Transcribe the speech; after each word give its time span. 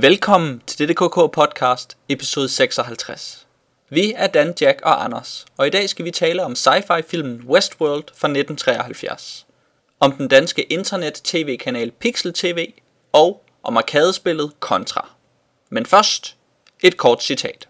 Velkommen 0.00 0.62
til 0.66 0.88
DDKK 0.88 1.32
podcast, 1.32 1.96
episode 2.08 2.48
56. 2.48 3.46
Vi 3.90 4.12
er 4.16 4.26
Dan, 4.26 4.54
Jack 4.60 4.80
og 4.82 5.04
Anders, 5.04 5.46
og 5.56 5.66
i 5.66 5.70
dag 5.70 5.88
skal 5.88 6.04
vi 6.04 6.10
tale 6.10 6.44
om 6.44 6.54
sci-fi 6.54 7.02
filmen 7.08 7.42
Westworld 7.46 8.04
fra 8.14 8.28
1973. 8.28 9.46
Om 10.00 10.12
den 10.12 10.28
danske 10.28 10.62
internet-tv-kanal 10.62 11.90
Pixel 11.90 12.32
TV 12.32 12.72
og 13.12 13.44
om 13.62 13.76
arkadespillet 13.76 14.52
Contra. 14.60 15.08
Men 15.70 15.86
først, 15.86 16.36
et 16.82 16.96
kort 16.96 17.22
citat. 17.22 17.68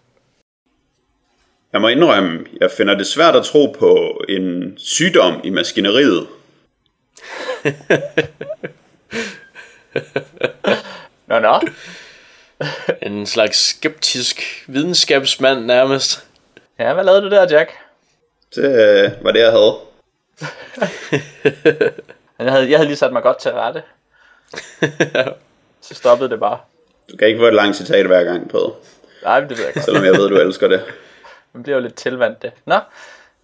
Jeg 1.73 1.81
må 1.81 1.87
indrømme, 1.87 2.45
jeg 2.61 2.71
finder 2.77 2.95
det 2.95 3.07
svært 3.07 3.35
at 3.35 3.45
tro 3.45 3.75
på 3.79 4.21
en 4.29 4.73
sygdom 4.77 5.33
i 5.43 5.49
maskineriet. 5.49 6.27
Nå, 11.29 11.39
nå. 11.39 11.59
En 13.01 13.25
slags 13.25 13.57
skeptisk 13.69 14.63
videnskabsmand 14.67 15.65
nærmest. 15.65 16.25
Ja, 16.79 16.93
hvad 16.93 17.03
lavede 17.03 17.21
du 17.21 17.29
der, 17.29 17.47
Jack? 17.57 17.71
Det 18.55 18.63
øh, 18.63 19.11
var 19.25 19.31
det, 19.31 19.39
jeg 19.39 19.51
havde. 19.51 19.75
Jeg 22.39 22.51
havde, 22.51 22.69
jeg 22.69 22.77
havde 22.77 22.87
lige 22.87 22.97
sat 22.97 23.13
mig 23.13 23.23
godt 23.23 23.39
til 23.39 23.51
rette. 23.51 23.83
Så 25.81 25.93
stoppede 25.93 26.29
det 26.29 26.39
bare. 26.39 26.57
Du 27.11 27.17
kan 27.17 27.27
ikke 27.27 27.39
få 27.39 27.45
et 27.47 27.53
langt 27.53 27.77
citat 27.77 28.05
hver 28.05 28.23
gang 28.23 28.49
på, 28.49 28.75
Nej, 29.23 29.39
men 29.41 29.49
det 29.49 29.57
ved 29.57 29.65
jeg 29.65 29.73
godt. 29.73 29.85
selvom 29.85 30.05
jeg 30.05 30.13
ved, 30.13 30.29
du 30.29 30.35
elsker 30.37 30.67
det. 30.67 30.83
Man 31.53 31.63
bliver 31.63 31.75
jo 31.77 31.81
lidt 31.81 31.95
tilvandt 31.95 32.41
det. 32.41 32.51
Nå, 32.65 32.75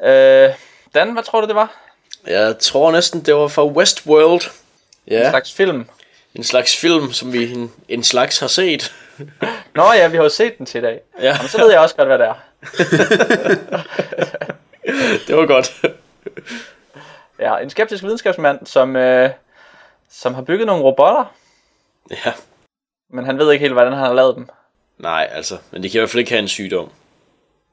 øh, 0.08 0.50
Dan, 0.94 1.13
hvad 1.13 1.24
tror 1.24 1.41
du, 1.41 1.48
det 1.48 1.55
var? 1.55 1.82
Jeg 2.27 2.55
tror 2.60 2.91
næsten, 2.91 3.22
det 3.22 3.36
var 3.36 3.48
fra 3.48 3.66
Westworld. 3.66 4.41
En 5.08 5.13
Ja, 5.13 5.30
slags 5.30 5.54
film. 5.54 5.88
en 6.36 6.44
slags 6.44 6.77
film, 6.77 7.13
som 7.13 7.34
vi 7.34 7.52
en, 7.54 7.72
en 7.90 8.04
slags 8.04 8.40
har 8.40 8.48
set. 8.48 8.94
Nå 9.76 9.84
ja, 9.94 10.08
vi 10.08 10.16
har 10.18 10.24
jo 10.24 10.30
set 10.30 10.58
den 10.58 10.66
til 10.66 10.78
i 10.78 10.82
dag. 10.82 11.02
Ja. 11.20 11.26
Jamen, 11.26 11.48
så 11.48 11.58
ved 11.62 11.72
jeg 11.72 11.80
også 11.80 11.96
godt, 11.96 12.08
hvad 12.08 12.20
det 12.20 12.28
er. 12.28 12.34
Det 15.27 15.35
var 15.38 15.46
godt. 15.46 15.82
Ja, 17.40 17.58
en 17.58 17.70
skeptisk 17.70 18.04
videnskabsmand, 18.04 18.66
som, 18.66 18.96
øh, 18.96 19.30
som 20.12 20.34
har 20.34 20.41
bygget 20.41 20.68
nogle 20.68 20.84
robotter, 20.84 21.34
Ja. 22.12 22.34
men 23.10 23.26
han 23.26 23.38
ved 23.38 23.52
ikke 23.52 23.63
helt, 23.63 23.74
hvordan 23.74 23.93
han 23.93 24.05
har 24.05 24.13
lavet 24.13 24.36
dem. 24.36 24.48
Nej, 24.98 25.30
altså. 25.32 25.58
Men 25.71 25.84
de 25.84 25.90
kan 25.90 25.98
i 25.98 25.99
hvert 25.99 26.10
fald 26.10 26.20
ikke 26.20 26.32
have 26.32 26.41
en 26.41 26.48
sygdom. 26.48 26.90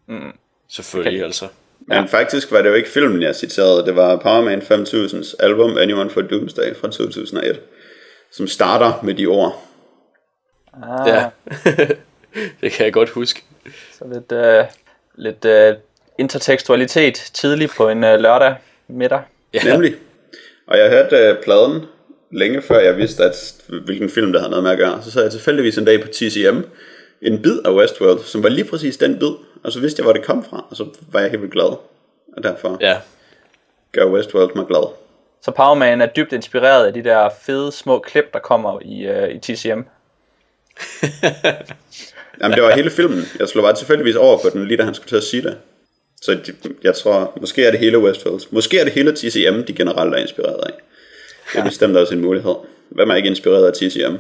Mm. 0.06 0.32
Selvfølgelig, 0.68 1.20
okay. 1.20 1.26
altså. 1.26 1.48
Men 1.80 2.08
faktisk 2.08 2.52
var 2.52 2.62
det 2.62 2.68
jo 2.68 2.74
ikke 2.74 2.90
filmen, 2.90 3.22
jeg 3.22 3.36
citerede. 3.36 3.86
Det 3.86 3.96
var 3.96 4.16
Power 4.16 4.40
Man 4.40 4.62
5000's 4.62 5.34
album 5.40 5.76
Anyone 5.78 6.10
for 6.10 6.20
Doomsday 6.20 6.76
fra 6.76 6.88
2001, 6.88 7.60
som 8.32 8.48
starter 8.48 8.92
med 9.02 9.14
de 9.14 9.26
ord. 9.26 9.62
Ah, 10.82 11.08
Ja. 11.08 11.28
det 12.60 12.72
kan 12.72 12.84
jeg 12.84 12.92
godt 12.92 13.08
huske. 13.10 13.42
Så 13.98 14.04
lidt, 14.12 14.32
øh, 14.32 14.64
lidt 15.14 15.44
øh, 15.44 15.74
intertekstualitet 16.18 17.14
tidligt 17.14 17.72
på 17.76 17.88
en 17.88 18.04
øh, 18.04 18.20
lørdag 18.20 18.54
middag. 18.88 19.20
Ja. 19.54 19.60
Nemlig. 19.64 19.94
Og 20.66 20.78
jeg 20.78 20.90
hørte 20.90 21.16
øh, 21.16 21.42
pladen 21.42 21.82
længe 22.30 22.62
før 22.62 22.78
jeg 22.78 22.96
vidste, 22.96 23.24
at, 23.24 23.54
hvilken 23.84 24.10
film 24.10 24.32
der 24.32 24.38
havde 24.40 24.50
noget 24.50 24.62
med 24.62 24.70
at 24.70 24.78
gøre. 24.78 25.02
Så 25.02 25.10
så 25.10 25.22
jeg 25.22 25.30
tilfældigvis 25.30 25.78
en 25.78 25.84
dag 25.84 26.00
på 26.00 26.08
TCM 26.08 26.60
en 27.22 27.42
bid 27.42 27.58
af 27.64 27.72
Westworld, 27.74 28.20
som 28.24 28.42
var 28.42 28.48
lige 28.48 28.64
præcis 28.64 28.96
den 28.96 29.18
bid. 29.18 29.30
Og 29.64 29.72
så 29.72 29.80
vidste 29.80 30.00
jeg, 30.00 30.04
hvor 30.04 30.12
det 30.12 30.24
kom 30.24 30.44
fra, 30.44 30.64
og 30.70 30.76
så 30.76 30.86
var 31.12 31.20
jeg 31.20 31.30
helt 31.30 31.42
vildt 31.42 31.52
glad. 31.54 31.76
Og 32.36 32.42
derfor 32.42 32.76
Ja. 32.80 32.96
gør 33.92 34.06
Westworld 34.06 34.54
mig 34.54 34.66
glad. 34.66 34.92
Så 35.42 35.50
Power 35.50 35.74
Man 35.74 36.00
er 36.00 36.06
dybt 36.06 36.32
inspireret 36.32 36.86
af 36.86 36.92
de 36.92 37.04
der 37.04 37.28
fede 37.42 37.72
små 37.72 37.98
klip, 37.98 38.32
der 38.32 38.38
kommer 38.38 38.78
i, 38.82 39.02
øh, 39.06 39.28
i 39.28 39.38
TCM. 39.38 39.80
Jamen, 42.42 42.54
det 42.56 42.62
var 42.62 42.74
hele 42.74 42.90
filmen. 42.90 43.24
Jeg 43.38 43.48
slog 43.48 43.62
bare 43.64 43.74
tilfældigvis 43.74 44.16
over 44.16 44.38
på 44.38 44.48
den, 44.52 44.66
lige 44.66 44.76
da 44.76 44.84
han 44.84 44.94
skulle 44.94 45.08
til 45.08 45.16
at 45.16 45.22
sige 45.22 45.42
det. 45.42 45.58
Så 46.22 46.52
jeg 46.82 46.94
tror, 46.94 47.38
måske 47.40 47.66
er 47.66 47.70
det 47.70 47.80
hele 47.80 47.98
Westworld. 47.98 48.40
Måske 48.50 48.78
er 48.78 48.84
det 48.84 48.92
hele 48.92 49.12
TCM, 49.12 49.62
de 49.62 49.72
generelt 49.72 50.14
er 50.14 50.18
inspireret 50.18 50.60
af. 50.66 50.72
Det 51.52 51.60
er 51.60 51.64
bestemt 51.64 51.96
også 51.96 52.14
en 52.14 52.20
mulighed. 52.20 52.54
Hvem 52.88 53.10
er 53.10 53.14
ikke 53.14 53.28
inspireret 53.28 53.66
af 53.66 53.72
TCM? 53.72 54.16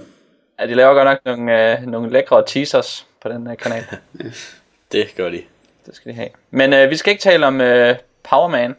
Ja, 0.60 0.66
de 0.66 0.74
laver 0.74 0.94
godt 0.94 1.04
nok 1.04 1.18
nogle, 1.24 1.72
øh, 1.72 1.86
nogle 1.86 2.12
lækre 2.12 2.44
teasers 2.46 3.06
på 3.22 3.28
den 3.28 3.46
her 3.46 3.54
kanal. 3.54 3.84
Det 4.92 5.14
gør 5.16 5.30
de. 5.30 5.42
Det 5.86 5.96
skal 5.96 6.10
de 6.12 6.16
have. 6.16 6.28
Men 6.50 6.72
øh, 6.72 6.90
vi 6.90 6.96
skal 6.96 7.10
ikke 7.10 7.22
tale 7.22 7.46
om 7.46 7.60
øh, 7.60 7.96
Power 8.30 8.48
Man 8.48 8.74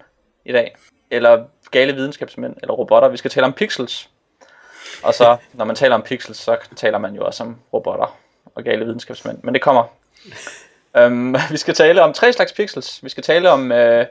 i 0.46 0.52
dag. 0.52 0.76
Eller 1.12 1.44
gale 1.72 1.94
videnskabsmænd, 1.94 2.56
eller 2.62 2.74
robotter. 2.74 3.10
Vi 3.10 3.18
skal 3.18 3.32
tale 3.32 3.46
om 3.46 3.54
pixels. 3.54 4.10
Og 5.04 5.14
så, 5.14 5.38
når 5.54 5.66
man 5.66 5.76
taler 5.76 5.96
om 5.96 6.02
pixels, 6.02 6.38
så 6.38 6.58
taler 6.76 6.98
man 6.98 7.16
jo 7.16 7.26
også 7.26 7.44
om 7.44 7.58
robotter 7.74 8.18
og 8.56 8.64
gale 8.64 8.86
videnskabsmænd. 8.86 9.40
Men 9.44 9.54
det 9.54 9.62
kommer. 9.62 9.84
um, 11.00 11.36
vi 11.52 11.58
skal 11.58 11.74
tale 11.74 12.02
om 12.02 12.14
tre 12.14 12.34
slags 12.34 12.54
pixels. 12.54 13.04
Vi 13.04 13.10
skal 13.10 13.24
tale 13.24 13.50
om 13.50 13.72
øh, 13.72 14.06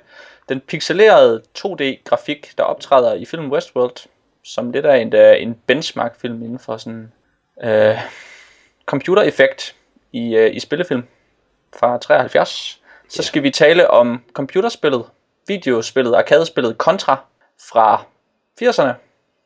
den 0.48 0.60
pixelerede 0.60 1.42
2D-grafik, 1.58 2.52
der 2.58 2.64
optræder 2.64 3.14
i 3.14 3.24
filmen 3.24 3.52
Westworld, 3.52 4.08
som 4.44 4.70
lidt 4.70 4.86
af 4.86 4.98
en, 4.98 5.14
øh, 5.14 5.42
en 5.42 5.54
benchmark-film 5.66 6.42
inden 6.42 6.58
for 6.58 6.76
sådan 6.76 7.12
øh, 7.62 7.98
computereffekt 8.86 9.74
i, 10.12 10.36
øh, 10.36 10.56
i 10.56 10.60
spillefilm 10.60 11.04
fra 11.78 11.98
73. 11.98 12.80
Så 13.08 13.22
skal 13.22 13.42
vi 13.42 13.50
tale 13.50 13.90
om 13.90 14.22
computerspillet, 14.32 15.04
videospillet, 15.48 16.14
arkadespillet 16.14 16.76
Contra 16.76 17.24
fra 17.68 18.04
80'erne. 18.62 18.88
Et 18.88 18.96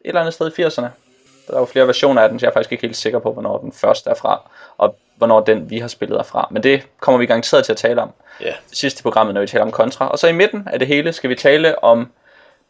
eller 0.04 0.20
andet 0.20 0.34
sted 0.34 0.58
i 0.58 0.62
80'erne. 0.62 1.05
Der 1.46 1.54
er 1.54 1.58
jo 1.58 1.64
flere 1.64 1.86
versioner 1.86 2.22
af 2.22 2.28
den, 2.28 2.38
så 2.38 2.46
jeg 2.46 2.50
er 2.50 2.54
faktisk 2.54 2.72
ikke 2.72 2.82
helt 2.82 2.96
sikker 2.96 3.18
på, 3.18 3.32
hvornår 3.32 3.58
den 3.58 3.72
første 3.72 4.10
er 4.10 4.14
fra, 4.14 4.50
og 4.78 4.96
hvornår 5.16 5.40
den, 5.40 5.70
vi 5.70 5.78
har 5.78 5.88
spillet, 5.88 6.18
er 6.18 6.22
fra. 6.22 6.48
Men 6.50 6.62
det 6.62 6.86
kommer 7.00 7.18
vi 7.18 7.26
garanteret 7.26 7.64
til 7.64 7.72
at 7.72 7.78
tale 7.78 8.02
om 8.02 8.12
Ja. 8.40 8.54
sidste 8.72 9.02
programmet, 9.02 9.34
når 9.34 9.40
vi 9.40 9.46
taler 9.46 9.64
om 9.64 9.70
Contra. 9.70 10.08
Og 10.08 10.18
så 10.18 10.26
i 10.28 10.32
midten 10.32 10.68
af 10.72 10.78
det 10.78 10.88
hele 10.88 11.12
skal 11.12 11.30
vi 11.30 11.34
tale 11.34 11.84
om 11.84 12.12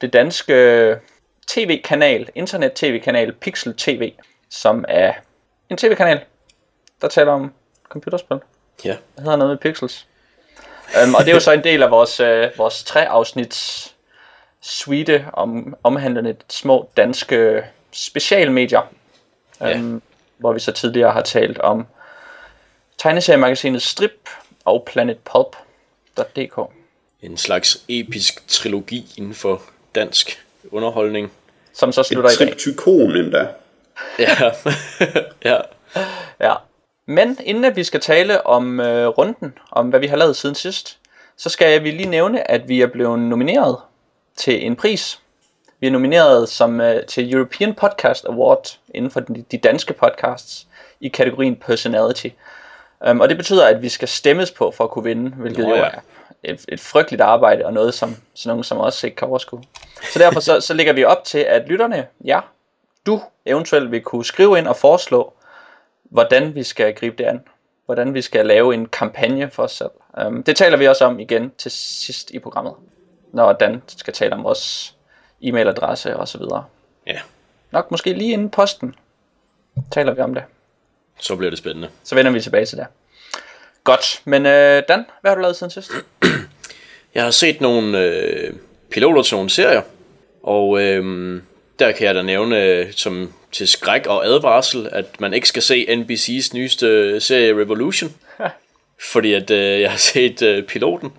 det 0.01 0.13
danske 0.13 0.97
tv-kanal, 1.47 2.29
internet-tv-kanal 2.35 3.33
Pixel 3.33 3.75
TV, 3.77 4.13
som 4.51 4.85
er 4.89 5.13
en 5.71 5.77
tv-kanal, 5.77 6.21
der 7.03 7.09
taler 7.09 7.33
om 7.33 7.53
computerspil. 7.89 8.39
Ja. 8.85 8.91
Det 8.91 8.99
hedder 9.25 9.37
noget 9.37 9.51
med 9.51 9.59
pixels. 9.59 10.07
Um, 11.05 11.15
og 11.15 11.21
det 11.25 11.31
er 11.31 11.35
jo 11.35 11.41
så 11.41 11.53
en 11.53 11.65
del 11.65 11.83
af 11.83 11.91
vores, 11.91 12.21
øh, 12.21 12.49
vores 12.59 12.85
tre 12.85 13.09
afsnits 13.09 13.93
suite 14.61 15.27
om, 15.33 15.77
omhandlende 15.83 16.37
små 16.49 16.89
danske 16.97 17.65
specialmedier. 17.97 18.81
Ja. 19.61 19.79
Um, 19.79 20.03
Hvor 20.39 20.53
vi 20.53 20.61
så 20.61 20.73
tidligere 20.73 21.13
har 21.13 21.23
talt 21.23 21.59
om 21.59 21.87
tegneseriemagasinet 22.99 23.83
Strip 23.83 24.29
og 24.65 24.83
planetpulp.dk. 24.87 26.59
En 27.23 27.37
slags 27.37 27.85
episk 27.89 28.49
trilogi 28.49 29.15
inden 29.19 29.35
for 29.35 29.63
dansk 29.95 30.47
underholdning. 30.71 31.33
Som 31.73 31.93
så 31.93 32.01
Et 32.01 32.07
slutter 32.07 32.31
i 32.31 32.35
dag. 32.35 32.49
triptykon 32.49 33.17
endda. 33.17 33.49
Ja. 34.19 34.53
ja. 35.51 35.57
Ja. 36.41 36.55
Men 37.07 37.39
inden 37.45 37.65
at 37.65 37.77
vi 37.77 37.85
skal 37.85 38.01
tale 38.01 38.47
om 38.47 38.81
øh, 38.81 39.07
runden, 39.07 39.59
om 39.73 39.89
hvad 39.89 40.01
vi 40.01 40.07
har 40.07 40.17
lavet 40.17 40.37
siden 40.37 40.55
sidst, 40.55 40.99
så 41.37 41.49
skal 41.49 41.85
vi 41.85 41.91
lige 41.91 42.09
nævne, 42.09 42.51
at 42.51 42.69
vi 42.69 42.81
er 42.81 42.87
blevet 42.87 43.19
nomineret 43.19 43.77
til 44.37 44.67
en 44.67 44.77
pris. 44.77 45.21
Vi 45.81 45.87
er 45.87 45.91
nomineret 45.91 46.49
som 46.49 46.81
øh, 46.81 47.07
til 47.07 47.35
European 47.35 47.75
Podcast 47.75 48.25
Award 48.25 48.79
inden 48.95 49.11
for 49.11 49.21
de, 49.21 49.45
de 49.51 49.59
danske 49.59 49.93
podcasts 49.93 50.67
i 51.01 51.09
kategorien 51.09 51.57
Personality. 51.57 52.29
Um, 53.11 53.21
og 53.21 53.29
det 53.29 53.37
betyder, 53.37 53.67
at 53.67 53.83
vi 53.83 53.89
skal 53.89 54.09
stemmes 54.09 54.51
på 54.51 54.71
for 54.71 54.85
at 54.85 54.91
kunne 54.91 55.05
vinde, 55.05 55.31
hvilket 55.31 55.65
Nå 55.65 55.71
jo 55.71 55.77
ja. 55.77 55.83
er 55.85 56.01
et, 56.43 56.65
et 56.69 56.81
frygteligt 56.81 57.23
arbejde 57.23 57.67
og 57.67 57.73
noget, 57.73 57.95
som 57.95 58.17
sådan 58.35 58.49
nogen 58.51 58.65
som 58.65 58.79
os 58.79 59.05
ikke 59.05 59.17
kan 59.17 59.29
overskue. 59.29 59.63
Så 60.13 60.19
derfor 60.19 60.41
så, 60.41 60.61
så 60.61 60.75
lægger 60.75 60.93
vi 60.93 61.05
op 61.05 61.25
til, 61.25 61.39
at 61.39 61.69
lytterne, 61.69 62.07
ja, 62.25 62.41
du 63.07 63.21
eventuelt 63.47 63.91
vil 63.91 64.03
kunne 64.03 64.25
skrive 64.25 64.59
ind 64.59 64.67
og 64.67 64.77
foreslå, 64.77 65.33
hvordan 66.05 66.55
vi 66.55 66.63
skal 66.63 66.95
gribe 66.95 67.17
det 67.17 67.25
an. 67.25 67.41
Hvordan 67.85 68.15
vi 68.15 68.23
skal 68.23 68.47
lave 68.47 68.75
en 68.75 68.87
kampagne 68.87 69.51
for 69.51 69.63
os 69.63 69.73
selv. 69.73 69.91
Um, 70.27 70.43
det 70.43 70.57
taler 70.57 70.77
vi 70.77 70.87
også 70.87 71.05
om 71.05 71.21
igen 71.21 71.53
til 71.59 71.71
sidst 71.71 72.31
i 72.31 72.39
programmet. 72.39 72.75
Når 73.33 73.53
Dan 73.53 73.83
skal 73.87 74.15
tale 74.15 74.33
om 74.33 74.45
vores 74.45 74.96
e-mailadresse 75.43 76.17
og 76.17 76.29
så 76.29 76.39
videre. 76.39 76.65
Ja. 77.07 77.19
Nok 77.71 77.91
måske 77.91 78.13
lige 78.13 78.33
inden 78.33 78.51
posten 78.51 78.95
taler 79.91 80.15
vi 80.15 80.21
om 80.21 80.35
det. 80.35 80.43
Så 81.21 81.37
bliver 81.37 81.51
det 81.51 81.59
spændende. 81.59 81.89
Så 82.05 82.15
vender 82.15 82.33
vi 82.33 82.41
tilbage 82.41 82.67
til 82.67 82.79
det. 82.79 82.87
Godt, 83.85 84.23
men 84.25 84.47
øh, 84.47 84.83
Dan, 84.89 85.05
hvad 85.21 85.31
har 85.31 85.35
du 85.35 85.41
lavet 85.41 85.57
siden 85.57 85.71
sidst? 85.71 85.91
Jeg 87.15 87.25
har 87.25 87.31
set 87.31 87.61
nogle 87.61 88.03
øh, 88.05 88.55
piloter 88.91 89.23
til 89.23 89.35
nogle 89.35 89.51
serier, 89.51 89.83
og 90.43 90.81
øh, 90.81 91.43
der 91.79 91.93
kan 91.93 92.07
jeg 92.07 92.15
da 92.15 92.23
nævne 92.23 92.63
øh, 92.63 92.93
som 92.93 93.33
til 93.53 93.69
skræk 93.69 94.07
og 94.07 94.27
advarsel, 94.27 94.89
at 94.93 95.21
man 95.21 95.35
ikke 95.35 95.49
skal 95.49 95.63
se 95.63 95.87
NBC's 95.89 96.55
nyeste 96.55 97.21
serie 97.21 97.61
Revolution, 97.61 98.15
fordi 99.13 99.33
at 99.33 99.51
øh, 99.51 99.81
jeg 99.81 99.91
har 99.91 99.99
set 99.99 100.43
øh, 100.43 100.63
piloten, 100.65 101.13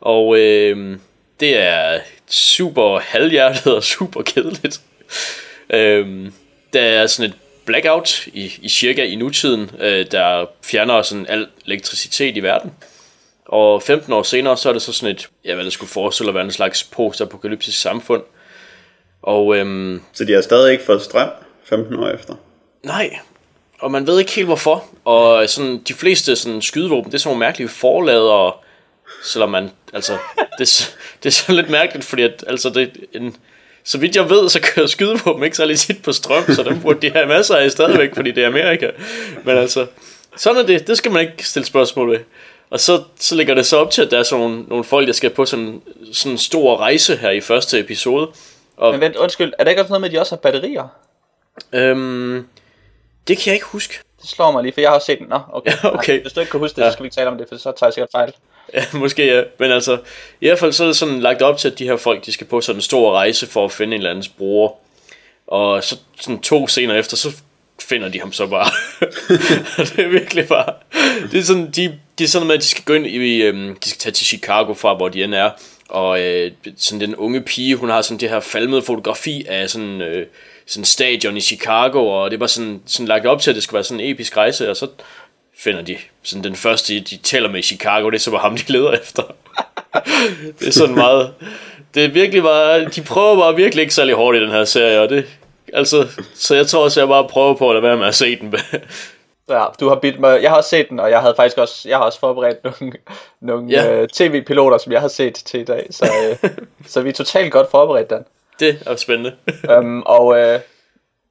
og 0.00 0.38
øh, 0.38 0.98
det 1.40 1.58
er 1.58 2.00
super 2.30 2.98
halvhjertet 2.98 3.74
og 3.74 3.82
super 3.82 4.22
kedeligt. 4.22 4.80
Øh, 5.70 6.30
der 6.72 6.80
er 6.82 7.06
sådan 7.06 7.30
et 7.30 7.36
blackout 7.64 8.26
i, 8.26 8.52
i 8.62 8.68
cirka 8.68 9.04
i 9.04 9.14
nutiden, 9.14 9.70
øh, 9.80 10.06
der 10.10 10.46
fjerner 10.64 11.02
sådan 11.02 11.26
al 11.28 11.46
elektricitet 11.66 12.36
i 12.36 12.40
verden. 12.40 12.72
Og 13.46 13.82
15 13.82 14.12
år 14.12 14.22
senere, 14.22 14.56
så 14.56 14.68
er 14.68 14.72
det 14.72 14.82
så 14.82 14.92
sådan 14.92 15.14
et, 15.14 15.28
ja, 15.44 15.54
hvad 15.54 15.64
det 15.64 15.72
skulle 15.72 15.90
forestille 15.90 16.30
at 16.30 16.34
være 16.34 16.44
en 16.44 16.50
slags 16.50 16.84
post-apokalyptisk 16.84 17.80
samfund. 17.80 18.22
Og 19.22 19.56
øhm, 19.56 20.02
Så 20.12 20.24
de 20.24 20.32
har 20.32 20.40
stadig 20.40 20.72
ikke 20.72 20.84
fået 20.84 21.02
strøm 21.02 21.28
15 21.64 21.94
år 21.96 22.08
efter. 22.08 22.34
nej, 22.82 23.18
og 23.78 23.90
man 23.90 24.06
ved 24.06 24.18
ikke 24.18 24.32
helt 24.32 24.46
hvorfor. 24.46 24.84
Og 25.04 25.48
sådan, 25.48 25.82
de 25.88 25.94
fleste 25.94 26.36
sådan, 26.36 26.62
skydevåben, 26.62 27.10
det 27.10 27.14
er 27.14 27.18
sådan 27.18 27.28
nogle 27.28 27.46
mærkelige 27.46 27.68
forladere, 27.68 28.52
selvom 29.24 29.50
man, 29.50 29.70
altså, 29.92 30.12
det, 30.58 30.60
er 30.60 30.90
det 31.22 31.28
er 31.28 31.32
så 31.32 31.52
lidt 31.52 31.70
mærkeligt, 31.70 32.04
fordi 32.06 32.22
at, 32.22 32.44
altså, 32.46 32.70
det 32.70 32.96
en, 33.12 33.36
så 33.84 33.98
vidt 33.98 34.16
jeg 34.16 34.30
ved, 34.30 34.48
så 34.48 34.60
kører 34.62 34.86
skydevåben 34.86 35.44
ikke 35.44 35.56
særlig 35.56 35.78
tit 35.78 36.02
på 36.02 36.12
strøm, 36.12 36.44
så 36.54 36.62
dem 36.62 36.80
burde 36.80 37.00
de 37.06 37.10
have 37.12 37.26
masser 37.26 37.56
af 37.56 37.70
stadigvæk, 37.70 38.14
fordi 38.14 38.30
det 38.30 38.44
er 38.44 38.48
Amerika. 38.48 38.90
Men 39.44 39.56
altså, 39.58 39.86
sådan 40.36 40.62
er 40.62 40.66
det. 40.66 40.86
Det 40.86 40.98
skal 40.98 41.10
man 41.12 41.28
ikke 41.28 41.44
stille 41.48 41.66
spørgsmål 41.66 42.10
ved. 42.10 42.18
Og 42.70 42.80
så, 42.80 43.02
så 43.20 43.34
ligger 43.34 43.54
det 43.54 43.66
så 43.66 43.76
op 43.76 43.90
til, 43.90 44.02
at 44.02 44.10
der 44.10 44.18
er 44.18 44.22
sådan 44.22 44.44
nogle, 44.44 44.62
nogle 44.62 44.84
folk, 44.84 45.06
der 45.06 45.12
skal 45.12 45.30
på 45.30 45.44
sådan, 45.46 45.82
sådan 46.12 46.32
en 46.32 46.38
stor 46.38 46.76
rejse 46.76 47.16
her 47.16 47.30
i 47.30 47.40
første 47.40 47.78
episode. 47.80 48.28
Og 48.76 48.92
Men 48.92 49.00
vent, 49.00 49.16
undskyld, 49.16 49.52
er 49.58 49.64
der 49.64 49.70
ikke 49.70 49.82
også 49.82 49.88
noget 49.90 50.00
med, 50.00 50.08
at 50.08 50.14
de 50.14 50.20
også 50.20 50.34
har 50.34 50.40
batterier? 50.40 50.88
øhm, 51.72 52.46
det 53.28 53.38
kan 53.38 53.46
jeg 53.46 53.54
ikke 53.54 53.66
huske. 53.66 53.98
Det 54.22 54.28
slår 54.30 54.50
mig 54.50 54.62
lige, 54.62 54.72
for 54.72 54.80
jeg 54.80 54.90
har 54.90 54.94
også 54.94 55.06
set 55.06 55.18
den. 55.18 55.26
Nå, 55.28 55.40
okay. 55.52 55.72
Ja, 55.82 55.94
okay. 55.94 56.12
Nej, 56.12 56.22
hvis 56.22 56.32
du 56.32 56.40
ikke 56.40 56.50
kan 56.50 56.60
huske 56.60 56.76
det, 56.76 56.82
Ja. 56.82 56.88
så 56.88 56.92
skal 56.92 57.02
vi 57.02 57.06
ikke 57.06 57.14
tale 57.14 57.30
om 57.30 57.38
det, 57.38 57.46
for 57.48 57.56
så 57.56 57.62
tager 57.78 57.88
jeg 57.88 57.92
sikkert 57.94 58.08
fejl. 58.12 58.32
Ja, 58.74 58.84
måske 58.98 59.26
ja. 59.26 59.42
Men 59.58 59.70
altså, 59.70 59.98
i 60.40 60.46
hvert 60.46 60.58
fald 60.58 60.72
så 60.72 60.82
er 60.82 60.86
det 60.86 60.96
sådan 60.96 61.20
lagt 61.20 61.42
op 61.42 61.58
til, 61.58 61.68
at 61.68 61.78
de 61.78 61.84
her 61.84 61.96
folk, 61.96 62.26
de 62.26 62.32
skal 62.32 62.46
på 62.46 62.60
sådan 62.60 62.78
en 62.78 62.82
stor 62.82 63.12
rejse 63.12 63.46
for 63.46 63.64
at 63.64 63.72
finde 63.72 63.94
en 63.94 64.00
eller 64.00 64.10
andens 64.10 64.28
bror. 64.28 64.76
Og 65.46 65.84
så 65.84 65.96
sådan 66.20 66.40
to 66.40 66.68
scener 66.68 66.94
efter, 66.94 67.16
så 67.16 67.32
finder 67.80 68.08
de 68.08 68.20
ham 68.20 68.32
så 68.32 68.46
bare. 68.46 68.70
Det 69.96 70.04
er 70.04 70.08
virkelig 70.08 70.48
bare... 70.48 70.72
Det 71.32 71.38
er 71.38 71.42
sådan, 71.42 71.70
de, 71.70 71.98
de 72.18 72.24
er 72.24 72.28
sådan 72.28 72.46
med, 72.46 72.54
at 72.54 72.60
de 72.60 72.66
skal 72.66 72.84
gå 72.84 72.92
ind 72.92 73.06
i... 73.06 73.42
Øhm, 73.42 73.76
de 73.84 73.88
skal 73.88 73.98
tage 73.98 74.12
til 74.12 74.26
Chicago 74.26 74.74
fra, 74.74 74.94
hvor 74.94 75.08
de 75.08 75.24
end 75.24 75.34
er. 75.34 75.50
Og 75.88 76.20
øh, 76.20 76.52
sådan 76.76 77.00
den 77.00 77.16
unge 77.16 77.40
pige, 77.40 77.76
hun 77.76 77.90
har 77.90 78.02
sådan 78.02 78.20
det 78.20 78.28
her 78.28 78.40
falmede 78.40 78.82
fotografi 78.82 79.44
af 79.48 79.70
sådan... 79.70 80.00
Øh, 80.00 80.26
sådan 80.66 80.84
stadion 80.84 81.36
i 81.36 81.40
Chicago, 81.40 82.08
og 82.08 82.30
det 82.30 82.40
var 82.40 82.46
sådan, 82.46 82.82
sådan 82.86 83.08
lagt 83.08 83.26
op 83.26 83.40
til, 83.40 83.50
at 83.50 83.54
det 83.54 83.62
skulle 83.62 83.74
være 83.74 83.84
sådan 83.84 84.00
en 84.00 84.10
episk 84.10 84.36
rejse, 84.36 84.70
og 84.70 84.76
så 84.76 84.88
finder 85.58 85.82
de 85.82 85.96
sådan 86.22 86.44
den 86.44 86.56
første, 86.56 87.00
de 87.00 87.16
tæller 87.16 87.48
med 87.50 87.58
i 87.58 87.62
Chicago, 87.62 88.10
det 88.10 88.16
er 88.16 88.20
så 88.20 88.30
bare 88.30 88.40
ham, 88.40 88.56
de 88.56 88.72
leder 88.72 88.92
efter. 88.92 89.22
det 90.58 90.66
er 90.68 90.72
sådan 90.72 90.94
meget... 90.94 91.34
Det 91.94 92.04
er 92.04 92.08
virkelig 92.08 92.42
bare... 92.42 92.84
De 92.84 93.02
prøver 93.02 93.36
bare 93.36 93.56
virkelig 93.56 93.82
ikke 93.82 93.94
særlig 93.94 94.14
hårdt 94.14 94.36
i 94.36 94.40
den 94.40 94.50
her 94.50 94.64
serie, 94.64 95.00
og 95.00 95.08
det... 95.08 95.26
Altså, 95.72 96.08
så 96.34 96.54
jeg 96.54 96.66
tror 96.66 96.84
også, 96.84 97.00
jeg 97.00 97.08
bare 97.08 97.28
prøver 97.28 97.54
på 97.54 97.70
at 97.70 97.74
lade 97.74 97.82
være 97.82 97.96
med 97.96 98.06
at 98.06 98.14
se 98.14 98.36
den. 98.40 98.54
Ja, 99.48 99.64
du 99.80 99.88
har 99.88 99.94
bidt 99.96 100.20
mig. 100.20 100.42
Jeg 100.42 100.50
har 100.50 100.56
også 100.56 100.70
set 100.70 100.88
den, 100.88 101.00
og 101.00 101.10
jeg 101.10 101.20
havde 101.20 101.34
faktisk 101.36 101.58
også, 101.58 101.88
jeg 101.88 101.96
har 101.98 102.04
også 102.04 102.20
forberedt 102.20 102.64
nogle, 102.64 102.92
nogle 103.40 103.70
Ja. 103.70 103.92
øh, 103.92 104.08
tv-piloter, 104.08 104.78
som 104.78 104.92
jeg 104.92 105.00
har 105.00 105.08
set 105.08 105.34
til 105.34 105.60
i 105.60 105.64
dag. 105.64 105.86
Så, 105.90 106.06
øh, 106.44 106.50
så 106.92 107.00
vi 107.00 107.08
er 107.08 107.12
totalt 107.12 107.52
godt 107.52 107.70
forberedt, 107.70 108.10
Dan. 108.10 108.24
det 108.60 108.78
er 108.86 108.96
spændende. 108.96 109.34
um, 109.78 110.02
og, 110.06 110.38
øh, 110.38 110.60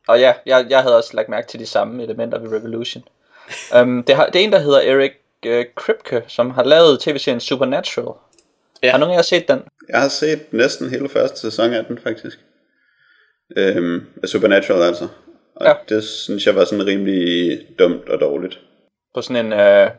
og 0.08 0.20
ja, 0.20 0.34
jeg, 0.46 0.66
jeg 0.70 0.82
havde 0.82 0.98
også 0.98 1.10
lagt 1.14 1.30
mærke 1.30 1.48
til 1.48 1.60
de 1.60 1.66
samme 1.66 2.04
elementer 2.04 2.40
ved 2.40 2.58
Revolution. 2.58 3.04
Um, 3.82 4.04
det, 4.04 4.16
har, 4.16 4.26
det 4.26 4.40
er 4.42 4.44
en, 4.44 4.52
der 4.52 4.60
hedder 4.60 4.82
Eric 4.82 5.12
øh, 5.46 5.66
Kripke, 5.76 6.24
som 6.28 6.50
har 6.50 6.64
lavet 6.64 7.00
tv-serien 7.00 7.40
Supernatural. 7.40 8.14
Ja. 8.84 8.92
Har 8.92 8.98
nogen 8.98 9.14
af 9.14 9.18
jer 9.18 9.22
set 9.22 9.48
den? 9.48 9.62
Jeg 9.90 10.02
har 10.02 10.08
set 10.08 10.54
næsten 10.54 10.90
hele 10.90 11.10
første 11.10 11.40
sæson 11.40 11.74
af 11.74 11.86
den, 11.86 12.00
faktisk. 12.04 12.40
Øhm, 13.58 14.06
Supernatural, 14.26 14.82
altså. 14.82 15.08
Og 15.56 15.66
Ja. 15.66 15.74
det 15.90 16.04
synes 16.04 16.46
jeg 16.46 16.56
var 16.56 16.66
sådan 16.66 16.86
rimelig 16.86 17.60
dumt 17.80 18.10
og 18.10 18.20
dårligt. 18.20 18.60
På 19.16 19.22
sådan 19.22 19.46
en, 19.46 19.54
øh, 19.54 19.90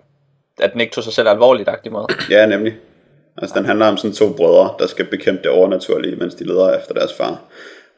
at 0.61 0.73
den 0.73 0.81
ikke 0.81 0.93
tog 0.93 1.05
sig 1.05 1.13
selv 1.13 1.29
alvorligt-agtig 1.29 1.93
måde. 1.93 2.07
Ja, 2.31 2.47
nemlig. 2.47 2.77
Altså, 3.39 3.59
den 3.59 3.65
handler 3.67 3.87
om 3.87 3.97
sådan 3.97 4.13
to 4.15 4.33
brødre, 4.33 4.75
der 4.79 4.87
skal 4.87 5.05
bekæmpe 5.05 5.43
det 5.43 5.51
overnaturlige, 5.51 6.17
mens 6.17 6.35
de 6.35 6.45
leder 6.45 6.79
efter 6.79 6.95
deres 6.95 7.13
far. 7.15 7.43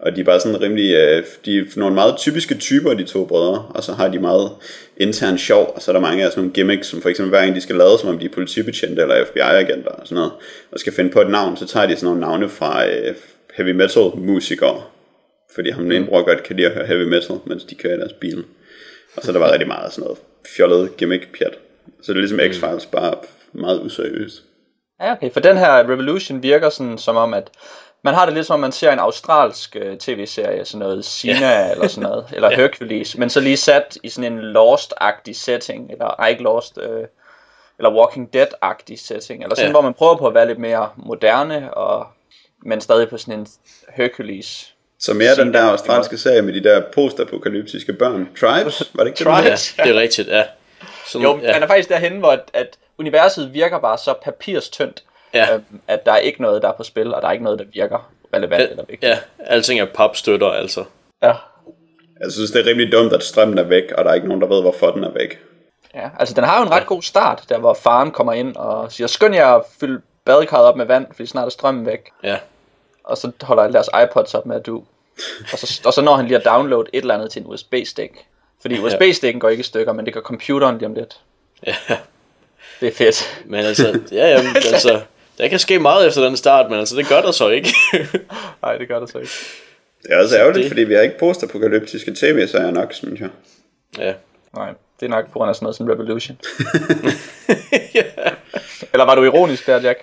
Og 0.01 0.17
de 0.17 0.21
er 0.21 0.25
bare 0.25 0.41
sådan 0.41 0.61
rimelig, 0.61 0.95
øh, 0.95 1.25
de 1.45 1.59
er 1.59 1.65
nogle 1.77 1.95
meget 1.95 2.17
typiske 2.17 2.55
typer, 2.55 2.95
de 2.95 3.05
to 3.05 3.25
brødre, 3.25 3.65
og 3.75 3.85
så 3.85 3.93
har 3.93 4.09
de 4.09 4.19
meget 4.19 4.51
intern 4.97 5.39
sjov, 5.39 5.73
og 5.75 5.83
så 5.83 5.91
er 5.91 5.93
der 5.93 6.01
mange 6.01 6.25
af 6.25 6.31
sådan 6.31 6.43
nogle 6.43 6.55
gimmicks, 6.55 6.87
som 6.87 7.03
for 7.03 7.09
eksempel 7.09 7.31
hver 7.31 7.41
gang 7.41 7.55
de 7.55 7.61
skal 7.61 7.77
lade, 7.77 7.99
som 7.99 8.09
om 8.09 8.19
de 8.19 8.25
er 8.25 8.31
politibetjente 8.31 9.03
eller 9.03 9.25
FBI-agenter 9.25 9.91
og 9.91 10.07
sådan 10.07 10.15
noget, 10.15 10.33
og 10.73 10.81
skal 10.81 10.93
finde 10.93 11.11
på 11.11 11.21
et 11.21 11.31
navn, 11.31 11.57
så 11.57 11.67
tager 11.67 11.87
de 11.87 11.97
sådan 11.97 12.07
nogle 12.07 12.21
navne 12.21 12.49
fra 12.49 12.87
øh, 12.87 13.15
heavy 13.55 13.71
metal 13.71 14.11
musikere, 14.17 14.83
fordi 15.55 15.71
ham 15.71 15.83
den 15.83 15.93
ene 15.93 16.07
bror 16.07 16.23
godt 16.23 16.43
kan 16.43 16.57
lide 16.57 16.69
at 16.69 16.75
høre 16.75 16.87
heavy 16.87 17.09
metal, 17.09 17.37
mens 17.47 17.65
de 17.65 17.75
kører 17.75 17.95
i 17.95 17.99
deres 17.99 18.13
bil. 18.13 18.45
Og 19.17 19.23
så 19.23 19.31
er 19.31 19.33
der 19.33 19.41
var 19.41 19.53
rigtig 19.53 19.69
meget 19.69 19.93
sådan 19.93 20.05
noget 20.05 20.19
fjollet 20.57 20.97
gimmick-pjat. 20.97 21.59
Så 22.03 22.13
det 22.13 22.19
er 22.19 22.21
ligesom 22.21 22.41
X-Files, 22.41 22.91
bare 22.91 23.15
meget 23.53 23.81
useriøst. 23.81 24.43
Ja, 25.01 25.13
okay. 25.13 25.31
For 25.33 25.41
den 25.41 25.57
her 25.57 25.91
Revolution 25.91 26.43
virker 26.43 26.69
sådan 26.69 26.99
som 26.99 27.17
om, 27.17 27.35
at 27.35 27.51
man 28.05 28.15
har 28.15 28.25
det 28.25 28.35
lidt 28.35 28.47
som 28.47 28.55
om, 28.55 28.61
man 28.61 28.73
ser 28.73 28.93
en 28.93 28.99
australsk 28.99 29.77
øh, 29.77 29.99
tv-serie, 29.99 30.65
sådan 30.65 30.79
noget 30.79 31.05
Sina 31.05 31.49
ja. 31.49 31.71
eller 31.71 31.89
sådan 31.89 32.11
noget, 32.11 32.27
eller 32.35 32.51
Hercules, 32.51 33.17
men 33.17 33.31
så 33.31 33.41
lige 33.41 33.57
sat 33.57 33.99
i 34.03 34.09
sådan 34.09 34.33
en 34.33 34.57
Lost-agtig 34.57 35.33
setting, 35.33 35.93
eller 35.93 36.07
ej, 36.07 36.29
ikke 36.29 36.43
Lost, 36.43 36.79
øh, 36.83 37.05
eller 37.79 37.95
Walking 37.95 38.37
Dead-agtig 38.37 39.07
setting, 39.07 39.43
eller 39.43 39.57
sådan, 39.57 39.69
ja. 39.69 39.73
hvor 39.73 39.81
man 39.81 39.95
prøver 39.95 40.17
på 40.17 40.27
at 40.27 40.35
være 40.35 40.47
lidt 40.47 40.59
mere 40.59 40.89
moderne, 40.97 41.75
og, 41.75 42.07
men 42.65 42.81
stadig 42.81 43.09
på 43.09 43.19
sådan 43.19 43.41
en 43.41 43.47
Hercules. 43.89 44.75
Så 44.99 45.15
mere 45.15 45.37
den 45.37 45.55
der 45.55 45.63
australske 45.63 46.19
serie 46.19 46.43
med 46.43 46.55
de 46.55 46.65
der 46.65 46.83
postapokalyptiske 46.95 47.93
børn. 47.93 48.29
Tribes, 48.41 48.83
var 48.95 49.05
det 49.05 49.11
ikke 49.11 49.19
det? 49.19 49.27
Tribes. 49.27 49.79
Ja, 49.79 49.83
det 49.83 49.97
er 49.97 50.01
rigtigt, 50.01 50.29
ja. 50.29 50.45
Sådan, 51.07 51.27
Jo, 51.27 51.39
ja. 51.43 51.53
man 51.53 51.63
er 51.63 51.67
faktisk 51.67 51.89
derhen, 51.89 52.19
hvor 52.19 52.31
at, 52.31 52.51
at 52.53 52.79
universet 52.99 53.55
virker 53.55 53.79
bare 53.79 53.99
så 53.99 54.15
papirstyndt, 54.23 55.03
Ja. 55.35 55.55
øh, 55.55 55.61
at 55.89 56.07
der 56.07 56.13
er 56.13 56.17
ikke 56.19 56.43
noget, 56.43 56.63
der 56.63 56.69
er 56.69 56.73
på 56.73 56.83
spil, 56.83 57.15
og 57.15 57.23
der 57.23 57.29
er 57.29 57.33
ikke 57.33 57.45
noget, 57.45 57.59
der 57.59 57.65
virker 57.73 58.11
relevant 58.35 58.71
eller 58.71 58.85
vigtigt. 58.89 59.11
Ja, 59.11 59.19
alting 59.39 59.81
er 59.81 59.87
papstøtter, 59.95 60.49
altså. 60.49 60.85
Ja. 61.23 61.33
Jeg 62.21 62.33
synes, 62.33 62.51
det 62.51 62.61
er 62.61 62.71
rimelig 62.71 62.93
dumt, 62.93 63.13
at 63.13 63.23
strømmen 63.23 63.59
er 63.59 63.63
væk, 63.63 63.93
og 63.93 64.05
der 64.05 64.11
er 64.11 64.15
ikke 64.15 64.29
nogen, 64.29 64.43
der 64.43 64.49
ved, 64.49 64.61
hvorfor 64.61 64.91
den 64.91 65.05
er 65.05 65.11
væk. 65.13 65.39
Ja, 65.95 66.11
altså 66.19 66.35
den 66.35 66.45
har 66.45 66.59
jo 66.59 66.65
en 66.67 66.71
ret 66.71 66.87
god 66.87 67.03
start, 67.03 67.45
der 67.49 67.59
hvor 67.59 67.75
faren 67.75 68.11
kommer 68.11 68.33
ind 68.33 68.57
og 68.57 68.93
siger, 68.93 69.07
skynd 69.07 69.35
jer 69.35 69.47
at 69.47 69.63
fylde 69.81 70.01
badekarret 70.25 70.65
op 70.65 70.77
med 70.77 70.87
vand, 70.87 71.07
fordi 71.11 71.27
snart 71.27 71.47
er 71.47 71.51
strømmen 71.51 71.87
væk. 71.87 72.11
Ja. 72.23 72.37
Og 73.05 73.17
så 73.19 73.31
holder 73.43 73.63
alle 73.63 73.73
deres 73.73 73.89
iPods 74.05 74.35
op 74.35 74.47
med 74.47 74.57
at 74.57 74.67
du. 74.67 74.85
Og 75.53 75.59
så, 75.59 75.81
og 75.87 75.93
så 75.93 76.01
når 76.01 76.17
han 76.17 76.27
lige 76.27 76.39
at 76.39 76.45
downloade 76.45 76.89
et 76.93 77.01
eller 77.01 77.15
andet 77.15 77.31
til 77.31 77.43
en 77.43 77.47
USB-stik. 77.49 78.11
Fordi 78.61 78.79
USB-stikken 78.79 79.41
går 79.41 79.49
ikke 79.49 79.61
i 79.61 79.65
stykker, 79.65 79.93
men 79.93 80.05
det 80.07 80.15
gør 80.15 80.21
computeren 80.21 80.79
lige 80.79 80.87
om 80.87 80.95
lidt. 80.95 81.21
ja. 81.67 81.75
Det 82.81 82.89
er 82.89 82.93
fedt. 82.93 83.43
Men 83.45 83.65
altså, 83.65 84.01
ja, 84.13 84.29
jamen, 84.29 84.57
altså, 84.73 85.01
der 85.39 85.49
kan 85.49 85.59
ske 85.59 85.79
meget 85.79 86.07
efter 86.07 86.23
den 86.23 86.37
start, 86.37 86.71
men 86.71 86.79
altså, 86.79 86.97
det 86.97 87.09
gør 87.09 87.21
der 87.21 87.31
så 87.31 87.49
ikke. 87.49 87.69
Nej, 88.63 88.77
det 88.79 88.89
gør 88.89 89.01
det 89.01 89.11
så 89.11 89.19
ikke. 89.19 89.33
Det 90.03 90.13
er 90.13 90.19
også 90.23 90.37
ærgerligt, 90.39 90.63
det- 90.63 90.71
fordi 90.71 90.85
vi 90.85 90.95
har 90.95 91.01
ikke 91.01 91.19
postapokalyptiske 91.19 92.15
tv-serier 92.15 92.71
nok, 92.71 92.93
synes 92.93 93.21
jeg. 93.21 93.29
ja. 93.99 94.15
Nej, 94.57 94.69
det 95.01 95.07
er 95.07 95.11
nok 95.11 95.25
på 95.27 95.33
grund 95.33 95.49
af 95.49 95.55
sådan 95.55 95.65
noget 95.65 95.77
som 95.77 95.87
Revolution. 95.89 96.39
Eller 98.93 99.05
var 99.05 99.15
du 99.15 99.25
ironisk 99.25 99.67
der, 99.67 99.81
Jack? 99.81 99.99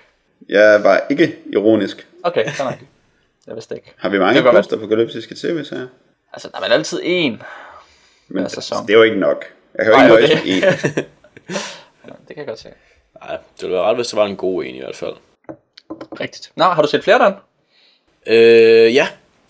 Jeg 0.48 0.84
var 0.84 1.02
ikke 1.10 1.36
ironisk. 1.52 2.06
Okay, 2.22 2.50
så 2.52 2.64
nok. 2.64 2.74
Jeg 3.46 3.54
vidste 3.54 3.74
ikke. 3.74 3.92
Har 3.96 4.08
vi 4.08 4.18
mange 4.18 4.42
godt 4.42 4.54
være. 4.54 4.62
postapokalyptiske 4.62 5.34
tv-serier? 5.34 5.86
Altså, 6.32 6.48
der 6.52 6.60
er 6.60 6.64
altid 6.72 7.00
en. 7.04 7.42
Men 8.28 8.42
Ja, 8.42 8.48
sæson. 8.48 8.86
det 8.86 8.92
er 8.92 8.96
jo 8.98 9.02
ikke 9.02 9.16
nok. 9.18 9.44
Jeg 9.78 9.84
kan 9.84 9.94
jo 9.94 9.98
Nej, 9.98 10.18
ikke 10.18 10.34
nøjes 10.34 10.44
med 10.44 10.52
én. 10.52 11.02
Ja, 12.06 12.12
Det 12.28 12.28
kan 12.28 12.36
jeg 12.36 12.46
godt 12.46 12.58
se. 12.58 12.68
Nej, 13.24 13.36
det 13.36 13.62
ville 13.62 13.74
være 13.74 13.82
ret, 13.84 13.96
hvis 13.96 14.06
det 14.06 14.16
var 14.16 14.26
en 14.26 14.36
god 14.36 14.64
en 14.64 14.74
i 14.74 14.78
hvert 14.78 14.96
fald. 14.96 15.12
Rigtigt. 16.20 16.52
Nå, 16.56 16.64
har 16.64 16.82
du 16.82 16.88
set 16.88 17.04
flere, 17.04 17.18
Dan? 17.18 17.32
Øh, 18.26 18.94
ja, 18.94 19.08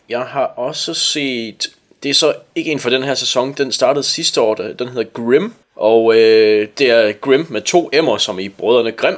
jeg 0.08 0.20
har 0.20 0.44
også 0.44 0.94
set... 0.94 1.66
Det 2.02 2.08
er 2.10 2.14
så 2.14 2.34
ikke 2.54 2.72
en 2.72 2.80
for 2.80 2.90
den 2.90 3.02
her 3.02 3.14
sæson, 3.14 3.52
den 3.52 3.72
startede 3.72 4.04
sidste 4.04 4.40
år, 4.40 4.54
den 4.54 4.88
hedder 4.88 5.04
Grim. 5.04 5.54
Og 5.76 6.14
øh, 6.16 6.68
det 6.78 6.90
er 6.90 7.12
Grim 7.12 7.46
med 7.50 7.60
to 7.60 7.90
M'er, 7.94 8.18
som 8.18 8.38
i 8.38 8.48
Brødrene 8.48 8.92
Grim. 8.92 9.16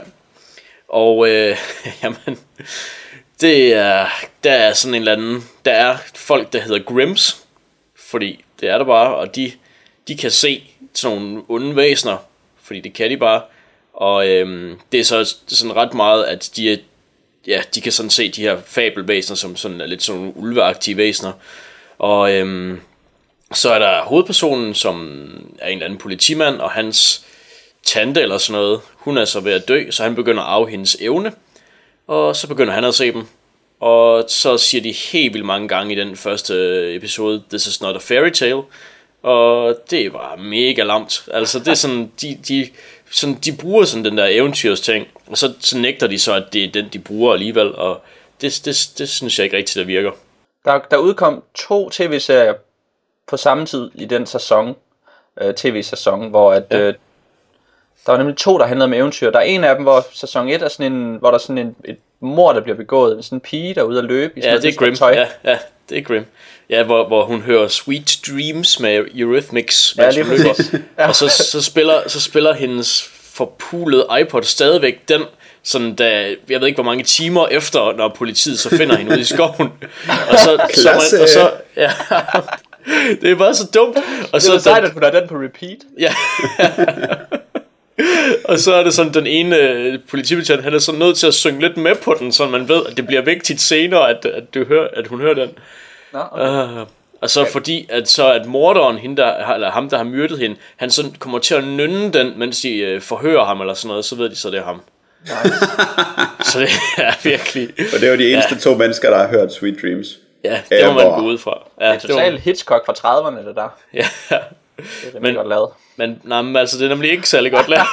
Og 0.88 1.28
øh, 1.28 1.56
jamen, 2.02 2.38
det 3.40 3.72
er, 3.74 4.06
der 4.44 4.52
er 4.52 4.72
sådan 4.72 4.94
en 4.94 5.00
eller 5.00 5.12
anden, 5.12 5.44
der 5.64 5.72
er 5.72 5.96
folk, 6.14 6.52
der 6.52 6.60
hedder 6.60 6.82
Grims, 6.82 7.44
fordi 7.96 8.44
det 8.60 8.68
er 8.68 8.78
der 8.78 8.84
bare, 8.84 9.14
og 9.14 9.36
de, 9.36 9.52
de 10.08 10.16
kan 10.16 10.30
se 10.30 10.64
sådan 10.94 11.18
nogle 11.18 11.42
onde 11.48 11.76
væsener, 11.76 12.16
fordi 12.62 12.80
det 12.80 12.92
kan 12.92 13.10
de 13.10 13.16
bare. 13.16 13.42
Og 13.92 14.28
øhm, 14.28 14.80
det 14.92 15.00
er 15.00 15.04
så 15.04 15.36
sådan 15.48 15.76
ret 15.76 15.94
meget, 15.94 16.24
at 16.24 16.50
de 16.56 16.72
er 16.72 16.76
ja, 17.48 17.62
de 17.74 17.80
kan 17.80 17.92
sådan 17.92 18.10
se 18.10 18.30
de 18.30 18.42
her 18.42 18.58
fabelvæsener 18.66 19.36
som 19.36 19.56
sådan 19.56 19.80
er 19.80 19.86
lidt 19.86 20.02
sådan 20.02 20.32
ulveagtige 20.36 20.96
væsener. 20.96 21.32
Og 21.98 22.32
øhm, 22.32 22.80
så 23.52 23.70
er 23.70 23.78
der 23.78 24.02
hovedpersonen, 24.02 24.74
som 24.74 25.18
er 25.58 25.68
en 25.68 25.72
eller 25.72 25.84
anden 25.84 25.98
politimand, 25.98 26.56
og 26.60 26.70
hans 26.70 27.24
tante 27.84 28.20
eller 28.20 28.38
sådan 28.38 28.60
noget, 28.60 28.80
hun 28.94 29.18
er 29.18 29.24
så 29.24 29.40
ved 29.40 29.52
at 29.52 29.68
dø, 29.68 29.90
så 29.90 30.02
han 30.02 30.14
begynder 30.14 30.42
at 30.42 30.48
arve 30.48 30.70
hendes 30.70 30.96
evne. 31.00 31.32
Og 32.06 32.36
så 32.36 32.48
begynder 32.48 32.72
han 32.72 32.84
at 32.84 32.94
se 32.94 33.12
dem. 33.12 33.26
Og 33.80 34.24
så 34.28 34.58
siger 34.58 34.82
de 34.82 34.92
helt 34.92 35.34
vildt 35.34 35.46
mange 35.46 35.68
gange 35.68 35.92
i 35.92 35.96
den 35.96 36.16
første 36.16 36.94
episode, 36.94 37.42
This 37.50 37.66
is 37.66 37.80
not 37.80 37.96
a 37.96 37.98
fairy 37.98 38.30
tale. 38.30 38.62
Og 39.22 39.76
det 39.90 40.12
var 40.12 40.36
mega 40.36 40.82
lamt. 40.82 41.24
Altså 41.32 41.58
det 41.58 41.68
er 41.68 41.74
sådan, 41.74 42.12
de, 42.22 42.38
de, 42.48 42.68
sådan, 43.10 43.34
de 43.34 43.56
bruger 43.56 43.84
sådan 43.84 44.04
den 44.04 44.18
der 44.18 44.26
eventyrsting, 44.30 45.06
og 45.26 45.38
så, 45.38 45.52
så 45.60 45.78
nægter 45.78 46.06
de 46.06 46.18
så, 46.18 46.34
at 46.34 46.44
det 46.52 46.64
er 46.64 46.72
den, 46.72 46.88
de 46.92 46.98
bruger 46.98 47.32
alligevel, 47.32 47.74
og 47.74 48.00
det, 48.40 48.60
det, 48.64 48.90
det 48.98 49.08
synes 49.08 49.38
jeg 49.38 49.44
ikke 49.44 49.56
rigtigt, 49.56 49.76
der 49.76 49.84
virker. 49.84 50.10
Der, 50.64 50.78
der 50.90 50.96
udkom 50.96 51.42
to 51.54 51.90
tv-serier 51.90 52.54
på 53.28 53.36
samme 53.36 53.66
tid 53.66 53.90
i 53.94 54.04
den 54.04 54.26
sæson, 54.26 54.76
øh, 55.40 55.54
tv-sæson, 55.54 56.28
hvor 56.30 56.52
at, 56.52 56.64
Ja. 56.70 56.78
øh, 56.78 56.94
der 58.06 58.12
var 58.12 58.18
nemlig 58.18 58.36
to, 58.36 58.58
der 58.58 58.66
handlede 58.66 58.84
om 58.84 58.92
eventyr. 58.92 59.30
Der 59.30 59.38
er 59.38 59.42
en 59.42 59.64
af 59.64 59.74
dem, 59.74 59.82
hvor 59.84 60.06
sæson 60.12 60.48
1 60.48 60.62
er 60.62 60.68
sådan 60.68 60.92
en, 60.92 61.16
hvor 61.16 61.28
der 61.30 61.34
er 61.34 61.38
sådan 61.38 61.58
en, 61.58 61.76
et 61.84 61.98
mor, 62.20 62.52
der 62.52 62.60
bliver 62.60 62.76
begået. 62.76 63.24
Sådan 63.24 63.36
en 63.36 63.40
pige, 63.40 63.74
der 63.74 63.80
er 63.80 63.84
ude 63.84 63.98
at 63.98 64.04
løbe 64.04 64.38
i 64.38 64.40
sådan 64.42 64.54
Ja, 64.56 64.60
det 64.60 64.74
er 64.74 64.78
grim. 64.78 64.94
tøj. 64.94 65.10
Ja, 65.12 65.26
ja, 65.44 65.58
det 65.88 65.98
er 65.98 66.02
grim. 66.02 66.24
Ja, 66.70 66.82
hvor, 66.82 67.06
hvor 67.06 67.24
hun 67.24 67.40
hører 67.40 67.68
Sweet 67.68 68.18
Dreams 68.26 68.80
med 68.80 69.04
Eurythmics, 69.14 69.94
Ja, 69.98 70.02
mens 70.02 70.14
lige 70.14 70.24
hun 70.24 70.36
løber. 70.36 70.80
Ja. 70.98 71.08
Og 71.08 71.16
så, 71.16 71.28
så, 71.28 71.62
spiller, 71.62 72.08
så 72.08 72.20
spiller 72.20 72.54
hendes 72.54 73.10
forpulede 73.32 74.06
iPod 74.20 74.42
stadigvæk 74.42 75.08
den, 75.08 75.22
sådan 75.62 75.94
da, 75.94 76.34
jeg 76.48 76.60
ved 76.60 76.66
ikke 76.66 76.76
hvor 76.76 76.84
mange 76.84 77.04
timer 77.04 77.46
efter, 77.46 77.96
når 77.96 78.08
politiet 78.08 78.58
så 78.58 78.76
finder 78.76 78.96
hende 78.96 79.12
ude 79.12 79.20
i 79.20 79.24
skoven. 79.34 79.68
Og 80.30 80.38
så, 80.38 80.68
så, 80.74 80.88
man, 80.88 81.20
og 81.22 81.28
så 81.28 81.50
ja, 81.76 81.90
det 83.20 83.30
er 83.30 83.34
bare 83.34 83.54
så 83.54 83.66
dumt. 83.74 83.96
Og 84.32 84.42
Så 84.42 84.46
så, 84.46 84.52
det 84.52 84.58
er 84.58 84.62
sejt, 84.62 84.84
at 84.84 84.92
hun 84.92 85.02
har 85.02 85.10
den 85.10 85.28
på 85.28 85.34
repeat. 85.34 85.78
Ja. 85.98 86.12
og 88.50 88.58
så 88.58 88.74
er 88.74 88.84
det 88.84 88.94
sådan, 88.94 89.14
den 89.14 89.26
ene 89.26 89.56
øh, 89.56 89.98
politibetjent, 90.10 90.62
han 90.62 90.74
er 90.74 90.78
så 90.78 90.92
nødt 90.92 91.16
til 91.16 91.26
at 91.26 91.34
synge 91.34 91.60
lidt 91.60 91.76
med 91.76 91.94
på 91.94 92.16
den, 92.18 92.32
så 92.32 92.46
man 92.46 92.68
ved, 92.68 92.82
at 92.86 92.96
det 92.96 93.06
bliver 93.06 93.22
vigtigt 93.22 93.60
senere, 93.60 94.10
at, 94.10 94.24
at, 94.24 94.54
du 94.54 94.64
hører, 94.64 94.88
at 94.96 95.06
hun 95.06 95.20
hører 95.20 95.34
den. 95.34 95.48
Nå, 96.12 96.18
okay. 96.32 96.72
Uh, 96.82 96.86
og 97.22 97.30
så 97.30 97.44
fordi, 97.52 97.86
at 97.90 98.08
så 98.08 98.32
at 98.32 98.46
morderen, 98.46 98.98
hende 98.98 99.16
der, 99.16 99.44
har- 99.44 99.54
eller 99.54 99.70
ham, 99.70 99.88
der 99.90 99.96
har 99.96 100.04
myrdet 100.04 100.38
hende, 100.38 100.56
han 100.76 100.90
så 100.90 101.10
kommer 101.18 101.38
til 101.38 101.54
at 101.54 101.64
nynne 101.64 102.12
den, 102.12 102.38
mens 102.38 102.60
de 102.60 102.76
øh, 102.78 103.00
forhører 103.02 103.44
ham 103.44 103.60
eller 103.60 103.74
sådan 103.74 103.88
noget, 103.88 104.04
så 104.04 104.16
ved 104.16 104.30
de 104.30 104.36
så, 104.36 104.50
det 104.50 104.58
er 104.58 104.64
ham. 104.64 104.82
så 106.52 106.60
det 106.60 106.68
er 106.98 107.12
virkelig, 107.22 107.68
Og 107.94 108.00
det 108.00 108.04
er 108.04 108.10
jo 108.10 108.18
de 108.18 108.32
eneste 108.32 108.58
to 108.60 108.74
mennesker, 108.74 109.10
der 109.10 109.16
har 109.18 109.28
hørt 109.28 109.52
Sweet 109.52 109.76
Dreams. 109.82 110.08
ja, 110.44 110.60
det 110.70 110.86
må 110.86 110.92
man 110.92 111.06
gå 111.20 111.20
ud 111.26 111.38
fra. 111.38 111.62
Ja, 111.80 111.92
Det 111.92 112.04
er 112.04 112.08
totalt 112.08 112.40
Hitchcock 112.40 112.86
fra 112.86 112.92
30'erne, 112.92 113.48
det 113.48 113.56
der. 113.56 113.68
Ja, 113.94 114.06
Det 114.30 114.34
er 114.34 115.12
Men- 115.12 115.22
men, 115.22 115.34
godt 115.34 115.48
lavet. 115.48 115.70
men, 115.96 116.20
nej, 116.24 116.42
men 116.42 116.56
altså, 116.56 116.78
det 116.78 116.84
er 116.84 116.88
nemlig 116.88 117.10
ikke 117.10 117.28
særlig 117.28 117.52
godt 117.52 117.68
lavet. 117.68 117.86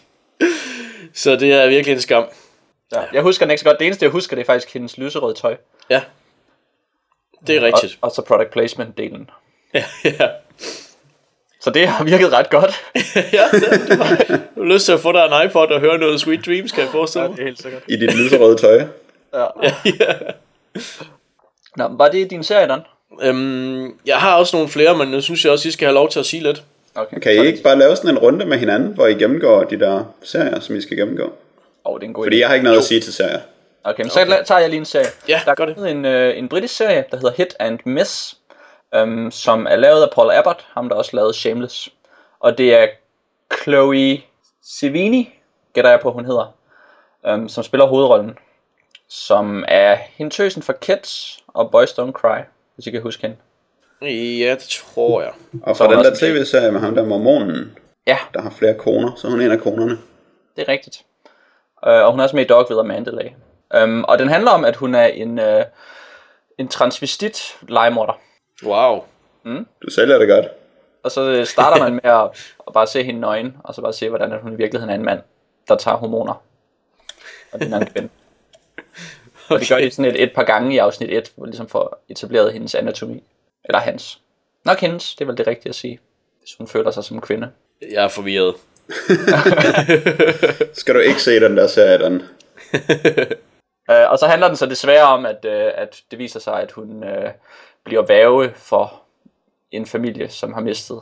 så 1.14 1.36
det 1.36 1.52
er 1.52 1.66
virkelig 1.68 1.94
en 1.94 2.00
skam. 2.00 2.24
Ja. 2.92 3.00
Jeg 3.12 3.22
husker 3.22 3.44
den 3.46 3.50
ikke 3.50 3.60
så 3.60 3.64
godt. 3.64 3.78
Det 3.78 3.86
eneste, 3.86 4.04
jeg 4.04 4.10
husker, 4.12 4.36
det 4.36 4.42
er 4.42 4.46
faktisk 4.46 4.72
hendes 4.72 4.98
lyserøde 4.98 5.34
tøj. 5.34 5.56
Ja, 5.90 6.00
det 7.46 7.56
er 7.56 7.60
rigtigt. 7.60 7.98
Og, 8.00 8.08
og 8.08 8.14
så 8.14 8.22
product 8.22 8.50
placement-delen. 8.56 9.30
Ja, 9.74 9.84
ja. 10.20 10.28
Så 11.60 11.70
det 11.70 11.88
har 11.88 12.04
virket 12.04 12.32
ret 12.32 12.50
godt. 12.50 12.74
ja 13.32 13.44
det, 13.52 13.88
det 13.88 13.98
var, 13.98 14.24
du 14.56 14.62
har 14.62 14.72
lyst 14.74 14.84
til 14.84 14.92
at 14.92 15.00
få 15.00 15.12
dig 15.12 15.24
en 15.24 15.46
iPod 15.48 15.66
og 15.66 15.80
høre 15.80 15.98
noget 15.98 16.20
Sweet 16.20 16.46
Dreams, 16.46 16.72
kan 16.72 16.82
jeg 16.82 16.90
forestille 16.90 17.28
mig. 17.28 17.38
er 17.38 17.44
helt 17.44 17.62
sikkert. 17.62 17.82
I 17.88 17.96
dit 17.96 18.14
lyserøde 18.14 18.56
tøj. 18.56 18.84
Ja. 19.34 19.46
Nå, 21.76 21.88
var 21.90 22.08
det 22.08 22.30
din 22.30 22.44
serie, 22.44 22.68
Dan? 22.68 22.80
Øhm, 23.22 23.94
jeg 24.06 24.16
har 24.16 24.36
også 24.36 24.56
nogle 24.56 24.68
flere, 24.70 24.96
men 24.98 25.08
nu 25.08 25.20
synes 25.20 25.44
jeg 25.44 25.52
også, 25.52 25.68
I 25.68 25.70
skal 25.70 25.86
have 25.86 25.94
lov 25.94 26.08
til 26.08 26.20
at 26.20 26.26
sige 26.26 26.42
lidt. 26.42 26.62
Okay. 26.94 27.20
Kan 27.20 27.32
I 27.32 27.46
ikke 27.46 27.62
bare 27.62 27.78
lave 27.78 27.96
sådan 27.96 28.10
en 28.10 28.18
runde 28.18 28.46
med 28.46 28.58
hinanden, 28.58 28.94
hvor 28.94 29.06
I 29.06 29.14
gennemgår 29.14 29.64
de 29.64 29.80
der 29.80 30.04
serier, 30.22 30.60
som 30.60 30.76
I 30.76 30.80
skal 30.80 30.96
gennemgå? 30.96 31.22
Åh, 31.24 31.30
oh, 31.84 32.00
det 32.00 32.04
er 32.04 32.08
en 32.08 32.14
god 32.14 32.24
Fordi 32.24 32.36
idé. 32.36 32.40
jeg 32.40 32.48
har 32.48 32.54
ikke 32.54 32.64
noget 32.64 32.78
at 32.78 32.84
sige 32.84 33.00
til 33.00 33.12
serier. 33.12 33.40
Okay, 33.84 34.02
men 34.02 34.10
så 34.10 34.20
okay. 34.20 34.44
tager 34.44 34.58
jeg 34.60 34.68
lige 34.70 34.78
en 34.78 34.84
serie. 34.84 35.06
Ja, 35.28 35.40
der 35.44 35.54
gør 35.54 35.62
er 35.64 35.66
det. 35.66 35.74
kommet 35.76 35.90
en, 35.92 36.04
øh, 36.04 36.38
en 36.38 36.48
britisk 36.48 36.76
serie, 36.76 37.04
der 37.10 37.16
hedder 37.16 37.32
Hit 37.32 37.56
and 37.58 37.78
Miss, 37.84 38.36
øhm, 38.94 39.30
som 39.30 39.66
er 39.70 39.76
lavet 39.76 40.02
af 40.02 40.08
Paul 40.14 40.30
Abbott, 40.30 40.66
ham 40.74 40.88
der 40.88 40.96
også 40.96 41.16
lavede 41.16 41.34
Shameless. 41.34 41.88
Og 42.40 42.58
det 42.58 42.74
er 42.74 42.86
Chloe 43.62 44.20
Sevigny, 44.64 45.28
gætter 45.74 45.90
jeg 45.90 46.00
på, 46.00 46.12
hun 46.12 46.24
hedder, 46.24 46.54
øhm, 47.26 47.48
som 47.48 47.64
spiller 47.64 47.86
hovedrollen. 47.86 48.38
Som 49.08 49.64
er 49.68 49.94
hentøsen 49.94 50.62
for 50.62 50.72
Kids 50.72 51.38
og 51.48 51.70
Boys 51.70 51.90
Don't 51.90 52.12
Cry, 52.12 52.38
hvis 52.74 52.86
I 52.86 52.90
kan 52.90 53.02
huske 53.02 53.22
hende. 53.22 53.36
Ja, 54.44 54.50
det 54.54 54.62
tror 54.68 55.22
jeg. 55.22 55.32
Og 55.62 55.76
Så 55.76 55.84
fra 55.84 55.92
er 55.92 55.96
den 55.96 56.04
der 56.04 56.14
tv-serie 56.14 56.72
med 56.72 56.80
ham 56.80 56.94
der 56.94 57.04
mormonen, 57.04 57.78
Ja, 58.06 58.18
der 58.34 58.40
har 58.42 58.50
flere 58.50 58.74
koner, 58.74 59.12
så 59.16 59.26
er 59.26 59.30
hun 59.30 59.40
en 59.40 59.50
af 59.50 59.60
konerne. 59.60 59.98
det 60.56 60.62
er 60.62 60.72
rigtigt. 60.72 61.04
Øh, 61.86 61.92
og 62.04 62.10
hun 62.10 62.20
er 62.20 62.24
også 62.24 62.36
med 62.36 62.44
i 62.44 62.48
Dog 62.48 62.66
ved 62.70 62.82
Mandalay. 62.82 63.28
Um, 63.82 64.04
og 64.04 64.18
den 64.18 64.28
handler 64.28 64.50
om, 64.50 64.64
at 64.64 64.76
hun 64.76 64.94
er 64.94 65.06
en, 65.06 65.38
øh, 65.38 65.64
en 66.58 66.68
transvestit 66.68 67.56
legemorder. 67.68 68.20
Wow. 68.64 69.04
Du 69.82 69.90
sælger 69.90 70.18
det 70.18 70.28
godt. 70.28 70.46
Og 71.02 71.10
så 71.10 71.20
øh, 71.20 71.46
starter 71.46 71.82
man 71.82 71.92
med 71.92 72.10
at, 72.10 72.54
at 72.66 72.72
bare 72.74 72.86
se 72.86 73.02
hende 73.02 73.20
nøgen, 73.20 73.56
og 73.64 73.74
så 73.74 73.82
bare 73.82 73.92
se, 73.92 74.08
hvordan 74.08 74.32
at 74.32 74.40
hun 74.40 74.52
i 74.52 74.56
virkeligheden 74.56 74.90
er 74.90 74.94
en 74.94 75.04
mand, 75.04 75.20
der 75.68 75.76
tager 75.76 75.96
hormoner. 75.96 76.42
Og 77.52 77.60
det 77.60 77.72
er 77.72 77.76
en 77.76 77.86
kvinde. 77.86 78.08
Og 79.48 79.60
det 79.60 79.68
gør 79.68 79.78
de 79.78 79.90
sådan 79.90 80.10
et, 80.10 80.22
et 80.22 80.32
par 80.34 80.44
gange 80.44 80.74
i 80.74 80.78
afsnit 80.78 81.10
1, 81.10 81.32
hvor 81.36 81.46
ligesom 81.46 81.68
får 81.68 82.04
etableret 82.08 82.52
hendes 82.52 82.74
anatomi. 82.74 83.22
Eller 83.64 83.78
hans. 83.78 84.20
Nok 84.64 84.80
hendes, 84.80 85.14
det 85.14 85.24
er 85.24 85.26
vel 85.26 85.38
det 85.38 85.46
rigtige 85.46 85.68
at 85.68 85.74
sige. 85.74 86.00
Hvis 86.40 86.54
hun 86.58 86.68
føler 86.68 86.90
sig 86.90 87.04
som 87.04 87.16
en 87.16 87.20
kvinde. 87.20 87.50
Jeg 87.92 88.04
er 88.04 88.08
forvirret. 88.08 88.54
Skal 90.80 90.94
du 90.94 91.00
ikke 91.00 91.22
se 91.22 91.40
den 91.40 91.56
der 91.56 91.66
serie, 91.66 91.98
den? 91.98 92.22
Øh, 93.90 94.10
og 94.10 94.18
så 94.18 94.26
handler 94.26 94.48
den 94.48 94.56
så 94.56 94.66
desværre 94.66 95.06
om, 95.06 95.26
at, 95.26 95.44
øh, 95.44 95.70
at 95.74 96.02
det 96.10 96.18
viser 96.18 96.40
sig, 96.40 96.60
at 96.60 96.72
hun 96.72 97.04
øh, 97.04 97.30
bliver 97.84 98.02
værge 98.02 98.52
for 98.56 99.02
en 99.70 99.86
familie, 99.86 100.28
som 100.28 100.52
har 100.52 100.60
mistet 100.60 101.00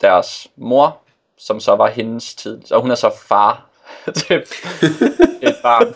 deres 0.00 0.48
mor, 0.56 0.98
som 1.38 1.60
så 1.60 1.76
var 1.76 1.88
hendes 1.88 2.34
tid. 2.34 2.72
Og 2.72 2.80
hun 2.80 2.90
er 2.90 2.94
så 2.94 3.10
far 3.28 3.66
til 4.26 4.36
et 5.42 5.56
barn. 5.62 5.94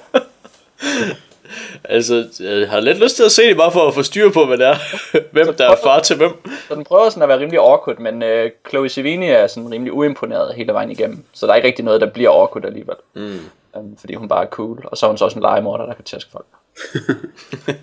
Altså, 1.85 2.29
jeg 2.41 2.71
har 2.71 2.81
lidt 2.81 2.99
lyst 2.99 3.17
til 3.17 3.23
at 3.23 3.33
se 3.33 3.43
det, 3.43 3.57
bare 3.57 3.73
for 3.73 3.89
at 3.89 3.95
få 3.95 4.03
styr 4.03 4.31
på, 4.31 4.47
hvad 4.47 4.59
det 4.59 4.67
er. 4.67 4.77
Hvem 5.33 5.55
der 5.55 5.71
er 5.71 5.77
far 5.85 6.01
til 6.01 6.17
hvem. 6.17 6.33
Så 6.69 6.75
den 6.75 6.85
prøver 6.85 7.11
sådan 7.11 7.23
at 7.23 7.29
være 7.29 7.39
rimelig 7.39 7.59
awkward, 7.59 7.99
men 7.99 8.23
øh, 8.23 8.51
Chloe 8.69 8.89
Sevigny 8.89 9.31
er 9.31 9.47
sådan 9.47 9.73
rimelig 9.73 9.93
uimponeret 9.93 10.55
hele 10.55 10.73
vejen 10.73 10.91
igennem. 10.91 11.25
Så 11.33 11.47
der 11.47 11.53
er 11.53 11.57
ikke 11.57 11.69
rigtig 11.69 11.85
noget, 11.85 12.01
der 12.01 12.11
bliver 12.11 12.31
awkward 12.31 12.65
alligevel. 12.65 12.97
Mm. 13.15 13.41
Um, 13.75 13.97
fordi 13.97 14.15
hun 14.15 14.29
bare 14.29 14.45
er 14.45 14.49
cool. 14.49 14.81
Og 14.85 14.97
så 14.99 15.07
er 15.07 15.11
hun 15.11 15.19
så 15.19 15.25
også 15.25 15.39
en 15.39 15.43
legemorder, 15.43 15.87
der 15.87 15.95
kan 15.95 16.05
tæske 16.05 16.31
folk. 16.31 16.47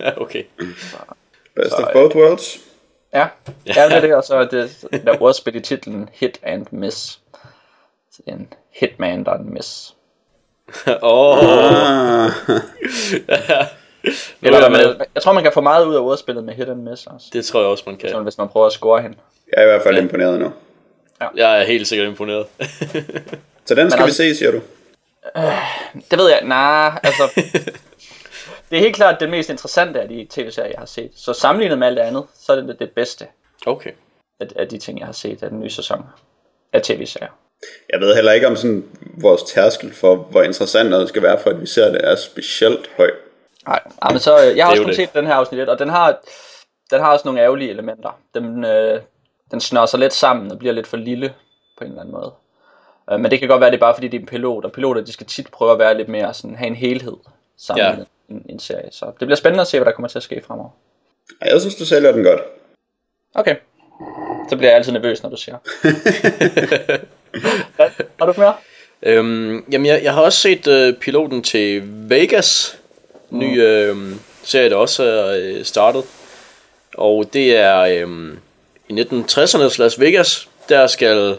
Ja, 0.00 0.20
okay. 0.22 0.44
Best 1.56 1.70
Så, 1.70 1.76
of 1.76 1.92
both 1.92 2.16
worlds. 2.16 2.58
Ja, 3.12 3.28
ja 3.66 3.84
det 3.88 3.96
er 3.96 4.00
det, 4.00 4.14
og 4.14 4.24
så 4.24 4.34
er 4.36 4.44
det 4.44 4.86
der 4.92 5.12
er 5.12 5.22
ordspil 5.22 5.56
i 5.56 5.60
titlen 5.60 6.08
Hit 6.12 6.40
and 6.42 6.66
Miss. 6.70 7.20
Så 8.12 8.22
det 8.26 8.32
er 8.32 8.36
en 8.36 8.52
hitman, 8.80 9.24
der 9.24 9.32
er 9.32 9.38
en 9.38 9.54
miss. 9.54 9.94
Åh, 10.86 11.38
oh, 11.38 11.40
Eller, 14.42 14.60
jeg 14.60 14.72
man, 14.72 14.80
jeg 15.14 15.22
tror, 15.22 15.32
man 15.32 15.42
kan 15.42 15.52
få 15.52 15.60
meget 15.60 15.86
ud 15.86 15.94
af 15.94 16.00
ordspillet 16.00 16.44
med 16.44 16.54
hit 16.54 16.68
and 16.68 16.82
miss 16.82 17.06
også. 17.06 17.26
det 17.32 17.44
tror 17.44 17.60
jeg 17.60 17.68
også, 17.68 17.84
man 17.86 17.96
kan. 17.96 18.10
Så 18.10 18.20
hvis 18.22 18.38
man 18.38 18.48
prøver 18.48 18.66
at 18.66 18.72
score 18.72 19.02
hende. 19.02 19.16
jeg 19.52 19.58
er 19.58 19.62
i 19.62 19.66
hvert 19.66 19.82
fald 19.82 19.98
imponeret 19.98 20.40
nu. 20.40 20.52
Jeg 21.36 21.60
er 21.60 21.64
helt 21.64 21.86
sikkert 21.86 22.08
imponeret. 22.08 22.46
Så 23.64 23.74
den 23.74 23.90
skal 23.90 24.02
vi 24.02 24.04
altså- 24.04 24.16
se, 24.16 24.34
siger 24.34 24.50
du? 24.50 24.60
Det 26.10 26.18
ved 26.18 26.28
jeg, 26.30 26.40
nej, 26.44 27.00
altså... 27.02 27.22
det 28.70 28.76
er 28.76 28.80
helt 28.80 28.96
klart 28.96 29.20
det 29.20 29.30
mest 29.30 29.50
interessante 29.50 30.00
af 30.00 30.08
de 30.08 30.26
tv-serier, 30.30 30.70
jeg 30.70 30.78
har 30.78 30.86
set. 30.86 31.10
Så 31.16 31.32
sammenlignet 31.32 31.78
med 31.78 31.86
alt 31.86 31.96
det 31.96 32.02
andet, 32.02 32.24
så 32.34 32.52
er 32.52 32.56
det 32.56 32.78
det 32.78 32.90
bedste 32.90 33.26
Okay. 33.66 33.90
af, 34.40 34.46
af 34.56 34.68
de 34.68 34.78
ting, 34.78 34.98
jeg 34.98 35.06
har 35.06 35.12
set 35.12 35.42
af 35.42 35.50
den 35.50 35.60
nye 35.60 35.70
sæson 35.70 36.04
af 36.72 36.82
tv-serier. 36.82 37.30
Jeg 37.92 38.00
ved 38.00 38.14
heller 38.14 38.32
ikke 38.32 38.46
om 38.46 38.56
sådan 38.56 38.84
vores 39.20 39.42
tærskel 39.42 39.94
for, 39.94 40.16
hvor 40.16 40.42
interessant 40.42 40.90
noget 40.90 41.08
skal 41.08 41.22
være, 41.22 41.38
for 41.40 41.50
at 41.50 41.60
vi 41.60 41.66
ser 41.66 41.92
det, 41.92 42.00
er 42.04 42.16
specielt 42.16 42.90
høj. 42.96 43.10
Nej, 43.66 43.80
ja, 44.04 44.10
men 44.10 44.18
så, 44.18 44.46
øh, 44.46 44.56
jeg 44.56 44.64
har 44.64 44.70
også 44.70 44.82
kun 44.82 44.88
det. 44.88 44.96
set 44.96 45.14
den 45.14 45.26
her 45.26 45.34
afsnit 45.34 45.60
1, 45.60 45.68
og 45.68 45.78
den 45.78 45.88
har, 45.88 46.18
den 46.90 47.00
har 47.00 47.12
også 47.12 47.28
nogle 47.28 47.40
ærgerlige 47.40 47.70
elementer. 47.70 48.20
Den, 48.34 48.64
øh, 48.64 49.00
den 49.50 49.60
snør 49.60 49.86
sig 49.86 50.00
lidt 50.00 50.12
sammen 50.12 50.50
og 50.52 50.58
bliver 50.58 50.74
lidt 50.74 50.86
for 50.86 50.96
lille 50.96 51.34
på 51.78 51.84
en 51.84 51.90
eller 51.90 52.00
anden 52.00 52.14
måde. 52.14 52.32
Øh, 53.12 53.20
men 53.20 53.30
det 53.30 53.38
kan 53.38 53.48
godt 53.48 53.60
være, 53.60 53.70
det 53.70 53.76
er 53.76 53.80
bare 53.80 53.94
fordi, 53.94 54.08
det 54.08 54.16
er 54.16 54.20
en 54.20 54.26
pilot, 54.26 54.64
og 54.64 54.72
piloter 54.72 55.00
de 55.00 55.12
skal 55.12 55.26
tit 55.26 55.50
prøve 55.50 55.72
at 55.72 55.78
være 55.78 55.96
lidt 55.96 56.08
mere 56.08 56.34
sådan, 56.34 56.56
have 56.56 56.66
en 56.68 56.76
helhed 56.76 57.16
sammen 57.58 57.84
Ja. 57.86 57.96
med 57.96 58.06
en, 58.28 58.42
en 58.48 58.58
serie. 58.58 58.88
Så 58.92 59.06
det 59.06 59.14
bliver 59.18 59.36
spændende 59.36 59.60
at 59.60 59.66
se, 59.68 59.78
hvad 59.78 59.86
der 59.86 59.92
kommer 59.92 60.08
til 60.08 60.18
at 60.18 60.22
ske 60.22 60.42
fremover. 60.46 60.70
Jeg 61.44 61.60
synes, 61.60 61.74
du 61.74 61.84
sælger 61.86 62.12
den 62.12 62.24
godt. 62.24 62.40
Okay. 63.34 63.56
Så 64.50 64.56
bliver 64.56 64.70
jeg 64.70 64.76
altid 64.76 64.92
nervøs, 64.92 65.22
når 65.22 65.30
du 65.30 65.36
siger. 65.36 65.56
Hvad? 67.76 67.88
har 68.18 68.26
du 68.26 68.34
mere? 68.36 68.54
Øhm, 69.02 69.64
jamen, 69.72 69.86
jeg, 69.86 70.00
jeg 70.02 70.14
har 70.14 70.22
også 70.22 70.38
set 70.38 70.66
øh, 70.66 70.94
piloten 70.94 71.42
til 71.42 71.82
Vegas. 71.84 72.78
Ny 73.30 73.62
øh, 73.62 73.96
serie, 74.42 74.70
der 74.70 74.76
også 74.76 75.02
er 75.04 75.38
øh, 75.42 75.64
startet. 75.64 76.04
Og 76.94 77.30
det 77.32 77.56
er 77.56 77.78
øh, 77.80 78.36
i 78.88 79.00
1960'ernes 79.00 79.78
Las 79.78 80.00
Vegas. 80.00 80.48
Der 80.68 80.86
skal, 80.86 81.36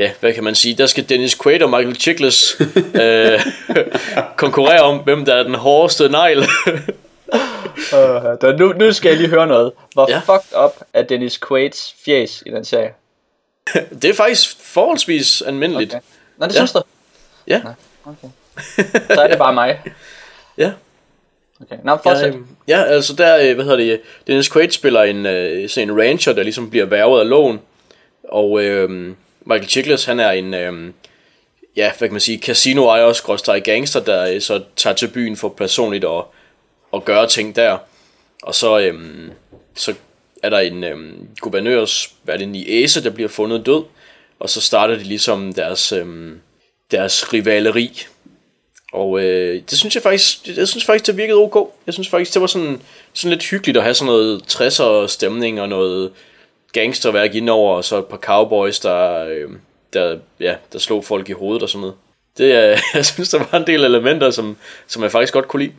ja, 0.00 0.10
hvad 0.20 0.32
kan 0.32 0.44
man 0.44 0.54
sige, 0.54 0.74
der 0.74 0.86
skal 0.86 1.08
Dennis 1.08 1.38
Quaid 1.42 1.62
og 1.62 1.70
Michael 1.70 1.96
Chiklis 1.96 2.60
øh, 3.02 3.40
konkurrere 4.36 4.80
om, 4.80 4.98
hvem 4.98 5.24
der 5.24 5.34
er 5.34 5.42
den 5.42 5.54
hårdeste 5.54 6.08
negl. 6.08 6.44
Uh, 7.92 7.96
der, 8.40 8.56
nu, 8.58 8.72
nu 8.72 8.92
skal 8.92 9.08
jeg 9.08 9.18
lige 9.18 9.28
høre 9.28 9.46
noget. 9.46 9.72
Hvor 9.92 10.10
Ja. 10.10 10.18
fucked 10.18 10.58
up 10.64 10.70
er 10.92 11.02
Dennis 11.02 11.40
Quaid's 11.46 11.94
fjes 12.04 12.42
i 12.46 12.50
den 12.50 12.64
serie? 12.64 12.90
Det 14.02 14.10
er 14.10 14.14
faktisk 14.14 14.56
forholdsvis 14.62 15.42
almindeligt. 15.42 15.94
Okay. 15.94 16.02
Nå, 16.38 16.46
det 16.46 16.52
Ja. 16.54 16.58
synes 16.58 16.72
du? 16.72 16.82
Ja. 17.46 17.60
Okay. 18.04 18.28
Så 19.14 19.20
er 19.22 19.28
det 19.28 19.38
bare 19.38 19.54
mig. 19.54 19.80
Ja. 20.58 20.72
Okay. 21.60 21.76
Nå, 21.84 21.96
fortsæt. 22.02 22.34
Ja, 22.68 22.78
ja, 22.78 22.84
altså 22.84 23.14
der, 23.14 23.36
øh, 23.36 23.54
hvad 23.54 23.64
hedder 23.64 23.78
det, 23.78 24.00
Dennis 24.26 24.48
Quaid 24.52 24.70
spiller 24.70 25.02
en, 25.02 25.26
øh, 25.26 25.68
sådan 25.68 25.90
en 25.90 26.00
rancher, 26.00 26.32
der 26.32 26.42
ligesom 26.42 26.70
bliver 26.70 26.84
værvet 26.86 27.20
af 27.20 27.28
loven, 27.28 27.60
og 28.28 28.62
øh, 28.64 29.14
Michael 29.46 29.68
Chiklis, 29.68 30.04
han 30.04 30.20
er 30.20 30.30
en, 30.30 30.54
øh, 30.54 30.92
ja, 31.76 31.92
hvad 31.98 32.08
kan 32.08 32.12
man 32.12 32.20
sige, 32.20 32.38
casino 32.38 32.88
ejer 32.88 33.12
skråstrej 33.12 33.60
gangster, 33.60 34.00
der 34.00 34.34
øh, 34.34 34.40
så 34.40 34.62
tager 34.76 34.94
til 34.94 35.08
byen 35.08 35.36
for 35.36 35.48
personligt 35.48 36.04
at, 36.04 36.24
at 36.94 37.04
gøre 37.04 37.26
ting 37.26 37.56
der, 37.56 37.78
og 38.42 38.54
så, 38.54 38.78
øh, 38.78 38.94
så 39.74 39.94
er 40.42 40.50
der 40.50 40.58
en 40.58 40.84
øh, 40.84 41.14
guvernørs, 41.40 42.12
hvad 42.22 42.34
er 42.34 42.38
det, 42.38 42.48
niæse, 42.48 43.04
der 43.04 43.10
bliver 43.10 43.28
fundet 43.28 43.66
død, 43.66 43.82
og 44.40 44.50
så 44.50 44.60
starter 44.60 44.94
de 44.94 45.04
ligesom 45.04 45.52
deres, 45.52 45.92
øh, 45.92 46.32
deres 46.90 47.32
rivaleri, 47.32 48.06
og 48.92 49.20
øh, 49.20 49.62
det 49.70 49.78
synes 49.78 49.94
jeg 49.94 50.02
faktisk, 50.02 50.48
jeg 50.56 50.68
synes 50.68 50.84
faktisk, 50.84 51.06
det 51.06 51.16
virkede 51.16 51.38
ok. 51.38 51.74
Jeg 51.86 51.94
synes 51.94 52.08
faktisk, 52.08 52.34
det 52.34 52.40
var 52.40 52.46
sådan, 52.46 52.82
sådan 53.14 53.30
lidt 53.30 53.44
hyggeligt 53.44 53.76
at 53.76 53.82
have 53.82 53.94
sådan 53.94 54.06
noget 54.06 54.42
60'er 54.48 55.06
stemning 55.06 55.60
og 55.60 55.68
noget 55.68 56.12
gangsterværk 56.72 57.34
indover, 57.34 57.76
og 57.76 57.84
så 57.84 57.98
et 57.98 58.06
par 58.06 58.16
cowboys, 58.16 58.80
der, 58.80 59.24
øh, 59.24 59.50
der, 59.92 60.18
ja, 60.40 60.54
der 60.72 60.78
slog 60.78 61.04
folk 61.04 61.28
i 61.28 61.32
hovedet 61.32 61.62
og 61.62 61.68
sådan 61.68 61.80
noget. 61.80 61.94
Det, 62.38 62.44
øh, 62.44 62.78
jeg 62.94 63.06
synes, 63.06 63.28
der 63.28 63.38
var 63.52 63.58
en 63.58 63.66
del 63.66 63.84
elementer, 63.84 64.30
som, 64.30 64.56
som 64.86 65.02
jeg 65.02 65.10
faktisk 65.12 65.32
godt 65.32 65.48
kunne 65.48 65.62
lide. 65.62 65.74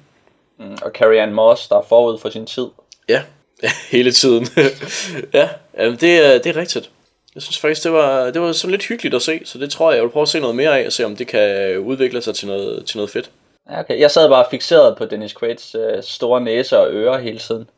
Og 0.82 0.92
Carrie 0.92 1.22
Ann 1.22 1.34
Moss, 1.34 1.68
der 1.68 1.76
er 1.78 1.86
forud 1.90 2.20
for 2.20 2.30
sin 2.30 2.46
tid. 2.46 2.66
Ja, 3.10 3.22
hele 3.92 4.12
tiden. 4.12 4.48
ja, 5.34 5.50
jamen 5.80 5.98
det, 6.00 6.26
er- 6.26 6.38
det 6.38 6.56
er 6.56 6.58
rigtigt. 6.58 6.90
Jeg 7.36 7.44
synes 7.44 7.58
faktisk, 7.60 7.84
det 7.84 7.92
var, 7.94 8.32
det 8.32 8.42
var 8.42 8.52
sådan 8.52 8.72
lidt 8.72 8.86
hyggeligt 8.86 9.16
at 9.16 9.22
se, 9.22 9.42
så 9.46 9.58
det 9.58 9.72
tror 9.72 9.92
jeg, 9.92 9.96
jeg 9.98 10.04
vil 10.04 10.10
prøve 10.12 10.22
at 10.22 10.30
se 10.30 10.40
noget 10.40 10.56
mere 10.56 10.80
af, 10.80 10.86
og 10.86 10.92
se 10.92 11.06
om 11.06 11.16
det 11.16 11.28
kan 11.28 11.78
udvikle 11.80 12.22
sig 12.22 12.36
til 12.36 12.48
noget, 12.48 12.86
til 12.86 12.98
noget 12.98 13.10
fedt. 13.12 13.30
Ja, 13.70 13.80
Okay. 13.80 14.00
Jeg 14.00 14.12
sad 14.12 14.30
bare 14.30 14.46
fixeret 14.52 14.98
på 14.98 15.06
Dennis 15.06 15.36
Quaid's 15.44 15.78
øh, 15.80 16.04
store 16.04 16.42
næse 16.42 16.80
og 16.80 16.92
ører 16.92 17.20
hele 17.20 17.40
tiden. 17.40 17.70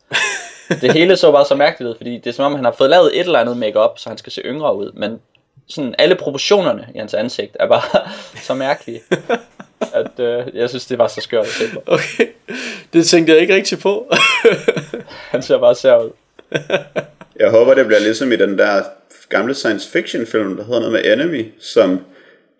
Det 0.82 0.94
hele 0.94 1.18
så 1.18 1.32
bare 1.32 1.46
så 1.46 1.56
mærkeligt 1.56 1.89
ud, 1.89 1.96
fordi 1.98 2.18
det 2.18 2.27
er 2.27 2.34
som 2.34 2.46
om, 2.46 2.56
han 2.56 2.65
har 2.65 2.75
fået 2.77 2.89
lavet 2.89 3.20
et 3.20 3.25
eller 3.25 3.39
andet 3.39 3.58
makeup, 3.58 4.00
så 4.00 4.10
han 4.10 4.18
skal 4.18 4.32
se 4.32 4.42
yngre 4.42 4.75
ud, 4.75 4.92
men 4.92 5.20
sådan 5.68 5.96
alle 5.98 6.15
proportionerne 6.15 6.88
i 6.96 6.98
hans 6.98 7.13
ansigt 7.13 7.58
er 7.60 7.68
bare 7.68 8.10
så 8.48 8.53
mærkelige, 8.53 9.01
at 9.94 10.20
øh, 10.20 10.46
jeg 10.53 10.70
synes, 10.70 10.86
det 10.86 10.98
var 10.98 11.08
så 11.08 11.22
skørt 11.22 11.46
at 11.46 11.51
se 11.51 11.63
på. 11.74 11.82
Okay, 11.86 12.27
det 12.94 13.06
tænkte 13.06 13.34
jeg 13.34 13.42
ikke 13.42 13.56
rigtig 13.56 13.80
på. 13.80 14.12
Han 15.32 15.42
ser 15.42 15.60
bare 15.60 15.75
sær 15.75 15.98
ud. 15.98 16.12
Jeg 17.39 17.51
håber, 17.51 17.74
det 17.74 17.86
bliver 17.86 18.00
ligesom 18.00 18.32
i 18.32 18.36
den 18.36 18.58
der 18.58 18.84
gamle 19.30 19.53
science 19.53 19.89
fiction 19.89 20.25
film, 20.25 20.58
der 20.58 20.63
hedder 20.63 20.80
noget 20.80 20.94
med 20.94 21.13
Enemy, 21.13 21.53
som 21.60 22.06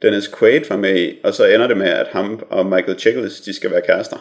Dennis 0.02 0.32
Quaid 0.40 0.62
var 0.70 0.78
med 0.78 1.00
i, 1.00 1.20
og 1.24 1.34
så 1.34 1.46
ender 1.46 1.68
det 1.68 1.78
med, 1.78 1.90
at 1.90 2.08
ham 2.12 2.44
og 2.50 2.66
Michael 2.66 3.00
Chiklis, 3.00 3.42
de 3.42 3.56
skal 3.56 3.72
være 3.72 3.82
kærester. 3.82 4.18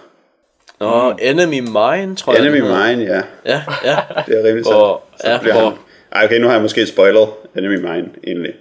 Nå, 0.83 1.15
Enemy 1.19 1.61
Mine, 1.61 2.17
tror 2.17 2.33
jeg. 2.33 2.41
Enemy 2.43 2.57
den 2.57 2.67
hedder. 2.67 2.89
Mine, 2.97 3.03
ja. 3.05 3.21
Ja, 3.53 3.63
ja. 3.85 3.97
Det 4.27 4.41
er 4.41 4.45
rimelig 4.49 4.63
Hvor- 4.63 5.03
sandt. 5.11 5.23
Så 5.23 5.31
ja, 5.31 5.39
bliver 5.39 5.55
hvor- 5.55 5.69
han... 5.69 5.79
Ej, 6.13 6.25
okay, 6.25 6.39
nu 6.39 6.47
har 6.47 6.55
jeg 6.55 6.63
måske 6.63 6.87
spoilet 6.87 7.29
Enemy 7.59 7.77
Mine, 7.77 8.09
egentlig. 8.27 8.53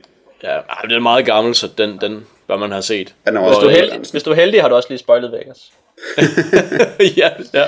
ja 0.43 0.49
ej, 0.49 0.81
den 0.83 0.91
er 0.91 0.99
meget 0.99 1.25
gammel, 1.25 1.55
så 1.55 1.67
den, 1.77 1.97
den 2.01 2.25
bør 2.47 2.57
man 2.57 2.71
have 2.71 2.81
set. 2.81 3.13
Også 3.25 3.39
Hvis 3.49 3.57
du, 3.57 3.67
er 3.67 3.71
heldig, 3.71 3.99
hvis 4.11 4.23
du 4.23 4.31
er 4.31 4.35
heldig, 4.35 4.61
har 4.61 4.69
du 4.69 4.75
også 4.75 4.89
lige 4.89 4.99
spoilet 4.99 5.31
Vegas. 5.31 5.71
ja, 7.17 7.29
ja, 7.53 7.63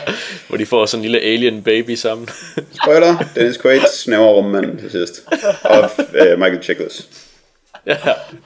hvor 0.48 0.58
de 0.58 0.66
får 0.66 0.86
sådan 0.86 1.00
en 1.06 1.12
lille 1.12 1.20
alien 1.28 1.64
baby 1.64 1.96
sammen. 1.96 2.30
Spoiler, 2.84 3.16
Dennis 3.36 3.58
Quaid 3.62 3.82
snæver 3.94 4.28
rummanden 4.28 4.78
til 4.78 4.92
sidst. 4.92 5.24
Og 5.64 5.90
øh, 6.16 6.40
Michael 6.40 6.64
Chiklis. 6.64 7.08
Ja, 7.86 7.98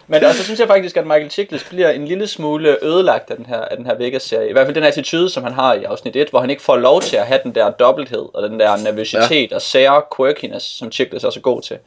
Men 0.08 0.24
og 0.24 0.34
så 0.34 0.44
synes 0.44 0.60
jeg 0.60 0.67
faktisk, 0.67 0.98
at 0.98 1.03
Michael 1.08 1.29
Chiklis 1.32 1.63
bliver 1.70 1.89
en 1.89 2.06
lille 2.08 2.27
smule 2.27 2.77
ødelagt 2.86 3.32
af 3.32 3.38
den 3.38 3.46
her, 3.46 3.58
af 3.62 3.77
den 3.77 3.86
her 3.86 3.96
Vegas-serie. 3.96 4.50
I 4.50 4.51
hvert 4.51 4.66
fald 4.68 4.75
den 4.75 4.83
attitude, 4.83 5.29
som 5.29 5.44
han 5.44 5.53
har 5.53 5.74
i 5.74 5.83
afsnit 5.83 6.16
1, 6.16 6.29
hvor 6.29 6.40
han 6.40 6.50
ikke 6.50 6.62
får 6.62 6.77
lov 6.77 7.01
til 7.01 7.16
at 7.18 7.25
have 7.25 7.40
den 7.44 7.55
der 7.55 7.70
dobbelthed, 7.70 8.25
og 8.33 8.50
den 8.50 8.59
der 8.59 8.77
nervøsitet 8.77 9.51
ja. 9.51 9.55
og 9.55 9.62
sære 9.62 10.01
quirkiness, 10.18 10.66
som 10.77 10.92
Chiklis 10.92 11.24
er 11.24 11.29
så 11.29 11.40
god 11.40 11.62
til. 11.62 11.77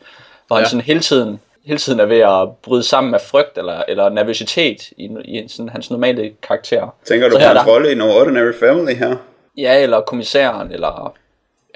Hvor 0.47 0.57
han 0.57 0.65
Ja. 0.65 0.69
sådan 0.69 0.81
hele 0.85 1.01
tiden, 1.01 1.41
hele 1.65 1.79
tiden 1.79 2.01
er 2.01 2.05
ved 2.05 2.21
at 2.21 2.49
bryde 2.63 2.83
sammen 2.83 3.15
af 3.15 3.21
frygt 3.21 3.59
eller, 3.59 3.83
eller 3.89 4.09
nervøsitet 4.09 4.83
i, 4.97 5.11
i 5.25 5.49
sådan, 5.49 5.69
hans 5.69 5.91
normale 5.91 6.33
karakter. 6.43 6.95
Tænker 7.05 7.29
du 7.29 7.33
Så 7.33 7.39
på 7.39 7.45
er 7.45 7.49
hans 7.49 7.61
der- 7.61 7.67
rolle 7.73 7.93
i 7.93 7.95
No 7.95 8.05
Ordinary 8.21 8.53
Family 8.61 8.93
her? 8.95 9.17
Ja, 9.57 9.83
eller 9.83 10.01
kommissæren, 10.01 10.73
eller 10.73 11.15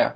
ja, 0.01 0.09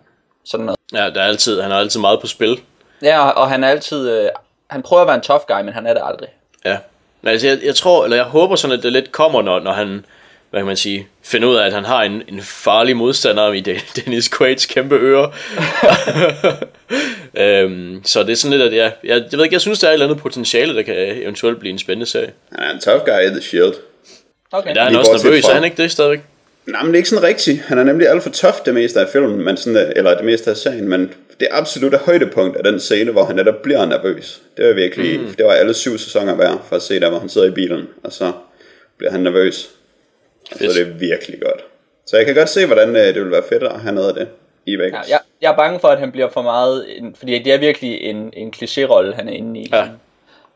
sådan 0.45 0.67
noget. 0.67 0.79
ja 0.93 1.11
der 1.11 1.21
er 1.23 1.27
altid, 1.27 1.61
han 1.61 1.71
har 1.71 1.79
altid 1.79 2.01
meget 2.01 2.21
på 2.21 2.27
spil. 2.27 2.61
Ja, 3.03 3.29
og- 3.29 3.35
og 3.43 3.51
han 3.51 3.65
er 3.65 3.69
altid, 3.69 4.11
øh, 4.11 4.29
han 4.71 4.83
prøver 4.83 5.03
at 5.03 5.07
være 5.07 5.17
en 5.17 5.23
tough 5.23 5.43
guy, 5.49 5.65
men 5.65 5.75
han 5.75 5.87
er 5.87 5.95
det 5.95 6.03
aldrig. 6.05 6.29
Ja. 6.65 6.77
Men 7.23 7.31
altså, 7.33 7.47
jeg, 7.47 7.59
jeg 7.65 7.75
tror, 7.75 8.05
eller 8.05 8.17
jeg 8.17 8.25
håber 8.25 8.57
sådan, 8.57 8.77
at 8.79 8.83
det 8.83 8.93
lidt 8.93 9.13
kommer, 9.13 9.43
når, 9.43 9.61
når 9.61 9.73
han, 9.73 10.05
hvad 10.51 10.61
kan 10.61 10.67
man 10.67 10.77
sige, 10.77 11.07
finder 11.25 11.49
ud 11.49 11.57
af, 11.57 11.67
at 11.67 11.73
han 11.73 11.85
har 11.85 12.03
en, 12.03 12.23
en 12.29 12.43
farlig 12.43 12.97
modstander 12.97 13.53
i 13.53 13.61
Den- 13.61 13.81
Dennis 13.97 14.29
Quaids 14.39 14.67
kæmpe 14.67 14.95
øre. 14.97 15.33
øhm, 17.45 18.01
så 18.05 18.23
det 18.23 18.33
er 18.33 18.37
sådan 18.37 18.59
lidt, 18.59 18.73
at 18.73 18.77
jeg, 18.79 18.93
jeg, 19.05 19.25
jeg 19.31 19.39
ved 19.39 19.45
ikke, 19.45 19.55
jeg 19.55 19.61
synes, 19.61 19.79
der 19.79 19.87
er 19.87 19.91
et 19.91 19.95
eller 19.95 20.07
andet 20.07 20.23
potentiale, 20.23 20.75
der 20.77 20.83
kan 20.83 20.95
eventuelt 20.97 21.59
blive 21.61 21.73
en 21.73 21.79
spændende 21.79 22.07
serie. 22.11 22.33
Han 22.53 22.65
er 22.69 22.73
en 22.75 22.81
tough 22.81 23.01
guy 23.05 23.27
i 23.27 23.29
The 23.31 23.41
Shield. 23.43 23.75
Okay. 24.53 24.75
Der 24.75 24.81
er 24.81 24.85
han 24.85 24.93
Lige 24.93 25.01
også 25.01 25.27
nervøs, 25.27 25.45
er 25.45 25.55
han 25.55 25.65
ikke 25.65 25.83
det 25.83 25.91
stadigvæk? 25.93 26.21
Nej, 26.69 26.83
men 26.83 26.89
det 26.89 26.95
er 26.95 26.99
ikke 26.99 27.09
sådan 27.09 27.25
rigtigt. 27.25 27.61
Han 27.61 27.79
er 27.79 27.83
nemlig 27.83 28.09
alt 28.09 28.23
for 28.23 28.31
tough 28.31 28.57
det 28.65 28.75
meste 28.75 29.01
af 29.01 29.09
filmen, 29.09 29.45
men 29.45 29.57
sådan, 29.57 29.87
øh, 29.87 29.93
eller 29.97 30.17
det 30.17 30.25
meste 30.25 30.51
af 30.51 30.57
serien, 30.57 30.89
men 30.89 31.15
det 31.41 31.49
absolutte 31.51 31.99
højdepunkt 31.99 32.57
af 32.57 32.65
den 32.65 32.81
scene, 32.81 33.11
hvor 33.11 33.25
han 33.25 33.37
netop 33.37 33.63
bliver 33.63 33.87
nervøs. 33.87 34.43
Det 34.57 34.67
var 34.67 34.73
virkelig, 34.73 35.21
mm. 35.21 35.35
det 35.35 35.47
var 35.47 35.53
alle 35.53 35.75
syv 35.75 35.99
sæsoner 35.99 36.37
værd, 36.37 36.63
for 36.69 36.77
at 36.77 36.83
se 36.83 37.01
der, 37.01 37.11
hvor 37.11 37.19
han 37.19 37.29
sidder 37.29 37.47
i 37.47 37.51
bilen, 37.51 37.89
og 38.03 38.13
så 38.13 38.33
bliver 38.99 39.11
han 39.11 39.21
nervøs. 39.21 39.71
Og 40.53 40.59
så 40.59 40.65
er 40.65 40.75
Fedt. 40.75 40.87
det 40.87 41.01
virkelig 41.01 41.41
godt. 41.41 41.65
Så 42.07 42.17
jeg 42.17 42.27
kan 42.27 42.35
godt 42.35 42.49
se, 42.49 42.67
hvordan 42.67 42.97
øh, 42.97 43.15
det 43.15 43.23
vil 43.23 43.31
være 43.31 43.43
fedt 43.49 43.63
at 43.63 43.81
have 43.81 43.95
noget 43.95 44.09
af 44.09 44.15
det 44.15 44.29
i 44.67 44.77
Vegas. 44.77 44.93
Ja, 44.93 45.13
jeg, 45.13 45.21
jeg 45.43 45.53
er 45.53 45.57
bange 45.57 45.81
for, 45.81 45.89
at 45.89 45.99
han 45.99 46.13
bliver 46.13 46.31
for 46.31 46.43
meget, 46.43 46.99
en, 46.99 47.15
fordi 47.19 47.39
det 47.39 47.53
er 47.53 47.59
virkelig 47.59 48.01
en, 48.01 48.33
en 48.37 48.53
kliché-rolle, 48.57 49.15
han 49.15 49.29
er 49.29 49.33
inde 49.33 49.61
i. 49.61 49.69
Ja. 49.73 49.89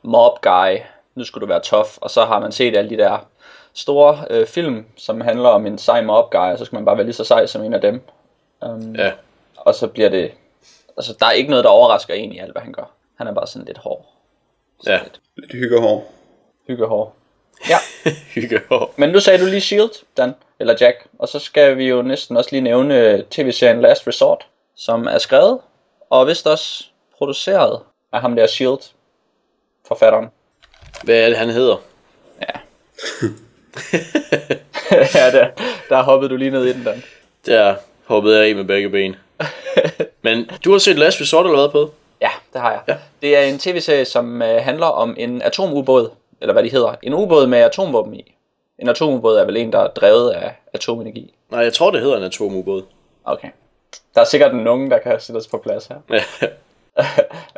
Mob 0.02 0.40
guy, 0.42 0.78
nu 1.14 1.24
skulle 1.24 1.42
du 1.42 1.48
være 1.48 1.60
tough, 1.60 1.88
og 1.96 2.10
så 2.10 2.24
har 2.24 2.40
man 2.40 2.52
set 2.52 2.76
alle 2.76 2.90
de 2.90 2.96
der 2.96 3.28
store 3.74 4.24
øh, 4.30 4.46
film, 4.46 4.86
som 4.96 5.20
handler 5.20 5.48
om 5.48 5.66
en 5.66 5.78
sej 5.78 6.02
mob 6.02 6.30
guy, 6.30 6.38
og 6.52 6.58
så 6.58 6.64
skal 6.64 6.76
man 6.76 6.84
bare 6.84 6.96
være 6.96 7.06
lige 7.06 7.14
så 7.14 7.24
sej 7.24 7.46
som 7.46 7.62
en 7.64 7.74
af 7.74 7.80
dem. 7.80 8.00
Um, 8.66 8.94
Ja. 8.94 9.12
Og 9.56 9.74
så 9.74 9.86
bliver 9.86 10.08
det, 10.08 10.32
altså 10.96 11.14
der 11.20 11.26
er 11.26 11.30
ikke 11.30 11.50
noget, 11.50 11.64
der 11.64 11.70
overrasker 11.70 12.14
en 12.14 12.32
i 12.32 12.38
alt, 12.38 12.52
hvad 12.52 12.62
han 12.62 12.72
gør. 12.72 12.90
Han 13.18 13.26
er 13.26 13.32
bare 13.34 13.46
sådan 13.46 13.66
lidt 13.66 13.78
hård. 13.78 14.06
Ja, 14.86 15.00
Lidt 15.36 15.52
hyggehår. 15.52 16.12
Hyggehård. 16.66 17.14
Ja, 17.68 17.76
hygge. 18.34 18.60
men 18.96 19.10
nu 19.10 19.20
sagde 19.20 19.44
du 19.44 19.46
lige 19.46 19.60
Shield, 19.60 19.90
Dan, 20.16 20.34
eller 20.58 20.74
Jack, 20.80 21.06
og 21.18 21.28
så 21.28 21.38
skal 21.38 21.78
vi 21.78 21.88
jo 21.88 22.02
næsten 22.02 22.36
også 22.36 22.50
lige 22.52 22.60
nævne 22.60 22.98
øh, 22.98 23.24
tv-serien 23.30 23.80
Last 23.80 24.06
Resort, 24.06 24.46
som 24.76 25.06
er 25.06 25.18
skrevet, 25.18 25.58
og 26.10 26.26
vist 26.26 26.46
også 26.46 26.84
produceret 27.18 27.80
af 28.12 28.20
ham 28.20 28.36
der 28.36 28.46
Shield, 28.46 28.92
forfatteren. 29.88 30.28
Hvad 31.04 31.14
er 31.14 31.28
det, 31.28 31.38
han 31.38 31.48
hedder? 31.50 31.76
Ja. 32.40 32.60
ja, 35.14 35.30
der, 35.30 35.48
der 35.88 36.02
hoppede 36.02 36.30
du 36.30 36.36
lige 36.36 36.50
ned 36.50 36.64
i 36.64 36.72
den, 36.72 36.84
Dan. 36.84 37.02
Der 37.46 37.74
hoppede 38.06 38.38
jeg 38.38 38.48
af 38.48 38.54
med 38.54 38.64
begge 38.64 38.88
ben. 38.88 39.16
Men 40.22 40.50
du 40.64 40.72
har 40.72 40.78
set 40.78 40.98
Last 40.98 41.20
Resort 41.20 41.46
eller 41.46 41.58
hvad 41.58 41.68
på? 41.68 41.94
Ja, 42.20 42.30
det 42.52 42.60
har 42.60 42.70
jeg. 42.70 42.80
Ja. 42.88 42.96
Det 43.22 43.36
er 43.36 43.42
en 43.42 43.58
tv-serie, 43.58 44.04
som 44.04 44.42
øh, 44.42 44.62
handler 44.62 44.86
om 44.86 45.14
en 45.18 45.42
atomubåd, 45.42 46.10
eller 46.40 46.52
hvad 46.52 46.62
de 46.62 46.70
hedder. 46.70 46.94
En 47.02 47.14
ubåd 47.14 47.46
med 47.46 47.58
atomvåben 47.58 48.14
i. 48.14 48.34
En 48.78 48.88
atomubåd 48.88 49.38
er 49.38 49.44
vel 49.44 49.56
en, 49.56 49.72
der 49.72 49.78
er 49.78 49.88
drevet 49.88 50.30
af 50.30 50.54
atomenergi. 50.72 51.34
Nej, 51.50 51.60
jeg 51.60 51.72
tror, 51.72 51.90
det 51.90 52.00
hedder 52.00 52.16
en 52.16 52.22
atomubåd. 52.22 52.82
Okay. 53.24 53.48
Der 54.14 54.20
er 54.20 54.24
sikkert 54.24 54.54
nogen, 54.54 54.90
der 54.90 54.98
kan 54.98 55.20
sætte 55.20 55.38
os 55.38 55.48
på 55.48 55.58
plads 55.58 55.86
her. 55.86 55.96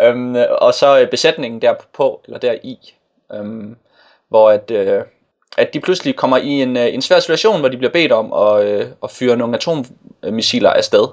Øhm, 0.00 0.36
og 0.50 0.74
så 0.74 1.00
øh, 1.00 1.10
besætningen 1.10 1.62
derpå, 1.62 2.20
eller 2.24 2.38
deri, 2.38 2.94
øhm, 3.32 3.76
hvor 4.28 4.50
at, 4.50 4.70
øh, 4.70 5.02
at 5.56 5.74
de 5.74 5.80
pludselig 5.80 6.16
kommer 6.16 6.36
i 6.36 6.48
en, 6.48 6.76
øh, 6.76 6.94
en 6.94 7.02
svær 7.02 7.20
situation, 7.20 7.60
hvor 7.60 7.68
de 7.68 7.76
bliver 7.76 7.92
bedt 7.92 8.12
om 8.12 8.32
at, 8.32 8.64
øh, 8.64 8.86
at 9.02 9.10
fyre 9.10 9.36
nogle 9.36 9.56
atommissiler 9.56 10.70
afsted. 10.70 11.08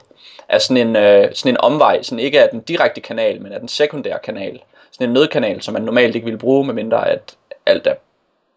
Af 0.50 0.62
sådan 0.62 0.88
en, 0.88 0.96
øh, 0.96 1.30
sådan 1.34 1.54
en 1.54 1.62
omvej, 1.62 2.02
sådan 2.02 2.20
ikke 2.20 2.44
af 2.44 2.50
den 2.50 2.60
direkte 2.62 3.02
kanal, 3.02 3.42
men 3.42 3.52
af 3.52 3.60
den 3.60 3.70
sekundære 3.70 4.20
kanal. 4.24 4.60
Sådan 4.92 5.08
en 5.08 5.14
nødkanal, 5.14 5.62
som 5.62 5.74
man 5.74 5.82
normalt 5.82 6.16
ikke 6.16 6.26
ville 6.26 6.40
bruge, 6.40 6.66
medmindre 6.66 7.10
at 7.10 7.36
alt 7.66 7.88
er, 7.88 7.96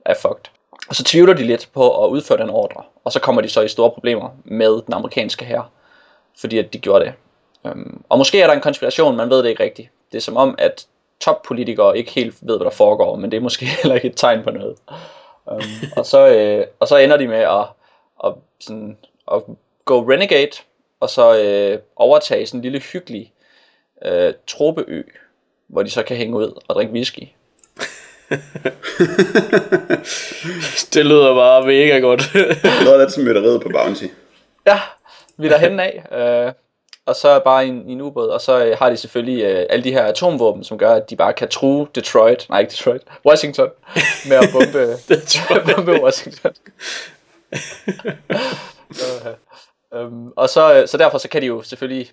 er 0.05 0.15
fucked. 0.15 0.51
Og 0.89 0.95
så 0.95 1.05
tvivler 1.05 1.35
de 1.35 1.45
lidt 1.45 1.69
på 1.75 2.05
at 2.05 2.09
udføre 2.09 2.39
den 2.39 2.51
ordre, 2.51 2.83
og 3.05 3.13
så 3.13 3.21
kommer 3.21 3.43
de 3.43 3.49
så 3.49 3.61
i 3.61 3.69
store 3.69 3.91
problemer 3.91 4.29
med 4.45 4.83
den 4.87 4.95
amerikanske 4.95 5.45
her, 5.45 5.73
fordi 6.39 6.59
at 6.59 6.73
de 6.73 6.79
gjorde 6.79 7.05
det. 7.05 7.15
Øhm, 7.67 8.03
og 8.09 8.19
måske 8.19 8.41
er 8.41 8.47
der 8.47 8.55
en 8.55 8.61
konspiration, 8.61 9.17
man 9.17 9.31
ved 9.31 9.43
det 9.43 9.49
ikke 9.49 9.63
rigtigt. 9.63 9.89
Det 10.13 10.19
er 10.19 10.23
som 10.23 10.37
om, 10.37 10.55
at 10.59 10.87
toppolitikere 11.21 11.99
ikke 11.99 12.11
helt 12.11 12.35
ved, 12.41 12.57
hvad 12.57 12.65
der 12.65 12.71
foregår, 12.71 13.17
men 13.17 13.31
det 13.31 13.37
er 13.37 13.41
måske 13.41 13.67
heller 13.83 13.95
ikke 13.95 14.09
et 14.09 14.17
tegn 14.17 14.43
på 14.43 14.51
noget. 14.51 14.77
Um, 15.47 15.61
og, 15.97 16.07
så, 16.07 16.29
øh, 16.29 16.67
og 16.81 16.89
så 16.89 16.97
ender 16.97 17.17
de 17.17 17.29
med 17.29 17.39
at, 17.39 17.67
at, 18.25 18.33
sådan, 18.61 18.97
at 19.33 19.43
gå 19.85 20.11
renegade, 20.11 20.51
og 21.01 21.11
så 21.11 21.39
øh, 21.39 21.79
overtage 21.97 22.47
sådan 22.47 22.59
en 22.59 22.63
lille 22.63 22.79
hyggelig 22.81 23.33
øh, 24.05 24.35
tropeø, 24.47 25.03
hvor 25.67 25.83
de 25.83 25.91
så 25.91 26.03
kan 26.03 26.17
hænge 26.17 26.37
ud 26.37 26.61
og 26.69 26.75
drikke 26.75 26.93
whisky. 26.93 27.23
Det 30.95 31.07
lyder 31.07 31.35
bare 31.35 31.67
mega 31.67 31.99
godt. 31.99 32.21
Det 32.33 32.87
var 32.87 32.99
lidt 32.99 33.13
som 33.13 33.25
mytteriet 33.25 33.63
på 33.63 33.69
Bounty. 33.69 34.05
Ja, 34.67 34.81
vi 35.37 35.47
er 35.47 35.51
derhen 35.51 35.81
af. 35.81 36.05
Øh, 36.13 36.53
og 37.07 37.17
så 37.17 37.41
bare 37.45 37.67
i 37.67 37.69
en, 37.69 37.89
i 37.89 37.93
en 37.93 38.01
ubåd, 38.01 38.29
og 38.29 38.41
så 38.41 38.65
øh, 38.65 38.79
har 38.79 38.91
de 38.91 38.97
selvfølgelig 38.97 39.45
øh, 39.45 39.67
alle 39.71 39.85
de 39.85 39.93
her 39.93 40.03
atomvåben, 40.03 40.65
som 40.65 40.79
gør, 40.79 40.95
at 40.95 41.11
de 41.11 41.17
bare 41.17 41.33
kan 41.33 41.49
true 41.49 41.87
Detroit, 41.95 42.47
nej 42.49 42.61
ikke 42.61 42.71
Detroit, 42.71 43.03
Washington, 43.27 43.69
med 44.29 44.37
at 44.37 44.49
bombe, 44.53 44.97
bombe 45.75 46.03
Washington. 46.03 46.53
um, 49.93 50.33
og 50.43 50.49
så, 50.49 50.75
øh, 50.75 50.89
så 50.89 50.97
derfor 50.97 51.19
så 51.19 51.29
kan 51.29 51.43
de 51.43 51.47
jo 51.47 51.63
selvfølgelig, 51.63 52.11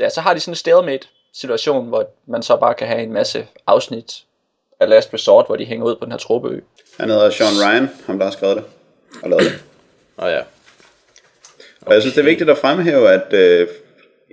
ja, 0.00 0.08
så 0.08 0.20
har 0.20 0.34
de 0.34 0.40
sådan 0.40 0.52
en 0.52 0.56
stalemate 0.56 1.08
situation, 1.34 1.88
hvor 1.88 2.06
man 2.26 2.42
så 2.42 2.56
bare 2.56 2.74
kan 2.74 2.86
have 2.86 3.02
en 3.02 3.12
masse 3.12 3.46
afsnit 3.66 4.24
af 4.80 4.88
Last 4.88 5.14
Resort, 5.14 5.46
hvor 5.46 5.56
de 5.56 5.64
hænger 5.64 5.86
ud 5.86 5.96
på 5.96 6.04
den 6.04 6.12
her 6.12 6.18
tropeø. 6.18 6.60
Han 7.00 7.10
hedder 7.10 7.30
Sean 7.30 7.52
Ryan, 7.64 7.90
ham 8.06 8.18
der 8.18 8.24
har 8.24 8.32
skrevet 8.32 8.56
det 8.56 8.64
og 9.22 9.30
lavet 9.30 9.44
det. 9.44 9.64
Nå 10.18 10.26
ja. 10.26 10.40
Og 11.80 11.94
jeg 11.94 12.02
synes, 12.02 12.14
det 12.14 12.20
er 12.20 12.24
vigtigt 12.24 12.50
at 12.50 12.58
fremhæve, 12.58 13.10
at 13.10 13.32
øh, 13.32 13.68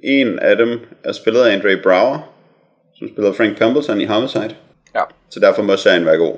en 0.03 0.39
af 0.39 0.55
dem 0.57 0.79
er 1.03 1.11
spillet 1.11 1.41
af 1.41 1.53
Andre 1.53 1.77
Brower, 1.83 2.33
som 2.99 3.07
spiller 3.13 3.33
Frank 3.33 3.57
Templeton 3.57 4.01
i 4.01 4.05
Homicide. 4.05 4.55
Ja. 4.95 5.01
Så 5.29 5.39
derfor 5.39 5.61
må 5.61 5.77
serien 5.77 6.05
være 6.05 6.17
god. 6.17 6.35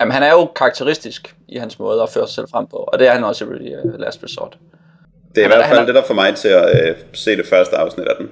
Jamen, 0.00 0.12
han 0.12 0.22
er 0.22 0.30
jo 0.32 0.44
karakteristisk 0.56 1.34
i 1.48 1.56
hans 1.58 1.78
måde 1.78 2.02
at 2.02 2.08
føre 2.10 2.26
sig 2.26 2.34
selv 2.34 2.48
frem 2.50 2.66
på, 2.66 2.76
og 2.76 2.98
det 2.98 3.06
er 3.08 3.12
han 3.12 3.24
også 3.24 3.44
i 3.44 3.48
really, 3.48 3.72
uh, 3.84 4.00
Last 4.00 4.22
Resort. 4.24 4.58
Det 5.34 5.38
er 5.38 5.40
i 5.40 5.42
Han 5.42 5.52
er- 5.52 5.56
hvert 5.56 5.66
han 5.66 5.70
fald 5.76 5.80
er- 5.82 5.86
det, 5.86 5.94
der 5.94 6.04
får 6.04 6.14
mig 6.14 6.34
til 6.36 6.48
at 6.48 6.88
øh, 6.88 6.96
se 7.12 7.36
det 7.36 7.46
første 7.46 7.76
afsnit 7.76 8.06
af 8.08 8.14
den. 8.18 8.30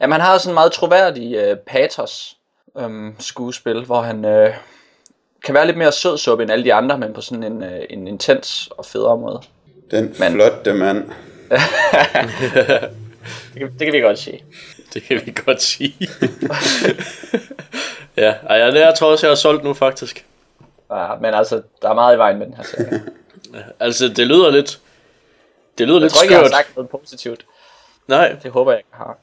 Jamen, 0.00 0.12
han 0.12 0.20
har 0.20 0.38
sådan 0.38 0.50
en 0.50 0.54
meget 0.54 0.72
troværdig 0.72 1.50
uh, 1.52 1.58
patos 1.66 2.36
um, 2.74 3.14
skuespil, 3.18 3.84
hvor 3.84 4.00
han 4.00 4.16
uh, 4.24 4.48
kan 5.44 5.54
være 5.54 5.66
lidt 5.66 5.76
mere 5.78 5.92
sødsuppe 5.92 6.42
end 6.42 6.52
alle 6.52 6.64
de 6.64 6.74
andre, 6.74 6.98
men 6.98 7.12
på 7.12 7.20
sådan 7.20 7.42
en, 7.42 7.62
uh, 7.62 7.68
en 7.90 8.08
intens 8.08 8.68
og 8.78 8.84
federe 8.86 9.18
måde. 9.18 9.40
Den 9.90 10.04
Men... 10.04 10.32
flotte 10.32 10.72
mand. 10.74 11.04
Det 13.54 13.60
kan, 13.60 13.70
det 13.78 13.86
kan 13.86 13.92
vi 13.92 14.00
godt 14.00 14.18
sige. 14.18 14.44
Det 14.94 15.02
kan 15.02 15.20
vi 15.26 15.34
godt 15.46 15.62
sige. 15.62 15.94
ja, 18.16 18.34
ja, 18.50 18.66
det 18.66 18.80
jeg 18.80 18.94
tror 18.94 19.10
også, 19.10 19.26
jeg 19.26 19.30
har 19.30 19.34
solgt 19.36 19.64
nu 19.64 19.74
faktisk. 19.74 20.24
Ja, 20.92 21.14
men 21.20 21.34
altså, 21.34 21.62
der 21.82 21.90
er 21.90 21.94
meget 21.94 22.14
i 22.14 22.18
vejen 22.18 22.38
med 22.38 22.46
den 22.46 22.54
her 22.54 22.62
serie. 22.62 23.02
Altså, 23.80 24.08
det 24.08 24.26
lyder 24.26 24.50
lidt... 24.50 24.80
Det 25.78 25.86
lyder 25.86 25.96
Jeg 25.98 26.02
lidt 26.02 26.12
tror 26.12 26.22
ikke, 26.22 26.34
jeg 26.34 26.42
har 26.42 26.48
sagt 26.48 26.76
noget 26.76 26.90
positivt. 26.90 27.46
Nej, 28.08 28.36
Det 28.42 28.50
håber 28.50 28.72
jeg 28.72 28.78
ikke, 28.78 28.88
jeg 28.92 28.98
har. 28.98 29.18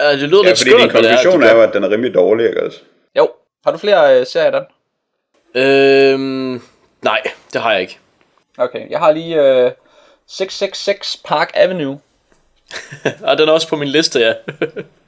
ja, 0.00 0.12
det 0.12 0.28
lyder 0.28 0.42
Ja, 0.42 0.48
lidt 0.48 0.58
fordi 0.58 0.70
skørt, 0.70 0.80
din 0.80 0.88
det 0.90 1.10
er, 1.10 1.14
konklusion 1.16 1.42
er 1.42 1.54
jo, 1.54 1.62
at 1.62 1.74
den 1.74 1.84
er 1.84 1.90
rimelig 1.90 2.14
dårlig, 2.14 2.46
ikke 2.48 2.62
også? 2.66 2.78
Jo, 3.16 3.30
har 3.64 3.72
du 3.72 3.78
flere 3.78 4.20
uh, 4.20 4.26
serier, 4.26 4.50
Dan? 4.50 4.64
Øhm, 5.54 6.62
nej, 7.02 7.22
det 7.52 7.60
har 7.60 7.72
jeg 7.72 7.80
ikke. 7.80 7.98
Okay, 8.58 8.90
jeg 8.90 8.98
har 8.98 9.12
lige 9.12 9.64
uh, 9.66 9.70
666 10.28 11.16
Park 11.24 11.50
Avenue. 11.54 11.98
Ah, 13.26 13.38
den 13.38 13.48
er 13.48 13.52
også 13.52 13.68
på 13.68 13.76
min 13.76 13.88
liste, 13.88 14.18
ja. 14.20 14.32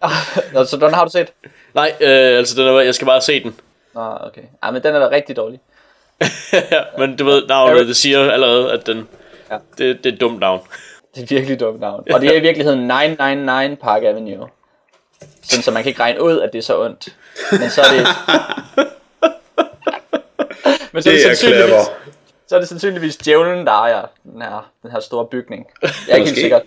altså, 0.59 0.77
den 0.77 0.95
har 0.95 1.05
du 1.05 1.11
set? 1.11 1.33
nej, 1.75 1.93
øh, 2.01 2.39
altså, 2.39 2.63
den 2.63 2.69
er, 2.69 2.81
jeg 2.81 2.95
skal 2.95 3.07
bare 3.07 3.21
se 3.21 3.43
den. 3.43 3.55
Nå, 3.95 4.19
okay. 4.21 4.43
Ja, 4.65 4.71
men 4.71 4.83
den 4.83 4.95
er 4.95 4.99
da 4.99 5.09
rigtig 5.11 5.37
dårlig. 5.37 5.61
ja, 6.71 6.83
men 6.99 7.17
du 7.17 7.25
ved, 7.25 7.47
navnet, 7.47 7.89
det 7.89 7.97
siger 7.97 8.31
allerede, 8.33 8.73
at 8.73 8.87
den... 8.87 9.09
Ja. 9.51 9.57
Det, 9.79 10.05
det 10.05 10.11
er 10.11 10.15
et 10.15 10.21
dumt 10.21 10.41
navn. 10.41 10.61
Det 11.15 11.21
er 11.21 11.23
et 11.25 11.31
virkelig 11.31 11.61
dumt 11.61 11.81
navn. 11.81 12.05
Og 12.13 12.21
det 12.21 12.29
er 12.29 12.35
i 12.35 12.41
virkeligheden 12.41 12.81
999 12.81 13.79
Park 13.83 14.03
Avenue. 14.03 14.49
Sådan, 15.43 15.63
så 15.63 15.71
man 15.71 15.83
kan 15.83 15.91
ikke 15.91 16.01
regne 16.01 16.23
ud, 16.23 16.41
at 16.41 16.53
det 16.53 16.59
er 16.59 16.63
så 16.63 16.81
ondt. 16.85 17.09
Men 17.53 17.71
så 17.71 17.81
er 17.81 17.85
det... 17.85 18.07
Men 20.93 21.03
så 21.03 21.11
er 21.11 21.15
det, 21.15 21.25
Det 21.25 21.31
er 21.31 21.35
sandsynligvis. 21.35 21.87
Så 22.49 22.55
er 22.55 22.59
det 22.59 22.69
sandsynligvis 22.69 23.17
djævlen, 23.17 23.67
der 23.67 23.73
ejer 23.73 24.07
den 24.25 24.43
her, 24.43 24.71
den 24.83 24.91
her 24.91 25.01
store 25.01 25.27
bygning. 25.27 25.67
Jeg 25.83 25.91
er 26.09 26.15
ikke 26.15 26.29
helt 26.31 26.39
sikker. 26.41 26.61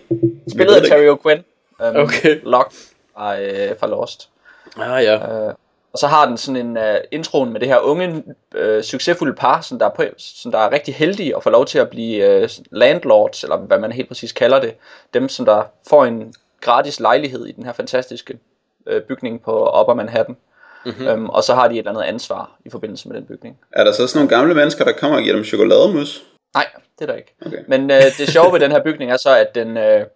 Spillet 0.52 0.74
af 0.74 0.82
Terry 0.82 1.16
O'Quinn. 1.16 1.42
Um, 1.88 1.96
Okay. 1.96 2.40
Locke 2.42 2.74
fra, 3.14 3.40
øh, 3.40 3.78
fra 3.78 3.86
Lost. 3.86 4.28
Ah, 4.76 5.04
ja. 5.04 5.46
Øh, 5.48 5.54
og 5.92 5.98
så 5.98 6.06
har 6.06 6.26
den 6.26 6.36
sådan 6.36 6.66
en 6.66 6.76
uh, 6.76 6.94
introen 7.10 7.52
med 7.52 7.60
det 7.60 7.68
her 7.68 7.78
unge, 7.78 8.24
uh, 8.58 8.82
succesfulde 8.82 9.34
par, 9.34 9.60
som 9.60 9.78
der, 9.78 9.86
er 9.86 9.90
på, 9.90 10.02
som 10.18 10.52
der 10.52 10.58
er 10.58 10.72
rigtig 10.72 10.94
heldige 10.94 11.36
og 11.36 11.42
får 11.42 11.50
lov 11.50 11.66
til 11.66 11.78
at 11.78 11.90
blive 11.90 12.42
uh, 12.42 12.48
landlords, 12.70 13.42
eller 13.42 13.56
hvad 13.56 13.78
man 13.78 13.92
helt 13.92 14.08
præcis 14.08 14.32
kalder 14.32 14.60
det. 14.60 14.74
Dem, 15.14 15.28
som 15.28 15.46
der 15.46 15.62
får 15.88 16.04
en 16.04 16.34
gratis 16.60 17.00
lejlighed 17.00 17.46
i 17.46 17.52
den 17.52 17.64
her 17.64 17.72
fantastiske 17.72 18.38
uh, 18.86 19.00
bygning 19.08 19.42
på 19.42 19.80
Upper 19.80 19.94
Manhattan. 19.94 20.36
Mm-hmm. 20.84 21.06
Um, 21.06 21.30
og 21.30 21.44
så 21.44 21.54
har 21.54 21.68
de 21.68 21.74
et 21.74 21.78
eller 21.78 21.90
andet 21.90 22.02
ansvar 22.02 22.50
i 22.64 22.70
forbindelse 22.70 23.08
med 23.08 23.16
den 23.16 23.26
bygning. 23.26 23.58
Er 23.72 23.84
der 23.84 23.92
så 23.92 24.06
sådan 24.06 24.18
nogle 24.18 24.36
gamle 24.36 24.54
mennesker, 24.54 24.84
der 24.84 24.92
kommer 24.92 25.16
og 25.16 25.22
giver 25.22 25.34
dem 25.34 25.44
chokolademus? 25.44 26.22
Nej, 26.54 26.66
det 26.98 27.02
er 27.02 27.06
der 27.06 27.14
ikke. 27.14 27.34
Okay. 27.46 27.58
Men 27.68 27.90
øh, 27.90 28.02
det 28.18 28.28
sjove 28.28 28.52
ved 28.52 28.60
den 28.60 28.70
her 28.70 28.82
bygning 28.82 29.12
er 29.12 29.16
så, 29.16 29.36
at 29.36 29.54
den, 29.54 29.76
øh, 29.76 30.06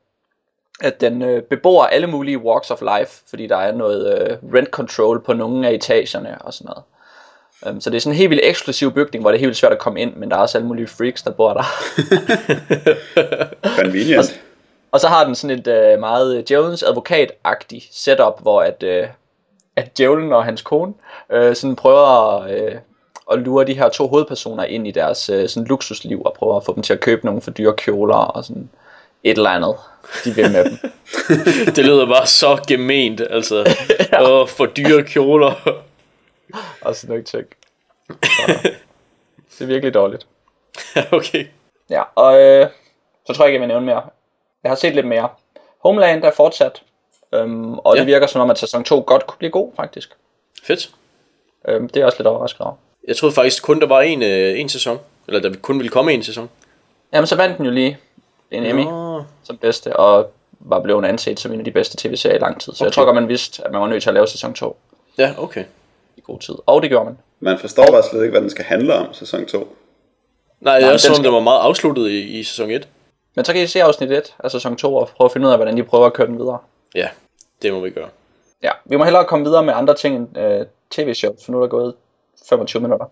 at 0.80 1.00
den 1.00 1.22
øh, 1.22 1.42
bebor 1.42 1.84
alle 1.84 2.06
mulige 2.06 2.38
walks 2.38 2.70
of 2.70 2.80
life, 2.80 3.22
fordi 3.30 3.46
der 3.46 3.56
er 3.56 3.72
noget 3.72 4.20
øh, 4.20 4.36
rent 4.54 4.68
control 4.68 5.22
på 5.24 5.32
nogle 5.32 5.68
af 5.68 5.72
etagerne 5.72 6.42
og 6.42 6.54
sådan 6.54 6.66
noget. 6.66 6.82
Um, 7.66 7.80
så 7.80 7.90
det 7.90 7.96
er 7.96 8.00
sådan 8.00 8.12
en 8.12 8.18
helt 8.18 8.30
vildt 8.30 8.44
eksklusiv 8.44 8.92
bygning, 8.92 9.22
hvor 9.22 9.30
det 9.30 9.36
er 9.36 9.40
helt 9.40 9.48
vildt 9.48 9.58
svært 9.58 9.72
at 9.72 9.78
komme 9.78 10.00
ind, 10.00 10.16
men 10.16 10.30
der 10.30 10.36
er 10.36 10.40
også 10.40 10.58
alle 10.58 10.68
mulige 10.68 10.86
freaks, 10.86 11.22
der 11.22 11.30
bor 11.30 11.52
der. 11.52 11.64
Convenient. 13.80 14.40
og 14.92 15.00
så 15.00 15.08
har 15.08 15.24
den 15.24 15.34
sådan 15.34 15.58
et 15.58 15.66
øh, 15.66 16.00
meget 16.00 16.50
Jones 16.50 16.82
advokat-agtigt 16.82 17.88
setup, 17.92 18.42
hvor 18.42 18.62
at, 18.62 18.82
øh, 18.82 19.06
at 19.76 19.98
djævlen 19.98 20.32
og 20.32 20.44
hans 20.44 20.62
kone 20.62 20.94
øh, 21.30 21.56
sådan 21.56 21.76
prøver 21.76 22.36
at, 22.38 22.50
øh, 22.50 22.74
at 23.32 23.38
lure 23.38 23.66
de 23.66 23.74
her 23.74 23.88
to 23.88 24.08
hovedpersoner 24.08 24.64
ind 24.64 24.88
i 24.88 24.90
deres 24.90 25.30
øh, 25.30 25.48
sådan 25.48 25.66
luksusliv 25.66 26.22
og 26.24 26.32
prøver 26.32 26.56
at 26.56 26.64
få 26.64 26.74
dem 26.74 26.82
til 26.82 26.92
at 26.92 27.00
købe 27.00 27.26
nogle 27.26 27.40
for 27.40 27.50
dyre 27.50 27.74
kjoler 27.76 28.14
og 28.14 28.44
sådan 28.44 28.70
et 29.24 29.36
eller 29.36 29.50
andet, 29.50 29.76
de 30.24 30.34
vil 30.34 30.52
med 30.52 30.64
dem. 30.64 30.78
Det 31.76 31.84
lyder 31.84 32.06
bare 32.06 32.26
så 32.26 32.64
gement, 32.68 33.20
altså. 33.20 33.56
ja. 34.12 34.30
Åh, 34.30 34.48
for 34.48 34.66
dyre 34.66 35.02
kjoler. 35.02 35.82
og 36.80 36.96
sådan 36.96 37.08
noget 37.08 37.26
ting. 37.26 37.46
Så, 38.08 39.58
det 39.58 39.60
er 39.60 39.66
virkelig 39.66 39.94
dårligt. 39.94 40.26
okay. 41.12 41.46
Ja, 41.90 42.02
og 42.14 42.40
øh, 42.40 42.68
så 43.26 43.32
tror 43.32 43.44
jeg 43.44 43.54
ikke, 43.54 43.54
jeg 43.54 43.60
vil 43.60 43.68
nævne 43.68 43.86
mere. 43.86 44.02
Jeg 44.62 44.70
har 44.70 44.76
set 44.76 44.94
lidt 44.94 45.06
mere. 45.06 45.28
Homeland 45.82 46.24
er 46.24 46.30
fortsat, 46.30 46.82
øhm, 47.36 47.74
og 47.78 47.94
ja. 47.94 48.00
Det 48.00 48.06
virker 48.06 48.26
som 48.26 48.40
om, 48.40 48.50
at 48.50 48.58
sæson 48.58 48.84
2 48.84 49.04
godt 49.06 49.26
kunne 49.26 49.38
blive 49.38 49.50
god, 49.50 49.72
faktisk. 49.76 50.10
Fedt. 50.62 50.90
Øhm, 51.68 51.88
det 51.88 51.96
er 51.96 52.00
jeg 52.00 52.06
også 52.06 52.18
lidt 52.18 52.26
overrasket 52.26 52.60
over. 52.60 52.74
Jeg 53.08 53.16
troede 53.16 53.34
faktisk 53.34 53.62
kun, 53.62 53.80
der 53.80 53.86
var 53.86 54.00
en, 54.00 54.22
øh, 54.22 54.60
en 54.60 54.68
sæson. 54.68 54.98
Eller 55.28 55.40
der 55.40 55.56
kun 55.62 55.78
ville 55.78 55.90
komme 55.90 56.12
en 56.12 56.22
sæson. 56.22 56.48
Jamen, 57.12 57.26
så 57.26 57.36
vandt 57.36 57.58
den 57.58 57.64
jo 57.66 57.72
lige 57.72 57.98
en 58.50 58.66
Emmy 58.66 58.82
Nå. 58.82 59.22
som 59.44 59.56
bedste, 59.56 59.96
og 59.96 60.30
var 60.60 60.80
blevet 60.80 61.04
anset 61.04 61.40
som 61.40 61.52
en 61.52 61.58
af 61.58 61.64
de 61.64 61.70
bedste 61.70 61.96
tv-serier 62.08 62.36
i 62.36 62.40
lang 62.40 62.60
tid. 62.60 62.72
Så 62.72 62.76
okay. 62.76 62.84
jeg 62.84 62.92
tror 62.92 63.04
godt, 63.04 63.14
man 63.14 63.28
vidste, 63.28 63.64
at 63.64 63.72
man 63.72 63.80
var 63.80 63.88
nødt 63.88 64.02
til 64.02 64.10
at 64.10 64.14
lave 64.14 64.26
sæson 64.26 64.54
2 64.54 64.76
Ja, 65.18 65.34
okay. 65.38 65.64
i 66.16 66.20
god 66.20 66.38
tid. 66.38 66.54
Og 66.66 66.82
det 66.82 66.90
gjorde 66.90 67.04
man. 67.04 67.18
Man 67.40 67.58
forstår 67.58 67.86
bare 67.90 68.02
slet 68.10 68.20
ikke, 68.22 68.30
hvad 68.30 68.40
den 68.40 68.50
skal 68.50 68.64
handle 68.64 68.94
om, 68.94 69.14
sæson 69.14 69.46
2. 69.46 69.76
Nej, 70.60 70.74
det 70.74 70.82
Nej, 70.84 70.92
også 70.92 71.08
den 71.08 71.14
som 71.14 71.22
skal- 71.24 71.32
var 71.32 71.40
meget 71.40 71.60
afsluttet 71.60 72.08
i, 72.08 72.38
i 72.38 72.42
sæson 72.44 72.70
1. 72.70 72.88
Men 73.34 73.44
så 73.44 73.52
kan 73.52 73.62
I 73.62 73.66
se 73.66 73.82
afsnit 73.82 74.10
1 74.10 74.34
af 74.44 74.50
sæson 74.50 74.76
2 74.76 74.94
og 74.96 75.08
prøve 75.16 75.26
at 75.26 75.32
finde 75.32 75.46
ud 75.46 75.52
af, 75.52 75.58
hvordan 75.58 75.76
de 75.76 75.82
prøver 75.82 76.06
at 76.06 76.12
køre 76.12 76.26
den 76.26 76.38
videre. 76.38 76.58
Ja, 76.94 77.08
det 77.62 77.72
må 77.72 77.80
vi 77.80 77.90
gøre. 77.90 78.08
Ja, 78.62 78.70
vi 78.84 78.96
må 78.96 79.04
hellere 79.04 79.24
komme 79.24 79.44
videre 79.44 79.64
med 79.64 79.74
andre 79.76 79.94
ting 79.94 80.16
end 80.16 80.38
øh, 80.38 80.66
tv-shows, 80.90 81.44
for 81.44 81.52
nu 81.52 81.58
er 81.58 81.62
der 81.62 81.68
gået 81.68 81.94
25 82.48 82.82
minutter. 82.82 83.06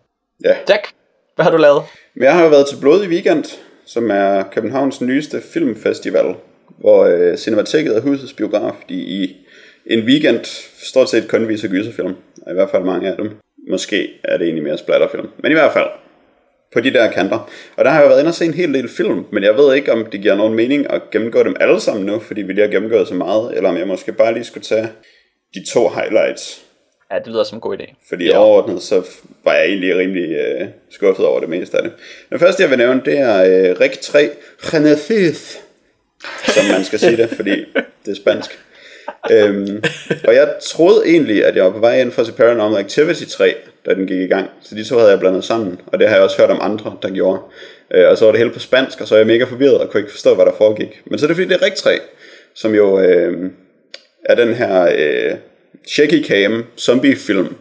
Ja. 0.44 0.56
Jack, 0.68 0.92
hvad 1.34 1.44
har 1.44 1.52
du 1.52 1.56
lavet? 1.56 1.82
Jeg 2.16 2.34
har 2.34 2.42
jo 2.42 2.48
været 2.48 2.66
til 2.66 2.76
Blodig 2.80 3.08
Weekend, 3.08 3.44
som 3.86 4.10
er 4.10 4.42
Københavns 4.52 5.00
nyeste 5.00 5.40
filmfestival, 5.52 6.34
hvor 6.68 7.04
øh, 7.04 7.36
Cinemateket 7.36 7.96
er 7.96 8.00
husets 8.00 8.32
biograf, 8.32 8.72
de 8.88 8.94
i 8.94 9.36
en 9.86 10.00
weekend 10.04 10.44
stort 10.88 11.08
set 11.10 11.28
kun 11.28 11.48
viser 11.48 11.68
gyserfilm, 11.68 12.16
og 12.42 12.50
i 12.50 12.54
hvert 12.54 12.70
fald 12.70 12.84
mange 12.84 13.10
af 13.10 13.16
dem. 13.16 13.30
Måske 13.70 14.08
er 14.24 14.36
det 14.36 14.44
egentlig 14.44 14.64
mere 14.64 14.78
splatterfilm, 14.78 15.28
men 15.38 15.52
i 15.52 15.54
hvert 15.54 15.72
fald 15.72 15.88
på 16.74 16.80
de 16.80 16.92
der 16.92 17.10
kanter. 17.12 17.50
Og 17.76 17.84
der 17.84 17.90
har 17.90 18.00
jeg 18.00 18.08
været 18.08 18.20
inde 18.20 18.28
og 18.28 18.34
se 18.34 18.44
en 18.44 18.54
hel 18.54 18.74
del 18.74 18.88
film, 18.88 19.24
men 19.32 19.42
jeg 19.42 19.56
ved 19.56 19.74
ikke, 19.74 19.92
om 19.92 20.06
det 20.06 20.20
giver 20.20 20.34
nogen 20.34 20.54
mening 20.54 20.92
at 20.92 21.02
gennemgå 21.10 21.42
dem 21.42 21.56
alle 21.60 21.80
sammen 21.80 22.06
nu, 22.06 22.18
fordi 22.18 22.42
vi 22.42 22.52
lige 22.52 22.64
har 22.64 22.72
gennemgået 22.72 23.08
så 23.08 23.14
meget, 23.14 23.56
eller 23.56 23.68
om 23.68 23.76
jeg 23.76 23.86
måske 23.86 24.12
bare 24.12 24.34
lige 24.34 24.44
skulle 24.44 24.64
tage 24.64 24.88
de 25.54 25.64
to 25.72 25.88
highlights. 25.88 26.64
Ja, 27.12 27.18
det 27.18 27.26
lyder 27.26 27.44
som 27.44 27.56
en 27.56 27.60
god 27.60 27.78
idé. 27.78 27.94
Fordi 28.08 28.24
ja. 28.24 28.38
overordnet, 28.38 28.82
så 28.82 29.02
var 29.44 29.54
jeg 29.54 29.66
egentlig 29.66 29.96
rimelig 29.96 30.30
øh, 30.30 30.68
skuffet 30.90 31.26
over 31.26 31.40
det 31.40 31.48
meste 31.48 31.76
af 31.76 31.82
det. 31.82 31.92
Den 32.30 32.38
første, 32.38 32.62
jeg 32.62 32.70
vil 32.70 32.78
nævne, 32.78 33.02
det 33.04 33.18
er 33.18 33.44
øh, 33.44 33.80
Rig 33.80 33.92
3 34.00 34.30
Renaissance, 34.58 35.58
som 36.44 36.64
man 36.72 36.84
skal 36.84 36.98
sige 36.98 37.16
det, 37.16 37.30
fordi 37.30 37.64
det 38.04 38.10
er 38.10 38.14
spansk 38.14 38.58
øhm, 39.30 39.82
og 40.28 40.34
jeg 40.34 40.54
troede 40.62 41.02
egentlig, 41.06 41.44
at 41.44 41.56
jeg 41.56 41.64
var 41.64 41.70
på 41.70 41.78
vej 41.78 42.00
ind 42.00 42.12
for 42.12 42.20
at 42.20 42.26
se 42.26 42.32
Paranormal 42.32 42.80
Activity 42.80 43.24
3, 43.24 43.54
da 43.86 43.94
den 43.94 44.06
gik 44.06 44.20
i 44.20 44.26
gang. 44.26 44.50
Så 44.62 44.74
de 44.74 44.84
to 44.84 44.96
havde 44.96 45.10
jeg 45.10 45.20
blandet 45.20 45.44
sammen, 45.44 45.80
og 45.86 45.98
det 45.98 46.08
har 46.08 46.14
jeg 46.14 46.24
også 46.24 46.38
hørt 46.38 46.50
om 46.50 46.58
andre, 46.60 46.96
der 47.02 47.10
gjorde. 47.10 47.40
Øh, 47.94 48.08
og 48.08 48.18
så 48.18 48.24
var 48.24 48.32
det 48.32 48.38
hele 48.38 48.52
på 48.52 48.58
spansk, 48.58 49.00
og 49.00 49.08
så 49.08 49.14
er 49.14 49.18
jeg 49.18 49.26
mega 49.26 49.44
forvirret 49.44 49.78
og 49.78 49.90
kunne 49.90 50.00
ikke 50.00 50.12
forstå, 50.12 50.34
hvad 50.34 50.46
der 50.46 50.52
foregik. 50.58 51.02
Men 51.04 51.18
så 51.18 51.26
er 51.26 51.28
det 51.28 51.36
fordi, 51.36 51.48
det 51.48 51.60
er 51.60 51.64
Rig 51.64 51.74
3. 51.74 51.90
som 52.54 52.74
jo 52.74 53.00
øh, 53.00 53.50
er 54.24 54.34
den 54.34 54.54
her 54.54 54.82
øh, 54.98 55.36
shaky 55.86 56.24
cam 56.24 56.64
zombie 56.78 57.16
film, 57.16 57.54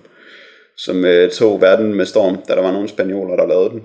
som 0.78 1.06
øh, 1.06 1.32
tog 1.32 1.62
verden 1.62 1.94
med 1.94 2.06
storm, 2.06 2.38
da 2.48 2.54
der 2.54 2.62
var 2.62 2.72
nogle 2.72 2.90
spanioler, 2.90 3.36
der 3.36 3.48
lavede 3.48 3.70
den. 3.70 3.82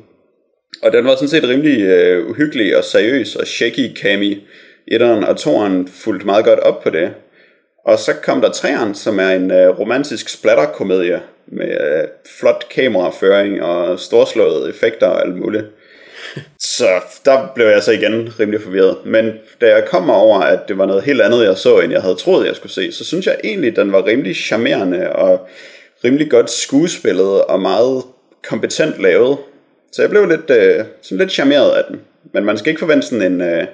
Og 0.82 0.92
den 0.92 1.04
var 1.04 1.14
sådan 1.14 1.28
set 1.28 1.48
rimelig 1.48 1.80
øh, 1.80 2.30
uhyggelig 2.30 2.76
og 2.76 2.84
seriøs 2.84 3.36
og 3.36 3.46
shaky 3.46 3.96
cami. 3.96 4.46
Etteren 4.86 5.24
og 5.24 5.36
toeren 5.36 5.88
fulgte 5.88 6.26
meget 6.26 6.44
godt 6.44 6.58
op 6.58 6.82
på 6.82 6.90
det. 6.90 7.10
Og 7.88 7.98
så 7.98 8.12
kom 8.12 8.40
der 8.40 8.50
træeren, 8.50 8.94
som 8.94 9.18
er 9.18 9.28
en 9.28 9.50
øh, 9.50 9.78
romantisk 9.78 10.28
splatterkomedie 10.28 11.22
med 11.46 11.68
øh, 11.68 12.08
flot 12.38 12.64
kameraføring 12.70 13.62
og 13.62 14.00
storslåede 14.00 14.68
effekter 14.68 15.06
og 15.06 15.26
alt 15.26 15.36
muligt. 15.36 15.64
Så 16.78 16.88
der 17.24 17.52
blev 17.54 17.66
jeg 17.66 17.82
så 17.82 17.92
igen 17.92 18.40
rimelig 18.40 18.62
forvirret. 18.62 18.96
Men 19.04 19.32
da 19.60 19.66
jeg 19.66 19.84
kom 19.84 20.10
over, 20.10 20.40
at 20.40 20.58
det 20.68 20.78
var 20.78 20.86
noget 20.86 21.02
helt 21.02 21.20
andet, 21.20 21.44
jeg 21.44 21.56
så, 21.56 21.78
end 21.78 21.92
jeg 21.92 22.02
havde 22.02 22.14
troet, 22.14 22.46
jeg 22.46 22.56
skulle 22.56 22.72
se, 22.72 22.92
så 22.92 23.04
synes 23.04 23.26
jeg 23.26 23.36
egentlig, 23.44 23.76
den 23.76 23.92
var 23.92 24.06
rimelig 24.06 24.36
charmerende 24.36 25.12
og 25.12 25.48
rimelig 26.04 26.30
godt 26.30 26.50
skuespillet 26.50 27.44
og 27.44 27.60
meget 27.60 28.02
kompetent 28.48 29.02
lavet. 29.02 29.38
Så 29.92 30.02
jeg 30.02 30.10
blev 30.10 30.28
lidt, 30.28 30.50
øh, 30.50 30.84
sådan 31.02 31.18
lidt 31.18 31.32
charmeret 31.32 31.70
af 31.70 31.84
den. 31.88 32.00
Men 32.34 32.44
man 32.44 32.58
skal 32.58 32.70
ikke 32.70 32.80
forvente 32.80 33.06
sådan 33.06 33.32
en, 33.32 33.40
øh, 33.40 33.66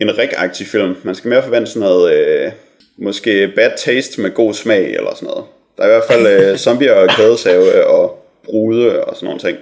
en 0.00 0.18
rig 0.18 0.66
film. 0.66 0.96
Man 1.02 1.14
skal 1.14 1.28
mere 1.28 1.42
forvente 1.42 1.70
sådan 1.70 1.88
noget, 1.88 2.14
øh, 2.14 2.52
måske 2.98 3.52
bad 3.56 3.70
taste 3.76 4.20
med 4.20 4.30
god 4.30 4.54
smag 4.54 4.94
eller 4.94 5.14
sådan 5.14 5.26
noget. 5.28 5.44
Der 5.76 5.82
er 5.82 5.86
i 5.86 5.90
hvert 5.90 6.04
fald 6.10 6.26
øh, 6.26 6.56
zombier 6.64 6.92
og 6.92 7.08
kædesave 7.08 7.86
og 7.86 8.26
brude 8.44 9.04
og 9.04 9.16
sådan 9.16 9.26
nogle 9.26 9.40
ting. 9.40 9.58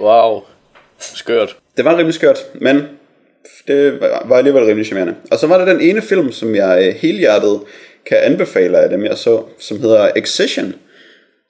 Wow, 0.00 0.42
skørt. 0.98 1.56
Det 1.76 1.84
var 1.84 1.96
rimelig 1.96 2.14
skørt, 2.14 2.38
men 2.54 2.82
det 3.66 4.00
var 4.00 4.36
alligevel 4.36 4.64
rimelig 4.64 4.86
charmerende. 4.86 5.14
Og 5.30 5.38
så 5.38 5.46
var 5.46 5.58
der 5.58 5.64
den 5.64 5.80
ene 5.80 6.02
film, 6.02 6.32
som 6.32 6.54
jeg 6.54 6.88
øh, 6.88 6.94
helhjertet 6.94 7.60
kan 8.06 8.18
anbefale 8.18 8.78
af 8.78 8.88
dem, 8.88 9.04
jeg 9.04 9.18
så, 9.18 9.42
som 9.58 9.80
hedder 9.80 10.10
Excision, 10.16 10.74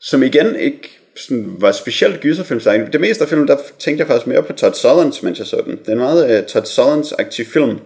som 0.00 0.22
igen 0.22 0.56
ikke 0.56 0.98
sådan, 1.16 1.54
var 1.58 1.72
specielt 1.72 2.20
gyserfilm. 2.20 2.60
Det 2.92 3.00
meste 3.00 3.22
af 3.24 3.28
filmen, 3.28 3.48
der 3.48 3.56
tænkte 3.78 4.00
jeg 4.00 4.06
faktisk 4.06 4.26
mere 4.26 4.42
på 4.42 4.52
Todd 4.52 4.74
Solondz, 4.74 5.22
mens 5.22 5.38
jeg 5.38 5.46
så 5.46 5.62
den. 5.64 5.76
Det 5.76 5.88
er 5.88 5.92
en 5.92 5.98
meget 5.98 6.40
uh, 6.40 6.46
Todd 6.46 6.66
Solondz-aktiv 6.66 7.44
film. 7.44 7.78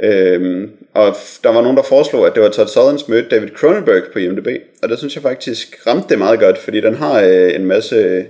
Øhm, 0.00 0.70
og 0.94 1.16
der 1.44 1.52
var 1.52 1.62
nogen, 1.62 1.76
der 1.76 1.82
foreslog, 1.82 2.26
at 2.26 2.34
det 2.34 2.42
var 2.42 2.48
Todd 2.48 2.68
Solondz 2.68 3.08
mødte 3.08 3.28
David 3.28 3.48
Cronenberg 3.48 4.02
på 4.12 4.18
IMDb. 4.18 4.48
Og 4.82 4.88
det 4.88 4.98
synes 4.98 5.14
jeg 5.14 5.22
faktisk 5.22 5.86
ramte 5.86 6.08
det 6.08 6.18
meget 6.18 6.40
godt, 6.40 6.58
fordi 6.58 6.80
den 6.80 6.94
har 6.94 7.22
uh, 7.22 7.54
en 7.54 7.64
masse 7.64 8.26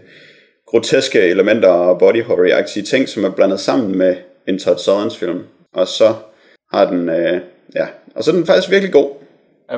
groteske 0.66 1.20
elementer 1.20 1.68
og 1.68 1.98
body 1.98 2.22
horror-agtige 2.22 2.82
ting, 2.82 3.08
som 3.08 3.24
er 3.24 3.30
blandet 3.30 3.60
sammen 3.60 3.98
med 3.98 4.16
en 4.46 4.58
Todd 4.58 4.78
Solondz 4.78 5.16
film. 5.16 5.42
Og 5.72 5.88
så 5.88 6.14
har 6.72 6.90
den, 6.90 7.08
uh, 7.08 7.38
ja, 7.74 7.86
og 8.14 8.24
så 8.24 8.30
er 8.30 8.34
den 8.34 8.46
faktisk 8.46 8.70
virkelig 8.70 8.92
god. 8.92 9.10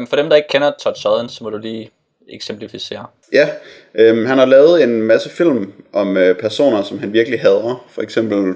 For 0.09 0.17
dem, 0.17 0.29
der 0.29 0.37
ikke 0.37 0.49
kender 0.49 0.73
Todd 0.83 0.97
Solondz, 0.97 1.33
så 1.33 1.45
må 1.45 1.51
du 1.51 1.59
lige 1.59 1.91
eksemplificere? 2.29 3.07
Ja, 3.33 3.49
øhm, 3.95 4.27
han 4.27 4.39
har 4.39 4.45
lavet 4.45 4.83
en 4.83 5.03
masse 5.03 5.31
film 5.31 5.73
om 5.93 6.17
øh, 6.17 6.37
personer, 6.39 6.83
som 6.83 6.99
han 6.99 7.13
virkelig 7.13 7.41
hader. 7.41 7.87
For 7.91 8.03
eksempel 8.03 8.55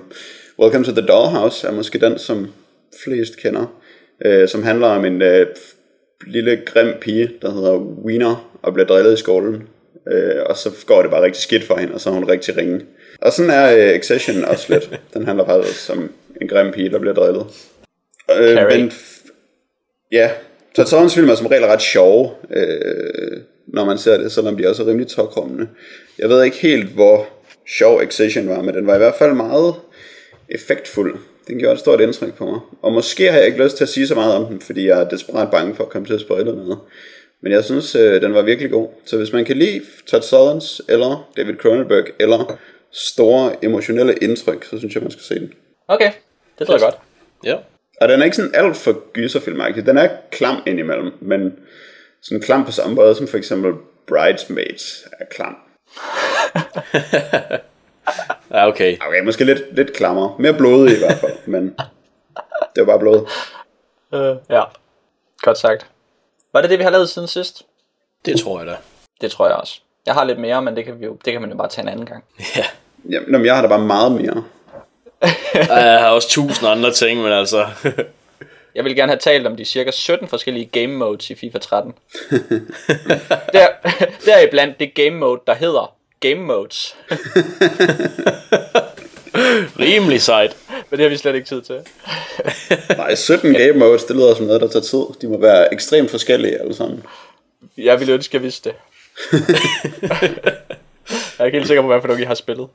Welcome 0.58 0.84
to 0.84 0.92
the 0.92 1.06
Dollhouse 1.06 1.66
er 1.66 1.72
måske 1.72 1.98
den, 1.98 2.18
som 2.18 2.52
flest 3.04 3.36
kender. 3.36 3.80
Øh, 4.24 4.48
som 4.48 4.62
handler 4.62 4.86
om 4.86 5.04
en 5.04 5.22
øh, 5.22 5.46
lille 6.26 6.62
grim 6.66 6.94
pige, 7.00 7.30
der 7.42 7.52
hedder 7.52 7.76
Wiener, 7.78 8.58
og 8.62 8.74
bliver 8.74 8.86
drillet 8.86 9.14
i 9.14 9.16
skolen. 9.16 9.68
Øh, 10.12 10.42
og 10.46 10.56
så 10.56 10.70
går 10.86 11.02
det 11.02 11.10
bare 11.10 11.22
rigtig 11.22 11.42
skidt 11.42 11.64
for 11.64 11.76
hende, 11.76 11.94
og 11.94 12.00
så 12.00 12.10
er 12.10 12.14
hun 12.14 12.28
rigtig 12.28 12.56
ringe. 12.56 12.80
Og 13.20 13.32
sådan 13.32 13.50
er 13.50 13.72
øh, 13.76 13.94
Accession 13.94 14.44
også 14.44 14.72
lidt. 14.72 15.00
Den 15.14 15.26
handler 15.26 15.46
faktisk 15.46 15.90
om 15.90 16.12
en 16.40 16.48
grim 16.48 16.72
pige, 16.72 16.90
der 16.90 16.98
bliver 16.98 17.14
drillet. 17.14 17.46
Øh, 18.38 18.68
men, 18.68 18.92
ja, 20.12 20.30
Todd 20.74 21.10
film 21.10 21.28
er 21.28 21.34
som 21.34 21.46
regel 21.46 21.64
ret 21.64 21.82
sjove. 21.82 22.30
Øh, 22.50 23.40
når 23.66 23.84
man 23.84 23.98
ser 23.98 24.18
det, 24.18 24.32
selvom 24.32 24.56
de 24.56 24.68
også 24.68 24.82
er 24.82 24.86
rimelig 24.86 25.08
tårkommende. 25.08 25.68
Jeg 26.18 26.28
ved 26.28 26.42
ikke 26.42 26.56
helt, 26.56 26.88
hvor 26.88 27.28
sjov 27.78 28.00
Excision 28.02 28.48
var, 28.48 28.62
men 28.62 28.74
den 28.74 28.86
var 28.86 28.94
i 28.94 28.98
hvert 28.98 29.14
fald 29.18 29.34
meget 29.34 29.74
effektfuld. 30.48 31.18
Den 31.50 31.58
gjorde 31.58 31.72
et 31.72 31.80
stort 31.80 32.00
indtryk 32.00 32.34
på 32.34 32.46
mig. 32.46 32.60
Og 32.82 32.92
måske 32.92 33.30
har 33.30 33.38
jeg 33.38 33.46
ikke 33.46 33.64
lyst 33.64 33.76
til 33.76 33.84
at 33.84 33.88
sige 33.88 34.06
så 34.06 34.14
meget 34.14 34.34
om 34.34 34.46
den, 34.46 34.60
fordi 34.60 34.86
jeg 34.86 35.00
er 35.00 35.08
desperat 35.08 35.50
bange 35.50 35.74
for 35.74 35.84
at 35.84 35.90
komme 35.90 36.06
til 36.06 36.14
at 36.14 36.20
spoile 36.20 36.56
noget. 36.56 36.78
Men 37.42 37.52
jeg 37.52 37.64
synes, 37.64 37.94
øh, 37.94 38.22
den 38.22 38.34
var 38.34 38.42
virkelig 38.42 38.70
god. 38.70 38.88
Så 39.06 39.16
hvis 39.16 39.32
man 39.32 39.44
kan 39.44 39.56
lide 39.56 39.82
Todd 40.06 40.22
Solondz, 40.22 40.80
eller 40.88 41.30
David 41.36 41.54
Cronenberg, 41.54 42.04
eller 42.20 42.58
store 42.92 43.64
emotionelle 43.64 44.14
indtryk, 44.14 44.64
så 44.64 44.78
synes 44.78 44.94
jeg, 44.94 45.02
man 45.02 45.10
skal 45.10 45.24
se 45.24 45.34
den. 45.34 45.52
Okay, 45.88 46.12
det 46.58 46.66
tror 46.66 46.74
jeg 46.74 46.80
godt. 46.80 46.98
Ja. 47.44 47.56
Og 48.00 48.08
den 48.08 48.20
er 48.20 48.24
ikke 48.24 48.36
sådan 48.36 48.54
alt 48.54 48.76
for 48.76 49.12
gyserfilmagtig. 49.12 49.86
Den 49.86 49.98
er 49.98 50.08
klam 50.32 50.56
indimellem, 50.66 51.12
men 51.20 51.52
sådan 52.22 52.40
klam 52.40 52.64
på 52.64 52.72
samme 52.72 52.94
måde 52.94 53.14
som 53.14 53.28
for 53.28 53.38
eksempel 53.38 53.72
Bridesmaids 54.06 55.04
er 55.20 55.24
klam. 55.24 55.56
ja, 58.50 58.68
okay. 58.68 58.96
Okay, 59.06 59.20
måske 59.24 59.44
lidt, 59.44 59.76
lidt 59.76 59.92
klammer. 59.92 60.36
Mere 60.38 60.54
blodet 60.54 60.92
i 60.92 60.98
hvert 60.98 61.18
fald, 61.18 61.36
men 61.46 61.76
det 62.76 62.86
var 62.86 62.86
bare 62.86 62.98
blod. 62.98 63.26
Uh, 64.12 64.36
ja, 64.56 64.62
godt 65.42 65.58
sagt. 65.58 65.86
Var 66.52 66.60
det 66.60 66.70
det, 66.70 66.78
vi 66.78 66.84
har 66.84 66.90
lavet 66.90 67.08
siden 67.08 67.28
sidst? 67.28 67.62
Det 68.24 68.40
tror 68.40 68.58
jeg 68.58 68.66
da. 68.66 68.76
Det 69.20 69.30
tror 69.30 69.46
jeg 69.46 69.56
også. 69.56 69.80
Jeg 70.06 70.14
har 70.14 70.24
lidt 70.24 70.38
mere, 70.38 70.62
men 70.62 70.76
det 70.76 70.84
kan, 70.84 71.00
vi 71.00 71.04
jo, 71.04 71.18
det 71.24 71.32
kan 71.32 71.40
man 71.40 71.50
jo 71.50 71.56
bare 71.56 71.68
tage 71.68 71.82
en 71.82 71.88
anden 71.88 72.06
gang. 72.06 72.24
Ja. 72.56 72.64
Jamen, 73.10 73.44
jeg 73.44 73.54
har 73.54 73.62
da 73.62 73.68
bare 73.68 73.86
meget 73.86 74.12
mere. 74.12 74.44
jeg 75.54 76.00
har 76.00 76.10
også 76.10 76.28
tusind 76.28 76.68
andre 76.68 76.92
ting, 76.92 77.22
men 77.22 77.32
altså... 77.32 77.66
Jeg 78.74 78.84
vil 78.84 78.96
gerne 78.96 79.12
have 79.12 79.18
talt 79.18 79.46
om 79.46 79.56
de 79.56 79.64
cirka 79.64 79.90
17 79.90 80.28
forskellige 80.28 80.66
game 80.66 80.96
modes 80.96 81.30
i 81.30 81.34
FIFA 81.34 81.58
13. 81.58 81.94
der, 83.52 83.66
der 84.24 84.34
er 84.34 84.50
blandt 84.50 84.80
det 84.80 84.94
game 84.94 85.10
mode, 85.10 85.40
der 85.46 85.54
hedder 85.54 85.94
Game 86.20 86.40
Modes. 86.40 86.96
Rimelig 89.80 90.22
sejt. 90.22 90.56
Men 90.90 90.98
det 90.98 91.04
har 91.04 91.08
vi 91.08 91.16
slet 91.16 91.34
ikke 91.34 91.46
tid 91.46 91.62
til. 91.62 91.80
Nej, 92.96 93.14
17 93.14 93.52
game 93.52 93.72
modes, 93.72 94.04
det 94.04 94.16
lyder 94.16 94.34
som 94.34 94.46
noget, 94.46 94.60
der 94.60 94.68
tager 94.68 94.82
tid. 94.82 95.20
De 95.20 95.28
må 95.28 95.40
være 95.40 95.72
ekstremt 95.74 96.10
forskellige 96.10 96.60
alle 96.60 96.74
sammen. 96.74 97.02
Jeg 97.78 98.00
ville 98.00 98.14
ønske, 98.14 98.30
at 98.30 98.34
jeg 98.34 98.42
vidste 98.42 98.70
det. 98.70 98.76
jeg 101.12 101.38
er 101.38 101.44
ikke 101.44 101.58
helt 101.58 101.66
sikker 101.66 101.82
på, 101.82 101.88
hvad 101.88 102.00
for 102.00 102.08
nogle 102.08 102.22
I 102.22 102.24
har 102.24 102.34
spillet. 102.34 102.68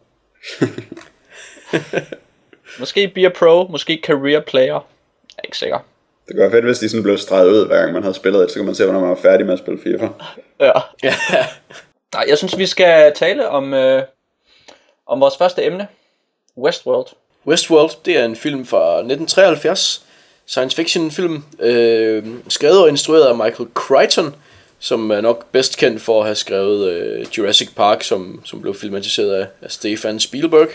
måske 2.80 3.12
Be 3.16 3.26
a 3.26 3.30
Pro, 3.30 3.68
måske 3.68 4.02
Career 4.04 4.42
Player 4.42 4.76
er 5.38 5.42
ikke 5.44 5.58
sikker. 5.58 5.80
Det 6.28 6.36
kunne 6.36 6.42
være 6.42 6.52
fedt, 6.52 6.66
hvis 6.66 6.80
de 6.80 6.90
sådan 6.90 7.04
blev 7.04 7.18
streget 7.18 7.50
ud, 7.50 7.68
hver 7.68 7.78
gang 7.78 7.94
man 7.94 8.04
havde 8.04 8.16
spillet 8.16 8.42
det, 8.42 8.52
så 8.52 8.56
kan 8.56 8.66
man 8.66 8.76
se, 8.76 8.84
hvornår 8.84 9.00
man 9.00 9.10
var 9.10 9.16
færdig 9.16 9.46
med 9.46 9.54
at 9.54 9.60
spille 9.60 9.80
FIFA. 9.84 10.08
Ja. 10.60 10.72
ja. 11.04 11.16
Nej, 12.16 12.26
jeg 12.30 12.38
synes, 12.38 12.58
vi 12.58 12.66
skal 12.66 13.14
tale 13.16 13.50
om, 13.50 13.74
øh, 13.74 14.04
om 15.08 15.20
vores 15.20 15.38
første 15.38 15.66
emne, 15.66 15.88
Westworld. 16.58 17.08
Westworld, 17.48 17.92
det 18.06 18.18
er 18.18 18.26
en 18.26 18.36
film 18.36 18.66
fra 18.66 18.98
1973, 18.98 20.06
science 20.46 20.76
fiction 20.76 21.12
film, 21.12 21.44
øh, 21.60 22.24
skrevet 22.50 22.80
og 22.80 22.90
instrueret 22.90 23.26
af 23.26 23.36
Michael 23.36 23.70
Crichton, 23.74 24.36
som 24.80 25.12
er 25.12 25.22
nok 25.22 25.46
bedst 25.52 25.78
kendt 25.78 26.02
for 26.02 26.20
at 26.20 26.26
have 26.26 26.36
skrevet 26.36 26.90
øh, 26.90 27.26
Jurassic 27.38 27.70
Park, 27.76 28.04
som, 28.04 28.42
som 28.46 28.62
blev 28.62 28.76
filmatiseret 28.76 29.34
af, 29.34 29.48
af 29.62 29.72
Stefan 29.72 30.20
Spielberg. 30.20 30.70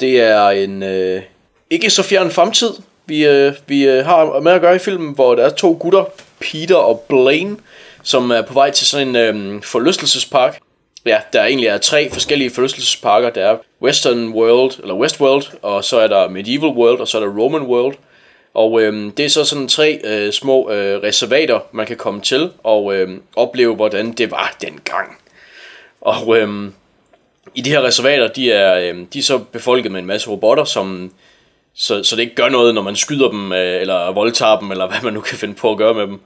Det 0.00 0.20
er 0.20 0.48
en 0.48 0.82
øh, 0.82 1.22
ikke 1.70 1.90
så 1.90 2.02
fjern 2.02 2.30
fremtid, 2.30 2.70
vi, 3.06 3.26
øh, 3.26 3.52
vi 3.66 3.88
øh, 3.88 4.04
har 4.04 4.40
med 4.40 4.52
at 4.52 4.60
gøre 4.60 4.76
i 4.76 4.78
filmen, 4.78 5.14
hvor 5.14 5.34
der 5.34 5.44
er 5.44 5.50
to 5.50 5.76
gutter, 5.80 6.04
Peter 6.40 6.76
og 6.76 7.00
Blaine, 7.08 7.56
som 8.02 8.30
er 8.30 8.42
på 8.42 8.54
vej 8.54 8.70
til 8.70 8.86
sådan 8.86 9.08
en 9.08 9.16
øh, 9.16 9.62
forlystelsespark. 9.62 10.60
Ja, 11.06 11.20
der 11.32 11.44
egentlig 11.44 11.66
er 11.66 11.78
tre 11.78 12.10
forskellige 12.10 12.50
forlystelsesparker. 12.50 13.30
Der 13.30 13.44
er 13.44 13.56
Western 13.82 14.28
World, 14.28 14.80
eller 14.80 14.94
Westworld, 14.94 15.42
og 15.62 15.84
så 15.84 15.98
er 15.98 16.06
der 16.06 16.28
Medieval 16.28 16.70
World, 16.70 17.00
og 17.00 17.08
så 17.08 17.18
er 17.18 17.22
der 17.22 17.38
Roman 17.38 17.62
World. 17.62 17.94
Og 18.54 18.82
øh, 18.82 19.12
det 19.16 19.24
er 19.24 19.28
så 19.28 19.44
sådan 19.44 19.68
tre 19.68 20.00
øh, 20.04 20.32
små 20.32 20.70
øh, 20.70 21.02
reservater, 21.02 21.60
man 21.72 21.86
kan 21.86 21.96
komme 21.96 22.20
til 22.20 22.50
og 22.62 22.94
øh, 22.94 23.20
opleve, 23.36 23.74
hvordan 23.74 24.12
det 24.12 24.30
var 24.30 24.56
dengang. 24.60 25.18
Og 26.00 26.38
øh, 26.38 26.70
i 27.54 27.60
de 27.60 27.70
her 27.70 27.82
reservater, 27.82 28.28
de 28.28 28.52
er, 28.52 28.78
øh, 28.78 29.06
de 29.12 29.18
er 29.18 29.22
så 29.22 29.38
befolket 29.38 29.92
med 29.92 30.00
en 30.00 30.06
masse 30.06 30.30
robotter, 30.30 30.64
som 30.64 31.12
så, 31.74 32.02
så 32.02 32.16
det 32.16 32.22
ikke 32.22 32.34
gør 32.34 32.48
noget, 32.48 32.74
når 32.74 32.82
man 32.82 32.96
skyder 32.96 33.30
dem, 33.30 33.52
øh, 33.52 33.80
eller 33.80 34.12
voldtager 34.12 34.58
dem, 34.58 34.70
eller 34.70 34.88
hvad 34.88 34.98
man 35.02 35.12
nu 35.12 35.20
kan 35.20 35.38
finde 35.38 35.54
på 35.54 35.70
at 35.70 35.78
gøre 35.78 35.94
med 35.94 36.06
dem. 36.06 36.20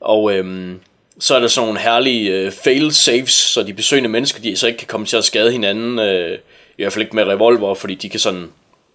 Og 0.00 0.32
Øh, 0.32 0.74
så 1.18 1.34
er 1.34 1.40
der 1.40 1.48
sådan 1.48 1.66
nogle 1.66 1.80
herlige 1.80 2.30
øh, 2.30 2.52
fail-saves, 2.52 3.32
så 3.32 3.62
de 3.62 3.72
besøgende 3.74 4.08
mennesker, 4.08 4.42
de 4.42 4.56
så 4.56 4.66
ikke 4.66 4.78
kan 4.78 4.88
komme 4.88 5.06
til 5.06 5.16
at 5.16 5.24
skade 5.24 5.52
hinanden, 5.52 5.98
øh, 5.98 6.38
i 6.78 6.82
hvert 6.82 6.92
fald 6.92 7.02
ikke 7.02 7.16
med 7.16 7.24
revolver, 7.24 7.74
fordi 7.74 7.94
de 7.94 8.08
kan 8.08 8.20
sådan, 8.20 8.50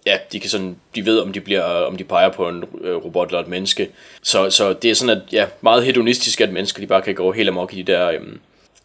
ja, 0.06 0.18
de 0.32 0.40
kan 0.40 0.50
sådan, 0.50 0.76
de 0.94 1.06
ved, 1.06 1.18
om 1.18 1.32
de 1.32 1.40
bliver, 1.40 1.62
om 1.62 1.96
de 1.96 2.04
peger 2.04 2.28
på 2.28 2.48
en 2.48 2.64
øh, 2.80 2.96
robot 2.96 3.28
eller 3.28 3.40
et 3.40 3.48
menneske. 3.48 3.88
Så, 4.22 4.50
så 4.50 4.72
det 4.72 4.90
er 4.90 4.94
sådan, 4.94 5.16
at, 5.16 5.22
ja, 5.32 5.46
meget 5.60 5.84
hedonistisk, 5.84 6.40
at 6.40 6.52
mennesker, 6.52 6.80
de 6.80 6.86
bare 6.86 7.02
kan 7.02 7.14
gå 7.14 7.32
helt 7.32 7.48
amok 7.48 7.74
i 7.74 7.82
de 7.82 7.92
der 7.92 8.08
øh, 8.08 8.20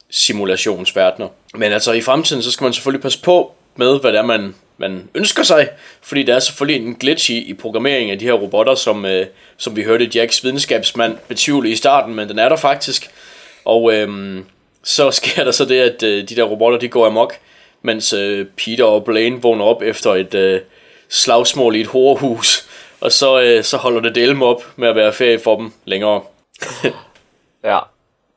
simulationsverdener. 0.10 1.28
Men 1.54 1.72
altså, 1.72 1.92
i 1.92 2.02
fremtiden, 2.02 2.44
så 2.44 2.52
skal 2.52 2.66
man 2.66 2.74
selvfølgelig 2.74 3.02
passe 3.02 3.22
på 3.22 3.55
med, 3.76 4.00
hvad 4.00 4.12
det 4.12 4.20
er, 4.20 4.26
man 4.26 4.56
man 4.78 5.10
ønsker 5.16 5.44
sig, 5.44 5.70
fordi 6.02 6.24
der 6.24 6.36
er 6.36 6.40
selvfølgelig 6.40 6.88
en 6.88 6.96
glitch 6.96 7.32
i, 7.32 7.38
i 7.38 7.54
programmeringen 7.54 8.12
af 8.12 8.20
de 8.20 8.26
her 8.26 8.34
robotter, 8.34 8.76
som, 8.76 9.06
øh, 9.06 9.26
som 9.58 9.76
vi 9.76 9.84
hørte 9.84 10.10
Jacks 10.16 10.44
videnskabsmand 10.44 11.18
betvivle 11.28 11.70
i 11.70 11.76
starten, 11.76 12.16
men 12.16 12.30
den 12.30 12.40
er 12.40 12.50
der 12.50 12.56
faktisk. 12.56 13.10
Og 13.66 13.94
øh, 13.94 14.40
så 14.84 15.12
sker 15.22 15.44
der 15.44 15.52
så 15.52 15.66
det, 15.66 15.80
at 15.80 16.04
øh, 16.04 16.30
de 16.30 16.36
der 16.36 16.44
robotter 16.44 16.80
de 16.80 16.88
går 16.88 17.06
amok, 17.06 17.34
mens 17.82 18.14
øh, 18.14 18.46
Peter 18.58 18.84
og 18.84 19.04
Blaine 19.04 19.42
vågner 19.42 19.66
op 19.66 19.82
efter 19.82 20.12
et 20.14 20.34
øh, 20.34 20.62
slagsmål 21.10 21.76
i 21.76 21.82
et 21.82 21.88
horehus, 21.88 22.70
og 23.02 23.12
så, 23.12 23.42
øh, 23.42 23.64
så 23.64 23.78
holder 23.78 24.02
det 24.02 24.16
delm 24.16 24.42
op 24.42 24.64
med 24.76 24.88
at 24.88 24.96
være 24.96 25.14
ferie 25.14 25.40
for 25.40 25.58
dem 25.58 25.72
længere. 25.86 26.22
Ja. 27.64 27.80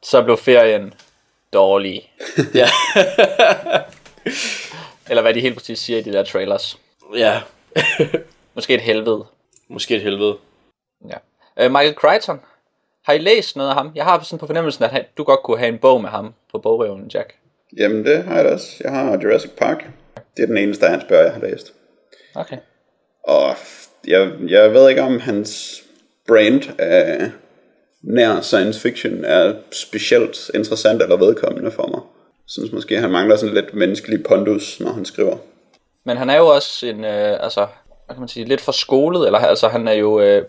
Så 0.03 0.23
blev 0.23 0.37
ferien 0.39 0.95
dårlig. 1.53 2.11
ja, 2.55 2.69
Eller 5.11 5.23
hvad 5.23 5.35
de 5.35 5.41
helt 5.41 5.57
præcis 5.57 5.79
siger 5.79 5.99
i 5.99 6.03
de 6.03 6.13
der 6.13 6.23
trailers. 6.25 6.79
ja. 7.17 7.41
Måske 8.55 8.75
et 8.75 8.81
helvede. 8.81 9.25
måske 9.69 9.97
et 9.97 10.03
helvede. 10.03 10.37
Ja. 11.09 11.67
Uh, 11.67 11.73
Michael 11.73 11.95
Crichton. 11.95 12.41
Har 13.05 13.13
I 13.13 13.19
læst 13.19 13.57
noget 13.57 13.69
af 13.71 13.75
ham? 13.77 13.93
Jeg 13.95 14.05
har 14.05 14.23
sådan 14.23 14.39
på 14.39 14.47
fornemmelsen, 14.47 14.85
at 14.85 14.91
han- 14.91 15.05
du 15.19 15.25
godt 15.25 15.41
kunne 15.43 15.59
have 15.59 15.69
en 15.69 15.79
bog 15.79 16.01
med 16.01 16.11
ham 16.11 16.35
på 16.53 16.59
bogreven, 16.59 17.11
Jack. 17.15 17.35
Jamen, 17.79 18.05
det 18.07 18.25
har 18.25 18.37
jeg 18.37 18.45
da 18.45 18.51
også. 18.53 18.77
Jeg 18.85 18.93
har 18.93 19.19
Jurassic 19.23 19.51
Park. 19.51 19.85
Det 20.37 20.43
er 20.43 20.47
den 20.47 20.57
eneste 20.57 20.85
af 20.87 20.91
hans 20.93 21.05
bøger, 21.09 21.23
jeg 21.23 21.33
har 21.33 21.41
læst. 21.41 21.73
Okay. 22.35 22.57
Og 23.25 23.57
jeg, 24.07 24.33
jeg 24.49 24.73
ved 24.75 24.89
ikke, 24.89 25.03
om 25.03 25.21
hans 25.21 25.83
brand 26.29 26.81
af 26.81 27.31
nær 28.03 28.41
science 28.41 28.81
fiction 28.81 29.25
er 29.25 29.55
specielt 29.73 30.51
interessant 30.55 31.03
eller 31.03 31.17
vedkommende 31.17 31.71
for 31.71 31.87
mig. 31.87 32.01
Synes 32.49 32.73
måske, 32.73 33.01
han 33.01 33.11
mangler 33.11 33.37
sådan 33.37 33.55
lidt 33.55 33.75
menneskelig 33.75 34.25
pondus, 34.25 34.81
når 34.81 34.93
han 34.93 35.05
skriver. 35.05 35.37
Men 36.05 36.17
han 36.17 36.31
er 36.31 36.37
jo 36.37 36.47
også 36.47 36.87
en, 36.87 37.05
øh, 37.05 37.45
altså, 37.45 37.67
hvad 38.07 38.15
kan 38.15 38.21
man 38.21 38.29
sige, 38.29 38.45
lidt 38.47 38.61
for 38.61 38.73
skolet, 38.73 39.27
eller 39.27 39.39
altså 39.39 39.69
han 39.69 39.89
er 39.89 39.93
jo, 39.93 40.21
øh, 40.21 40.45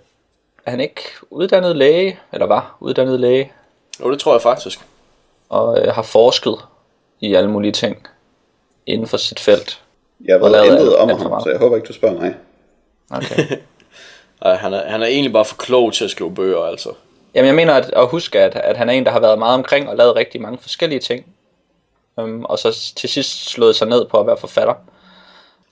er 0.66 0.72
han 0.72 0.80
ikke 0.80 1.02
uddannet 1.30 1.76
læge, 1.76 2.20
eller 2.34 2.46
var 2.46 2.78
uddannet 2.80 3.20
læge, 3.20 3.52
Jo, 4.00 4.12
det 4.12 4.20
tror 4.20 4.34
jeg 4.34 4.42
faktisk. 4.42 4.80
og 5.50 5.80
øh, 5.82 5.94
har 5.94 6.02
forsket 6.02 6.56
i 7.20 7.34
alle 7.34 7.50
mulige 7.52 7.72
ting 7.72 8.08
inden 8.86 9.08
for 9.08 9.18
sit 9.18 9.40
felt. 9.40 9.82
Jeg 10.26 10.42
ved 10.42 10.50
lavet 10.50 10.66
intet 10.68 10.96
om 10.96 11.10
alt 11.10 11.22
ham, 11.22 11.42
så 11.44 11.50
jeg 11.50 11.60
håber 11.60 11.76
ikke, 11.76 11.88
du 11.88 11.94
spørger 11.94 12.20
mig. 12.20 12.36
Okay. 13.12 13.44
Ej, 14.42 14.56
han, 14.56 14.74
er, 14.74 14.90
han 14.90 15.02
er 15.02 15.06
egentlig 15.06 15.34
bare 15.34 15.46
for 15.46 15.56
klog 15.56 15.94
til 15.94 16.04
at 16.06 16.12
skrive 16.12 16.36
bøger, 16.36 16.64
altså. 16.64 16.90
Jamen 17.36 17.48
jeg 17.48 17.56
mener 17.56 17.74
at, 17.74 17.94
at 17.96 18.08
huske, 18.08 18.40
at, 18.40 18.56
at 18.56 18.78
han 18.78 18.90
er 18.90 18.94
en, 18.94 19.06
der 19.06 19.12
har 19.12 19.20
været 19.20 19.40
meget 19.40 19.54
omkring 19.54 19.90
og 19.90 19.98
lavet 19.98 20.16
rigtig 20.16 20.42
mange 20.42 20.58
forskellige 20.62 21.00
ting. 21.00 21.26
Um, 22.24 22.46
og 22.46 22.60
så 22.60 22.94
til 22.96 23.10
sidst 23.10 23.50
slået 23.50 23.76
sig 23.76 23.88
ned 23.88 24.06
på 24.06 24.20
at 24.20 24.28
være 24.28 24.38
forfatter. 24.38 24.74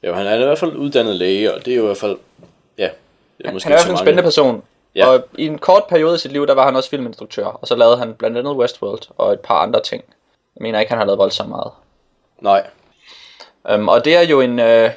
Jo, 0.03 0.13
han 0.13 0.27
er 0.27 0.33
i 0.33 0.37
hvert 0.37 0.59
fald 0.59 0.75
uddannet 0.75 1.15
læge, 1.15 1.53
og 1.53 1.65
det 1.65 1.73
er 1.73 1.77
jo 1.77 1.83
i 1.83 1.85
hvert 1.85 1.97
fald... 1.97 2.17
Ja, 2.77 2.89
det 3.37 3.45
er 3.45 3.49
Han 3.49 3.55
er 3.55 3.65
i 3.65 3.69
hvert 3.69 3.79
fald 3.79 3.91
en 3.91 3.97
spændende 3.97 4.23
person. 4.23 4.63
Ja. 4.95 5.07
Og 5.07 5.25
i 5.37 5.45
en 5.45 5.57
kort 5.57 5.83
periode 5.89 6.15
i 6.15 6.17
sit 6.17 6.31
liv, 6.31 6.47
der 6.47 6.53
var 6.53 6.65
han 6.65 6.75
også 6.75 6.89
filminstruktør. 6.89 7.45
Og 7.45 7.67
så 7.67 7.75
lavede 7.75 7.97
han 7.97 8.13
blandt 8.13 8.37
andet 8.37 8.55
Westworld 8.55 9.01
og 9.17 9.33
et 9.33 9.39
par 9.39 9.61
andre 9.61 9.81
ting. 9.81 10.03
Jeg 10.55 10.61
mener 10.61 10.79
ikke, 10.79 10.89
han 10.89 10.97
har 10.97 11.05
lavet 11.05 11.19
voldsomt 11.19 11.49
meget. 11.49 11.71
Nej. 12.41 12.67
Um, 13.73 13.87
og 13.87 14.05
det 14.05 14.15
er 14.15 14.21
jo 14.21 14.41
en, 14.41 14.59
øh, 14.59 14.91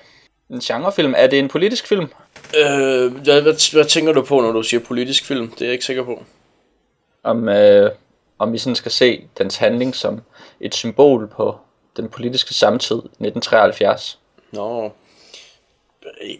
en 0.50 0.60
genrefilm. 0.60 1.14
Er 1.16 1.26
det 1.26 1.38
en 1.38 1.48
politisk 1.48 1.86
film? 1.86 2.08
Øh, 2.56 3.12
hvad, 3.12 3.42
hvad, 3.42 3.72
hvad 3.72 3.84
tænker 3.84 4.12
du 4.12 4.22
på, 4.22 4.40
når 4.40 4.52
du 4.52 4.62
siger 4.62 4.80
politisk 4.80 5.26
film? 5.26 5.50
Det 5.50 5.60
er 5.60 5.66
jeg 5.66 5.72
ikke 5.72 5.84
sikker 5.84 6.04
på. 6.04 6.22
Om, 7.22 7.48
øh, 7.48 7.90
om 8.38 8.52
vi 8.52 8.58
sådan 8.58 8.76
skal 8.76 8.92
se 8.92 9.24
dens 9.38 9.56
handling 9.56 9.94
som 9.94 10.20
et 10.60 10.74
symbol 10.74 11.28
på 11.28 11.58
den 11.96 12.08
politiske 12.08 12.54
samtid 12.54 12.96
1973. 12.96 14.18
Nå. 14.52 14.92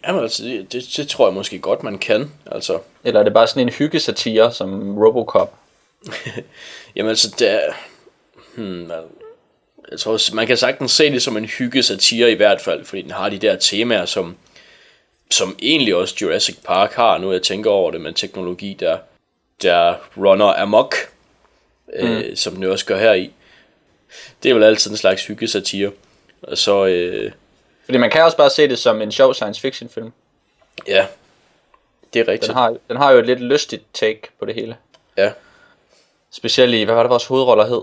Jamen 0.07 0.23
altså, 0.23 0.45
det, 0.45 0.73
det, 0.97 1.09
tror 1.09 1.27
jeg 1.27 1.35
måske 1.35 1.59
godt, 1.59 1.83
man 1.83 1.99
kan. 1.99 2.33
Altså, 2.47 2.79
Eller 3.05 3.21
er 3.21 3.25
det 3.25 3.33
bare 3.33 3.47
sådan 3.47 3.63
en 3.63 3.75
hyggesatire 3.75 4.53
som 4.53 4.99
Robocop? 4.99 5.55
jamen 6.97 7.11
altså, 7.11 7.35
det 7.39 7.51
er... 7.51 7.73
Hmm, 8.57 8.91
jeg 9.91 9.99
tror, 9.99 10.13
også, 10.13 10.35
man 10.37 10.47
kan 10.47 10.57
sagtens 10.57 10.93
se 10.93 11.11
det 11.11 11.23
som 11.23 11.37
en 11.37 11.45
hyggesatire 11.45 12.33
i 12.33 12.35
hvert 12.35 12.61
fald, 12.61 12.85
fordi 12.85 13.03
den 13.03 13.11
har 13.11 13.29
de 13.29 13.39
der 13.39 13.57
temaer, 13.57 14.05
som, 14.05 14.37
som 15.31 15.57
egentlig 15.63 15.95
også 15.95 16.17
Jurassic 16.23 16.57
Park 16.65 16.93
har, 16.93 17.19
nu 17.19 17.33
jeg 17.33 17.43
tænker 17.43 17.71
over 17.71 17.91
det, 17.91 18.01
med 18.01 18.13
teknologi, 18.13 18.77
der, 18.81 18.99
der 19.63 19.95
runner 20.17 20.63
amok, 20.63 20.95
mm. 22.01 22.09
øh, 22.09 22.37
som 22.37 22.55
den 22.55 22.65
også 22.65 22.87
gør 22.87 22.99
her 22.99 23.13
i. 23.13 23.33
Det 24.43 24.51
er 24.51 24.55
vel 24.55 24.63
altid 24.65 24.91
en 24.91 24.97
slags 24.97 25.27
hyggesatire. 25.27 25.91
Og 26.43 26.59
så, 26.59 26.87
øh, 26.87 27.33
Fordi 27.85 27.99
man 27.99 28.11
kan 28.11 28.23
også 28.23 28.37
bare 28.37 28.51
se 28.51 28.69
det 28.69 28.79
som 28.79 29.03
en 29.03 29.13
sjov 29.13 29.35
science 29.35 29.61
fiction 29.61 29.91
film. 29.91 30.13
ja, 30.87 31.07
det 32.15 32.21
er 32.21 32.29
rigtigt. 32.29 32.49
Den 32.49 32.57
har, 32.57 32.77
den 32.89 32.97
har 32.97 33.11
jo 33.13 33.19
et 33.19 33.27
lidt 33.27 33.41
lystigt 33.41 33.83
take 33.95 34.21
på 34.39 34.45
det 34.45 34.55
hele. 34.55 34.77
Ja. 35.17 35.33
Specielt 36.31 36.75
i, 36.75 36.83
hvad 36.83 36.95
var 36.95 37.03
det 37.03 37.11
vores 37.11 37.27
hovedroller 37.27 37.67
hed? 37.67 37.83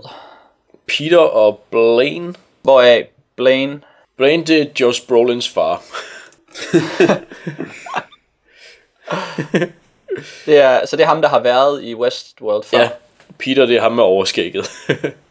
Peter 0.86 1.18
og 1.18 1.60
Blaine. 1.70 2.34
Hvoraf 2.62 3.08
Blaine, 3.36 3.80
Blaine, 4.16 4.44
det 4.44 4.62
er 4.62 4.66
Josh 4.80 5.06
Brolins 5.06 5.48
far. 5.48 5.82
det 10.46 10.58
er, 10.58 10.86
så 10.86 10.96
det 10.96 11.02
er 11.02 11.06
ham, 11.06 11.22
der 11.22 11.28
har 11.28 11.40
været 11.40 11.84
i 11.84 11.94
Westworld 11.94 12.64
før. 12.64 12.78
Ja, 12.78 12.90
Peter, 13.38 13.66
det 13.66 13.76
er 13.76 13.80
ham 13.80 13.92
med 13.92 14.04
overskægget. 14.04 14.70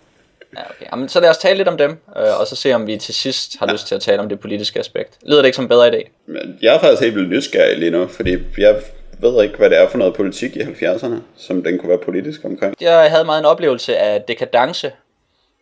ja 0.57 0.63
okay. 0.69 0.85
Jamen, 0.91 1.09
så 1.09 1.19
lad 1.19 1.29
os 1.29 1.37
tale 1.37 1.57
lidt 1.57 1.67
om 1.67 1.77
dem, 1.77 1.91
øh, 1.91 2.39
og 2.39 2.47
så 2.47 2.55
se 2.55 2.73
om 2.73 2.87
vi 2.87 2.97
til 2.97 3.13
sidst 3.13 3.59
har 3.59 3.71
lyst 3.71 3.87
til 3.87 3.95
at 3.95 4.01
tale 4.01 4.19
om 4.21 4.29
det 4.29 4.39
politiske 4.39 4.79
aspekt. 4.79 5.17
Lyder 5.25 5.41
det 5.41 5.45
ikke 5.45 5.55
som 5.55 5.65
en 5.65 5.69
bedre 5.69 5.87
idé? 5.89 6.09
Men 6.25 6.59
jeg 6.61 6.75
er 6.75 6.79
faktisk 6.79 7.01
helt 7.01 7.15
vildt 7.15 7.29
nysgerrig 7.29 7.77
lige 7.77 7.91
nu, 7.91 8.07
fordi 8.07 8.37
jeg 8.57 8.81
ved 9.19 9.43
ikke, 9.43 9.57
hvad 9.57 9.69
det 9.69 9.77
er 9.77 9.89
for 9.89 9.97
noget 9.97 10.13
politik 10.13 10.55
i 10.55 10.59
70'erne, 10.61 11.15
som 11.37 11.63
den 11.63 11.77
kunne 11.79 11.89
være 11.89 11.97
politisk 12.05 12.41
omkring. 12.45 12.75
Jeg 12.81 13.11
havde 13.11 13.25
meget 13.25 13.39
en 13.39 13.45
oplevelse 13.45 13.97
af 13.97 14.21
dekadence, 14.21 14.87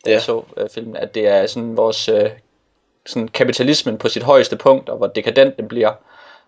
da 0.06 0.10
Ja. 0.10 0.12
jeg 0.12 0.22
så 0.22 0.44
øh, 0.58 0.70
filmen, 0.70 0.96
at 0.96 1.16
det 1.16 1.28
er 1.28 1.46
sådan 1.48 1.78
vores 1.78 2.10
øh, 2.10 2.30
sådan 3.06 3.28
kapitalismen 3.28 3.98
på 3.98 4.10
sit 4.10 4.24
højeste 4.24 4.56
punkt, 4.56 4.90
og 4.90 4.98
hvor 4.98 5.08
dekadent 5.08 5.58
det 5.58 5.68
bliver, 5.68 5.92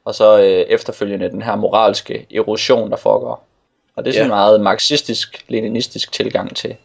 og 0.06 0.16
så 0.16 0.38
øh, 0.40 0.46
efterfølgende 0.46 1.30
den 1.30 1.42
her 1.42 1.56
moralske 1.56 2.28
erosion, 2.36 2.92
der 2.92 2.98
foregår. 2.98 3.48
Og 3.96 4.06
det 4.06 4.10
er 4.10 4.14
sådan 4.14 4.26
en 4.26 4.32
Ja. 4.32 4.36
meget 4.36 4.62
marxistisk, 4.62 5.46
leninistisk 5.48 6.12
tilgang 6.12 6.56
til, 6.56 6.76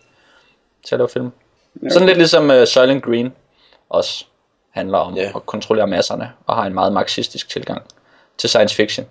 til 0.86 0.94
at 0.94 0.98
lave 0.98 1.08
film. 1.08 1.30
Sådan 1.90 2.06
lidt 2.08 2.18
ligesom 2.18 2.50
uh, 2.50 2.64
Silent 2.64 3.04
Green 3.04 3.32
også 3.90 4.24
handler 4.70 4.98
om 4.98 5.14
Ja. 5.16 5.32
at 5.36 5.46
kontrollere 5.46 5.86
masserne, 5.86 6.32
og 6.46 6.56
har 6.56 6.66
en 6.66 6.74
meget 6.74 6.92
marxistisk 6.92 7.48
tilgang 7.48 7.82
til 8.38 8.48
science 8.48 8.76
fiction. 8.76 9.06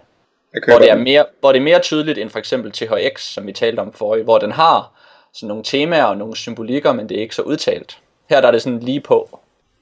Hvor 0.68 0.80
det, 0.80 0.90
er 0.92 0.96
mere, 0.96 1.26
hvor 1.40 1.52
det 1.52 1.60
er 1.60 1.64
mere 1.64 1.80
tydeligt 1.80 2.18
end 2.18 2.30
for 2.30 2.40
eksempel 2.40 2.72
THX, 2.72 3.22
som 3.22 3.48
vi 3.48 3.54
talte 3.54 3.80
om 3.80 3.94
forrige, 3.94 4.24
hvor 4.24 4.38
den 4.38 4.52
har 4.52 4.92
sådan 5.34 5.48
nogle 5.48 5.64
temaer 5.64 6.04
og 6.04 6.18
nogle 6.18 6.36
symbolikker, 6.36 6.94
men 6.94 7.10
det 7.10 7.18
er 7.18 7.22
ikke 7.22 7.36
så 7.36 7.42
udtalt. 7.42 7.98
Her 8.30 8.42
der 8.42 8.48
er 8.48 8.52
det 8.52 8.62
sådan 8.62 8.80
lige 8.80 9.00
på, 9.02 9.40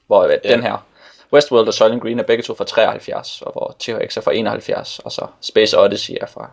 hvor 0.08 0.26
ja. 0.28 0.36
den 0.54 0.64
her 0.64 0.86
Westworld 1.34 1.68
og 1.68 1.74
Soylent 1.74 2.02
Green 2.02 2.20
er 2.20 2.24
begge 2.24 2.44
to 2.44 2.54
fra 2.56 2.64
73, 2.66 3.42
og 3.42 3.52
hvor 3.52 3.76
THX 3.80 4.18
er 4.18 4.22
fra 4.22 4.34
71, 4.34 5.00
og 5.00 5.12
så 5.12 5.28
Space 5.42 5.80
Odyssey 5.80 6.14
er 6.22 6.26
fra 6.28 6.52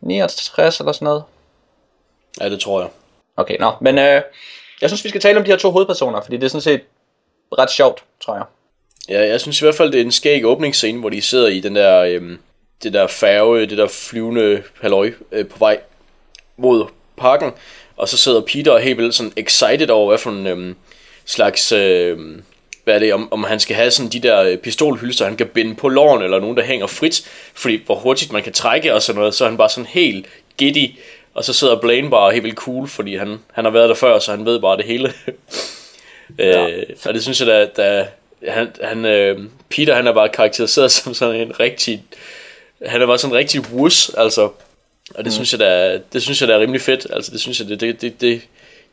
69 0.00 0.80
eller 0.80 0.92
sådan 0.92 1.04
noget. 1.06 1.22
ja, 2.40 2.50
det 2.50 2.60
tror 2.60 2.80
jeg. 2.80 2.90
Okay, 3.36 3.56
nå, 3.58 3.72
men 3.80 3.98
øh, 3.98 4.22
jeg 4.80 4.90
synes, 4.90 5.04
vi 5.04 5.08
skal 5.08 5.20
tale 5.20 5.38
om 5.38 5.44
de 5.44 5.50
her 5.50 5.58
to 5.58 5.70
hovedpersoner, 5.70 6.20
fordi 6.20 6.36
det 6.36 6.44
er 6.44 6.48
sådan 6.48 6.60
set 6.60 6.80
ret 7.58 7.70
sjovt, 7.70 8.04
tror 8.20 8.34
jeg. 8.34 8.44
Ja, 9.08 9.28
jeg 9.28 9.40
synes 9.40 9.60
i 9.60 9.64
hvert 9.64 9.74
fald, 9.74 9.92
det 9.92 10.00
er 10.00 10.04
en 10.04 10.12
skæg 10.12 10.44
åbningsscene, 10.44 11.00
hvor 11.00 11.08
de 11.08 11.22
sidder 11.22 11.48
i 11.48 11.60
den 11.60 11.74
der, 11.74 12.02
øhm, 12.02 12.38
det 12.82 12.92
der 12.92 13.06
færge, 13.06 13.66
det 13.66 13.78
der 13.78 13.88
flyvende 13.88 14.62
halløj 14.80 15.12
øh, 15.32 15.46
på 15.46 15.58
vej 15.58 15.80
mod 16.56 16.86
parken. 17.16 17.50
Og 17.96 18.08
så 18.08 18.16
sidder 18.16 18.40
Peter 18.40 18.72
og 18.72 18.80
helt 18.80 18.98
vildt 18.98 19.14
sådan 19.14 19.32
excited 19.36 19.90
over, 19.90 20.08
hvad 20.08 20.18
for 20.18 20.30
en 20.30 20.46
øhm, 20.46 20.76
slags, 21.24 21.72
øhm, 21.72 22.42
hvad 22.84 22.94
er 22.94 22.98
det, 22.98 23.14
om, 23.14 23.32
om 23.32 23.44
han 23.44 23.60
skal 23.60 23.76
have 23.76 23.90
sådan 23.90 24.12
de 24.12 24.20
der 24.20 24.42
øh, 24.42 24.56
pistolhylster, 24.56 25.24
han 25.24 25.36
kan 25.36 25.46
binde 25.46 25.74
på 25.74 25.88
låren, 25.88 26.22
eller 26.22 26.40
nogen, 26.40 26.56
der 26.56 26.64
hænger 26.64 26.86
frit, 26.86 27.30
fordi 27.54 27.82
hvor 27.86 27.94
hurtigt 27.94 28.32
man 28.32 28.42
kan 28.42 28.52
trække 28.52 28.94
og 28.94 29.02
sådan 29.02 29.18
noget, 29.18 29.34
så 29.34 29.44
er 29.44 29.48
han 29.48 29.58
bare 29.58 29.68
sådan 29.68 29.86
helt 29.86 30.26
giddy, 30.56 30.94
og 31.34 31.44
så 31.44 31.52
sidder 31.52 31.80
Blaine 31.80 32.10
bare 32.10 32.32
helt 32.32 32.44
vildt 32.44 32.58
cool, 32.58 32.88
fordi 32.88 33.16
han, 33.16 33.38
han 33.52 33.64
har 33.64 33.72
været 33.72 33.88
der 33.88 33.94
før, 33.94 34.18
så 34.18 34.30
han 34.30 34.44
ved 34.44 34.60
bare 34.60 34.76
det 34.76 34.84
hele. 34.84 35.12
ja. 36.38 36.68
øh, 36.68 36.86
og 37.06 37.14
det 37.14 37.22
synes 37.22 37.40
jeg 37.40 37.46
da, 37.46 37.64
da 37.76 38.06
han, 38.46 38.68
han, 38.82 39.04
øh, 39.04 39.38
Peter 39.68 39.94
han 39.94 40.06
er 40.06 40.12
bare 40.12 40.28
karakteriseret 40.28 40.92
som 40.98 41.14
sådan 41.14 41.40
en 41.40 41.60
rigtig, 41.60 42.04
han 42.86 43.02
er 43.02 43.06
bare 43.06 43.18
sådan 43.18 43.32
en 43.32 43.38
rigtig 43.38 43.60
wuss, 43.72 44.10
altså, 44.16 44.42
og 45.14 45.24
det 45.24 45.26
mm. 45.26 45.30
synes 45.30 45.52
jeg 45.52 45.60
da, 45.60 46.00
det 46.12 46.22
synes 46.22 46.40
jeg 46.40 46.48
da 46.48 46.54
er 46.54 46.60
rimelig 46.60 46.80
fedt, 46.80 47.06
altså 47.12 47.30
det 47.30 47.40
synes 47.40 47.60
jeg, 47.60 47.68
det, 47.68 47.80
det, 47.80 48.00
det, 48.00 48.20
det 48.20 48.40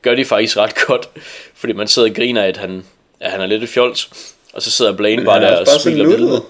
gør 0.01 0.15
de 0.15 0.25
faktisk 0.25 0.57
ret 0.57 0.86
godt, 0.88 1.09
fordi 1.59 1.73
man 1.73 1.88
sidder 1.88 2.09
og 2.09 2.15
griner 2.15 2.43
at 2.43 2.57
han, 2.57 2.83
at 3.19 3.31
han 3.31 3.41
er 3.41 3.45
lidt 3.45 3.69
fjols, 3.69 4.09
og 4.53 4.61
så 4.61 4.71
sidder 4.71 4.93
Blaine 4.93 5.25
bare 5.25 5.43
er 5.43 5.49
der 5.49 5.59
og 5.59 5.81
smiler 5.81 6.05
videre. 6.05 6.41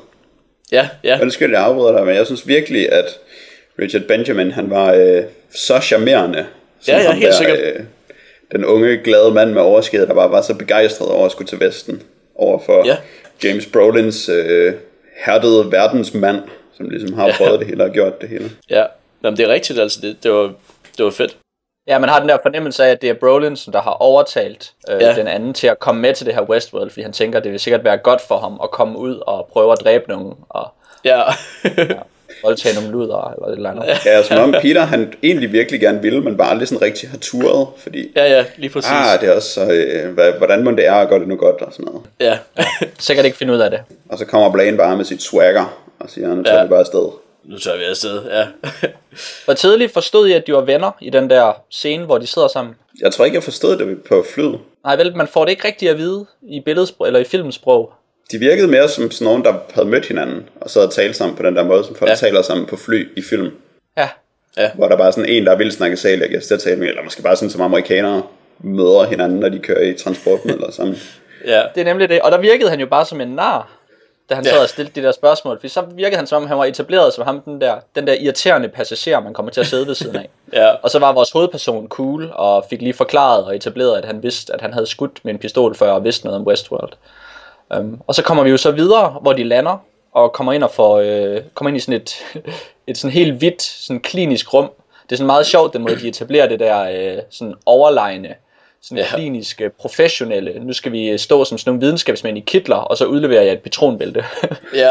Ja, 0.72 0.90
ja, 1.04 1.22
Undskyld, 1.22 1.52
jeg 1.52 1.62
afbryder 1.62 1.92
dig, 1.92 2.06
men 2.06 2.16
jeg 2.16 2.26
synes 2.26 2.48
virkelig, 2.48 2.92
at 2.92 3.06
Richard 3.80 4.02
Benjamin, 4.08 4.52
han 4.52 4.70
var 4.70 4.94
øh, 4.94 5.24
så 5.56 5.80
charmerende. 5.82 6.46
som 6.82 6.94
Ja, 6.94 7.02
ja, 7.02 7.12
helt 7.14 7.34
sikkert. 7.36 7.60
Øh, 7.60 7.80
den 8.52 8.66
unge, 8.66 8.98
glade 8.98 9.32
mand 9.34 9.52
med 9.52 9.62
overskædet, 9.62 10.08
der 10.08 10.14
bare 10.14 10.32
var 10.32 10.42
så 10.42 10.54
begejstret 10.56 11.10
over 11.10 11.26
at 11.26 11.32
skulle 11.32 11.48
til 11.48 11.60
Vesten. 11.60 12.02
Over 12.36 12.60
for 12.66 12.86
Ja. 12.86 12.98
James 13.44 13.66
Brolins 13.66 14.30
øh, 14.30 14.74
hærdede 15.26 15.72
verdensmand, 15.72 16.40
som 16.78 16.90
ligesom 16.90 17.14
har 17.14 17.34
prøvet 17.38 17.60
det 17.60 17.68
hele 17.68 17.84
og 17.84 17.90
gjort 17.92 18.22
det 18.22 18.30
hele. 18.30 18.52
Ja, 18.70 18.84
Jamen, 19.24 19.38
det 19.38 19.46
er 19.46 19.54
rigtigt, 19.54 19.80
altså. 19.80 20.00
Det, 20.02 20.18
det, 20.24 20.32
var, 20.32 20.54
det 20.98 21.06
var 21.06 21.12
fedt. 21.12 21.38
Ja, 21.88 22.00
man 22.00 22.10
har 22.10 22.20
den 22.20 22.30
der 22.30 22.38
fornemmelse 22.44 22.84
af, 22.86 22.90
at 22.92 23.02
det 23.02 23.10
er 23.10 23.14
Brolin, 23.14 23.56
som 23.56 23.74
der 23.74 23.82
har 23.82 23.92
overtalt 23.92 24.74
øh, 24.90 25.02
Ja. 25.02 25.08
ja. 25.10 25.16
den 25.16 25.28
anden 25.28 25.54
til 25.54 25.68
at 25.68 25.80
komme 25.80 26.02
med 26.02 26.14
til 26.14 26.26
det 26.26 26.34
her 26.36 26.42
Westworld, 26.42 26.90
fordi 26.90 27.02
han 27.02 27.12
tænker, 27.14 27.38
at 27.40 27.44
det 27.44 27.52
vil 27.52 27.60
sikkert 27.60 27.84
være 27.84 27.98
godt 27.98 28.22
for 28.28 28.38
ham 28.38 28.60
at 28.64 28.72
komme 28.72 28.98
ud 29.00 29.16
og 29.28 29.50
prøve 29.54 29.72
at 29.72 29.78
dræbe 29.84 30.04
nogen 30.10 30.34
og 30.50 30.68
Ja. 31.06 31.22
voldtage 32.46 32.76
nogle 32.76 32.92
luder 32.92 33.34
eller 33.34 33.48
et 33.48 33.56
eller 33.56 33.70
andet. 33.72 33.86
Ja. 33.86 33.98
Ja, 34.06 34.24
som 34.24 34.38
om 34.38 34.56
Peter, 34.62 34.82
han 34.82 35.14
egentlig 35.24 35.52
virkelig 35.52 35.80
gerne 35.82 36.02
ville, 36.02 36.22
men 36.22 36.38
bare 36.38 36.50
aldrig 36.50 36.68
sådan 36.68 36.82
rigtig 36.82 37.10
har 37.10 37.18
turet, 37.18 37.68
fordi... 37.78 38.12
ja, 38.16 38.26
ja, 38.38 38.46
lige 38.58 38.70
præcis. 38.70 38.92
Ah, 38.92 39.22
det 39.22 39.30
er 39.30 39.34
også 39.36 39.50
så, 39.50 39.72
øh, 39.72 40.38
hvordan 40.38 40.64
må 40.64 40.72
det 40.72 40.88
er, 40.88 40.94
og 40.94 41.08
gør 41.10 41.20
det 41.20 41.28
nu 41.28 41.36
godt, 41.36 41.62
og 41.62 41.74
sådan 41.74 41.86
noget. 41.86 42.02
Ja. 42.20 42.38
Sikkert 43.00 43.26
ikke 43.26 43.38
finde 43.38 43.54
ud 43.54 43.60
af 43.60 43.72
det. 43.72 43.80
Og 44.10 44.18
så 44.18 44.26
kommer 44.26 44.52
Blaine 44.52 44.78
bare 44.78 44.98
med 44.98 45.06
sit 45.06 45.22
swagger, 45.22 45.82
og 46.00 46.10
siger, 46.10 46.36
nu 46.36 46.44
tager 46.44 46.58
Ja. 46.58 46.64
vi 46.64 46.70
bare 46.70 46.80
afsted. 46.80 47.08
nu 47.44 47.58
tager 47.60 47.78
vi 47.78 47.84
afsted, 47.84 48.22
ja. 48.32 48.46
Hvor 49.46 49.54
tidligt 49.54 49.94
forstod 49.94 50.28
I, 50.28 50.32
at 50.34 50.48
de 50.48 50.54
var 50.54 50.62
venner 50.62 50.92
i 51.02 51.10
den 51.10 51.30
der 51.30 51.52
scene, 51.72 52.06
hvor 52.06 52.18
de 52.18 52.28
sidder 52.28 52.48
sammen? 52.48 52.76
Jeg 53.02 53.12
tror 53.12 53.26
ikke, 53.26 53.36
jeg 53.36 53.44
forstod 53.44 53.78
det 53.78 54.02
på 54.10 54.26
flyet. 54.34 54.60
Nej, 54.84 54.96
vel, 54.96 55.16
man 55.16 55.28
får 55.28 55.46
det 55.46 55.52
ikke 55.52 55.68
rigtigt 55.68 55.92
at 55.92 55.98
vide 55.98 56.26
i 56.42 56.60
billedsprog, 56.60 57.08
eller 57.08 57.20
i 57.20 57.24
filmsprog. 57.24 57.94
De 58.32 58.38
virkede 58.38 58.68
mere 58.68 58.90
som 58.90 59.12
sådan 59.12 59.26
nogen, 59.26 59.44
der 59.46 59.54
havde 59.74 59.88
mødt 59.88 60.06
hinanden, 60.06 60.50
og 60.62 60.70
så 60.70 60.80
havde 60.80 60.92
talt 60.92 61.16
sammen 61.16 61.38
på 61.38 61.44
den 61.44 61.56
der 61.56 61.64
måde, 61.64 61.84
som 61.84 61.96
folk 61.96 62.10
Ja. 62.10 62.12
ja. 62.12 62.16
taler 62.16 62.42
sammen 62.42 62.66
på 62.68 62.76
fly 62.76 63.18
i 63.18 63.22
film. 63.22 63.52
Ja, 64.58 64.72
Hvor 64.76 64.88
der 64.88 64.98
bare 64.98 65.08
er 65.08 65.12
sådan 65.12 65.30
en, 65.30 65.46
der 65.46 65.56
vil 65.56 65.72
snakke 65.72 65.98
salisk 65.98 66.48
til 66.48 66.54
at 66.54 66.60
tale 66.60 66.76
med, 66.76 66.88
eller 66.88 67.04
måske 67.04 67.22
bare 67.22 67.36
sådan 67.36 67.50
som 67.50 67.62
amerikanere 67.62 68.24
møder 68.60 69.04
hinanden, 69.04 69.40
når 69.40 69.50
de 69.50 69.60
kører 69.60 69.82
i 69.82 69.94
transportmidler 69.94 70.72
sammen. 70.72 70.96
ja. 71.48 71.64
det 71.76 71.82
er 71.82 71.86
nemlig 71.86 72.10
det. 72.10 72.22
Og 72.22 72.32
der 72.32 72.38
virkede 72.38 72.70
han 72.70 72.80
jo 72.80 72.86
bare 72.86 73.06
som 73.06 73.22
en 73.22 73.28
nar, 73.28 73.72
da 74.30 74.36
han 74.36 74.44
Ja. 74.46 74.50
sad 74.52 74.60
og 74.60 74.70
stillede 74.70 75.02
de 75.02 75.06
der 75.06 75.12
spørgsmål. 75.12 75.58
For 75.62 75.68
så 75.68 75.82
virkede 75.96 76.16
han 76.18 76.28
som 76.28 76.42
om, 76.44 76.48
han 76.48 76.58
var 76.58 76.66
etableret 76.66 77.14
som 77.14 77.24
ham, 77.26 77.42
den 77.42 77.62
der, 77.62 77.76
den 77.96 78.08
der 78.08 78.14
irriterende 78.14 78.70
passager, 78.70 79.20
man 79.20 79.34
kommer 79.34 79.52
til 79.52 79.62
at 79.62 79.68
sidde 79.68 79.88
ved 79.88 79.96
siden 79.96 80.16
af. 80.16 80.30
Ja. 80.54 80.70
Og 80.72 80.90
så 80.90 81.00
var 81.00 81.14
vores 81.14 81.32
hovedperson 81.32 81.88
cool, 81.88 82.30
og 82.34 82.66
fik 82.70 82.82
lige 82.82 82.94
forklaret 82.94 83.46
og 83.46 83.56
etableret, 83.56 83.98
at 83.98 84.06
han 84.06 84.24
vidste, 84.24 84.54
at 84.54 84.62
han 84.62 84.74
havde 84.74 84.86
skudt 84.88 85.20
med 85.24 85.34
en 85.34 85.40
pistol 85.40 85.76
før, 85.76 85.92
og 85.92 86.04
vidste 86.04 86.26
noget 86.26 86.40
om 86.40 86.48
Westworld. 86.48 86.94
Um, 87.78 88.02
og 88.08 88.16
så 88.16 88.24
kommer 88.24 88.44
vi 88.44 88.50
jo 88.50 88.58
så 88.58 88.72
videre, 88.72 89.10
hvor 89.22 89.34
de 89.34 89.44
lander, 89.44 89.78
og 90.12 90.34
kommer 90.34 90.54
ind 90.54 90.64
og 90.64 90.72
får, 90.72 90.98
øh, 91.00 91.42
kommer 91.54 91.70
ind 91.70 91.78
i 91.78 91.80
sådan 91.80 92.02
et, 92.02 92.16
et 92.88 92.98
sådan 92.98 93.12
helt 93.14 93.34
hvidt, 93.34 93.62
sådan 93.62 94.00
klinisk 94.00 94.54
rum. 94.54 94.70
Det 95.04 95.12
er 95.12 95.16
sådan 95.16 95.26
meget 95.28 95.46
sjovt, 95.46 95.74
den 95.74 95.82
måde, 95.82 96.00
de 96.00 96.08
etablerer 96.08 96.48
det 96.48 96.60
der 96.60 96.90
øh, 97.16 97.22
sådan 97.30 97.54
overlegne, 97.66 98.36
sådan 98.82 98.98
Ja. 99.04 99.16
kliniske, 99.16 99.70
professionelle. 99.70 100.60
Nu 100.60 100.74
skal 100.74 100.92
vi 100.92 101.18
stå 101.18 101.46
som 101.46 101.58
sådan 101.58 101.70
nogle 101.72 101.82
videnskabsmænd 101.86 102.38
i 102.38 102.42
kitler, 102.42 102.76
og 102.76 102.98
så 102.98 103.06
udleverer 103.06 103.42
jeg 103.42 103.54
et 103.54 103.60
patronbælte. 103.62 104.26
Ja. 104.76 104.90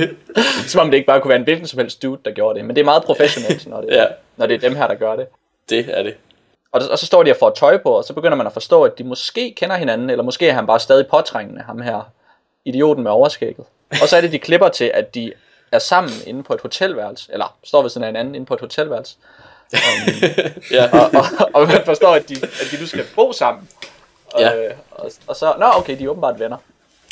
som 0.68 0.80
om 0.80 0.90
det 0.90 0.96
ikke 0.96 1.06
bare 1.06 1.20
kunne 1.20 1.28
være 1.28 1.38
en 1.38 1.44
hvilken 1.44 1.66
som 1.66 1.78
helst 1.78 2.02
dude, 2.02 2.18
der 2.24 2.30
gjorde 2.30 2.58
det. 2.58 2.64
Men 2.66 2.76
det 2.76 2.80
er 2.80 2.84
meget 2.84 3.02
professionelt, 3.04 3.66
når 3.66 3.80
det, 3.80 3.88
Ja. 3.90 4.04
når 4.36 4.46
det 4.46 4.54
er 4.54 4.58
dem 4.68 4.76
her, 4.76 4.86
der 4.86 4.94
gør 4.94 5.16
det. 5.16 5.26
det 5.70 5.84
er 5.88 6.02
det. 6.02 6.14
Og, 6.76 6.82
og 6.90 6.98
så 6.98 7.06
står 7.06 7.22
de 7.22 7.30
og 7.30 7.36
får 7.40 7.50
tøj 7.50 7.76
på, 7.78 7.90
og 7.90 8.04
så 8.04 8.12
begynder 8.12 8.36
man 8.36 8.46
at 8.46 8.52
forstå, 8.52 8.82
at 8.82 8.98
de 8.98 9.04
måske 9.04 9.54
kender 9.56 9.76
hinanden, 9.76 10.10
eller 10.10 10.24
måske 10.24 10.48
er 10.48 10.52
han 10.54 10.66
bare 10.66 10.80
stadig 10.80 11.06
påtrængende, 11.06 11.62
ham 11.62 11.80
her 11.80 12.00
idioten 12.64 13.02
med 13.02 13.10
overskægget. 13.10 13.66
Og 14.02 14.08
så 14.08 14.16
er 14.16 14.20
det, 14.20 14.32
de 14.32 14.38
klipper 14.38 14.68
til, 14.68 14.90
at 14.94 15.14
de 15.14 15.32
er 15.72 15.78
sammen 15.78 16.12
inde 16.26 16.42
på 16.42 16.54
et 16.54 16.60
hotelværelse, 16.60 17.32
eller 17.32 17.56
står 17.64 17.82
ved 17.82 17.90
siden 17.90 18.02
af 18.04 18.08
hinanden 18.08 18.34
inde 18.34 18.46
på 18.46 18.54
et 18.54 18.60
hotelværelse. 18.60 19.16
Ja. 20.70 20.90
Og, 20.92 21.10
og, 21.14 21.50
og 21.54 21.68
man 21.68 21.82
forstår, 21.84 22.14
at 22.14 22.28
de, 22.28 22.34
at 22.34 22.66
de 22.72 22.80
nu 22.80 22.86
skal 22.86 23.04
bo 23.14 23.32
sammen. 23.32 23.68
Og, 24.34 24.40
Ja. 24.40 24.56
øh, 24.56 24.74
og, 24.90 25.10
og 25.26 25.36
så, 25.36 25.54
nå 25.58 25.66
okay, 25.76 25.98
de 25.98 26.04
er 26.04 26.08
åbenbart 26.08 26.40
venner. 26.40 26.56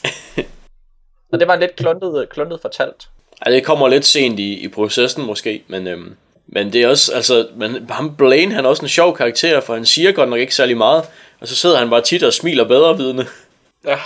Og 1.33 1.41
det 1.41 1.49
var 1.49 1.57
lidt 1.57 1.77
kluntet, 1.77 2.29
kluntet 2.29 2.61
fortalt. 2.61 3.09
Ja, 3.47 3.51
det 3.51 3.65
kommer 3.65 3.89
lidt 3.89 4.05
sent 4.05 4.39
i, 4.41 4.65
i 4.65 4.69
processen 4.69 5.27
måske, 5.27 5.63
men, 5.69 5.87
øhm, 5.87 6.17
men 6.47 6.73
det 6.73 6.83
er 6.83 6.89
også, 6.89 7.13
altså, 7.13 7.49
men 7.57 7.87
ham 7.91 8.17
Blaine, 8.17 8.55
han 8.55 8.65
er 8.65 8.69
også 8.69 8.83
en 8.83 8.89
sjov 8.89 9.17
karakter, 9.17 9.61
for 9.61 9.75
han 9.75 9.87
siger 9.87 10.13
godt 10.13 10.29
nok 10.29 10.39
ikke 10.39 10.55
særlig 10.55 10.77
meget, 10.77 11.05
og 11.41 11.49
så 11.49 11.55
sidder 11.57 11.79
han 11.79 11.91
bare 11.91 12.01
tit 12.01 12.23
og 12.23 12.33
smiler 12.33 12.65
bedre 12.65 12.97
vidne. 12.97 13.27
Ja. 13.87 13.99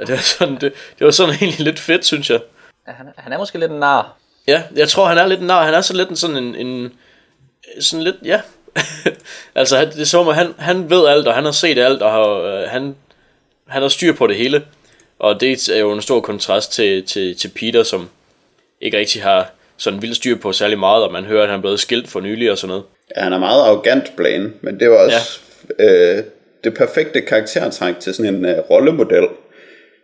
Ja, 0.00 0.04
det 0.04 0.10
var 0.10 0.16
sådan, 0.16 0.54
det, 0.54 0.72
det 0.98 1.04
var 1.04 1.10
sådan 1.10 1.34
egentlig 1.40 1.60
lidt 1.60 1.78
fedt, 1.78 2.06
synes 2.06 2.30
jeg. 2.30 2.40
Han, 2.86 3.06
han 3.16 3.32
er 3.32 3.38
måske 3.38 3.58
lidt 3.58 3.70
en 3.72 3.78
nar. 3.80 4.16
Ja, 4.46 4.62
jeg 4.76 4.88
tror, 4.88 5.06
han 5.06 5.18
er 5.18 5.26
lidt 5.26 5.42
nar. 5.42 5.64
Han 5.64 5.74
er 5.74 5.80
så 5.80 5.94
lidt 5.96 6.08
en 6.08 6.16
sådan 6.16 6.36
en, 6.36 6.54
en 6.66 6.92
sådan 7.80 8.02
lidt, 8.04 8.16
ja. 8.24 8.40
altså, 9.54 9.76
han- 9.76 9.90
det 9.90 10.00
er 10.00 10.04
som 10.04 10.20
om, 10.20 10.28
at 10.28 10.34
han, 10.34 10.54
han 10.58 10.90
ved 10.90 11.06
alt, 11.06 11.28
og 11.28 11.34
han 11.34 11.44
har 11.44 11.52
set 11.52 11.78
alt, 11.78 12.02
og 12.02 12.10
har, 12.12 12.28
øh, 12.28 12.68
han, 12.68 12.96
han 13.68 13.82
har 13.82 13.88
styr 13.88 14.12
på 14.12 14.26
det 14.26 14.36
hele. 14.36 14.64
Og 15.18 15.40
det 15.40 15.68
er 15.68 15.78
jo 15.78 15.92
en 15.92 16.02
stor 16.02 16.20
kontrast 16.20 16.72
til, 16.72 17.04
til, 17.06 17.36
til 17.38 17.48
Peter, 17.48 17.82
som 17.82 18.08
ikke 18.80 18.98
rigtig 18.98 19.22
har 19.22 19.50
sådan 19.76 20.02
vildt 20.02 20.16
styr 20.16 20.36
på 20.36 20.52
særlig 20.52 20.78
meget, 20.78 21.04
og 21.04 21.12
man 21.12 21.24
hører, 21.24 21.42
at 21.42 21.48
han 21.48 21.58
er 21.58 21.60
blevet 21.62 21.80
skilt 21.80 22.08
for 22.08 22.20
nylig 22.20 22.50
og 22.50 22.58
sådan 22.58 22.68
noget. 22.68 22.84
Ja, 23.16 23.22
han 23.22 23.32
er 23.32 23.38
meget 23.38 23.62
arrogant, 23.62 24.12
Blaine, 24.16 24.52
men 24.60 24.80
det 24.80 24.90
var 24.90 24.96
også 24.96 25.40
ja. 25.78 26.16
øh, 26.18 26.24
det 26.64 26.74
perfekte 26.74 27.20
karaktertræk 27.20 27.94
til 28.00 28.14
sådan 28.14 28.34
en 28.34 28.44
øh, 28.44 28.58
rollemodel, 28.70 29.28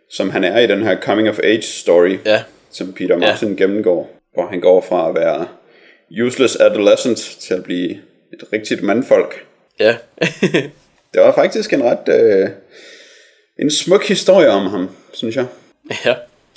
som 0.09 0.29
han 0.29 0.43
er 0.43 0.59
i 0.59 0.67
den 0.67 0.83
her 0.83 0.99
coming 1.01 1.29
of 1.29 1.39
age 1.43 1.61
story, 1.61 2.17
Ja, 2.25 2.43
som 2.71 2.93
Peter 2.93 3.17
Martin 3.17 3.49
ja. 3.49 3.55
gennemgår, 3.63 4.19
hvor 4.33 4.47
han 4.47 4.59
går 4.59 4.81
fra 4.89 5.09
at 5.09 5.15
være 5.15 5.47
useless 6.25 6.55
adolescent 6.55 7.17
til 7.17 7.53
at 7.53 7.63
blive 7.63 7.89
et 8.33 8.43
rigtigt 8.53 8.83
mandfolk. 8.83 9.45
ja, 9.79 9.95
Det 11.13 11.21
var 11.21 11.33
faktisk 11.35 11.73
en 11.73 11.83
ret 11.83 12.09
øh, 12.21 12.49
en 13.59 13.71
smuk 13.71 14.07
historie 14.07 14.49
om 14.49 14.65
ham, 14.67 14.89
synes 15.13 15.35
jeg. 15.35 15.45
ja, 16.05 16.15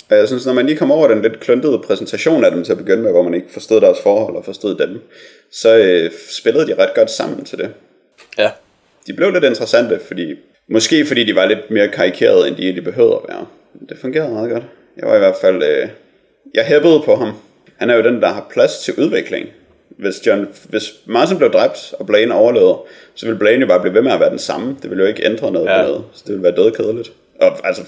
Og 0.09 0.17
jeg 0.17 0.27
synes, 0.27 0.45
når 0.45 0.53
man 0.53 0.65
lige 0.65 0.77
kom 0.77 0.91
over 0.91 1.07
den 1.07 1.21
lidt 1.21 1.39
kluntede 1.39 1.79
præsentation 1.79 2.43
af 2.45 2.51
dem 2.51 2.63
til 2.63 2.71
at 2.71 2.77
begynde 2.77 3.03
med, 3.03 3.11
hvor 3.11 3.23
man 3.23 3.33
ikke 3.33 3.47
forstod 3.51 3.81
deres 3.81 3.97
forhold 4.03 4.35
og 4.35 4.45
forstod 4.45 4.75
dem, 4.77 5.01
så 5.51 5.77
øh, 5.77 6.11
spillede 6.29 6.67
de 6.67 6.75
ret 6.75 6.93
godt 6.95 7.11
sammen 7.11 7.45
til 7.45 7.57
det. 7.57 7.69
ja, 8.37 8.51
De 9.07 9.13
blev 9.13 9.31
lidt 9.31 9.43
interessante, 9.43 9.99
fordi 10.07 10.35
måske 10.67 11.05
fordi 11.05 11.23
de 11.23 11.35
var 11.35 11.45
lidt 11.45 11.71
mere 11.71 11.87
karikerede, 11.87 12.47
end 12.47 12.55
de 12.55 12.61
egentlig 12.63 12.83
behøvede 12.83 13.15
at 13.23 13.29
være. 13.35 13.45
Men 13.73 13.89
Det 13.89 13.97
fungerede 13.97 14.33
meget 14.33 14.51
godt. 14.51 14.63
Jeg 14.97 15.07
var 15.09 15.15
i 15.15 15.19
hvert 15.19 15.35
fald... 15.41 15.63
Øh, 15.63 15.89
jeg 16.53 16.65
hæppede 16.65 17.01
på 17.05 17.15
ham. 17.15 17.31
Han 17.77 17.89
er 17.89 17.95
jo 17.95 18.03
den, 18.03 18.21
der 18.21 18.27
har 18.27 18.47
plads 18.51 18.77
til 18.79 18.93
udvikling. 18.97 19.47
Hvis, 19.89 20.27
John, 20.27 20.47
hvis 20.69 20.93
Martin 21.05 21.37
blev 21.37 21.51
dræbt, 21.51 21.93
og 21.99 22.05
Blaine 22.05 22.33
overlevede, 22.33 22.77
så 23.15 23.25
ville 23.25 23.39
Blaine 23.39 23.61
jo 23.61 23.67
bare 23.67 23.79
blive 23.81 23.93
ved 23.93 24.01
med 24.01 24.11
at 24.11 24.19
være 24.19 24.29
den 24.29 24.39
samme. 24.39 24.77
Det 24.81 24.89
ville 24.89 25.03
jo 25.03 25.07
ikke 25.09 25.25
ændre 25.25 25.51
noget 25.51 25.67
Ja. 25.67 25.81
noget. 25.81 26.03
Så 26.13 26.23
det 26.25 26.31
ville 26.31 26.43
være 26.43 26.55
dødkedeligt. 26.55 27.11
Og, 27.41 27.67
altså, 27.67 27.81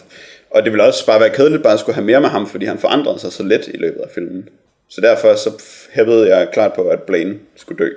og 0.50 0.64
det 0.64 0.72
ville 0.72 0.84
også 0.84 1.06
bare 1.06 1.20
være 1.20 1.30
kedeligt 1.30 1.64
bare 1.64 1.74
at 1.74 1.80
skulle 1.80 1.96
have 1.96 2.06
mere 2.06 2.22
med 2.22 2.30
ham, 2.30 2.48
fordi 2.48 2.66
han 2.66 2.80
forandrede 2.80 3.20
sig 3.20 3.32
så 3.32 3.44
let 3.44 3.68
i 3.68 3.78
løbet 3.78 4.00
af 4.02 4.10
filmen. 4.16 4.50
Så 4.90 5.02
derfor 5.02 5.36
så 5.36 5.64
hæppede 5.94 6.36
jeg 6.36 6.50
klart 6.54 6.74
på, 6.74 6.88
at 6.88 7.02
Blaine 7.02 7.40
skulle 7.56 7.86
dø. 7.86 7.90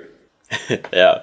ja. 1.01 1.13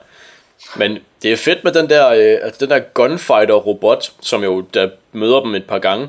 Men 0.76 0.98
det 1.22 1.32
er 1.32 1.36
fedt 1.36 1.64
med 1.64 1.72
den 1.72 1.90
der, 1.90 2.08
øh, 2.08 2.38
altså 2.42 2.66
den 2.66 2.70
der 2.70 2.78
gunfighter-robot, 2.78 4.12
som 4.20 4.44
jo 4.44 4.60
der 4.74 4.90
møder 5.12 5.40
dem 5.40 5.54
et 5.54 5.64
par 5.64 5.78
gange. 5.78 6.08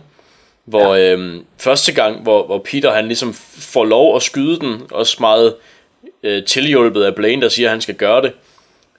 Hvor 0.65 0.95
ja. 0.95 1.13
øhm, 1.13 1.45
første 1.57 1.93
gang, 1.93 2.23
hvor, 2.23 2.45
hvor 2.45 2.59
Peter 2.59 2.91
han 2.91 3.05
ligesom 3.05 3.33
får 3.33 3.85
lov 3.85 4.15
at 4.15 4.21
skyde 4.21 4.59
den, 4.59 4.81
også 4.91 5.17
meget 5.19 5.55
øh, 6.23 6.45
tilhjulpet 6.45 7.03
af 7.03 7.15
Blaine, 7.15 7.41
der 7.41 7.49
siger, 7.49 7.67
at 7.67 7.71
han 7.71 7.81
skal 7.81 7.95
gøre 7.95 8.21
det. 8.21 8.33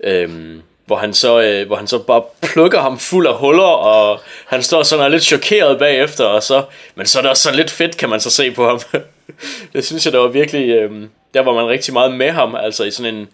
Øhm, 0.05 0.63
hvor 0.91 0.97
han, 0.97 1.15
så, 1.15 1.41
øh, 1.41 1.67
hvor 1.67 1.77
han 1.77 1.87
så 1.87 1.99
bare 1.99 2.23
plukker 2.43 2.81
ham 2.81 2.99
fuld 2.99 3.27
af 3.27 3.35
huller, 3.35 3.63
og 3.63 4.21
han 4.47 4.63
står 4.63 4.83
sådan 4.83 5.01
og 5.01 5.07
er 5.07 5.11
lidt 5.11 5.23
chokeret 5.23 5.79
bagefter, 5.79 6.25
og 6.25 6.43
så, 6.43 6.65
men 6.95 7.07
så 7.07 7.19
er 7.19 7.23
det 7.23 7.31
også 7.31 7.43
sådan 7.43 7.57
lidt 7.57 7.71
fedt, 7.71 7.97
kan 7.97 8.09
man 8.09 8.21
så 8.21 8.31
se 8.31 8.51
på 8.51 8.69
ham. 8.69 8.81
det 9.73 9.85
synes 9.85 10.05
jeg, 10.05 10.13
der 10.13 10.19
var 10.19 10.29
virkelig, 10.29 10.69
øh, 10.69 10.91
der 11.35 11.43
var 11.43 11.53
man 11.53 11.67
rigtig 11.69 11.93
meget 11.93 12.15
med 12.15 12.31
ham, 12.31 12.55
altså 12.55 12.85
i 12.85 12.91
sådan 12.91 13.15
en, 13.15 13.29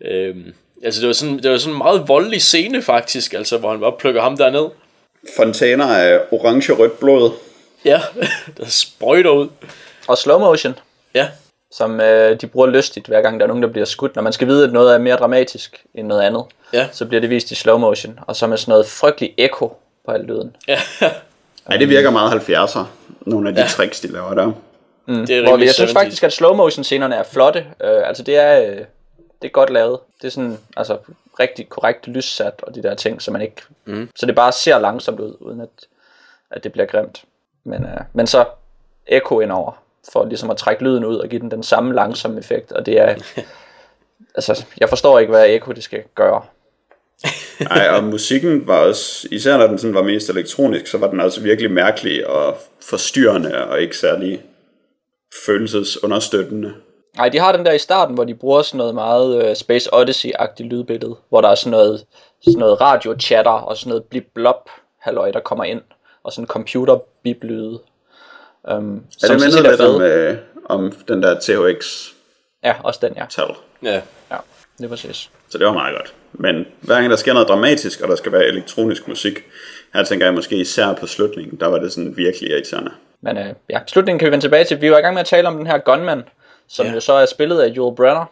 øh, 0.00 0.36
altså 0.84 1.00
det 1.00 1.06
var 1.06 1.12
sådan, 1.12 1.38
det 1.38 1.50
var 1.50 1.58
sådan 1.58 1.74
en 1.74 1.78
meget 1.78 2.08
voldelig 2.08 2.42
scene 2.42 2.82
faktisk, 2.82 3.34
altså 3.34 3.58
hvor 3.58 3.70
han 3.70 3.80
bare 3.80 3.92
plukker 3.98 4.22
ham 4.22 4.36
derned. 4.36 4.66
Fontæner 5.36 5.86
af 5.86 6.20
orange-rødt 6.32 7.00
blod. 7.00 7.30
Ja, 7.84 8.00
der 8.58 8.66
sprøjter 8.68 9.30
ud. 9.30 9.48
Og 10.08 10.18
slow 10.18 10.38
motion, 10.38 10.78
Ja, 11.14 11.28
som 11.76 12.00
øh, 12.00 12.40
de 12.40 12.46
bruger 12.46 12.66
lystigt, 12.66 13.06
hver 13.06 13.22
gang 13.22 13.40
der 13.40 13.46
er 13.46 13.48
nogen, 13.48 13.62
der 13.62 13.68
bliver 13.68 13.84
skudt. 13.84 14.14
Når 14.16 14.22
man 14.22 14.32
skal 14.32 14.46
vide, 14.48 14.64
at 14.64 14.72
noget 14.72 14.94
er 14.94 14.98
mere 14.98 15.16
dramatisk 15.16 15.84
end 15.94 16.06
noget 16.06 16.22
andet, 16.22 16.44
ja, 16.72 16.88
så 16.92 17.06
bliver 17.06 17.20
det 17.20 17.30
vist 17.30 17.50
i 17.50 17.54
slow 17.54 17.78
motion. 17.78 18.18
Og 18.26 18.36
så 18.36 18.46
med 18.46 18.56
sådan 18.56 18.72
noget 18.72 18.86
frygtelig 18.86 19.34
echo 19.38 19.76
på 20.04 20.10
al 20.10 20.20
lyden. 20.24 20.56
ja. 20.68 20.78
Ej, 21.70 21.76
det 21.76 21.88
virker 21.88 22.10
meget 22.10 22.32
70'er. 22.50 22.80
Nogle 23.20 23.48
af 23.48 23.54
de 23.54 23.60
Ja. 23.60 23.66
tricks, 23.66 24.00
de 24.00 24.08
laver 24.12 24.34
der. 24.34 24.46
Mm. 25.06 25.26
Det 25.26 25.30
er 25.38 25.42
Hvor 25.48 25.58
jeg 25.58 25.74
synes 25.74 25.90
70's. 25.90 25.94
faktisk, 25.94 26.22
at 26.24 26.32
slow 26.32 26.54
motion 26.54 26.84
scenerne 26.84 27.14
er 27.14 27.22
flotte. 27.22 27.58
Øh, 27.84 28.08
altså 28.08 28.22
det 28.22 28.36
er, 28.36 28.60
øh, 28.60 28.76
det 29.42 29.48
er 29.48 29.48
godt 29.48 29.70
lavet. 29.70 29.98
Det 30.22 30.26
er 30.26 30.30
sådan, 30.32 30.58
altså 30.76 30.98
rigtig 31.40 31.68
korrekt 31.68 32.06
lyssat 32.06 32.54
og 32.62 32.74
de 32.74 32.82
der 32.82 32.94
ting, 32.94 33.22
så 33.22 33.30
man 33.30 33.42
ikke, 33.42 33.62
mm. 33.84 34.08
så 34.16 34.26
det 34.26 34.34
bare 34.34 34.52
ser 34.52 34.78
langsomt 34.78 35.20
ud, 35.20 35.36
uden 35.40 35.60
at, 35.60 35.68
at 36.50 36.64
det 36.64 36.72
bliver 36.72 36.86
grimt. 36.86 37.24
Men, 37.64 37.82
øh, 37.84 38.00
men 38.12 38.26
så 38.26 38.44
echo 39.06 39.40
indover, 39.40 39.72
for 40.12 40.24
ligesom 40.24 40.50
at 40.50 40.56
trække 40.56 40.84
lyden 40.84 41.04
ud 41.04 41.16
og 41.16 41.28
give 41.28 41.40
den 41.40 41.50
den 41.50 41.62
samme 41.62 41.94
langsomme 41.94 42.38
effekt, 42.38 42.72
og 42.72 42.86
det 42.86 43.00
er, 43.00 43.14
altså 44.36 44.64
jeg 44.80 44.88
forstår 44.88 45.18
ikke, 45.18 45.30
hvad 45.30 45.46
echo 45.46 45.72
det 45.72 45.84
skal 45.84 46.02
gøre. 46.14 46.42
Ej, 47.70 47.88
og 47.88 48.04
musikken 48.04 48.66
var 48.66 48.78
også, 48.78 49.28
især 49.30 49.58
når 49.58 49.66
den 49.66 49.78
sådan 49.78 49.94
var 49.94 50.02
mest 50.02 50.30
elektronisk, 50.30 50.86
så 50.86 50.98
var 50.98 51.10
den 51.10 51.20
også 51.20 51.40
virkelig 51.40 51.70
mærkelig 51.70 52.26
og 52.26 52.56
forstyrrende 52.82 53.66
og 53.66 53.80
ikke 53.80 53.96
særlig 53.96 54.42
følelsesunderstøttende. 55.46 56.74
Nej, 57.16 57.28
de 57.28 57.38
har 57.38 57.52
den 57.52 57.66
der 57.66 57.72
i 57.72 57.78
starten, 57.78 58.14
hvor 58.14 58.24
de 58.24 58.34
bruger 58.34 58.62
sådan 58.62 58.78
noget 58.78 58.94
meget 58.94 59.50
uh, 59.50 59.56
Space 59.56 59.94
Odyssey-agtigt 59.94 60.62
lydbillede, 60.62 61.16
hvor 61.28 61.40
der 61.40 61.48
er 61.48 61.54
sådan 61.54 61.70
noget, 61.70 62.04
sådan 62.44 62.58
noget 62.58 62.80
radio-chatter 62.80 63.50
og 63.50 63.76
sådan 63.76 63.88
noget 63.88 64.04
blip-blop 64.04 64.70
halløj, 65.00 65.30
der 65.30 65.40
kommer 65.40 65.64
ind, 65.64 65.80
og 66.22 66.32
sådan 66.32 66.46
computer 66.46 66.98
bip 67.22 67.44
lyde 67.44 67.80
Um, 68.72 69.04
er 69.22 69.28
det 69.28 69.40
mindede 69.40 69.62
lidt 69.62 69.80
om, 69.80 70.02
øh, 70.02 70.36
om 70.64 70.92
den 71.08 71.22
der 71.22 71.40
THX? 71.40 72.08
Ja, 72.64 72.74
også 72.82 73.00
den, 73.02 73.12
ja. 73.16 73.24
Tal. 73.30 73.46
Ja. 73.82 74.00
Ja, 74.30 74.36
det 74.78 74.84
er 74.84 74.88
præcis. 74.88 75.30
Så 75.48 75.58
det 75.58 75.66
var 75.66 75.72
meget 75.72 75.96
godt. 75.96 76.14
Men 76.32 76.66
hver 76.80 76.94
gang 76.94 77.10
der 77.10 77.16
sker 77.16 77.32
noget 77.32 77.48
dramatisk, 77.48 78.00
og 78.00 78.08
der 78.08 78.16
skal 78.16 78.32
være 78.32 78.44
elektronisk 78.44 79.08
musik, 79.08 79.44
her 79.94 80.04
tænker 80.04 80.26
jeg 80.26 80.34
måske 80.34 80.56
især 80.56 80.92
på 80.94 81.06
slutningen, 81.06 81.60
der 81.60 81.66
var 81.66 81.78
det 81.78 81.92
sådan 81.92 82.16
virkelig 82.16 82.50
irriterende. 82.50 82.90
Men 83.20 83.38
øh, 83.38 83.54
ja, 83.70 83.80
slutningen 83.86 84.18
kan 84.18 84.26
vi 84.26 84.30
vende 84.30 84.44
tilbage 84.44 84.64
til. 84.64 84.80
Vi 84.80 84.90
var 84.90 84.98
i 84.98 85.00
gang 85.00 85.14
med 85.14 85.20
at 85.20 85.26
tale 85.26 85.48
om 85.48 85.56
den 85.56 85.66
her 85.66 85.78
Gunman, 85.78 86.22
som 86.68 86.86
yeah. 86.86 86.94
jo 86.94 87.00
så 87.00 87.12
er 87.12 87.26
spillet 87.26 87.60
af 87.60 87.68
Joel 87.68 87.96
Brenner. 87.96 88.24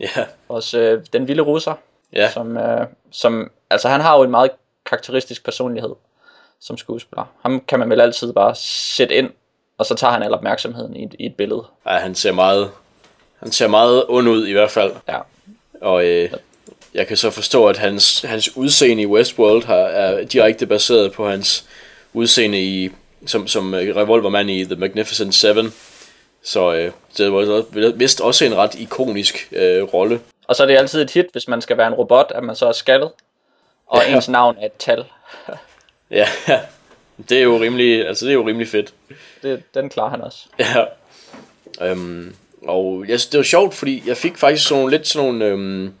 Ja. 0.00 0.24
Også 0.48 0.78
øh, 0.78 1.04
den 1.12 1.28
vilde 1.28 1.42
russer. 1.42 1.74
Ja. 2.12 2.30
Som, 2.30 2.56
øh, 2.56 2.86
som, 3.10 3.50
altså 3.70 3.88
han 3.88 4.00
har 4.00 4.16
jo 4.16 4.22
en 4.22 4.30
meget 4.30 4.50
karakteristisk 4.86 5.44
personlighed 5.44 5.94
som 6.60 6.76
skuespiller. 6.76 7.24
Ham 7.42 7.60
kan 7.60 7.78
man 7.78 7.90
vel 7.90 8.00
altid 8.00 8.32
bare 8.32 8.54
sætte 8.54 9.14
ind, 9.14 9.30
og 9.80 9.86
så 9.86 9.94
tager 9.94 10.12
han 10.12 10.22
al 10.22 10.34
opmærksomheden 10.34 10.96
i 10.96 11.04
et, 11.04 11.14
i 11.18 11.26
et 11.26 11.34
billede. 11.34 11.64
Ja, 11.86 11.96
han 11.96 12.14
ser 12.14 12.32
meget, 12.32 12.70
han 13.38 13.52
ser 13.52 13.68
meget 13.68 14.04
ond 14.08 14.28
ud 14.28 14.46
i 14.46 14.52
hvert 14.52 14.70
fald. 14.70 14.92
Ja. 15.08 15.18
Og 15.80 16.04
øh, 16.04 16.30
jeg 16.94 17.06
kan 17.06 17.16
så 17.16 17.30
forstå, 17.30 17.66
at 17.66 17.76
hans, 17.76 18.22
hans 18.22 18.56
udseende 18.56 19.02
i 19.02 19.06
Westworld 19.06 19.64
har, 19.64 19.74
er 19.74 20.24
direkte 20.24 20.66
baseret 20.66 21.12
på 21.12 21.28
hans 21.28 21.64
udseende 22.12 22.62
i, 22.62 22.90
som, 23.26 23.48
som 23.48 23.74
øh, 23.74 23.96
revolvermand 23.96 24.50
i 24.50 24.64
The 24.64 24.76
Magnificent 24.76 25.34
Seven. 25.34 25.72
Så 26.42 26.74
øh, 26.74 26.92
det 27.16 27.32
var 27.32 27.92
vist 27.96 28.20
også 28.20 28.44
en 28.44 28.56
ret 28.56 28.74
ikonisk 28.74 29.48
øh, 29.52 29.82
rolle. 29.82 30.20
Og 30.48 30.56
så 30.56 30.62
er 30.62 30.66
det 30.66 30.76
altid 30.76 31.02
et 31.02 31.10
hit, 31.10 31.26
hvis 31.32 31.48
man 31.48 31.60
skal 31.60 31.76
være 31.76 31.86
en 31.86 31.94
robot, 31.94 32.32
at 32.34 32.42
man 32.42 32.56
så 32.56 32.66
er 32.66 32.72
skaldet. 32.72 33.10
Og 33.86 34.02
ja. 34.08 34.16
ens 34.16 34.28
navn 34.28 34.56
er 34.60 34.66
et 34.66 34.72
tal. 34.78 35.04
ja, 36.10 36.28
det 37.28 37.38
er 37.38 37.42
jo 37.42 37.60
rimelig, 37.60 38.06
altså 38.06 38.24
det 38.24 38.30
er 38.30 38.34
jo 38.34 38.46
rimelig 38.46 38.68
fedt. 38.68 38.94
Det, 39.42 39.62
den 39.74 39.88
klarer 39.88 40.10
han 40.10 40.20
også. 40.20 40.46
Ja. 40.58 40.84
Øhm, 41.80 42.34
og 42.62 43.04
jeg 43.08 43.18
det 43.32 43.38
var 43.38 43.42
sjovt, 43.42 43.74
fordi 43.74 44.02
jeg 44.06 44.16
fik 44.16 44.36
faktisk 44.36 44.68
sådan 44.68 44.80
nogle, 44.80 44.96
lidt 44.96 45.08
sådan 45.08 45.28
nogle 45.28 45.44
øhm, 45.44 45.92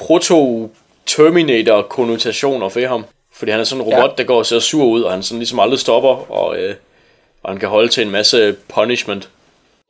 proto-Terminator-konnotationer 0.00 2.68
for 2.68 2.86
ham. 2.86 3.04
Fordi 3.32 3.50
han 3.50 3.60
er 3.60 3.64
sådan 3.64 3.84
en 3.84 3.92
robot, 3.92 4.10
ja. 4.10 4.14
der 4.18 4.24
går 4.24 4.38
og 4.38 4.46
ser 4.46 4.58
sur 4.58 4.84
ud, 4.84 5.02
og 5.02 5.12
han 5.12 5.22
sådan 5.22 5.38
ligesom 5.38 5.60
aldrig 5.60 5.78
stopper, 5.78 6.30
og, 6.30 6.58
øh, 6.58 6.74
og 7.42 7.50
han 7.50 7.58
kan 7.58 7.68
holde 7.68 7.88
til 7.88 8.02
en 8.02 8.10
masse 8.10 8.56
punishment. 8.68 9.28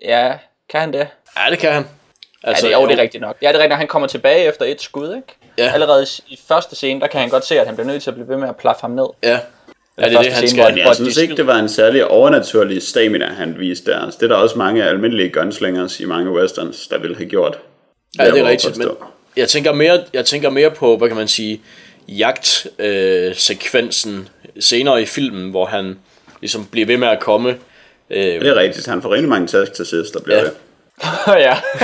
Ja, 0.05 0.33
kan 0.69 0.81
han 0.81 0.93
det? 0.93 1.09
Ja, 1.37 1.51
det 1.51 1.59
kan 1.59 1.73
han. 1.73 1.85
Altså, 2.45 2.67
ja, 2.67 2.77
det, 2.77 2.83
jo, 2.83 2.89
det 2.89 2.99
er 2.99 3.03
rigtigt 3.03 3.21
nok. 3.21 3.37
Ja, 3.43 3.49
det 3.49 3.55
er 3.55 3.59
rigtigt 3.59 3.71
nok, 3.71 3.79
han 3.79 3.89
kommer 3.89 4.09
tilbage 4.09 4.45
efter 4.45 4.65
et 4.65 4.83
skud, 4.83 5.17
ikke? 5.17 5.29
Ja. 5.59 5.73
Allerede 5.73 6.07
i 6.27 6.39
første 6.49 6.77
scene, 6.77 7.01
der 7.01 7.07
kan 7.07 7.21
han 7.21 7.29
godt 7.29 7.47
se, 7.47 7.61
at 7.61 7.67
han 7.67 7.77
bliver 7.77 7.87
nødt 7.87 8.03
til 8.03 8.11
at 8.11 8.15
blive 8.15 8.29
ved 8.29 8.37
med 8.37 8.49
at 8.49 8.57
plaffe 8.57 8.81
ham 8.81 8.91
ned. 8.91 9.07
Ja. 9.23 9.39
Ja, 9.99 10.09
det 10.09 10.15
er 10.15 10.23
det, 10.23 10.33
han 10.33 10.49
skal. 10.49 10.75
Men 10.75 10.79
jeg 10.79 10.95
synes 10.95 11.17
ikke, 11.17 11.37
det 11.37 11.47
var 11.47 11.59
en 11.59 11.69
særlig 11.69 12.07
overnaturlig 12.07 12.83
stamina, 12.83 13.27
han 13.27 13.55
viste 13.59 13.91
der. 13.91 13.99
Altså, 13.99 14.19
det 14.21 14.31
er 14.31 14.35
der 14.35 14.43
også 14.43 14.59
mange 14.59 14.85
almindelige 14.85 15.31
gunslingers 15.31 16.01
i 16.01 16.05
mange 16.05 16.31
westerns, 16.31 16.87
der 16.87 16.99
ville 16.99 17.17
have 17.17 17.29
gjort. 17.29 17.59
Ja, 18.19 18.31
det 18.31 18.41
er 18.41 18.45
rigtigt, 18.45 18.79
men 18.79 18.89
jeg 19.37 19.49
tænker, 19.49 19.73
mere, 19.73 20.05
jeg 20.13 20.25
tænker 20.25 20.51
mere 20.51 20.71
på, 20.71 20.97
hvad 20.97 21.09
kan 21.09 21.17
man 21.17 21.29
sige, 21.29 21.61
jagtsekvensen 22.09 24.19
øh, 24.19 24.27
senere 24.63 25.03
i 25.03 25.07
filmen, 25.07 25.51
hvor 25.51 25.67
han 25.67 25.99
ligesom 26.41 26.67
bliver 26.67 26.87
ved 26.87 26.97
med 26.97 27.09
at 27.09 27.21
komme. 27.21 27.51
Øh, 28.11 28.27
ja, 28.27 28.39
det 28.39 28.49
er 28.49 28.55
rigtigt, 28.55 28.87
han 28.87 29.03
får 29.03 29.13
rigtig 29.13 29.29
mange 29.29 29.47
task 29.47 29.73
til 29.73 29.87
sidst, 29.87 30.15
der 30.15 30.21
bliver 30.21 30.39
ja. 30.39 30.45
det. 30.45 30.53
ja. 31.47 31.57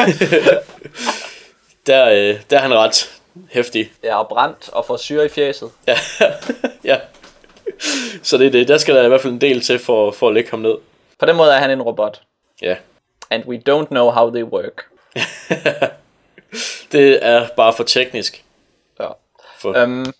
der, 1.86 2.08
øh, 2.08 2.36
der 2.50 2.56
er 2.56 2.60
han 2.60 2.74
ret 2.74 3.10
hæftig. 3.50 3.92
Ja, 4.04 4.18
og 4.18 4.28
brændt 4.28 4.68
og 4.72 4.84
får 4.86 4.96
syre 4.96 5.24
i 5.24 5.28
fjeset. 5.28 5.70
ja. 5.86 5.98
ja. 6.84 6.96
Så 8.22 8.38
det 8.38 8.46
er 8.46 8.50
det. 8.50 8.68
Der 8.68 8.78
skal 8.78 8.94
der 8.94 9.04
i 9.04 9.08
hvert 9.08 9.20
fald 9.20 9.32
en 9.32 9.40
del 9.40 9.60
til 9.60 9.78
for, 9.78 10.10
for 10.10 10.28
at 10.28 10.34
lægge 10.34 10.50
ham 10.50 10.58
ned. 10.58 10.74
På 11.18 11.26
den 11.26 11.36
måde 11.36 11.50
er 11.50 11.58
han 11.58 11.70
en 11.70 11.82
robot. 11.82 12.22
Ja. 12.62 12.76
And 13.30 13.44
we 13.44 13.62
don't 13.68 13.86
know 13.86 14.10
how 14.10 14.30
they 14.30 14.42
work. 14.42 14.84
det 16.92 17.26
er 17.26 17.48
bare 17.56 17.72
for 17.72 17.84
teknisk. 17.84 18.44
Ja. 19.00 19.08
For... 19.58 19.76
Øhm, 19.76 20.12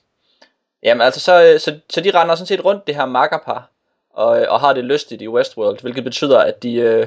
jamen 0.83 1.01
altså, 1.01 1.21
så, 1.21 1.59
så, 1.59 1.79
så 1.91 2.01
de 2.01 2.11
render 2.11 2.35
sådan 2.35 2.47
set 2.47 2.65
rundt 2.65 2.87
det 2.87 2.95
her 2.95 3.07
makkerpar, 3.07 3.71
og, 4.15 4.29
og 4.29 4.61
har 4.61 4.73
det 4.73 4.85
lystigt 4.85 5.23
i 5.23 5.29
Westworld, 5.29 5.81
hvilket 5.81 6.05
betyder, 6.05 6.39
at 6.39 6.63
de, 6.63 6.75
øh, 6.75 7.07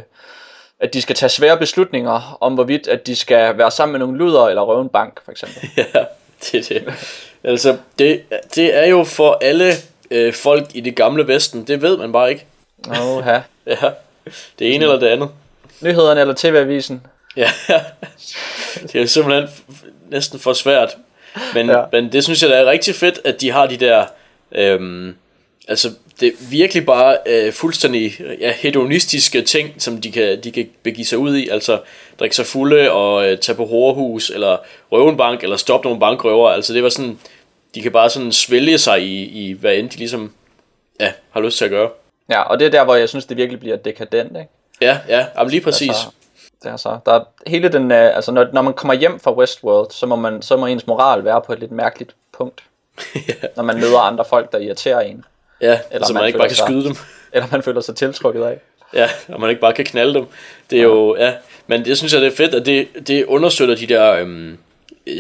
at 0.80 0.94
de 0.94 1.02
skal 1.02 1.16
tage 1.16 1.30
svære 1.30 1.58
beslutninger 1.58 2.38
om, 2.42 2.54
hvorvidt 2.54 2.88
at 2.88 3.08
de 3.08 3.16
skal 3.16 3.58
være 3.58 3.72
sammen 3.72 3.92
med 3.92 4.00
nogle 4.00 4.18
luder 4.18 4.48
eller 4.48 4.62
røve 4.62 4.82
en 4.82 4.90
bank, 4.90 5.22
for 5.26 5.32
eksempel. 5.32 5.70
ja, 5.78 6.06
det 6.42 6.72
er 6.72 6.80
det. 6.80 6.94
Altså, 7.44 7.78
det, 8.00 8.24
det 8.56 8.78
er 8.78 8.86
jo 8.86 9.04
for 9.04 9.38
alle 9.42 9.74
øh, 10.12 10.34
folk 10.34 10.66
i 10.74 10.82
det 10.82 10.96
gamle 10.96 11.28
Vesten. 11.28 11.64
Det 11.64 11.82
ved 11.82 11.98
man 11.98 12.12
bare 12.12 12.32
ikke. 12.32 12.46
Åh, 12.90 13.24
ja. 13.68 13.90
Det 14.60 14.76
ene 14.76 14.84
eller 14.84 15.00
det 15.00 15.08
andet. 15.08 15.30
Nyhederne 15.82 16.22
eller 16.22 16.34
TV-avisen. 16.38 17.02
Ja, 17.38 17.52
det 18.94 19.02
er 19.02 19.06
simpelthen 19.06 19.50
næsten 20.10 20.40
for 20.40 20.54
svært. 20.54 20.98
Men, 21.54 21.70
ja. 21.70 21.84
men 21.92 22.12
det 22.12 22.24
synes 22.24 22.42
jeg 22.42 22.50
da 22.50 22.56
er 22.56 22.66
rigtig 22.66 22.96
fedt, 22.96 23.20
at 23.26 23.42
de 23.42 23.52
har 23.52 23.68
de 23.68 23.78
der... 23.78 24.06
Øhm, 24.52 25.16
altså, 25.68 25.90
det 26.20 26.28
er 26.28 26.32
virkelig 26.50 26.86
bare 26.86 27.18
øh, 27.26 27.54
fuldstændig 27.54 28.14
ja, 28.40 28.54
hedonistiske 28.54 29.42
ting, 29.42 29.74
som 29.78 30.02
de 30.02 30.12
kan, 30.12 30.44
de 30.44 30.52
kan 30.52 30.70
begive 30.84 31.06
sig 31.06 31.18
ud 31.18 31.36
i. 31.36 31.50
Altså, 31.50 31.80
drikke 32.20 32.36
sig 32.36 32.46
fulde 32.46 32.92
og 32.92 33.28
øh, 33.28 33.38
tage 33.38 33.56
på 33.56 33.66
hårhus, 33.66 34.30
eller 34.30 34.58
røve 34.92 35.10
en 35.10 35.18
bank, 35.18 35.44
eller 35.44 35.58
stoppe 35.58 35.86
nogle 35.86 36.00
bankrøver. 36.00 36.50
Altså, 36.50 36.74
det 36.74 36.84
var 36.84 36.90
sådan 36.90 37.20
de 37.76 37.82
kan 37.82 37.92
bare 37.92 38.10
sådan 38.10 38.32
svælge 38.32 38.78
sig 38.78 39.02
i, 39.02 39.24
i 39.24 39.54
hvad 39.54 39.76
end 39.76 39.90
de 39.90 39.98
ligesom 39.98 40.34
ja, 41.00 41.12
har 41.30 41.42
lyst 41.42 41.58
til 41.58 41.66
at 41.66 41.72
gøre. 41.72 41.90
Ja, 42.30 42.42
og 42.42 42.60
det 42.60 42.66
er 42.66 42.72
der, 42.72 42.84
hvor 42.84 42.96
jeg 42.96 43.10
synes, 43.10 43.26
det 43.26 43.38
virkelig 43.38 43.60
bliver 43.60 43.76
dekadent, 43.76 44.38
ikke? 44.38 44.50
Ja, 44.82 45.00
ja, 45.08 45.26
jamen 45.38 45.52
lige 45.52 45.62
præcis. 45.62 45.90
Altså, 45.90 46.08
det 46.64 46.72
er 46.72 46.78
så, 46.78 46.98
der 47.06 47.12
er 47.14 47.24
hele 47.48 47.70
den, 47.70 47.92
øh, 47.92 48.16
altså 48.16 48.32
når, 48.32 48.48
når 48.54 48.62
man 48.62 48.74
kommer 48.74 48.94
hjem 48.94 49.20
fra 49.20 49.36
Westworld, 49.36 49.92
så 49.92 50.06
må, 50.06 50.16
man, 50.16 50.42
så 50.42 50.58
må 50.58 50.66
ens 50.66 50.88
moral 50.88 51.26
være 51.26 51.42
på 51.42 51.54
et 51.54 51.60
lidt 51.60 51.72
mærkeligt 51.72 52.16
punkt. 52.32 52.64
ja. 53.28 53.48
Når 53.56 53.64
man 53.64 53.80
møder 53.80 54.00
andre 54.00 54.26
folk, 54.30 54.52
der 54.52 54.58
irriterer 54.58 55.02
en. 55.02 55.26
Ja, 55.62 55.80
eller 55.92 56.08
så 56.08 56.14
man, 56.14 56.22
man 56.22 56.28
ikke 56.28 56.40
bare 56.40 56.48
kan 56.48 56.58
skyde 56.58 56.84
dem. 56.84 56.96
Eller 57.34 57.48
man 57.52 57.64
føler 57.64 57.82
sig 57.82 57.96
tiltrukket 57.96 58.44
af. 58.44 58.60
Ja, 58.94 59.10
og 59.28 59.42
man 59.42 59.50
ikke 59.50 59.62
bare 59.62 59.74
kan 59.74 59.86
knalde 59.86 60.14
dem. 60.14 60.26
Det 60.70 60.78
er 60.78 60.82
ja. 60.82 60.88
jo, 60.88 61.16
ja. 61.18 61.34
Men 61.68 61.86
det 61.86 61.98
synes 61.98 62.14
jeg, 62.14 62.22
det 62.22 62.28
er 62.28 62.36
fedt, 62.36 62.56
at 62.56 62.66
det, 62.66 63.08
det 63.08 63.26
understøtter 63.26 63.76
de 63.76 63.88
der, 63.88 64.12
øhm, 64.12 64.58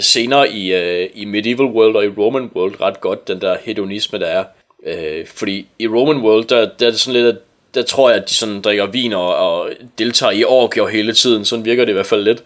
senere 0.01 0.49
i, 0.49 0.73
øh, 0.73 1.09
i 1.13 1.25
Medieval 1.25 1.65
World 1.65 1.95
og 1.95 2.05
i 2.05 2.09
Roman 2.17 2.51
World 2.55 2.81
ret 2.81 3.01
godt, 3.01 3.27
den 3.27 3.41
der 3.41 3.57
hedonisme, 3.61 4.19
der 4.19 4.27
er. 4.27 4.43
Øh, 4.85 5.27
fordi 5.27 5.67
i 5.79 5.87
Roman 5.87 6.17
World, 6.17 6.45
der, 6.45 6.57
der 6.79 6.87
er 6.87 6.91
det 6.91 6.99
sådan 6.99 7.21
lidt, 7.21 7.35
at 7.35 7.41
der 7.73 7.83
tror 7.83 8.09
jeg, 8.09 8.21
at 8.21 8.29
de 8.29 8.33
sådan 8.33 8.61
drikker 8.61 8.85
vin 8.85 9.13
og, 9.13 9.35
og 9.35 9.69
deltager 9.97 10.31
i 10.31 10.43
orgier 10.43 10.87
hele 10.87 11.13
tiden. 11.13 11.45
Sådan 11.45 11.65
virker 11.65 11.85
det 11.85 11.91
i 11.91 11.93
hvert 11.93 12.05
fald 12.05 12.23
lidt. 12.23 12.43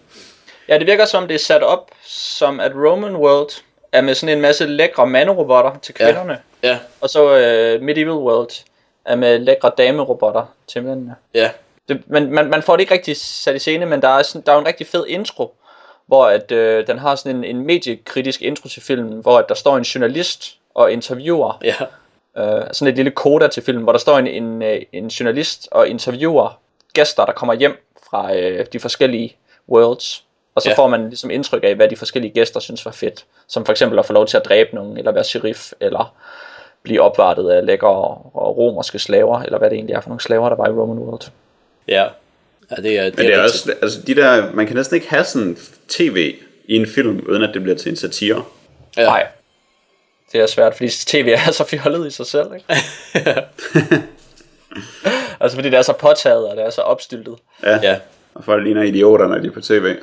Ja, 0.69 0.77
det 0.77 0.87
virker 0.87 1.05
som, 1.05 1.27
det 1.27 1.35
er 1.35 1.39
sat 1.39 1.63
op 1.63 1.91
som, 2.07 2.59
at 2.59 2.71
Roman 2.75 3.15
World 3.15 3.49
er 3.91 4.01
med 4.01 4.15
sådan 4.15 4.35
en 4.35 4.41
masse 4.41 4.65
lækre 4.65 5.07
manderobotter 5.07 5.71
til 5.81 5.93
kvinderne. 5.93 6.37
Ja. 6.63 6.69
ja. 6.69 6.77
Og 7.01 7.09
så 7.09 7.23
uh, 7.23 7.83
Medieval 7.83 8.13
World 8.13 8.49
er 9.05 9.15
med 9.15 9.39
lækre 9.39 9.71
damerobotter 9.77 10.53
til 10.67 10.83
mændene. 10.83 11.15
Ja. 11.33 11.49
Det, 11.89 12.01
men 12.07 12.31
man, 12.31 12.49
man 12.49 12.63
får 12.63 12.75
det 12.75 12.81
ikke 12.81 12.93
rigtig 12.93 13.17
sat 13.17 13.55
i 13.55 13.59
scene, 13.59 13.85
men 13.85 14.01
der 14.01 14.07
er, 14.07 14.23
sådan, 14.23 14.43
der 14.45 14.53
er 14.53 14.59
en 14.59 14.67
rigtig 14.67 14.87
fed 14.87 15.05
intro, 15.07 15.55
hvor 16.07 16.25
at, 16.25 16.51
øh, 16.51 16.87
den 16.87 16.99
har 16.99 17.15
sådan 17.15 17.35
en, 17.35 17.43
en 17.43 17.65
mediekritisk 17.65 18.41
intro 18.41 18.67
til 18.67 18.81
filmen, 18.81 19.19
hvor 19.19 19.37
at 19.39 19.49
der 19.49 19.55
står 19.55 19.77
en 19.77 19.83
journalist 19.83 20.57
og 20.73 20.91
interviewer. 20.91 21.61
Ja. 21.63 21.75
Øh, 22.37 22.67
sådan 22.71 22.91
et 22.91 22.95
lille 22.95 23.11
koda 23.11 23.47
til 23.47 23.63
filmen, 23.63 23.83
hvor 23.83 23.91
der 23.91 23.99
står 23.99 24.17
en, 24.17 24.27
en, 24.27 24.61
øh, 24.61 24.81
en 24.93 25.07
journalist 25.07 25.67
og 25.71 25.87
interviewer 25.87 26.59
gæster, 26.93 27.25
der 27.25 27.33
kommer 27.33 27.53
hjem 27.53 27.87
fra 28.09 28.35
øh, 28.35 28.65
de 28.73 28.79
forskellige 28.79 29.35
worlds. 29.69 30.23
Og 30.55 30.61
så 30.61 30.69
ja. 30.69 30.75
får 30.75 30.87
man 30.87 31.09
ligesom 31.09 31.31
indtryk 31.31 31.63
af, 31.63 31.75
hvad 31.75 31.89
de 31.89 31.95
forskellige 31.95 32.33
gæster 32.33 32.59
synes 32.59 32.85
var 32.85 32.91
fedt. 32.91 33.25
Som 33.47 33.65
for 33.65 33.71
eksempel 33.71 33.99
at 33.99 34.05
få 34.05 34.13
lov 34.13 34.27
til 34.27 34.37
at 34.37 34.45
dræbe 34.45 34.75
nogen, 34.75 34.97
eller 34.97 35.11
være 35.11 35.23
sheriff, 35.23 35.71
eller 35.79 36.15
blive 36.83 37.01
opvartet 37.01 37.49
af 37.49 37.65
lækre 37.65 37.87
og 38.33 38.57
romerske 38.57 38.99
slaver, 38.99 39.41
eller 39.41 39.57
hvad 39.57 39.69
det 39.69 39.75
egentlig 39.75 39.93
er 39.93 40.01
for 40.01 40.09
nogle 40.09 40.21
slaver, 40.21 40.49
der 40.49 40.55
var 40.55 40.67
i 40.67 40.71
Roman 40.71 40.97
World. 40.97 41.31
Ja, 41.87 42.07
Ja, 42.71 42.75
det 42.75 42.99
er, 42.99 43.03
det 43.03 43.17
Men 43.17 43.25
det 43.25 43.33
er, 43.33 43.39
er 43.39 43.43
også, 43.43 43.73
altså 43.81 44.01
de 44.01 44.15
der, 44.15 44.53
man 44.53 44.67
kan 44.67 44.75
næsten 44.75 44.95
ikke 44.95 45.09
have 45.09 45.23
sådan 45.23 45.57
tv 45.87 46.35
i 46.65 46.75
en 46.75 46.87
film, 46.87 47.25
uden 47.29 47.43
at 47.43 47.49
det 47.53 47.63
bliver 47.63 47.77
til 47.77 47.89
en 47.89 47.95
satire. 47.95 48.43
Ja. 48.97 49.03
Nej. 49.03 49.27
Det 50.31 50.41
er 50.41 50.45
svært, 50.45 50.75
fordi 50.75 50.89
tv 50.89 51.35
er 51.47 51.51
så 51.51 51.63
fjollet 51.63 52.07
i 52.07 52.11
sig 52.11 52.25
selv, 52.25 52.47
ikke? 52.53 52.65
altså 55.41 55.57
fordi 55.57 55.69
det 55.69 55.77
er 55.77 55.81
så 55.81 55.93
påtaget, 55.93 56.49
og 56.49 56.57
det 56.57 56.65
er 56.65 56.69
så 56.69 56.81
opstyltet. 56.81 57.35
Ja, 57.63 57.79
ja. 57.83 57.99
og 58.33 58.43
folk 58.43 58.63
ligner 58.63 58.81
idioter, 58.81 59.27
når 59.27 59.37
de 59.37 59.47
er 59.47 59.51
på 59.51 59.61
tv. 59.61 59.95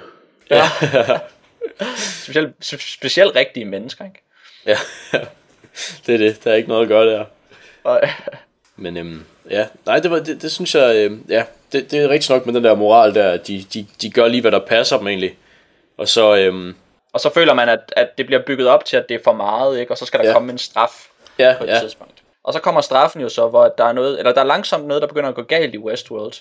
Ja. 0.50 0.62
specielt, 2.22 2.54
specielt 2.80 3.36
rigtige 3.36 3.64
mennesker, 3.64 4.04
ikke? 4.04 4.22
Ja, 4.66 4.76
det 6.06 6.14
er 6.14 6.18
det. 6.18 6.44
Der 6.44 6.50
er 6.50 6.54
ikke 6.54 6.68
noget 6.68 6.82
at 6.82 6.88
gøre 6.88 7.06
der. 7.06 7.24
Men 8.76 8.96
øhm, 8.96 9.24
ja, 9.50 9.66
nej, 9.86 9.98
det, 9.98 10.10
var, 10.10 10.18
det, 10.18 10.42
det 10.42 10.52
synes 10.52 10.74
jeg, 10.74 10.96
øh, 10.96 11.18
ja, 11.28 11.44
det, 11.72 11.90
det 11.90 11.98
er 12.04 12.08
rigtig 12.08 12.34
nok 12.36 12.46
med 12.46 12.54
den 12.54 12.64
der 12.64 12.74
moral 12.74 13.14
der, 13.14 13.30
at 13.30 13.46
de, 13.46 13.64
de, 13.74 13.86
de 14.02 14.10
gør 14.10 14.28
lige, 14.28 14.40
hvad 14.40 14.50
der 14.52 14.58
passer 14.66 14.98
dem 14.98 15.06
egentlig. 15.08 15.36
Og 15.98 16.08
så, 16.08 16.36
øhm, 16.36 16.74
Og 17.12 17.20
så 17.20 17.30
føler 17.34 17.54
man, 17.54 17.68
at, 17.68 17.92
at 17.96 18.18
det 18.18 18.26
bliver 18.26 18.42
bygget 18.46 18.68
op 18.68 18.84
til, 18.84 18.96
at 18.96 19.08
det 19.08 19.14
er 19.14 19.18
for 19.24 19.32
meget, 19.32 19.80
ikke? 19.80 19.92
og 19.92 19.98
så 19.98 20.06
skal 20.06 20.20
der 20.20 20.26
Ja. 20.26 20.32
komme 20.32 20.52
en 20.52 20.58
straf 20.58 21.06
ja, 21.38 21.54
på 21.58 21.64
et 21.64 21.68
ja, 21.68 21.78
tidspunkt. 21.80 22.22
Og 22.44 22.52
så 22.52 22.60
kommer 22.60 22.80
straffen 22.80 23.20
jo 23.22 23.28
så, 23.28 23.48
hvor 23.48 23.74
der 23.78 23.84
er 23.84 23.92
noget, 23.92 24.18
eller 24.18 24.32
der 24.32 24.40
er 24.40 24.44
langsomt 24.44 24.86
noget, 24.86 25.00
der 25.02 25.08
begynder 25.08 25.28
at 25.28 25.34
gå 25.34 25.42
galt 25.42 25.74
i 25.74 25.78
Westworld, 25.78 26.32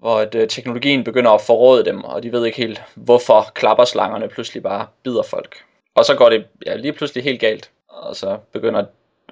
hvor 0.00 0.18
at, 0.18 0.34
øh, 0.34 0.48
teknologien 0.48 1.04
begynder 1.04 1.30
at 1.30 1.40
forråde 1.40 1.84
dem, 1.84 2.04
og 2.04 2.22
de 2.22 2.32
ved 2.32 2.44
ikke 2.46 2.58
helt, 2.58 2.82
hvorfor 2.94 3.50
klapperslangerne 3.54 4.28
pludselig 4.28 4.62
bare 4.62 4.86
bider 5.04 5.22
folk. 5.22 5.56
Og 5.94 6.04
så 6.04 6.14
går 6.14 6.28
det 6.28 6.44
ja, 6.66 6.76
lige 6.76 6.92
pludselig 6.92 7.24
helt 7.24 7.40
galt, 7.40 7.70
og 7.88 8.16
så 8.16 8.36
begynder 8.52 8.84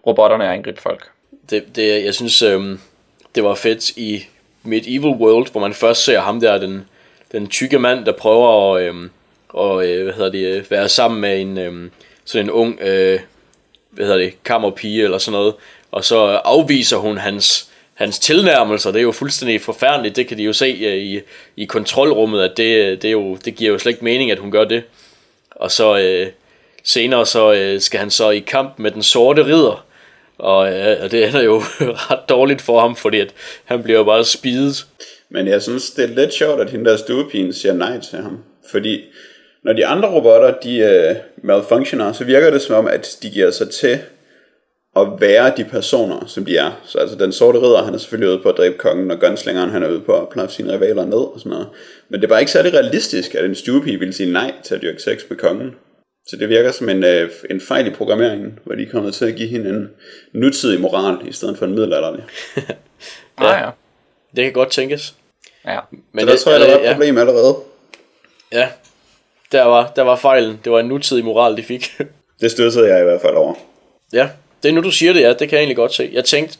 robotterne 0.06 0.44
at 0.44 0.50
angribe 0.52 0.80
folk. 0.80 1.10
det, 1.50 1.64
det, 1.76 2.04
jeg 2.04 2.14
synes, 2.14 2.42
øhm, 2.42 2.80
det 3.34 3.44
var 3.44 3.54
fedt 3.54 3.90
i 3.90 4.24
Medieval 4.62 5.10
World, 5.10 5.52
hvor 5.52 5.60
man 5.60 5.74
først 5.74 6.04
ser 6.04 6.20
ham 6.20 6.40
der, 6.40 6.58
den, 6.58 6.84
den 7.32 7.46
tykke 7.48 7.78
mand, 7.78 8.04
der 8.04 8.12
prøver 8.12 8.76
at, 8.76 8.82
øhm, 8.82 9.10
og, 9.48 9.86
øh, 9.86 10.04
hvad 10.04 10.14
hedder 10.14 10.30
det, 10.30 10.46
øh, 10.46 10.70
være 10.70 10.88
sammen 10.88 11.20
med 11.20 11.40
en, 11.40 11.58
øhm, 11.58 11.90
sådan 12.24 12.46
en 12.46 12.50
ung, 12.50 12.80
øh, 12.80 13.20
hvad 13.90 14.06
hedder 14.06 14.18
det, 14.18 14.44
kammerpige 14.44 15.04
eller 15.04 15.18
sådan 15.18 15.38
noget, 15.38 15.54
og 15.92 16.04
så 16.04 16.16
afviser 16.44 16.96
hun 16.96 17.18
hans, 17.18 17.70
hans 17.94 18.18
tilnærmelser, 18.18 18.90
det 18.90 18.98
er 18.98 19.02
jo 19.02 19.12
fuldstændig 19.12 19.60
forfærdeligt, 19.60 20.16
det 20.16 20.26
kan 20.26 20.38
de 20.38 20.42
jo 20.42 20.52
se 20.52 20.66
øh, 20.66 20.96
i, 20.96 21.20
i 21.56 21.64
kontrolrummet, 21.64 22.42
at 22.42 22.56
det, 22.56 22.84
øh, 22.84 23.02
det, 23.02 23.04
er 23.04 23.12
jo, 23.12 23.36
det 23.36 23.54
giver 23.54 23.72
jo 23.72 23.78
slet 23.78 23.92
ikke 23.92 24.04
mening, 24.04 24.30
at 24.30 24.38
hun 24.38 24.50
gør 24.50 24.64
det. 24.64 24.82
Og 25.50 25.70
så 25.70 25.98
øh, 25.98 26.26
senere 26.84 27.26
så 27.26 27.52
øh, 27.52 27.80
skal 27.80 28.00
han 28.00 28.10
så 28.10 28.30
i 28.30 28.38
kamp 28.38 28.78
med 28.78 28.90
den 28.90 29.02
sorte 29.02 29.44
ridder, 29.46 29.84
og, 30.38 30.72
øh, 30.72 30.96
og 31.02 31.10
det 31.10 31.26
ender 31.26 31.42
jo 31.42 31.56
ret 32.10 32.28
dårligt 32.28 32.62
for 32.62 32.80
ham, 32.80 32.96
fordi 32.96 33.20
at 33.20 33.34
han 33.64 33.82
bliver 33.82 33.98
jo 33.98 34.04
bare 34.04 34.24
spidet. 34.24 34.86
Men 35.30 35.46
jeg 35.46 35.62
synes, 35.62 35.90
det 35.90 36.04
er 36.04 36.14
lidt 36.14 36.32
sjovt, 36.32 36.60
at 36.60 36.70
hende 36.70 36.90
der 36.90 36.96
stuepigen 36.96 37.52
siger 37.52 37.74
nej 37.74 38.00
til 38.00 38.18
ham. 38.18 38.38
Fordi 38.70 39.04
når 39.64 39.72
de 39.72 39.86
andre 39.86 40.08
robotter, 40.14 40.54
de 40.62 40.78
øh, 40.78 41.16
malfunctioner, 41.42 42.12
så 42.12 42.24
virker 42.24 42.50
det 42.50 42.62
som 42.62 42.76
om, 42.76 42.86
at 42.86 43.18
de 43.22 43.30
giver 43.30 43.50
sig 43.50 43.70
til 43.70 43.98
at 44.96 45.06
være 45.18 45.52
de 45.56 45.64
personer, 45.64 46.26
som 46.26 46.44
de 46.44 46.56
er. 46.56 46.80
Så 46.84 46.98
altså 46.98 47.16
den 47.16 47.32
sorte 47.32 47.58
ridder, 47.58 47.82
han 47.82 47.94
er 47.94 47.98
selvfølgelig 47.98 48.34
ude 48.34 48.42
på 48.42 48.48
at 48.48 48.56
dræbe 48.56 48.78
kongen, 48.78 49.10
og 49.10 49.20
gunslingeren, 49.20 49.70
han 49.70 49.82
er 49.82 49.88
ude 49.88 50.00
på 50.00 50.20
at 50.20 50.28
plaffe 50.28 50.54
sine 50.54 50.72
rivaler 50.72 51.04
ned 51.04 51.12
og 51.14 51.34
sådan 51.36 51.50
noget. 51.50 51.68
Men 52.08 52.20
det 52.20 52.26
er 52.26 52.28
bare 52.28 52.40
ikke 52.40 52.52
særlig 52.52 52.74
realistisk, 52.74 53.34
at 53.34 53.44
en 53.44 53.54
stuepige 53.54 53.98
ville 53.98 54.14
sige 54.14 54.32
nej 54.32 54.52
til 54.64 54.74
at 54.74 54.82
dyrke 54.82 55.02
sex 55.02 55.22
med 55.28 55.38
kongen. 55.38 55.74
Så 56.28 56.36
det 56.36 56.48
virker 56.48 56.72
som 56.72 56.88
en, 56.88 57.04
øh, 57.04 57.30
en 57.50 57.60
fejl 57.60 57.86
i 57.86 57.90
programmeringen, 57.90 58.58
hvor 58.64 58.74
de 58.74 58.82
er 58.82 58.90
kommet 58.90 59.14
til 59.14 59.24
at 59.24 59.34
give 59.34 59.48
hende 59.48 59.70
en 59.70 59.90
nutidig 60.32 60.80
moral, 60.80 61.28
i 61.28 61.32
stedet 61.32 61.58
for 61.58 61.66
en 61.66 61.74
middelalderlig. 61.74 62.24
Ja. 63.40 63.64
ja. 63.64 63.70
Det 64.36 64.44
kan 64.44 64.52
godt 64.52 64.70
tænkes. 64.70 65.14
ja. 65.66 65.78
Men 66.12 66.26
så 66.26 66.32
der 66.32 66.38
tror 66.38 66.52
jeg, 66.52 66.60
der 66.60 66.70
var 66.70 66.78
et 66.78 66.84
ja, 66.84 66.92
problem 66.92 67.18
allerede. 67.18 67.56
ja, 68.52 68.68
der 69.52 69.62
var, 69.64 69.92
der 69.96 70.02
var 70.02 70.16
fejlen. 70.16 70.60
Det 70.64 70.72
var 70.72 70.80
en 70.80 70.86
nutidig 70.86 71.24
moral, 71.24 71.56
de 71.56 71.62
fik. 71.62 71.90
Det 72.40 72.50
støttede 72.50 72.88
jeg 72.88 73.00
i 73.00 73.04
hvert 73.04 73.20
fald 73.20 73.34
over. 73.34 73.54
ja, 74.12 74.28
det 74.62 74.68
er 74.68 74.72
nu 74.72 74.80
du 74.80 74.90
siger 74.90 75.12
det, 75.12 75.20
ja, 75.20 75.28
det 75.28 75.38
kan 75.38 75.50
jeg 75.52 75.58
egentlig 75.58 75.76
godt 75.76 75.94
se. 75.94 76.10
Jeg 76.12 76.24
tænkte, 76.24 76.58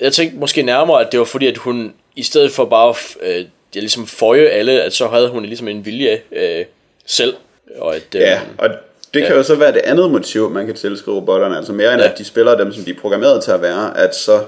jeg 0.00 0.12
tænkte 0.12 0.38
måske 0.38 0.62
nærmere, 0.62 1.00
at 1.06 1.12
det 1.12 1.18
var 1.20 1.26
fordi, 1.26 1.46
at 1.46 1.56
hun 1.58 1.94
i 2.16 2.22
stedet 2.22 2.52
for 2.52 2.64
bare 2.64 2.94
øh, 3.20 3.36
jeg 3.74 3.82
ligesom 3.82 4.06
føje 4.06 4.46
alle, 4.46 4.82
at 4.82 4.92
så 4.92 5.08
havde 5.08 5.28
hun 5.28 5.44
ligesom 5.44 5.68
en 5.68 5.84
vilje 5.86 6.20
øh, 6.32 6.64
selv. 7.06 7.34
Og 7.76 7.96
at, 7.96 8.14
øh, 8.14 8.20
Ja, 8.20 8.40
og 8.58 8.70
det 9.14 9.26
kan 9.26 9.36
jo 9.36 9.42
så 9.42 9.54
være 9.56 9.72
det 9.72 9.80
andet 9.84 10.10
motiv, 10.10 10.50
man 10.50 10.66
kan 10.66 10.74
tilskrive 10.74 11.16
robotterne. 11.16 11.56
Altså 11.56 11.72
mere 11.72 11.92
end 11.94 12.02
Ja. 12.02 12.10
at 12.10 12.18
de 12.18 12.24
spiller 12.24 12.56
dem, 12.56 12.72
som 12.72 12.84
de 12.84 12.90
er 12.90 13.00
programmeret 13.00 13.44
til 13.44 13.50
at 13.50 13.62
være, 13.62 13.98
at 13.98 14.14
så 14.14 14.44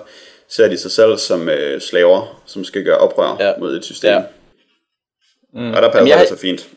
ser 0.49 0.69
de 0.69 0.79
sig 0.79 0.91
selv 0.91 1.19
som 1.19 1.49
øh, 1.49 1.81
slaver, 1.81 2.43
som 2.47 2.65
skal 2.65 2.85
gøre 2.85 2.99
oprør 2.99 3.37
Ja. 3.41 3.53
mod 3.59 3.77
et 3.77 3.85
system. 3.85 4.11
Ja. 4.13 4.23
Mm. 5.55 5.71
Og 5.75 5.83
der 5.83 5.93
passer 5.93 6.19
det 6.19 6.29
så 6.29 6.39
fint. 6.39 6.69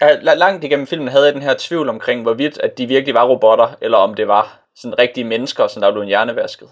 Jeg, 0.00 0.18
la- 0.22 0.34
langt 0.34 0.64
igennem 0.64 0.86
filmen 0.86 1.08
havde 1.08 1.24
jeg 1.24 1.34
den 1.34 1.42
her 1.42 1.54
tvivl 1.58 1.88
omkring, 1.88 2.22
hvorvidt 2.22 2.58
at 2.60 2.78
de 2.78 2.86
virkelig 2.86 3.14
var 3.14 3.24
robotter, 3.26 3.68
eller 3.80 3.98
om 3.98 4.14
det 4.14 4.28
var 4.28 4.58
sådan 4.76 4.98
rigtige 4.98 5.24
mennesker, 5.24 5.66
som 5.66 5.82
der 5.82 5.90
blev 5.92 6.02
en 6.02 6.08
hjernevasket. 6.08 6.68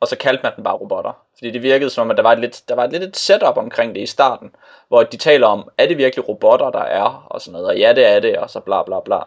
Og 0.00 0.08
så 0.08 0.16
kaldte 0.16 0.42
man 0.42 0.52
dem 0.56 0.64
bare 0.64 0.74
robotter. 0.74 1.16
Fordi 1.38 1.50
det 1.50 1.62
virkede 1.62 1.90
som 1.90 2.02
om, 2.02 2.10
at 2.10 2.16
der 2.16 2.22
var, 2.22 2.32
et 2.32 2.38
lidt, 2.38 2.62
der 2.68 2.74
var 2.74 2.86
lidt 2.86 3.02
et 3.02 3.16
setup 3.16 3.56
omkring 3.56 3.94
det 3.94 4.00
i 4.00 4.06
starten, 4.06 4.50
hvor 4.88 5.02
de 5.02 5.16
taler 5.16 5.46
om, 5.46 5.68
er 5.78 5.86
det 5.86 5.98
virkelig 5.98 6.28
robotter, 6.28 6.70
der 6.70 6.82
er, 6.82 7.26
og 7.30 7.40
sådan 7.40 7.52
noget, 7.52 7.68
og 7.68 7.78
ja, 7.78 7.92
det 7.92 8.06
er 8.06 8.20
det, 8.20 8.36
og 8.36 8.50
så 8.50 8.60
bla 8.60 8.82
bla 8.82 9.00
bla. 9.04 9.18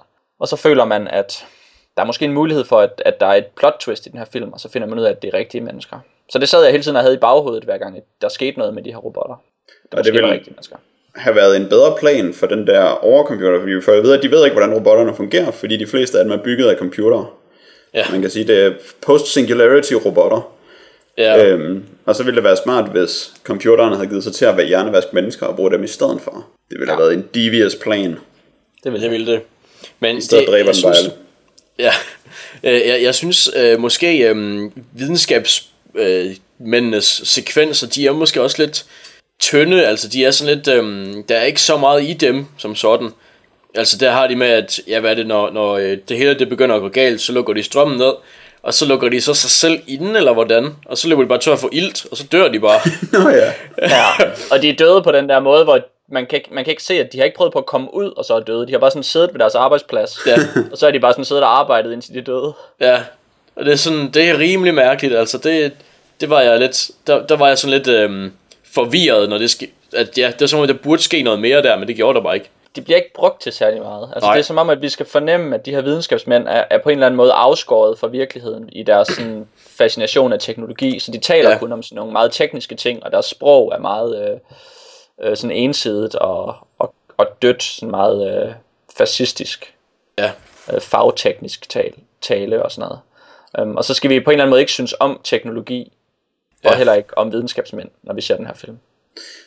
Og 0.41 0.47
så 0.47 0.55
føler 0.55 0.85
man, 0.85 1.07
at 1.07 1.45
der 1.95 2.01
er 2.01 2.05
måske 2.05 2.25
en 2.25 2.33
mulighed 2.33 2.65
for, 2.65 2.79
at, 2.79 3.01
at 3.05 3.19
der 3.19 3.25
er 3.25 3.33
et 3.35 3.45
plot 3.57 3.75
twist 3.79 4.05
i 4.05 4.09
den 4.09 4.17
her 4.17 4.25
film, 4.33 4.53
og 4.53 4.59
så 4.59 4.69
finder 4.71 4.87
man 4.87 4.99
ud 4.99 5.03
af, 5.03 5.09
at 5.09 5.21
det 5.21 5.27
er 5.33 5.37
rigtige 5.37 5.61
mennesker. 5.61 5.97
Så 6.29 6.39
det 6.39 6.49
sad 6.49 6.63
jeg 6.63 6.71
hele 6.71 6.83
tiden 6.83 6.95
og 6.97 7.01
havde 7.03 7.15
i 7.15 7.19
baghovedet, 7.19 7.63
hver 7.63 7.77
gang 7.77 7.97
der 8.21 8.29
skete 8.29 8.57
noget 8.59 8.73
med 8.73 8.83
de 8.83 8.89
her 8.91 8.97
robotter. 8.97 9.35
Der 9.91 9.97
det 9.97 9.97
måske 9.97 10.21
var 10.21 10.27
vil- 10.27 10.33
rigtige 10.33 10.53
mennesker. 10.53 10.75
have 11.15 11.35
været 11.35 11.57
en 11.57 11.69
bedre 11.69 11.95
plan 11.99 12.33
for 12.33 12.47
den 12.47 12.67
der 12.67 12.83
overcomputer, 12.83 13.59
fordi 13.59 13.71
vi 13.73 13.81
får 13.81 13.91
at 13.91 14.03
vide, 14.03 14.17
at 14.17 14.23
de 14.23 14.31
ved 14.31 14.43
ikke, 14.45 14.57
hvordan 14.57 14.73
robotterne 14.75 15.15
fungerer, 15.15 15.51
fordi 15.51 15.77
de 15.77 15.87
fleste 15.87 16.17
af 16.19 16.23
dem 16.25 16.33
er 16.33 16.43
bygget 16.43 16.67
af 16.69 16.77
computere. 16.77 17.27
Ja. 17.93 18.05
Man 18.11 18.21
kan 18.21 18.29
sige, 18.29 18.47
det 18.47 18.65
er 18.65 18.73
post-singularity 19.05 19.93
robotter. 20.05 20.51
ja, 21.17 21.45
Øhm, 21.47 21.85
og 22.05 22.15
så 22.15 22.23
ville 22.23 22.35
det 22.35 22.43
være 22.43 22.57
smart, 22.57 22.89
hvis 22.91 23.33
computerne 23.43 23.95
havde 23.95 24.07
givet 24.09 24.23
sig 24.23 24.33
til 24.33 24.45
at 24.45 24.57
være 24.57 24.67
hjernevask 24.67 25.13
mennesker 25.13 25.45
og 25.45 25.55
bruge 25.55 25.71
dem 25.71 25.83
i 25.83 25.87
stedet 25.87 26.21
for. 26.21 26.31
Det 26.69 26.79
ville 26.79 26.91
ja. 26.93 26.97
have 26.97 27.03
været 27.03 27.13
en 27.13 27.29
devious 27.35 27.75
plan. 27.75 28.17
Det 28.83 28.91
vil 28.93 29.01
det 29.01 29.11
ville 29.11 29.31
det. 29.31 29.41
Men 29.99 30.17
I 30.17 30.21
stedet 30.21 30.41
det, 30.41 30.49
dræber 30.51 30.69
jeg 30.69 30.75
den 30.75 30.95
synes. 30.95 31.11
Ja, 31.79 31.91
Øh, 32.63 32.87
jeg, 32.87 33.03
jeg 33.03 33.15
synes 33.15 33.49
øh, 33.55 33.79
måske 33.79 34.17
øh, 34.17 34.61
videnskabsmændenes 34.93 37.19
øh, 37.21 37.25
sekvenser, 37.25 37.87
de 37.87 38.07
er 38.07 38.11
måske 38.11 38.41
også 38.41 38.61
lidt 38.61 38.85
tynde, 39.39 39.85
altså 39.85 40.07
de 40.07 40.25
er 40.25 40.31
sådan 40.31 40.55
lidt, 40.55 40.67
øh, 40.67 41.13
der 41.29 41.35
er 41.35 41.43
ikke 41.43 41.61
så 41.61 41.77
meget 41.77 42.03
i 42.03 42.13
dem 42.13 42.45
som 42.57 42.75
sådan. 42.75 43.09
Altså 43.75 43.97
der 43.97 44.11
har 44.11 44.27
de 44.27 44.35
med, 44.35 44.47
at 44.47 44.79
ja, 44.87 44.99
hvad 44.99 45.11
er 45.11 45.15
det, 45.15 45.27
når, 45.27 45.51
når 45.51 45.77
øh, 45.77 45.97
det 46.09 46.17
hele 46.17 46.39
det 46.39 46.49
begynder 46.49 46.75
at 46.75 46.81
gå 46.81 46.89
galt, 46.89 47.21
så 47.21 47.33
lukker 47.33 47.53
de 47.53 47.63
strømmen 47.63 47.97
ned, 47.97 48.13
og 48.63 48.73
så 48.73 48.85
lukker 48.85 49.09
de 49.09 49.21
så 49.21 49.33
sig 49.33 49.49
selv 49.49 49.79
inden, 49.87 50.15
eller 50.15 50.33
hvordan? 50.33 50.75
Og 50.85 50.97
så 50.97 51.07
løber 51.07 51.21
de 51.21 51.27
bare 51.27 51.39
tør 51.39 51.55
for 51.55 51.69
ilt, 51.71 52.05
og 52.11 52.17
så 52.17 52.27
dør 52.31 52.47
de 52.47 52.59
bare. 52.59 52.79
Nå 53.23 53.29
ja. 53.29 53.53
Ja, 53.81 54.05
og 54.51 54.61
de 54.61 54.69
er 54.69 54.75
døde 54.75 55.03
på 55.03 55.11
den 55.11 55.29
der 55.29 55.39
måde, 55.39 55.63
hvor 55.63 55.79
man 56.11 56.25
kan, 56.25 56.37
ikke, 56.37 56.49
man 56.53 56.63
kan 56.63 56.71
ikke 56.71 56.83
se, 56.83 56.93
at 56.99 57.13
de 57.13 57.17
har 57.17 57.25
ikke 57.25 57.37
prøvet 57.37 57.53
på 57.53 57.59
at 57.59 57.65
komme 57.65 57.93
ud, 57.93 58.13
og 58.17 58.25
så 58.25 58.33
er 58.35 58.39
døde. 58.39 58.67
De 58.67 58.71
har 58.71 58.79
bare 58.79 58.91
sådan 58.91 59.03
siddet 59.03 59.29
ved 59.33 59.39
deres 59.39 59.55
arbejdsplads, 59.55 60.19
Ja. 60.27 60.35
og 60.71 60.77
så 60.77 60.87
er 60.87 60.91
de 60.91 60.99
bare 60.99 61.13
sådan 61.13 61.25
siddet 61.25 61.43
og 61.43 61.59
arbejdet, 61.59 61.93
indtil 61.93 62.13
de 62.13 62.21
døde. 62.21 62.53
Ja, 62.79 62.99
og 63.55 63.65
det 63.65 63.71
er 63.71 63.77
sådan, 63.77 64.11
det 64.11 64.29
er 64.29 64.39
rimelig 64.39 64.73
mærkeligt, 64.73 65.15
altså 65.15 65.37
det, 65.37 65.73
det 66.21 66.29
var 66.29 66.41
jeg 66.41 66.59
lidt, 66.59 66.91
der, 67.07 67.25
der 67.25 67.35
var 67.35 67.47
jeg 67.47 67.57
sådan 67.57 67.77
lidt 67.77 67.87
øhm, 67.87 68.31
forvirret, 68.73 69.29
når 69.29 69.37
det 69.37 69.49
ske, 69.49 69.71
at 69.93 70.17
ja, 70.17 70.31
det 70.31 70.41
er 70.41 70.45
som 70.47 70.59
om, 70.59 70.67
der 70.67 70.73
burde 70.73 71.01
ske 71.01 71.21
noget 71.23 71.39
mere 71.39 71.61
der, 71.61 71.77
men 71.77 71.87
det 71.87 71.95
gjorde 71.95 72.15
der 72.17 72.23
bare 72.23 72.35
ikke. 72.35 72.49
De 72.75 72.81
bliver 72.81 72.97
ikke 72.97 73.13
brugt 73.13 73.41
til 73.41 73.51
særlig 73.51 73.81
meget. 73.81 74.09
Altså, 74.13 74.27
Nej. 74.27 74.33
det 74.35 74.39
er 74.39 74.45
som 74.45 74.57
om, 74.57 74.69
at 74.69 74.81
vi 74.81 74.89
skal 74.89 75.05
fornemme, 75.05 75.55
at 75.55 75.65
de 75.65 75.71
her 75.71 75.81
videnskabsmænd 75.81 76.47
er, 76.47 76.63
er 76.69 76.77
på 76.77 76.89
en 76.89 76.93
eller 76.93 77.05
anden 77.05 77.17
måde 77.17 77.31
afskåret 77.31 77.99
fra 77.99 78.07
virkeligheden 78.07 78.69
i 78.71 78.83
deres 78.83 79.07
sådan, 79.07 79.47
fascination 79.77 80.33
af 80.33 80.39
teknologi. 80.39 80.99
Så 80.99 81.11
de 81.11 81.17
taler 81.17 81.49
ja. 81.49 81.57
kun 81.57 81.71
om 81.71 81.83
sådan 81.83 81.95
nogle 81.95 82.11
meget 82.11 82.31
tekniske 82.31 82.75
ting, 82.75 83.03
og 83.03 83.11
deres 83.11 83.25
sprog 83.25 83.71
er 83.75 83.79
meget 83.79 84.29
øh, 84.29 84.37
øh, 85.23 85.37
sådan 85.37 85.55
ensidigt 85.55 86.15
og, 86.15 86.55
og, 86.79 86.93
og 87.17 87.27
dødt, 87.41 87.63
sådan 87.63 87.91
meget 87.91 88.43
øh, 88.47 88.53
fascistisk. 88.97 89.73
Ja, 90.17 90.31
øh, 90.73 90.81
fagteknisk 90.81 91.69
tale, 91.69 91.93
tale 92.21 92.63
og 92.63 92.71
sådan 92.71 92.87
noget. 92.89 92.99
Um, 93.59 93.75
og 93.75 93.85
så 93.85 93.93
skal 93.93 94.09
vi 94.09 94.19
på 94.19 94.29
en 94.29 94.33
eller 94.33 94.43
anden 94.43 94.49
måde 94.51 94.61
ikke 94.61 94.71
synes 94.71 94.95
om 94.99 95.21
teknologi, 95.23 95.91
ja. 96.63 96.69
og 96.69 96.77
heller 96.77 96.93
ikke 96.93 97.17
om 97.17 97.31
videnskabsmænd, 97.31 97.89
når 98.03 98.13
vi 98.13 98.21
ser 98.21 98.35
den 98.35 98.45
her 98.45 98.53
film. 98.53 98.77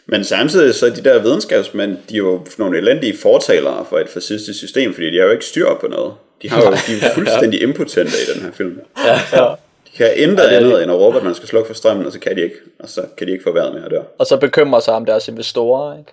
Men 0.07 0.25
samtidig 0.25 0.75
så 0.75 0.87
er 0.87 0.91
de 0.91 1.05
der 1.05 1.23
videnskabsmænd, 1.23 1.99
de 2.09 2.15
er 2.15 2.19
jo 2.19 2.47
nogle 2.59 2.79
elendige 2.79 3.17
fortalere 3.19 3.87
for 3.89 3.99
et 3.99 4.09
fascistisk 4.09 4.59
system, 4.59 4.95
fordi 4.95 5.11
de 5.11 5.19
har 5.19 5.25
jo 5.25 5.31
ikke 5.31 5.45
styr 5.45 5.75
på 5.81 5.87
noget. 5.87 6.15
De, 6.43 6.51
har 6.51 6.63
jo, 6.63 6.71
de 6.71 7.07
er 7.07 7.15
fuldstændig 7.19 7.63
impotente 7.63 8.13
i 8.13 8.35
den 8.35 8.43
her 8.43 8.53
film. 8.53 8.81
ja, 9.05 9.21
ja. 9.33 9.55
Kan 9.97 10.11
intet 10.17 10.39
det 10.39 10.57
andet 10.57 10.73
det. 10.73 10.83
end 10.83 10.93
at 10.93 10.99
råbe, 10.99 11.17
at 11.19 11.25
man 11.25 11.35
skal 11.35 11.49
slukke 11.49 11.67
for 11.67 11.75
strømmen, 11.75 12.07
og 12.07 12.13
så 12.13 12.19
kan 12.21 12.37
de 12.37 12.43
ikke. 12.43 12.57
Og 12.79 12.89
så 12.89 13.07
kan 13.17 13.27
de 13.27 13.33
ikke 13.33 13.43
få 13.45 13.53
vejret 13.53 13.75
mere 13.75 13.89
der. 13.89 14.03
Og 14.19 14.27
så 14.27 14.37
bekymrer 14.37 14.81
sig 14.81 14.95
om 14.95 15.05
deres 15.07 15.29
investorer, 15.29 15.99
ikke? 15.99 16.13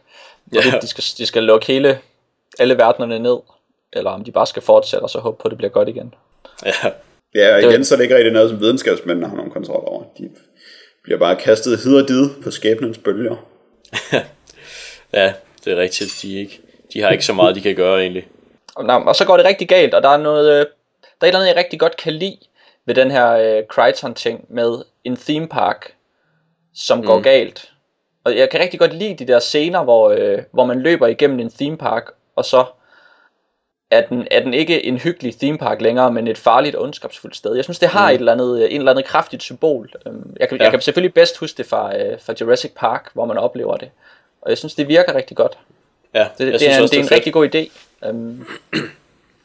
Ja. 0.53 0.79
de, 0.81 0.87
skal, 0.87 1.03
de 1.17 1.25
skal 1.25 1.43
lukke 1.43 1.67
hele, 1.67 1.99
alle 2.59 2.77
verdenerne 2.77 3.19
ned, 3.19 3.37
eller 3.93 4.11
om 4.11 4.23
de 4.23 4.31
bare 4.31 4.47
skal 4.47 4.61
fortsætte, 4.61 5.03
og 5.03 5.09
så 5.09 5.19
håbe 5.19 5.37
på, 5.41 5.47
at 5.47 5.49
det 5.49 5.57
bliver 5.57 5.71
godt 5.71 5.89
igen. 5.89 6.13
ja. 6.65 6.71
Ja, 7.35 7.55
og 7.55 7.61
Det- 7.61 7.69
igen, 7.71 7.85
så 7.85 7.95
er 7.95 7.97
det 7.97 8.03
ikke 8.03 8.15
rigtig 8.15 8.33
noget, 8.33 8.49
som 8.49 8.59
videnskabsmændene 8.59 9.27
har 9.27 9.35
nogen 9.35 9.51
kontrol 9.51 9.83
over. 9.87 10.03
De 10.17 10.29
bliver 11.03 11.19
bare 11.19 11.35
kastet 11.35 11.79
hid 11.83 11.95
og 12.01 12.07
did 12.07 12.29
på 12.43 12.51
skæbnens 12.51 12.97
bølger. 12.97 13.35
ja, 15.13 15.33
det 15.65 15.73
er 15.73 15.77
rigtigt, 15.77 16.19
de, 16.21 16.39
ikke, 16.39 16.59
de 16.93 17.01
har 17.01 17.09
ikke 17.09 17.25
så 17.25 17.33
meget, 17.33 17.55
de 17.55 17.61
kan 17.61 17.75
gøre 17.75 18.01
egentlig. 18.01 18.27
Og, 18.75 18.85
og 18.85 19.15
så 19.15 19.25
går 19.25 19.37
det 19.37 19.45
rigtig 19.45 19.67
galt, 19.69 19.93
og 19.93 20.03
der 20.03 20.09
er 20.09 20.17
noget, 20.17 20.49
øh, 20.51 20.55
der 20.55 20.61
er 21.21 21.25
et 21.25 21.27
eller 21.27 21.39
andet, 21.39 21.47
jeg 21.49 21.57
rigtig 21.57 21.79
godt 21.79 21.97
kan 21.97 22.13
lide 22.13 22.37
ved 22.85 22.95
den 22.95 23.11
her 23.11 23.31
øh, 23.31 23.63
Crichton-ting 23.67 24.45
med 24.49 24.83
en 25.03 25.15
theme 25.17 25.47
park, 25.47 25.93
som 26.75 27.03
går 27.05 27.17
Mm. 27.17 27.23
galt. 27.23 27.71
Og 28.23 28.37
jeg 28.37 28.49
kan 28.49 28.59
rigtig 28.59 28.79
godt 28.79 28.93
lide 28.93 29.25
de 29.25 29.27
der 29.33 29.39
scener, 29.39 29.83
hvor, 29.83 30.09
øh, 30.09 30.39
hvor 30.51 30.65
man 30.65 30.81
løber 30.81 31.07
igennem 31.07 31.39
en 31.39 31.51
theme 31.51 31.77
park, 31.77 32.11
og 32.35 32.45
så 32.45 32.65
er 33.91 34.01
den, 34.07 34.27
er 34.31 34.39
den 34.43 34.53
ikke 34.53 34.85
en 34.85 34.97
hyggelig 34.97 35.35
theme 35.39 35.57
park 35.57 35.81
længere, 35.81 36.11
men 36.11 36.27
et 36.27 36.37
farligt 36.37 36.75
og 36.75 36.83
ondskabsfuldt 36.83 37.35
sted. 37.35 37.55
Jeg 37.55 37.63
synes, 37.63 37.79
det 37.79 37.89
har 37.89 38.09
mm. 38.09 38.13
et 38.15 38.19
eller 38.19 38.31
andet, 38.31 38.63
øh, 38.63 38.71
en 38.73 38.77
eller 38.77 38.91
andet 38.91 39.05
kraftigt 39.05 39.43
symbol. 39.43 39.91
Øhm, 40.05 40.35
Jeg 40.39 40.49
kan, 40.49 40.57
ja. 40.57 40.63
Jeg 40.63 40.71
kan 40.71 40.81
selvfølgelig 40.81 41.13
bedst 41.13 41.37
huske 41.37 41.57
det 41.57 41.65
fra, 41.65 41.97
øh, 41.97 42.19
fra 42.21 42.33
Jurassic 42.41 42.71
Park, 42.75 43.09
hvor 43.13 43.25
man 43.25 43.37
oplever 43.37 43.77
det. 43.77 43.89
Og 44.41 44.49
jeg 44.49 44.57
synes, 44.57 44.75
det 44.75 44.87
virker 44.87 45.15
rigtig 45.15 45.37
godt. 45.37 45.57
Ja, 46.13 46.27
Det, 46.37 46.53
det, 46.53 46.59
synes 46.61 46.73
er, 46.73 46.77
en, 46.77 46.83
også, 46.83 46.91
det 46.91 46.97
er 46.99 47.03
en 47.03 47.07
fedt. 47.07 47.15
rigtig 47.15 47.33
god 47.33 47.55
idé. 47.55 47.71
Um, 48.09 48.47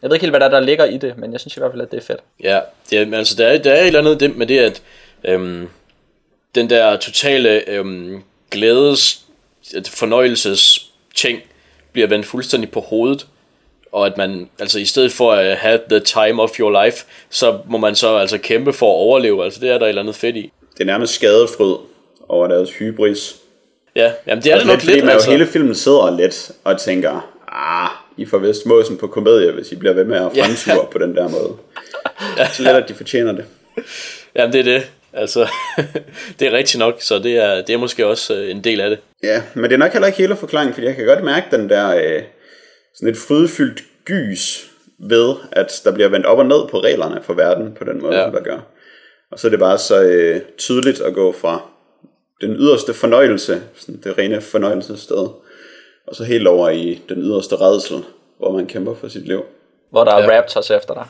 jeg 0.02 0.10
ved 0.10 0.16
ikke 0.16 0.24
helt, 0.24 0.32
hvad 0.32 0.40
der, 0.40 0.46
er, 0.46 0.50
der 0.50 0.60
ligger 0.60 0.84
i 0.84 0.96
det, 0.96 1.18
men 1.18 1.32
jeg 1.32 1.40
synes 1.40 1.56
i 1.56 1.60
hvert 1.60 1.72
fald, 1.72 1.82
at 1.82 1.90
det 1.90 1.96
er 1.96 2.02
fedt. 2.02 2.20
Ja, 2.42 2.60
det 2.90 2.98
er, 2.98 3.16
altså 3.18 3.36
der 3.36 3.46
er, 3.46 3.58
der 3.58 3.72
er 3.72 3.80
et 3.80 3.86
eller 3.86 4.00
andet 4.00 4.20
det 4.20 4.36
med 4.36 4.46
det, 4.46 4.58
at 4.58 4.82
øhm, 5.24 5.68
den 6.54 6.70
der 6.70 6.96
totale 6.96 7.70
øhm, 7.70 8.22
glædes, 8.50 9.20
fornøjelses 9.88 10.90
ting 11.14 11.40
bliver 11.92 12.08
vendt 12.08 12.26
fuldstændig 12.26 12.70
på 12.70 12.80
hovedet, 12.80 13.26
og 13.92 14.06
at 14.06 14.16
man, 14.16 14.48
altså 14.58 14.78
i 14.78 14.84
stedet 14.84 15.12
for 15.12 15.32
at 15.32 15.56
have 15.56 15.80
the 15.90 16.00
time 16.00 16.42
of 16.42 16.60
your 16.60 16.84
life, 16.84 17.04
så 17.30 17.58
må 17.66 17.78
man 17.78 17.94
så 17.94 18.16
altså 18.16 18.38
kæmpe 18.38 18.72
for 18.72 18.86
at 18.86 18.96
overleve, 18.96 19.44
altså 19.44 19.60
det 19.60 19.70
er 19.70 19.78
der 19.78 19.84
et 19.84 19.88
eller 19.88 20.02
andet 20.02 20.14
fedt 20.14 20.36
i. 20.36 20.52
Det 20.72 20.80
er 20.80 20.84
nærmest 20.84 21.14
skadefryd 21.14 21.74
over 22.28 22.48
deres 22.48 22.70
hybris. 22.70 23.36
Ja, 23.96 24.12
jamen 24.26 24.44
det 24.44 24.50
er 24.50 24.54
Altså 24.54 24.68
det 24.68 24.76
nok 24.76 24.84
lidt, 24.84 24.90
fordi 24.90 25.00
man 25.00 25.10
altså. 25.10 25.30
jo 25.30 25.36
hele 25.36 25.46
filmen 25.46 25.74
sidder 25.74 26.16
lidt 26.16 26.50
og 26.64 26.80
tænker, 26.80 27.32
ah, 27.48 27.90
I 28.16 28.26
får 28.26 28.38
vist 28.38 28.66
måsen 28.66 28.96
på 28.96 29.06
komedie, 29.06 29.52
hvis 29.52 29.72
I 29.72 29.76
bliver 29.76 29.94
ved 29.94 30.04
med 30.04 30.16
at 30.16 30.30
Ja. 30.36 30.42
fremture 30.44 30.86
på 30.92 30.98
den 30.98 31.16
der 31.16 31.28
måde. 31.28 31.52
Så 32.52 32.62
lidt, 32.62 32.76
at 32.76 32.88
de 32.88 32.94
fortjener 32.94 33.32
det. 33.32 33.44
Jamen 34.36 34.52
det 34.52 34.58
er 34.60 34.64
det, 34.64 34.90
altså 35.12 35.48
det 36.38 36.48
er 36.48 36.52
rigtigt 36.52 36.78
nok, 36.78 36.94
så 37.00 37.18
det 37.18 37.36
er, 37.36 37.62
det 37.62 37.70
er 37.74 37.78
måske 37.78 38.06
også 38.06 38.34
øh, 38.34 38.50
en 38.50 38.64
del 38.64 38.80
af 38.80 38.90
det. 38.90 38.98
Ja, 39.22 39.42
men 39.54 39.64
det 39.64 39.72
er 39.72 39.76
nok 39.78 39.92
heller 39.92 40.06
ikke 40.06 40.18
hele 40.18 40.36
forklaringen, 40.36 40.74
fordi 40.74 40.86
jeg 40.86 40.96
kan 40.96 41.06
godt 41.06 41.24
mærke 41.24 41.46
den 41.56 41.68
der 41.68 41.96
øh, 41.96 42.22
sådan 42.94 43.08
et 43.08 43.16
frydefyldt 43.16 43.82
gys 44.04 44.66
ved, 45.08 45.34
at 45.52 45.80
der 45.84 45.92
bliver 45.92 46.08
vendt 46.08 46.26
op 46.26 46.38
og 46.38 46.46
ned 46.46 46.68
på 46.70 46.80
reglerne 46.80 47.20
for 47.22 47.34
verden 47.34 47.74
på 47.78 47.84
den 47.84 48.02
måde, 48.02 48.14
Ja. 48.14 48.20
ja. 48.20 48.26
som 48.26 48.32
der 48.34 48.42
gør. 48.42 48.58
Og 49.32 49.38
så 49.38 49.46
er 49.46 49.50
det 49.50 49.58
bare 49.58 49.78
så 49.78 50.02
øh, 50.02 50.40
tydeligt 50.58 51.00
at 51.00 51.14
gå 51.14 51.32
fra 51.32 51.60
den 52.40 52.56
yderste 52.56 52.94
fornøjelse, 52.94 53.62
sådan 53.76 54.00
det 54.04 54.18
rene 54.18 54.40
fornøjelsessted, 54.40 55.28
og 56.06 56.16
så 56.16 56.24
helt 56.24 56.46
over 56.48 56.68
i 56.68 57.02
den 57.08 57.18
yderste 57.18 57.56
redsel, 57.56 58.04
hvor 58.38 58.52
man 58.52 58.66
kæmper 58.66 58.94
for 58.94 59.08
sit 59.08 59.26
liv. 59.28 59.44
Hvor 59.90 60.04
der 60.04 60.12
er 60.14 60.32
Ja. 60.32 60.38
Raptors 60.38 60.70
efter 60.70 60.94
dig. 60.94 61.06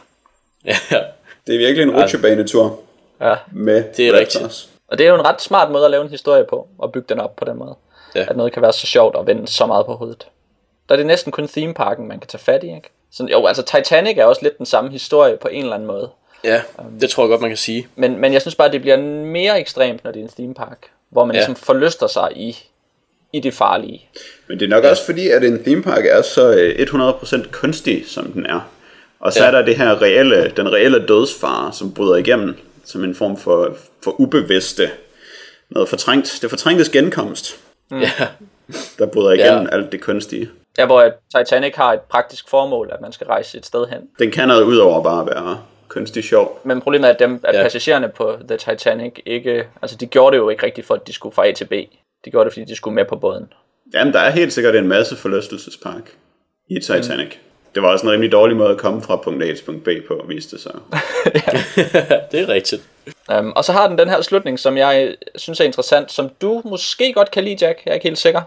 Ja, 0.90 0.98
Det 1.46 1.54
er 1.54 1.58
virkelig 1.58 1.82
en 1.82 1.96
rutsjebanetur 2.02 2.78
Ja. 3.20 3.34
med 3.52 3.84
Det 3.96 4.08
er 4.08 4.12
Raptors. 4.12 4.34
rigtigt. 4.44 4.68
Og 4.88 4.98
det 4.98 5.06
er 5.06 5.10
jo 5.10 5.14
en 5.14 5.24
ret 5.26 5.40
smart 5.42 5.70
måde 5.70 5.84
at 5.84 5.90
lave 5.90 6.02
en 6.04 6.10
historie 6.10 6.44
på, 6.44 6.68
og 6.78 6.92
bygge 6.92 7.06
den 7.08 7.20
op 7.20 7.36
på 7.36 7.44
den 7.44 7.56
måde. 7.56 7.74
Ja. 8.14 8.26
At 8.30 8.36
noget 8.36 8.52
kan 8.52 8.62
være 8.62 8.72
så 8.72 8.86
sjovt 8.86 9.16
og 9.16 9.26
vende 9.26 9.46
så 9.48 9.66
meget 9.66 9.86
på 9.86 9.94
hovedet. 9.94 10.26
Der 10.88 10.94
er 10.94 10.96
det 10.96 11.06
næsten 11.06 11.32
kun 11.32 11.48
themeparken, 11.48 12.08
man 12.08 12.20
kan 12.20 12.28
tage 12.28 12.42
fat 12.42 12.64
i, 12.64 12.66
ikke? 12.74 12.88
Så, 13.12 13.26
jo, 13.32 13.46
altså 13.46 13.62
Titanic 13.62 14.18
er 14.18 14.24
også 14.24 14.42
lidt 14.42 14.58
den 14.58 14.66
samme 14.66 14.90
historie 14.90 15.36
på 15.36 15.48
en 15.48 15.62
eller 15.62 15.74
anden 15.74 15.86
måde. 15.86 16.10
ja, 16.44 16.62
det 17.00 17.10
tror 17.10 17.22
jeg 17.22 17.28
godt, 17.30 17.40
man 17.40 17.50
kan 17.50 17.56
sige. 17.56 17.88
Men, 17.96 18.18
men 18.18 18.32
jeg 18.32 18.40
synes 18.40 18.54
bare, 18.54 18.66
at 18.66 18.72
det 18.72 18.80
bliver 18.80 18.96
mere 19.24 19.60
ekstremt, 19.60 20.04
når 20.04 20.10
det 20.12 20.20
er 20.20 20.24
en 20.24 20.30
theme 20.30 20.54
park. 20.54 20.78
Hvor 21.10 21.24
man 21.24 21.36
Ja. 21.36 21.40
ja. 21.40 21.46
ligesom 21.46 21.64
forlyster 21.64 22.06
sig 22.06 22.28
i, 22.36 22.56
i 23.36 23.40
det 23.40 23.54
farlige. 23.54 24.08
Men 24.48 24.60
det 24.60 24.64
er 24.66 24.70
nok 24.70 24.84
ja. 24.84 24.90
også 24.90 25.04
fordi, 25.04 25.28
at 25.28 25.44
en 25.44 25.62
theme 25.64 25.82
park 25.82 26.04
er 26.06 26.22
så 26.22 26.54
øh, 26.54 26.86
100% 27.42 27.50
kunstig, 27.52 28.04
som 28.06 28.32
den 28.32 28.46
er. 28.46 28.70
Og 29.20 29.32
så 29.32 29.38
Ja. 29.38 29.44
ja. 29.44 29.50
er 29.52 29.58
der 29.58 29.66
det 29.66 29.76
her 29.76 30.02
reelle, 30.02 30.52
den 30.56 30.72
reelle 30.72 31.06
dødsfare, 31.06 31.72
som 31.72 31.94
bryder 31.94 32.16
igennem, 32.16 32.54
som 32.84 33.04
en 33.04 33.14
form 33.14 33.36
for, 33.36 33.76
for 34.04 34.20
ubevidste, 34.20 34.90
noget 35.70 35.88
fortrængt, 35.88 36.38
det 36.42 36.50
fortrængtes 36.50 36.88
genkomst, 36.88 37.56
Ja, 37.90 38.10
der 38.98 39.06
bryder 39.06 39.30
igennem 39.32 39.52
Ja. 39.62 39.76
ja. 39.76 39.76
alt 39.82 39.92
det 39.92 40.00
kunstige. 40.00 40.50
Der 40.76 40.86
hvor 40.86 41.10
Titanic 41.38 41.74
har 41.76 41.92
et 41.92 42.00
praktisk 42.00 42.48
formål, 42.50 42.90
at 42.92 43.00
man 43.00 43.12
skal 43.12 43.26
rejse 43.26 43.58
et 43.58 43.66
sted 43.66 43.86
hen. 43.86 43.98
Den 44.18 44.30
kan 44.30 44.48
noget 44.48 44.62
ud 44.62 44.76
over 44.76 45.02
bare 45.02 45.20
at 45.20 45.26
være 45.26 45.58
kunstig 45.88 46.24
sjov. 46.24 46.60
Men 46.64 46.80
problemet 46.80 47.08
er, 47.08 47.12
at, 47.12 47.18
dem, 47.18 47.40
at 47.44 47.54
Ja. 47.54 47.58
ja. 47.58 47.64
passagererne 47.64 48.08
på 48.08 48.36
The 48.48 48.56
Titanic 48.56 49.12
ikke... 49.26 49.64
Altså, 49.82 49.96
de 49.96 50.06
gjorde 50.06 50.34
det 50.36 50.38
jo 50.42 50.48
ikke 50.48 50.66
rigtigt 50.66 50.86
for, 50.86 50.94
at 50.94 51.06
de 51.06 51.12
skulle 51.12 51.34
fra 51.34 51.46
A 51.48 51.52
til 51.52 51.64
B. 51.64 51.72
De 52.26 52.30
gjorde 52.30 52.44
det, 52.44 52.52
fordi 52.52 52.64
de 52.64 52.76
skulle 52.76 52.94
med 52.94 53.04
på 53.04 53.16
båden. 53.16 53.52
Jamen, 53.94 54.12
der 54.12 54.20
er 54.20 54.30
helt 54.30 54.52
sikkert 54.52 54.76
en 54.76 54.88
masse 54.88 55.16
forlystelsespark 55.16 56.12
i 56.68 56.80
Titanic. 56.80 57.26
Mm. 57.26 57.40
Det 57.74 57.82
var 57.82 57.88
også 57.88 58.06
en 58.06 58.12
rimelig 58.12 58.32
dårlig 58.32 58.56
måde 58.56 58.70
at 58.70 58.78
komme 58.78 59.02
fra 59.02 59.16
punkt 59.16 59.44
A 59.44 59.46
til 59.46 59.64
punkt 59.64 59.84
B 59.84 59.88
på, 60.08 60.24
viste 60.28 60.56
det 60.56 60.62
sig. 60.62 60.72
det 62.32 62.40
er 62.40 62.48
rigtigt. 62.48 62.82
Um, 63.38 63.52
og 63.56 63.64
så 63.64 63.72
har 63.72 63.88
den 63.88 63.98
den 63.98 64.08
her 64.08 64.20
slutning, 64.20 64.58
som 64.58 64.76
jeg 64.76 65.16
synes 65.34 65.60
er 65.60 65.64
interessant, 65.64 66.12
som 66.12 66.30
du 66.40 66.62
måske 66.64 67.12
godt 67.12 67.30
kan 67.30 67.44
lide, 67.44 67.66
Jack. 67.66 67.82
Jeg 67.84 67.90
er 67.90 67.94
ikke 67.94 68.08
helt 68.08 68.18
sikker. 68.18 68.42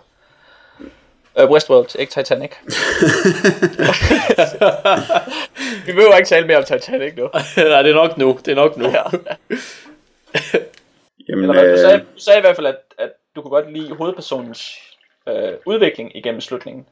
Uh, 1.44 1.50
Westworld, 1.50 2.00
ikke 2.00 2.12
Titanic. 2.12 2.52
Vi 5.86 5.92
behøver 5.92 6.18
ikke 6.18 6.30
tale 6.30 6.48
mere 6.48 6.58
om 6.58 6.64
Titanic 6.64 7.14
nu. 7.18 7.24
Nej, 7.58 7.82
det 7.82 7.90
er 7.90 7.96
nok 7.96 8.18
nu, 8.18 8.40
det 8.46 8.52
er 8.52 8.56
nok 8.56 8.78
nu. 8.78 8.86
Ja. 8.86 9.04
Jamen, 11.30 11.50
Eller 11.50 11.64
du, 11.64 11.70
øh, 11.70 11.80
sagde, 11.80 11.98
du 11.98 12.20
sagde 12.20 12.38
i 12.38 12.42
hvert 12.42 12.56
fald, 12.56 12.68
at, 12.68 12.78
at 12.98 13.10
du 13.40 13.44
kunne 13.44 13.62
godt 13.62 13.74
lide 13.74 13.96
hovedpersonens 13.96 14.62
øh, 15.30 15.54
udvikling 15.66 16.18
igennem 16.18 16.42
slutningen. 16.42 16.86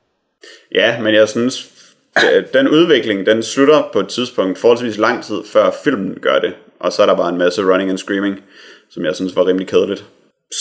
Ja, 0.75 1.01
men 1.01 1.13
jeg 1.13 1.29
synes, 1.29 1.69
at 2.15 2.53
den 2.53 2.67
udvikling, 2.67 3.25
den 3.25 3.43
slutter 3.43 3.89
på 3.93 3.99
et 3.99 4.07
tidspunkt 4.07 4.57
forholdsvis 4.57 4.97
lang 4.97 5.23
tid 5.23 5.43
før 5.45 5.71
filmen 5.83 6.17
gør 6.21 6.39
det. 6.39 6.53
Og 6.79 6.93
så 6.93 7.01
er 7.01 7.05
der 7.05 7.15
bare 7.15 7.29
en 7.29 7.37
masse 7.37 7.61
running 7.71 7.89
and 7.89 7.97
screaming, 7.97 8.43
som 8.89 9.05
jeg 9.05 9.15
synes 9.15 9.35
var 9.35 9.47
rimelig 9.47 9.67
kedeligt. 9.67 10.05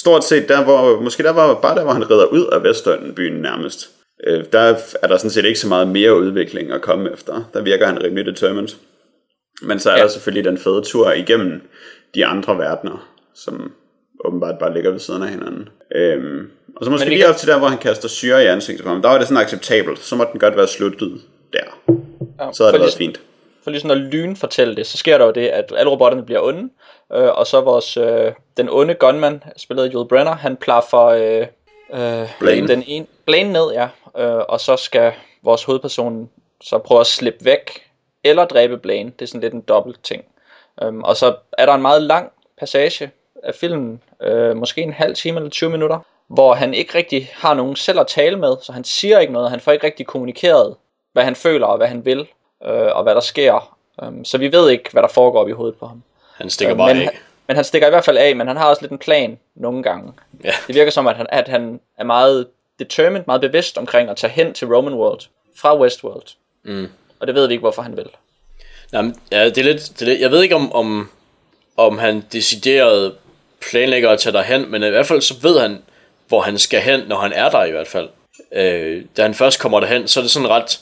Stort 0.00 0.24
set 0.24 0.48
der, 0.48 0.64
hvor, 0.64 1.00
måske 1.00 1.22
der 1.22 1.32
var 1.32 1.60
bare 1.60 1.76
der, 1.76 1.82
hvor 1.82 1.92
han 1.92 2.10
redder 2.10 2.26
ud 2.26 2.46
af 2.46 2.58
Western-byen 2.58 3.42
nærmest. 3.42 3.90
Øh, 4.26 4.44
der 4.52 4.58
er 5.02 5.06
der 5.08 5.16
sådan 5.16 5.30
set 5.30 5.44
ikke 5.44 5.58
så 5.58 5.68
meget 5.68 5.88
mere 5.88 6.16
udvikling 6.16 6.72
at 6.72 6.82
komme 6.82 7.12
efter. 7.12 7.50
Der 7.54 7.62
virker 7.62 7.86
han 7.86 8.04
rimelig 8.04 8.26
determined. 8.26 8.68
Men 9.62 9.78
så 9.78 9.90
er. 9.90 9.96
Ja. 9.96 10.02
der 10.02 10.08
selvfølgelig 10.08 10.44
den 10.44 10.58
fede 10.58 10.82
tur 10.82 11.12
igennem 11.12 11.60
de 12.14 12.26
andre 12.26 12.58
verdener, 12.58 13.08
som 13.34 13.72
åbenbart 14.24 14.58
bare 14.58 14.74
ligger 14.74 14.90
ved 14.90 14.98
siden 14.98 15.22
af 15.22 15.28
hinanden. 15.28 15.68
Øhm, 15.94 16.50
og 16.76 16.84
så 16.84 16.90
måske 16.90 17.04
vi 17.04 17.10
lige 17.10 17.22
kan- 17.22 17.30
op 17.30 17.36
til 17.36 17.48
der, 17.48 17.58
hvor 17.58 17.68
han 17.68 17.78
kaster 17.78 18.08
syre 18.08 18.44
i 18.44 18.46
ansigtet 18.46 18.84
på 18.84 18.90
ham. 18.90 19.02
Der 19.02 19.08
var 19.08 19.18
det 19.18 19.26
sådan 19.28 19.42
acceptabelt. 19.42 19.98
Så 19.98 20.16
må 20.16 20.24
den 20.32 20.40
godt 20.40 20.56
være 20.56 20.68
sluttet 20.68 21.20
der. 21.52 21.58
Ja, 22.40 22.52
Så 22.52 22.62
havde 22.64 22.72
det 22.72 22.80
været 22.80 22.94
fint. 22.94 23.20
For 23.64 23.70
ligesom 23.70 23.88
når 23.88 23.94
Lyn 23.94 24.36
fortæller 24.36 24.74
det, 24.74 24.86
så 24.86 24.96
sker 24.98 25.18
der 25.18 25.24
jo 25.24 25.30
det, 25.30 25.48
at 25.48 25.72
alle 25.76 25.90
robotterne 25.90 26.24
bliver 26.24 26.40
onde, 26.42 26.70
øh, 27.14 27.24
og 27.38 27.46
så 27.46 27.60
vores, 27.60 27.96
øh, 27.96 28.32
den 28.56 28.68
onde 28.70 28.94
gunman, 28.94 29.42
spillet 29.56 29.84
af 29.84 29.94
Joel 29.94 30.08
Brenner, 30.08 30.32
han 30.36 30.56
plaffer 30.56 31.04
øh, 31.06 31.46
øh, 31.94 32.28
Blaine. 32.40 32.68
Den 32.68 32.84
en, 32.86 33.06
Blaine 33.26 33.52
ned, 33.52 33.72
ja, 33.72 33.88
øh, 34.18 34.42
og 34.48 34.60
så 34.60 34.76
skal 34.76 35.12
vores 35.42 35.64
hovedperson 35.64 36.30
så 36.62 36.78
prøve 36.78 37.00
at 37.00 37.06
slippe 37.06 37.44
væk, 37.44 37.82
eller 38.24 38.44
dræbe 38.44 38.78
Blaine. 38.78 39.12
Det 39.18 39.22
er 39.22 39.26
sådan 39.26 39.40
lidt 39.40 39.54
en 39.54 39.60
dobbelt 39.60 40.04
ting. 40.04 40.24
Um, 40.86 41.02
og 41.04 41.16
så 41.16 41.34
er 41.58 41.66
der 41.66 41.74
en 41.74 41.82
meget 41.82 42.02
lang 42.02 42.32
passage 42.58 43.10
af 43.46 43.54
filmen, 43.54 44.00
øh, 44.22 44.56
måske 44.56 44.80
en 44.82 44.92
halv 44.92 45.14
time 45.14 45.36
eller 45.36 45.50
20 45.50 45.70
minutter, 45.70 45.98
hvor 46.28 46.54
han 46.54 46.74
ikke 46.74 46.98
rigtig 46.98 47.30
har 47.34 47.54
nogen 47.54 47.76
selv 47.76 48.00
at 48.00 48.06
tale 48.06 48.36
med, 48.36 48.56
så 48.62 48.72
han 48.72 48.84
siger 48.84 49.18
ikke 49.18 49.32
noget, 49.32 49.50
han 49.50 49.60
får 49.60 49.72
ikke 49.72 49.86
rigtig 49.86 50.06
kommunikeret, 50.06 50.74
hvad 51.12 51.24
han 51.24 51.34
føler 51.36 51.66
og 51.66 51.76
hvad 51.76 51.86
han 51.88 52.04
vil, 52.04 52.20
øh, 52.66 52.96
og 52.96 53.02
hvad 53.02 53.14
der 53.14 53.20
sker. 53.20 53.76
Um, 54.02 54.24
så 54.24 54.38
vi 54.38 54.52
ved 54.52 54.70
ikke, 54.70 54.90
hvad 54.92 55.02
der 55.02 55.08
foregår 55.08 55.40
op 55.40 55.48
i 55.48 55.52
hovedet 55.52 55.78
på 55.78 55.86
ham. 55.86 56.02
Han 56.36 56.50
stikker 56.50 56.74
Øh, 56.74 56.78
bare 56.78 56.88
men, 56.94 56.96
af. 56.96 57.02
han- 57.04 57.14
men 57.46 57.56
han 57.56 57.64
stikker 57.64 57.88
i 57.88 57.90
hvert 57.90 58.04
fald 58.04 58.16
af, 58.18 58.36
men 58.36 58.46
han 58.46 58.56
har 58.56 58.68
også 58.68 58.82
lidt 58.82 58.92
en 58.92 58.98
plan 58.98 59.38
nogle 59.54 59.82
gange. 59.82 60.12
Ja. 60.44 60.52
Det 60.66 60.74
virker 60.74 60.90
som, 60.90 61.06
at 61.06 61.16
han, 61.16 61.26
at 61.28 61.48
han 61.48 61.80
er 61.98 62.04
meget 62.04 62.46
determined, 62.78 63.24
meget 63.26 63.40
bevidst 63.40 63.78
omkring 63.78 64.10
at 64.10 64.16
tage 64.16 64.30
hen 64.30 64.54
til 64.54 64.68
Roman 64.74 64.94
World 64.94 65.20
fra 65.56 65.78
Westworld. 65.80 66.26
Mm. 66.64 66.88
Og 67.20 67.26
det 67.26 67.34
ved 67.34 67.46
vi 67.46 67.52
ikke, 67.52 67.60
hvorfor 67.62 67.82
han 67.82 67.96
vil. 67.96 68.06
Jamen, 68.92 69.16
ja, 69.32 69.44
det 69.44 69.58
er 69.58 69.62
lidt, 69.62 69.82
det 69.92 70.02
er 70.02 70.06
lidt, 70.06 70.20
jeg 70.20 70.30
ved 70.30 70.42
ikke 70.42 70.54
om, 70.54 70.72
om, 70.72 71.10
om 71.76 71.98
han 71.98 72.24
decideret 72.32 73.14
planlægger 73.70 74.10
at 74.10 74.20
tage 74.20 74.32
derhen, 74.32 74.70
men 74.70 74.82
i 74.82 74.88
hvert 74.88 75.06
fald 75.06 75.20
så 75.20 75.34
ved 75.42 75.60
han, 75.60 75.82
hvor 76.28 76.40
han 76.40 76.58
skal 76.58 76.80
hen, 76.80 77.00
når 77.08 77.16
han 77.16 77.32
er 77.32 77.50
der 77.50 77.64
i 77.64 77.70
hvert 77.70 77.88
fald. 77.88 78.08
Øh, 78.52 79.04
da 79.16 79.22
han 79.22 79.34
først 79.34 79.60
kommer 79.60 79.80
derhen, 79.80 80.08
så 80.08 80.20
er 80.20 80.22
det 80.22 80.30
sådan 80.30 80.48
ret, 80.48 80.80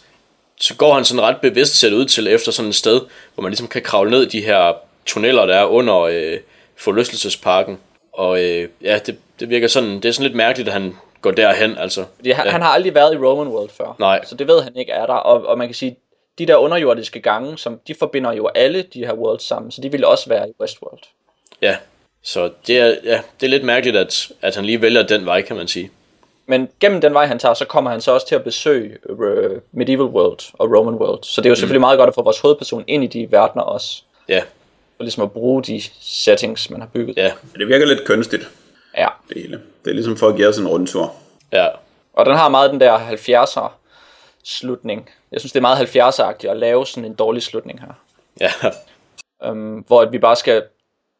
så 0.60 0.76
går 0.76 0.94
han 0.94 1.04
sådan 1.04 1.22
ret 1.22 1.36
bevidst 1.42 1.74
set 1.74 1.92
ud 1.92 2.04
til 2.04 2.28
efter 2.28 2.52
sådan 2.52 2.68
et 2.68 2.74
sted, 2.74 3.00
hvor 3.34 3.42
man 3.42 3.50
ligesom 3.50 3.68
kan 3.68 3.82
kravle 3.82 4.10
ned 4.10 4.22
i 4.22 4.28
de 4.28 4.44
her 4.44 4.72
tunneller, 5.06 5.46
der 5.46 5.56
er 5.56 5.64
under 5.64 6.00
øh, 6.00 6.38
forlystelsesparken. 6.76 7.78
Og 8.12 8.42
øh, 8.42 8.68
ja, 8.82 8.98
det, 9.06 9.18
det 9.40 9.48
virker 9.48 9.68
sådan, 9.68 9.90
det 9.90 10.04
er 10.04 10.12
sådan 10.12 10.26
lidt 10.26 10.36
mærkeligt, 10.36 10.68
at 10.68 10.72
han 10.72 10.96
går 11.20 11.30
derhen, 11.30 11.78
altså. 11.78 12.04
Fordi 12.16 12.30
han, 12.30 12.46
ja. 12.46 12.50
han 12.50 12.62
har 12.62 12.68
aldrig 12.68 12.94
været 12.94 13.14
i 13.14 13.16
Roman 13.16 13.48
World 13.48 13.70
før. 13.70 13.96
Nej. 13.98 14.24
Så 14.24 14.34
det 14.34 14.46
ved 14.46 14.62
han 14.62 14.76
ikke 14.76 14.92
er 14.92 15.06
der. 15.06 15.14
Og, 15.14 15.46
og 15.46 15.58
man 15.58 15.68
kan 15.68 15.74
sige, 15.74 15.96
de 16.38 16.46
der 16.46 16.56
underjordiske 16.56 17.20
gange, 17.20 17.58
som 17.58 17.80
de 17.88 17.94
forbinder 17.98 18.32
jo 18.32 18.48
alle 18.54 18.82
de 18.82 19.06
her 19.06 19.12
worlds 19.12 19.42
sammen, 19.42 19.70
så 19.70 19.80
de 19.80 19.90
ville 19.90 20.08
også 20.08 20.28
være 20.28 20.48
i 20.48 20.52
Westworld. 20.60 21.02
Ja, 21.62 21.76
så 22.24 22.50
det 22.66 22.78
er, 22.78 22.86
ja, 23.04 23.20
det 23.40 23.46
er 23.46 23.50
lidt 23.50 23.64
mærkeligt, 23.64 23.96
at, 23.96 24.28
at 24.42 24.54
han 24.56 24.64
lige 24.64 24.82
vælger 24.82 25.02
den 25.02 25.26
vej, 25.26 25.42
kan 25.42 25.56
man 25.56 25.68
sige. 25.68 25.90
Men 26.46 26.68
gennem 26.80 27.00
den 27.00 27.14
vej, 27.14 27.26
han 27.26 27.38
tager, 27.38 27.54
så 27.54 27.64
kommer 27.64 27.90
han 27.90 28.00
så 28.00 28.12
også 28.12 28.26
til 28.28 28.34
at 28.34 28.44
besøge 28.44 28.98
uh, 29.10 29.58
Medieval 29.72 30.06
World 30.06 30.38
og 30.52 30.70
Roman 30.78 30.94
World. 30.94 31.22
Så 31.22 31.40
det 31.40 31.46
er 31.46 31.50
jo 31.50 31.54
selvfølgelig 31.54 31.80
meget 31.80 31.98
godt 31.98 32.08
at 32.08 32.14
få 32.14 32.22
vores 32.22 32.40
hovedperson 32.40 32.84
ind 32.86 33.04
i 33.04 33.06
de 33.06 33.32
verdener 33.32 33.62
også. 33.62 34.02
Ja, 34.28 34.42
Og 34.98 35.04
ligesom 35.04 35.22
at 35.22 35.32
bruge 35.32 35.62
de 35.62 35.82
settings, 36.00 36.70
man 36.70 36.80
har 36.80 36.88
bygget. 36.88 37.16
ja, 37.16 37.32
Det 37.58 37.68
virker 37.68 37.86
lidt 37.86 38.04
kunstigt, 38.06 38.50
ja. 38.96 39.08
det 39.28 39.42
hele. 39.42 39.60
Det 39.84 39.90
er 39.90 39.94
ligesom 39.94 40.16
for 40.16 40.28
at 40.28 40.36
give 40.36 40.48
os 40.48 40.58
en 40.58 40.68
rundtur. 40.68 41.14
ja. 41.52 41.68
Og 42.16 42.26
den 42.26 42.34
har 42.36 42.48
meget 42.48 42.70
den 42.70 42.80
der 42.80 42.98
70'er 42.98 43.68
slutning. 44.44 45.10
Jeg 45.32 45.40
synes, 45.40 45.52
det 45.52 45.58
er 45.58 45.62
meget 45.62 45.96
70'er-agtigt 45.96 46.48
at 46.50 46.56
lave 46.56 46.86
sådan 46.86 47.04
en 47.04 47.14
dårlig 47.14 47.42
slutning 47.42 47.80
her. 47.80 47.92
Ja, 48.40 48.50
um, 49.50 49.84
hvor 49.86 50.02
at 50.02 50.12
vi 50.12 50.18
bare 50.18 50.36
skal 50.36 50.62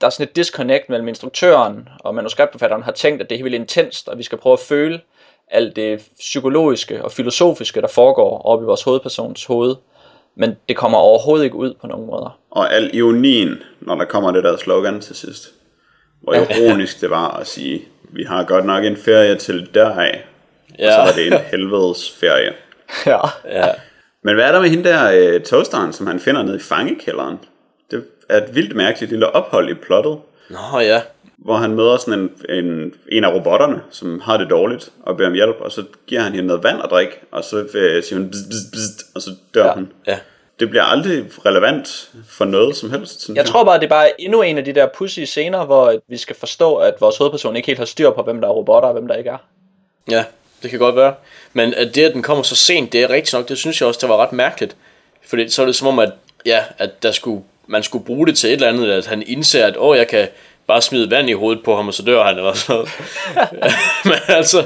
der 0.05 0.09
er 0.09 0.11
sådan 0.11 0.29
et 0.29 0.37
disconnect 0.37 0.89
mellem 0.89 1.09
instruktøren 1.09 1.89
og 2.01 2.15
manuskriptforfatteren 2.15 2.83
har 2.83 2.93
tænkt, 2.93 3.23
at 3.23 3.31
det 3.31 3.35
er 3.35 3.43
helt 3.43 3.55
intenst, 3.55 4.09
og 4.09 4.19
vi 4.19 4.23
skal 4.23 4.39
prøve 4.39 4.53
at 4.53 4.59
føle, 4.59 5.01
alt 5.51 5.77
det 5.77 6.09
psykologiske 6.19 7.05
og 7.05 7.13
filosofiske, 7.13 7.81
der 7.81 7.87
foregår 7.87 8.43
op 8.43 8.63
i 8.63 8.65
vores 8.65 8.83
hovedpersons 8.83 9.45
hoved. 9.45 9.77
Men 10.37 10.57
det 10.69 10.77
kommer 10.77 10.99
overhovedet 10.99 11.45
ikke 11.45 11.57
ud 11.57 11.75
på 11.81 11.87
nogen 11.87 12.07
måder. 12.07 12.39
Og 12.51 12.75
al 12.75 12.91
ironien, 12.97 13.63
når 13.81 13.95
der 13.95 14.05
kommer 14.05 14.31
det 14.31 14.45
der 14.45 14.57
slogan 14.57 15.01
til 15.01 15.17
sidst. 15.17 15.53
Hvor 16.23 16.35
ironisk 16.35 17.01
det 17.01 17.11
var 17.11 17.29
at 17.29 17.47
sige, 17.47 17.83
vi 18.03 18.23
har 18.23 18.45
godt 18.45 18.65
nok 18.65 18.85
en 18.85 18.97
ferie 18.97 19.37
til 19.37 19.69
deraf. 19.75 20.25
Ja. 20.79 20.87
Og 20.87 20.93
så 20.93 21.01
var 21.01 21.25
det 21.25 21.33
en 21.33 21.41
helvedes 21.51 22.11
ferie. 22.21 22.53
Ja. 23.07 23.21
Ja. 23.45 23.69
Men 24.23 24.35
hvad 24.35 24.45
er 24.45 24.53
der 24.53 24.61
med 24.61 24.69
hende 24.69 24.85
der 24.85 25.13
øh, 25.15 25.41
toasteren, 25.41 25.93
som 25.93 26.07
han 26.07 26.21
finder 26.21 26.43
nede 26.43 26.57
i 26.57 26.61
fangekælderen? 26.61 27.39
Det 27.91 28.05
er 28.29 28.37
et 28.45 28.55
vildt 28.55 28.77
mærkeligt 28.77 29.11
lille 29.11 29.31
ophold 29.35 29.71
i 29.71 29.75
plottet, 29.75 30.19
Nå 30.51 30.81
ja. 30.81 31.03
hvor 31.37 31.57
han 31.57 31.71
møder 31.75 31.97
sådan 31.97 32.21
en, 32.21 32.31
en, 32.65 32.95
en 33.13 33.25
af 33.25 33.33
robotterne, 33.35 33.83
som 33.91 34.21
har 34.21 34.37
det 34.37 34.51
dårligt, 34.51 34.91
og 35.03 35.17
beder 35.17 35.29
om 35.29 35.35
hjælp, 35.35 35.57
og 35.61 35.73
så 35.73 35.85
giver 36.07 36.21
han 36.21 36.33
hende 36.33 36.47
noget 36.47 36.65
vand 36.65 36.83
at 36.85 36.91
drikke, 36.91 37.21
og 37.31 37.45
så 37.45 37.57
øh, 37.75 38.03
siger 38.03 38.19
hun 38.19 38.31
bzz, 38.31 38.43
bzz, 38.51 38.71
bzz, 38.73 39.03
og 39.15 39.23
så 39.23 39.31
dør 39.55 39.65
Ja. 39.67 39.73
hun. 39.75 39.93
Ja. 40.07 40.19
Det 40.61 40.71
bliver 40.71 40.83
aldrig 40.83 41.25
relevant 41.47 42.11
for 42.29 42.45
noget 42.45 42.77
som 42.77 42.91
helst. 42.91 43.23
Synes 43.25 43.37
Jeg 43.37 43.47
tror 43.47 43.65
bare, 43.65 43.79
det 43.79 43.85
er 43.85 43.89
bare 43.89 44.21
endnu 44.21 44.43
en 44.43 44.59
af 44.59 44.65
de 44.65 44.73
der 44.73 44.89
pussy 44.99 45.21
scener, 45.21 45.65
hvor 45.65 45.95
vi 46.09 46.17
skal 46.17 46.37
forstå, 46.37 46.77
at 46.77 46.95
vores 47.01 47.17
hovedperson 47.17 47.57
ikke 47.57 47.67
helt 47.67 47.79
har 47.79 47.87
styr 47.87 48.11
på, 48.11 48.23
hvem 48.23 48.41
der 48.41 48.49
er 48.49 48.53
robotter 48.53 48.89
og 48.89 48.93
hvem 48.93 49.09
der 49.09 49.15
ikke 49.15 49.31
er. 49.31 49.37
Ja, 50.11 50.25
det 50.63 50.71
kan 50.71 50.79
godt 50.79 50.97
være. 50.97 51.15
Men 51.53 51.75
at 51.75 51.95
det, 51.95 52.05
at 52.05 52.15
den 52.15 52.23
kommer 52.23 52.43
så 52.45 52.57
sent, 52.57 52.93
det 52.93 53.03
er 53.03 53.11
rigtigt 53.11 53.33
nok, 53.35 53.49
det 53.49 53.59
synes 53.59 53.81
jeg 53.81 53.89
også, 53.89 53.99
det 54.03 54.09
var 54.09 54.17
ret 54.17 54.33
mærkeligt. 54.33 54.77
Fordi 55.29 55.49
så 55.49 55.63
er 55.63 55.67
det 55.67 55.75
som 55.77 55.89
om, 55.89 55.99
at, 55.99 56.13
ja, 56.47 56.61
at 56.79 57.03
der 57.03 57.13
skulle, 57.13 57.43
man 57.67 57.83
skulle 57.83 58.05
bruge 58.05 58.27
det 58.27 58.39
til 58.39 58.49
et 58.49 58.53
eller 58.53 58.69
andet, 58.69 58.91
at 58.93 59.07
han 59.07 59.23
indser, 59.27 59.67
at 59.67 59.75
åh, 59.79 59.97
jeg 59.97 60.09
kan 60.09 60.29
bare 60.67 60.83
smide 60.83 61.11
vand 61.11 61.29
i 61.31 61.33
hovedet 61.33 61.65
på 61.65 61.77
ham, 61.77 61.89
og 61.89 61.95
så 61.95 62.03
dør 62.03 62.25
han, 62.25 62.37
eller 62.39 62.53
sådan 62.53 62.75
noget. 62.77 62.91
Men 64.05 64.15
altså, 64.29 64.65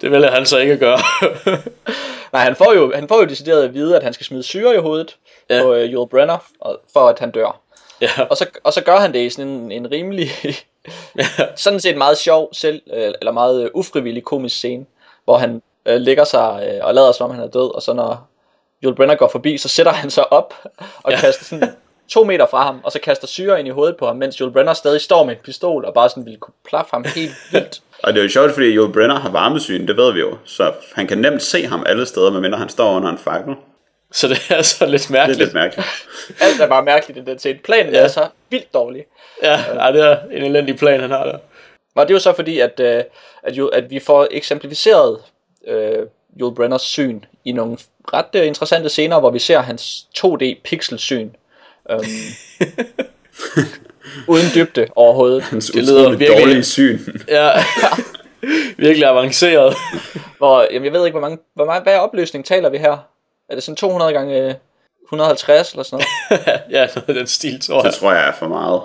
det 0.00 0.10
vælger 0.10 0.30
han 0.30 0.46
så 0.46 0.58
ikke 0.58 0.72
at 0.72 0.78
gøre. 0.78 0.98
Nej, 2.32 2.42
han 2.44 2.56
får 2.56 2.72
jo, 2.74 2.92
han 2.94 3.08
får 3.08 3.20
jo 3.20 3.24
decideret 3.24 3.62
at 3.64 3.74
vide, 3.74 3.96
at 3.96 4.02
han 4.02 4.12
skal 4.12 4.26
smide 4.26 4.42
syre 4.42 4.74
i 4.74 4.78
hovedet 4.78 5.16
Ja. 5.50 5.62
på 5.62 5.74
uh, 5.74 5.92
Joel 5.92 6.08
Brenner, 6.08 6.38
og- 6.60 6.80
for 6.92 7.00
at 7.08 7.18
han 7.18 7.30
dør. 7.30 7.60
ja, 8.00 8.08
Og 8.30 8.36
så, 8.36 8.46
og 8.64 8.72
så 8.72 8.80
gør 8.80 8.96
han 8.96 9.12
det 9.12 9.18
i 9.18 9.30
sådan 9.30 9.46
en, 9.50 9.72
en 9.72 9.90
rimelig, 9.90 10.30
sådan 11.56 11.80
set 11.80 11.96
meget 11.96 12.18
sjov, 12.18 12.48
selv, 12.54 12.82
øh, 12.94 13.12
eller 13.20 13.32
meget 13.32 13.64
øh, 13.64 13.70
ufrivillig 13.74 14.24
komisk 14.24 14.56
scene, 14.56 14.86
hvor 15.24 15.38
han 15.38 15.62
øh, 15.86 15.96
ligger 15.96 16.24
sig 16.24 16.68
øh, 16.72 16.80
og 16.86 16.94
lader 16.94 17.12
som 17.12 17.30
om 17.30 17.36
han 17.36 17.44
er 17.44 17.48
død, 17.50 17.74
og 17.74 17.82
så 17.82 17.92
når 17.92 18.28
Joel 18.84 18.94
Brenner 18.96 19.14
går 19.14 19.28
forbi, 19.28 19.58
så 19.58 19.68
sætter 19.68 19.92
han 19.92 20.10
sig 20.10 20.32
op 20.32 20.54
og 21.02 21.12
ja. 21.12 21.20
kaster 21.20 21.44
sådan 21.44 21.70
to 22.10 22.24
meter 22.24 22.46
fra 22.50 22.62
ham, 22.64 22.80
og 22.84 22.92
så 22.92 22.98
kaster 23.00 23.26
syre 23.26 23.58
ind 23.58 23.68
i 23.68 23.70
hovedet 23.70 23.96
på 23.96 24.06
ham, 24.06 24.16
mens 24.16 24.40
Joel 24.40 24.52
Brenner 24.52 24.72
stadig 24.74 25.00
står 25.00 25.24
med 25.24 25.34
en 25.34 25.40
pistol 25.44 25.84
og 25.84 25.94
bare 25.94 26.08
sådan 26.08 26.26
vil 26.26 26.36
kunne 26.36 26.54
plaffe 26.68 26.90
ham 26.92 27.04
helt 27.14 27.32
vildt. 27.52 27.80
Og 28.02 28.12
det 28.14 28.18
er 28.20 28.24
jo 28.24 28.30
sjovt, 28.30 28.52
fordi 28.52 28.66
Joel 28.66 28.92
Brenner 28.92 29.18
har 29.20 29.30
varmesyn, 29.30 29.86
det 29.86 29.96
ved 29.96 30.12
vi 30.12 30.20
jo. 30.20 30.36
Så 30.44 30.72
han 30.94 31.06
kan 31.06 31.18
nemt 31.18 31.42
se 31.42 31.66
ham 31.66 31.82
alle 31.86 32.06
steder, 32.06 32.30
medmindre 32.30 32.58
han 32.58 32.68
står 32.68 32.96
under 32.96 33.08
en 33.08 33.18
fakkel. 33.18 33.54
så 34.12 34.28
det 34.28 34.38
er 34.50 34.62
så 34.62 34.86
lidt 34.86 35.02
Det 35.02 35.08
er 35.08 35.12
mærkeligt. 35.12 35.38
lidt 35.38 35.54
mærkeligt. 35.54 35.88
Alt 36.40 36.60
er 36.60 36.66
bare 36.68 36.82
mærkeligt 36.84 37.18
i 37.18 37.30
den 37.30 37.38
scene. 37.38 37.58
Planen 37.64 37.92
Ja. 37.94 38.00
er 38.00 38.08
så 38.08 38.26
vildt 38.50 38.74
dårlig. 38.74 39.04
Ja, 39.42 39.60
nej, 39.74 39.90
det 39.90 40.02
er 40.02 40.18
en 40.32 40.42
elendig 40.44 40.76
plan, 40.78 41.00
han 41.00 41.10
har 41.10 41.24
der. 41.24 41.38
Og 41.96 42.06
det 42.08 42.10
er 42.10 42.14
jo 42.14 42.20
så 42.20 42.32
fordi, 42.32 42.58
at, 42.60 42.80
øh, 42.80 43.02
at, 43.42 43.52
jo, 43.54 43.66
at 43.66 43.90
vi 43.90 43.98
får 44.00 44.28
eksemplificeret 44.30 45.18
øh, 45.66 45.98
Joel 46.40 46.54
Brenners 46.54 46.82
syn 46.82 47.20
i 47.44 47.52
nogle 47.52 47.78
ret 48.14 48.26
øh, 48.34 48.46
interessante 48.46 48.88
scener, 48.88 49.20
hvor 49.20 49.30
vi 49.30 49.38
ser 49.38 49.58
hans 49.60 50.06
2D 50.18 50.44
pixelsyn. 50.64 51.30
Øhm, 51.90 52.02
uden 54.28 54.44
dybde 54.54 54.86
overhovedet. 54.96 55.42
Hans 55.42 55.66
Det 55.70 55.82
lyder 55.82 56.08
virkelig- 56.10 56.28
dårlige 56.40 56.64
syn. 56.64 56.98
Ja, 57.28 57.50
virkelig 58.84 59.08
avanceret. 59.08 59.74
Hvor, 60.38 60.66
jamen, 60.72 60.84
jeg 60.84 60.92
ved 60.92 61.06
ikke, 61.06 61.18
hvor 61.18 61.28
mange, 61.28 61.38
hvor 61.54 61.64
meget, 61.64 61.82
hvad 61.82 61.92
er 61.94 61.98
opløsning 61.98 62.44
taler 62.44 62.68
vi 62.70 62.78
her? 62.78 62.96
Er 63.48 63.54
det 63.54 63.62
sådan 63.62 63.76
200 63.76 64.12
gange 64.12 64.48
øh, 64.48 64.54
150 65.06 65.70
eller 65.72 65.82
sådan 65.82 66.04
noget? 66.30 66.60
ja, 66.70 66.88
noget 66.94 67.16
den 67.20 67.26
stil, 67.26 67.60
tror 67.60 67.82
jeg. 67.82 67.84
Det 67.92 67.94
tror 68.00 68.12
jeg 68.12 68.28
er 68.28 68.32
for 68.38 68.48
meget. 68.48 68.82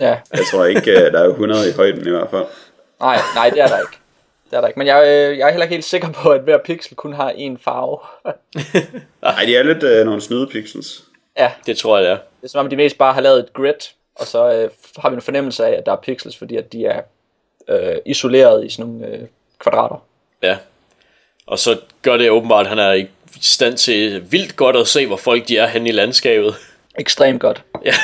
Ja. 0.00 0.16
Jeg 0.32 0.46
tror 0.50 0.64
ikke, 0.64 0.90
øh, 0.90 1.12
der 1.12 1.20
er 1.24 1.28
100 1.28 1.68
i 1.70 1.72
højden 1.72 2.06
i 2.06 2.10
hvert 2.10 2.30
fald. 2.30 2.44
Nej, 3.00 3.18
nej, 3.34 3.50
det 3.50 3.60
er 3.60 3.66
der 3.66 3.78
ikke. 3.78 3.98
Det 4.50 4.56
er 4.56 4.60
der 4.60 4.68
ikke. 4.68 4.78
Men 4.78 4.86
jeg, 4.88 5.02
øh, 5.06 5.38
jeg 5.38 5.46
er 5.46 5.50
heller 5.50 5.64
ikke 5.64 5.74
helt 5.74 5.84
sikker 5.84 6.08
på, 6.12 6.30
at 6.30 6.40
hver 6.40 6.58
pixel 6.64 6.96
kun 6.96 7.12
har 7.12 7.30
én 7.30 7.56
farve. 7.64 7.98
Nej, 9.22 9.44
de 9.46 9.56
er 9.56 9.62
lidt 9.62 9.82
øh, 9.82 10.04
nogle 10.06 10.20
snydepixels. 10.20 11.02
ja, 11.38 11.50
Det 11.66 11.76
tror 11.76 11.98
jeg, 11.98 12.04
det 12.04 12.12
er. 12.12 12.18
Det 12.42 12.48
er 12.48 12.50
som 12.50 12.64
om, 12.64 12.70
de 12.70 12.76
mest 12.76 12.98
bare 12.98 13.14
har 13.14 13.20
lavet 13.20 13.38
et 13.38 13.52
grid, 13.52 13.74
og 14.14 14.26
så 14.26 14.52
øh, 14.52 14.70
har 14.98 15.10
vi 15.10 15.14
en 15.14 15.22
fornemmelse 15.22 15.66
af, 15.66 15.70
at 15.78 15.86
der 15.86 15.92
er 15.92 15.96
pixels, 15.96 16.36
fordi 16.36 16.56
at 16.56 16.72
de 16.72 16.84
er 16.84 17.00
øh, 17.68 17.96
isoleret 18.06 18.66
i 18.66 18.68
sådan 18.68 18.86
nogle 18.90 19.06
øh, 19.06 19.20
kvadrater. 19.58 20.04
Ja. 20.42 20.56
Og 21.46 21.58
så 21.58 21.80
gør 22.02 22.16
det 22.16 22.30
åbenbart, 22.30 22.66
at 22.66 22.68
han 22.68 22.78
er 22.78 22.92
i 22.92 23.06
stand 23.40 23.76
til 23.76 24.32
vildt 24.32 24.56
godt 24.56 24.76
at 24.76 24.86
se, 24.88 25.06
hvor 25.06 25.16
folk 25.16 25.48
de 25.48 25.56
er 25.58 25.66
henne 25.66 25.88
i 25.88 25.92
landskabet. 25.92 26.54
Ekstremt 26.98 27.40
godt. 27.40 27.62
Ja. 27.84 27.94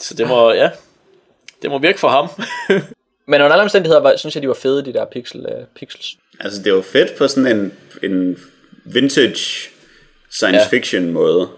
Så 0.00 0.14
det 0.14 0.28
må, 0.28 0.52
ja, 0.52 0.70
det 1.62 1.70
må 1.70 1.78
virke 1.78 2.00
for 2.00 2.08
ham. 2.08 2.28
Men 3.26 3.40
under 3.40 3.52
alle 3.52 3.62
omstændigheder, 3.62 4.00
var, 4.00 4.16
synes 4.16 4.34
jeg, 4.34 4.42
de 4.42 4.48
var 4.48 4.54
fede, 4.54 4.84
de 4.84 4.92
der 4.92 5.04
pixel, 5.04 5.46
øh, 5.46 5.66
pixels. 5.76 6.16
Altså, 6.40 6.62
det 6.62 6.70
jo 6.70 6.82
fedt 6.82 7.16
på 7.18 7.28
sådan 7.28 7.56
en, 7.56 7.72
en 8.02 8.38
vintage 8.84 9.70
science 10.30 10.60
Ja. 10.60 10.68
fiction 10.68 11.10
måde, 11.10 11.48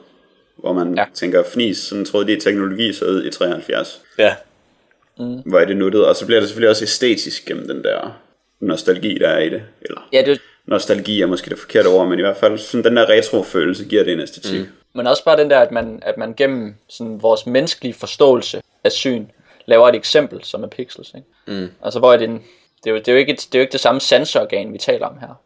hvor 0.57 0.73
man 0.73 0.95
ja. 0.95 1.05
Tænker, 1.15 1.43
fnis, 1.43 1.79
sådan 1.79 2.05
troede 2.05 2.27
de 2.27 2.41
teknologi 2.41 2.93
så 2.93 3.05
ud 3.05 3.25
i 3.25 3.31
73. 3.31 4.01
Ja, 4.19 4.35
Hvor 5.17 5.59
er 5.59 5.65
det 5.65 5.77
nuttet? 5.77 6.07
Og 6.07 6.17
så 6.17 6.27
bliver 6.27 6.41
det 6.41 6.49
selvfølgelig 6.49 6.71
også 6.71 6.85
æstetisk 6.85 7.45
gennem 7.45 7.69
den 7.69 7.85
der 7.85 8.21
nostalgi, 8.61 9.19
der 9.19 9.29
er 9.29 9.39
i 9.39 9.49
det. 9.49 9.63
Eller 9.83 10.09
Ja, 10.13 10.23
det, 10.27 10.41
nostalgi 10.67 11.23
er 11.23 11.27
måske 11.27 11.51
det 11.51 11.59
forkerte 11.59 11.87
ord, 11.87 12.09
men 12.09 12.19
i 12.19 12.23
hvert 12.23 12.37
fald 12.37 12.59
sådan 12.59 12.85
den 12.85 12.97
der 12.97 13.09
retro-følelse 13.09 13.85
giver 13.85 14.05
det 14.05 14.13
en 14.13 14.21
æstetik. 14.21 14.61
Mm. 14.61 14.67
men 14.93 15.07
også 15.07 15.25
bare 15.25 15.37
den 15.37 15.51
der, 15.51 15.61
at 15.61 15.71
man, 15.71 15.99
at 16.03 16.17
man 16.17 16.35
gennem 16.35 16.75
sådan 16.89 17.23
vores 17.23 17.47
menneskelige 17.47 17.95
forståelse 17.95 18.63
af 18.85 18.93
syn, 18.93 19.27
laver 19.67 19.89
et 19.89 19.95
eksempel, 19.95 20.45
som 20.45 20.63
er 20.63 20.69
pixels. 20.69 21.13
Ikke? 21.15 21.61
Mm. 21.61 21.71
Altså, 21.85 21.99
hvor 21.99 22.13
er 22.13 22.17
det, 22.17 22.29
en, 22.29 22.43
det, 22.85 22.91
er 22.91 22.91
jo, 22.91 22.97
det, 22.97 23.09
er 23.09 23.13
jo 23.13 23.19
ikke 23.19 23.33
et, 23.33 23.39
det 23.39 23.55
er 23.55 23.59
jo 23.59 23.63
ikke 23.63 23.73
det 23.73 23.81
samme 23.81 24.01
sanseorgan, 24.01 24.73
vi 24.73 24.79
taler 24.79 25.07
om 25.07 25.19
her. 25.21 25.41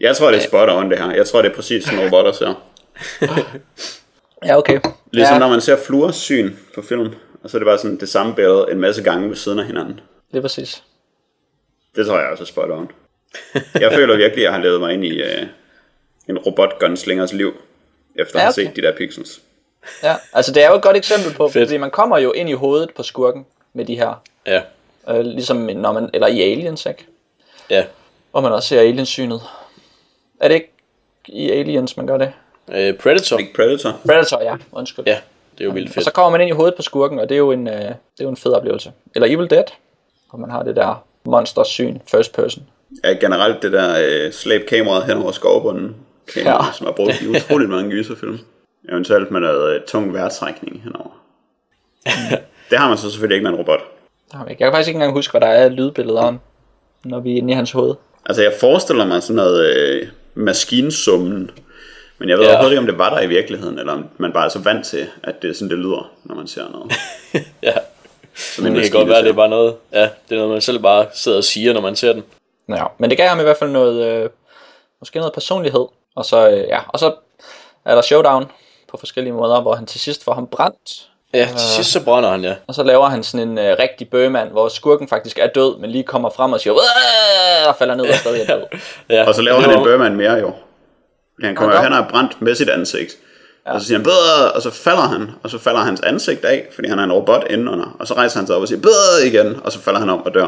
Jeg 0.00 0.16
tror, 0.16 0.30
det 0.30 0.36
er 0.36 0.48
spot 0.48 0.68
on 0.68 0.90
det 0.90 0.98
her. 0.98 1.10
Jeg 1.14 1.26
tror, 1.26 1.42
det 1.42 1.50
er 1.50 1.54
præcis 1.54 1.84
sådan 1.84 2.00
robotter 2.04 2.32
ser. 2.32 2.54
Ja, 4.44 4.56
okay. 4.58 4.80
Ligesom 5.12 5.34
ja, 5.34 5.38
når 5.38 5.48
man 5.48 5.60
ser 5.60 5.76
fluers 5.76 6.16
syn 6.16 6.52
på 6.74 6.82
film, 6.82 7.14
og 7.42 7.50
så 7.50 7.56
er 7.56 7.58
det 7.58 7.66
bare 7.66 7.78
sådan 7.78 8.00
det 8.00 8.08
samme 8.08 8.34
billede 8.34 8.66
en 8.72 8.80
masse 8.80 9.02
gange 9.02 9.28
ved 9.28 9.36
siden 9.36 9.58
af 9.58 9.66
hinanden. 9.66 10.00
det 10.32 10.36
er 10.38 10.42
præcis. 10.42 10.82
Det 11.96 12.06
tror 12.06 12.18
jeg 12.18 12.28
også 12.28 12.44
er 12.44 12.46
spot 12.46 12.70
on. 12.70 12.90
Jeg 13.80 13.92
føler 13.92 14.16
virkelig, 14.16 14.42
at 14.42 14.42
jeg 14.42 14.52
har 14.52 14.60
levet 14.62 14.80
mig 14.80 14.92
ind 14.94 15.04
i 15.04 15.22
øh, 15.22 15.46
en 16.28 16.38
robot-gunslingers 16.38 17.32
liv, 17.32 17.52
efter 18.16 18.34
at 18.36 18.40
Ja, 18.40 18.44
have 18.44 18.52
okay. 18.52 18.64
set 18.66 18.76
de 18.76 18.82
der 18.82 18.96
pixels. 18.96 19.40
Ja, 20.02 20.14
altså 20.32 20.52
det 20.52 20.64
er 20.64 20.68
jo 20.68 20.74
et 20.76 20.82
godt 20.82 20.96
eksempel 20.96 21.34
på, 21.34 21.48
Fedt. 21.50 21.66
fordi 21.68 21.76
man 21.76 21.90
kommer 21.90 22.18
jo 22.18 22.32
ind 22.32 22.48
i 22.48 22.52
hovedet 22.52 22.90
på 22.96 23.02
skurken 23.02 23.46
med 23.72 23.84
de 23.84 23.94
her, 23.96 24.22
ja, 24.46 24.62
øh, 25.08 25.20
ligesom 25.20 25.56
når 25.56 25.92
man, 25.92 26.10
eller 26.14 26.26
i 26.26 26.40
Aliens, 26.52 26.86
ikke? 26.86 27.06
ja. 27.70 27.84
Hvor 28.30 28.40
man 28.40 28.52
også 28.52 28.68
ser 28.68 28.80
aliensynet. 28.80 29.40
Er 30.40 30.48
det 30.48 30.54
ikke 30.54 30.72
i 31.26 31.50
Aliens, 31.50 31.96
man 31.96 32.06
gør 32.06 32.16
det? 32.16 32.32
Øh, 32.72 32.94
Predator. 32.94 33.38
Ikke 33.38 33.54
Predator? 33.54 34.00
Predator, 34.06 34.42
ja, 34.42 34.56
undskyld. 34.72 35.04
Ja, 35.06 35.18
det 35.58 35.60
er 35.60 35.64
jo 35.64 35.70
vildt 35.70 35.88
Og 35.88 35.94
fedt. 35.94 36.04
så 36.04 36.12
kommer 36.12 36.30
man 36.30 36.40
ind 36.40 36.50
i 36.50 36.52
hovedet 36.52 36.74
på 36.74 36.82
skurken, 36.82 37.18
og 37.18 37.28
det 37.28 37.34
er 37.34 37.38
jo 37.38 37.52
en, 37.52 37.68
øh, 37.68 37.74
det 37.74 37.80
er 38.20 38.24
jo 38.24 38.28
en 38.28 38.36
fed 38.36 38.52
oplevelse. 38.52 38.92
Eller 39.14 39.28
Evil 39.28 39.50
Dead, 39.50 39.64
hvor 40.30 40.38
man 40.38 40.50
har 40.50 40.62
det 40.62 40.76
der 40.76 41.04
monstersyn, 41.24 41.98
first 42.10 42.34
person. 42.34 42.62
Ja, 43.04 43.08
generelt 43.12 43.62
det 43.62 43.72
der 43.72 43.96
øh, 44.26 44.32
slæb 44.32 44.66
kameraet 44.68 45.04
hen 45.04 45.16
over 45.16 45.32
skovbunden, 45.32 45.96
kamera, 46.34 46.64
ja. 46.66 46.72
Som 46.72 46.86
er 46.86 46.92
brugt 46.92 47.22
i 47.22 47.28
utroligt 47.28 47.70
mange 47.70 47.90
gyserfilm. 47.90 48.38
Eventuelt 48.88 49.30
med 49.30 49.40
noget 49.40 49.74
øh, 49.74 49.80
tung 49.82 50.14
vejrtrækning 50.14 50.82
henover. 50.82 51.10
det 52.70 52.78
har 52.78 52.88
man 52.88 52.98
så 52.98 53.10
selvfølgelig 53.10 53.34
ikke 53.34 53.44
med 53.44 53.52
en 53.52 53.58
robot. 53.58 53.80
Der 54.32 54.36
har 54.38 54.44
vi 54.44 54.50
ikke. 54.50 54.62
Jeg 54.62 54.66
kan 54.70 54.76
faktisk 54.76 54.88
ikke 54.88 54.96
engang 54.96 55.12
huske, 55.12 55.30
hvad 55.30 55.40
der 55.40 55.46
er 55.46 55.68
lydbilleder 55.68 56.20
om, 56.22 56.40
når 57.04 57.20
vi 57.20 57.32
er 57.32 57.36
inde 57.36 57.52
i 57.52 57.54
hans 57.56 57.72
hoved. 57.72 57.94
Altså 58.26 58.42
jeg 58.42 58.52
forestiller 58.60 59.06
mig 59.06 59.22
sådan 59.22 59.36
noget 59.36 59.76
øh, 59.76 60.08
maskinsummen, 60.34 61.50
men 62.18 62.28
jeg 62.28 62.38
ved 62.38 62.44
Ja. 62.44 62.50
overhovedet 62.50 62.72
ikke, 62.72 62.80
om 62.80 62.86
det 62.86 62.98
var 62.98 63.14
der 63.14 63.20
i 63.20 63.26
virkeligheden, 63.26 63.78
eller 63.78 63.92
om 63.92 64.04
man 64.18 64.32
bare 64.32 64.44
er 64.44 64.48
så 64.48 64.58
vant 64.58 64.86
til, 64.86 65.06
at 65.22 65.42
det 65.42 65.50
er 65.50 65.54
sådan, 65.54 65.70
det 65.70 65.78
lyder, 65.78 66.10
når 66.24 66.34
man 66.34 66.46
ser 66.48 66.62
noget. 66.72 66.92
Ja, 67.62 67.72
Som 68.34 68.64
det 68.64 68.82
kan 68.82 68.92
godt 68.92 69.08
være, 69.08 69.22
det 69.22 69.28
er 69.28 69.32
bare 69.34 69.48
noget, 69.48 69.74
ja, 69.92 70.02
det 70.02 70.10
er 70.30 70.36
noget, 70.36 70.50
man 70.50 70.60
selv 70.60 70.78
bare 70.78 71.06
sidder 71.14 71.38
og 71.38 71.44
siger, 71.44 71.72
når 71.72 71.80
man 71.80 71.96
ser 71.96 72.12
den. 72.12 72.24
Ja, 72.68 72.84
men 72.98 73.10
det 73.10 73.18
gav 73.18 73.28
ham 73.28 73.40
i 73.40 73.42
hvert 73.42 73.56
fald 73.56 73.70
noget, 73.70 74.04
øh, 74.06 74.30
måske 75.00 75.18
noget 75.18 75.32
personlighed. 75.32 75.86
Og 76.16 76.24
så, 76.24 76.48
øh, 76.50 76.58
ja, 76.68 76.78
og 76.88 76.98
så 76.98 77.14
er 77.84 77.94
der 77.94 78.02
showdown 78.02 78.44
på 78.90 78.96
forskellige 78.96 79.32
måder, 79.32 79.60
hvor 79.60 79.74
han 79.74 79.86
til 79.86 80.00
sidst 80.00 80.24
får 80.24 80.34
ham 80.34 80.46
brændt. 80.46 81.08
Ja, 81.34 81.48
til 81.50 81.68
sidst 81.68 81.92
så 81.92 82.04
brænder 82.04 82.30
han, 82.30 82.44
ja. 82.44 82.54
Og 82.66 82.74
så 82.74 82.82
laver 82.82 83.06
han 83.06 83.22
sådan 83.22 83.48
en 83.48 83.58
øh, 83.58 83.76
rigtig 83.78 84.10
bøgemand, 84.10 84.50
hvor 84.50 84.68
skurken 84.68 85.08
faktisk 85.08 85.38
er 85.38 85.46
død, 85.46 85.78
men 85.78 85.90
lige 85.90 86.04
kommer 86.04 86.30
frem 86.30 86.52
og 86.52 86.60
siger, 86.60 86.72
"Åh!" 86.72 87.68
og 87.68 87.76
falder 87.76 87.94
ned 87.94 88.08
og 88.08 88.14
stadig 88.14 88.40
er 88.48 88.56
død. 88.56 88.62
ja. 89.16 89.26
Og 89.28 89.34
så 89.34 89.42
laver 89.42 89.60
han 89.60 89.70
en 89.78 89.84
Burman 89.84 90.16
mere 90.16 90.32
jo. 90.32 90.52
Fordi 91.38 91.46
Han 91.46 91.54
kommer 91.56 91.76
han 91.76 91.92
har 91.92 92.08
brændt 92.10 92.42
med 92.42 92.54
sit 92.54 92.68
ansigt. 92.68 93.12
Ja. 93.66 93.72
Og 93.72 93.80
så 93.80 93.86
siger 93.86 93.98
han, 93.98 94.04
Bøh! 94.04 94.54
og 94.54 94.62
så 94.62 94.70
falder 94.70 95.08
han, 95.08 95.30
og 95.42 95.50
så 95.50 95.58
falder 95.58 95.80
hans 95.80 96.00
ansigt 96.00 96.44
af, 96.44 96.66
fordi 96.74 96.88
han 96.88 96.98
er 96.98 97.04
en 97.04 97.12
robot 97.12 97.46
indenunder. 97.50 97.96
Og 97.98 98.06
så 98.06 98.14
rejser 98.14 98.38
han 98.38 98.46
sig 98.46 98.56
op 98.56 98.62
og 98.62 98.68
siger, 98.68 98.80
Bøh! 98.80 99.26
igen, 99.26 99.56
og 99.64 99.72
så 99.72 99.80
falder 99.80 100.00
han 100.00 100.10
om 100.10 100.22
og 100.26 100.34
dør. 100.34 100.46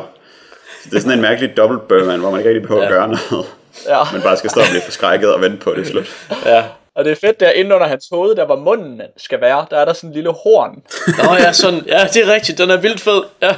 Det 0.85 0.95
er 0.95 1.01
sådan 1.01 1.13
en 1.13 1.23
mærkelig 1.23 1.57
dobbelt 1.57 1.89
Burman, 1.89 2.21
hvor 2.21 2.31
man 2.31 2.41
ikke 2.41 2.51
rigtig 2.51 2.63
behøver 2.63 2.83
ja. 2.83 2.89
At 2.89 2.93
gøre 2.95 3.09
noget. 3.09 3.47
Ja. 3.89 4.03
Man 4.13 4.23
bare 4.23 4.37
skal 4.37 4.51
stå 4.51 4.61
og 4.61 4.67
blive 4.71 4.83
forskrækket 4.83 5.35
og 5.35 5.41
vente 5.41 5.57
på 5.57 5.75
det 5.75 5.87
slut. 5.87 6.17
Ja. 6.47 6.65
Og 6.95 7.05
det 7.05 7.11
er 7.11 7.17
fedt, 7.17 7.41
der 7.41 7.51
inde 7.51 7.75
under 7.75 7.87
hans 7.87 8.07
hoved, 8.13 8.37
der 8.37 8.47
var 8.47 8.57
munden 8.57 9.01
skal 9.17 9.41
være, 9.41 9.67
der 9.71 9.77
er 9.77 9.85
der 9.85 9.93
sådan 9.93 10.11
en 10.11 10.15
lille 10.15 10.31
horn. 10.31 10.83
Nå 11.25 11.35
ja, 11.35 11.53
sådan, 11.53 11.81
ja, 11.87 12.09
det 12.15 12.29
er 12.29 12.33
rigtigt, 12.35 12.59
den 12.59 12.71
er 12.71 12.77
vildt 12.77 13.01
fed. 13.01 13.23
Ja. 13.43 13.55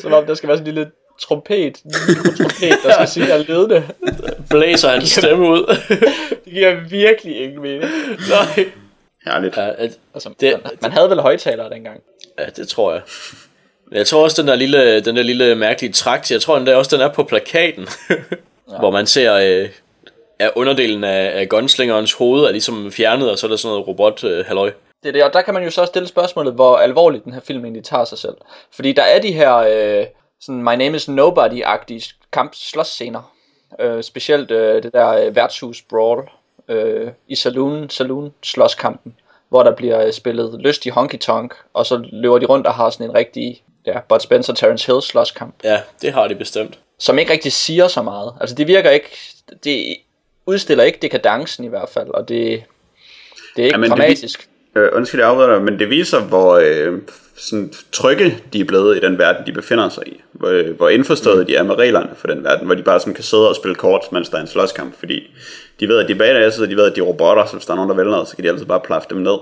Som 0.00 0.12
om 0.12 0.26
der 0.26 0.34
skal 0.34 0.48
være 0.48 0.56
sådan 0.58 0.68
en 0.68 0.74
lille 0.74 0.90
trompet, 1.20 1.74
trompet, 1.92 2.78
der 2.84 2.92
skal 2.92 3.08
sige, 3.08 3.32
at 3.32 3.38
jeg 3.38 3.48
led 3.48 3.68
det. 3.68 3.84
Blæser 4.50 4.88
hans 4.88 5.08
stemme 5.10 5.48
ud. 5.50 5.76
Det 6.44 6.52
giver 6.52 6.80
virkelig 6.90 7.40
ingen 7.40 7.62
mening. 7.62 7.90
Nej. 8.30 8.66
Herligt. 9.26 9.56
Ja, 9.56 9.68
at, 9.78 9.90
Altså, 10.14 10.30
Det- 10.40 10.60
man, 10.64 10.72
man 10.82 10.92
havde 10.92 11.10
vel 11.10 11.20
højtalere 11.20 11.70
dengang. 11.70 12.00
ja, 12.38 12.44
det 12.56 12.68
tror 12.68 12.92
jeg. 12.92 13.02
Men 13.88 13.96
Jeg 13.98 14.06
tror 14.06 14.22
også, 14.24 14.42
den 14.42 14.48
der 14.48 14.54
lille, 14.54 15.00
den 15.00 15.16
der 15.16 15.22
lille 15.22 15.54
mærkelige 15.54 15.92
trakt, 15.92 16.30
jeg 16.30 16.40
tror 16.40 16.58
den 16.58 16.66
der 16.66 16.76
også, 16.76 16.96
den 16.96 17.04
er 17.04 17.12
på 17.12 17.22
plakaten. 17.24 17.88
ja. 18.10 18.14
Hvor 18.78 18.90
man 18.90 19.06
ser, 19.06 19.34
øh, 19.34 19.68
at 20.38 20.50
underdelen 20.54 21.04
af, 21.04 21.40
af 21.40 21.48
gunslingerens 21.48 22.12
hoved 22.12 22.44
er 22.44 22.50
ligesom 22.50 22.92
fjernet, 22.92 23.30
og 23.30 23.38
så 23.38 23.46
er 23.46 23.48
der 23.48 23.56
sådan 23.56 23.72
noget 23.72 23.88
robot 23.88 24.24
øh, 24.24 24.46
halløj. 24.46 24.70
Det 25.02 25.08
er 25.08 25.12
det, 25.12 25.24
og 25.24 25.32
der 25.32 25.42
kan 25.42 25.54
man 25.54 25.64
jo 25.64 25.70
så 25.70 25.86
stille 25.86 26.08
spørgsmålet, 26.08 26.54
hvor 26.54 26.76
alvorligt 26.76 27.24
den 27.24 27.32
her 27.32 27.40
film 27.40 27.64
egentlig 27.64 27.84
tager 27.84 28.04
sig 28.04 28.18
selv. 28.18 28.34
Fordi 28.74 28.92
der 28.92 29.02
er 29.02 29.20
de 29.20 29.32
her 29.32 29.54
øh, 29.56 30.06
sådan 30.46 30.62
My 30.62 30.74
Name 30.76 30.96
is 30.96 31.08
Nobody-agtige 31.08 32.14
kamp 32.32 32.54
scener 32.84 33.32
øh, 33.80 34.02
Specielt 34.02 34.50
øh, 34.50 34.82
det 34.82 34.92
der 34.92 35.08
øh, 35.08 35.36
værtshus 35.36 35.82
brawl 35.82 36.28
øh, 36.68 37.10
i 37.28 37.34
saloon, 37.34 37.90
saloon 37.90 38.32
slåskampen, 38.42 39.14
hvor 39.48 39.62
der 39.62 39.74
bliver 39.74 40.06
øh, 40.06 40.12
spillet 40.12 40.60
lystig 40.60 40.92
honky 40.92 41.18
tonk, 41.18 41.54
og 41.74 41.86
så 41.86 42.08
løber 42.12 42.38
de 42.38 42.46
rundt 42.46 42.66
og 42.66 42.74
har 42.74 42.90
sådan 42.90 43.06
en 43.10 43.14
rigtig 43.14 43.62
ja, 43.86 44.00
Bud 44.08 44.20
Spencer 44.20 44.54
Terence 44.54 44.86
Hill 44.86 45.02
slåskamp, 45.02 45.54
Ja, 45.64 45.80
det 46.02 46.12
har 46.12 46.28
de 46.28 46.34
bestemt. 46.34 46.78
som 46.98 47.18
ikke 47.18 47.32
rigtig 47.32 47.52
siger 47.52 47.88
så 47.88 48.02
meget. 48.02 48.34
Altså 48.40 48.54
det 48.56 48.66
virker 48.66 48.90
ikke, 48.90 49.08
det 49.64 49.96
udstiller 50.46 50.84
ikke 50.84 50.98
dekadencen 51.02 51.64
i 51.64 51.68
hvert 51.68 51.88
fald, 51.88 52.08
og 52.08 52.28
det, 52.28 52.64
det 53.56 53.62
er 53.62 53.66
ikke 53.66 53.74
det 53.76 53.82
vi- 53.82 53.88
dramatisk. 53.88 54.48
Øh, 54.76 54.88
undskyld, 54.92 55.20
jeg 55.20 55.28
afbryder 55.28 55.54
dig, 55.54 55.62
men 55.62 55.78
det 55.78 55.90
viser, 55.90 56.20
hvor 56.20 56.54
øh, 56.54 56.98
sådan, 57.36 57.72
trygge 57.92 58.38
de 58.52 58.60
er 58.60 58.64
blevet 58.64 58.96
i 58.96 59.00
den 59.00 59.18
verden, 59.18 59.46
de 59.46 59.52
befinder 59.52 59.88
sig 59.88 60.08
i. 60.08 60.22
Hvor, 60.32 60.48
øh, 60.48 60.76
hvor 60.76 60.88
indforstået 60.88 61.38
mm. 61.38 61.46
de 61.46 61.56
er 61.56 61.62
med 61.62 61.78
reglerne 61.78 62.10
for 62.14 62.26
den 62.26 62.44
verden, 62.44 62.66
hvor 62.66 62.74
de 62.74 62.82
bare 62.82 63.00
sådan 63.00 63.14
kan 63.14 63.24
sidde 63.24 63.48
og 63.48 63.56
spille 63.56 63.74
kort, 63.74 64.12
mens 64.12 64.28
der 64.28 64.36
er 64.36 64.40
en 64.40 64.46
slåskamp, 64.46 64.98
fordi 64.98 65.30
de 65.80 65.88
ved, 65.88 65.98
at 65.98 66.08
de 66.08 66.12
er 66.12 66.18
badass, 66.18 66.58
og 66.58 66.68
de 66.68 66.76
ved, 66.76 66.90
at 66.90 66.96
de 66.96 67.00
er 67.00 67.04
robotter, 67.04 67.46
så 67.46 67.52
hvis 67.52 67.66
der 67.66 67.72
er 67.72 67.76
nogen, 67.76 67.90
der 67.90 67.96
vælger 67.96 68.24
så 68.24 68.36
kan 68.36 68.44
de 68.44 68.48
altid 68.48 68.66
bare 68.66 68.80
plaffe 68.80 69.08
dem 69.10 69.18
ned. 69.18 69.38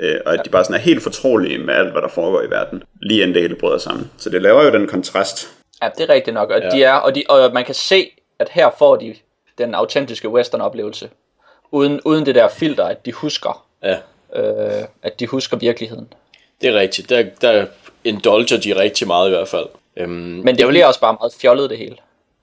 Øh, 0.00 0.20
og 0.26 0.34
at 0.34 0.40
de 0.44 0.50
bare 0.50 0.64
sådan 0.64 0.76
er 0.76 0.80
helt 0.80 1.02
fortrolige 1.02 1.58
med 1.58 1.74
alt, 1.74 1.92
hvad 1.92 2.02
der 2.02 2.08
foregår 2.08 2.42
i 2.42 2.50
verden, 2.50 2.82
lige 3.02 3.20
inden 3.22 3.34
det 3.34 3.42
hele 3.42 3.54
bryder 3.54 3.78
sammen. 3.78 4.10
Så 4.18 4.30
det 4.30 4.42
laver 4.42 4.64
jo 4.64 4.70
den 4.70 4.86
kontrast. 4.86 5.48
Ja, 5.82 5.88
det 5.98 6.10
er 6.10 6.14
rigtigt 6.14 6.34
nok. 6.34 6.50
Og. 6.50 6.60
Ja. 6.60 6.70
de 6.70 6.84
er, 6.84 6.94
og, 6.94 7.14
de, 7.14 7.24
og 7.28 7.52
man 7.54 7.64
kan 7.64 7.74
se, 7.74 8.10
at 8.38 8.48
her 8.50 8.70
får 8.78 8.96
de 8.96 9.14
den 9.58 9.74
autentiske 9.74 10.28
western-oplevelse. 10.28 11.10
Uden, 11.70 12.00
uden 12.04 12.26
det 12.26 12.34
der 12.34 12.48
filter, 12.48 12.84
at 12.84 13.06
de 13.06 13.12
husker, 13.12 13.64
Ja, 13.82 13.96
øh, 14.36 14.84
at 15.02 15.20
de 15.20 15.26
husker 15.26 15.56
virkeligheden. 15.56 16.12
det 16.60 16.68
er 16.68 16.74
rigtigt. 16.74 17.10
Der, 17.10 17.24
der 17.40 17.66
indulger 18.04 18.56
de 18.56 18.76
rigtig 18.76 19.06
meget 19.06 19.26
i 19.26 19.30
hvert 19.30 19.48
fald. 19.48 19.66
Øhm, 19.96 20.10
Men 20.10 20.46
det 20.46 20.64
er 20.64 20.80
jo 20.80 20.86
også 20.86 21.00
bare 21.00 21.16
meget 21.20 21.32
fjollet 21.40 21.70
det 21.70 21.78
hele. 21.78 21.96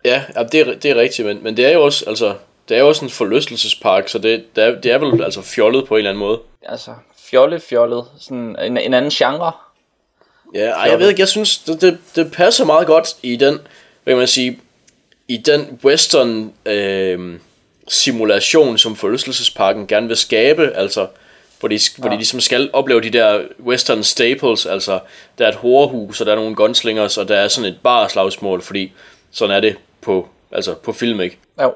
Ja, 0.05 0.23
det, 0.51 0.59
er, 0.59 0.73
det 0.73 0.91
er 0.91 0.95
rigtigt, 0.95 1.27
men, 1.27 1.43
men 1.43 1.57
det 1.57 1.65
er 1.65 1.69
jo 1.71 1.83
også, 1.83 2.05
altså, 2.07 2.33
det 2.69 2.77
er 2.77 2.81
jo 2.81 2.87
også 2.87 3.05
en 3.05 3.11
forlystelsespark, 3.11 4.09
så 4.09 4.17
det, 4.17 4.55
det, 4.55 4.63
er, 4.63 4.81
det 4.81 4.91
er 4.91 4.97
vel 4.97 5.23
altså 5.23 5.41
fjollet 5.41 5.87
på 5.87 5.95
en 5.95 5.97
eller 5.97 6.09
anden 6.09 6.19
måde. 6.19 6.39
Altså, 6.61 6.91
fjolle, 7.29 7.59
fjollet. 7.59 8.05
Sådan 8.19 8.55
en, 8.61 8.77
en 8.77 8.93
anden 8.93 9.11
genre. 9.11 9.51
Ja, 10.53 10.69
ej, 10.69 10.89
jeg 10.89 10.99
ved 10.99 11.09
ikke, 11.09 11.19
jeg 11.19 11.27
synes, 11.27 11.57
det, 11.57 11.81
det, 11.81 11.97
det 12.15 12.31
passer 12.31 12.65
meget 12.65 12.87
godt 12.87 13.15
i 13.23 13.35
den, 13.35 13.59
hvad 14.03 14.13
kan 14.13 14.17
man 14.17 14.27
sige, 14.27 14.59
i 15.27 15.37
den 15.37 15.79
western 15.83 16.53
øh, 16.65 17.39
simulation, 17.87 18.77
som 18.77 18.95
forlystelsesparken 18.95 19.87
gerne 19.87 20.07
vil 20.07 20.17
skabe, 20.17 20.71
altså, 20.75 21.07
hvor 21.65 21.69
de, 21.69 21.79
hvor 21.97 22.09
de 22.09 22.15
ligesom 22.15 22.39
skal 22.39 22.69
opleve 22.73 23.01
de 23.01 23.09
der 23.09 23.41
western 23.65 24.03
staples, 24.03 24.65
altså, 24.65 24.99
der 25.37 25.45
er 25.45 25.49
et 25.49 25.55
horehus, 25.55 26.21
og 26.21 26.25
der 26.25 26.31
er 26.31 26.35
nogle 26.35 26.55
gunslingers, 26.55 27.17
og 27.17 27.27
der 27.27 27.35
er 27.35 27.47
sådan 27.47 27.71
et 27.71 27.79
barslagsmål, 27.83 28.61
fordi 28.61 28.91
sådan 29.31 29.55
er 29.55 29.59
det 29.59 29.75
på, 30.01 30.27
altså 30.51 30.73
på 30.73 30.93
film, 30.93 31.21
ikke? 31.21 31.37
Jo. 31.61 31.73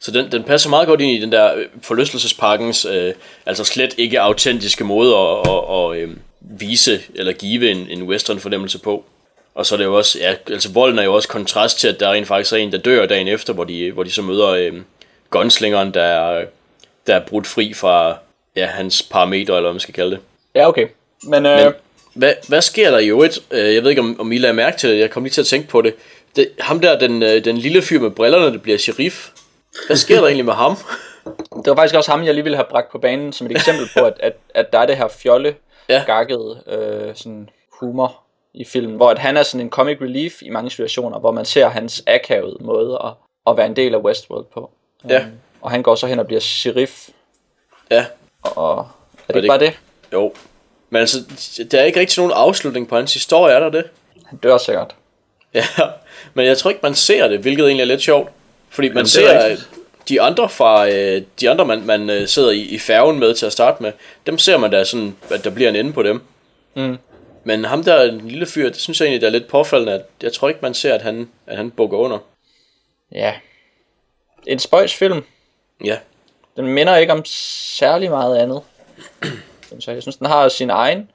Så 0.00 0.10
den, 0.10 0.32
den 0.32 0.42
passer 0.42 0.70
meget 0.70 0.86
godt 0.86 1.00
ind 1.00 1.10
i 1.10 1.20
den 1.20 1.32
der 1.32 1.54
øh, 1.54 1.66
forlystelsesparkens, 1.82 2.84
øh, 2.84 3.14
altså 3.46 3.64
slet 3.64 3.94
ikke 3.98 4.20
autentiske 4.20 4.84
måde 4.84 5.16
at, 5.16 5.38
at, 5.48 5.62
at, 5.78 5.96
øh, 5.96 6.16
vise 6.40 7.00
eller 7.14 7.32
give 7.32 7.70
en, 7.70 7.86
en 7.90 8.02
western 8.02 8.38
fornemmelse 8.38 8.78
på. 8.78 9.04
Og 9.54 9.66
så 9.66 9.74
er 9.74 9.76
det 9.76 9.84
jo 9.84 9.96
også, 9.96 10.18
ja, 10.18 10.34
altså 10.50 10.72
volden 10.72 10.98
er 10.98 11.02
jo 11.02 11.14
også 11.14 11.28
kontrast 11.28 11.78
til, 11.78 11.88
at 11.88 12.00
der 12.00 12.12
rent 12.12 12.26
faktisk 12.26 12.52
er 12.52 12.56
en, 12.56 12.72
der 12.72 12.78
dør 12.78 13.06
dagen 13.06 13.28
efter, 13.28 13.52
hvor 13.52 13.64
de, 13.64 13.90
hvor 13.90 14.02
de 14.02 14.10
så 14.10 14.22
møder 14.22 14.48
øh, 14.48 14.72
gunslingeren, 15.30 15.94
der 15.94 16.02
er, 16.02 16.44
der 17.06 17.14
er 17.14 17.20
brudt 17.20 17.46
fri 17.46 17.74
fra 17.74 18.18
ja, 18.56 18.66
hans 18.66 19.02
parametre, 19.02 19.56
eller 19.56 19.68
hvad 19.68 19.72
man 19.72 19.80
skal 19.80 19.94
kalde 19.94 20.10
det. 20.10 20.20
Ja, 20.54 20.68
okay. 20.68 20.86
Men, 21.22 21.46
øh, 21.46 21.64
Men 21.64 21.72
hvad, 22.14 22.34
hvad 22.48 22.62
sker 22.62 22.90
der 22.90 22.98
i 22.98 23.08
øvrigt? 23.08 23.38
Øh, 23.50 23.74
Jeg 23.74 23.82
ved 23.82 23.90
ikke, 23.90 24.02
om, 24.02 24.20
om 24.20 24.32
I 24.32 24.38
lader 24.38 24.54
mærke 24.54 24.76
til 24.78 24.90
det. 24.90 24.98
Jeg 24.98 25.10
kom 25.10 25.22
lige 25.22 25.32
til 25.32 25.40
at 25.40 25.46
tænke 25.46 25.68
på 25.68 25.82
det. 25.82 25.94
det 26.36 26.48
ham 26.60 26.80
der, 26.80 26.98
den, 26.98 27.22
øh, 27.22 27.44
den 27.44 27.58
lille 27.58 27.82
fyr 27.82 28.00
med 28.00 28.10
brillerne, 28.10 28.46
der 28.52 28.58
bliver 28.58 28.78
sheriff. 28.78 29.28
Hvad 29.86 29.96
sker 29.96 30.16
der 30.16 30.26
egentlig 30.26 30.44
med 30.44 30.54
ham? 30.54 30.76
det 31.64 31.66
var 31.66 31.74
faktisk 31.74 31.94
også 31.94 32.10
ham, 32.10 32.24
jeg 32.24 32.34
lige 32.34 32.44
ville 32.44 32.56
have 32.56 32.66
bragt 32.70 32.92
på 32.92 32.98
banen 32.98 33.32
som 33.32 33.46
et 33.46 33.50
eksempel 33.52 33.88
på, 33.96 34.04
at, 34.04 34.14
at, 34.20 34.36
at 34.54 34.72
der 34.72 34.78
er 34.78 34.86
det 34.86 34.96
her 34.96 35.08
fjolle, 35.08 35.54
ja. 35.88 36.02
gakkede 36.06 36.62
øh, 36.66 37.14
sådan 37.14 37.48
humor 37.80 38.18
i 38.54 38.64
filmen, 38.64 38.96
hvor 38.96 39.10
at 39.10 39.18
han 39.18 39.36
er 39.36 39.42
sådan 39.42 39.66
en 39.66 39.70
comic 39.70 39.98
relief 40.00 40.42
i 40.42 40.48
mange 40.50 40.70
situationer, 40.70 41.18
hvor 41.18 41.32
man 41.32 41.44
ser 41.44 41.68
hans 41.68 42.02
akavede 42.06 42.56
måde 42.60 42.98
at, 43.04 43.12
at 43.46 43.56
være 43.56 43.66
en 43.66 43.76
del 43.76 43.94
af 43.94 43.98
Westworld 43.98 44.46
på. 44.54 44.70
Ja. 45.08 45.20
Um, 45.24 45.30
og 45.60 45.70
han 45.70 45.82
går 45.82 45.94
så 45.94 46.06
hen 46.06 46.18
og 46.18 46.26
bliver 46.26 46.40
sheriff, 46.40 47.08
Ja, 47.90 48.04
og 48.42 48.78
er 48.78 48.84
det 49.26 49.34
det- 49.34 49.36
ikke 49.36 49.48
bare 49.48 49.58
det? 49.58 49.78
Jo. 50.12 50.32
Men 50.90 51.00
altså, 51.00 51.18
der 51.70 51.80
er 51.80 51.84
ikke 51.84 52.00
rigtig 52.00 52.18
nogen 52.22 52.32
afslutning 52.36 52.88
på 52.88 52.96
hans 52.96 53.14
historie, 53.14 53.54
er 53.54 53.60
der 53.60 53.70
det? 53.70 53.84
Han 54.26 54.38
dør 54.38 54.58
sikkert. 54.58 54.94
Ja, 55.54 55.64
men 56.34 56.46
jeg 56.46 56.58
tror 56.58 56.70
ikke, 56.70 56.80
man 56.82 56.94
ser 56.94 57.28
det, 57.28 57.38
hvilket 57.40 57.66
egentlig 57.66 57.82
er 57.82 57.86
lidt 57.86 58.02
sjovt. 58.02 58.30
Fordi 58.70 58.88
man 58.88 58.98
er 58.98 59.04
ser 59.04 59.44
rigtigt. 59.44 59.68
øh, 59.72 59.78
de 60.08 60.20
andre 60.20 60.48
fra 60.48 60.88
øh, 60.90 61.22
de 61.40 61.50
andre, 61.50 61.64
man, 61.64 61.86
man 61.86 62.10
øh, 62.10 62.28
sidder 62.28 62.50
i, 62.50 62.60
i 62.60 62.78
færgen 62.78 63.18
med 63.18 63.34
til 63.34 63.46
at 63.46 63.52
starte 63.52 63.82
med, 63.82 63.92
dem 64.26 64.38
ser 64.38 64.56
man 64.56 64.70
da 64.70 64.84
sådan, 64.84 65.16
at 65.30 65.44
der 65.44 65.50
bliver 65.50 65.68
en 65.68 65.76
ende 65.76 65.92
på 65.92 66.02
dem. 66.02 66.22
Mm. 66.76 66.98
Men 67.44 67.64
ham 67.64 67.84
der 67.84 68.02
en 68.02 68.28
lille 68.28 68.46
fyr, 68.46 68.68
det 68.68 68.76
synes 68.80 69.00
jeg 69.00 69.06
egentlig, 69.06 69.20
der 69.20 69.26
er 69.26 69.30
lidt 69.32 69.48
påfaldende, 69.48 69.92
at 69.92 70.02
jeg 70.22 70.32
tror 70.32 70.48
ikke, 70.48 70.60
man 70.62 70.74
ser, 70.74 70.94
at 70.94 71.02
han, 71.02 71.28
at 71.46 71.56
han 71.56 71.70
bukker 71.70 71.98
under. 71.98 72.18
Ja. 73.12 73.34
En 74.46 74.58
spøjs 74.58 74.94
film. 74.94 75.24
Ja, 75.84 75.98
Den 76.56 76.66
minder 76.66 76.96
ikke 76.96 77.12
om 77.12 77.24
særlig 77.24 78.10
meget 78.10 78.36
andet. 78.36 78.60
Så 79.80 79.90
jeg 79.90 80.02
synes, 80.02 80.16
den 80.16 80.26
har 80.26 80.48
sin 80.48 80.70
egen, 80.70 81.10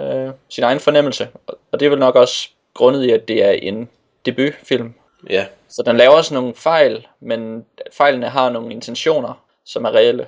øh, 0.00 0.30
sin 0.48 0.64
egen 0.64 0.80
fornemmelse. 0.80 1.28
Og 1.72 1.80
det 1.80 1.86
er 1.86 1.90
vel 1.90 1.98
nok 1.98 2.14
også 2.14 2.48
grundet 2.74 3.04
i, 3.04 3.10
at 3.10 3.28
det 3.28 3.44
er 3.44 3.50
en 3.50 3.88
debutfilm. 4.26 4.94
ja, 5.30 5.46
Så 5.68 5.82
den 5.82 5.96
laver 5.96 6.12
også 6.14 6.34
nogle 6.34 6.54
fejl, 6.54 7.06
men 7.20 7.64
fejlene 7.92 8.28
har 8.28 8.50
nogle 8.50 8.70
intentioner, 8.72 9.42
som 9.64 9.84
er 9.84 9.90
reelle. 9.94 10.26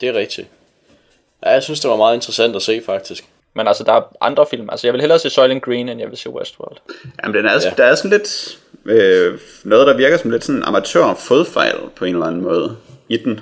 det 0.00 0.08
er 0.08 0.14
rigtigt. 0.14 0.48
Ja, 1.44 1.50
jeg 1.50 1.62
synes, 1.62 1.80
det 1.80 1.90
var 1.90 1.96
meget 1.96 2.14
interessant 2.14 2.56
at 2.56 2.62
se, 2.62 2.82
faktisk. 2.86 3.24
Men 3.54 3.68
altså, 3.68 3.84
der 3.84 3.92
er 3.92 4.02
andre 4.20 4.46
film. 4.50 4.68
Altså, 4.70 4.86
jeg 4.86 4.92
vil 4.92 5.00
hellere 5.00 5.18
se 5.18 5.30
Soylent 5.30 5.62
Green, 5.62 5.88
end 5.88 6.00
jeg 6.00 6.10
vil 6.10 6.18
se 6.18 6.30
Westworld. 6.30 6.76
Jamen, 7.22 7.36
den 7.36 7.46
er, 7.46 7.52
ja. 7.52 7.58
Ja. 7.64 7.70
der 7.76 7.84
er 7.84 7.94
sådan 7.94 8.10
lidt 8.10 8.58
øh, 8.84 9.38
noget, 9.64 9.86
der 9.86 9.96
virker 9.96 10.16
som 10.16 10.30
lidt 10.30 10.44
sådan 10.44 10.62
amatør 10.62 11.14
fodfejl 11.14 11.76
på 11.96 12.04
en 12.04 12.14
eller 12.14 12.26
anden 12.26 12.42
måde 12.42 12.76
i 13.08 13.16
den. 13.16 13.40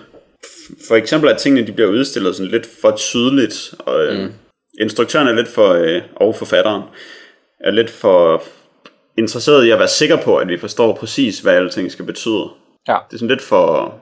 For 0.89 0.97
eksempel 0.97 1.31
at 1.31 1.39
tingene 1.39 1.67
de 1.67 1.73
bliver 1.73 1.91
udstillet 1.91 2.37
sådan 2.37 2.51
lidt 2.51 2.67
for 2.81 2.97
tydeligt, 2.97 3.75
og 3.79 4.05
øh, 4.05 4.23
mm. 4.25 4.33
instruktøren 4.81 5.29
er 5.29 5.33
lidt 5.33 5.49
for, 5.49 5.69
øh, 5.73 6.03
og 6.17 6.37
forfatteren 6.37 6.83
er 7.61 7.71
lidt 7.71 7.91
for 7.91 8.43
interesseret 9.17 9.65
i 9.65 9.71
at 9.71 9.79
være 9.79 9.89
sikker 9.89 10.17
på, 10.17 10.37
at 10.37 10.49
vi 10.49 10.59
forstår 10.59 10.95
præcis, 10.95 11.41
hvad 11.41 11.55
alting 11.55 11.93
skal 11.93 12.05
betyde. 12.05 12.49
Ja, 12.89 12.97
Det 13.11 13.15
er 13.15 13.19
sådan 13.19 13.29
lidt 13.29 13.43
for... 13.43 13.95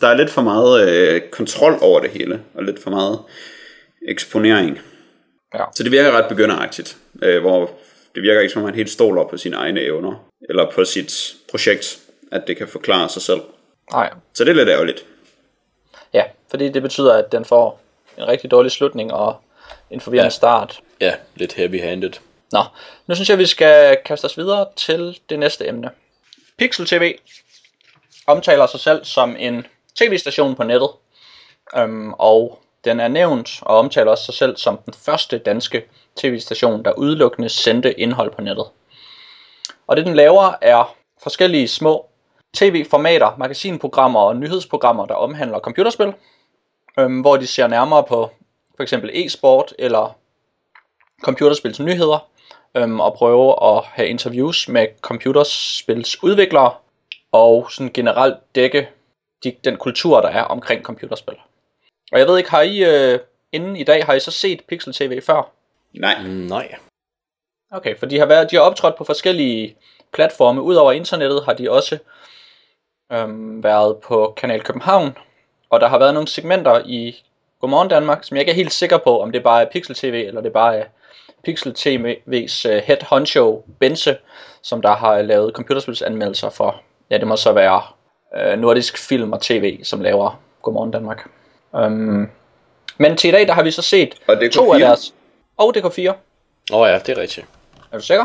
Der, 0.00 0.08
er 0.08 0.16
lidt 0.16 0.30
for 0.30 0.42
meget 0.42 0.88
øh, 0.88 1.20
kontrol 1.30 1.78
over 1.80 2.00
det 2.00 2.10
hele, 2.10 2.40
og 2.54 2.64
lidt 2.64 2.82
for 2.82 2.90
meget 2.90 3.18
eksponering. 4.08 4.78
ja. 5.54 5.64
Så 5.74 5.82
det 5.82 5.92
virker 5.92 6.12
ret 6.12 6.28
begynderagtigt, 6.28 6.96
øh, 7.22 7.40
hvor 7.40 7.70
det 8.14 8.22
virker 8.22 8.40
ikke 8.40 8.52
som 8.52 8.62
om 8.62 8.68
han 8.68 8.74
helt 8.74 8.90
stoler 8.90 9.24
på 9.28 9.36
sine 9.36 9.56
egne 9.56 9.80
evner, 9.80 10.28
eller 10.48 10.70
på 10.70 10.84
sit 10.84 11.34
projekt, 11.50 11.98
at 12.32 12.46
det 12.46 12.56
kan 12.56 12.68
forklare 12.68 13.08
sig 13.08 13.22
selv. 13.22 13.40
Nej. 13.92 14.10
Så 14.34 14.44
det 14.44 14.50
er 14.50 14.54
lidt 14.54 14.68
ærgerligt. 14.68 15.04
Fordi 16.52 16.68
det 16.68 16.82
betyder, 16.82 17.14
at 17.14 17.32
den 17.32 17.44
får 17.44 17.80
en 18.18 18.28
rigtig 18.28 18.50
dårlig 18.50 18.72
slutning 18.72 19.12
og 19.12 19.36
en 19.90 20.00
forvirrende 20.00 20.26
ja. 20.26 20.30
start. 20.30 20.80
Ja, 21.00 21.14
lidt 21.34 21.52
heavy-handed. 21.52 22.12
Nå, 22.52 22.62
nu 23.06 23.14
synes 23.14 23.30
jeg, 23.30 23.38
vi 23.38 23.46
skal 23.46 23.98
kaste 24.04 24.24
os 24.24 24.38
videre 24.38 24.66
til 24.76 25.18
det 25.30 25.38
næste 25.38 25.68
emne. 25.68 25.90
Pixel 26.58 26.86
TV 26.86 27.14
omtaler 28.26 28.66
sig 28.66 28.80
selv 28.80 29.04
som 29.04 29.36
en 29.38 29.66
tv-station 29.94 30.54
på 30.54 30.62
nettet, 30.62 30.90
øhm, 31.76 32.12
og 32.12 32.58
den 32.84 33.00
er 33.00 33.08
nævnt 33.08 33.58
og 33.62 33.78
omtaler 33.78 34.10
også 34.10 34.24
sig 34.24 34.34
selv 34.34 34.56
som 34.56 34.78
den 34.78 34.94
første 34.94 35.38
danske 35.38 35.84
tv-station, 36.16 36.84
der 36.84 36.92
udelukkende 36.92 37.48
sendte 37.48 38.00
indhold 38.00 38.30
på 38.30 38.40
nettet. 38.40 38.66
Og 39.86 39.96
det 39.96 40.06
den 40.06 40.14
laver 40.14 40.54
er 40.60 40.96
forskellige 41.22 41.68
små 41.68 42.06
tv-formater, 42.54 43.36
magasinprogrammer 43.38 44.20
og 44.20 44.36
nyhedsprogrammer, 44.36 45.06
der 45.06 45.14
omhandler 45.14 45.58
computerspil, 45.58 46.12
øhm, 46.98 47.20
hvor 47.20 47.36
de 47.36 47.46
ser 47.46 47.66
nærmere 47.66 48.04
på 48.04 48.30
for 48.76 48.82
eksempel 48.82 49.10
e-sport 49.14 49.74
eller 49.78 50.18
computerspils 51.22 51.80
nyheder, 51.80 52.28
øhm, 52.74 53.00
og 53.00 53.14
prøve 53.14 53.76
at 53.76 53.84
have 53.84 54.08
interviews 54.08 54.68
med 54.68 54.86
computerspils 55.00 56.22
udviklere, 56.22 56.74
og 57.32 57.70
sådan 57.70 57.92
generelt 57.92 58.36
dække 58.54 58.88
de, 59.44 59.56
den 59.64 59.76
kultur, 59.76 60.20
der 60.20 60.28
er 60.28 60.42
omkring 60.42 60.82
computerspil. 60.82 61.36
Og 62.12 62.18
jeg 62.18 62.26
ved 62.26 62.38
ikke, 62.38 62.50
har 62.50 62.62
I 62.62 62.84
øh, 62.84 63.18
inden 63.52 63.76
i 63.76 63.84
dag, 63.84 64.04
har 64.04 64.14
I 64.14 64.20
så 64.20 64.30
set 64.30 64.64
Pixel 64.68 64.92
TV 64.92 65.22
før? 65.22 65.50
Nej. 65.94 66.22
Mm, 66.22 66.28
nej. 66.28 66.74
Okay, 67.70 67.98
for 67.98 68.06
de 68.06 68.18
har, 68.18 68.26
været, 68.26 68.50
de 68.50 68.56
har 68.56 68.62
optrådt 68.62 68.96
på 68.96 69.04
forskellige 69.04 69.76
platforme. 70.12 70.62
Udover 70.62 70.92
internettet 70.92 71.44
har 71.44 71.52
de 71.52 71.70
også 71.70 71.98
øhm, 73.12 73.62
været 73.62 73.96
på 73.96 74.34
Kanal 74.36 74.62
København, 74.62 75.16
og 75.72 75.80
der 75.80 75.88
har 75.88 75.98
været 75.98 76.14
nogle 76.14 76.28
segmenter 76.28 76.82
i 76.86 77.22
Godmorgen 77.60 77.88
Danmark, 77.88 78.24
som 78.24 78.36
jeg 78.36 78.40
ikke 78.42 78.50
er 78.52 78.56
helt 78.56 78.72
sikker 78.72 78.98
på, 78.98 79.20
om 79.22 79.32
det 79.32 79.42
bare 79.42 79.62
er 79.62 79.66
Pixel 79.70 79.94
TV, 79.94 80.24
eller 80.26 80.40
det 80.40 80.52
bare 80.52 80.76
er 80.76 80.84
Pixel 81.44 81.74
TV's 81.78 82.68
uh, 82.68 82.76
head 82.84 83.02
honcho 83.02 83.64
Bense, 83.80 84.16
som 84.62 84.82
der 84.82 84.94
har 84.94 85.22
lavet 85.22 85.54
computerspilsanmeldelser 85.54 86.50
for, 86.50 86.80
ja 87.10 87.18
det 87.18 87.26
må 87.26 87.36
så 87.36 87.52
være 87.52 87.82
uh, 88.36 88.60
Nordisk 88.60 88.98
Film 89.08 89.32
og 89.32 89.40
TV, 89.40 89.84
som 89.84 90.00
laver 90.00 90.42
Godmorgen 90.62 90.90
Danmark. 90.90 91.28
Um, 91.72 92.30
men 92.98 93.16
til 93.16 93.28
i 93.28 93.32
dag, 93.32 93.46
der 93.46 93.52
har 93.52 93.62
vi 93.62 93.70
så 93.70 93.82
set 93.82 94.14
Og 94.26 94.34
DK4? 94.34 94.48
to 94.48 94.72
af 94.72 94.78
deres, 94.80 95.14
og 95.56 95.76
DK4. 95.76 96.08
Åh 96.72 96.80
oh, 96.80 96.88
ja, 96.88 96.98
det 96.98 97.08
er 97.08 97.18
rigtigt. 97.22 97.46
Er 97.92 97.98
du 97.98 98.02
sikker? 98.02 98.24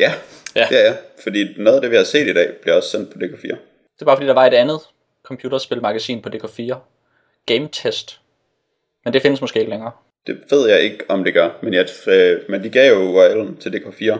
Ja, 0.00 0.12
Ja. 0.56 0.66
det 0.70 0.78
er 0.80 0.84
jeg. 0.84 0.96
Fordi 1.22 1.44
noget 1.58 1.76
af 1.76 1.82
det, 1.82 1.90
vi 1.90 1.96
har 1.96 2.04
set 2.04 2.28
i 2.28 2.32
dag, 2.32 2.50
bliver 2.62 2.76
også 2.76 2.88
sendt 2.90 3.12
på 3.12 3.18
DK4. 3.22 3.48
Det 3.94 4.00
er 4.00 4.04
bare 4.04 4.16
fordi, 4.16 4.26
der 4.26 4.34
var 4.34 4.46
et 4.46 4.54
andet 4.54 4.80
computerspilmagasin 5.26 6.22
på 6.22 6.28
DK4. 6.28 6.76
Game 7.46 7.68
Test. 7.72 8.20
Men 9.04 9.12
det 9.12 9.22
findes 9.22 9.40
måske 9.40 9.58
ikke 9.60 9.70
længere. 9.70 9.92
Det 10.26 10.38
ved 10.50 10.68
jeg 10.68 10.80
ikke, 10.80 11.04
om 11.08 11.24
det 11.24 11.34
gør. 11.34 11.50
Men, 11.62 11.74
jeg, 11.74 11.86
øh, 12.06 12.40
men 12.48 12.64
de 12.64 12.70
gav 12.70 12.92
jo 12.94 13.12
URL'en 13.12 13.60
til 13.60 13.70
DK4 13.70 14.18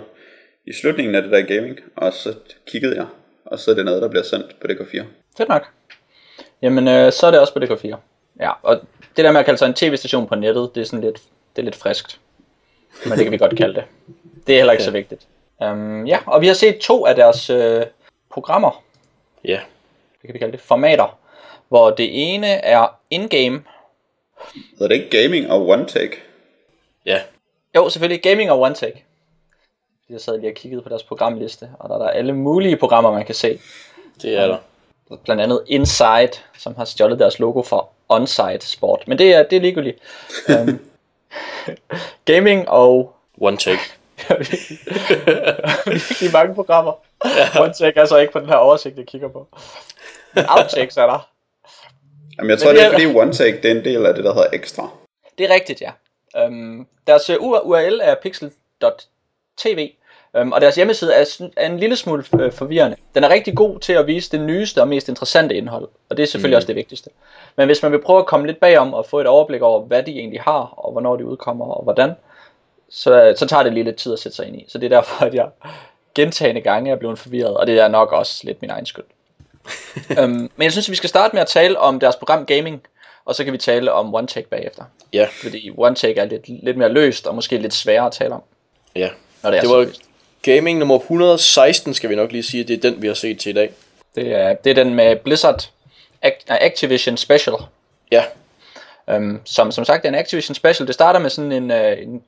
i 0.67 0.73
slutningen 0.73 1.15
af 1.15 1.23
det 1.23 1.33
der 1.33 1.43
gaming. 1.43 1.79
Og 1.97 2.13
så 2.13 2.35
kiggede 2.67 2.97
jeg. 2.97 3.07
Og 3.45 3.59
så 3.59 3.71
er 3.71 3.75
det 3.75 3.85
noget, 3.85 4.03
der 4.03 4.09
bliver 4.09 4.23
sendt 4.23 4.61
på 4.61 4.67
DK4. 4.67 5.05
Fedt 5.37 5.49
nok. 5.49 5.67
Jamen, 6.63 6.89
øh, 6.89 7.13
så 7.13 7.27
er 7.27 7.31
det 7.31 7.41
også 7.41 7.53
på 7.53 7.59
DK4. 7.59 7.97
Ja, 8.41 8.51
og 8.63 8.81
det 9.17 9.25
der 9.25 9.33
med 9.33 9.41
at 9.41 9.47
kalde 9.47 9.59
sig 9.59 9.67
en 9.67 9.75
tv-station 9.75 10.27
på 10.27 10.35
nettet, 10.35 10.71
det 10.75 10.81
er 10.81 10.85
sådan 10.85 11.05
lidt, 11.05 11.23
det 11.57 11.63
er 11.63 11.65
lidt 11.65 11.77
friskt. 11.77 12.21
Men 13.05 13.13
det 13.13 13.25
kan 13.25 13.33
vi 13.33 13.39
godt 13.39 13.57
kalde 13.57 13.75
det. 13.75 13.85
Det 14.47 14.53
er 14.53 14.57
heller 14.57 14.73
ikke 14.73 14.85
så 14.85 14.91
vigtigt. 14.91 15.27
Um, 15.61 16.07
ja, 16.07 16.19
og 16.27 16.41
vi 16.41 16.47
har 16.47 16.55
set 16.55 16.79
to 16.79 17.07
af 17.07 17.15
deres 17.15 17.51
øh, 17.51 17.83
programmer, 18.31 18.83
Ja. 19.45 19.61
Det 20.27 20.33
kan 20.33 20.35
vi 20.35 20.39
kalde 20.39 20.53
det, 20.53 20.61
formater, 20.61 21.19
hvor 21.69 21.91
det 21.91 22.35
ene 22.35 22.47
er 22.47 22.87
in-game. 23.11 23.65
Hedder 24.55 24.89
det 24.89 24.95
ikke 24.95 25.23
gaming 25.23 25.51
og 25.51 25.69
one 25.69 25.87
take? 25.87 26.23
Ja. 27.07 27.21
Jo, 27.77 27.89
selvfølgelig 27.89 28.23
gaming 28.23 28.51
og 28.51 28.61
one 28.61 28.75
take. 28.75 29.05
Jeg 30.11 30.21
sad 30.21 30.39
lige 30.39 30.51
og 30.51 30.55
kiggede 30.55 30.83
på 30.83 30.89
deres 30.89 31.03
programliste, 31.03 31.71
og 31.79 31.89
der 31.89 31.95
er 31.95 31.99
der 31.99 32.09
alle 32.09 32.33
mulige 32.33 32.77
programmer, 32.77 33.13
man 33.13 33.25
kan 33.25 33.35
se. 33.35 33.61
Det 34.23 34.39
er 34.39 34.47
der. 34.47 34.59
Blandt 35.25 35.43
andet 35.43 35.63
Inside, 35.67 36.33
som 36.59 36.75
har 36.77 36.85
stjålet 36.85 37.19
deres 37.19 37.39
logo 37.39 37.63
for 37.63 37.89
Onsite 38.09 38.67
Sport. 38.67 39.05
Men 39.07 39.19
det 39.19 39.35
er, 39.35 39.43
det 39.43 39.57
er 39.57 39.61
ligegyldigt. 39.61 39.99
um, 40.49 40.81
gaming 42.25 42.69
og 42.69 43.17
One 43.41 43.57
take. 43.57 43.81
virkelig 45.93 46.33
mange 46.33 46.55
programmer. 46.55 46.93
One 47.61 47.73
take 47.73 48.01
er 48.01 48.05
så 48.05 48.17
ikke 48.17 48.33
på 48.33 48.41
den 48.41 48.49
her 48.49 48.57
oversigt, 48.57 48.99
jeg 48.99 49.07
kigger 49.07 49.29
på. 49.29 49.49
Men 50.35 50.45
outtakes 50.49 50.97
er 50.97 51.07
der. 51.07 51.29
Jamen, 52.39 52.51
jeg 52.51 52.59
tror, 52.59 52.69
Men 52.69 52.77
det 52.77 52.83
er 52.85 52.89
er- 52.89 52.93
fordi 52.93 53.07
one 53.07 53.33
take, 53.33 53.57
det 53.63 53.71
er 53.71 53.75
en 53.75 53.85
del 53.85 54.07
af 54.07 54.15
det, 54.15 54.25
der 54.25 54.35
hedder 54.35 54.49
ekstra. 54.53 54.91
Det 55.39 55.51
er 55.51 55.55
rigtigt, 55.55 55.81
ja. 55.81 55.91
Um, 56.47 56.87
deres 57.07 57.31
øh, 57.31 57.37
URL 57.41 58.01
er 58.03 58.15
pixel.tv, 58.23 59.91
um, 60.41 60.53
og 60.53 60.61
deres 60.61 60.75
hjemmeside 60.75 61.15
er, 61.15 61.41
er 61.57 61.67
en 61.67 61.79
lille 61.79 61.97
smule 61.97 62.25
øh, 62.41 62.53
forvirrende. 62.53 62.97
Den 63.15 63.25
er 63.25 63.29
rigtig 63.29 63.57
god 63.57 63.79
til 63.79 63.93
at 63.93 64.07
vise 64.07 64.31
det 64.31 64.41
nyeste 64.41 64.81
og 64.81 64.89
mest 64.89 65.09
interessante 65.09 65.55
indhold, 65.55 65.89
og 66.11 66.17
det 66.17 66.23
er 66.23 66.27
selvfølgelig 66.27 66.55
mm. 66.55 66.59
også 66.59 66.67
det 66.67 66.77
vigtigste. 66.77 67.11
Men 67.57 67.67
hvis 67.67 67.83
man 67.83 67.93
vil 67.93 68.03
prøve 68.03 68.19
at 68.19 68.27
komme 68.27 68.47
lidt 68.47 68.61
bagom 68.61 68.95
og 68.95 69.07
få 69.07 69.21
et 69.21 69.27
overblik 69.27 69.63
over, 69.63 69.81
hvad 69.81 70.03
de 70.03 70.19
egentlig 70.19 70.41
har, 70.41 70.75
og 70.77 70.93
hvornår 70.93 71.17
de 71.17 71.27
udkommer, 71.27 71.65
og 71.65 71.83
hvordan, 71.83 72.13
så, 72.91 73.35
så 73.37 73.47
tager 73.47 73.63
det 73.63 73.73
lige 73.73 73.85
lidt 73.85 73.97
tid 73.97 74.13
at 74.13 74.19
sætte 74.19 74.37
sig 74.37 74.47
ind 74.47 74.57
i. 74.57 74.65
Så 74.69 74.79
det 74.79 74.93
er 74.93 74.97
derfor, 74.97 75.25
at 75.25 75.35
jeg 75.35 75.49
gentagende 76.15 76.61
gange 76.61 76.91
er 76.91 76.97
blevet 76.97 77.19
forvirret, 77.19 77.57
og 77.57 77.67
det 77.67 77.79
er 77.81 77.89
nok 77.89 78.13
også 78.13 78.41
lidt 78.45 78.63
min 78.63 78.71
egen 78.71 78.87
skyld. 78.87 79.05
um, 80.23 80.31
men 80.57 80.63
jeg 80.63 80.73
synes, 80.73 80.89
at 80.89 80.91
vi 80.91 80.97
skal 80.97 81.09
starte 81.09 81.35
med 81.37 81.43
at 81.43 81.49
tale 81.49 81.79
om 81.79 82.01
deres 82.01 82.17
program 82.17 82.47
Gaming, 82.47 82.83
og 83.25 83.35
så 83.35 83.45
kan 83.45 83.53
vi 83.53 83.59
tale 83.59 83.93
om 83.93 84.15
One 84.15 84.27
Take 84.27 84.49
bagefter. 84.49 84.83
Ja. 85.13 85.27
Fordi 85.43 85.71
One 85.77 85.95
Take 85.97 86.21
er 86.21 86.25
lidt, 86.25 86.49
lidt 86.65 86.77
mere 86.77 86.89
løst, 86.89 87.27
og 87.27 87.35
måske 87.35 87.59
lidt 87.59 87.75
sværere 87.75 88.07
at 88.07 88.13
tale 88.13 88.35
om, 88.35 88.43
Ja. 88.97 89.09
når 89.43 89.51
det 89.51 89.57
er 89.57 89.61
Det 89.61 89.71
var 89.71 89.83
løst. 89.85 90.01
gaming 90.43 90.79
nummer 90.79 90.99
116, 90.99 91.95
skal 91.95 92.11
vi 92.11 92.15
nok 92.15 92.33
lige 92.33 92.43
sige. 92.43 92.65
Det 92.65 92.77
er 92.85 92.91
den, 92.91 93.03
vi 93.03 93.07
har 93.07 93.15
set 93.15 93.41
til 93.41 93.51
i 93.51 93.53
dag. 93.53 93.73
Det 94.15 94.33
er, 94.35 94.55
det 94.55 94.71
er 94.71 94.75
den 94.85 94.95
med 94.95 95.17
Blizzard 95.17 95.71
Activision 96.49 97.17
Special. 97.17 97.57
Ja. 98.13 98.25
Um, 99.17 99.41
som 99.45 99.73
som 99.73 99.85
sagt 99.85 100.05
er 100.05 100.09
en 100.09 100.15
Activision 100.15 100.55
Special. 100.55 100.87
Det 100.87 100.95
starter 100.95 101.21
med 101.21 101.31
sådan 101.31 101.53
en, 101.53 101.71
uh, 101.71 102.03
en 102.03 102.23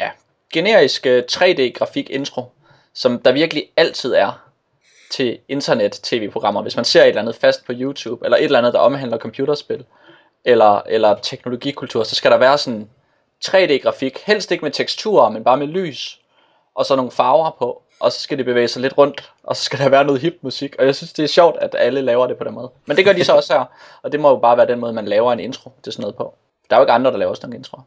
ja, 0.00 0.10
generisk 0.52 1.06
uh, 1.06 1.18
3D-grafik 1.32 2.10
intro, 2.10 2.44
som 2.94 3.18
der 3.18 3.32
virkelig 3.32 3.70
altid 3.76 4.14
er 4.14 4.48
til 5.10 5.38
internet-tv-programmer. 5.48 6.62
Hvis 6.62 6.76
man 6.76 6.84
ser 6.84 7.02
et 7.02 7.08
eller 7.08 7.20
andet 7.20 7.36
fast 7.36 7.66
på 7.66 7.72
YouTube, 7.74 8.24
eller 8.24 8.36
et 8.36 8.44
eller 8.44 8.58
andet, 8.58 8.72
der 8.72 8.78
omhandler 8.78 9.18
computerspil, 9.18 9.84
eller, 10.44 10.82
eller 10.86 11.16
teknologikultur, 11.22 12.02
så 12.02 12.14
skal 12.14 12.30
der 12.30 12.36
være 12.36 12.58
sådan 12.58 12.88
3D-grafik, 13.44 14.18
helst 14.26 14.52
ikke 14.52 14.64
med 14.64 14.72
teksturer, 14.72 15.30
men 15.30 15.44
bare 15.44 15.56
med 15.56 15.66
lys, 15.66 16.20
og 16.74 16.86
så 16.86 16.96
nogle 16.96 17.10
farver 17.10 17.56
på, 17.58 17.82
og 18.00 18.12
så 18.12 18.20
skal 18.20 18.38
det 18.38 18.46
bevæge 18.46 18.68
sig 18.68 18.82
lidt 18.82 18.98
rundt, 18.98 19.32
og 19.42 19.56
så 19.56 19.62
skal 19.62 19.78
der 19.78 19.88
være 19.88 20.04
noget 20.04 20.20
hip 20.20 20.38
musik, 20.42 20.76
og 20.78 20.86
jeg 20.86 20.94
synes, 20.94 21.12
det 21.12 21.22
er 21.22 21.28
sjovt, 21.28 21.56
at 21.60 21.74
alle 21.78 22.02
laver 22.02 22.26
det 22.26 22.36
på 22.38 22.44
den 22.44 22.54
måde. 22.54 22.70
Men 22.86 22.96
det 22.96 23.04
gør 23.04 23.12
de 23.12 23.24
så 23.24 23.32
også 23.36 23.52
her, 23.52 23.64
og 24.02 24.12
det 24.12 24.20
må 24.20 24.28
jo 24.28 24.36
bare 24.36 24.56
være 24.56 24.66
den 24.66 24.78
måde, 24.78 24.92
man 24.92 25.08
laver 25.08 25.32
en 25.32 25.40
intro 25.40 25.72
til 25.82 25.92
sådan 25.92 26.02
noget 26.02 26.16
på. 26.16 26.34
Der 26.70 26.76
er 26.76 26.80
jo 26.80 26.84
ikke 26.84 26.92
andre, 26.92 27.10
der 27.10 27.16
laver 27.16 27.34
sådan 27.34 27.50
en 27.50 27.56
intro. 27.56 27.80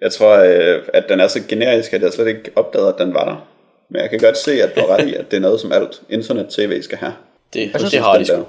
Jeg 0.00 0.12
tror, 0.12 0.36
øh, 0.36 0.82
at 0.94 1.04
den 1.08 1.20
er 1.20 1.28
så 1.28 1.40
generisk, 1.48 1.92
at 1.92 2.02
jeg 2.02 2.12
slet 2.12 2.26
ikke 2.28 2.50
opdagede, 2.56 2.88
at 2.88 2.98
den 2.98 3.14
var 3.14 3.24
der. 3.24 3.46
Men 3.88 4.02
jeg 4.02 4.10
kan 4.10 4.18
godt 4.18 4.38
se, 4.38 4.62
at 4.62 4.76
du 4.76 4.80
ret 4.80 5.08
i, 5.08 5.14
at 5.14 5.30
det 5.30 5.36
er 5.36 5.40
noget, 5.40 5.60
som 5.60 5.72
alt 5.72 6.02
internet-tv 6.08 6.82
skal 6.82 6.98
have. 6.98 7.14
Det, 7.52 7.70
synes, 7.76 7.90
det 7.90 8.00
har 8.00 8.18
de 8.18 8.24
sgu. 8.24 8.46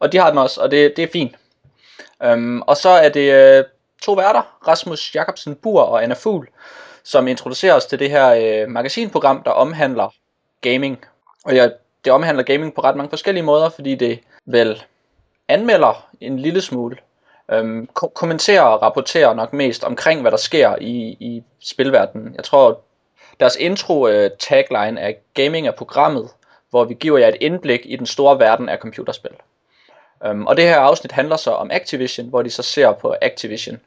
Og 0.00 0.12
de 0.12 0.18
har 0.18 0.30
den 0.30 0.38
også, 0.38 0.60
og 0.60 0.70
det, 0.70 0.96
det 0.96 1.02
er 1.02 1.08
fint. 1.12 1.34
Um, 2.32 2.62
og 2.62 2.76
så 2.76 2.88
er 2.88 3.08
det 3.08 3.32
øh, 3.32 3.64
to 4.02 4.12
værter, 4.12 4.68
Rasmus 4.68 5.14
Jacobsen 5.14 5.54
Bur 5.54 5.80
og 5.80 6.02
Anna 6.02 6.14
Fugl, 6.14 6.48
som 7.04 7.28
introducerer 7.28 7.74
os 7.74 7.86
til 7.86 7.98
det 7.98 8.10
her 8.10 8.62
øh, 8.62 8.68
magasinprogram, 8.68 9.42
der 9.42 9.50
omhandler 9.50 10.14
gaming. 10.60 11.04
Og 11.44 11.54
ja, 11.54 11.68
det 12.04 12.12
omhandler 12.12 12.42
gaming 12.42 12.74
på 12.74 12.80
ret 12.80 12.96
mange 12.96 13.10
forskellige 13.10 13.44
måder, 13.44 13.68
fordi 13.68 13.94
det 13.94 14.18
vel 14.46 14.82
anmelder 15.48 16.08
en 16.20 16.38
lille 16.38 16.60
smule, 16.60 16.96
øhm, 17.52 17.86
ko- 17.86 18.12
kommenterer 18.14 18.62
og 18.62 18.82
rapporterer 18.82 19.34
nok 19.34 19.52
mest 19.52 19.84
omkring, 19.84 20.20
hvad 20.20 20.30
der 20.30 20.36
sker 20.36 20.76
i, 20.80 21.16
i 21.20 21.42
spilverdenen. 21.60 22.34
Jeg 22.34 22.44
tror, 22.44 22.80
deres 23.40 23.56
intro 23.56 24.08
øh, 24.08 24.30
tagline 24.38 25.00
er 25.00 25.12
Gaming 25.34 25.66
er 25.66 25.72
programmet, 25.72 26.28
hvor 26.70 26.84
vi 26.84 26.94
giver 26.94 27.18
jer 27.18 27.28
et 27.28 27.36
indblik 27.40 27.80
i 27.84 27.96
den 27.96 28.06
store 28.06 28.38
verden 28.38 28.68
af 28.68 28.78
computerspil. 28.78 29.30
Um, 30.30 30.46
og 30.46 30.56
det 30.56 30.64
her 30.64 30.78
afsnit 30.78 31.12
handler 31.12 31.36
så 31.36 31.50
om 31.50 31.70
Activision, 31.70 32.28
hvor 32.28 32.42
de 32.42 32.50
så 32.50 32.62
ser 32.62 32.92
på 32.92 33.14
Activision 33.22 33.80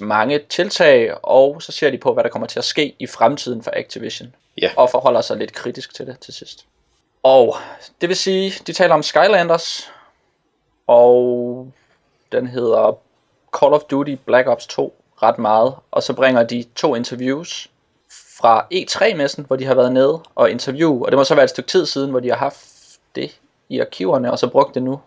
mange 0.00 0.38
tiltag, 0.38 1.14
og 1.22 1.62
så 1.62 1.72
ser 1.72 1.90
de 1.90 1.98
på, 1.98 2.14
hvad 2.14 2.24
der 2.24 2.30
kommer 2.30 2.46
til 2.46 2.58
at 2.58 2.64
ske 2.64 2.94
i 2.98 3.06
fremtiden 3.06 3.62
for 3.62 3.70
Activision. 3.74 4.34
Ja. 4.62 4.70
Og 4.76 4.90
forholder 4.90 5.20
sig 5.20 5.36
lidt 5.36 5.52
kritisk 5.52 5.94
til 5.94 6.06
det 6.06 6.18
til 6.20 6.34
sidst. 6.34 6.66
Og 7.22 7.56
det 8.00 8.08
vil 8.08 8.16
sige, 8.16 8.52
de 8.66 8.72
taler 8.72 8.94
om 8.94 9.02
Skylanders, 9.02 9.90
og 10.86 11.72
den 12.34 12.46
hedder 12.46 12.98
Call 13.58 13.72
of 13.72 13.82
Duty 13.90 14.14
Black 14.26 14.48
Ops 14.48 14.66
2 14.66 14.94
ret 15.22 15.38
meget. 15.38 15.74
Og 15.90 16.02
så 16.02 16.12
bringer 16.12 16.42
de 16.42 16.64
to 16.76 16.94
interviews 16.94 17.70
fra 18.38 18.66
E3-messen, 18.74 19.46
hvor 19.46 19.56
de 19.56 19.64
har 19.64 19.74
været 19.74 19.92
nede 19.92 20.20
og 20.34 20.50
interview. 20.50 21.04
Og 21.04 21.10
det 21.10 21.18
må 21.18 21.24
så 21.24 21.34
være 21.34 21.44
et 21.44 21.50
stykke 21.50 21.68
tid 21.68 21.86
siden, 21.86 22.10
hvor 22.10 22.20
de 22.20 22.28
har 22.28 22.36
haft 22.36 22.58
det 23.14 23.40
i 23.68 23.80
arkiverne, 23.80 24.32
og 24.32 24.38
så 24.38 24.46
brugt 24.46 24.74
det 24.74 24.82
nu. 24.82 25.00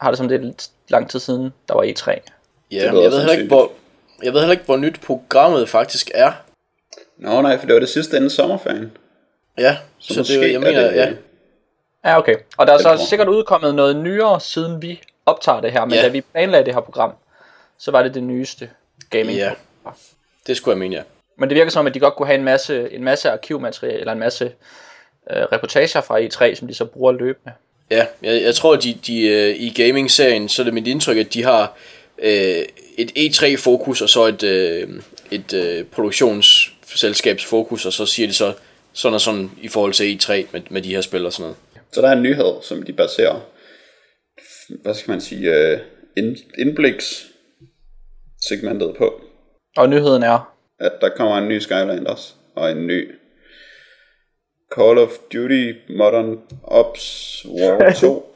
Har 0.00 0.10
det 0.10 0.18
som 0.18 0.28
det 0.28 0.34
er 0.34 0.44
lidt 0.44 0.70
lang 0.88 1.10
tid 1.10 1.20
siden, 1.20 1.52
der 1.68 1.74
var 1.74 1.82
E 1.82 1.94
E3. 1.98 2.10
Ja, 2.70 2.84
jeg 2.84 2.92
ved, 2.92 3.18
heller 3.18 3.32
ikke, 3.32 3.46
hvor, 3.46 3.70
jeg 4.22 4.32
ved 4.32 4.40
heller 4.40 4.52
ikke, 4.52 4.64
hvor 4.64 4.76
nyt 4.76 5.00
programmet 5.06 5.68
faktisk 5.68 6.10
er. 6.14 6.32
Nå 7.18 7.40
nej, 7.40 7.58
for 7.58 7.66
det 7.66 7.74
var 7.74 7.80
det 7.80 7.88
sidste 7.88 8.16
inden 8.16 8.30
sommerferien. 8.30 8.96
Ja, 9.58 9.76
så, 9.98 10.14
Så, 10.14 10.32
det, 10.32 10.40
jeg 10.40 10.52
er 10.52 10.58
mener, 10.58 10.90
det, 10.90 10.96
ja. 10.96 11.12
Ja, 12.04 12.18
okay. 12.18 12.34
Og 12.58 12.66
der 12.66 12.72
er 12.72 12.78
så 12.78 13.06
sikkert 13.08 13.28
udkommet 13.28 13.74
noget 13.74 13.96
nyere, 13.96 14.40
siden 14.40 14.82
vi 14.82 15.00
optager 15.26 15.60
det 15.60 15.72
her. 15.72 15.84
Men 15.84 15.94
Ja. 15.94 16.02
da 16.02 16.08
vi 16.08 16.20
planlagde 16.20 16.64
det 16.64 16.74
her 16.74 16.80
program, 16.80 17.12
så 17.78 17.90
var 17.90 18.02
det 18.02 18.14
det 18.14 18.22
nyeste 18.22 18.70
gaming. 19.10 19.38
Ja. 19.38 19.50
Det 20.46 20.56
skulle 20.56 20.72
jeg 20.72 20.78
mene, 20.78 20.96
ja. 20.96 21.02
Men 21.38 21.48
det 21.48 21.56
virker 21.56 21.70
som 21.70 21.80
om, 21.80 21.86
at 21.86 21.94
de 21.94 22.00
godt 22.00 22.14
kunne 22.14 22.26
have 22.26 22.38
en 22.38 22.44
masse, 22.44 22.92
en 22.92 23.04
masse 23.04 23.30
arkivmateriale, 23.30 23.98
eller 24.00 24.12
en 24.12 24.18
masse 24.18 24.44
øh, 25.30 25.42
reportager 25.52 26.00
fra 26.00 26.20
E3, 26.20 26.54
som 26.54 26.68
de 26.68 26.74
så 26.74 26.84
bruger 26.84 27.12
løbende. 27.12 27.52
Ja, 27.90 28.06
jeg, 28.22 28.42
jeg 28.42 28.54
tror, 28.54 28.76
de, 28.76 28.94
de 29.06 29.28
øh, 29.28 29.56
i 29.56 29.82
gaming-serien, 29.82 30.48
så 30.48 30.62
er 30.62 30.64
det 30.64 30.74
mit 30.74 30.86
indtryk, 30.86 31.16
at 31.16 31.34
de 31.34 31.44
har 31.44 31.72
øh, 32.18 32.62
et 32.98 33.10
E3-fokus, 33.18 34.02
og 34.02 34.08
så 34.08 34.24
et, 34.26 34.42
øh, 34.42 34.88
et 35.30 35.52
øh, 35.52 35.84
produktionsselskabsfokus, 35.84 37.86
og 37.86 37.92
så 37.92 38.06
siger 38.06 38.26
de 38.28 38.34
så 38.34 38.52
sådan 38.92 39.14
og 39.14 39.20
sådan 39.20 39.50
i 39.62 39.68
forhold 39.68 39.92
til 39.92 40.18
E3 40.22 40.32
med, 40.52 40.60
med 40.70 40.82
de 40.82 40.94
her 40.94 41.00
spil 41.00 41.26
og 41.26 41.32
sådan 41.32 41.42
noget. 41.42 41.56
Så 41.92 42.00
der 42.02 42.08
er 42.08 42.12
en 42.12 42.22
nyhed, 42.22 42.54
som 42.62 42.82
de 42.82 42.92
baserer, 42.92 43.40
hvad 44.68 44.94
skal 44.94 45.10
man 45.10 45.20
sige, 45.20 45.54
øh, 45.54 45.78
ind, 46.16 46.36
indbliks 46.58 47.26
segmentet 48.48 48.94
på. 48.98 49.20
Og 49.76 49.88
nyheden 49.88 50.22
er, 50.22 50.52
At 50.78 50.92
der 51.00 51.08
kommer 51.16 51.38
en 51.38 51.48
ny 51.48 51.58
Skyland 51.58 52.06
også, 52.06 52.34
og 52.54 52.70
en 52.70 52.86
ny 52.86 53.14
Call 54.74 54.98
of 54.98 55.10
Duty 55.32 55.72
Modern 55.98 56.40
Ops 56.64 57.46
War 57.48 57.92
2. 58.00 58.32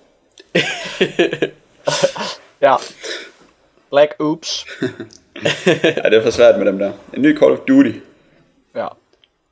ja, 2.66 2.76
Black 3.90 4.14
Oops. 4.18 4.66
ja, 5.96 6.08
det 6.10 6.18
er 6.18 6.22
for 6.22 6.30
svært 6.30 6.58
med 6.58 6.66
dem 6.66 6.78
der. 6.78 6.92
En 7.14 7.22
ny 7.22 7.38
Call 7.38 7.52
of 7.52 7.58
Duty. 7.58 7.92
Ja. 8.74 8.86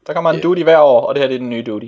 Der 0.06 0.12
kommer 0.12 0.30
en 0.30 0.40
duty 0.40 0.62
hver 0.62 0.78
år, 0.78 1.00
og 1.00 1.14
det 1.14 1.20
her 1.22 1.28
det 1.28 1.34
er 1.34 1.38
den 1.38 1.50
nye 1.50 1.62
duty. 1.62 1.86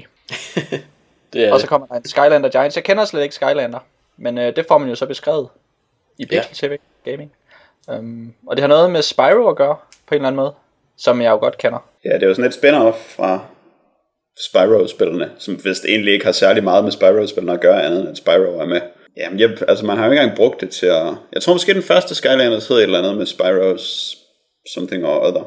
Det 1.33 1.49
er 1.49 1.53
Og 1.53 1.61
så 1.61 1.67
kommer 1.67 1.87
der 1.87 1.95
en 1.95 2.09
Skylander 2.09 2.49
Giants. 2.49 2.77
Jeg 2.77 2.85
kender 2.85 3.05
slet 3.05 3.23
ikke 3.23 3.35
Skylander, 3.35 3.79
men 4.21 4.39
øh, 4.39 4.57
det 4.57 4.65
får 4.69 4.79
man 4.79 4.89
jo 4.89 4.95
så 4.95 5.07
beskrevet 5.07 5.49
i 6.19 6.27
Pixel 6.27 6.55
TV 6.55 6.77
Gaming. 7.05 7.33
Um, 7.89 8.35
og 8.47 8.57
det 8.57 8.63
har 8.63 8.69
noget 8.69 8.91
med 8.91 9.03
Spyro 9.03 9.49
at 9.49 9.57
gøre, 9.57 9.77
på 10.07 10.15
en 10.15 10.17
eller 10.17 10.29
anden 10.29 10.37
måde, 10.37 10.55
som 10.97 11.21
jeg 11.21 11.31
jo 11.31 11.37
godt 11.37 11.59
kender. 11.59 11.79
Ja, 12.05 12.15
det 12.15 12.23
er 12.23 12.27
jo 12.27 12.35
sådan 12.35 12.51
et 12.51 12.55
spin-off 12.55 13.17
fra 13.17 13.41
Spyro-spillene, 14.39 15.31
som 15.39 15.65
vist 15.65 15.85
egentlig 15.85 16.13
ikke 16.13 16.25
har 16.25 16.33
særlig 16.33 16.65
meget 16.65 16.85
med 16.85 16.93
Spyro-spillene 16.93 17.53
at 17.53 17.61
gøre, 17.61 17.83
andet 17.85 18.09
end 18.09 18.17
Spyro 18.17 18.59
er 18.59 18.67
med. 18.67 18.81
Jamen, 19.17 19.41
jeg, 19.41 19.51
altså 19.69 19.87
man 19.87 19.97
har 19.97 20.07
jo 20.07 20.13
ikke 20.13 20.23
engang 20.23 20.37
brugt 20.37 20.61
det 20.61 20.71
til 20.71 20.87
at... 20.87 21.15
Jeg 21.33 21.43
tror 21.43 21.53
måske 21.53 21.75
den 21.75 21.83
første 21.83 22.15
Skylanders 22.15 22.69
hed 22.69 22.77
et 22.77 22.83
eller 22.83 22.99
andet 22.99 23.17
med 23.17 23.27
Spyro's 23.27 24.17
something 24.75 25.07
or 25.07 25.27
other. 25.27 25.45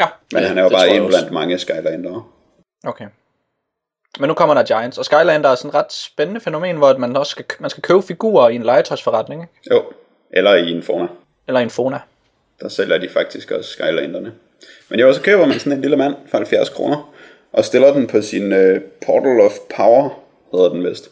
Ja, 0.00 0.06
Men 0.32 0.42
Ja, 0.42 0.48
han 0.48 0.58
er 0.58 0.62
jo 0.62 0.68
bare 0.68 0.88
en 0.88 1.06
blandt 1.06 1.30
mange 1.30 1.58
Skylander. 1.58 2.32
okay. 2.84 3.04
Men 4.20 4.28
nu 4.28 4.34
kommer 4.34 4.54
der 4.54 4.62
Giants, 4.62 4.98
og 4.98 5.04
Skylander 5.04 5.50
er 5.50 5.54
sådan 5.54 5.68
et 5.68 5.74
ret 5.74 5.92
spændende 5.92 6.40
fænomen, 6.40 6.76
hvor 6.76 6.96
man 6.96 7.16
også 7.16 7.30
skal, 7.30 7.44
man 7.60 7.70
skal 7.70 7.82
købe 7.82 8.02
figurer 8.02 8.48
i 8.48 8.54
en 8.54 8.62
legetøjsforretning, 8.62 9.42
ikke? 9.42 9.74
Jo, 9.74 9.84
eller 10.30 10.54
i 10.54 10.70
en 10.70 10.82
Fona. 10.82 11.06
eller 11.46 11.60
i 11.60 11.62
en 11.62 11.70
Fona. 11.70 11.98
Der 12.60 12.68
sælger 12.68 12.98
de 12.98 13.08
faktisk 13.08 13.50
også 13.50 13.70
Skylanderne. 13.70 14.32
Men 14.88 15.00
jo, 15.00 15.12
så 15.12 15.20
køber 15.20 15.46
man 15.46 15.58
sådan 15.58 15.72
en 15.72 15.80
lille 15.80 15.96
mand 15.96 16.14
for 16.30 16.38
70 16.38 16.68
kroner, 16.68 17.14
og 17.52 17.64
stiller 17.64 17.92
den 17.92 18.06
på 18.06 18.22
sin 18.22 18.52
uh, 18.52 18.80
Portal 19.06 19.40
of 19.40 19.52
Power, 19.76 20.08
hedder 20.52 20.68
den 20.68 20.84
vist, 20.90 21.10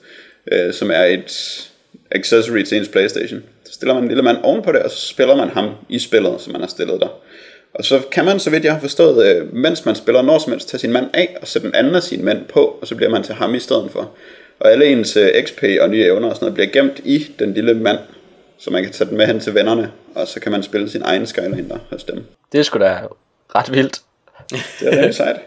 uh, 0.53 0.73
som 0.73 0.91
er 0.91 1.05
et 1.05 1.71
accessory 2.11 2.63
til 2.63 2.79
ens 2.79 2.89
Playstation. 2.89 3.43
Så 3.65 3.73
stiller 3.73 3.95
man 3.95 4.03
en 4.03 4.09
lille 4.09 4.23
mand 4.23 4.39
ovenpå 4.43 4.73
det, 4.73 4.83
og 4.83 4.91
så 4.91 5.09
spiller 5.09 5.37
man 5.37 5.49
ham 5.49 5.71
i 5.89 5.99
spillet, 5.99 6.41
som 6.41 6.53
man 6.53 6.61
har 6.61 6.69
stillet 6.69 7.01
der. 7.01 7.09
Og 7.75 7.85
så 7.85 8.03
kan 8.13 8.25
man, 8.25 8.41
så 8.41 8.51
vidt 8.51 8.65
jeg 8.65 8.73
har 8.73 8.81
forstået, 8.81 9.43
uh, 9.43 9.55
mens 9.55 9.85
man 9.85 9.95
spiller 9.95 10.23
når 10.23 10.39
som 10.39 10.53
helst, 10.53 10.69
tage 10.69 10.79
sin 10.79 10.93
mand 10.93 11.11
af, 11.15 11.37
og 11.41 11.49
sætte 11.49 11.67
den 11.67 11.75
anden 11.75 11.95
af 11.95 12.03
sin 12.03 12.25
mand 12.25 12.45
på, 12.45 12.79
og 12.81 12.87
så 12.87 12.95
bliver 12.95 13.11
man 13.11 13.23
til 13.23 13.35
ham 13.35 13.55
i 13.55 13.59
stedet 13.59 13.91
for. 13.91 14.11
Og 14.61 14.73
alle 14.73 14.87
ens 14.87 15.17
uh, 15.17 15.23
XP 15.45 15.63
og 15.81 15.89
nye 15.89 16.05
evner 16.05 16.29
og 16.29 16.37
sådan 16.37 16.45
noget 16.45 16.55
bliver 16.55 16.71
gemt 16.71 17.01
i 17.05 17.27
den 17.39 17.55
lille 17.55 17.75
mand, 17.75 17.99
så 18.59 18.71
man 18.71 18.83
kan 18.83 18.93
tage 18.93 19.11
den 19.11 19.17
med 19.17 19.27
hen 19.27 19.41
til 19.41 19.55
vennerne, 19.55 19.93
og 20.15 20.29
så 20.29 20.41
kan 20.41 20.53
man 20.53 20.63
spille 20.63 20.91
sin 20.91 21.03
egen 21.03 21.27
Skylander 21.27 21.79
hos 21.91 22.05
dem. 22.05 22.25
Det 22.53 22.59
er 22.59 22.63
sgu 22.63 22.79
da 22.79 22.99
ret 23.55 23.73
vildt. 23.73 24.01
Det 24.81 24.89
er 24.89 24.99
rigtig 24.99 25.15
sejt. 25.15 25.37
Ja. 25.37 25.41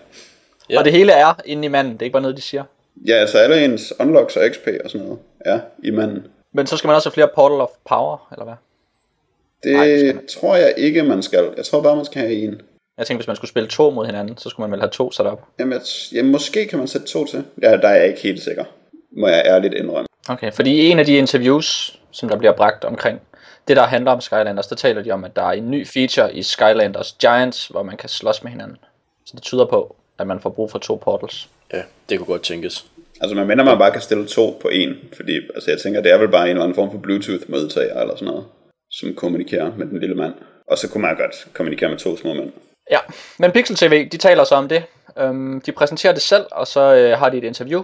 Ja. 0.70 0.80
Og 0.80 0.86
det 0.86 0.94
hele 0.94 1.12
er 1.12 1.34
inde 1.45 1.66
i 1.66 1.68
manden, 1.68 1.94
det 1.94 2.02
er 2.02 2.04
ikke 2.04 2.14
bare 2.14 2.22
noget, 2.22 2.38
de 2.38 2.41
siger. 2.41 2.64
Ja, 3.08 3.14
altså 3.14 3.38
alle 3.38 3.66
ens 3.66 3.94
unlocks 3.99 4.36
og 4.36 4.44
XP 4.52 4.68
og 4.84 4.90
sådan 4.90 5.06
noget 5.08 5.20
er 5.40 5.60
i 5.84 5.91
manden. 5.91 6.28
Men 6.54 6.68
så 6.68 6.78
skal 6.78 6.88
man 6.88 6.95
også 6.95 7.10
have 7.10 7.14
flere 7.14 7.30
Portal 7.36 7.62
of 7.62 7.70
Power, 7.90 8.28
eller 8.32 8.44
hvad? 8.45 8.54
Det 9.64 9.76
Nej, 9.76 9.88
det 9.88 10.00
skal 10.00 10.16
man. 10.16 10.28
tror 10.28 10.56
jeg 10.56 10.74
ikke, 10.78 11.04
man 11.04 11.24
skal. 11.24 11.54
Jeg 11.58 11.66
tror 11.66 11.82
bare, 11.82 11.96
man 11.96 12.06
skal 12.06 12.22
have 12.22 12.34
en. 12.34 12.62
Jeg 12.98 13.08
tænkte, 13.08 13.22
hvis 13.22 13.28
man 13.28 13.36
skulle 13.36 13.50
spille 13.50 13.70
to 13.70 13.90
mod 13.90 14.06
hinanden, 14.06 14.38
så 14.38 14.50
skulle 14.50 14.70
man 14.70 14.72
vel 14.72 14.80
have 14.80 14.92
to 14.92 15.12
sat 15.12 15.26
op. 15.26 15.44
Jamen, 15.60 15.74
jeg, 15.74 15.82
ja, 16.14 16.24
måske 16.24 16.66
kan 16.68 16.80
man 16.80 16.88
sætte 16.88 17.08
to 17.08 17.26
til. 17.26 17.44
Ja, 17.62 17.78
der 17.78 17.88
er 17.88 17.96
jeg 17.96 18.08
ikke 18.08 18.22
helt 18.22 18.42
sikker. 18.44 18.64
Må 19.12 19.28
jeg 19.28 19.44
ærligt 19.46 19.74
indrømme. 19.74 20.08
Okay, 20.30 20.52
fordi 20.52 20.72
i 20.72 20.90
en 20.90 21.00
af 21.00 21.06
de 21.06 21.18
interviews, 21.18 22.00
som 22.12 22.30
der 22.30 22.38
bliver 22.38 22.54
bragt 22.54 22.86
omkring 22.86 23.22
det, 23.68 23.78
der 23.78 23.84
handler 23.84 24.12
om 24.12 24.22
Skylanders, 24.22 24.68
der 24.68 24.76
taler 24.76 25.02
de 25.02 25.12
om, 25.12 25.24
at 25.24 25.36
der 25.36 25.42
er 25.42 25.52
en 25.52 25.72
ny 25.72 25.88
feature 25.88 26.36
i 26.36 26.44
Skylanders 26.44 27.16
Giants, 27.20 27.68
hvor 27.68 27.84
man 27.84 27.98
kan 27.98 28.10
slås 28.10 28.44
med 28.44 28.52
hinanden. 28.52 28.78
Så 29.26 29.32
det 29.36 29.44
tyder 29.44 29.66
på, 29.66 29.96
at 30.20 30.28
man 30.28 30.40
får 30.40 30.50
brug 30.50 30.72
for 30.72 30.80
to 30.80 30.96
portals. 30.96 31.50
Ja, 31.74 31.82
det 32.10 32.18
kunne 32.18 32.26
godt 32.28 32.44
tænkes. 32.44 32.86
Altså, 33.22 33.36
man 33.36 33.48
mener, 33.48 33.64
man 33.64 33.78
bare 33.78 33.92
kan 33.92 34.02
stille 34.02 34.28
to 34.28 34.60
på 34.62 34.68
en. 34.68 34.96
Fordi 35.14 35.36
altså, 35.56 35.72
jeg 35.72 35.80
tænker, 35.80 36.02
det 36.02 36.12
er 36.12 36.18
vel 36.18 36.28
bare 36.28 36.44
en 36.44 36.50
eller 36.50 36.64
anden 36.64 36.76
form 36.76 36.92
for 36.92 36.98
Bluetooth-modtager 36.98 38.02
eller 38.02 38.16
sådan 38.16 38.28
noget, 38.28 38.46
som 38.91 39.15
kommunikerer 39.15 39.76
med 39.76 39.85
den 39.85 39.99
lille 39.99 40.15
mand. 40.15 40.34
Og 40.68 40.77
så 40.77 40.89
kunne 40.89 41.01
man 41.01 41.15
godt 41.15 41.47
kommunikere 41.53 41.89
med 41.89 41.97
to 41.97 42.18
små 42.18 42.34
mænd. 42.34 42.51
Ja, 42.91 42.99
men 43.39 43.51
Pixel 43.51 43.76
TV, 43.76 44.09
de 44.09 44.18
taler 44.18 44.43
så 44.43 44.55
om 44.55 44.68
det. 44.68 44.84
Øhm, 45.18 45.61
de 45.61 45.72
præsenterer 45.72 46.14
det 46.14 46.22
selv, 46.22 46.45
og 46.51 46.68
så 46.68 46.95
øh, 46.95 47.18
har 47.19 47.30
de 47.30 47.38
et 47.38 47.43
interview. 47.43 47.84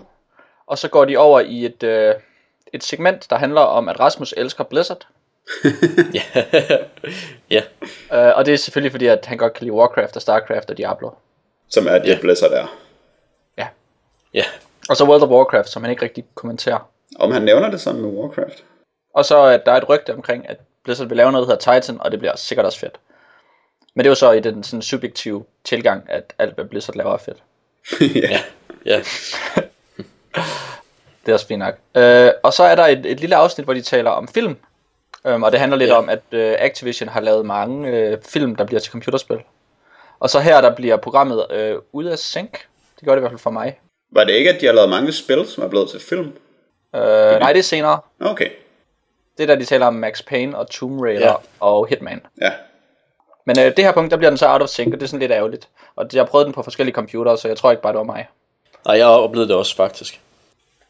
Og 0.67 0.77
så 0.77 0.88
går 0.88 1.05
de 1.05 1.17
over 1.17 1.39
i 1.39 1.65
et, 1.65 1.84
øh, 1.84 2.13
et 2.73 2.84
segment, 2.84 3.30
der 3.30 3.35
handler 3.38 3.61
om, 3.61 3.89
at 3.89 3.99
Rasmus 3.99 4.34
elsker 4.38 4.63
Blizzard. 4.63 5.07
ja, 7.49 7.61
Øh, 8.13 8.31
og 8.35 8.45
det 8.45 8.53
er 8.53 8.57
selvfølgelig 8.57 8.91
fordi, 8.91 9.05
at 9.07 9.25
han 9.25 9.38
godt 9.38 9.53
kan 9.53 9.63
lide 9.65 9.73
Warcraft 9.73 10.15
og 10.15 10.21
Starcraft 10.21 10.69
og 10.69 10.77
Diablo. 10.77 11.09
Som 11.69 11.88
er 11.88 11.97
det, 11.97 12.07
Ja. 12.07 12.17
Blizzard 12.21 12.51
er. 12.51 12.77
Ja. 13.57 13.67
ja, 14.34 14.43
Og 14.89 14.97
så 14.97 15.05
World 15.05 15.23
of 15.23 15.30
Warcraft, 15.30 15.69
som 15.69 15.84
han 15.84 15.91
ikke 15.91 16.03
rigtig 16.03 16.25
kommenterer. 16.35 16.89
Om 17.19 17.31
han 17.31 17.41
nævner 17.41 17.71
det 17.71 17.81
sammen 17.81 18.03
med 18.03 18.11
Warcraft. 18.11 18.63
Og 19.13 19.25
så 19.25 19.43
at 19.43 19.65
der 19.65 19.71
er 19.71 19.77
et 19.77 19.89
rygte 19.89 20.13
omkring, 20.13 20.49
at 20.49 20.57
Blizzard 20.84 21.07
vil 21.07 21.18
lave 21.18 21.31
noget, 21.31 21.47
der 21.47 21.53
hedder 21.55 21.80
Titan, 21.81 22.01
og 22.01 22.11
det 22.11 22.19
bliver 22.19 22.35
sikkert 22.35 22.65
også 22.65 22.80
fedt. 22.80 22.99
Men 23.95 24.03
det 24.03 24.07
er 24.07 24.11
jo 24.11 24.15
så 24.15 24.31
i 24.31 24.39
den 24.39 24.64
sådan 24.64 24.81
subjektive 24.81 25.45
tilgang, 25.64 26.05
at 26.10 26.34
alt 26.39 26.55
hvad 26.55 26.65
Blizzard 26.65 26.95
laver 26.95 27.14
er 27.14 27.18
fedt. 27.18 27.43
ja, 28.15 28.39
ja. 28.85 29.01
Det 31.26 31.31
er 31.31 31.34
også 31.34 31.47
fint 31.47 31.60
nok. 31.60 31.76
Øh, 31.95 32.31
og 32.43 32.53
så 32.53 32.64
er 32.64 32.76
der 32.76 32.85
et, 32.88 33.05
et 33.05 33.19
lille 33.19 33.35
afsnit, 33.35 33.65
hvor 33.65 33.73
de 33.73 33.81
taler 33.81 34.10
om 34.10 34.27
film. 34.27 34.57
Øhm, 35.27 35.43
og 35.43 35.51
det 35.51 35.60
handler 35.60 35.77
lidt 35.77 35.89
Ja. 35.89 35.95
om, 35.95 36.10
at 36.10 36.19
øh, 36.31 36.55
Activision 36.60 37.10
har 37.10 37.22
lavet 37.22 37.45
mange 37.45 37.89
øh, 37.89 38.18
film, 38.26 38.55
der 38.55 38.64
bliver 38.65 38.80
til 38.80 38.91
computerspil. 38.91 39.38
Og 40.19 40.30
så 40.30 40.39
her, 40.39 40.61
der 40.61 40.76
bliver 40.76 40.97
programmet 40.97 41.45
øh, 41.51 41.76
ude 41.91 42.11
af 42.11 42.19
sync. 42.19 42.51
Det 42.99 43.05
gør 43.05 43.11
det 43.11 43.19
i 43.19 43.19
hvert 43.19 43.31
fald 43.31 43.39
for 43.39 43.49
mig. 43.49 43.80
Var 44.11 44.23
det 44.23 44.34
ikke, 44.34 44.49
at 44.53 44.61
de 44.61 44.65
har 44.65 44.73
lavet 44.73 44.89
mange 44.89 45.11
spil, 45.14 45.47
som 45.47 45.64
er 45.64 45.68
blevet 45.68 45.89
til 45.89 45.99
film? 45.99 46.27
Øh, 46.95 47.01
nej, 47.39 47.53
det 47.53 47.60
er 47.60 47.64
senere. 47.64 47.99
Okay. 48.19 48.49
Det 49.38 49.43
er 49.43 49.47
der, 49.47 49.55
de 49.55 49.65
taler 49.65 49.85
om 49.85 49.93
Max 49.93 50.26
Payne 50.26 50.57
og 50.57 50.69
Tomb 50.69 51.01
Raider 51.01 51.27
Ja. 51.27 51.34
og 51.60 51.88
Hitman. 51.88 52.22
Ja. 52.41 52.51
Men 53.45 53.60
øh, 53.60 53.65
det 53.65 53.80
her 53.85 53.91
punkt, 53.91 54.11
der 54.11 54.18
bliver 54.18 54.30
den 54.31 54.38
så 54.38 54.47
out 54.47 54.61
of 54.61 54.69
sync, 54.69 54.88
og 54.88 54.99
det 54.99 55.03
er 55.03 55.07
sådan 55.07 55.19
lidt 55.19 55.31
ærgerligt. 55.31 55.68
Og 55.95 56.05
jeg 56.14 56.27
prøvet 56.27 56.45
den 56.45 56.53
på 56.53 56.64
forskellige 56.64 56.95
computere, 56.95 57.38
så 57.38 57.47
jeg 57.47 57.57
tror 57.57 57.72
ikke 57.72 57.84
bare, 57.84 57.93
det 57.93 57.97
var 57.97 58.03
mig. 58.03 58.27
Nej, 58.85 58.97
jeg 58.97 59.05
har 59.05 59.14
oplevet 59.14 59.49
det 59.49 59.55
også 59.57 59.76
faktisk. 59.76 60.19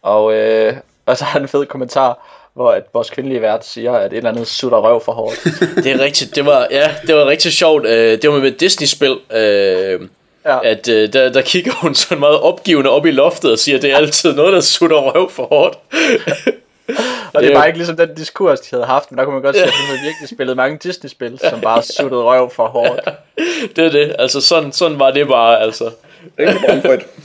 Og, 0.02 0.34
øh, 0.34 0.74
og 1.06 1.18
så 1.18 1.24
har 1.26 1.40
den 1.40 1.44
en 1.46 1.50
fed 1.50 1.66
kommentar, 1.66 2.28
hvor 2.54 2.72
at 2.72 2.84
vores 2.94 3.10
kvindelige 3.10 3.42
vært 3.42 3.66
siger, 3.66 3.94
at 3.94 4.14
et 4.14 4.18
eller 4.18 4.30
andet 4.30 4.48
sutter 4.48 4.78
røv 4.78 5.02
for 5.04 5.12
hårdt. 5.12 5.44
Det 5.84 5.92
er 5.92 6.00
rigtigt, 6.00 6.36
det 6.36 6.46
var, 6.46 6.68
ja, 6.72 6.96
det 7.08 7.16
var 7.16 7.26
rigtig 7.26 7.52
sjovt. 7.54 7.86
Øh, 7.86 8.22
Det 8.22 8.30
var 8.30 8.40
med 8.40 8.48
et 8.52 8.60
Disney-spil, 8.60 9.20
øh, 9.32 10.02
Ja. 10.46 10.60
at 10.64 10.90
øh, 10.90 11.14
der, 11.14 11.32
der 11.32 11.42
kigger 11.42 11.72
hun 11.82 11.96
sådan 11.96 12.20
meget 12.20 12.40
opgivende 12.40 12.90
op 12.90 13.06
i 13.06 13.12
loftet 13.12 13.52
og 13.52 13.60
siger, 13.60 13.76
at 13.76 13.82
det 13.82 13.92
er 13.92 13.98
altid 13.98 14.34
noget, 14.36 14.54
der 14.54 14.62
sutter 14.62 14.98
røv 14.98 15.30
for 15.32 15.46
hårdt. 15.46 15.78
Og 16.88 16.94
det 16.96 17.34
Det 17.34 17.46
er 17.46 17.50
er 17.50 17.54
bare 17.54 17.64
jo- 17.64 17.68
ikke 17.68 17.78
ligesom 17.80 17.98
den 17.98 18.16
diskurs, 18.16 18.60
de 18.60 18.76
havde 18.76 18.86
haft, 18.86 19.12
men 19.12 19.18
der 19.18 19.24
kunne 19.24 19.34
man 19.34 19.42
godt 19.44 19.56
se, 19.56 19.64
at 19.64 19.70
hun 19.70 19.86
havde 19.88 20.00
virkelig 20.10 20.30
spillet 20.30 20.58
mange 20.58 20.78
Disney-spil, 20.78 21.40
som 21.50 21.62
bare 21.62 21.84
suttede 21.84 22.24
røv 22.24 22.50
for 22.52 22.68
hårdt. 22.68 23.10
det 23.76 23.86
er 23.86 23.90
det, 23.92 24.16
altså 24.20 24.42
sådan, 24.42 24.72
sådan 24.72 25.00
var 25.00 25.12
det 25.12 25.28
bare, 25.28 25.60
altså. 25.60 25.92
Rigtig 26.40 26.62
bramfrit. 26.68 27.02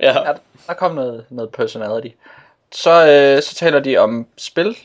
Ja, 0.00 0.18
Ja, 0.28 0.32
der 0.66 0.72
kom 0.74 0.94
noget, 0.94 1.24
noget 1.30 1.50
personality. 1.50 2.14
Så, 2.72 2.90
øh, 3.06 3.42
så 3.42 3.54
taler 3.54 3.80
de 3.80 3.96
om 3.98 4.26
spil, 4.36 4.76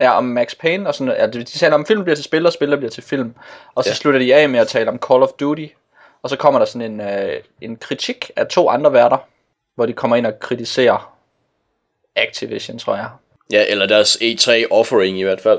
ja, 0.00 0.16
om 0.16 0.24
Max 0.24 0.54
Payne, 0.60 0.88
og 0.88 0.94
sådan 0.94 1.06
noget. 1.06 1.20
Ja, 1.20 1.26
de, 1.26 1.38
de 1.38 1.44
taler 1.58 1.74
om 1.74 1.86
film 1.86 2.02
bliver 2.04 2.14
til 2.16 2.24
spil, 2.24 2.46
og 2.46 2.52
spil 2.52 2.76
bliver 2.76 2.90
til 2.90 3.02
film. 3.02 3.34
Og 3.74 3.84
så 3.84 3.90
Ja. 3.90 3.94
slutter 3.94 4.20
de 4.20 4.34
af 4.34 4.48
med 4.48 4.60
at 4.60 4.68
tale 4.68 4.88
om 4.90 4.98
Call 5.08 5.22
of 5.22 5.28
Duty, 5.40 5.66
og 6.22 6.30
så 6.30 6.36
kommer 6.36 6.58
der 6.58 6.66
sådan 6.66 6.92
en, 6.92 7.00
øh, 7.00 7.36
en 7.60 7.76
kritik 7.76 8.30
af 8.36 8.46
to 8.46 8.68
andre 8.68 8.92
værter, 8.92 9.16
hvor 9.74 9.86
de 9.86 9.92
kommer 9.92 10.16
ind 10.16 10.26
og 10.26 10.38
kritiserer 10.40 11.11
Activision, 12.16 12.78
tror 12.78 12.96
jeg. 12.96 13.08
ja 13.52 13.64
eller 13.68 13.86
deres 13.86 14.16
E3 14.16 14.50
offering 14.70 15.18
i 15.18 15.22
hvert 15.22 15.40
fald. 15.40 15.58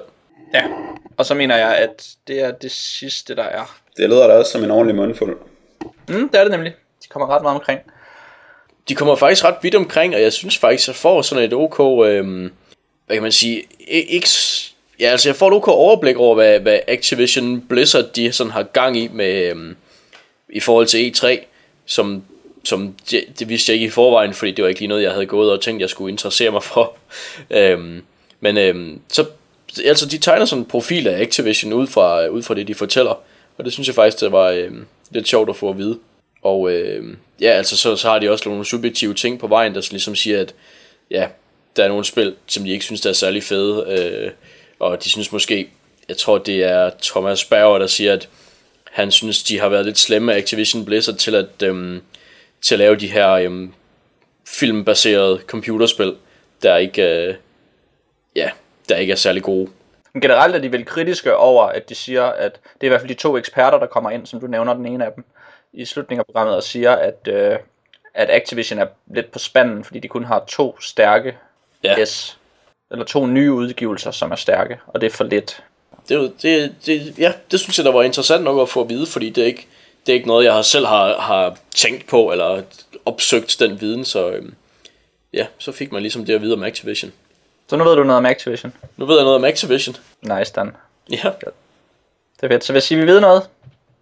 Ja. 0.53 0.63
Og 1.17 1.25
så 1.25 1.33
mener 1.33 1.57
jeg, 1.57 1.77
at 1.77 2.07
det 2.27 2.39
er 2.41 2.51
det 2.51 2.71
sidste, 2.71 3.35
der 3.35 3.43
er. 3.43 3.77
Det 3.97 4.09
lyder 4.09 4.27
da 4.27 4.33
også 4.33 4.51
som 4.51 4.63
en 4.63 4.71
ordentlig 4.71 4.95
mundfuld. 4.95 5.37
Mm, 6.09 6.29
det 6.29 6.39
er 6.39 6.43
det 6.43 6.51
nemlig. 6.51 6.73
De 7.03 7.07
kommer 7.07 7.35
ret 7.35 7.41
meget 7.41 7.55
omkring. 7.55 7.79
De 8.89 8.95
kommer 8.95 9.15
faktisk 9.15 9.45
ret 9.45 9.55
vidt 9.61 9.75
omkring, 9.75 10.15
og 10.15 10.21
jeg 10.21 10.33
synes 10.33 10.57
faktisk, 10.57 10.87
jeg 10.87 10.95
får 10.95 11.21
sådan 11.21 11.43
et 11.43 11.53
OK, 11.53 12.05
øhm, 12.05 12.53
hvad 13.05 13.15
kan 13.15 13.23
man 13.23 13.31
sige, 13.31 13.63
ikke, 13.87 14.27
ja, 14.99 15.05
altså 15.05 15.29
jeg 15.29 15.35
får 15.35 15.47
et 15.47 15.53
OK 15.53 15.67
overblik 15.67 16.17
over, 16.17 16.35
hvad, 16.35 16.59
hvad 16.59 16.79
Activision 16.87 17.61
Blizzard, 17.61 18.05
de 18.15 18.31
sådan 18.31 18.51
har 18.51 18.63
gang 18.63 18.97
i 18.97 19.07
med, 19.07 19.49
øhm, 19.49 19.75
i 20.49 20.59
forhold 20.59 20.87
til 20.87 21.13
E3, 21.15 21.45
som 21.85 22.23
som 22.63 22.95
det, 23.11 23.23
det 23.39 23.49
vidste 23.49 23.71
jeg 23.71 23.73
ikke 23.73 23.87
i 23.87 23.89
forvejen, 23.89 24.33
fordi 24.33 24.51
det 24.51 24.63
var 24.63 24.69
ikke 24.69 24.81
lige 24.81 24.87
noget, 24.87 25.03
jeg 25.03 25.11
havde 25.11 25.25
gået 25.25 25.51
og 25.51 25.61
tænkt, 25.61 25.81
jeg 25.81 25.89
skulle 25.89 26.11
interessere 26.11 26.51
mig 26.51 26.63
for. 26.63 26.97
øhm, 27.49 28.03
men 28.39 28.57
øhm, 28.57 29.01
så, 29.07 29.25
altså 29.85 30.05
de 30.05 30.17
tegner 30.17 30.45
sådan 30.45 30.61
en 30.61 30.69
profil 30.69 31.07
af 31.07 31.21
Activision 31.21 31.73
ud 31.73 31.87
fra, 31.87 32.23
øh, 32.23 32.31
ud 32.31 32.43
fra 32.43 32.53
det, 32.53 32.67
de 32.67 32.75
fortæller. 32.75 33.19
Og 33.57 33.65
det 33.65 33.73
synes 33.73 33.87
jeg 33.87 33.95
faktisk, 33.95 34.21
det 34.21 34.31
var 34.31 34.49
øhm, 34.49 34.85
lidt 35.11 35.27
sjovt 35.27 35.49
at 35.49 35.55
få 35.55 35.69
at 35.69 35.77
vide. 35.77 35.99
Og 36.41 36.71
øhm, 36.71 37.17
ja, 37.41 37.49
altså 37.49 37.77
så, 37.77 37.95
så 37.95 38.09
har 38.09 38.19
de 38.19 38.31
også 38.31 38.49
nogle 38.49 38.65
subjektive 38.65 39.13
ting 39.13 39.39
på 39.39 39.47
vejen, 39.47 39.75
der 39.75 39.87
ligesom 39.91 40.15
siger, 40.15 40.41
at 40.41 40.53
ja, 41.11 41.27
der 41.75 41.83
er 41.83 41.87
nogle 41.87 42.05
spil, 42.05 42.35
som 42.47 42.63
de 42.63 42.71
ikke 42.71 42.85
synes, 42.85 43.01
der 43.01 43.09
er 43.09 43.13
særlig 43.13 43.43
fede. 43.43 43.85
Øh, 43.87 44.31
og 44.79 45.03
de 45.03 45.09
synes 45.09 45.31
måske, 45.31 45.69
jeg 46.09 46.17
tror 46.17 46.37
det 46.37 46.63
er 46.63 46.89
Thomas 47.01 47.45
Bauer, 47.45 47.79
der 47.79 47.87
siger, 47.87 48.13
at 48.13 48.29
han 48.83 49.11
synes, 49.11 49.43
de 49.43 49.59
har 49.59 49.69
været 49.69 49.85
lidt 49.85 49.97
slemme 49.97 50.33
af 50.33 50.37
Activision 50.37 50.85
Blizzard 50.85 51.15
til 51.15 51.35
at, 51.35 51.63
øhm, 51.63 52.01
til 52.63 52.75
at 52.75 52.79
lave 52.79 52.95
de 52.95 53.07
her 53.07 53.31
øhm, 53.31 53.73
filmbaserede 54.47 55.41
computerspil, 55.47 56.15
der 56.61 56.77
ikke, 56.77 57.27
øh, 57.27 57.35
ja, 58.35 58.49
der 58.89 58.95
ikke 58.95 59.11
er 59.11 59.17
særlig 59.17 59.43
gode. 59.43 59.69
Men 60.13 60.21
generelt 60.21 60.55
er 60.55 60.59
de 60.59 60.71
vel 60.71 60.85
kritiske 60.85 61.35
over, 61.35 61.63
at 61.63 61.89
de 61.89 61.95
siger, 61.95 62.23
at 62.23 62.53
det 62.53 62.81
er 62.81 62.85
i 62.85 62.87
hvert 62.87 63.01
fald 63.01 63.09
de 63.09 63.13
to 63.13 63.37
eksperter, 63.37 63.79
der 63.79 63.85
kommer 63.85 64.09
ind, 64.09 64.25
som 64.25 64.39
du 64.39 64.47
nævner 64.47 64.73
den 64.73 64.85
ene 64.85 65.05
af 65.05 65.11
dem, 65.15 65.23
i 65.73 65.85
slutningen 65.85 66.19
af 66.19 66.25
programmet 66.25 66.55
og 66.55 66.63
siger, 66.63 66.91
at, 66.91 67.27
øh, 67.27 67.57
at 68.13 68.29
Activision 68.29 68.79
er 68.79 68.87
lidt 69.07 69.31
på 69.31 69.39
spanden, 69.39 69.83
fordi 69.83 69.99
de 69.99 70.07
kun 70.07 70.23
har 70.23 70.43
to 70.47 70.79
stærke 70.81 71.35
Ja. 71.83 72.05
S, 72.05 72.37
eller 72.91 73.05
to 73.05 73.25
nye 73.25 73.53
udgivelser, 73.53 74.11
som 74.11 74.31
er 74.31 74.35
stærke, 74.35 74.79
og 74.87 75.01
det 75.01 75.07
er 75.07 75.11
for 75.15 75.23
lidt. 75.23 75.63
Det, 76.09 76.33
det, 76.41 76.75
det, 76.85 77.19
ja, 77.19 77.33
det 77.51 77.59
synes 77.59 77.77
jeg, 77.77 77.85
der 77.85 77.91
var 77.91 78.03
interessant 78.03 78.43
nok 78.43 78.61
at 78.61 78.69
få 78.69 78.81
at 78.81 78.89
vide, 78.89 79.07
fordi 79.07 79.29
det 79.29 79.41
er 79.41 79.47
ikke, 79.47 79.67
det 80.05 80.11
er 80.11 80.15
ikke 80.15 80.27
noget, 80.27 80.45
jeg 80.45 80.53
har 80.53 80.61
selv 80.61 80.85
har, 80.85 81.19
har 81.19 81.57
tænkt 81.75 82.07
på, 82.07 82.31
eller 82.31 82.61
opsøgt 83.05 83.55
den 83.59 83.81
viden, 83.81 84.05
så 84.05 84.29
øhm, 84.31 84.53
ja, 85.33 85.47
så 85.57 85.71
fik 85.71 85.91
man 85.91 86.01
ligesom 86.01 86.25
det 86.25 86.33
at 86.33 86.41
vide 86.41 86.53
om 86.53 86.63
Activision. 86.63 87.11
Så 87.69 87.75
nu 87.75 87.83
ved 87.83 87.95
du 87.95 88.03
noget 88.03 88.17
om 88.17 88.25
Activision. 88.25 88.73
Nu 88.97 89.05
ved 89.05 89.15
jeg 89.15 89.23
noget 89.23 89.35
om 89.35 89.43
Activision. 89.43 89.95
Nice, 90.21 90.53
Dan. 90.53 90.71
Ja, 91.09 91.29
Det 92.41 92.43
er 92.43 92.47
fedt. 92.47 92.63
Så 92.63 92.73
hvis 92.73 92.91
I 92.91 92.95
vil 92.95 93.07
vide 93.07 93.21
noget, 93.21 93.43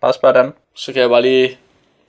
bare 0.01 0.13
spørg 0.13 0.35
Dan. 0.35 0.53
så 0.75 0.93
kan 0.93 1.01
jeg 1.01 1.09
bare 1.09 1.21
lige 1.21 1.57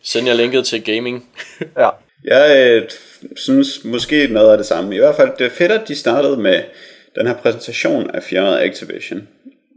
sende 0.03 0.29
jer 0.31 0.37
linket 0.37 0.67
til 0.67 0.85
gaming. 0.85 1.29
Ja. 1.79 1.89
Jeg 2.25 2.69
øh, 2.71 2.89
synes 3.37 3.85
måske 3.85 4.27
noget 4.31 4.53
af 4.53 4.57
det 4.59 4.67
samme. 4.67 4.95
I 4.95 4.99
hvert 4.99 5.17
fald, 5.17 5.31
det 5.39 5.47
er 5.47 5.51
fedt, 5.51 5.73
at 5.73 5.89
de 5.89 5.95
startede 5.97 6.37
med 6.37 6.63
den 7.19 7.27
her 7.27 7.35
præsentation 7.35 8.11
af 8.11 8.23
firmaet 8.23 8.61
Activision. 8.61 9.29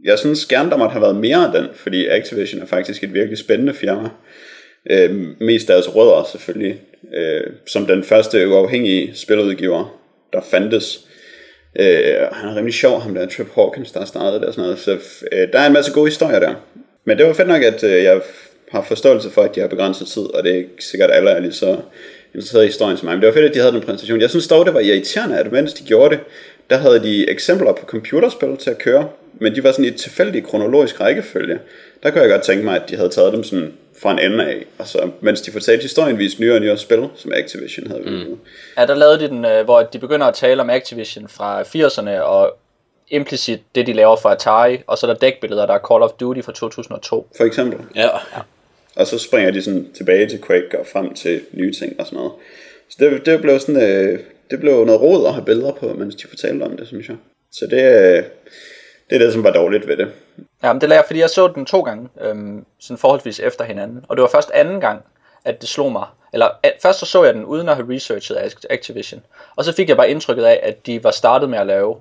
Jeg 0.04 0.18
synes 0.18 0.46
gerne, 0.46 0.70
der 0.70 0.76
måtte 0.76 0.92
have 0.92 1.02
været 1.02 1.16
mere 1.16 1.46
af 1.46 1.52
den, 1.52 1.66
fordi 1.74 2.06
Activision 2.06 2.62
er 2.62 2.66
faktisk 2.66 3.04
et 3.04 3.14
virkelig 3.14 3.38
spændende 3.38 3.74
firma. 3.74 4.08
Øh, 4.90 5.26
mest 5.40 5.68
deres 5.68 5.94
rødder 5.94 6.28
selvfølgelig, 6.32 6.80
øh, 7.14 7.42
som 7.66 7.86
den 7.86 8.04
første 8.04 8.48
uafhængige 8.48 9.14
spiludgiver, 9.14 10.00
der 10.32 10.40
fandtes. 10.40 11.00
Øh, 11.78 11.86
han 12.32 12.48
er 12.48 12.56
rimelig 12.56 12.74
sjov, 12.74 13.00
ham 13.00 13.14
der 13.14 13.26
Trip 13.26 13.54
Hawkins, 13.54 13.92
der 13.92 14.04
startede 14.04 14.40
det 14.40 14.48
og 14.48 14.54
sådan 14.54 14.64
noget. 14.64 14.78
Så 14.78 14.98
øh, 15.32 15.52
der 15.52 15.58
er 15.58 15.66
en 15.66 15.72
masse 15.72 15.92
gode 15.92 16.06
historier 16.06 16.40
der. 16.40 16.54
Men 17.04 17.18
det 17.18 17.26
var 17.26 17.32
fedt 17.32 17.48
nok, 17.48 17.62
at 17.62 17.84
øh, 17.84 18.02
jeg 18.02 18.20
har 18.72 18.82
forståelse 18.82 19.30
for, 19.30 19.42
at 19.42 19.54
de 19.54 19.60
har 19.60 19.68
begrænset 19.68 20.06
tid, 20.06 20.22
og 20.22 20.44
det 20.44 20.52
er 20.52 20.56
ikke 20.56 20.70
sikkert, 20.84 21.10
at 21.10 21.16
alle 21.16 21.30
er 21.30 21.40
lige 21.40 21.52
så 21.52 21.76
interesseret 22.34 22.64
i 22.64 22.66
historien 22.66 22.96
som 22.96 23.06
mig. 23.06 23.14
Men 23.14 23.20
det 23.20 23.26
var 23.26 23.34
fedt, 23.34 23.44
at 23.44 23.54
de 23.54 23.58
havde 23.58 23.72
den 23.72 23.80
præsentation. 23.80 24.20
Jeg 24.20 24.30
synes 24.30 24.48
dog, 24.48 24.66
det 24.66 24.74
var 24.74 24.80
irriterende, 24.80 25.38
at 25.38 25.52
mens 25.52 25.72
de 25.72 25.84
gjorde 25.84 26.16
det, 26.16 26.24
der 26.70 26.76
havde 26.76 27.02
de 27.02 27.30
eksempler 27.30 27.72
på 27.72 27.86
computerspil 27.86 28.56
til 28.56 28.70
at 28.70 28.78
køre, 28.78 29.08
men 29.32 29.54
de 29.54 29.64
var 29.64 29.72
sådan 29.72 29.84
i 29.84 29.88
et 29.88 29.96
tilfældigt 29.96 30.46
kronologisk 30.46 31.00
rækkefølge. 31.00 31.58
Der 32.02 32.10
kunne 32.10 32.20
jeg 32.20 32.30
godt 32.30 32.42
tænke 32.42 32.64
mig, 32.64 32.82
at 32.82 32.90
de 32.90 32.96
havde 32.96 33.08
taget 33.08 33.32
dem 33.32 33.44
sådan 33.44 33.72
fra 34.02 34.12
en 34.12 34.18
ende 34.18 34.44
af, 34.44 34.66
og 34.78 34.86
så 34.86 35.10
mens 35.20 35.40
de 35.40 35.52
fortalte 35.52 35.82
historien, 35.82 36.18
viste 36.18 36.40
nyere 36.40 36.54
og 36.54 36.60
nyere 36.60 36.78
spil, 36.78 37.08
som 37.16 37.32
Activision 37.34 37.86
havde 37.86 38.02
mm. 38.02 38.38
Ja, 38.78 38.86
der 38.86 38.94
lavede 38.94 39.18
de 39.18 39.28
den, 39.28 39.44
øh, 39.44 39.64
hvor 39.64 39.82
de 39.82 39.98
begynder 39.98 40.26
at 40.26 40.34
tale 40.34 40.60
om 40.62 40.70
Activision 40.70 41.28
fra 41.28 41.62
80'erne, 41.62 42.20
og 42.20 42.56
implicit 43.08 43.60
det, 43.74 43.86
de 43.86 43.92
laver 43.92 44.16
for 44.16 44.28
Atari, 44.28 44.78
og 44.86 44.98
så 44.98 45.06
er 45.06 45.12
der 45.12 45.18
dækbilleder, 45.18 45.66
der 45.66 45.74
er 45.74 45.78
Call 45.88 46.02
of 46.02 46.10
Duty 46.20 46.40
fra 46.40 46.52
2002. 46.52 47.28
For 47.36 47.44
eksempel. 47.44 47.78
Ja, 47.94 48.08
Og 48.96 49.06
så 49.06 49.18
springer 49.18 49.50
de 49.50 49.62
sådan 49.62 49.88
tilbage 49.94 50.28
til 50.28 50.42
Quake 50.46 50.78
og 50.78 50.86
frem 50.92 51.14
til 51.14 51.40
nye 51.52 51.72
ting 51.72 52.00
og 52.00 52.06
sådan 52.06 52.16
noget. 52.16 52.32
Så 52.88 52.96
det, 53.00 53.26
det 53.26 53.40
blev 53.40 53.60
sådan, 53.60 53.82
øh, 53.82 54.18
det 54.50 54.60
blev 54.60 54.84
noget 54.84 55.00
råd 55.00 55.26
at 55.26 55.32
have 55.32 55.44
billeder 55.44 55.72
på, 55.72 55.86
mens 55.86 56.14
de 56.14 56.28
fortalte 56.28 56.62
om 56.62 56.76
det, 56.76 56.86
synes 56.86 57.08
jeg. 57.08 57.16
Så 57.52 57.64
det, 57.64 57.80
det 59.10 59.14
er 59.14 59.18
det, 59.18 59.32
som 59.32 59.44
var 59.44 59.52
dårligt 59.52 59.86
ved 59.88 59.96
det. 59.96 60.12
Ja, 60.62 60.72
men 60.72 60.80
det 60.80 60.88
lavede 60.88 61.00
jeg, 61.00 61.06
fordi 61.06 61.20
jeg 61.20 61.30
så 61.30 61.48
den 61.48 61.66
to 61.66 61.80
gange, 61.80 62.08
øhm, 62.20 62.64
sådan 62.80 62.98
forholdsvis 62.98 63.40
efter 63.40 63.64
hinanden. 63.64 64.04
Og 64.08 64.16
det 64.16 64.22
var 64.22 64.28
først 64.28 64.50
anden 64.50 64.80
gang, 64.80 65.04
at 65.44 65.60
det 65.60 65.68
slog 65.68 65.92
mig. 65.92 66.06
Eller 66.32 66.48
at, 66.62 66.72
først 66.82 66.98
så 66.98 67.06
så 67.06 67.24
jeg 67.24 67.34
den 67.34 67.44
uden 67.44 67.68
at 67.68 67.76
have 67.76 67.94
researchet 67.94 68.56
Activision. 68.70 69.22
Og 69.56 69.64
så 69.64 69.72
fik 69.72 69.88
jeg 69.88 69.96
bare 69.96 70.10
indtrykket 70.10 70.44
af, 70.44 70.60
at 70.62 70.86
de 70.86 71.04
var 71.04 71.10
startet 71.10 71.50
med 71.50 71.58
at 71.58 71.66
lave, 71.66 71.96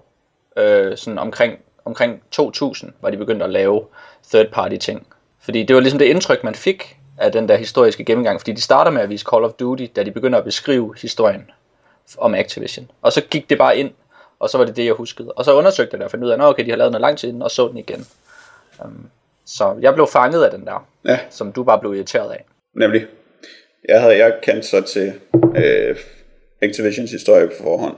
øh, 0.58 0.98
sådan 0.98 1.18
omkring, 1.18 1.60
omkring 1.86 2.24
2000, 2.32 2.94
var 3.02 3.10
de 3.10 3.18
begyndt 3.18 3.44
at 3.44 3.50
lave 3.50 3.84
third 4.32 4.48
party 4.52 4.76
ting. 4.76 5.08
Fordi 5.42 5.64
det 5.64 5.76
var 5.76 5.82
ligesom 5.82 6.00
det 6.00 6.06
indtryk, 6.06 6.44
man 6.44 6.56
fik 6.56 6.98
af 7.18 7.32
den 7.32 7.50
der 7.50 7.56
historiske 7.56 8.06
gennemgang. 8.06 8.40
Fordi 8.40 8.52
de 8.52 8.62
starter 8.62 8.92
med 8.92 9.02
at 9.02 9.10
vise 9.10 9.26
Call 9.32 9.44
of 9.44 9.52
Duty, 9.52 9.86
da 9.96 10.04
de 10.04 10.12
begynder 10.12 10.38
at 10.38 10.46
beskrive 10.46 10.96
historien 11.02 11.52
om 12.18 12.34
Activision. 12.36 12.92
Og 13.02 13.14
så 13.14 13.22
gik 13.22 13.50
det 13.50 13.58
bare 13.58 13.78
ind, 13.78 13.92
og 14.40 14.50
så 14.50 14.58
var 14.58 14.66
det 14.66 14.76
det, 14.76 14.86
jeg 14.86 14.94
huskede. 14.94 15.32
Og 15.32 15.46
så 15.46 15.54
undersøgte 15.54 15.94
jeg 15.94 16.00
det 16.00 16.06
og 16.06 16.12
fandt 16.12 16.26
ud 16.26 16.30
af, 16.30 16.34
at 16.36 16.42
okay, 16.42 16.66
de 16.66 16.70
har 16.70 16.78
lavet 16.78 16.92
noget 16.92 17.02
lang 17.02 17.18
tid 17.18 17.28
inden, 17.30 17.42
og 17.42 17.52
så 17.52 17.68
den 17.68 17.78
igen. 17.78 18.06
Um, 18.86 19.10
så 19.46 19.76
jeg 19.82 19.94
blev 19.94 20.08
fanget 20.08 20.44
af 20.44 20.52
den 20.52 20.66
der, 20.66 20.88
Ja, 21.06 21.20
som 21.30 21.52
du 21.52 21.64
bare 21.64 21.80
blev 21.80 21.94
irriteret 21.96 22.32
af. 22.32 22.46
nemlig. 22.76 23.06
Jeg 23.90 24.02
havde 24.02 24.18
jeg 24.18 24.34
kendt 24.44 24.66
så 24.66 24.82
til 24.82 25.14
øh, 25.56 25.96
Activisions 26.62 27.12
historie 27.12 27.48
på 27.48 27.54
forhånd. 27.64 27.96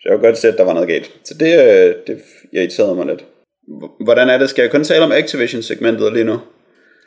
Så 0.00 0.08
jeg 0.08 0.12
kunne 0.18 0.26
godt 0.28 0.38
se, 0.38 0.48
at 0.48 0.58
der 0.58 0.64
var 0.64 0.72
noget 0.72 0.88
galt. 0.88 1.10
Så 1.24 1.34
det, 1.34 1.60
øh, 1.64 1.94
det 2.06 2.22
irriterede 2.52 2.94
mig 2.94 3.06
lidt. 3.06 3.24
Hvordan 4.04 4.28
er 4.28 4.38
det? 4.38 4.50
Skal 4.50 4.62
jeg 4.62 4.70
kun 4.70 4.84
tale 4.84 5.04
om 5.04 5.12
Activision-segmentet 5.12 6.12
lige 6.12 6.24
nu? 6.24 6.40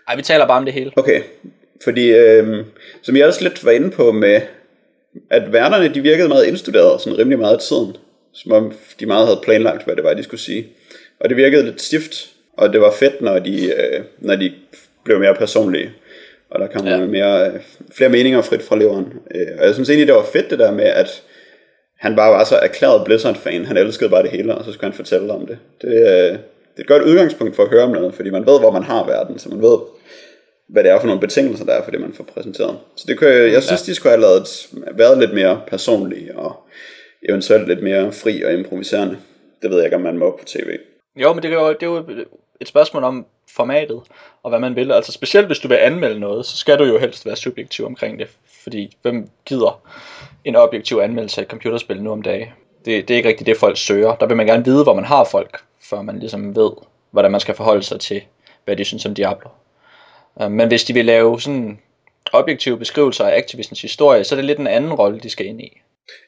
Ej, 0.07 0.15
vi 0.15 0.22
taler 0.22 0.47
bare 0.47 0.57
om 0.57 0.65
det 0.65 0.73
hele. 0.73 0.91
Okay, 0.95 1.22
fordi 1.84 2.11
øh, 2.11 2.65
som 3.01 3.15
jeg 3.15 3.27
også 3.27 3.43
lidt 3.43 3.65
var 3.65 3.72
inde 3.72 3.91
på 3.91 4.11
med, 4.11 4.41
at 5.29 5.53
værterne 5.53 5.93
de 5.93 6.01
virkede 6.01 6.27
meget 6.27 6.45
indstuderet, 6.45 7.01
sådan 7.01 7.17
rimelig 7.19 7.39
meget 7.39 7.53
af 7.53 7.59
tiden. 7.59 7.95
Som 8.33 8.51
om 8.51 8.73
de 8.99 9.05
meget 9.05 9.27
havde 9.27 9.39
planlagt, 9.43 9.85
hvad 9.85 9.95
det 9.95 10.03
var, 10.03 10.13
de 10.13 10.23
skulle 10.23 10.41
sige. 10.41 10.67
Og 11.19 11.29
det 11.29 11.38
virkede 11.38 11.63
lidt 11.63 11.81
stift, 11.81 12.29
og 12.57 12.73
det 12.73 12.81
var 12.81 12.91
fedt, 12.91 13.21
når 13.21 13.39
de, 13.39 13.65
øh, 13.65 14.01
når 14.19 14.35
de 14.35 14.51
blev 15.05 15.19
mere 15.19 15.35
personlige. 15.35 15.91
Og 16.51 16.59
der 16.59 16.67
kom 16.67 16.88
Ja. 16.88 16.97
ja. 16.97 17.05
mere, 17.05 17.47
øh, 17.47 17.59
flere 17.91 18.09
meninger 18.09 18.41
frit 18.41 18.61
fra 18.61 18.77
leveren. 18.77 19.13
Øh, 19.35 19.47
og 19.59 19.65
jeg 19.65 19.73
synes 19.73 19.89
egentlig, 19.89 20.07
det 20.07 20.15
var 20.15 20.25
fedt 20.33 20.49
det 20.49 20.59
der 20.59 20.71
med, 20.71 20.83
at 20.85 21.21
han 21.99 22.15
bare 22.15 22.31
var 22.31 22.43
så 22.43 22.55
erklæret 22.55 23.05
Blizzard-fan. 23.05 23.65
Han 23.65 23.77
elskede 23.77 24.09
bare 24.09 24.23
det 24.23 24.31
hele, 24.31 24.55
og 24.55 24.65
så 24.65 24.71
skulle 24.71 24.85
han 24.91 24.93
fortælle 24.97 25.33
om 25.33 25.47
det. 25.47 25.57
Det, 25.81 25.88
øh, 25.88 26.38
det 26.73 26.77
er 26.77 26.81
et 26.81 26.88
godt 26.88 27.03
udgangspunkt 27.03 27.55
for 27.55 27.63
at 27.63 27.69
høre 27.69 27.83
om 27.83 27.91
noget, 27.91 28.13
fordi 28.13 28.29
man 28.29 28.45
ved, 28.45 28.59
hvor 28.59 28.71
man 28.71 28.83
har 28.83 29.05
verden, 29.05 29.39
så 29.39 29.49
man 29.49 29.61
ved, 29.61 29.77
hvad 30.72 30.84
det 30.84 30.91
er 30.91 30.99
for 30.99 31.07
nogle 31.07 31.22
betingelser, 31.22 31.65
der 31.65 31.73
er 31.73 31.84
for 31.84 31.91
det, 31.91 32.02
man 32.02 32.14
får 32.14 32.23
præsenteret. 32.23 32.77
Så 32.95 33.06
det 33.07 33.19
kunne, 33.19 33.30
jeg, 33.30 33.52
jeg 33.52 33.64
synes, 33.64 33.81
de 33.81 33.95
skulle 33.95 34.11
have 34.11 34.22
lavet, 34.22 34.69
været 34.93 35.18
lidt 35.18 35.34
mere 35.34 35.61
personlige, 35.68 36.38
og 36.38 36.56
eventuelt 37.30 37.68
lidt 37.68 37.84
mere 37.84 38.11
fri 38.11 38.43
og 38.43 38.53
improviserende. 38.53 39.18
Det 39.61 39.69
ved 39.69 39.77
jeg 39.77 39.85
ikke, 39.85 39.95
om 39.95 40.02
man 40.02 40.18
må 40.18 40.38
på 40.39 40.45
tv. 40.45 40.77
Jo, 41.15 41.34
men 41.34 41.43
det 41.43 41.53
er 41.53 41.53
jo, 41.53 41.73
det 41.73 41.84
er 41.84 41.88
jo 41.88 42.06
et 42.61 42.68
spørgsmål 42.68 43.03
om 43.03 43.26
formatet, 43.56 44.02
og 44.43 44.49
hvad 44.49 44.60
man 44.60 44.76
vil. 44.76 44.91
Altså 44.91 45.11
specielt 45.11 45.48
hvis 45.48 45.60
du 45.60 45.68
vil 45.68 45.76
anmelde 45.76 46.19
noget, 46.19 46.45
så 46.45 46.57
skal 46.57 46.80
du 46.80 46.84
jo 46.84 46.98
helst 46.98 47.26
være 47.26 47.35
subjektiv 47.35 47.85
omkring 47.85 48.19
det. 48.19 48.27
Fordi 48.64 48.98
hvem 49.02 49.30
gider 49.45 49.81
en 50.45 50.56
objektiv 50.56 50.98
anmeldelse 50.98 51.41
af 51.41 51.45
et 51.45 51.49
computerspil 51.49 52.03
nu 52.03 52.11
om 52.11 52.22
dagen? 52.22 52.48
Det, 52.85 53.07
det 53.07 53.14
er 53.14 53.18
ikke 53.18 53.30
rigtigt 53.30 53.48
det, 53.48 53.57
folk 53.57 53.77
søger. 53.77 54.15
Der 54.15 54.26
vil 54.26 54.38
man 54.38 54.45
gerne 54.45 54.65
vide, 54.65 54.84
hvor 54.84 54.93
man 54.93 55.06
har 55.06 55.23
folk, 55.23 55.60
før 55.81 56.02
man 56.02 56.19
ligesom 56.19 56.56
ved, 56.56 56.72
hvordan 57.11 57.31
man 57.31 57.39
skal 57.39 57.56
forholde 57.56 57.84
sig 57.84 57.99
til, 57.99 58.22
hvad 58.65 58.76
de 58.76 58.85
synes 58.85 59.06
om 59.06 59.15
Diablo. 59.15 59.49
Øh, 60.41 60.51
Men 60.51 60.67
hvis 60.67 60.83
de 60.83 60.93
vil 60.93 61.05
lave 61.05 61.41
sådan 61.41 61.79
objektive 62.33 62.77
beskrivelser 62.77 63.23
af 63.23 63.37
Activisions 63.37 63.81
historie, 63.81 64.23
så 64.23 64.35
er 64.35 64.37
det 64.37 64.45
lidt 64.45 64.59
en 64.59 64.67
anden 64.67 64.93
rolle, 64.93 65.19
de 65.19 65.29
skal 65.29 65.45
ind 65.45 65.61
i. 65.61 65.77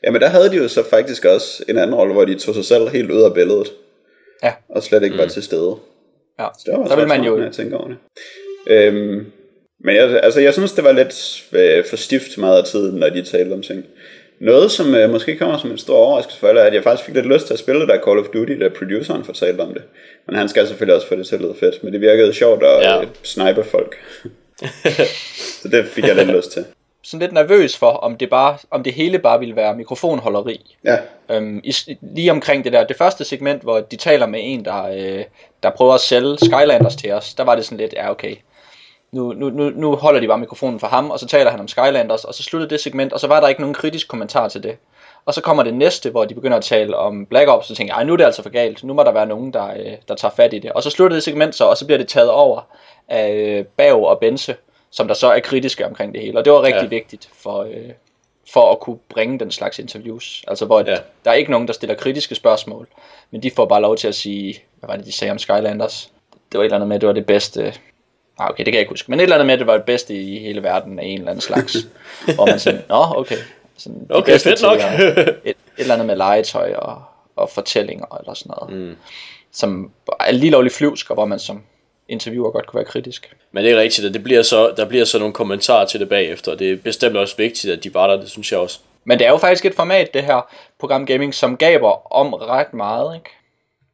Jamen 0.03 0.21
der 0.21 0.27
havde 0.27 0.49
de 0.49 0.55
jo 0.57 0.67
så 0.67 0.83
faktisk 0.89 1.25
også 1.25 1.63
en 1.69 1.77
anden 1.77 1.95
rolle, 1.95 2.13
hvor 2.13 2.25
de 2.25 2.35
tog 2.39 2.55
sig 2.55 2.65
selv 2.65 2.87
helt 2.89 3.11
ud 3.11 3.21
af 3.21 3.33
billedet. 3.33 3.67
Ja. 4.43 4.53
Og 4.69 4.83
slet 4.83 5.03
ikke 5.03 5.13
mm. 5.15 5.19
var 5.21 5.27
til 5.27 5.43
stede. 5.43 5.75
Ja. 6.39 6.47
Så 6.57 6.63
det 6.71 6.79
var 6.79 6.87
Så 6.87 6.95
vil 6.95 7.07
man 7.07 7.23
jo- 7.23 7.41
jeg 7.43 7.51
tænker 7.51 7.77
over 7.77 7.87
det. 7.87 7.97
Øhm, 8.67 9.25
men 9.83 9.95
jeg, 9.95 10.19
altså, 10.23 10.39
jeg 10.39 10.53
synes, 10.53 10.71
det 10.71 10.83
var 10.83 10.91
lidt 10.91 11.43
øh, 11.51 11.85
for 11.85 11.95
stift 11.95 12.37
meget 12.37 12.57
af 12.57 12.63
tiden, 12.65 12.99
når 12.99 13.09
de 13.09 13.23
talte 13.23 13.53
om 13.53 13.61
ting. 13.61 13.85
Noget, 14.43 14.71
som 14.71 14.95
øh, 14.95 15.09
måske 15.09 15.35
kommer 15.37 15.57
som 15.57 15.71
en 15.71 15.77
stor 15.77 15.95
overraskelse 15.97 16.39
for 16.39 16.47
alle, 16.47 16.61
er, 16.61 16.65
at 16.65 16.73
jeg 16.73 16.83
faktisk 16.83 17.05
fik 17.05 17.15
lidt 17.15 17.25
lyst 17.25 17.45
til 17.47 17.53
at 17.53 17.59
spille 17.59 17.81
det 17.81 17.89
der 17.89 17.99
Call 18.05 18.19
of 18.19 18.25
Duty, 18.33 18.51
da 18.53 18.69
produceren 18.69 19.23
fortalte 19.23 19.61
om 19.61 19.73
det. 19.73 19.83
Men 20.27 20.35
han 20.35 20.49
skal 20.49 20.67
selvfølgelig 20.67 20.95
også 20.95 21.07
få 21.07 21.15
det 21.15 21.27
til 21.27 21.35
at 21.35 21.41
lyde 21.41 21.55
fedt. 21.59 21.83
Men 21.83 21.93
det 21.93 22.01
virkede 22.01 22.33
sjovt 22.33 22.63
at 22.63 22.81
Ja. 22.81 23.01
øh, 23.01 23.07
snipe 23.23 23.63
folk. 23.63 23.95
så 25.61 25.67
det 25.67 25.85
fik 25.85 26.07
jeg 26.07 26.15
lidt 26.15 26.31
lyst 26.31 26.51
til. 26.51 26.65
Sådan 27.03 27.19
lidt 27.19 27.33
nervøs 27.33 27.77
for, 27.77 27.89
om 27.91 28.17
det, 28.17 28.29
bare, 28.29 28.57
om 28.71 28.83
det 28.83 28.93
hele 28.93 29.19
bare 29.19 29.39
ville 29.39 29.55
være 29.55 29.75
mikrofonholderi. 29.75 30.75
Ja, 30.85 30.97
Øhm, 31.31 31.61
i, 31.63 31.75
lige 32.01 32.31
omkring 32.31 32.63
det 32.63 32.73
der, 32.73 32.83
det 32.83 32.97
første 32.97 33.23
segment, 33.23 33.61
hvor 33.61 33.79
de 33.79 33.95
taler 33.95 34.25
med 34.25 34.39
en, 34.43 34.65
der, 34.65 34.83
øh, 34.87 35.23
der 35.63 35.69
prøver 35.69 35.93
at 35.93 35.99
sælge 36.01 36.37
Skylanders 36.37 36.95
til 36.95 37.11
os, 37.11 37.33
der 37.33 37.43
var 37.43 37.55
det 37.55 37.65
sådan 37.65 37.77
lidt, 37.77 37.93
ja 37.93 38.11
okay, 38.11 38.35
nu, 39.13 39.33
nu, 39.33 39.49
nu, 39.49 39.69
nu 39.69 39.95
holder 39.95 40.19
de 40.19 40.27
bare 40.27 40.37
mikrofonen 40.37 40.79
for 40.79 40.87
ham, 40.87 41.11
og 41.11 41.19
så 41.19 41.27
taler 41.27 41.51
han 41.51 41.59
om 41.59 41.67
Skylanders, 41.67 42.23
og 42.23 42.33
så 42.33 42.43
slutter 42.43 42.67
det 42.67 42.79
segment, 42.79 43.13
og 43.13 43.19
så 43.19 43.27
var 43.27 43.39
der 43.39 43.47
ikke 43.47 43.61
nogen 43.61 43.73
kritisk 43.73 44.07
kommentar 44.07 44.47
til 44.47 44.63
det. 44.63 44.77
Og 45.25 45.33
så 45.33 45.41
kommer 45.41 45.63
det 45.63 45.73
næste, 45.73 46.09
hvor 46.09 46.25
de 46.25 46.33
begynder 46.33 46.57
at 46.57 46.63
tale 46.63 46.97
om 46.97 47.25
Black 47.25 47.49
Ops, 47.49 47.63
og 47.63 47.67
så 47.67 47.75
tænker 47.75 47.95
jeg, 47.95 48.05
nu 48.05 48.13
er 48.13 48.17
det 48.17 48.23
altså 48.23 48.43
for 48.43 48.49
galt, 48.49 48.83
nu 48.83 48.93
må 48.93 49.03
der 49.03 49.11
være 49.11 49.25
nogen, 49.25 49.53
der, 49.53 49.67
øh, 49.71 49.91
der 50.07 50.15
tager 50.15 50.31
fat 50.35 50.53
i 50.53 50.59
det. 50.59 50.71
Og 50.71 50.83
så 50.83 50.89
slutter 50.89 51.15
det 51.15 51.23
segment 51.23 51.55
så, 51.55 51.65
og 51.65 51.77
så 51.77 51.85
bliver 51.85 51.97
det 51.97 52.07
taget 52.07 52.29
over 52.29 52.61
af 53.07 53.33
øh, 53.33 53.65
Bav 53.65 54.05
og 54.05 54.19
Bense, 54.19 54.55
som 54.91 55.07
der 55.07 55.15
så 55.15 55.31
er 55.31 55.39
kritiske 55.39 55.85
omkring 55.85 56.13
det 56.13 56.21
hele. 56.21 56.37
Og 56.37 56.45
det 56.45 56.53
var 56.53 56.61
rigtig 56.61 56.83
ja. 56.83 56.87
vigtigt 56.87 57.29
for, 57.33 57.61
øh, 57.61 57.91
for 58.53 58.71
at 58.71 58.79
kunne 58.79 58.97
bringe 59.09 59.39
den 59.39 59.51
slags 59.51 59.79
interviews. 59.79 60.43
Altså 60.47 60.65
hvor 60.65 60.79
ja. 60.79 60.97
der 61.25 61.31
er 61.31 61.33
ikke 61.33 61.51
nogen, 61.51 61.67
der 61.67 61.73
stiller 61.73 61.95
kritiske 61.95 62.35
spørgsmål, 62.35 62.87
men 63.31 63.43
de 63.43 63.51
får 63.51 63.65
bare 63.65 63.81
lov 63.81 63.97
til 63.97 64.07
at 64.07 64.15
sige, 64.15 64.63
hvad 64.79 64.87
var 64.87 64.95
det, 64.95 65.05
de 65.05 65.11
sagde 65.11 65.31
om 65.31 65.39
Skylanders? 65.39 66.11
Det 66.51 66.57
var 66.57 66.63
et 66.63 66.65
eller 66.65 66.75
andet 66.75 66.87
med, 66.87 66.95
at 66.95 67.01
det 67.01 67.07
var 67.07 67.13
det 67.13 67.25
bedste 67.25 67.73
Ah, 68.39 68.49
okay, 68.49 68.57
det 68.57 68.65
kan 68.65 68.73
jeg 68.73 68.79
ikke 68.79 68.91
huske. 68.91 69.11
Men 69.11 69.19
et 69.19 69.23
eller 69.23 69.35
andet 69.35 69.45
med, 69.45 69.53
at 69.53 69.59
det 69.59 69.67
var 69.67 69.77
det 69.77 69.85
bedste 69.85 70.15
i 70.15 70.39
hele 70.39 70.63
verden 70.63 70.99
af 70.99 71.05
en 71.05 71.17
eller 71.17 71.31
anden 71.31 71.41
slags. 71.41 71.77
hvor 72.35 72.45
man 72.45 72.59
sådan, 72.59 72.81
nå, 72.89 73.05
okay. 73.15 73.37
Sådan, 73.77 74.07
okay, 74.09 74.39
fedt 74.39 74.61
nok. 74.61 74.79
et, 74.79 75.37
et 75.45 75.55
eller 75.77 75.93
andet 75.93 76.07
med 76.07 76.15
legetøj 76.15 76.73
og, 76.73 77.01
og 77.35 77.49
fortællinger 77.49 78.17
eller 78.19 78.33
sådan 78.33 78.53
noget. 78.59 78.79
Mm. 78.79 78.95
Som 79.51 79.91
er 80.19 80.31
lige 80.31 80.51
lovligt 80.51 80.75
flyvsk, 80.75 81.09
og 81.09 81.13
hvor 81.13 81.25
man 81.25 81.39
som 81.39 81.63
interviewer 82.07 82.51
godt 82.51 82.67
kunne 82.67 82.77
være 82.77 82.85
kritisk. 82.85 83.35
Men 83.51 83.63
det 83.63 83.71
er 83.71 83.79
rigtigt, 83.79 84.07
at 84.07 84.13
det 84.13 84.23
bliver 84.23 84.41
så, 84.41 84.73
der 84.77 84.85
bliver 84.85 85.05
så 85.05 85.19
nogle 85.19 85.33
kommentarer 85.33 85.85
til 85.85 85.99
det 85.99 86.09
bagefter. 86.09 86.55
Det 86.55 86.71
er 86.71 86.77
bestemt 86.77 87.17
også 87.17 87.37
vigtigt, 87.37 87.73
at 87.73 87.83
de 87.83 87.93
var 87.93 88.07
der, 88.07 88.17
det 88.17 88.29
synes 88.29 88.51
jeg 88.51 88.59
også. 88.59 88.79
Men 89.05 89.19
det 89.19 89.27
er 89.27 89.31
jo 89.31 89.37
faktisk 89.37 89.65
et 89.65 89.75
format, 89.75 90.13
det 90.13 90.23
her 90.23 90.53
program 90.79 91.05
gaming, 91.05 91.33
som 91.33 91.57
gaber 91.57 92.13
om 92.13 92.33
ret 92.33 92.73
meget, 92.73 93.15
ikke? 93.15 93.29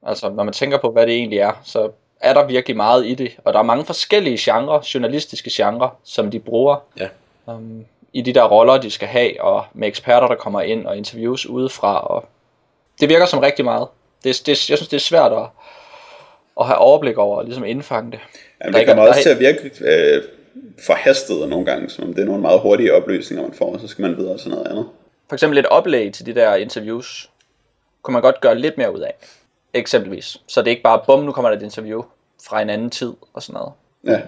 Altså, 0.03 0.29
når 0.29 0.43
man 0.43 0.53
tænker 0.53 0.77
på, 0.77 0.91
hvad 0.91 1.07
det 1.07 1.15
egentlig 1.15 1.39
er, 1.39 1.51
så 1.63 1.91
er 2.19 2.33
der 2.33 2.45
virkelig 2.45 2.77
meget 2.77 3.05
i 3.05 3.13
det. 3.13 3.37
Og 3.43 3.53
der 3.53 3.59
er 3.59 3.63
mange 3.63 3.85
forskellige 3.85 4.37
genrer, 4.39 4.89
journalistiske 4.93 5.49
genrer, 5.53 5.97
som 6.03 6.31
de 6.31 6.39
bruger. 6.39 6.83
Ja. 6.99 7.07
Um, 7.45 7.85
i 8.13 8.21
de 8.21 8.33
der 8.33 8.43
roller, 8.43 8.77
de 8.77 8.91
skal 8.91 9.07
have, 9.07 9.41
og 9.41 9.65
med 9.73 9.87
eksperter, 9.87 10.27
der 10.27 10.35
kommer 10.35 10.61
ind 10.61 10.87
og 10.87 10.97
interviews 10.97 11.45
udefra. 11.45 12.07
Og 12.07 12.25
det 12.99 13.09
virker 13.09 13.25
som 13.25 13.39
rigtig 13.39 13.65
meget. 13.65 13.87
Det, 14.23 14.41
det, 14.45 14.69
jeg 14.69 14.77
synes, 14.77 14.87
det 14.87 14.97
er 14.97 15.01
svært 15.01 15.31
at, 15.31 15.47
at 16.59 16.65
have 16.65 16.77
overblik 16.77 17.17
over 17.17 17.37
og 17.37 17.45
ligesom 17.45 17.65
indfange 17.65 18.11
det. 18.11 18.19
Jamen, 18.63 18.79
det 18.79 18.87
kommer 18.87 19.07
også 19.07 19.21
til 19.21 19.29
at 19.29 19.39
virke 19.39 19.71
øh, 19.81 20.23
forhastet 20.85 21.49
nogle 21.49 21.65
gange, 21.65 21.89
som 21.89 22.03
om 22.03 22.13
det 22.13 22.21
er 22.21 22.25
nogle 22.25 22.41
meget 22.41 22.59
hurtige 22.59 22.93
oplysninger, 22.93 23.43
man 23.43 23.53
får, 23.53 23.73
og 23.73 23.79
så 23.79 23.87
skal 23.87 24.01
man 24.01 24.17
videre 24.17 24.37
til 24.37 24.49
noget 24.49 24.67
andet. 24.67 24.85
For 25.29 25.35
eksempel 25.35 25.57
et 25.57 25.65
oplæg 25.65 26.13
til 26.13 26.25
de 26.25 26.35
der 26.35 26.55
interviews, 26.55 27.29
kunne 28.01 28.13
man 28.13 28.21
godt 28.21 28.41
gøre 28.41 28.55
lidt 28.55 28.77
mere 28.77 28.95
ud 28.95 28.99
af. 28.99 29.13
Eksempelvis. 29.73 30.37
Så 30.47 30.61
det 30.61 30.67
er 30.67 30.71
ikke 30.71 30.83
bare, 30.83 31.01
bum, 31.05 31.23
nu 31.23 31.31
kommer 31.31 31.49
der 31.49 31.57
et 31.57 31.63
interview 31.63 32.03
fra 32.47 32.61
en 32.61 32.69
anden 32.69 32.89
tid 32.89 33.13
og 33.33 33.43
sådan 33.43 33.53
noget. 33.53 33.73
Ja. 34.03 34.21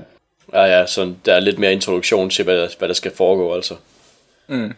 Ja, 0.54 0.80
ja, 0.80 0.86
så 0.86 1.14
der 1.26 1.34
er 1.34 1.40
lidt 1.40 1.60
mere 1.60 1.74
introduktion 1.74 2.30
til, 2.30 2.44
hvad, 2.44 2.68
hvad 2.78 2.88
der 2.88 2.94
skal 2.94 3.16
foregå, 3.16 3.56
altså. 3.56 3.76
Mm. 4.48 4.74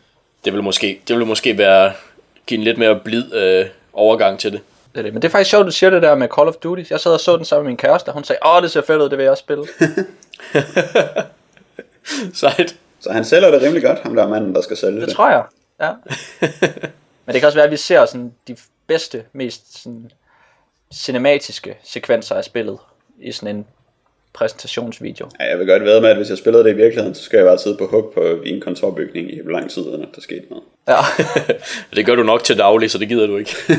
Det 0.45 0.53
vil 0.53 0.63
måske, 0.63 1.01
det 1.07 1.17
vil 1.17 1.25
måske 1.25 1.57
være, 1.57 1.93
give 2.47 2.57
en 2.57 2.63
lidt 2.63 2.77
mere 2.77 2.99
blid 2.99 3.33
øh, 3.33 3.65
overgang 3.93 4.39
til 4.39 4.51
det. 4.51 4.61
Det 4.91 4.99
er 4.99 5.03
det. 5.03 5.13
Men 5.13 5.21
det 5.21 5.27
er 5.27 5.31
faktisk 5.31 5.49
sjovt, 5.49 5.65
du 5.65 5.71
siger 5.71 5.89
det 5.89 6.01
der 6.01 6.15
med 6.15 6.27
Call 6.35 6.47
of 6.47 6.55
Duty. 6.55 6.83
Jeg 6.89 6.99
sad 6.99 7.11
og 7.11 7.19
så 7.19 7.37
den 7.37 7.45
sammen 7.45 7.63
med 7.63 7.69
min 7.69 7.77
kæreste, 7.77 8.09
og 8.09 8.13
hun 8.13 8.23
sagde, 8.23 8.39
åh, 8.45 8.61
det 8.61 8.71
ser 8.71 8.81
fedt 8.81 9.01
ud, 9.01 9.09
det 9.09 9.17
vil 9.17 9.23
jeg 9.23 9.31
også 9.31 9.41
spille. 9.41 9.65
Sejt. 12.33 12.75
Så 12.99 13.11
han 13.11 13.25
sælger 13.25 13.51
det 13.51 13.61
rimelig 13.61 13.83
godt, 13.83 13.99
ham 13.99 14.15
der 14.15 14.27
manden, 14.27 14.55
der 14.55 14.61
skal 14.61 14.77
sælge 14.77 14.99
det. 14.99 15.07
Det 15.07 15.15
tror 15.15 15.29
jeg, 15.29 15.43
ja. 15.81 15.91
Men 17.25 17.33
det 17.33 17.41
kan 17.41 17.45
også 17.45 17.57
være, 17.57 17.65
at 17.65 17.71
vi 17.71 17.77
ser 17.77 18.05
sådan 18.05 18.33
de 18.47 18.57
bedste, 18.87 19.23
mest 19.33 19.83
sådan 19.83 20.11
cinematiske 20.93 21.77
sekvenser 21.83 22.35
af 22.35 22.43
spillet 22.43 22.77
i 23.19 23.31
sådan 23.31 23.55
en 23.55 23.65
præsentationsvideo. 24.33 25.29
Ja, 25.39 25.49
jeg 25.49 25.59
vil 25.59 25.67
godt 25.67 25.83
ved 25.83 26.01
med, 26.01 26.09
at 26.09 26.17
hvis 26.17 26.29
jeg 26.29 26.37
spillede 26.37 26.63
det 26.63 26.71
i 26.71 26.75
virkeligheden, 26.75 27.15
så 27.15 27.23
skal 27.23 27.37
jeg 27.37 27.45
bare 27.45 27.57
sidde 27.57 27.77
på 27.77 27.87
hug 27.87 28.11
på 28.13 28.21
en 28.45 28.61
kontorbygning 28.61 29.33
i 29.33 29.39
lang 29.45 29.71
tid, 29.71 29.83
uden 29.83 30.01
at 30.01 30.09
der 30.15 30.21
skete 30.21 30.45
noget. 30.49 30.63
Ja. 30.87 30.97
det 31.95 32.05
gør 32.05 32.15
du 32.15 32.23
nok 32.23 32.43
til 32.43 32.57
daglig, 32.57 32.91
så 32.91 32.97
det 32.97 33.07
gider 33.07 33.27
du 33.27 33.37
ikke. 33.37 33.55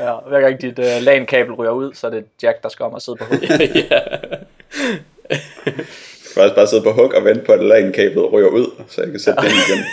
ja, 0.00 0.14
hver 0.28 0.40
gang 0.40 0.60
dit 0.60 0.78
uh, 0.78 1.02
LAN-kabel 1.02 1.52
ryger 1.52 1.72
ud, 1.72 1.94
så 1.94 2.06
er 2.06 2.10
det 2.10 2.24
Jack, 2.42 2.62
der 2.62 2.68
skal 2.68 2.84
om 2.84 2.94
at 2.94 3.02
sidde 3.02 3.16
på 3.16 3.24
hug. 3.24 3.42
ja. 3.90 4.00
Jeg 5.30 6.34
kan 6.34 6.42
også 6.42 6.54
bare 6.54 6.66
sidde 6.66 6.82
på 6.82 6.92
hug 6.92 7.14
og 7.14 7.24
vente 7.24 7.44
på, 7.44 7.52
at 7.52 7.64
LAN-kablet 7.64 8.32
ryger 8.32 8.48
ud, 8.48 8.66
så 8.88 9.02
jeg 9.02 9.10
kan 9.10 9.20
sætte 9.20 9.42
den 9.42 9.50
igen. 9.50 9.84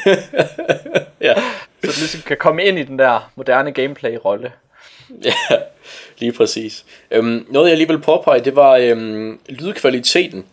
ja. 1.22 1.34
Så 1.84 1.92
du 1.92 2.00
ligesom 2.00 2.22
kan 2.22 2.38
komme 2.38 2.64
ind 2.64 2.80
i 2.80 2.84
den 2.84 3.00
der 3.00 3.32
moderne 3.36 3.72
gameplay-rolle. 3.72 4.52
Ja, 5.24 5.34
lige 6.18 6.32
præcis. 6.32 6.86
Øhm, 7.12 7.46
noget 7.50 7.70
jeg 7.70 7.78
lige 7.78 7.88
vil 7.88 8.00
påpege, 8.00 8.40
det 8.40 8.56
var 8.56 8.76
øhm, 8.76 9.40
lydkvaliteten. 9.50 10.46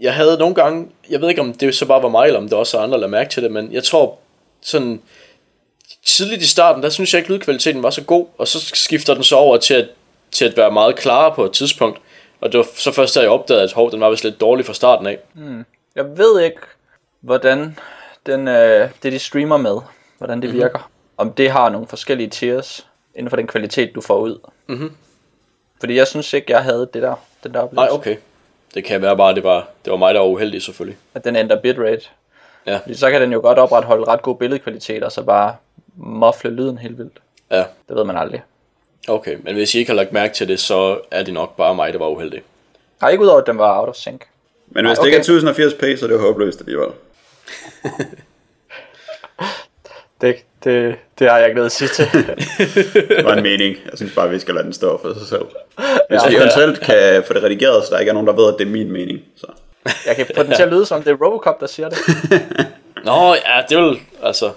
Jeg 0.00 0.14
havde 0.14 0.38
nogle 0.38 0.54
gange, 0.54 0.88
jeg 1.10 1.20
ved 1.20 1.28
ikke 1.28 1.40
om 1.40 1.52
det 1.52 1.74
så 1.74 1.86
bare 1.86 2.02
var 2.02 2.08
mig, 2.08 2.26
eller 2.26 2.40
om 2.40 2.48
det 2.48 2.58
også 2.58 2.78
er 2.78 2.82
andre, 2.82 3.00
der 3.00 3.06
mærke 3.06 3.30
til 3.30 3.42
det, 3.42 3.50
men 3.50 3.72
jeg 3.72 3.84
tror 3.84 4.18
sådan 4.60 5.02
tidligt 6.04 6.42
i 6.42 6.46
starten, 6.46 6.82
der 6.82 6.88
synes 6.88 7.14
jeg 7.14 7.20
ikke, 7.20 7.32
lydkvaliteten 7.32 7.82
var 7.82 7.90
så 7.90 8.04
god, 8.04 8.26
og 8.38 8.48
så 8.48 8.60
skifter 8.60 9.14
den 9.14 9.24
så 9.24 9.36
over 9.36 9.56
til 9.56 9.74
at, 9.74 9.88
til 10.30 10.44
at 10.44 10.56
være 10.56 10.70
meget 10.70 10.96
klarere 10.96 11.34
på 11.34 11.44
et 11.44 11.52
tidspunkt. 11.52 12.00
Og 12.40 12.52
det 12.52 12.58
var 12.58 12.66
så 12.74 12.92
først, 12.92 13.14
da 13.14 13.20
jeg 13.20 13.30
opdagede, 13.30 13.62
at 13.62 13.72
hov, 13.72 13.90
den 13.90 14.00
var 14.00 14.10
vist 14.10 14.24
lidt 14.24 14.40
dårlig 14.40 14.66
fra 14.66 14.74
starten 14.74 15.06
af. 15.06 15.18
Mm. 15.34 15.64
Jeg 15.94 16.18
ved 16.18 16.40
ikke, 16.40 16.60
hvordan 17.20 17.76
den, 18.26 18.48
øh, 18.48 18.90
det 19.02 19.12
de 19.12 19.18
streamer 19.18 19.56
med, 19.56 19.76
hvordan 20.18 20.42
det 20.42 20.50
mm-hmm. 20.50 20.62
virker. 20.62 20.90
Om 21.16 21.32
det 21.32 21.50
har 21.50 21.68
nogle 21.68 21.86
forskellige 21.86 22.28
tiers 22.28 22.86
inden 23.14 23.30
for 23.30 23.36
den 23.36 23.46
kvalitet, 23.46 23.94
du 23.94 24.00
får 24.00 24.18
ud. 24.18 24.38
Mm-hmm. 24.66 24.92
Fordi 25.80 25.96
jeg 25.96 26.06
synes 26.06 26.32
ikke, 26.32 26.52
jeg 26.52 26.62
havde 26.62 26.88
det 26.94 27.02
der, 27.02 27.14
den 27.44 27.54
der 27.54 27.60
oplevelse. 27.60 27.90
Nej, 27.90 27.98
okay. 27.98 28.16
Det 28.74 28.84
kan 28.84 29.02
være 29.02 29.16
bare, 29.16 29.34
det 29.34 29.44
var, 29.44 29.68
det 29.84 29.90
var 29.90 29.96
mig, 29.96 30.14
der 30.14 30.20
var 30.20 30.26
uheldig 30.26 30.62
selvfølgelig. 30.62 30.98
At 31.14 31.24
den 31.24 31.36
ændrer 31.36 31.60
bitrate. 31.60 32.02
Ja. 32.66 32.78
Fordi 32.78 32.94
så 32.94 33.10
kan 33.10 33.20
den 33.20 33.32
jo 33.32 33.40
godt 33.40 33.58
opretholde 33.58 34.04
ret 34.04 34.22
god 34.22 34.36
billedkvalitet, 34.36 35.02
og 35.02 35.12
så 35.12 35.22
bare 35.22 35.56
muffle 35.96 36.50
lyden 36.50 36.78
helt 36.78 36.98
vildt. 36.98 37.18
Ja. 37.50 37.64
Det 37.88 37.96
ved 37.96 38.04
man 38.04 38.16
aldrig. 38.16 38.42
Okay, 39.08 39.36
men 39.42 39.54
hvis 39.54 39.74
I 39.74 39.78
ikke 39.78 39.90
har 39.90 39.96
lagt 39.96 40.12
mærke 40.12 40.34
til 40.34 40.48
det, 40.48 40.60
så 40.60 41.00
er 41.10 41.22
det 41.22 41.34
nok 41.34 41.56
bare 41.56 41.74
mig, 41.74 41.92
der 41.92 41.98
var 41.98 42.08
uheldig. 42.08 42.42
Nej, 43.00 43.10
ikke 43.10 43.24
udover, 43.24 43.40
at 43.40 43.46
den 43.46 43.58
var 43.58 43.80
out 43.80 43.88
of 43.88 43.94
sync. 43.94 44.20
Men 44.66 44.86
hvis 44.86 44.98
Nej, 44.98 45.08
okay. 45.08 45.18
det 45.18 45.28
ikke 45.28 45.86
er 45.86 45.94
1080p, 45.94 45.98
så 45.98 46.04
er 46.04 46.08
det 46.08 46.16
jo 46.16 46.20
håbløst 46.20 46.60
alligevel. 46.60 46.88
det, 50.20 50.36
det, 50.64 50.96
det 51.18 51.30
har 51.30 51.38
jeg 51.38 51.46
ikke 51.46 51.56
noget 51.56 51.66
at 51.66 51.72
sige 51.72 51.88
til. 51.88 52.06
det 53.16 53.24
var 53.24 53.34
en 53.34 53.42
mening. 53.42 53.76
Jeg 53.84 53.92
synes 53.94 54.14
bare, 54.14 54.30
vi 54.30 54.38
skal 54.38 54.54
lade 54.54 54.64
den 54.64 54.72
stå 54.72 55.00
for 55.00 55.14
sig 55.14 55.26
selv. 55.26 55.46
Hvis 56.08 56.22
ja, 56.24 56.28
vi 56.28 56.36
eventuelt 56.36 56.80
kan 56.80 57.24
få 57.24 57.32
det 57.32 57.42
redigeret, 57.42 57.84
så 57.84 57.94
der 57.94 57.98
ikke 57.98 58.10
er 58.10 58.14
nogen, 58.14 58.26
der 58.26 58.32
ved, 58.32 58.52
at 58.52 58.58
det 58.58 58.66
er 58.66 58.70
min 58.70 58.92
mening. 58.92 59.20
Så. 59.36 59.46
Jeg 60.06 60.16
kan 60.16 60.26
at 60.60 60.68
lyde 60.68 60.86
som, 60.86 61.02
det 61.02 61.10
er 61.10 61.26
Robocop, 61.26 61.60
der 61.60 61.66
siger 61.66 61.88
det. 61.88 61.98
Nå, 63.04 63.34
ja, 63.34 63.62
det 63.68 63.78
vil, 63.78 64.00
altså, 64.22 64.52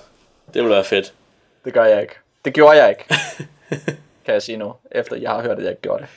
det 0.54 0.62
vil 0.62 0.70
være 0.70 0.84
fedt. 0.84 1.14
Det 1.66 1.74
gør 1.74 1.86
jeg 1.86 2.02
ikke. 2.02 2.14
Det 2.46 2.54
gjorde 2.54 2.78
jeg 2.78 2.90
ikke. 2.90 3.06
kan 4.26 4.34
jeg 4.34 4.42
sige 4.42 4.58
nu, 4.58 4.74
efter 4.92 5.16
jeg 5.16 5.32
har 5.32 5.42
hørt, 5.42 5.58
at 5.58 5.64
jeg 5.64 5.70
ikke 5.70 5.82
gjorde 5.82 6.04
det. 6.04 6.10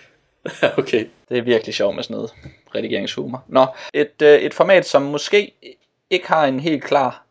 okay. 0.78 1.06
Det 1.28 1.38
er 1.38 1.42
virkelig 1.42 1.74
sjovt 1.74 1.94
med 1.94 2.02
sådan 2.02 2.14
noget 2.14 2.34
redigeringshumor. 2.74 3.44
Nå, 3.48 3.66
et, 3.94 4.22
øh, 4.22 4.38
et 4.38 4.54
format, 4.54 4.86
som 4.86 5.02
måske 5.02 5.52
ikke 6.10 6.28
har 6.28 6.44
en 6.44 6.60
helt 6.60 6.84
klar 6.84 7.23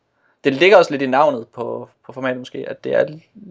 det 0.44 0.54
ligger 0.54 0.78
også 0.78 0.92
lidt 0.92 1.02
i 1.02 1.06
navnet 1.06 1.46
på, 1.56 1.90
på 2.06 2.14
formatet 2.14 2.40
måske, 2.40 2.66
at 2.68 2.84
det 2.84 2.96
er 2.96 3.06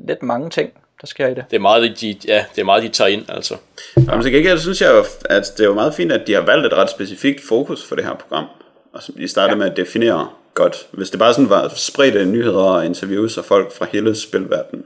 lidt 0.06 0.22
mange 0.22 0.50
ting, 0.50 0.72
der 1.00 1.06
sker 1.06 1.26
i 1.26 1.34
det. 1.34 1.44
Det 1.50 1.56
er 1.56 1.60
meget, 1.60 2.00
de, 2.00 2.16
ja, 2.26 2.44
det 2.54 2.60
er 2.60 2.64
meget, 2.64 2.82
de 2.82 2.88
tager 2.88 3.08
ind, 3.08 3.24
altså. 3.28 3.56
Jamen, 3.96 4.22
så 4.22 4.28
ikke, 4.28 4.58
synes 4.58 4.80
jeg 4.80 4.90
jo, 4.90 5.04
at 5.24 5.52
det 5.56 5.64
er 5.64 5.68
jo 5.68 5.74
meget 5.74 5.94
fint, 5.94 6.12
at 6.12 6.26
de 6.26 6.34
har 6.34 6.40
valgt 6.40 6.66
et 6.66 6.72
ret 6.72 6.90
specifikt 6.90 7.40
fokus 7.48 7.84
for 7.84 7.96
det 7.96 8.04
her 8.04 8.14
program. 8.14 8.44
Og 8.92 9.02
som 9.02 9.14
de 9.14 9.28
startede 9.28 9.52
ja. 9.52 9.58
med 9.58 9.70
at 9.70 9.76
definere 9.76 10.28
godt. 10.54 10.86
Hvis 10.90 11.10
det 11.10 11.18
bare 11.18 11.34
sådan 11.34 11.50
var 11.50 11.68
spredte 11.68 12.24
nyheder 12.24 12.62
og 12.62 12.86
interviews 12.86 13.38
af 13.38 13.44
folk 13.44 13.72
fra 13.72 13.86
hele 13.92 14.14
spilverdenen, 14.14 14.84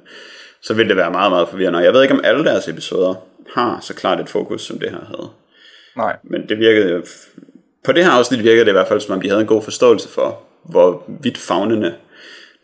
så 0.63 0.75
ville 0.75 0.89
det 0.89 0.97
være 0.97 1.11
meget, 1.11 1.33
meget 1.33 1.49
forvirrende. 1.49 1.77
Og 1.77 1.85
jeg 1.85 1.93
ved 1.93 2.03
ikke, 2.03 2.15
om 2.15 2.21
alle 2.25 2.45
deres 2.45 2.69
episoder 2.69 3.15
har 3.55 3.79
så 3.81 3.95
klart 3.95 4.21
et 4.21 4.29
fokus, 4.29 4.63
som 4.63 4.79
det 4.79 4.91
her 4.91 5.05
havde. 5.07 5.31
Nej. 5.97 6.17
Men 6.23 6.49
det 6.49 6.59
virkede 6.59 7.03
på 7.85 7.93
det 7.93 8.05
her 8.05 8.11
afsnit 8.11 8.43
virkede 8.43 8.65
det 8.65 8.71
i 8.71 8.73
hvert 8.73 8.89
fald, 8.89 9.01
som 9.01 9.15
om 9.15 9.21
de 9.21 9.29
havde 9.29 9.41
en 9.41 9.47
god 9.47 9.63
forståelse 9.63 10.09
for, 10.09 10.41
hvor 10.69 11.03
vidt 11.07 11.39
fagnende 11.39 11.95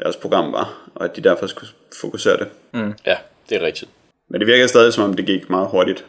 deres 0.03 0.17
program 0.17 0.53
var, 0.53 0.89
og 0.95 1.05
at 1.05 1.17
de 1.17 1.21
derfor 1.21 1.47
skulle 1.47 1.71
fokusere 2.01 2.37
det. 2.37 2.49
Mm. 2.73 2.95
Ja, 3.07 3.17
det 3.49 3.63
er 3.63 3.67
rigtigt. 3.67 3.91
Men 4.29 4.41
det 4.41 4.47
virker 4.47 4.67
stadig, 4.67 4.93
som 4.93 5.05
om 5.05 5.15
det 5.15 5.27
gik 5.27 5.51
meget 5.51 5.69
hurtigt. 5.69 6.05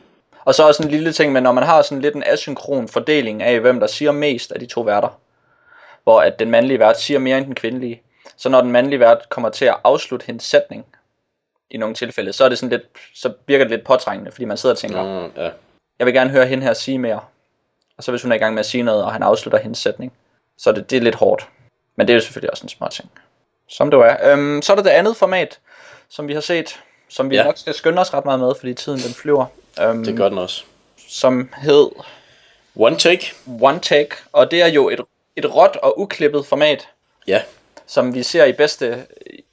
Og 0.45 0.55
så 0.55 0.67
også 0.67 0.83
en 0.83 0.89
lille 0.89 1.11
ting, 1.11 1.33
men 1.33 1.43
når 1.43 1.51
man 1.51 1.63
har 1.63 1.81
sådan 1.81 2.01
lidt 2.01 2.15
en 2.15 2.23
asynkron 2.25 2.87
fordeling 2.87 3.43
af, 3.43 3.59
hvem 3.59 3.79
der 3.79 3.87
siger 3.87 4.11
mest 4.11 4.51
af 4.51 4.59
de 4.59 4.65
to 4.65 4.81
værter, 4.81 5.19
hvor 6.03 6.21
at 6.21 6.39
den 6.39 6.51
mandlige 6.51 6.79
vært 6.79 6.99
siger 6.99 7.19
mere 7.19 7.37
end 7.37 7.45
den 7.45 7.55
kvindelige, 7.55 8.01
så 8.37 8.49
når 8.49 8.61
den 8.61 8.71
mandlige 8.71 8.99
vært 8.99 9.29
kommer 9.29 9.49
til 9.49 9.65
at 9.65 9.75
afslutte 9.83 10.25
hendes 10.25 10.43
sætning, 10.43 10.85
i 11.73 11.77
nogle 11.77 11.95
tilfælde, 11.95 12.33
så 12.33 12.45
er 12.45 12.49
det 12.49 12.57
sådan 12.57 12.69
lidt, 12.69 12.83
så 13.15 13.33
virker 13.47 13.65
det 13.65 13.71
lidt 13.71 13.83
påtrængende, 13.83 14.31
fordi 14.31 14.45
man 14.45 14.57
sidder 14.57 14.75
og 14.75 14.79
tænker, 14.79 15.03
mm, 15.03 15.31
ja. 15.37 15.49
jeg 15.99 16.05
vil 16.05 16.13
gerne 16.13 16.29
høre 16.29 16.45
hende 16.45 16.63
her 16.63 16.73
sige 16.73 16.99
mere. 16.99 17.19
Og 17.97 18.03
så 18.03 18.11
hvis 18.11 18.21
hun 18.21 18.31
er 18.31 18.35
i 18.35 18.39
gang 18.39 18.53
med 18.53 18.59
at 18.59 18.65
sige 18.65 18.83
noget, 18.83 19.03
og 19.03 19.13
han 19.13 19.23
afslutter 19.23 19.59
hendes 19.59 19.77
sætning, 19.77 20.13
så 20.57 20.69
er 20.69 20.73
det, 20.73 20.89
det 20.89 20.97
er 20.97 21.01
lidt 21.01 21.15
hårdt. 21.15 21.47
Men 21.95 22.07
det 22.07 22.13
er 22.13 22.15
jo 22.17 22.21
selvfølgelig 22.21 22.51
også 22.51 22.63
en 22.63 22.69
smart 22.69 22.91
ting. 22.91 23.11
Som 23.69 23.91
det 23.91 23.99
er. 23.99 24.31
Øhm, 24.31 24.61
så 24.61 24.73
er 24.73 24.75
der 24.75 24.83
det 24.83 24.89
andet 24.89 25.17
format, 25.17 25.59
som 26.09 26.27
vi 26.27 26.33
har 26.33 26.41
set, 26.41 26.79
som 27.09 27.29
vi 27.29 27.35
ja. 27.35 27.43
nok 27.43 27.57
skal 27.57 27.73
skynde 27.73 28.01
os 28.01 28.13
ret 28.13 28.25
meget 28.25 28.39
med, 28.39 28.53
fordi 28.59 28.73
tiden 28.73 28.99
den 28.99 29.13
flyver. 29.13 29.45
Øhm, 29.81 30.05
det 30.05 30.17
gør 30.17 30.29
den 30.29 30.37
også. 30.37 30.63
Som 31.07 31.49
hed 31.57 31.89
One 32.75 32.97
take. 32.97 33.33
One 33.61 33.79
Take, 33.79 34.09
og 34.31 34.51
det 34.51 34.61
er 34.61 34.67
jo 34.67 34.89
et, 34.89 34.99
et 35.35 35.55
råt 35.55 35.75
og 35.75 35.99
uklippet 35.99 36.45
format, 36.45 36.87
Ja. 37.27 37.41
som 37.87 38.13
vi 38.13 38.23
ser 38.23 38.45
i 38.45 38.51
bedste... 38.53 39.05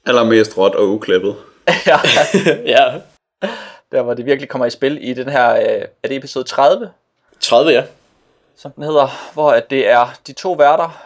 Allermest 0.05 0.57
råt 0.57 0.75
og 0.75 0.89
uklippet. 0.89 1.35
ja, 1.87 1.99
Ja. 2.65 2.93
der 3.91 4.01
hvor 4.01 4.13
det 4.13 4.25
virkelig 4.25 4.49
kommer 4.49 4.65
i 4.65 4.69
spil 4.69 5.09
i 5.09 5.13
den 5.13 5.29
her... 5.29 5.55
Øh, 5.55 5.85
er 6.03 6.07
det 6.07 6.17
episode 6.17 6.43
30, 6.43 6.91
30, 7.39 7.71
ja. 7.71 7.83
som 8.57 8.71
den 8.71 8.83
hedder, 8.83 9.31
hvor 9.33 9.51
at 9.51 9.69
det 9.69 9.89
er 9.89 10.07
de 10.27 10.33
to 10.33 10.51
værter, 10.51 11.03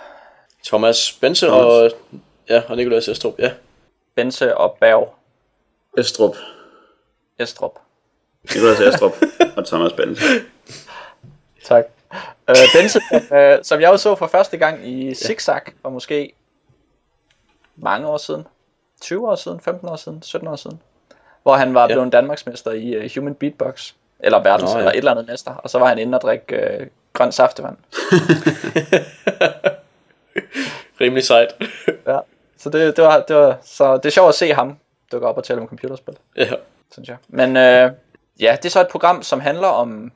Thomas 0.67 1.17
Bense 1.21 1.45
Thomas. 1.47 1.63
og, 1.65 1.91
ja, 2.49 2.61
og 2.69 2.75
Nikolaj 2.77 2.97
Estrup, 2.99 3.33
ja. 3.39 3.51
Bense 4.15 4.57
og 4.57 4.77
Berg 4.79 5.15
Estrup. 5.97 6.35
Estrup. 7.39 7.79
Nikolaj 8.43 8.87
Estrup 8.87 9.13
og 9.57 9.65
Thomas 9.65 9.93
Benz. 9.93 10.21
Tak. 11.65 11.85
Øh, 12.49 12.55
Bense, 12.75 12.99
øh, 13.33 13.57
som 13.63 13.81
jeg 13.81 13.87
jo 13.91 13.97
så 13.97 14.15
for 14.15 14.27
første 14.27 14.57
gang 14.57 14.87
i 14.87 15.13
Zigzag, 15.13 15.61
for 15.81 15.89
måske 15.89 16.33
mange 17.75 18.07
år 18.07 18.17
siden. 18.17 18.47
20 19.01 19.29
år 19.29 19.35
siden, 19.35 19.59
15 19.61 19.89
år 19.89 19.95
siden, 19.95 20.21
17 20.21 20.47
år 20.47 20.55
siden. 20.55 20.81
Hvor 21.43 21.55
han 21.55 21.73
var 21.73 21.81
Ja. 21.81 21.87
blevet 21.87 22.11
Danmarksmester 22.13 22.71
i 22.71 22.97
uh, 23.05 23.11
Human 23.15 23.35
Beatbox. 23.35 23.93
Eller 24.19 24.43
verdens, 24.43 24.71
Nå, 24.73 24.79
ja. 24.79 24.79
eller 24.79 24.91
et 24.91 24.97
eller 24.97 25.11
andet 25.11 25.27
mester. 25.27 25.53
Og 25.55 25.69
så 25.69 25.79
var 25.79 25.87
han 25.87 25.97
inde 25.99 26.17
og 26.17 26.21
drikke 26.21 26.77
uh, 26.81 26.87
grøn 27.13 27.31
saftevand. 27.31 27.77
Rimelig 31.02 31.24
sejt. 31.24 31.56
Ja. 32.07 32.20
Så 32.57 32.70
det, 32.70 32.95
det, 32.98 33.03
var, 33.03 33.20
det 33.28 33.36
var, 33.36 33.57
så 33.64 33.98
det 33.98 34.06
er 34.06 34.10
sjovt 34.10 34.30
at 34.30 34.36
se 34.36 34.53
ham 34.53 34.78
dukke 35.12 35.28
op 35.28 35.38
og 35.38 35.44
tale 35.44 35.62
om 35.62 35.68
computerspil, 35.68 36.16
ja. 36.38 36.49
synes 36.91 37.10
jeg. 37.10 37.18
Men 37.28 37.57
øh, 37.57 37.91
ja, 38.40 38.57
det 38.57 38.66
er 38.66 38.70
så 38.70 38.82
et 38.82 38.88
program, 38.88 39.24
som 39.24 39.40
handler 39.40 39.68
om 39.68 40.12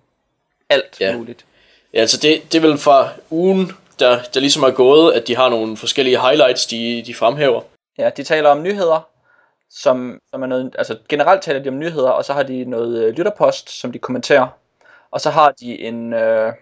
alt 0.69 0.97
Ja. 0.99 1.17
muligt. 1.17 1.45
ja, 1.93 1.99
altså 1.99 2.17
det, 2.17 2.41
det 2.51 2.57
er 2.63 2.67
vel 2.67 2.77
fra 2.77 3.09
ugen, 3.29 3.71
der, 3.99 4.19
der 4.33 4.39
ligesom 4.39 4.63
er 4.63 4.71
gået, 4.71 5.13
at 5.13 5.27
de 5.27 5.35
har 5.35 5.49
nogle 5.49 5.77
forskellige 5.77 6.21
highlights, 6.21 6.65
de, 6.67 7.03
de 7.05 7.15
fremhæver. 7.15 7.61
Ja, 7.97 8.09
de 8.17 8.23
taler 8.23 8.49
om 8.49 8.63
nyheder, 8.63 9.07
som, 9.71 10.19
som 10.31 10.41
er 10.43 10.47
noget, 10.47 10.75
altså 10.77 10.97
generelt 11.09 11.41
taler 11.41 11.59
de 11.63 11.69
om 11.69 11.79
nyheder, 11.79 12.09
og 12.09 12.25
så 12.25 12.33
har 12.33 12.43
de 12.43 12.65
noget 12.65 13.03
øh, 13.03 13.13
lytterpost, 13.13 13.69
som 13.69 13.91
de 13.91 13.99
kommenterer. 13.99 14.47
Og 15.11 15.21
så 15.21 15.29
har 15.29 15.51
de 15.59 15.79
en 15.79 16.13
øh, 16.13 16.53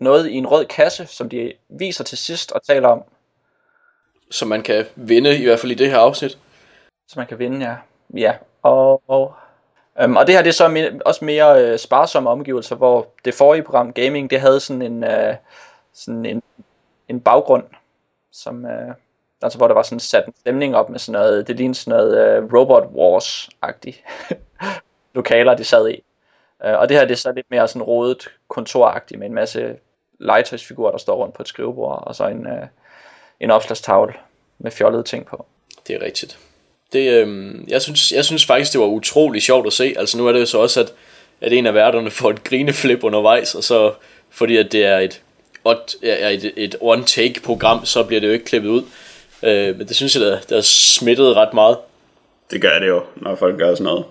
noget 0.00 0.28
i 0.28 0.34
en 0.34 0.46
rød 0.46 0.64
kasse, 0.64 1.06
som 1.06 1.28
de 1.28 1.52
viser 1.68 2.04
til 2.04 2.18
sidst 2.18 2.52
og 2.52 2.62
taler 2.66 2.88
om, 2.88 3.04
som 4.30 4.48
man 4.48 4.62
kan 4.62 4.84
vinde, 4.96 5.38
i 5.38 5.44
hvert 5.44 5.60
fald 5.60 5.72
i 5.72 5.74
det 5.74 5.90
her 5.90 5.98
afsnit. 5.98 6.38
så 7.08 7.14
man 7.16 7.26
kan 7.26 7.38
vinde, 7.38 7.66
ja. 7.66 7.76
Ja, 8.14 8.34
og, 8.62 9.02
og, 9.08 9.34
øhm, 10.00 10.16
og 10.16 10.26
det 10.26 10.34
her 10.34 10.42
det 10.42 10.48
er 10.48 10.54
så 10.54 10.68
me- 10.68 10.98
også 11.06 11.24
mere 11.24 11.64
øh, 11.64 11.78
sparsomme 11.78 12.30
omgivelser, 12.30 12.76
hvor 12.76 13.06
det 13.24 13.34
forrige 13.34 13.62
program, 13.62 13.92
Gaming, 13.92 14.30
det 14.30 14.40
havde 14.40 14.60
sådan 14.60 14.82
en, 14.82 15.04
øh, 15.04 15.34
sådan 15.92 16.26
en, 16.26 16.42
en 17.08 17.20
baggrund, 17.20 17.64
som, 18.32 18.66
øh, 18.66 18.94
altså 19.42 19.58
hvor 19.58 19.66
der 19.66 19.74
var 19.74 19.82
sådan 19.82 20.00
sat 20.00 20.26
en 20.26 20.34
stemning 20.40 20.76
op 20.76 20.90
med 20.90 20.98
sådan 20.98 21.20
noget, 21.20 21.46
det 21.46 21.56
lignede 21.56 21.78
sådan 21.78 21.98
noget 21.98 22.18
øh, 22.18 22.54
Robot 22.54 22.84
Wars-agtigt 22.84 24.04
lokaler, 25.14 25.54
de 25.54 25.64
sad 25.64 25.88
i. 25.88 26.02
Øh, 26.64 26.78
og 26.78 26.88
det 26.88 26.96
her 26.96 27.04
det 27.04 27.12
er 27.12 27.16
så 27.18 27.32
lidt 27.32 27.50
mere 27.50 27.68
sådan 27.68 27.82
rodet 27.82 28.28
kontoragtigt 28.48 29.18
med 29.18 29.26
en 29.26 29.34
masse 29.34 29.76
legetøjsfigurer, 30.18 30.90
der 30.90 30.98
står 30.98 31.16
rundt 31.16 31.34
på 31.34 31.42
et 31.42 31.48
skrivebord, 31.48 32.02
og 32.06 32.14
så 32.14 32.26
en, 32.26 32.46
øh, 32.46 32.66
en 33.40 33.50
opslagstavle 33.50 34.12
med 34.58 34.70
fjollede 34.70 35.02
ting 35.02 35.26
på. 35.26 35.46
Det 35.86 35.96
er 35.96 36.02
rigtigt. 36.02 36.38
Det, 36.92 37.10
øhm, 37.10 37.64
jeg, 37.68 37.82
synes, 37.82 38.12
jeg 38.12 38.24
synes 38.24 38.46
faktisk, 38.46 38.72
det 38.72 38.80
var 38.80 38.86
utrolig 38.86 39.42
sjovt 39.42 39.66
at 39.66 39.72
se. 39.72 39.94
Altså 39.98 40.18
nu 40.18 40.26
er 40.26 40.32
det 40.32 40.40
jo 40.40 40.46
så 40.46 40.58
også, 40.58 40.80
at, 40.80 40.92
at 41.40 41.52
en 41.52 41.66
af 41.66 41.74
værterne 41.74 42.10
får 42.10 42.30
et 42.30 42.44
grineflip 42.44 43.04
undervejs, 43.04 43.54
og 43.54 43.64
så 43.64 43.92
fordi 44.30 44.56
at 44.56 44.72
det 44.72 44.84
er 44.84 44.98
et, 44.98 45.22
odd- 45.68 45.98
er 46.02 46.28
et, 46.28 46.52
et 46.56 46.76
one-take-program, 46.80 47.84
så 47.84 48.02
bliver 48.04 48.20
det 48.20 48.28
jo 48.28 48.32
ikke 48.32 48.44
klippet 48.44 48.68
ud. 48.70 48.82
Øh, 49.42 49.78
men 49.78 49.88
det 49.88 49.96
synes 49.96 50.14
jeg, 50.14 50.22
der, 50.22 50.40
der 50.40 50.56
er 50.56 50.60
smittet 50.60 51.36
ret 51.36 51.54
meget. 51.54 51.78
Det 52.50 52.60
gør 52.62 52.78
det 52.78 52.88
jo, 52.88 53.02
når 53.16 53.34
folk 53.34 53.58
gør 53.58 53.74
sådan 53.74 53.84
noget. 53.84 54.04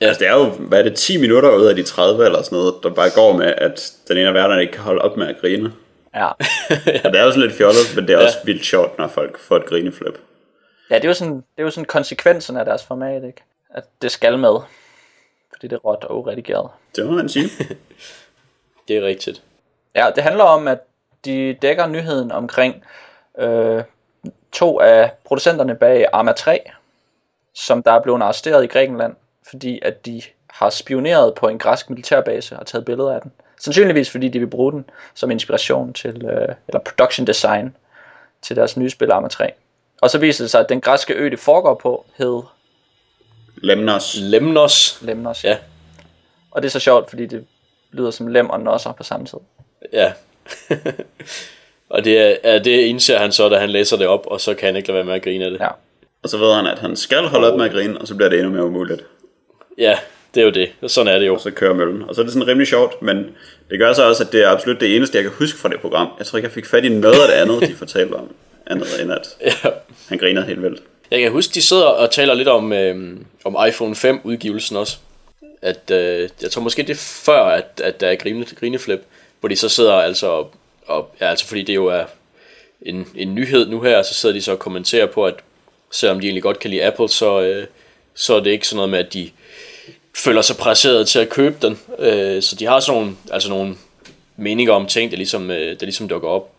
Ja. 0.00 0.04
Ja. 0.04 0.08
Altså, 0.08 0.20
det 0.20 0.28
er 0.28 0.34
jo, 0.34 0.44
hvad 0.44 0.78
er 0.78 0.82
det, 0.82 0.94
10 0.94 1.20
minutter 1.20 1.56
ud 1.56 1.66
af 1.66 1.76
de 1.76 1.82
30 1.82 2.24
eller 2.24 2.42
sådan 2.42 2.58
noget, 2.58 2.74
der 2.82 2.90
bare 2.90 3.10
går 3.10 3.32
med, 3.32 3.46
at 3.46 3.92
den 4.08 4.16
ene 4.16 4.28
af 4.28 4.34
værterne 4.34 4.60
ikke 4.60 4.72
kan 4.72 4.82
holde 4.82 5.02
op 5.02 5.16
med 5.16 5.28
at 5.28 5.40
grine. 5.40 5.72
Ja. 6.14 6.26
Og 7.04 7.12
det 7.12 7.20
er 7.20 7.24
jo 7.24 7.30
sådan 7.30 7.42
lidt 7.42 7.56
fjollet, 7.56 7.92
men 7.96 8.08
det 8.08 8.14
er 8.14 8.24
også 8.24 8.38
vildt 8.44 8.64
sjovt, 8.64 8.98
når 8.98 9.08
folk 9.08 9.38
får 9.38 9.56
et 9.56 9.66
grineflip. 9.66 10.18
Ja, 10.90 10.94
det 10.94 11.04
er 11.04 11.08
jo 11.08 11.14
sådan, 11.14 11.34
det 11.36 11.58
er 11.58 11.62
jo 11.62 11.70
sådan 11.70 11.84
konsekvensen 11.84 12.56
af 12.56 12.64
deres 12.64 12.84
format, 12.84 13.24
ikke? 13.24 13.42
At 13.70 13.84
det 14.02 14.10
skal 14.10 14.38
med. 14.38 14.56
Fordi 15.52 15.66
det 15.66 15.72
er 15.72 15.80
råt 15.80 16.04
og 16.04 16.18
uredigeret. 16.18 16.70
Det 16.96 17.06
må 17.06 17.12
man 17.12 17.28
sige. 17.28 17.48
Det 18.88 18.96
er 18.96 19.02
rigtigt. 19.02 19.42
Ja, 19.94 20.10
det 20.14 20.22
handler 20.22 20.44
om, 20.44 20.68
at 20.68 20.78
de 21.24 21.56
dækker 21.62 21.86
nyheden 21.86 22.32
omkring 22.32 22.84
øh, 23.38 23.82
to 24.52 24.80
af 24.80 25.12
producenterne 25.24 25.74
bag 25.74 26.06
Arma 26.12 26.32
3, 26.32 26.60
som 27.54 27.82
der 27.82 27.92
er 27.92 28.00
blevet 28.02 28.22
arresteret 28.22 28.64
i 28.64 28.66
Grækenland, 28.66 29.14
fordi 29.50 29.78
at 29.82 30.06
de 30.06 30.22
har 30.50 30.70
spioneret 30.70 31.34
på 31.34 31.48
en 31.48 31.58
græsk 31.58 31.90
militærbase 31.90 32.58
og 32.58 32.66
taget 32.66 32.84
billeder 32.84 33.12
af 33.12 33.20
den. 33.20 33.32
Sandsynligvis 33.60 34.10
fordi 34.10 34.28
de 34.28 34.38
vil 34.38 34.46
bruge 34.46 34.72
den 34.72 34.84
som 35.14 35.30
inspiration 35.30 35.92
til, 35.92 36.24
øh, 36.24 36.54
eller 36.68 36.80
production 36.84 37.26
design 37.26 37.76
til 38.42 38.56
deres 38.56 38.76
nye 38.76 38.90
spil 38.90 39.10
Arma 39.10 39.28
3. 39.28 39.50
Og 40.00 40.10
så 40.10 40.18
viser 40.18 40.44
det 40.44 40.50
sig, 40.50 40.60
at 40.60 40.68
den 40.68 40.80
græske 40.80 41.14
ø, 41.14 41.30
det 41.30 41.38
foregår 41.38 41.74
på, 41.74 42.04
hed 42.16 42.42
Lemnos. 43.62 44.16
Lemnos. 44.20 44.98
Lemnos. 45.02 45.44
Ja. 45.44 45.56
Og 46.50 46.62
det 46.62 46.68
er 46.68 46.70
så 46.70 46.80
sjovt, 46.80 47.10
fordi 47.10 47.26
det 47.26 47.44
lyder 47.92 48.10
som 48.10 48.26
lem 48.26 48.50
og 48.50 48.60
nosser 48.60 48.92
på 48.92 49.02
samme 49.02 49.26
tid. 49.26 49.38
Ja. 49.92 50.12
og 51.94 52.04
det, 52.04 52.18
er, 52.18 52.36
er, 52.42 52.58
det 52.58 52.80
indser 52.80 53.18
han 53.18 53.32
så, 53.32 53.48
da 53.48 53.58
han 53.58 53.70
læser 53.70 53.96
det 53.96 54.06
op, 54.06 54.26
og 54.26 54.40
så 54.40 54.54
kan 54.54 54.66
han 54.66 54.76
ikke 54.76 54.88
lade 54.88 54.96
være 54.96 55.04
med 55.04 55.14
at 55.14 55.22
grine 55.22 55.44
af 55.44 55.50
det. 55.50 55.60
Ja. 55.60 55.68
Og 56.22 56.28
så 56.28 56.38
ved 56.38 56.54
han, 56.54 56.66
at 56.66 56.78
han 56.78 56.96
skal 56.96 57.24
holde 57.24 57.52
op 57.52 57.58
med 57.58 57.64
at 57.64 57.72
grine, 57.72 58.00
og 58.00 58.08
så 58.08 58.14
bliver 58.14 58.28
det 58.28 58.38
endnu 58.38 58.52
mere 58.52 58.64
umuligt. 58.64 59.04
Ja 59.78 59.98
det 60.34 60.40
er 60.40 60.44
jo 60.44 60.50
det. 60.50 60.70
Sådan 60.86 61.14
er 61.14 61.18
det 61.18 61.26
jo. 61.26 61.34
Og 61.34 61.40
så 61.40 61.50
kører 61.50 61.74
møllen. 61.74 62.02
Og 62.02 62.14
så 62.14 62.20
er 62.20 62.24
det 62.24 62.32
sådan 62.32 62.46
rimelig 62.48 62.66
sjovt, 62.66 63.02
men 63.02 63.16
det 63.70 63.78
gør 63.78 63.92
så 63.92 64.08
også, 64.08 64.24
at 64.24 64.32
det 64.32 64.42
er 64.42 64.48
absolut 64.48 64.80
det 64.80 64.96
eneste, 64.96 65.16
jeg 65.16 65.22
kan 65.24 65.32
huske 65.38 65.58
fra 65.58 65.68
det 65.68 65.80
program. 65.80 66.08
Jeg 66.18 66.26
tror 66.26 66.36
ikke, 66.36 66.46
jeg 66.46 66.52
fik 66.52 66.66
fat 66.66 66.84
i 66.84 66.88
noget 66.88 67.14
af 67.20 67.28
det 67.28 67.34
andet, 67.34 67.68
de 67.70 67.74
fortalte 67.74 68.14
om. 68.14 68.34
Andet 68.66 69.02
end 69.02 69.12
at 69.12 69.36
Ja. 69.44 69.70
han 70.08 70.18
griner 70.18 70.44
helt 70.44 70.62
vildt. 70.62 70.82
Jeg 71.10 71.20
kan 71.20 71.30
huske, 71.32 71.54
de 71.54 71.62
sidder 71.62 71.84
og 71.86 72.10
taler 72.10 72.34
lidt 72.34 72.48
om, 72.48 72.72
øh, 72.72 73.16
om 73.44 73.56
iPhone 73.68 73.94
5 73.94 74.20
udgivelsen 74.24 74.76
også. 74.76 74.96
At, 75.62 75.90
øh, 75.90 76.28
jeg 76.42 76.50
tror 76.50 76.62
måske 76.62 76.82
det 76.82 76.90
er 76.90 77.22
før, 77.24 77.42
at, 77.42 77.80
at 77.84 78.00
der 78.00 78.06
er 78.08 78.14
grine, 78.16 78.44
grineflip, 78.60 79.00
hvor 79.40 79.48
de 79.48 79.56
så 79.56 79.68
sidder 79.68 79.92
altså 79.94 80.26
og, 80.26 80.54
og 80.86 81.14
ja, 81.20 81.30
altså 81.30 81.46
fordi 81.48 81.62
det 81.62 81.74
jo 81.74 81.86
er 81.86 82.04
en, 82.82 83.06
en 83.14 83.34
nyhed 83.34 83.66
nu 83.68 83.80
her, 83.80 84.02
så 84.02 84.14
sidder 84.14 84.34
de 84.34 84.42
så 84.42 84.52
og 84.52 84.58
kommenterer 84.58 85.06
på, 85.06 85.26
at 85.26 85.34
selvom 85.92 86.20
de 86.20 86.26
egentlig 86.26 86.42
godt 86.42 86.58
kan 86.58 86.70
lide 86.70 86.84
Apple, 86.84 87.08
så, 87.08 87.40
øh, 87.42 87.66
så 88.14 88.34
er 88.34 88.40
det 88.40 88.50
ikke 88.50 88.68
sådan 88.68 88.76
noget 88.76 88.90
med, 88.90 88.98
at 88.98 89.12
de 89.14 89.30
føler 90.18 90.42
sig 90.42 90.56
presseret 90.56 91.08
til 91.08 91.18
at 91.18 91.28
købe 91.28 91.56
den. 91.66 91.78
Øh, 91.98 92.42
så 92.42 92.56
de 92.56 92.66
har 92.66 92.80
sådan 92.80 93.00
nogle, 93.00 93.16
altså 93.32 93.48
nogle 93.48 93.74
meninger 94.36 94.72
om 94.72 94.86
ting, 94.86 95.10
der 95.10 95.16
ligesom, 95.16 95.50
øh, 95.50 95.80
der 95.80 95.86
ligesom 95.86 96.08
dukker 96.08 96.28
op. 96.28 96.50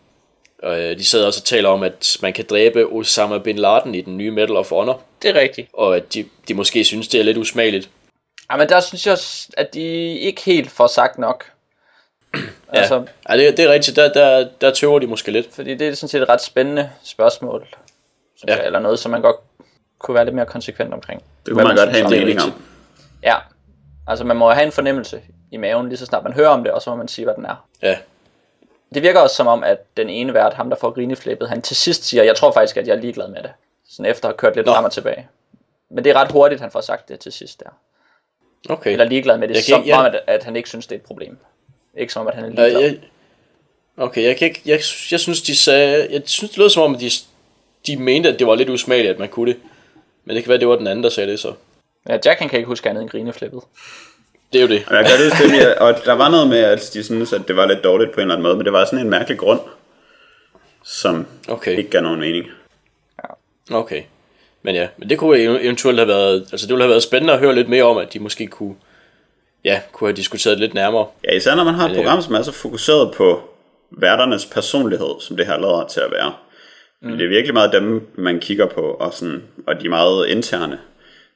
Og 0.62 0.80
øh, 0.80 0.98
de 0.98 1.04
sidder 1.04 1.26
også 1.26 1.40
og 1.40 1.44
taler 1.44 1.68
om, 1.68 1.82
at 1.82 2.18
man 2.22 2.32
kan 2.32 2.44
dræbe 2.50 2.86
Osama 2.86 3.38
Bin 3.38 3.56
Laden 3.58 3.94
i 3.94 4.00
den 4.00 4.16
nye 4.16 4.30
Medal 4.30 4.56
of 4.56 4.70
Honor, 4.70 5.00
Det 5.22 5.30
er 5.36 5.40
rigtigt. 5.40 5.68
og 5.72 5.96
at 5.96 6.14
de, 6.14 6.24
de 6.48 6.54
måske 6.54 6.84
synes, 6.84 7.08
det 7.08 7.20
er 7.20 7.24
lidt 7.24 7.36
usmageligt. 7.38 7.88
Ja, 8.52 8.56
men 8.56 8.68
der 8.68 8.80
synes 8.80 9.06
jeg, 9.06 9.12
også, 9.12 9.48
at 9.56 9.74
de 9.74 9.80
ikke 10.18 10.42
helt 10.44 10.70
får 10.70 10.86
sagt 10.86 11.18
nok. 11.18 11.44
Ja, 12.34 12.40
altså, 12.78 13.04
ja 13.30 13.36
det, 13.36 13.56
det 13.56 13.64
er 13.64 13.72
rigtigt, 13.72 13.96
der, 13.96 14.12
der, 14.12 14.48
der 14.60 14.70
tøver 14.70 14.98
de 14.98 15.06
måske 15.06 15.30
lidt. 15.32 15.46
fordi 15.54 15.74
det 15.74 15.88
er 15.88 15.94
sådan 15.94 16.08
set 16.08 16.22
et 16.22 16.28
ret 16.28 16.42
spændende 16.42 16.90
spørgsmål. 17.04 17.66
Synes 18.36 18.48
Ja. 18.48 18.56
jeg, 18.56 18.66
eller 18.66 18.78
noget, 18.78 18.98
som 18.98 19.10
man 19.10 19.20
godt 19.22 19.36
kunne 19.98 20.14
være 20.14 20.24
lidt 20.24 20.34
mere 20.34 20.46
konsekvent 20.46 20.94
omkring. 20.94 21.22
Det 21.46 21.54
kunne 21.54 21.64
man 21.64 21.76
godt 21.76 21.88
synes 21.88 21.98
have 21.98 22.14
en 22.20 22.26
mening 22.26 22.42
om. 22.42 22.52
Ja, 23.22 23.36
altså 24.10 24.24
man 24.24 24.36
må 24.36 24.50
have 24.50 24.66
en 24.66 24.72
fornemmelse 24.72 25.22
i 25.52 25.56
maven, 25.56 25.88
lige 25.88 25.98
så 25.98 26.06
snart 26.06 26.24
man 26.24 26.32
hører 26.32 26.48
om 26.48 26.64
det, 26.64 26.72
og 26.72 26.82
så 26.82 26.90
må 26.90 26.96
man 26.96 27.08
sige, 27.08 27.24
hvad 27.24 27.34
den 27.34 27.44
er. 27.44 27.66
Ja, 27.82 27.98
Det 28.94 29.02
virker 29.02 29.20
også 29.20 29.36
som 29.36 29.46
om, 29.46 29.64
at 29.64 29.78
den 29.96 30.08
ene 30.10 30.34
vært, 30.34 30.54
ham 30.54 30.70
der 30.70 30.76
får 30.76 30.90
grineflippet, 30.90 31.48
han 31.48 31.62
til 31.62 31.76
sidst 31.76 32.04
siger, 32.04 32.22
jeg 32.22 32.36
tror 32.36 32.52
faktisk, 32.52 32.76
at 32.76 32.86
jeg 32.88 32.96
er 32.96 33.00
ligeglad 33.00 33.28
med 33.28 33.42
det. 33.42 33.50
Sådan 33.90 34.10
efter 34.10 34.28
at 34.28 34.32
have 34.32 34.38
kørt 34.38 34.54
lidt 34.56 34.66
Nå. 34.66 34.72
frem 34.72 34.84
og 34.84 34.92
tilbage. 34.92 35.28
Men 35.90 36.04
det 36.04 36.10
er 36.10 36.14
ret 36.14 36.32
hurtigt, 36.32 36.60
han 36.60 36.70
får 36.70 36.80
sagt 36.80 37.08
det 37.08 37.20
til 37.20 37.32
sidst 37.32 37.60
der. 37.60 37.70
okay. 38.72 38.92
Eller 38.92 39.04
ligeglad 39.04 39.38
med 39.38 39.48
det, 39.48 39.54
Jeg 39.54 39.62
som 39.64 39.82
ikke- 39.82 39.94
om, 39.96 40.04
jeg- 40.04 40.14
at, 40.14 40.34
at 40.34 40.44
han 40.44 40.56
ikke 40.56 40.68
synes, 40.68 40.86
det 40.86 40.94
er 40.94 40.98
et 40.98 41.04
problem. 41.06 41.38
Ikke 41.96 42.12
som 42.12 42.20
om, 42.20 42.28
at 42.28 42.34
han 42.34 42.44
er 42.44 42.48
ligeglad. 42.48 42.80
jeg, 42.82 42.98
okay, 43.96 44.24
jeg, 44.24 44.36
kan 44.36 44.48
ikke, 44.48 44.62
jeg, 44.66 44.80
jeg 45.10 45.20
synes, 45.20 45.42
de 45.42 45.56
sagde, 45.56 46.08
jeg 46.10 46.22
synes, 46.24 46.50
det 46.50 46.58
lød 46.58 46.70
som 46.70 46.82
om, 46.82 46.94
at 46.94 47.00
de, 47.00 47.10
de 47.86 47.96
mente, 47.96 48.28
at 48.28 48.38
det 48.38 48.46
var 48.46 48.54
lidt 48.54 48.70
usmageligt, 48.70 49.12
at 49.12 49.18
man 49.18 49.28
kunne 49.28 49.52
det. 49.52 49.60
Men 50.24 50.36
det 50.36 50.44
kan 50.44 50.48
være, 50.50 50.58
det 50.58 50.68
var 50.68 50.76
den 50.76 50.86
anden, 50.86 51.02
der 51.04 51.10
sagde 51.10 51.30
det 51.30 51.40
så. 51.40 51.54
Ja, 52.08 52.18
Jack 52.24 52.40
han 52.40 52.48
kan 52.48 52.58
ikke 52.58 52.66
huske 52.66 52.88
andet 52.90 53.02
end 53.02 53.10
grineflippet. 53.10 53.60
Det 54.52 54.58
er 54.58 54.62
jo 54.62 54.68
det. 54.68 54.84
Og 54.86 54.94
jeg 54.94 55.04
kan 55.04 55.12
huske 55.24 55.58
det, 55.58 55.74
og 55.74 55.94
der 56.04 56.12
var 56.12 56.30
noget 56.30 56.48
med, 56.48 56.58
at 56.58 56.90
de 56.94 57.04
synes, 57.04 57.32
at 57.32 57.48
det 57.48 57.56
var 57.56 57.66
lidt 57.66 57.84
dårligt 57.84 58.12
på 58.12 58.20
en 58.20 58.22
eller 58.22 58.34
anden 58.34 58.42
måde, 58.42 58.56
men 58.56 58.64
det 58.64 58.72
var 58.72 58.84
sådan 58.84 58.98
en 58.98 59.10
mærkelig 59.10 59.38
grund, 59.38 59.60
som 60.84 61.26
Okay. 61.48 61.78
ikke 61.78 61.90
gav 61.90 62.00
nogen 62.02 62.20
mening. 62.20 62.46
Okay. 63.72 64.02
Men 64.62 64.74
ja, 64.74 64.88
men 64.96 65.10
det 65.10 65.18
kunne 65.18 65.38
eventuelt 65.38 65.98
have 65.98 66.08
været, 66.08 66.48
altså 66.52 66.66
det 66.66 66.72
ville 66.74 66.82
have 66.82 66.90
været 66.90 67.02
spændende 67.02 67.32
at 67.32 67.38
høre 67.38 67.54
lidt 67.54 67.68
mere 67.68 67.84
om, 67.84 67.98
at 67.98 68.12
de 68.12 68.18
måske 68.18 68.46
kunne 68.46 68.74
ja, 69.64 69.80
kunne 69.92 70.08
have 70.08 70.16
diskuteret 70.16 70.58
lidt 70.58 70.74
nærmere. 70.74 71.06
Ja, 71.24 71.34
især 71.36 71.54
når 71.54 71.64
man 71.64 71.74
har 71.74 71.88
et 71.88 71.96
program, 71.96 72.22
som 72.22 72.34
er 72.34 72.42
så 72.42 72.52
fokuseret 72.52 73.14
på 73.14 73.40
værternes 73.90 74.46
personlighed, 74.46 75.20
som 75.20 75.36
det 75.36 75.46
her 75.46 75.58
lader 75.58 75.86
til 75.90 76.00
at 76.00 76.10
være. 76.10 76.32
Mm. 77.02 77.10
Det 77.16 77.24
er 77.24 77.28
virkelig 77.28 77.54
meget 77.54 77.72
dem, 77.72 78.08
man 78.14 78.40
kigger 78.40 78.66
på, 78.66 78.80
og, 78.80 79.14
sådan, 79.14 79.42
og 79.66 79.80
de 79.80 79.86
er 79.86 79.90
meget 79.90 80.28
interne. 80.28 80.78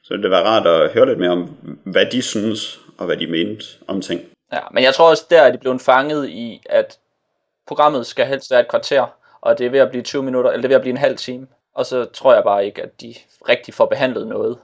Så 0.07 0.13
det 0.13 0.21
vil 0.21 0.31
være 0.31 0.43
rart 0.43 0.67
at 0.67 0.91
høre 0.93 1.05
lidt 1.05 1.19
mere 1.19 1.29
om, 1.29 1.49
hvad 1.83 2.05
de 2.05 2.21
synes, 2.21 2.79
og 2.97 3.05
hvad 3.05 3.17
de 3.17 3.27
mente 3.27 3.65
om 3.87 4.01
ting. 4.01 4.21
Ja, 4.53 4.59
men 4.71 4.83
jeg 4.83 4.93
tror 4.93 5.09
også, 5.09 5.25
der 5.29 5.41
er 5.41 5.51
de 5.51 5.57
blevet 5.57 5.81
fanget 5.81 6.29
i, 6.29 6.61
at 6.65 6.99
programmet 7.67 8.05
skal 8.05 8.25
helst 8.25 8.51
være 8.51 8.59
et 8.59 8.67
kvarter, 8.67 9.05
og 9.41 9.57
det 9.57 9.65
er 9.65 9.69
ved 9.69 9.79
at 9.79 9.89
blive 9.89 10.03
20 10.03 10.23
minutter, 10.23 10.51
eller 10.51 10.61
det 10.61 10.65
er 10.65 10.69
ved 10.69 10.75
at 10.75 10.81
blive 10.81 10.91
en 10.91 10.97
halv 10.97 11.17
time. 11.17 11.47
Og 11.75 11.85
så 11.85 12.05
tror 12.05 12.33
jeg 12.33 12.43
bare 12.43 12.65
ikke, 12.65 12.83
at 12.83 13.01
de 13.01 13.15
rigtig 13.49 13.73
får 13.73 13.85
behandlet 13.85 14.27
noget. 14.27 14.57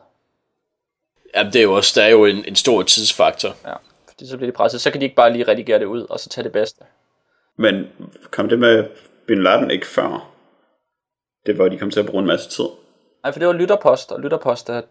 Ja, 1.35 1.43
det 1.43 1.55
er 1.55 1.63
jo 1.63 1.73
også, 1.73 1.99
der 1.99 2.05
er 2.05 2.09
jo 2.09 2.25
en, 2.25 2.45
en 2.45 2.55
stor 2.55 2.83
tidsfaktor. 2.83 3.49
Ja, 3.65 3.73
fordi 4.09 4.27
så 4.27 4.37
bliver 4.37 4.51
de 4.51 4.55
presset. 4.55 4.81
Så 4.81 4.91
kan 4.91 5.01
de 5.01 5.05
ikke 5.05 5.15
bare 5.15 5.33
lige 5.33 5.47
redigere 5.47 5.79
det 5.79 5.85
ud, 5.85 6.05
og 6.09 6.19
så 6.19 6.29
tage 6.29 6.43
det 6.43 6.51
bedste. 6.51 6.83
Men 7.57 7.87
kom 8.31 8.49
det 8.49 8.59
med 8.59 8.85
Bin 9.27 9.43
Laden 9.43 9.71
ikke 9.71 9.87
før? 9.87 10.31
Det 11.45 11.57
var, 11.57 11.67
de 11.67 11.77
kom 11.77 11.91
til 11.91 11.99
at 11.99 12.05
bruge 12.05 12.21
en 12.21 12.27
masse 12.27 12.49
tid. 12.49 12.65
Nej, 13.23 13.31
for 13.31 13.39
det 13.39 13.47
var 13.47 13.53
lytterpost, 13.53 14.11
og 14.11 14.19
lytterpost 14.19 14.69
er 14.69 14.81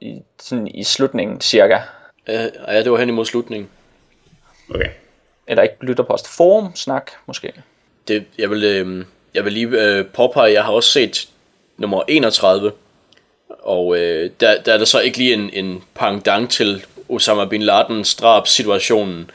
i, 0.00 0.22
sådan 0.40 0.68
i 0.68 0.84
slutningen 0.84 1.40
cirka. 1.40 1.78
Ja, 2.28 2.48
ja, 2.68 2.82
det 2.82 2.92
var 2.92 2.98
hen 2.98 3.08
imod 3.08 3.24
slutningen. 3.24 3.68
Okay. 4.70 4.88
Eller 5.46 5.62
ikke 5.62 5.76
lytterpost, 5.80 6.28
forum 6.36 6.74
snak 6.74 7.10
måske. 7.26 7.52
Det, 8.08 8.24
jeg, 8.38 8.50
vil, 8.50 8.64
øh, 8.64 9.04
jeg 9.34 9.44
vil 9.44 9.52
lige 9.52 9.68
øh, 9.68 10.06
påpege, 10.06 10.52
jeg 10.52 10.64
har 10.64 10.72
også 10.72 10.90
set 10.90 11.28
nummer 11.76 12.02
31, 12.08 12.72
og 13.48 13.98
øh, 13.98 14.30
der, 14.40 14.62
der 14.62 14.72
er 14.72 14.78
der 14.78 14.84
så 14.84 15.00
ikke 15.00 15.18
lige 15.18 15.34
en, 15.34 15.50
en 15.52 15.82
pangdang 15.94 16.50
til 16.50 16.84
Osama 17.08 17.44
Bin 17.44 17.62
Ladens 17.62 18.14
drab-situationen. 18.14 19.30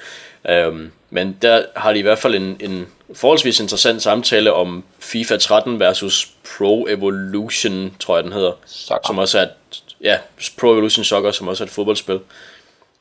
Øhm, 0.49 0.91
men 1.09 1.37
der 1.41 1.65
har 1.75 1.93
de 1.93 1.99
i 1.99 2.01
hvert 2.01 2.19
fald 2.19 2.35
en, 2.35 2.57
en 2.59 2.87
forholdsvis 3.13 3.59
interessant 3.59 4.01
samtale 4.01 4.53
om 4.53 4.83
FIFA 4.99 5.37
13 5.37 5.79
versus 5.79 6.31
Pro 6.57 6.87
Evolution, 6.87 7.95
tror 7.99 8.17
jeg 8.17 8.23
den 8.23 8.33
hedder. 8.33 8.51
Soccer. 8.65 9.07
Som 9.07 9.17
også 9.17 9.39
er 9.39 9.43
et, 9.43 9.49
ja, 10.03 10.17
Pro 10.57 10.71
Evolution 10.71 11.03
Soccer, 11.03 11.31
som 11.31 11.47
også 11.47 11.63
er 11.63 11.65
et 11.65 11.71
fodboldspil. 11.71 12.19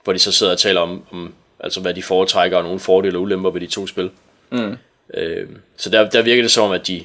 Hvor 0.04 0.12
de 0.12 0.18
så 0.18 0.32
sidder 0.32 0.52
og 0.52 0.58
taler 0.58 0.80
om, 0.80 1.04
om 1.10 1.34
altså 1.60 1.80
hvad 1.80 1.94
de 1.94 2.02
foretrækker 2.02 2.56
og 2.56 2.64
nogle 2.64 2.80
fordele 2.80 3.18
og 3.18 3.22
ulemper 3.22 3.50
ved 3.50 3.60
de 3.60 3.66
to 3.66 3.86
spil. 3.86 4.10
Mm. 4.50 4.76
Øh, 5.14 5.48
så 5.76 5.90
der, 5.90 6.10
der 6.10 6.22
virker 6.22 6.42
det 6.42 6.50
som 6.50 6.64
om, 6.64 6.72
at 6.72 6.86
de, 6.86 7.04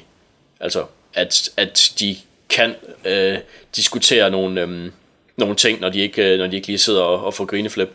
altså, 0.60 0.84
at, 1.14 1.50
at 1.56 1.92
de 1.98 2.16
kan 2.48 2.74
øh, 3.04 3.38
diskutere 3.76 4.30
nogle, 4.30 4.62
øh, 4.62 4.90
nogle 5.36 5.54
ting, 5.54 5.80
når 5.80 5.88
de 5.88 6.00
ikke, 6.00 6.32
øh, 6.32 6.38
når 6.38 6.46
de 6.46 6.56
ikke 6.56 6.68
lige 6.68 6.78
sidder 6.78 7.02
og, 7.02 7.24
og 7.24 7.34
får 7.34 7.44
grineflip. 7.44 7.88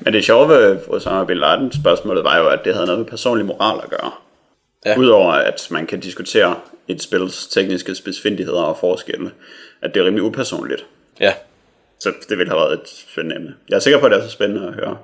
Men 0.00 0.12
det 0.12 0.24
sjove 0.24 0.48
ved 0.48 0.78
Osama 0.88 1.24
Bin 1.24 1.36
Laden 1.36 1.72
spørgsmålet 1.72 2.24
var 2.24 2.38
jo, 2.38 2.48
at 2.48 2.60
det 2.64 2.74
havde 2.74 2.86
noget 2.86 2.98
med 2.98 3.06
personlig 3.06 3.46
moral 3.46 3.80
at 3.84 3.90
gøre. 3.90 4.10
Ja. 4.86 4.98
Udover 4.98 5.32
at 5.32 5.68
man 5.70 5.86
kan 5.86 6.00
diskutere 6.00 6.56
et 6.88 7.02
spils 7.02 7.46
tekniske 7.46 7.94
specifindigheder 7.94 8.62
og 8.62 8.76
forskelle, 8.80 9.30
at 9.82 9.94
det 9.94 10.00
er 10.00 10.04
rimelig 10.04 10.22
upersonligt. 10.24 10.84
Ja, 11.20 11.32
Så 12.00 12.12
det 12.28 12.38
ville 12.38 12.50
have 12.52 12.60
været 12.60 12.72
et 12.72 12.88
spændende 13.12 13.36
emne. 13.36 13.54
Jeg 13.68 13.76
er 13.76 13.80
sikker 13.80 14.00
på, 14.00 14.06
at 14.06 14.12
det 14.12 14.18
er 14.18 14.24
så 14.24 14.30
spændende 14.30 14.66
at 14.68 14.74
høre, 14.74 14.96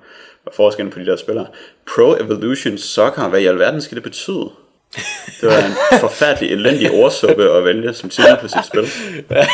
forskellen 0.52 0.92
på 0.92 0.98
de 0.98 1.06
der 1.06 1.16
spillere. 1.16 1.46
Pro 1.94 2.14
Evolution 2.14 2.78
Soccer, 2.78 3.28
hvad 3.28 3.40
i 3.40 3.46
alverden 3.46 3.82
skal 3.82 3.94
det 3.94 4.02
betyde? 4.02 4.50
Det 5.40 5.48
var 5.48 5.58
en 5.58 6.00
forfærdelig 6.00 6.52
elendig 6.52 6.90
ordsuppe 6.90 7.50
at 7.52 7.64
vælge 7.64 7.94
som 7.94 8.10
titel 8.10 8.36
på 8.40 8.48
sit 8.48 8.66
spil. 8.66 8.86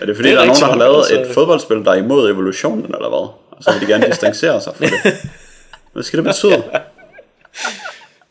Er 0.00 0.06
det 0.06 0.16
fordi, 0.16 0.28
Det 0.28 0.34
er 0.34 0.38
der 0.38 0.42
er 0.42 0.46
nogen, 0.46 0.60
der 0.60 0.66
har 0.66 0.76
lavet 0.76 0.96
altså. 1.10 1.20
et 1.20 1.34
fodboldspil, 1.34 1.76
der 1.76 1.90
er 1.90 1.94
imod 1.94 2.30
evolutionen, 2.30 2.84
eller 2.84 3.08
hvad? 3.08 3.28
Og 3.50 3.58
så 3.60 3.72
vil 3.72 3.80
de 3.80 3.86
gerne 3.86 4.06
distancere 4.06 4.60
sig 4.60 4.72
fra 4.76 4.84
det. 4.86 4.92
Hvad 5.92 6.02
skal 6.02 6.16
det 6.16 6.24
betyde? 6.24 6.62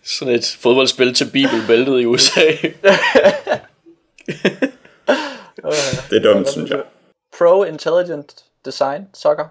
sådan 0.04 0.34
et 0.34 0.58
fodboldspil 0.60 1.14
til 1.14 1.26
bibelbæltet 1.34 2.02
i 2.02 2.06
USA. 2.06 2.42
Det 6.10 6.18
er 6.18 6.34
dumt, 6.34 6.50
synes 6.50 6.70
jeg. 6.72 6.82
Pro 7.38 7.64
Intelligent 7.64 8.44
Design 8.66 9.08
Soccer. 9.14 9.46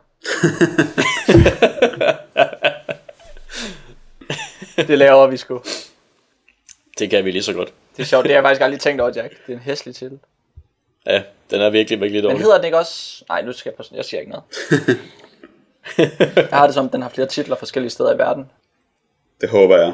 det 4.88 4.98
laver 4.98 5.26
vi 5.26 5.36
sgu. 5.36 5.62
det 6.98 7.10
kan 7.10 7.24
vi 7.24 7.30
lige 7.30 7.42
så 7.42 7.52
godt. 7.52 7.72
Det 7.96 8.02
er 8.02 8.06
sjovt, 8.06 8.24
det 8.24 8.30
har 8.32 8.36
jeg 8.36 8.44
faktisk 8.44 8.62
aldrig 8.62 8.80
tænkt 8.80 9.00
over, 9.00 9.12
Jack. 9.16 9.46
Det 9.46 9.52
er 9.52 9.56
en 9.56 9.62
hæslig 9.62 9.94
titel. 9.94 10.18
Ja, 11.06 11.22
den 11.50 11.60
er 11.60 11.70
virkelig, 11.70 12.00
virkelig 12.00 12.22
Men 12.22 12.30
dårlig. 12.30 12.40
hedder 12.42 12.56
den 12.56 12.64
ikke 12.64 12.78
også... 12.78 13.24
Nej, 13.28 13.42
nu 13.42 13.52
skal 13.52 13.70
jeg 13.70 13.76
passe. 13.76 13.94
Jeg 13.94 14.05
siger 14.05 14.20
ikke 14.20 14.32
noget. 14.32 14.44
jeg 16.50 16.59
har 16.59 16.66
det 16.66 16.74
som, 16.74 16.86
at 16.86 16.92
den 16.92 17.02
har 17.02 17.09
flere 17.09 17.28
titler 17.28 17.56
forskellige 17.56 17.90
steder 17.90 18.14
i 18.14 18.18
verden. 18.18 18.50
Det 19.40 19.48
håber 19.48 19.76
jeg. 19.76 19.92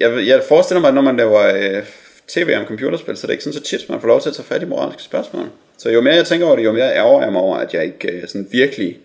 Jeg, 0.00 0.26
jeg 0.26 0.42
forestiller 0.48 0.80
mig, 0.80 0.88
at 0.88 0.94
når 0.94 1.02
man 1.02 1.16
laver 1.16 1.40
øh, 1.54 1.86
tv 2.28 2.54
om 2.60 2.64
computerspil, 2.66 3.16
så 3.16 3.24
er 3.24 3.28
det 3.28 3.32
ikke 3.32 3.44
sådan 3.44 3.58
så 3.58 3.62
tit, 3.62 3.88
man 3.90 4.00
får 4.00 4.08
lov 4.08 4.20
til 4.20 4.28
at 4.28 4.34
tage 4.36 4.46
fat 4.46 4.62
i 4.62 4.64
moralske 4.64 5.02
spørgsmål. 5.02 5.50
Så 5.78 5.90
jo 5.90 6.00
mere 6.00 6.14
jeg 6.14 6.26
tænker 6.26 6.46
over 6.46 6.56
det, 6.56 6.64
jo 6.64 6.72
mere 6.72 6.94
ærger 6.94 7.22
jeg 7.22 7.32
mig 7.32 7.40
over, 7.42 7.56
at 7.56 7.74
jeg 7.74 7.84
ikke 7.84 8.08
øh, 8.12 8.28
sådan 8.28 8.48
virkelig 8.52 8.98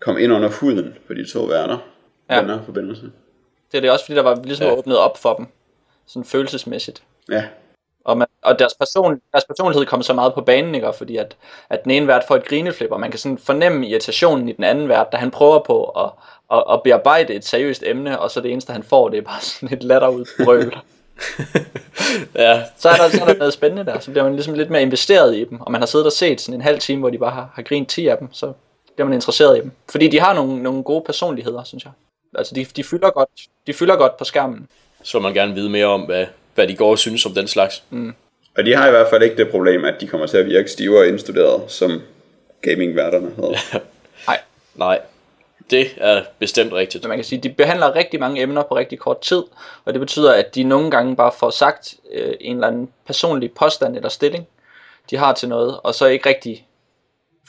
kom 0.00 0.18
ind 0.18 0.32
under 0.32 0.48
huden 0.48 0.94
på 1.06 1.14
de 1.14 1.32
to 1.32 1.40
værter. 1.40 1.78
Ja. 2.30 2.40
Den 2.40 2.48
her 2.50 2.60
forbindelse. 2.64 3.02
Det 3.72 3.78
er 3.78 3.80
det 3.80 3.90
også, 3.90 4.04
fordi 4.04 4.16
der 4.16 4.22
var 4.22 4.40
ligesom 4.44 4.66
Ja. 4.66 4.72
åbnet 4.72 4.96
op 4.98 5.18
for 5.18 5.34
dem. 5.34 5.46
Sådan 6.06 6.24
følelsesmæssigt. 6.24 7.02
Ja. 7.30 7.44
Og, 8.04 8.18
man, 8.18 8.26
og 8.42 8.58
deres, 8.58 8.74
person, 8.74 9.20
deres 9.32 9.44
personlighed 9.44 9.86
kom 9.86 10.02
så 10.02 10.12
meget 10.12 10.34
på 10.34 10.40
banen, 10.40 10.74
ikke? 10.74 10.92
Fordi 10.98 11.16
at, 11.16 11.36
at 11.70 11.84
den 11.84 11.90
ene 11.90 12.06
vært 12.06 12.24
får 12.28 12.36
et 12.36 12.44
grineflip, 12.48 12.90
og 12.90 13.00
man 13.00 13.10
kan 13.10 13.18
sådan 13.20 13.38
fornemme 13.38 13.86
irritationen 13.88 14.48
i 14.48 14.52
den 14.52 14.64
anden 14.64 14.88
vært, 14.88 15.06
da 15.12 15.16
han 15.16 15.30
prøver 15.30 15.58
på 15.58 15.84
at, 15.84 16.10
at, 16.52 16.64
at 16.72 16.82
bearbejde 16.84 17.34
et 17.34 17.44
seriøst 17.44 17.82
emne, 17.86 18.18
og 18.20 18.30
så 18.30 18.40
det 18.40 18.50
eneste 18.52 18.72
han 18.72 18.82
får, 18.82 19.08
det 19.08 19.18
er 19.18 19.22
bare 19.22 19.40
sådan 19.40 19.72
et 19.76 19.82
latterudbrøl. 19.82 20.76
Ja, 22.34 22.62
så, 22.78 22.88
er 22.88 22.96
der, 22.96 23.08
så 23.08 23.20
er 23.22 23.26
der 23.26 23.34
noget 23.34 23.52
spændende 23.52 23.92
der, 23.92 24.00
så 24.00 24.10
bliver 24.10 24.24
man 24.24 24.32
ligesom 24.34 24.54
lidt 24.54 24.70
mere 24.70 24.82
investeret 24.82 25.36
i 25.36 25.44
dem, 25.44 25.60
og 25.60 25.72
man 25.72 25.80
har 25.80 25.86
siddet 25.86 26.06
og 26.06 26.12
set 26.12 26.40
sådan 26.40 26.54
en 26.54 26.60
halv 26.60 26.78
time, 26.78 27.00
hvor 27.00 27.10
de 27.10 27.18
bare 27.18 27.30
har, 27.30 27.50
har 27.54 27.62
grint 27.62 27.88
10 27.88 28.06
af 28.06 28.18
dem, 28.18 28.28
så 28.32 28.52
bliver 28.94 29.08
man 29.08 29.14
interesseret 29.14 29.58
i 29.58 29.60
dem. 29.60 29.70
Fordi 29.90 30.08
de 30.08 30.20
har 30.20 30.34
nogle, 30.34 30.62
nogle 30.62 30.82
gode 30.82 31.02
personligheder, 31.06 31.64
synes 31.64 31.84
jeg. 31.84 31.92
Altså 32.38 32.54
de, 32.54 32.64
de, 32.64 32.84
fylder 32.84 33.10
godt, 33.10 33.28
de 33.66 33.72
fylder 33.72 33.96
godt 33.96 34.16
på 34.16 34.24
skærmen. 34.24 34.68
så 35.02 35.18
man 35.18 35.34
gerne 35.34 35.54
vide 35.54 35.70
mere 35.70 35.86
om, 35.86 36.00
hvad, 36.00 36.26
hvad 36.54 36.68
de 36.68 36.76
går 36.76 36.90
og 36.90 36.98
synes 36.98 37.26
om 37.26 37.34
den 37.34 37.48
slags. 37.48 37.82
Og 38.56 38.64
de 38.64 38.76
har 38.76 38.86
i 38.86 38.90
hvert 38.90 39.10
fald 39.10 39.22
ikke 39.22 39.36
det 39.36 39.50
problem, 39.50 39.84
at 39.84 39.94
de 40.00 40.06
kommer 40.06 40.26
til 40.26 40.36
at 40.36 40.46
virke 40.46 40.68
stive 40.68 40.98
og 40.98 41.06
indstuderet, 41.06 41.62
som 41.68 42.02
gamingværterne 42.62 43.30
havde. 43.36 43.54
Nej, 44.28 44.40
Nej, 44.74 45.00
det 45.70 45.86
er 45.96 46.22
bestemt 46.38 46.72
rigtigt. 46.72 47.02
Så 47.02 47.08
man 47.08 47.18
kan 47.18 47.24
sige, 47.24 47.40
de 47.40 47.48
behandler 47.48 47.94
rigtig 47.94 48.20
mange 48.20 48.42
emner 48.42 48.62
på 48.62 48.76
rigtig 48.76 48.98
kort 48.98 49.20
tid, 49.20 49.42
og 49.84 49.92
det 49.92 50.00
betyder, 50.00 50.34
at 50.34 50.54
de 50.54 50.62
nogle 50.62 50.90
gange 50.90 51.16
bare 51.16 51.32
får 51.38 51.50
sagt 51.50 51.94
øh, 52.12 52.34
en 52.40 52.56
eller 52.56 52.66
anden 52.66 52.92
personlig 53.06 53.52
påstand 53.52 53.96
eller 53.96 54.08
stilling, 54.08 54.46
de 55.10 55.16
har 55.16 55.32
til 55.32 55.48
noget, 55.48 55.80
og 55.82 55.94
så 55.94 56.06
ikke 56.06 56.28
rigtig 56.28 56.66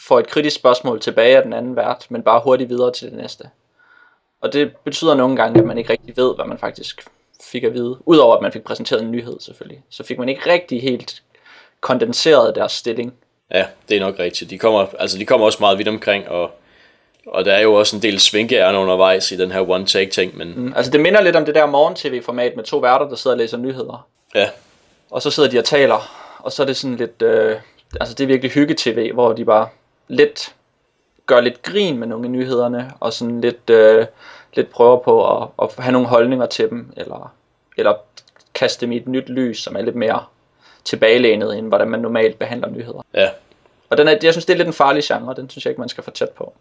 får 0.08 0.20
et 0.20 0.28
kritisk 0.28 0.56
spørgsmål 0.56 1.00
tilbage 1.00 1.38
af 1.38 1.44
den 1.44 1.54
anden 1.54 1.76
vært, 1.76 2.06
men 2.10 2.24
bare 2.24 2.42
hurtigt 2.44 2.70
videre 2.70 2.92
til 2.92 3.08
det 3.08 3.18
næste. 3.18 3.50
Og 4.42 4.54
det 4.54 4.76
betyder 4.84 5.16
nogle 5.16 5.36
gange, 5.36 5.60
at 5.60 5.66
man 5.66 5.78
ikke 5.78 5.90
rigtig 5.90 6.18
ved, 6.18 6.36
hvad 6.36 6.46
man 6.46 6.58
faktisk 6.58 7.08
fik 7.44 7.64
at 7.64 7.74
vide. 7.74 7.98
Udover 8.06 8.36
at 8.36 8.42
man 8.42 8.52
fik 8.52 8.64
præsenteret 8.64 9.02
en 9.02 9.12
nyhed 9.12 9.40
selvfølgelig, 9.40 9.84
så 9.90 10.04
fik 10.04 10.20
man 10.20 10.30
ikke 10.30 10.52
rigtig 10.52 10.82
helt 10.82 11.24
kondenseret 11.82 12.56
deres 12.56 12.72
stilling. 12.72 13.14
Ja, 13.52 13.66
det 13.90 13.98
er 13.98 14.02
nok 14.02 14.20
rigtigt. 14.20 14.50
De 14.50 14.58
kommer, 14.58 14.86
altså, 15.00 15.18
de 15.18 15.26
kommer 15.26 15.46
også 15.46 15.58
meget 15.60 15.78
vidt 15.78 15.88
omkring, 15.88 16.28
og, 16.28 16.52
og 17.28 17.46
der 17.46 17.54
er 17.54 17.62
jo 17.62 17.74
også 17.74 17.96
en 17.96 18.02
del 18.02 18.20
svinkeærne 18.20 18.78
undervejs 18.78 19.32
i 19.32 19.38
den 19.38 19.52
her 19.52 19.70
one-take-ting, 19.70 20.38
men 20.38 20.54
Mm, 20.56 20.74
Altså 20.76 20.92
det 20.92 21.00
minder 21.02 21.22
lidt 21.22 21.36
om 21.36 21.46
det 21.46 21.56
der 21.56 21.66
morgen-tv-format 21.66 22.56
med 22.56 22.64
to 22.64 22.78
værter, 22.78 23.10
der 23.10 23.16
sidder 23.16 23.34
og 23.36 23.38
læser 23.38 23.58
nyheder. 23.58 24.08
ja, 24.36 24.50
Og 25.12 25.22
så 25.22 25.30
sidder 25.32 25.50
de 25.50 25.60
og 25.60 25.66
taler, 25.66 26.12
og 26.40 26.52
så 26.52 26.62
er 26.64 26.68
det 26.68 26.78
sådan 26.78 26.96
lidt, 26.96 27.22
øh, 27.22 27.56
altså 28.00 28.14
det 28.16 28.24
er 28.24 28.28
virkelig 28.28 28.52
hygge-tv, 28.52 29.14
hvor 29.14 29.34
de 29.34 29.46
bare 29.46 29.68
lidt 30.08 30.56
gør 31.26 31.42
lidt 31.42 31.62
grin 31.62 31.98
med 31.98 32.08
nogle 32.08 32.26
af 32.26 32.32
nyhederne, 32.32 32.92
og 33.00 33.14
sådan 33.14 33.42
lidt, 33.42 33.70
øh, 33.70 34.06
lidt 34.54 34.70
prøver 34.70 34.98
på 34.98 35.42
at, 35.42 35.48
at 35.62 35.70
have 35.84 35.92
nogle 35.94 36.08
holdninger 36.08 36.46
til 36.46 36.70
dem, 36.70 36.94
eller, 36.98 37.34
eller 37.78 37.94
kaste 38.54 38.86
dem 38.86 38.92
i 38.92 38.98
et 38.98 39.08
nyt 39.08 39.30
lys, 39.30 39.64
som 39.64 39.76
er 39.76 39.82
lidt 39.82 39.96
mere 39.96 40.24
tilbagelænet, 40.84 41.58
end 41.58 41.68
hvordan 41.68 41.88
man 41.88 42.00
normalt 42.00 42.40
behandler 42.40 42.70
nyheder. 42.70 43.02
ja. 43.14 43.30
Og 43.90 43.98
den 43.98 44.08
er, 44.08 44.18
jeg 44.24 44.34
synes, 44.34 44.46
det 44.46 44.54
er 44.54 44.58
lidt 44.58 44.68
en 44.68 44.74
farlig 44.74 45.04
genre, 45.04 45.36
den 45.36 45.50
synes 45.50 45.66
jeg 45.66 45.72
ikke, 45.72 45.82
man 45.82 45.90
skal 45.90 46.04
få 46.04 46.12
tæt 46.12 46.30
på. 46.30 46.54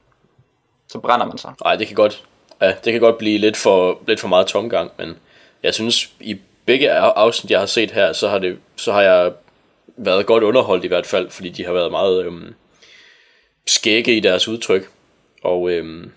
Så 0.89 0.98
brænder 0.98 1.27
man 1.27 1.39
sig. 1.39 1.52
Nej, 1.65 1.77
det 1.77 1.86
kan 1.86 1.97
godt, 1.97 2.24
ja, 2.61 2.74
det 2.85 2.93
kan 2.93 3.01
godt 3.01 3.19
blive 3.19 3.39
lidt 3.39 3.56
for, 3.56 3.98
lidt 4.06 4.20
for 4.20 4.28
meget 4.28 4.47
tomgang, 4.47 4.90
men 4.98 5.16
jeg 5.62 5.74
synes, 5.74 6.11
i 6.20 6.39
begge 6.66 6.90
af- 6.93 7.12
afsnit, 7.16 7.51
jeg 7.51 7.59
har 7.59 7.66
set 7.66 7.90
her, 7.90 8.12
så 8.12 8.28
har, 8.28 8.39
det, 8.39 8.59
så 8.77 8.93
har 8.93 9.02
jeg 9.02 9.32
været 9.97 10.27
godt 10.27 10.43
underholdt 10.44 10.85
i 10.85 10.89
hvert 10.89 11.06
fald, 11.06 11.31
fordi 11.31 11.48
de 11.48 11.65
har 11.65 11.73
været 11.73 11.90
meget 11.90 12.24
øhm, 12.24 12.55
skægge 13.66 14.16
i 14.16 14.20
deres 14.20 14.48
udtryk. 14.48 14.90
Og 15.43 15.70
øhm, 15.70 16.12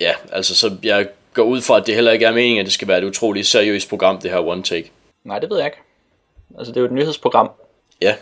ja, 0.00 0.12
altså 0.32 0.54
så 0.56 0.76
jeg 0.82 1.08
går 1.34 1.42
ud 1.42 1.60
fra, 1.60 1.76
at 1.76 1.86
det 1.86 1.94
heller 1.94 2.12
ikke 2.12 2.24
er 2.24 2.32
meningen, 2.32 2.58
at 2.60 2.64
det 2.66 2.72
skal 2.72 2.88
være 2.88 2.98
et 2.98 3.04
utroligt 3.04 3.46
seriøst 3.46 3.88
program, 3.88 4.18
det 4.20 4.30
her 4.30 4.38
One 4.38 4.62
Take. 4.62 4.90
Nej, 5.24 5.38
det 5.38 5.50
ved 5.50 5.56
jeg 5.56 5.66
ikke. 5.66 5.78
Altså 6.58 6.70
det 6.72 6.76
er 6.76 6.80
jo 6.80 6.86
et 6.86 6.92
nyhedsprogram. 6.92 7.50
Ja, 8.02 8.14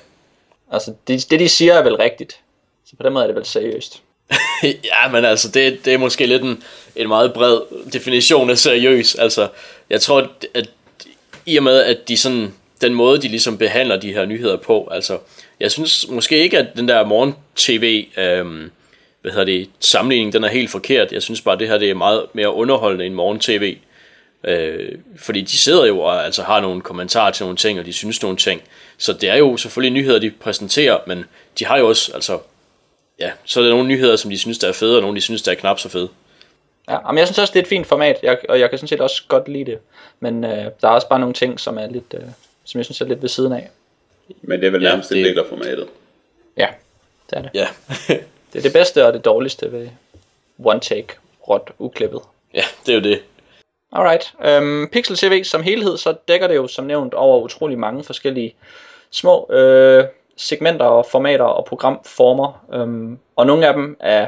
Altså 0.73 0.95
det, 1.09 1.27
det 1.31 1.41
de 1.41 1.49
siger 1.49 1.75
er 1.75 1.83
vel 1.83 1.97
rigtigt. 1.97 2.41
Så 2.85 2.97
på 2.97 3.03
den 3.03 3.13
måde 3.13 3.23
er 3.25 3.27
det 3.27 3.37
vel 3.37 3.45
seriøst. 3.45 4.03
ja, 4.63 5.09
men 5.13 5.25
altså, 5.25 5.49
det, 5.49 5.85
det 5.85 5.95
er 5.95 5.99
måske 5.99 6.27
lidt 6.27 6.43
en, 6.43 6.63
en 6.97 7.09
meget 7.09 7.33
bred 7.33 7.61
definition 7.93 8.51
af 8.51 8.59
seriøs. 8.59 9.15
Altså, 9.15 9.49
jeg 9.91 10.01
tror, 10.01 10.31
at 10.55 10.71
i 11.47 11.57
og 11.57 11.63
med, 11.63 11.79
at 11.79 12.09
de 12.09 12.17
sådan, 12.17 12.55
den 12.81 12.95
måde, 12.95 13.23
de 13.23 13.29
ligesom 13.29 13.59
behandler 13.59 13.97
de 13.97 14.13
her 14.13 14.25
nyheder 14.25 14.57
på, 14.57 14.89
altså, 14.91 15.19
jeg 15.61 15.71
synes 15.71 16.07
måske 16.09 16.39
ikke, 16.39 16.59
at 16.59 16.67
den 16.77 16.89
der 16.89 17.05
morgen-tv, 17.05 18.07
øhm, 18.17 18.71
hvad 19.23 19.33
hedder 19.33 19.45
det, 19.45 19.69
sammenligning, 19.81 20.33
den 20.33 20.45
er 20.45 20.49
helt 20.49 20.71
forkert. 20.71 21.13
Jeg 21.13 21.23
synes 21.23 21.41
bare, 21.41 21.53
at 21.53 21.61
det 21.61 21.69
her 21.69 21.79
det 21.79 21.91
er 21.91 21.95
meget 21.95 22.27
mere 22.33 22.55
underholdende 22.55 23.07
end 23.07 23.15
morgen-tv. 23.15 23.77
Øh, 24.45 24.93
fordi 25.17 25.41
de 25.41 25.59
sidder 25.59 25.87
jo 25.87 26.01
og 26.01 26.25
altså 26.25 26.43
har 26.43 26.61
nogle 26.61 26.81
kommentarer 26.81 27.31
til 27.31 27.45
nogle 27.45 27.57
ting, 27.57 27.79
og 27.79 27.87
de 27.87 27.93
synes 27.93 28.23
nogle 28.23 28.37
ting. 28.37 28.63
Så 28.99 29.13
det 29.13 29.29
er 29.29 29.37
jo 29.37 29.57
selvfølgelig 29.57 29.93
nyheder, 29.93 30.19
de 30.19 30.31
præsenterer, 30.31 30.99
men 31.07 31.25
de 31.59 31.67
har 31.67 31.79
jo 31.79 31.89
også, 31.89 32.13
altså, 32.15 32.39
ja, 33.21 33.31
så 33.45 33.61
er 33.61 33.65
der 33.65 33.71
nogle 33.71 33.89
nyheder, 33.89 34.17
som 34.17 34.31
de 34.31 34.39
synes, 34.39 34.59
der 34.59 34.69
er 34.69 34.73
fede, 34.73 34.97
og 34.97 35.03
nogle, 35.03 35.17
de 35.17 35.21
synes, 35.21 35.43
der 35.43 35.51
er 35.53 35.57
knap 35.57 35.79
så 35.79 35.89
fede. 35.89 36.09
Ja, 36.89 36.99
men 37.11 37.19
jeg 37.19 37.27
synes 37.27 37.39
også, 37.39 37.53
det 37.53 37.59
er 37.59 37.63
et 37.63 37.69
fint 37.69 37.87
format, 37.87 38.19
jeg, 38.23 38.39
og 38.49 38.61
jeg 38.61 38.71
kan 38.71 38.79
sådan 38.79 38.89
set 38.89 39.01
også 39.01 39.23
godt 39.29 39.49
lide 39.49 39.65
det. 39.65 39.79
Men 40.21 40.45
øh, 40.45 40.51
der 40.51 40.89
er 40.89 40.93
også 40.93 41.09
bare 41.09 41.19
nogle 41.19 41.35
ting, 41.35 41.61
som 41.61 41.79
er 41.79 41.87
lidt, 41.87 42.15
øh, 42.15 42.21
som 42.65 42.79
jeg 42.79 42.85
synes 42.85 43.01
er 43.01 43.05
lidt 43.05 43.23
ved 43.23 43.29
siden 43.29 43.53
af. 43.53 43.71
Men 44.43 44.61
det 44.61 44.67
er 44.67 44.71
vel 44.71 44.83
Ja, 44.83 44.89
nærmest 44.89 45.11
det- 45.11 45.19
en 45.19 45.25
del 45.25 45.39
af 45.39 45.45
formatet. 45.49 45.87
Ja, 46.57 46.67
det 47.31 47.39
er 47.39 47.43
det. 47.43 47.51
Ja, 47.55 47.69
Det 48.53 48.59
er 48.59 48.63
det 48.63 48.73
bedste 48.73 49.07
og 49.07 49.13
det 49.13 49.25
dårligste 49.25 49.73
ved 49.73 49.89
one 50.65 50.81
take, 50.81 51.09
råt, 51.49 51.71
uklippet. 51.79 52.21
ja 52.55 52.63
det 52.87 52.93
er 52.93 52.97
jo 52.97 53.03
det. 53.03 53.21
Alright. 53.93 54.35
Øhm, 54.45 54.89
Pixel 54.93 55.17
TV 55.17 55.45
som 55.45 55.63
helhed, 55.63 55.97
så 55.97 56.15
dækker 56.29 56.47
det 56.47 56.57
jo 56.57 56.69
som 56.69 56.85
nævnt 56.85 57.15
over 57.15 57.41
utrolig 57.41 57.79
mange 57.79 58.05
forskellige 58.05 58.55
små 59.11 59.51
øh, 59.53 60.05
segmenter 60.41 60.85
og 60.85 61.07
formater 61.07 61.45
og 61.45 61.65
programformer. 61.65 62.65
Øhm, 62.73 63.19
og 63.37 63.47
nogle 63.47 63.67
af 63.67 63.75
dem 63.75 63.97
er, 64.01 64.27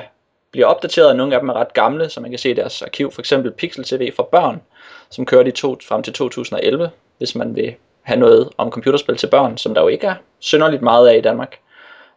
bliver 0.50 0.66
opdateret, 0.66 1.08
og 1.08 1.16
nogle 1.16 1.34
af 1.34 1.40
dem 1.40 1.48
er 1.48 1.54
ret 1.54 1.72
gamle, 1.74 2.08
så 2.08 2.20
man 2.20 2.30
kan 2.30 2.38
se 2.38 2.50
i 2.50 2.54
deres 2.54 2.82
arkiv. 2.82 3.12
For 3.12 3.20
eksempel 3.20 3.52
Pixel 3.52 3.84
TV 3.84 4.12
for 4.16 4.22
børn, 4.22 4.62
som 5.10 5.26
kørte 5.26 5.48
i 5.48 5.52
to, 5.52 5.76
frem 5.88 6.02
til 6.02 6.12
2011, 6.12 6.90
hvis 7.18 7.34
man 7.34 7.56
vil 7.56 7.74
have 8.02 8.20
noget 8.20 8.48
om 8.58 8.70
computerspil 8.70 9.16
til 9.16 9.26
børn, 9.26 9.58
som 9.58 9.74
der 9.74 9.80
jo 9.80 9.88
ikke 9.88 10.06
er 10.06 10.14
synderligt 10.38 10.82
meget 10.82 11.08
af 11.08 11.16
i 11.16 11.20
Danmark. 11.20 11.58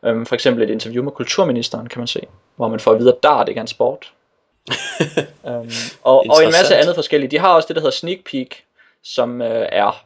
Øhm, 0.05 0.26
for 0.26 0.35
eksempel 0.35 0.63
et 0.63 0.69
interview 0.69 1.03
med 1.03 1.11
kulturministeren, 1.11 1.89
kan 1.89 1.99
man 1.99 2.07
se, 2.07 2.22
hvor 2.55 2.67
man 2.67 2.80
får 2.80 2.91
at 2.91 2.99
vide, 2.99 3.13
at 3.13 3.23
dart 3.23 3.49
ikke 3.49 3.59
er 3.59 3.63
en 3.63 3.67
sport. 3.67 4.11
øhm, 5.47 5.69
og, 6.03 6.26
og 6.30 6.43
en 6.43 6.51
masse 6.51 6.76
andet 6.76 6.95
forskellige. 6.95 7.31
De 7.31 7.39
har 7.39 7.53
også 7.53 7.67
det, 7.67 7.76
der 7.76 7.81
hedder 7.81 7.95
Sneak 7.95 8.19
Peek, 8.31 8.63
som 9.03 9.41
øh, 9.41 9.67
er 9.72 10.05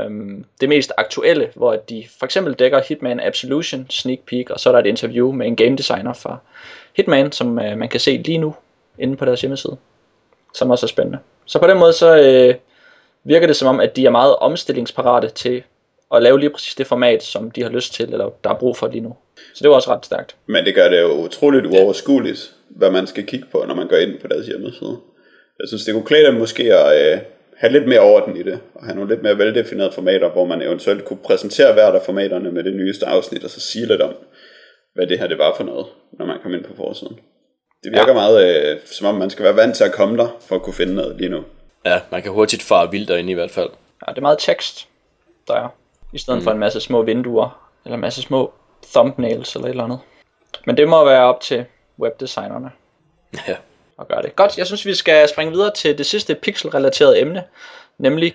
øhm, 0.00 0.44
det 0.60 0.68
mest 0.68 0.92
aktuelle, 0.96 1.50
hvor 1.54 1.76
de 1.76 2.04
for 2.18 2.26
eksempel 2.26 2.54
dækker 2.54 2.80
Hitman 2.88 3.20
Absolution 3.20 3.86
Sneak 3.90 4.18
Peek, 4.26 4.50
og 4.50 4.60
så 4.60 4.68
er 4.68 4.72
der 4.72 4.80
et 4.80 4.86
interview 4.86 5.32
med 5.32 5.46
en 5.46 5.56
game 5.56 5.76
designer 5.76 6.12
fra 6.12 6.38
Hitman, 6.96 7.32
som 7.32 7.58
øh, 7.58 7.78
man 7.78 7.88
kan 7.88 8.00
se 8.00 8.16
lige 8.16 8.38
nu 8.38 8.54
inde 8.98 9.16
på 9.16 9.24
deres 9.24 9.40
hjemmeside, 9.40 9.76
som 10.54 10.70
også 10.70 10.86
er 10.86 10.88
spændende. 10.88 11.18
Så 11.46 11.58
på 11.58 11.66
den 11.66 11.78
måde 11.78 11.92
så 11.92 12.16
øh, 12.16 12.54
virker 13.24 13.46
det 13.46 13.56
som 13.56 13.68
om, 13.68 13.80
at 13.80 13.96
de 13.96 14.06
er 14.06 14.10
meget 14.10 14.36
omstillingsparate 14.36 15.28
til 15.28 15.62
at 16.14 16.22
lave 16.22 16.40
lige 16.40 16.50
præcis 16.50 16.74
det 16.74 16.86
format, 16.86 17.22
som 17.22 17.50
de 17.50 17.62
har 17.62 17.70
lyst 17.70 17.94
til, 17.94 18.12
eller 18.12 18.30
der 18.44 18.50
er 18.50 18.58
brug 18.58 18.76
for 18.76 18.88
lige 18.88 19.00
nu. 19.00 19.16
Så 19.54 19.62
det 19.62 19.68
var 19.68 19.76
også 19.76 19.94
ret 19.94 20.06
stærkt. 20.06 20.36
Men 20.46 20.64
det 20.64 20.74
gør 20.74 20.88
det 20.88 21.00
jo 21.00 21.12
utroligt 21.12 21.66
uoverskueligt, 21.66 22.52
hvad 22.68 22.90
man 22.90 23.06
skal 23.06 23.26
kigge 23.26 23.46
på, 23.52 23.64
når 23.68 23.74
man 23.74 23.88
går 23.88 23.96
ind 23.96 24.18
på 24.18 24.28
deres 24.28 24.46
hjemmeside. 24.46 24.96
Jeg 25.58 25.68
synes, 25.68 25.84
det 25.84 25.94
kunne 25.94 26.06
klæde 26.06 26.26
dem 26.26 26.34
måske 26.34 26.74
at 26.74 27.12
øh, 27.12 27.18
have 27.56 27.72
lidt 27.72 27.88
mere 27.88 28.00
orden 28.00 28.36
i 28.36 28.42
det, 28.42 28.60
og 28.74 28.84
have 28.84 28.94
nogle 28.94 29.10
lidt 29.10 29.22
mere 29.22 29.38
veldefinerede 29.38 29.92
formater, 29.92 30.30
hvor 30.30 30.44
man 30.44 30.62
eventuelt 30.62 31.04
kunne 31.04 31.18
præsentere 31.24 31.72
hvert 31.72 31.94
af 31.94 32.02
formaterne 32.02 32.52
med 32.52 32.64
det 32.64 32.74
nyeste 32.74 33.06
afsnit, 33.06 33.44
og 33.44 33.50
så 33.50 33.60
sige 33.60 33.86
lidt 33.86 34.00
om, 34.00 34.14
hvad 34.94 35.06
det 35.06 35.18
her 35.18 35.26
det 35.26 35.38
var 35.38 35.54
for 35.56 35.64
noget, 35.64 35.86
når 36.12 36.26
man 36.26 36.36
kom 36.42 36.54
ind 36.54 36.64
på 36.64 36.76
forsiden. 36.76 37.18
Det 37.84 37.92
virker 37.92 38.08
ja. 38.08 38.14
meget, 38.14 38.72
øh, 38.72 38.80
som 38.84 39.06
om 39.06 39.14
man 39.14 39.30
skal 39.30 39.44
være 39.44 39.56
vant 39.56 39.76
til 39.76 39.84
at 39.84 39.92
komme 39.92 40.16
der, 40.18 40.36
for 40.48 40.54
at 40.54 40.62
kunne 40.62 40.74
finde 40.74 40.94
noget 40.94 41.16
lige 41.16 41.30
nu. 41.30 41.44
Ja, 41.84 42.00
man 42.10 42.22
kan 42.22 42.32
hurtigt 42.32 42.62
fare 42.62 42.90
vildt 42.90 43.08
derinde 43.08 43.30
i 43.30 43.34
hvert 43.34 43.50
fald. 43.50 43.70
Ja, 44.06 44.10
det 44.12 44.18
er 44.18 44.22
meget 44.22 44.38
tekst, 44.38 44.88
der 45.48 45.54
er, 45.54 45.68
i 46.12 46.18
stedet 46.18 46.38
mm. 46.38 46.44
for 46.44 46.50
en 46.50 46.58
masse 46.58 46.80
små 46.80 47.02
vinduer, 47.02 47.70
eller 47.84 47.94
en 47.94 48.00
masse 48.00 48.22
små 48.22 48.52
thumbnails 48.92 49.54
eller 49.54 49.66
et 49.66 49.70
eller 49.70 49.84
andet. 49.84 49.98
Men 50.66 50.76
det 50.76 50.88
må 50.88 51.04
være 51.04 51.24
op 51.24 51.40
til 51.40 51.64
webdesignerne 51.98 52.70
Ja 53.48 53.56
at 54.00 54.08
gøre 54.08 54.22
det. 54.22 54.36
Godt, 54.36 54.58
jeg 54.58 54.66
synes 54.66 54.86
vi 54.86 54.94
skal 54.94 55.28
springe 55.28 55.52
videre 55.52 55.70
til 55.76 55.98
det 55.98 56.06
sidste 56.06 56.34
pixel-relaterede 56.34 57.20
emne, 57.20 57.42
nemlig 57.98 58.34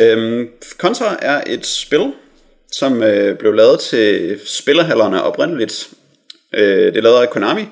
Øhm, 0.00 0.48
Contra 0.78 1.16
er 1.22 1.42
et 1.46 1.66
spil, 1.66 2.12
som 2.70 3.02
øh, 3.02 3.38
blev 3.38 3.52
lavet 3.52 3.80
til 3.80 4.40
spillerhallerne 4.46 5.22
oprindeligt. 5.22 5.88
Øh, 6.54 6.86
det 6.86 6.96
er 6.96 7.02
lavet 7.02 7.22
af 7.22 7.30
Konami, 7.30 7.62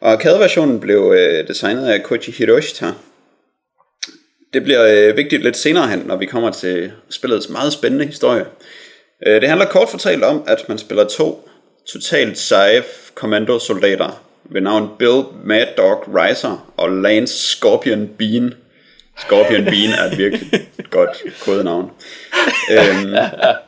og 0.00 0.12
arcade-versionen 0.12 0.80
blev 0.80 1.14
øh, 1.16 1.48
designet 1.48 1.88
af 1.88 2.02
Koji 2.02 2.32
Hiroshita. 2.32 2.86
Det 4.52 4.62
bliver 4.62 5.08
øh, 5.08 5.16
vigtigt 5.16 5.42
lidt 5.42 5.56
senere 5.56 5.88
hen, 5.88 5.98
når 5.98 6.16
vi 6.16 6.26
kommer 6.26 6.50
til 6.50 6.92
spillets 7.10 7.48
meget 7.48 7.72
spændende 7.72 8.06
historie. 8.06 8.44
Øh, 9.26 9.40
det 9.40 9.48
handler 9.48 9.66
kort 9.66 9.88
fortalt 9.88 10.24
om, 10.24 10.44
at 10.46 10.68
man 10.68 10.78
spiller 10.78 11.04
to 11.04 11.48
totalt 11.92 12.38
seje 12.38 12.84
kommandosoldater 13.14 14.27
ved 14.50 14.60
navn 14.60 14.88
Bill 14.98 15.22
Mad 15.44 15.66
Dog 15.76 16.04
Riser 16.14 16.72
og 16.76 16.90
Lance 16.90 17.38
Scorpion 17.38 18.10
Bean. 18.18 18.54
Scorpion 19.18 19.64
Bean 19.64 19.90
er 19.98 20.12
et 20.12 20.18
virkelig 20.18 20.68
godt 20.90 21.24
kodenavn. 21.44 21.90
Øhm, 22.70 23.10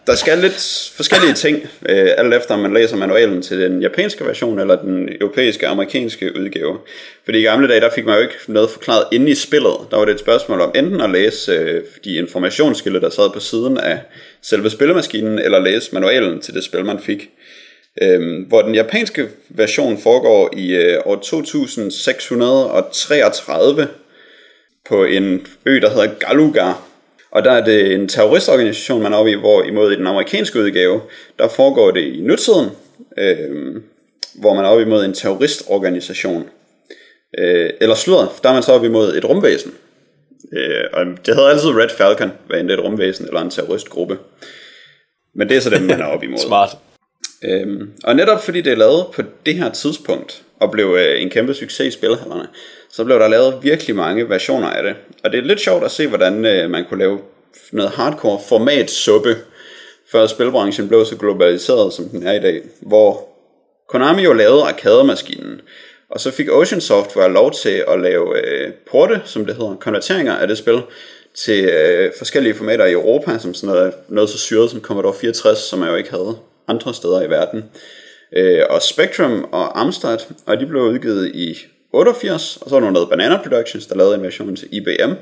der 0.06 0.14
skal 0.14 0.38
lidt 0.38 0.92
forskellige 0.96 1.32
ting, 1.32 1.56
øh, 1.88 2.08
alt 2.16 2.34
efter 2.34 2.54
om 2.54 2.60
man 2.60 2.74
læser 2.74 2.96
manualen 2.96 3.42
til 3.42 3.60
den 3.60 3.82
japanske 3.82 4.24
version 4.24 4.58
eller 4.58 4.82
den 4.82 5.08
europæiske 5.20 5.66
og 5.66 5.72
amerikanske 5.72 6.36
udgave. 6.40 6.78
Fordi 7.24 7.38
i 7.38 7.42
gamle 7.42 7.68
dage, 7.68 7.80
der 7.80 7.90
fik 7.94 8.04
man 8.04 8.14
jo 8.14 8.20
ikke 8.20 8.34
noget 8.48 8.70
forklaret 8.70 9.04
inde 9.12 9.30
i 9.30 9.34
spillet. 9.34 9.76
Der 9.90 9.96
var 9.96 10.04
det 10.04 10.14
et 10.14 10.20
spørgsmål 10.20 10.60
om 10.60 10.72
enten 10.74 11.00
at 11.00 11.10
læse 11.10 11.52
øh, 11.52 11.82
de 12.04 12.14
informationsskilte, 12.14 13.00
der 13.00 13.10
sad 13.10 13.30
på 13.30 13.40
siden 13.40 13.78
af 13.78 13.98
selve 14.42 14.70
spillemaskinen, 14.70 15.38
eller 15.38 15.58
læse 15.58 15.94
manualen 15.94 16.40
til 16.40 16.54
det 16.54 16.64
spil, 16.64 16.84
man 16.84 16.98
fik. 16.98 17.30
Øhm, 18.02 18.42
hvor 18.42 18.62
den 18.62 18.74
japanske 18.74 19.28
version 19.48 19.98
foregår 19.98 20.50
i 20.56 20.76
øh, 20.76 21.00
år 21.04 21.16
2633 21.16 23.88
på 24.88 25.04
en 25.04 25.46
ø, 25.66 25.80
der 25.80 25.90
hedder 25.90 26.14
Galuga. 26.18 26.72
Og 27.30 27.44
der 27.44 27.52
er 27.52 27.64
det 27.64 27.94
en 27.94 28.08
terroristorganisation, 28.08 29.02
man 29.02 29.12
er 29.12 29.16
oppe 29.16 29.30
i, 29.30 29.34
hvor 29.34 29.62
imod 29.62 29.92
i 29.92 29.96
den 29.96 30.06
amerikanske 30.06 30.58
udgave, 30.58 31.00
der 31.38 31.48
foregår 31.48 31.90
det 31.90 32.00
i 32.00 32.20
nutiden, 32.20 32.70
øh, 33.18 33.82
hvor 34.34 34.54
man 34.54 34.64
er 34.64 34.68
oppe 34.68 34.82
imod 34.82 35.04
en 35.04 35.14
terroristorganisation. 35.14 36.48
Øh, 37.38 37.70
eller 37.80 37.94
sludder, 37.94 38.38
der 38.42 38.48
er 38.48 38.52
man 38.52 38.62
så 38.62 38.72
oppe 38.72 38.86
imod 38.86 39.16
et 39.16 39.24
rumvæsen. 39.24 39.74
Øh, 40.52 40.84
og 40.92 41.06
det 41.06 41.34
hedder 41.34 41.48
altid 41.48 41.68
Red 41.68 41.88
Falcon, 41.88 42.32
hvad 42.46 42.60
end 42.60 42.68
det 42.68 42.74
er 42.74 42.78
et 42.78 42.84
rumvæsen 42.84 43.26
eller 43.26 43.40
en 43.40 43.50
terroristgruppe. 43.50 44.18
Men 45.34 45.48
det 45.48 45.56
er 45.56 45.60
så 45.60 45.70
dem, 45.70 45.82
man 45.82 46.00
er 46.00 46.04
oppe 46.04 46.26
imod. 46.26 46.38
Smart. 46.46 46.76
Øhm, 47.44 47.90
og 48.04 48.16
netop 48.16 48.44
fordi 48.44 48.60
det 48.60 48.72
er 48.72 48.76
lavet 48.76 49.06
på 49.14 49.22
det 49.46 49.54
her 49.54 49.70
tidspunkt, 49.70 50.42
og 50.60 50.70
blev 50.70 50.96
øh, 50.98 51.22
en 51.22 51.30
kæmpe 51.30 51.54
succes 51.54 51.94
i 51.94 51.98
spilhallerne, 51.98 52.48
så 52.90 53.04
blev 53.04 53.18
der 53.18 53.28
lavet 53.28 53.58
virkelig 53.62 53.96
mange 53.96 54.28
versioner 54.28 54.68
af 54.68 54.82
det. 54.82 54.94
Og 55.24 55.32
det 55.32 55.38
er 55.38 55.44
lidt 55.44 55.60
sjovt 55.60 55.84
at 55.84 55.90
se, 55.90 56.06
hvordan 56.06 56.46
øh, 56.46 56.70
man 56.70 56.84
kunne 56.88 56.98
lave 56.98 57.18
noget 57.72 57.90
hardcore 57.90 58.40
formatsuppe, 58.48 59.36
før 60.12 60.26
spilbranchen 60.26 60.88
blev 60.88 61.04
så 61.04 61.16
globaliseret, 61.16 61.92
som 61.92 62.08
den 62.08 62.26
er 62.26 62.32
i 62.32 62.40
dag. 62.40 62.62
Hvor 62.80 63.28
Konami 63.88 64.22
jo 64.22 64.32
lavede 64.32 64.62
arkademaskinen, 64.62 65.60
og 66.10 66.20
så 66.20 66.30
fik 66.30 66.48
Ocean 66.50 66.80
Software 66.80 67.32
lov 67.32 67.52
til 67.52 67.84
at 67.88 68.00
lave 68.00 68.46
øh, 68.46 68.72
porte, 68.90 69.20
som 69.24 69.46
det 69.46 69.56
hedder, 69.56 69.76
konverteringer 69.76 70.36
af 70.36 70.48
det 70.48 70.58
spil, 70.58 70.82
til 71.34 71.64
øh, 71.64 72.12
forskellige 72.18 72.54
formater 72.54 72.84
i 72.84 72.92
Europa, 72.92 73.38
som 73.38 73.54
sådan 73.54 73.74
noget, 73.74 73.92
noget 74.08 74.30
så 74.30 74.38
syret 74.38 74.70
som 74.70 74.80
Commodore 74.80 75.14
64, 75.14 75.58
som 75.58 75.78
man 75.78 75.88
jo 75.88 75.96
ikke 75.96 76.10
havde 76.10 76.36
andre 76.70 76.94
steder 76.94 77.22
i 77.22 77.30
verden. 77.30 77.64
Øh, 78.36 78.62
og 78.70 78.82
Spectrum 78.82 79.48
og 79.52 79.80
Amstrad, 79.80 80.18
og 80.46 80.60
de 80.60 80.66
blev 80.66 80.82
udgivet 80.82 81.30
i 81.34 81.58
88, 81.92 82.58
og 82.60 82.70
så 82.70 82.76
var 82.76 82.84
der 82.84 82.90
noget 82.90 83.08
Banana 83.08 83.36
Productions, 83.42 83.86
der 83.86 83.96
lavede 83.96 84.14
en 84.14 84.22
version 84.22 84.56
til 84.56 84.68
IBM. 84.70 85.12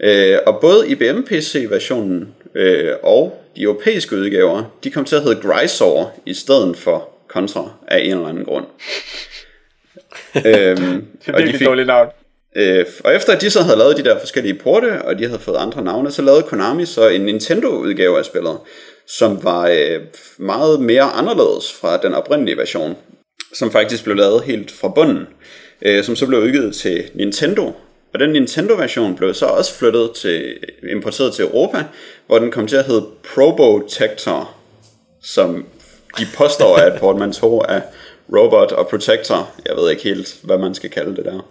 Øh, 0.00 0.38
og 0.46 0.60
både 0.60 0.88
IBM 0.88 1.22
PC-versionen 1.22 2.34
øh, 2.54 2.92
og 3.02 3.42
de 3.56 3.62
europæiske 3.62 4.16
udgaver, 4.16 4.64
de 4.84 4.90
kom 4.90 5.04
til 5.04 5.16
at 5.16 5.22
hedde 5.22 5.40
Grysaur 5.40 6.12
i 6.26 6.34
stedet 6.34 6.76
for 6.76 7.08
Contra 7.28 7.70
af 7.88 7.98
en 7.98 8.10
eller 8.10 8.28
anden 8.28 8.44
grund. 8.44 8.66
øhm, 10.46 11.06
det 11.26 11.34
er 11.34 11.36
virkelig 11.36 11.66
dårligt 11.66 11.86
navn. 11.86 12.08
Øh, 12.56 12.86
og 13.04 13.14
efter 13.14 13.32
at 13.32 13.40
de 13.40 13.50
så 13.50 13.62
havde 13.62 13.78
lavet 13.78 13.96
de 13.96 14.04
der 14.04 14.18
forskellige 14.18 14.54
porte, 14.54 15.02
og 15.02 15.18
de 15.18 15.26
havde 15.26 15.40
fået 15.40 15.56
andre 15.56 15.82
navne, 15.82 16.10
så 16.10 16.22
lavede 16.22 16.42
Konami 16.42 16.86
så 16.86 17.08
en 17.08 17.20
Nintendo-udgave 17.20 18.18
af 18.18 18.24
spillet, 18.24 18.58
som 19.08 19.44
var 19.44 19.68
øh, 19.68 20.00
meget 20.38 20.80
mere 20.80 21.02
anderledes 21.02 21.72
fra 21.72 21.96
den 21.96 22.14
oprindelige 22.14 22.56
version, 22.56 22.96
som 23.54 23.72
faktisk 23.72 24.04
blev 24.04 24.16
lavet 24.16 24.42
helt 24.42 24.70
fra 24.70 24.88
bunden, 24.88 25.26
øh, 25.82 26.04
som 26.04 26.16
så 26.16 26.26
blev 26.26 26.40
udgivet 26.40 26.74
til 26.74 27.10
Nintendo. 27.14 27.72
Og 28.14 28.20
den 28.20 28.30
Nintendo-version 28.30 29.16
blev 29.16 29.34
så 29.34 29.46
også 29.46 29.74
flyttet 29.74 30.10
til, 30.12 30.56
importeret 30.90 31.34
til 31.34 31.44
Europa, 31.44 31.84
hvor 32.26 32.38
den 32.38 32.50
kom 32.50 32.66
til 32.66 32.76
at 32.76 32.84
hedde 32.84 33.06
Probotector, 33.34 34.54
som 35.22 35.66
de 36.18 36.26
påstår, 36.36 36.76
at 36.76 36.92
Portman 37.00 37.32
2 37.32 37.60
er 37.68 37.80
Robot 38.36 38.72
og 38.72 38.88
Protector. 38.88 39.50
Jeg 39.66 39.76
ved 39.76 39.90
ikke 39.90 40.02
helt, 40.02 40.36
hvad 40.42 40.58
man 40.58 40.74
skal 40.74 40.90
kalde 40.90 41.16
det 41.16 41.24
der. 41.24 41.48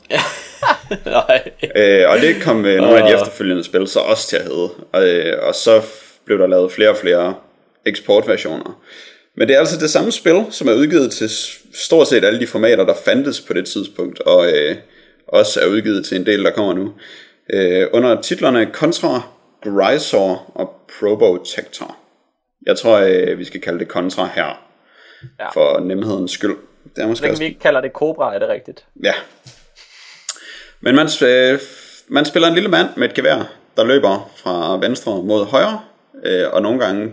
Nej. 1.05 1.41
Øh, 1.75 2.09
og 2.09 2.17
det 2.17 2.41
kom 2.41 2.65
øh, 2.65 2.81
nogle 2.81 3.03
af 3.03 3.09
de 3.09 3.13
efterfølgende 3.13 3.63
spil 3.63 3.87
så 3.87 3.99
også 3.99 4.27
til 4.27 4.37
at 4.37 4.43
hedde. 4.43 4.69
Og, 4.91 5.07
øh, 5.07 5.47
og 5.47 5.55
så 5.55 5.81
blev 6.25 6.39
der 6.39 6.47
lavet 6.47 6.71
flere 6.71 6.89
og 6.89 6.97
flere 6.97 7.33
eksportversioner. 7.85 8.81
Men 9.37 9.47
det 9.47 9.55
er 9.55 9.59
altså 9.59 9.77
det 9.79 9.89
samme 9.89 10.11
spil, 10.11 10.45
som 10.51 10.67
er 10.67 10.73
udgivet 10.73 11.11
til 11.11 11.29
stort 11.73 12.07
set 12.07 12.25
alle 12.25 12.39
de 12.39 12.47
formater, 12.47 12.85
der 12.85 12.93
fandtes 13.05 13.41
på 13.41 13.53
det 13.53 13.65
tidspunkt, 13.65 14.19
og 14.19 14.47
øh, 14.51 14.75
også 15.27 15.61
er 15.61 15.67
udgivet 15.67 16.05
til 16.05 16.17
en 16.17 16.25
del, 16.25 16.43
der 16.43 16.51
kommer 16.51 16.73
nu. 16.73 16.93
Øh, 17.53 17.87
under 17.93 18.21
titlerne 18.21 18.69
Contra, 18.73 19.21
Grisor 19.63 20.51
og 20.55 20.73
Probotector. 20.99 21.97
Jeg 22.65 22.77
tror, 22.77 22.97
øh, 22.97 23.39
vi 23.39 23.45
skal 23.45 23.61
kalde 23.61 23.79
det 23.79 23.87
Contra 23.87 24.29
her, 24.35 24.61
Ja. 25.39 25.49
for 25.49 25.79
nemhedens 25.79 26.31
skyld. 26.31 26.55
Det 26.95 27.03
er 27.03 27.07
måske 27.07 27.25
Så 27.25 27.29
også 27.31 27.41
vi 27.41 27.47
ikke 27.47 27.59
kalder 27.59 27.81
det 27.81 27.91
Cobra, 27.91 28.35
er 28.35 28.39
det 28.39 28.49
rigtigt? 28.49 28.85
Ja. 29.03 29.13
Men 30.81 30.95
man, 30.95 31.07
øh, 31.25 31.59
man 32.07 32.25
spiller 32.25 32.47
en 32.47 32.53
lille 32.53 32.69
mand 32.69 32.87
med 32.97 33.09
et 33.09 33.13
gevær, 33.15 33.53
der 33.77 33.83
løber 33.83 34.31
fra 34.35 34.77
venstre 34.77 35.23
mod 35.23 35.45
højre, 35.45 35.81
øh, 36.23 36.45
og 36.53 36.61
nogle 36.61 36.79
gange 36.79 37.11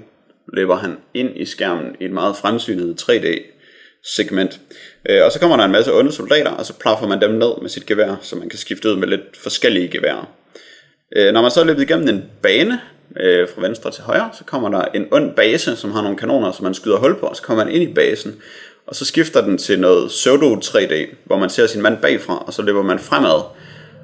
løber 0.53 0.77
han 0.77 0.97
ind 1.15 1.31
i 1.37 1.45
skærmen 1.45 1.97
i 2.01 2.05
et 2.05 2.11
meget 2.11 2.37
fremsynet 2.37 3.03
3D-segment. 3.03 4.61
Øh, 5.09 5.25
og 5.25 5.33
så 5.33 5.41
kommer 5.41 5.57
der 5.57 5.65
en 5.65 5.73
masse 5.73 5.95
onde 5.95 6.13
soldater, 6.13 6.51
og 6.51 6.67
så 6.67 6.79
plaffer 6.79 7.07
man 7.07 7.21
dem 7.21 7.31
ned 7.31 7.61
med 7.61 7.71
sit 7.71 7.87
gevær, 7.87 8.17
så 8.23 8.37
man 8.37 8.49
kan 8.49 8.59
skifte 8.59 8.91
ud 8.91 8.97
med 8.97 9.09
lidt 9.09 9.37
forskellige 9.37 9.89
geværer. 9.89 10.31
Øh, 11.17 11.33
når 11.33 11.43
man 11.43 11.51
så 11.51 11.61
er 11.61 11.65
løbet 11.65 11.83
igennem 11.83 12.09
en 12.09 12.25
bane 12.43 12.81
øh, 13.17 13.49
fra 13.55 13.63
venstre 13.63 13.91
til 13.91 14.03
højre, 14.03 14.31
så 14.39 14.45
kommer 14.45 14.69
der 14.69 14.85
en 14.85 15.07
ond 15.11 15.35
base, 15.35 15.77
som 15.77 15.91
har 15.91 16.03
nogle 16.03 16.17
kanoner, 16.17 16.53
som 16.53 16.65
man 16.65 16.75
skyder 16.75 16.97
hul 16.97 17.15
på, 17.21 17.27
og 17.27 17.37
så 17.37 17.43
kommer 17.43 17.65
man 17.65 17.75
ind 17.75 17.91
i 17.91 17.95
basen, 17.95 18.43
og 18.87 18.97
så 18.97 19.05
skifter 19.05 19.45
den 19.45 19.59
til 19.59 19.81
noget 19.81 20.09
pseudo 20.09 20.55
3D, 20.55 21.15
hvor 21.25 21.39
man 21.39 21.51
ser 21.51 21.67
sin 21.67 21.83
mand 21.83 21.99
bagfra, 22.03 22.45
og 22.47 22.53
så 22.53 22.63
løber 22.63 22.83
man 22.83 22.99
fremad. 22.99 23.43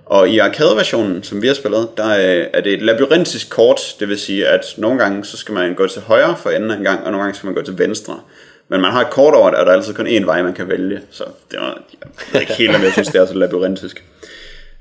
Og 0.08 0.28
i 0.28 0.38
arcade-versionen, 0.38 1.22
som 1.22 1.42
vi 1.42 1.46
har 1.46 1.54
spillet, 1.54 1.88
der 1.96 2.08
øh, 2.08 2.46
er 2.52 2.60
det 2.60 2.72
et 2.72 2.82
labyrintisk 2.82 3.50
kort, 3.50 3.80
det 4.00 4.08
vil 4.08 4.18
sige, 4.18 4.46
at 4.46 4.64
nogle 4.76 4.98
gange 4.98 5.24
så 5.24 5.36
skal 5.36 5.54
man 5.54 5.74
gå 5.74 5.86
til 5.86 6.02
højre 6.02 6.36
for 6.36 6.50
enden 6.50 6.70
af 6.70 6.76
en 6.76 6.82
gang, 6.82 7.04
og 7.04 7.10
nogle 7.10 7.22
gange 7.22 7.36
skal 7.36 7.46
man 7.46 7.54
gå 7.54 7.62
til 7.62 7.78
venstre. 7.78 8.20
Men 8.68 8.80
man 8.80 8.90
har 8.90 9.00
et 9.00 9.10
kort 9.10 9.34
over 9.34 9.50
det, 9.50 9.58
og 9.58 9.66
der 9.66 9.72
er 9.72 9.76
altid 9.76 9.94
kun 9.94 10.06
én 10.06 10.24
vej, 10.24 10.42
man 10.42 10.54
kan 10.54 10.68
vælge, 10.68 11.00
så 11.10 11.24
det 11.50 11.58
var, 11.60 11.82
jeg 12.02 12.10
ved 12.32 12.40
ikke 12.40 12.52
helt, 12.52 12.76
om 12.76 12.82
jeg 12.82 12.92
synes, 12.92 13.08
det 13.08 13.20
er 13.20 13.26
så 13.26 13.34
labyrintisk. 13.34 14.04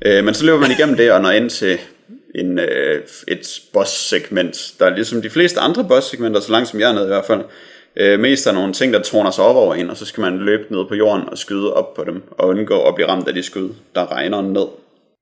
Øh, 0.05 0.23
men 0.23 0.33
så 0.33 0.45
løber 0.45 0.59
man 0.59 0.71
igennem 0.71 0.97
det 0.97 1.11
og 1.11 1.21
når 1.21 1.31
ind 1.31 1.49
til 1.49 1.77
en, 2.35 2.59
øh, 2.59 3.01
et 3.27 3.61
boss-segment, 3.73 4.73
der 4.79 4.85
er 4.85 4.95
ligesom 4.95 5.21
de 5.21 5.29
fleste 5.29 5.59
andre 5.59 5.83
boss-segmenter, 5.83 6.39
så 6.39 6.51
langt 6.51 6.69
som 6.69 6.79
jeg 6.79 6.89
er 6.89 6.93
nede 6.93 7.05
i 7.05 7.07
hvert 7.07 7.25
fald, 7.25 7.41
øh, 7.95 8.19
mest 8.19 8.47
er 8.47 8.51
nogle 8.51 8.73
ting, 8.73 8.93
der 8.93 9.01
tårner 9.01 9.31
sig 9.31 9.43
op 9.43 9.55
over 9.55 9.75
en, 9.75 9.89
og 9.89 9.97
så 9.97 10.05
skal 10.05 10.21
man 10.21 10.37
løbe 10.37 10.63
ned 10.69 10.85
på 10.87 10.95
jorden 10.95 11.29
og 11.29 11.37
skyde 11.37 11.73
op 11.73 11.93
på 11.93 12.03
dem, 12.03 12.23
og 12.31 12.47
undgå 12.47 12.83
at 12.83 12.95
blive 12.95 13.07
ramt 13.07 13.27
af 13.27 13.33
de 13.33 13.43
skud, 13.43 13.69
der 13.95 14.11
regner 14.11 14.41
ned. 14.41 14.67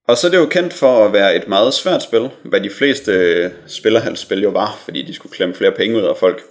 Og 0.08 0.18
så 0.18 0.28
er 0.28 0.32
det 0.32 0.38
jo 0.38 0.46
kendt 0.46 0.74
for 0.74 1.06
at 1.06 1.14
være 1.14 1.36
et 1.36 1.48
meget 1.48 1.74
svært 1.74 2.04
spil, 2.04 2.30
hvad 2.44 2.62
de 2.62 2.70
fleste 2.70 3.12
øh, 3.12 3.52
spillerhalsspil 3.68 4.42
jo 4.42 4.50
var, 4.50 4.80
fordi 4.84 5.02
de 5.02 5.14
skulle 5.14 5.34
klemme 5.34 5.56
flere 5.56 5.72
penge 5.72 5.98
ud 5.98 6.04
af 6.04 6.18
folk. 6.18 6.42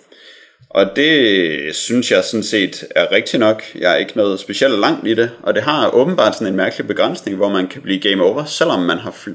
Og 0.71 0.97
det 0.97 1.75
synes 1.75 2.11
jeg 2.11 2.25
sådan 2.25 2.43
set 2.43 2.85
er 2.91 3.13
rigtigt 3.13 3.41
nok. 3.41 3.63
Jeg 3.75 3.93
er 3.93 3.97
ikke 3.97 4.17
noget 4.17 4.41
specielt 4.41 4.79
langt 4.79 5.07
i 5.07 5.15
det, 5.15 5.31
og 5.43 5.55
det 5.55 5.63
har 5.63 5.91
åbenbart 5.91 6.35
sådan 6.35 6.47
en 6.47 6.57
mærkelig 6.57 6.87
begrænsning, 6.87 7.37
hvor 7.37 7.49
man 7.49 7.69
kan 7.69 7.83
blive 7.83 8.01
game 8.01 8.25
over, 8.25 8.45
selvom 8.45 8.81
man 8.81 8.99
har 8.99 9.29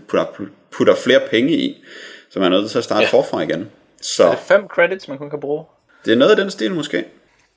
putter, 0.71 0.95
flere 0.95 1.19
penge 1.29 1.51
i, 1.51 1.83
så 2.29 2.39
man 2.39 2.53
er 2.53 2.59
nødt 2.59 2.71
til 2.71 2.77
at 2.77 2.83
starte. 2.83 3.01
Ja. 3.01 3.09
forfra 3.09 3.41
igen. 3.41 3.69
Så 4.01 4.23
Er 4.23 4.29
det 4.29 4.39
fem 4.39 4.67
credits, 4.67 5.07
man 5.07 5.17
kun 5.17 5.29
kan 5.29 5.39
bruge? 5.39 5.63
det 6.05 6.11
er 6.13 6.17
noget 6.17 6.31
af 6.31 6.37
den 6.37 6.51
stil 6.51 6.73
måske. 6.73 7.05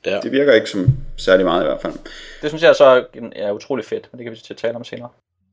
Ja. 0.05 0.19
Det 0.23 0.31
virker 0.31 0.53
ikke 0.53 0.69
som 0.69 0.87
særlig 1.17 1.45
meget 1.45 1.61
i 1.61 1.65
hvert 1.65 1.81
fald. 1.81 1.93
Det 2.41 2.49
synes 2.49 2.63
jeg 2.63 2.75
så 2.75 3.05
er 3.35 3.51
utrolig 3.51 3.85
fedt, 3.85 4.09
men 4.11 4.17
det 4.17 4.25
kan 4.25 4.31
vi 4.31 4.37
til 4.37 4.53
at 4.53 4.57
tale 4.57 4.75
om 4.75 4.83
senere. 4.83 5.09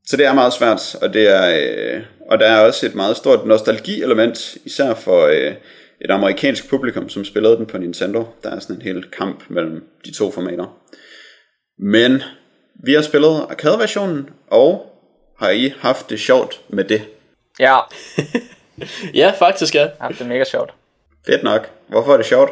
Så 0.07 0.17
det 0.17 0.25
er 0.25 0.33
meget 0.33 0.53
svært, 0.53 0.95
og, 1.01 1.13
det 1.13 1.29
er, 1.29 1.59
øh, 1.59 2.03
og 2.29 2.39
der 2.39 2.45
er 2.45 2.65
også 2.65 2.85
et 2.85 2.95
meget 2.95 3.17
stort 3.17 3.45
nostalgi-element, 3.45 4.57
især 4.65 4.93
for 4.93 5.25
øh, 5.25 5.53
et 6.01 6.11
amerikansk 6.11 6.69
publikum, 6.69 7.09
som 7.09 7.25
spillede 7.25 7.57
den 7.57 7.65
på 7.65 7.77
Nintendo. 7.77 8.27
Der 8.43 8.49
er 8.55 8.59
sådan 8.59 8.75
en 8.75 8.81
hel 8.81 9.05
kamp 9.17 9.43
mellem 9.49 9.83
de 10.05 10.13
to 10.13 10.31
formater. 10.31 10.77
Men 11.79 12.23
vi 12.83 12.93
har 12.93 13.01
spillet 13.01 13.45
arcade-versionen, 13.49 14.29
og 14.47 14.85
har 15.39 15.49
I 15.49 15.73
haft 15.79 16.09
det 16.09 16.19
sjovt 16.19 16.61
med 16.69 16.83
det? 16.83 17.01
Ja, 17.59 17.77
Ja, 19.13 19.31
faktisk 19.39 19.75
ja. 19.75 19.87
haft 19.99 20.19
det 20.19 20.27
mega 20.27 20.43
sjovt. 20.43 20.73
Fedt 21.25 21.43
nok. 21.43 21.69
Hvorfor 21.87 22.13
er 22.13 22.17
det 22.17 22.25
sjovt? 22.25 22.49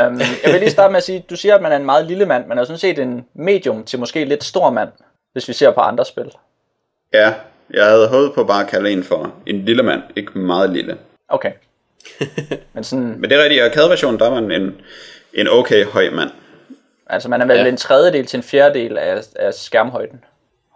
Um, 0.00 0.20
jeg 0.44 0.52
vil 0.52 0.60
lige 0.60 0.70
starte 0.70 0.92
med 0.92 0.98
at 0.98 1.04
sige, 1.04 1.24
du 1.30 1.36
siger, 1.36 1.54
at 1.54 1.62
man 1.62 1.72
er 1.72 1.76
en 1.76 1.84
meget 1.84 2.06
lille 2.06 2.26
mand, 2.26 2.46
men 2.46 2.58
er 2.58 2.64
sådan 2.64 2.78
set 2.78 2.98
en 2.98 3.24
medium 3.34 3.84
til 3.84 3.98
måske 3.98 4.24
lidt 4.24 4.44
stor 4.44 4.70
mand, 4.70 4.88
hvis 5.32 5.48
vi 5.48 5.52
ser 5.52 5.70
på 5.70 5.80
andre 5.80 6.04
spil. 6.04 6.30
Ja, 7.12 7.34
jeg 7.70 7.84
havde 7.84 8.08
håbet 8.08 8.32
på 8.34 8.44
bare 8.44 8.62
at 8.64 8.68
kalde 8.70 8.90
en 8.90 9.04
for 9.04 9.34
en 9.46 9.64
lille 9.64 9.82
mand, 9.82 10.02
ikke 10.16 10.38
meget 10.38 10.70
lille. 10.70 10.98
Okay. 11.28 11.52
Men 12.74 12.84
sådan, 12.84 13.04
Men 13.20 13.30
det 13.30 13.38
er 13.38 13.42
rigtigt, 13.42 13.58
i 13.58 13.64
arcade-versionen, 13.64 14.20
der 14.20 14.28
var 14.28 14.40
man 14.40 14.62
en, 14.62 14.74
en 15.34 15.48
okay 15.48 15.84
høj 15.84 16.10
mand. 16.10 16.30
altså 17.06 17.28
man 17.28 17.42
er 17.42 17.46
vel 17.46 17.56
Ja. 17.56 17.64
en 17.68 17.76
tredjedel 17.76 18.26
til 18.26 18.36
en 18.36 18.42
fjerdedel 18.42 18.98
af, 18.98 19.22
af 19.36 19.54
skærmhøjden. 19.54 20.24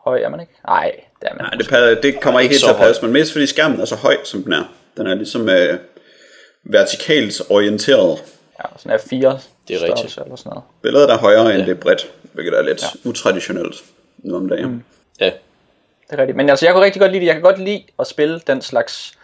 Høj 0.04 0.20
er 0.20 0.28
man 0.28 0.40
ikke? 0.40 0.52
Nej, 0.66 0.92
det 1.20 1.28
er 1.30 1.34
man. 1.34 1.42
Nej, 1.44 1.50
det, 1.50 1.72
pa- 1.72 2.00
det 2.02 2.20
kommer 2.20 2.40
ikke 2.40 2.52
helt 2.52 2.60
så 2.60 2.66
til 2.66 2.74
at 2.74 2.80
passe, 2.80 3.02
men 3.02 3.12
mest 3.12 3.32
fordi 3.32 3.46
skærmen 3.46 3.80
er 3.80 3.84
så 3.84 3.96
høj, 3.96 4.16
som 4.24 4.42
den 4.42 4.52
er. 4.52 4.72
Den 4.96 5.06
er 5.06 5.14
ligesom 5.14 5.48
øh, 5.48 5.78
vertikalt 6.64 7.40
orienteret. 7.50 8.18
Ja, 8.58 8.64
sådan 8.78 8.92
er 8.92 8.98
fire 9.10 9.38
Det 9.68 9.76
er 9.76 9.82
rigtigt. 9.88 10.18
eller 10.18 10.36
sådan 10.36 10.50
noget. 10.50 10.64
Billedet 10.82 11.10
er 11.10 11.18
højere, 11.18 11.54
end 11.54 11.62
det 11.62 11.70
er 11.70 11.74
bredt, 11.74 12.10
hvilket 12.32 12.58
er 12.58 12.62
lidt 12.62 12.82
ja. 12.82 13.08
utraditionelt 13.08 13.74
nu 14.26 14.36
om 14.36 14.48
dagen. 14.48 14.70
Mm. 14.70 14.82
Ja. 15.20 15.30
Det 16.10 16.12
er 16.14 16.18
rigtigt. 16.18 16.36
Men 16.36 16.50
altså, 16.50 16.66
jeg 16.66 16.74
kunne 16.74 16.84
rigtig 16.84 17.00
godt 17.00 17.12
lide 17.12 17.20
det. 17.20 17.26
Jeg 17.26 17.34
kan 17.34 17.42
godt 17.42 17.58
lide 17.58 17.84
at 17.98 18.06
spille 18.06 18.40
den 18.46 18.62
slags 18.62 19.18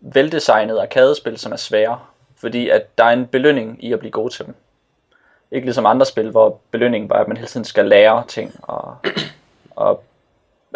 veldesignede 0.00 0.82
arkadespil, 0.82 1.38
som 1.38 1.52
er 1.52 1.56
svære. 1.56 1.98
Fordi 2.36 2.68
at 2.68 2.98
der 2.98 3.04
er 3.04 3.10
en 3.10 3.26
belønning 3.26 3.84
i 3.84 3.92
at 3.92 3.98
blive 3.98 4.12
god 4.12 4.30
til 4.30 4.46
dem. 4.46 4.54
Ikke 5.50 5.66
ligesom 5.66 5.86
andre 5.86 6.06
spil, 6.06 6.30
hvor 6.30 6.60
belønningen 6.70 7.08
bare 7.08 7.18
er, 7.18 7.22
at 7.22 7.28
man 7.28 7.36
hele 7.36 7.48
tiden 7.48 7.64
skal 7.64 7.84
lære 7.84 8.24
ting. 8.28 8.54
Og, 8.62 8.96
og 9.70 10.02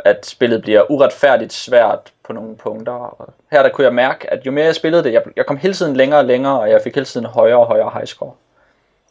at 0.04 0.26
spillet 0.26 0.62
bliver 0.62 0.90
uretfærdigt 0.90 1.52
svært 1.52 2.12
på 2.24 2.32
nogle 2.32 2.56
punkter. 2.56 2.92
Og 2.92 3.34
her 3.50 3.62
der 3.62 3.70
kunne 3.70 3.84
jeg 3.84 3.94
mærke, 3.94 4.32
at 4.32 4.46
jo 4.46 4.52
mere 4.52 4.64
jeg 4.64 4.74
spillede 4.74 5.04
det, 5.04 5.12
jeg, 5.12 5.22
jeg 5.36 5.46
kom 5.46 5.56
hele 5.56 5.74
tiden 5.74 5.96
længere 5.96 6.20
og 6.20 6.24
længere, 6.24 6.60
og 6.60 6.70
jeg 6.70 6.80
fik 6.84 6.94
hele 6.94 7.06
tiden 7.06 7.26
højere 7.26 7.58
og 7.58 7.66
højere 7.66 7.90
high 7.94 8.06
score. 8.06 8.32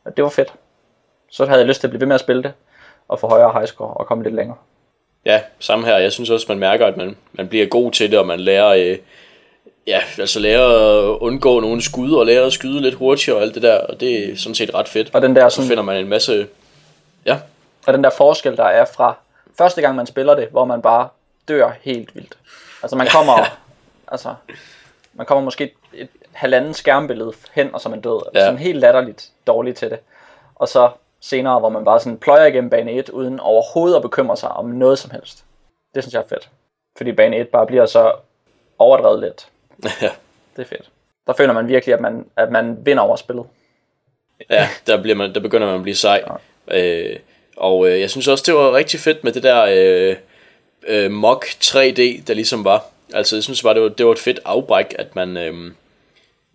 Og 0.06 0.18
det 0.18 0.24
var 0.24 0.30
fedt. 0.30 0.54
Så 1.30 1.46
havde 1.46 1.60
jeg 1.60 1.68
lyst 1.68 1.80
til 1.80 1.88
at 1.88 1.92
blive 1.92 2.00
ved 2.00 2.08
med 2.08 2.16
at 2.16 2.22
spille 2.22 2.44
det, 2.44 2.54
og 3.08 3.20
få 3.20 3.28
højere 3.28 3.52
high 3.54 3.68
score 3.68 3.94
og 3.94 4.08
komme 4.08 4.24
lidt 4.24 4.36
længere. 4.36 4.58
Ja, 5.26 5.42
samme 5.60 5.86
her. 5.86 5.98
Jeg 5.98 6.12
synes 6.12 6.30
også, 6.30 6.46
man 6.50 6.60
mærker, 6.60 6.86
at 6.86 6.98
man, 6.98 7.18
man 7.34 7.48
bliver 7.48 7.66
god 7.66 7.92
til 7.92 8.12
det, 8.12 8.20
og 8.20 8.28
man 8.28 8.40
lærer, 8.40 8.68
øh, 8.68 8.98
ja, 9.88 10.02
altså 10.18 10.40
lærer 10.40 10.68
at 10.68 11.18
undgå 11.18 11.60
nogle 11.60 11.82
skud, 11.82 12.12
og 12.14 12.26
lærer 12.26 12.46
at 12.46 12.54
skyde 12.54 12.82
lidt 12.82 12.96
hurtigere 12.96 13.38
og 13.38 13.44
alt 13.44 13.56
det 13.56 13.64
der, 13.64 13.80
og 13.80 14.00
det 14.00 14.32
er 14.32 14.38
sådan 14.38 14.56
set 14.56 14.74
ret 14.74 14.88
fedt. 14.88 15.16
Og 15.16 15.22
den 15.22 15.36
der 15.36 15.50
Så 15.50 15.56
sådan, 15.56 15.68
finder 15.68 15.84
man 15.84 15.98
en 15.98 16.08
masse... 16.08 16.48
Ja, 17.26 17.38
Og 17.88 17.94
den 17.94 18.04
der 18.04 18.10
forskel, 18.10 18.58
der 18.58 18.64
er 18.64 18.86
fra 18.86 19.16
første 19.58 19.82
gang, 19.82 19.96
man 19.96 20.06
spiller 20.06 20.36
det, 20.36 20.48
hvor 20.52 20.66
man 20.66 20.82
bare 20.82 21.08
dør 21.48 21.72
helt 21.82 22.16
vildt. 22.16 22.38
Altså 22.84 22.96
man 22.96 23.08
kommer, 23.08 23.58
altså, 24.12 24.34
man 25.14 25.26
kommer 25.26 25.44
måske 25.44 25.74
et, 25.94 26.10
halvanden 26.32 26.74
skærmbillede 26.74 27.34
hen, 27.54 27.74
og 27.74 27.82
så 27.82 27.90
er 27.90 27.92
man 27.92 28.02
død. 28.02 28.22
Ja. 28.34 28.40
Ja. 28.40 28.46
Sådan 28.46 28.60
helt 28.60 28.80
latterligt 28.80 29.30
dårligt 29.48 29.78
til 29.78 29.90
det. 29.90 30.00
Og 30.56 30.68
så 30.68 30.90
senere, 31.30 31.60
hvor 31.60 31.70
man 31.70 31.86
bare 31.86 32.00
sådan 32.00 32.18
pløjer 32.18 32.46
igennem 32.46 32.70
bane 32.70 32.92
1, 32.92 33.10
uden 33.10 33.40
overhovedet 33.40 33.96
at 33.96 34.02
bekymre 34.02 34.38
sig 34.38 34.50
om 34.50 34.66
noget 34.66 35.00
som 35.00 35.12
helst. 35.12 35.46
Det 35.96 36.04
synes 36.04 36.14
jeg 36.14 36.22
er 36.22 36.28
fedt. 36.28 36.50
Fordi 36.98 37.12
bane 37.12 37.38
1 37.38 37.48
bare 37.48 37.66
bliver 37.66 37.86
så 37.86 38.12
overdrevet 38.80 39.20
let. 39.20 39.48
ja. 40.02 40.10
Det 40.56 40.62
er 40.62 40.66
fedt. 40.66 40.90
Der 41.28 41.34
føler 41.34 41.54
man 41.54 41.68
virkelig, 41.68 41.94
at 41.94 42.02
man, 42.02 42.26
at 42.36 42.52
man 42.52 42.78
vinder 42.86 43.04
over 43.04 43.16
spillet. 43.16 43.46
Ja, 44.50 44.70
der, 44.88 45.02
bliver 45.02 45.16
man, 45.16 45.34
der 45.34 45.40
begynder 45.40 45.68
man 45.68 45.76
at 45.76 45.82
blive 45.82 45.96
sej. 45.96 46.24
Øh, 46.68 47.20
og 47.58 47.90
øh, 47.90 48.00
jeg 48.00 48.10
synes 48.10 48.28
også, 48.28 48.44
det 48.48 48.54
var 48.54 48.74
rigtig 48.74 49.00
fedt 49.00 49.24
med 49.24 49.32
det 49.32 49.44
der 49.44 49.66
øh, 49.70 50.16
øh, 50.88 51.12
mock 51.12 51.46
3D, 51.46 52.24
der 52.28 52.34
ligesom 52.34 52.64
var. 52.64 52.86
Altså, 53.14 53.36
jeg 53.36 53.44
synes 53.44 53.64
bare, 53.64 53.74
det 53.74 53.82
var, 53.82 53.90
det 53.90 54.06
var 54.06 54.12
et 54.12 54.20
fedt 54.20 54.40
afbræk, 54.46 54.96
at 55.00 55.16
man, 55.16 55.38
øh, 55.38 55.72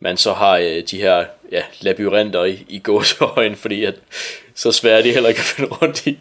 man 0.01 0.16
så 0.16 0.32
har 0.32 0.56
øh, 0.56 0.82
de 0.90 1.01
her 1.01 1.24
ja, 1.52 1.62
labyrinter 1.80 2.44
i, 2.44 2.66
i 2.68 2.78
gåseøjen, 2.78 3.56
fordi 3.56 3.84
at, 3.84 3.94
så 4.61 4.73
svære 4.73 5.03
de 5.03 5.12
heller 5.12 5.28
ikke 5.28 5.39
at 5.39 5.45
finde 5.45 5.70
rundt 5.70 6.07
i. 6.07 6.19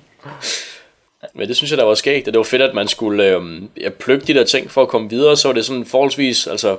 Men 1.34 1.48
det 1.48 1.56
synes 1.56 1.72
jeg, 1.72 1.78
der 1.78 1.84
var 1.84 1.96
skægt, 1.96 2.28
og 2.28 2.34
det 2.34 2.38
var 2.38 2.44
fedt, 2.44 2.62
at 2.62 2.74
man 2.74 2.88
skulle 2.88 3.26
øh, 3.26 3.62
ja, 3.78 3.90
plukke 3.90 4.26
de 4.28 4.34
der 4.34 4.44
ting 4.44 4.72
for 4.72 4.82
at 4.82 4.88
komme 4.88 5.10
videre, 5.10 5.38
så 5.38 5.48
var 5.48 5.54
det 5.54 5.66
sådan 5.66 5.86
forholdsvis, 5.86 6.48
altså, 6.48 6.78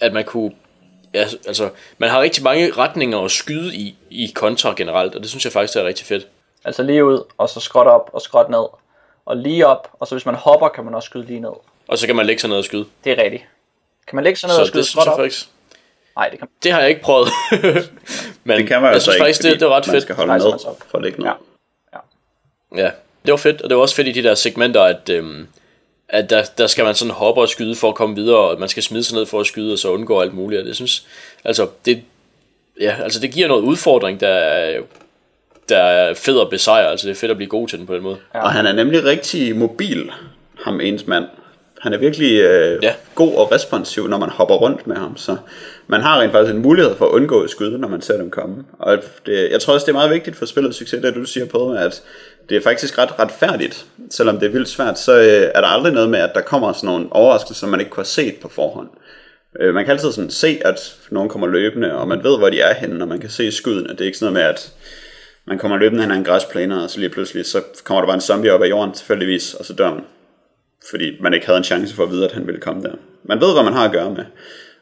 at 0.00 0.12
man 0.12 0.24
kunne 0.24 0.52
ja, 1.14 1.26
altså, 1.46 1.70
man 1.98 2.10
har 2.10 2.20
rigtig 2.20 2.42
mange 2.42 2.72
retninger 2.72 3.18
at 3.18 3.30
skyde 3.30 3.76
i, 3.76 3.96
i 4.10 4.32
kontra 4.34 4.74
generelt, 4.76 5.14
og 5.14 5.20
det 5.20 5.30
synes 5.30 5.44
jeg 5.44 5.52
faktisk 5.52 5.76
er 5.76 5.84
rigtig 5.84 6.06
fedt. 6.06 6.28
Altså 6.64 6.82
lige 6.82 7.04
ud, 7.04 7.24
og 7.38 7.48
så 7.48 7.60
skråt 7.60 7.86
op 7.86 8.10
og 8.12 8.22
skråt 8.22 8.50
ned. 8.50 8.66
Og 9.26 9.36
lige 9.36 9.66
op, 9.66 9.90
og 10.00 10.06
så 10.06 10.14
hvis 10.14 10.26
man 10.26 10.34
hopper, 10.34 10.68
kan 10.68 10.84
man 10.84 10.94
også 10.94 11.06
skyde 11.06 11.26
lige 11.26 11.40
ned. 11.40 11.52
Og 11.88 11.98
så 11.98 12.06
kan 12.06 12.16
man 12.16 12.26
lægge 12.26 12.40
sig 12.40 12.50
ned 12.50 12.56
og 12.56 12.64
skyde. 12.64 12.84
Det 13.04 13.18
er 13.18 13.22
rigtigt. 13.22 13.42
Kan 14.06 14.16
man 14.16 14.24
lægge 14.24 14.38
sig 14.38 14.48
ned 14.48 14.54
Så 14.54 14.60
og 14.60 14.66
skyde 14.66 14.84
skråt 14.84 15.08
op? 15.08 15.18
faktisk... 15.18 15.48
Nej, 16.16 16.28
det 16.28 16.38
kan 16.38 16.48
Det 16.62 16.72
har 16.72 16.80
jeg 16.80 16.88
ikke 16.88 17.02
prøvet. 17.02 17.28
Men 18.44 18.58
Det 18.58 18.66
kan 18.66 18.82
man 18.82 18.90
jo 18.90 18.92
jeg 18.92 19.02
så 19.02 19.04
synes 19.04 19.16
ikke, 19.16 19.24
faktisk, 19.24 19.42
det, 19.42 19.60
det 19.60 19.68
var 19.68 19.76
ret 19.76 19.86
man 19.86 19.94
fedt. 19.94 20.02
skal 20.02 20.14
holde 20.14 20.32
op. 20.32 20.60
for 20.90 20.98
at 20.98 21.04
lægge 21.04 21.18
ned. 21.22 21.28
Ja. 21.92 21.98
Ja, 22.76 22.90
det 23.26 23.32
var 23.32 23.36
fedt, 23.36 23.62
og 23.62 23.68
det 23.70 23.76
var 23.76 23.82
også 23.82 23.94
fedt 23.94 24.08
i 24.08 24.12
de 24.12 24.22
der 24.22 24.34
segmenter, 24.34 24.82
at, 24.82 25.08
øhm, 25.08 25.46
at 26.08 26.30
der, 26.30 26.44
der 26.58 26.66
skal 26.66 26.84
man 26.84 26.94
sådan 26.94 27.14
hoppe 27.14 27.40
og 27.40 27.48
skyde 27.48 27.74
for 27.76 27.88
at 27.88 27.94
komme 27.94 28.16
videre, 28.16 28.38
og 28.38 28.60
man 28.60 28.68
skal 28.68 28.82
smide 28.82 29.04
sig 29.04 29.14
ned 29.16 29.26
for 29.26 29.40
at 29.40 29.46
skyde, 29.46 29.72
og 29.72 29.78
så 29.78 29.88
undgå 29.92 30.20
alt 30.20 30.34
muligt. 30.34 30.60
Og 30.60 30.66
det 30.66 30.76
synes, 30.76 31.06
altså 31.44 31.68
det, 31.84 32.02
ja, 32.80 32.94
altså 33.02 33.20
det 33.20 33.32
giver 33.32 33.48
noget 33.48 33.62
udfordring, 33.62 34.20
der 34.20 34.28
er, 34.28 34.80
der 35.68 35.78
er 35.78 36.14
fed 36.14 36.40
at 36.40 36.50
besejre, 36.50 36.90
altså 36.90 37.06
det 37.08 37.14
er 37.16 37.20
fedt 37.20 37.30
at 37.30 37.36
blive 37.36 37.48
god 37.48 37.68
til 37.68 37.78
den 37.78 37.86
på 37.86 37.94
den 37.94 38.02
måde. 38.02 38.18
Og 38.30 38.52
han 38.52 38.66
er 38.66 38.72
nemlig 38.72 39.04
rigtig 39.04 39.56
mobil, 39.56 40.10
ham 40.64 40.80
ens 40.80 41.06
mand. 41.06 41.24
Han 41.82 41.92
er 41.92 41.98
virkelig 41.98 42.40
øh, 42.40 42.78
Ja. 42.82 42.94
god 43.14 43.34
og 43.34 43.52
responsiv, 43.52 44.08
når 44.08 44.18
man 44.18 44.28
hopper 44.28 44.54
rundt 44.54 44.86
med 44.86 44.96
ham. 44.96 45.16
Så 45.16 45.36
man 45.86 46.00
har 46.00 46.20
rent 46.20 46.32
faktisk 46.32 46.54
en 46.54 46.62
mulighed 46.62 46.96
for 46.96 47.04
at 47.06 47.10
undgå 47.10 47.40
at 47.40 47.50
skyde, 47.50 47.78
når 47.78 47.88
man 47.88 48.02
ser 48.02 48.16
dem 48.16 48.30
komme. 48.30 48.64
Og 48.78 48.98
det, 49.26 49.48
jeg 49.50 49.60
tror 49.60 49.74
også, 49.74 49.84
det 49.84 49.90
er 49.92 49.96
meget 49.96 50.10
vigtigt 50.10 50.36
for 50.36 50.46
spillets 50.46 50.76
succes, 50.78 51.02
det 51.02 51.14
du 51.14 51.24
siger 51.24 51.46
på, 51.46 51.68
med, 51.68 51.78
at 51.78 52.02
det 52.48 52.56
er 52.56 52.60
faktisk 52.62 52.98
ret 52.98 53.18
retfærdigt. 53.18 53.86
Selvom 54.10 54.38
det 54.38 54.46
er 54.46 54.50
vildt 54.50 54.68
svært, 54.68 54.98
så 54.98 55.18
øh, 55.18 55.50
er 55.54 55.60
der 55.60 55.68
aldrig 55.68 55.92
noget 55.92 56.10
med, 56.10 56.18
at 56.18 56.30
der 56.34 56.40
kommer 56.40 56.72
sådan 56.72 56.86
nogle 56.86 57.06
overraskelser, 57.10 57.66
man 57.66 57.80
ikke 57.80 57.90
kunne 57.90 58.00
have 58.00 58.06
set 58.06 58.34
på 58.42 58.48
forhånd. 58.48 58.88
Øh, 59.60 59.74
man 59.74 59.84
kan 59.84 59.92
altid 59.92 60.12
sådan 60.12 60.30
se, 60.30 60.58
at 60.64 60.96
nogen 61.10 61.28
kommer 61.28 61.46
løbende, 61.46 61.94
og 61.94 62.08
man 62.08 62.24
ved, 62.24 62.38
hvor 62.38 62.50
de 62.50 62.60
er 62.60 62.74
henne, 62.74 63.04
og 63.04 63.08
man 63.08 63.20
kan 63.20 63.30
se 63.30 63.52
skuden. 63.52 63.88
Det 63.88 64.00
er 64.00 64.04
ikke 64.04 64.18
sådan 64.18 64.32
noget 64.32 64.44
med, 64.46 64.54
at 64.54 64.72
man 65.46 65.58
kommer 65.58 65.76
løbende 65.76 66.02
hen 66.02 66.12
ad 66.12 66.16
en 66.16 66.24
græsplæne, 66.24 66.82
og 66.84 66.90
så 66.90 66.98
lige 67.00 67.10
pludselig, 67.10 67.46
så 67.46 67.60
kommer 67.84 68.00
der 68.00 68.06
bare 68.06 68.14
en 68.14 68.20
zombie 68.20 68.52
op 68.52 68.62
af 68.62 68.68
jorden 68.68 68.92
tilfældigvis, 68.92 69.54
og 69.54 69.64
så 69.64 69.72
dør 69.72 69.90
man. 69.94 70.04
Fordi 70.90 71.16
man 71.20 71.34
ikke 71.34 71.46
havde 71.46 71.58
en 71.58 71.64
chance 71.64 71.94
for 71.94 72.02
at 72.02 72.10
vide, 72.10 72.24
at 72.24 72.32
han 72.32 72.46
ville 72.46 72.60
komme 72.60 72.82
der. 72.82 72.92
Man 73.24 73.40
ved, 73.40 73.52
hvad 73.52 73.62
man 73.62 73.72
har 73.72 73.84
at 73.84 73.92
gøre 73.92 74.10
med. 74.10 74.24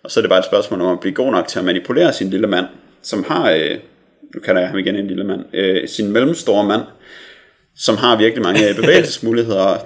Og 0.02 0.10
så 0.10 0.20
er 0.20 0.22
det 0.22 0.28
bare 0.28 0.38
et 0.38 0.44
spørgsmål 0.44 0.80
om 0.80 0.92
at 0.92 1.00
blive 1.00 1.14
god 1.14 1.32
nok 1.32 1.48
til 1.48 1.58
at 1.58 1.64
manipulere 1.64 2.12
sin 2.12 2.30
lille 2.30 2.46
mand, 2.46 2.66
som 3.02 3.24
har, 3.24 3.50
øh, 3.50 3.78
nu 4.34 4.40
kalder 4.40 4.60
jeg 4.60 4.70
ham 4.70 4.78
igen 4.78 4.96
en 4.96 5.06
lille 5.06 5.24
mand, 5.24 5.44
øh, 5.54 5.88
sin 5.88 6.12
mellemstore 6.12 6.64
mand, 6.64 6.82
som 7.76 7.96
har 7.96 8.16
virkelig 8.16 8.42
mange 8.42 8.68
øh, 8.68 8.76
bevægelsesmuligheder, 8.76 9.76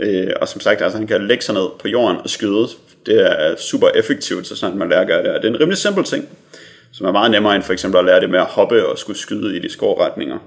øh, 0.00 0.32
og 0.40 0.48
som 0.48 0.60
sagt, 0.60 0.82
altså 0.82 0.98
han 0.98 1.06
kan 1.06 1.26
lægge 1.26 1.44
sig 1.44 1.54
ned 1.54 1.66
på 1.78 1.88
jorden 1.88 2.16
og 2.16 2.30
skyde. 2.30 2.66
Det 3.06 3.26
er 3.26 3.56
super 3.56 3.88
effektivt, 3.88 4.46
så 4.46 4.56
snart 4.56 4.74
man 4.74 4.88
lærer 4.88 5.00
at 5.00 5.06
gøre 5.06 5.22
det. 5.22 5.30
Og 5.30 5.42
det 5.42 5.48
er 5.48 5.54
en 5.54 5.60
rimelig 5.60 5.78
simpel 5.78 6.04
ting, 6.04 6.28
som 6.92 7.06
er 7.06 7.12
meget 7.12 7.30
nemmere 7.30 7.54
end 7.54 7.62
for 7.62 7.72
eksempel 7.72 7.98
at 7.98 8.04
lære 8.04 8.20
det 8.20 8.30
med 8.30 8.38
at 8.38 8.46
hoppe 8.46 8.86
og 8.86 8.98
skulle 8.98 9.18
skyde 9.18 9.56
i 9.56 9.58
de 9.58 9.68
skåretninger, 9.72 10.38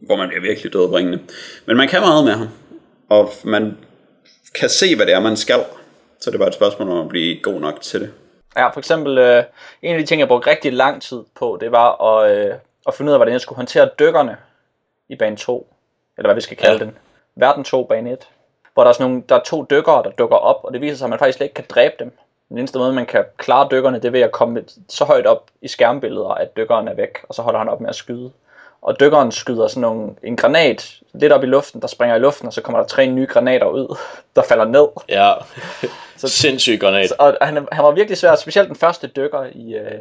hvor 0.00 0.16
man 0.16 0.28
bliver 0.28 0.42
virkelig 0.42 0.72
dødbringende. 0.72 1.18
Men 1.66 1.76
man 1.76 1.88
kan 1.88 2.00
meget 2.00 2.24
med 2.24 2.32
ham, 2.32 2.48
og 3.08 3.32
man 3.44 3.76
kan 4.54 4.68
se, 4.68 4.96
hvad 4.96 5.06
det 5.06 5.14
er, 5.14 5.20
man 5.20 5.36
skal. 5.36 5.64
Så 6.20 6.30
det 6.30 6.34
er 6.34 6.38
bare 6.38 6.48
et 6.48 6.54
spørgsmål 6.54 6.88
om 6.88 6.98
at 6.98 7.08
blive 7.08 7.42
god 7.42 7.60
nok 7.60 7.80
til 7.80 8.00
det. 8.00 8.12
Ja, 8.56 8.68
for 8.68 8.78
eksempel, 8.78 9.18
øh, 9.18 9.44
en 9.82 9.94
af 9.94 10.00
de 10.00 10.06
ting, 10.06 10.20
jeg 10.20 10.28
brugte 10.28 10.50
rigtig 10.50 10.72
lang 10.72 11.02
tid 11.02 11.22
på, 11.34 11.58
det 11.60 11.72
var 11.72 12.02
at, 12.18 12.36
øh, 12.36 12.54
at 12.86 12.94
finde 12.94 13.10
ud 13.10 13.14
af, 13.14 13.18
hvordan 13.18 13.32
jeg 13.32 13.40
skulle 13.40 13.56
håndtere 13.56 13.90
dykkerne 13.98 14.36
i 15.08 15.16
bane 15.16 15.36
2. 15.36 15.74
Eller 16.18 16.28
hvad 16.28 16.34
vi 16.34 16.40
skal 16.40 16.56
kalde 16.56 16.72
Ja. 16.72 16.78
ja. 16.78 16.84
den. 16.84 16.98
Verden 17.36 17.64
2, 17.64 17.84
bane 17.84 18.12
1. 18.12 18.28
Hvor 18.74 18.82
der 18.82 18.88
er, 18.88 18.92
sådan 18.92 19.10
nogle, 19.10 19.22
der 19.28 19.34
er 19.34 19.42
to 19.42 19.66
dykkere, 19.70 20.02
der 20.02 20.10
dukker 20.10 20.36
op, 20.36 20.60
og 20.64 20.72
det 20.72 20.80
viser 20.80 20.96
sig, 20.96 21.04
at 21.04 21.10
man 21.10 21.18
faktisk 21.18 21.36
slet 21.36 21.44
ikke 21.44 21.54
kan 21.54 21.64
dræbe 21.68 21.94
dem. 21.98 22.12
Den 22.48 22.58
eneste 22.58 22.78
måde, 22.78 22.92
man 22.92 23.06
kan 23.06 23.24
klare 23.36 23.68
dykkerne, 23.70 23.96
det 23.96 24.04
er 24.04 24.10
ved 24.10 24.20
at 24.20 24.32
komme 24.32 24.64
så 24.88 25.04
højt 25.04 25.26
op 25.26 25.50
i 25.62 25.68
skærmbilleder, 25.68 26.28
at 26.28 26.56
dykkeren 26.56 26.88
er 26.88 26.94
væk, 26.94 27.18
og 27.28 27.34
så 27.34 27.42
holder 27.42 27.58
han 27.58 27.68
op 27.68 27.80
med 27.80 27.88
at 27.88 27.94
skyde. 27.94 28.30
Og 28.82 29.00
dykkeren 29.00 29.32
skyder 29.32 29.68
sådan 29.68 29.80
nogle, 29.80 30.10
en 30.24 30.36
granat 30.36 31.00
lidt 31.14 31.32
op 31.32 31.42
i 31.42 31.46
luften, 31.46 31.80
der 31.80 31.86
springer 31.86 32.16
i 32.16 32.18
luften, 32.18 32.46
og 32.46 32.52
så 32.52 32.60
kommer 32.62 32.78
der 32.80 32.86
tre 32.86 33.06
nye 33.06 33.26
granater 33.26 33.66
ud, 33.66 33.96
der 34.36 34.42
falder 34.42 34.64
ned. 34.64 34.86
Ja, 35.08 35.32
så, 36.16 36.28
sindssyg 36.28 36.80
granat. 36.80 37.12
Og 37.12 37.36
han, 37.40 37.68
han 37.72 37.84
var 37.84 37.90
virkelig 37.90 38.18
svær, 38.18 38.34
specielt 38.34 38.68
den 38.68 38.76
første 38.76 39.06
dykker 39.06 39.44
i, 39.52 39.74
øh, 39.74 40.00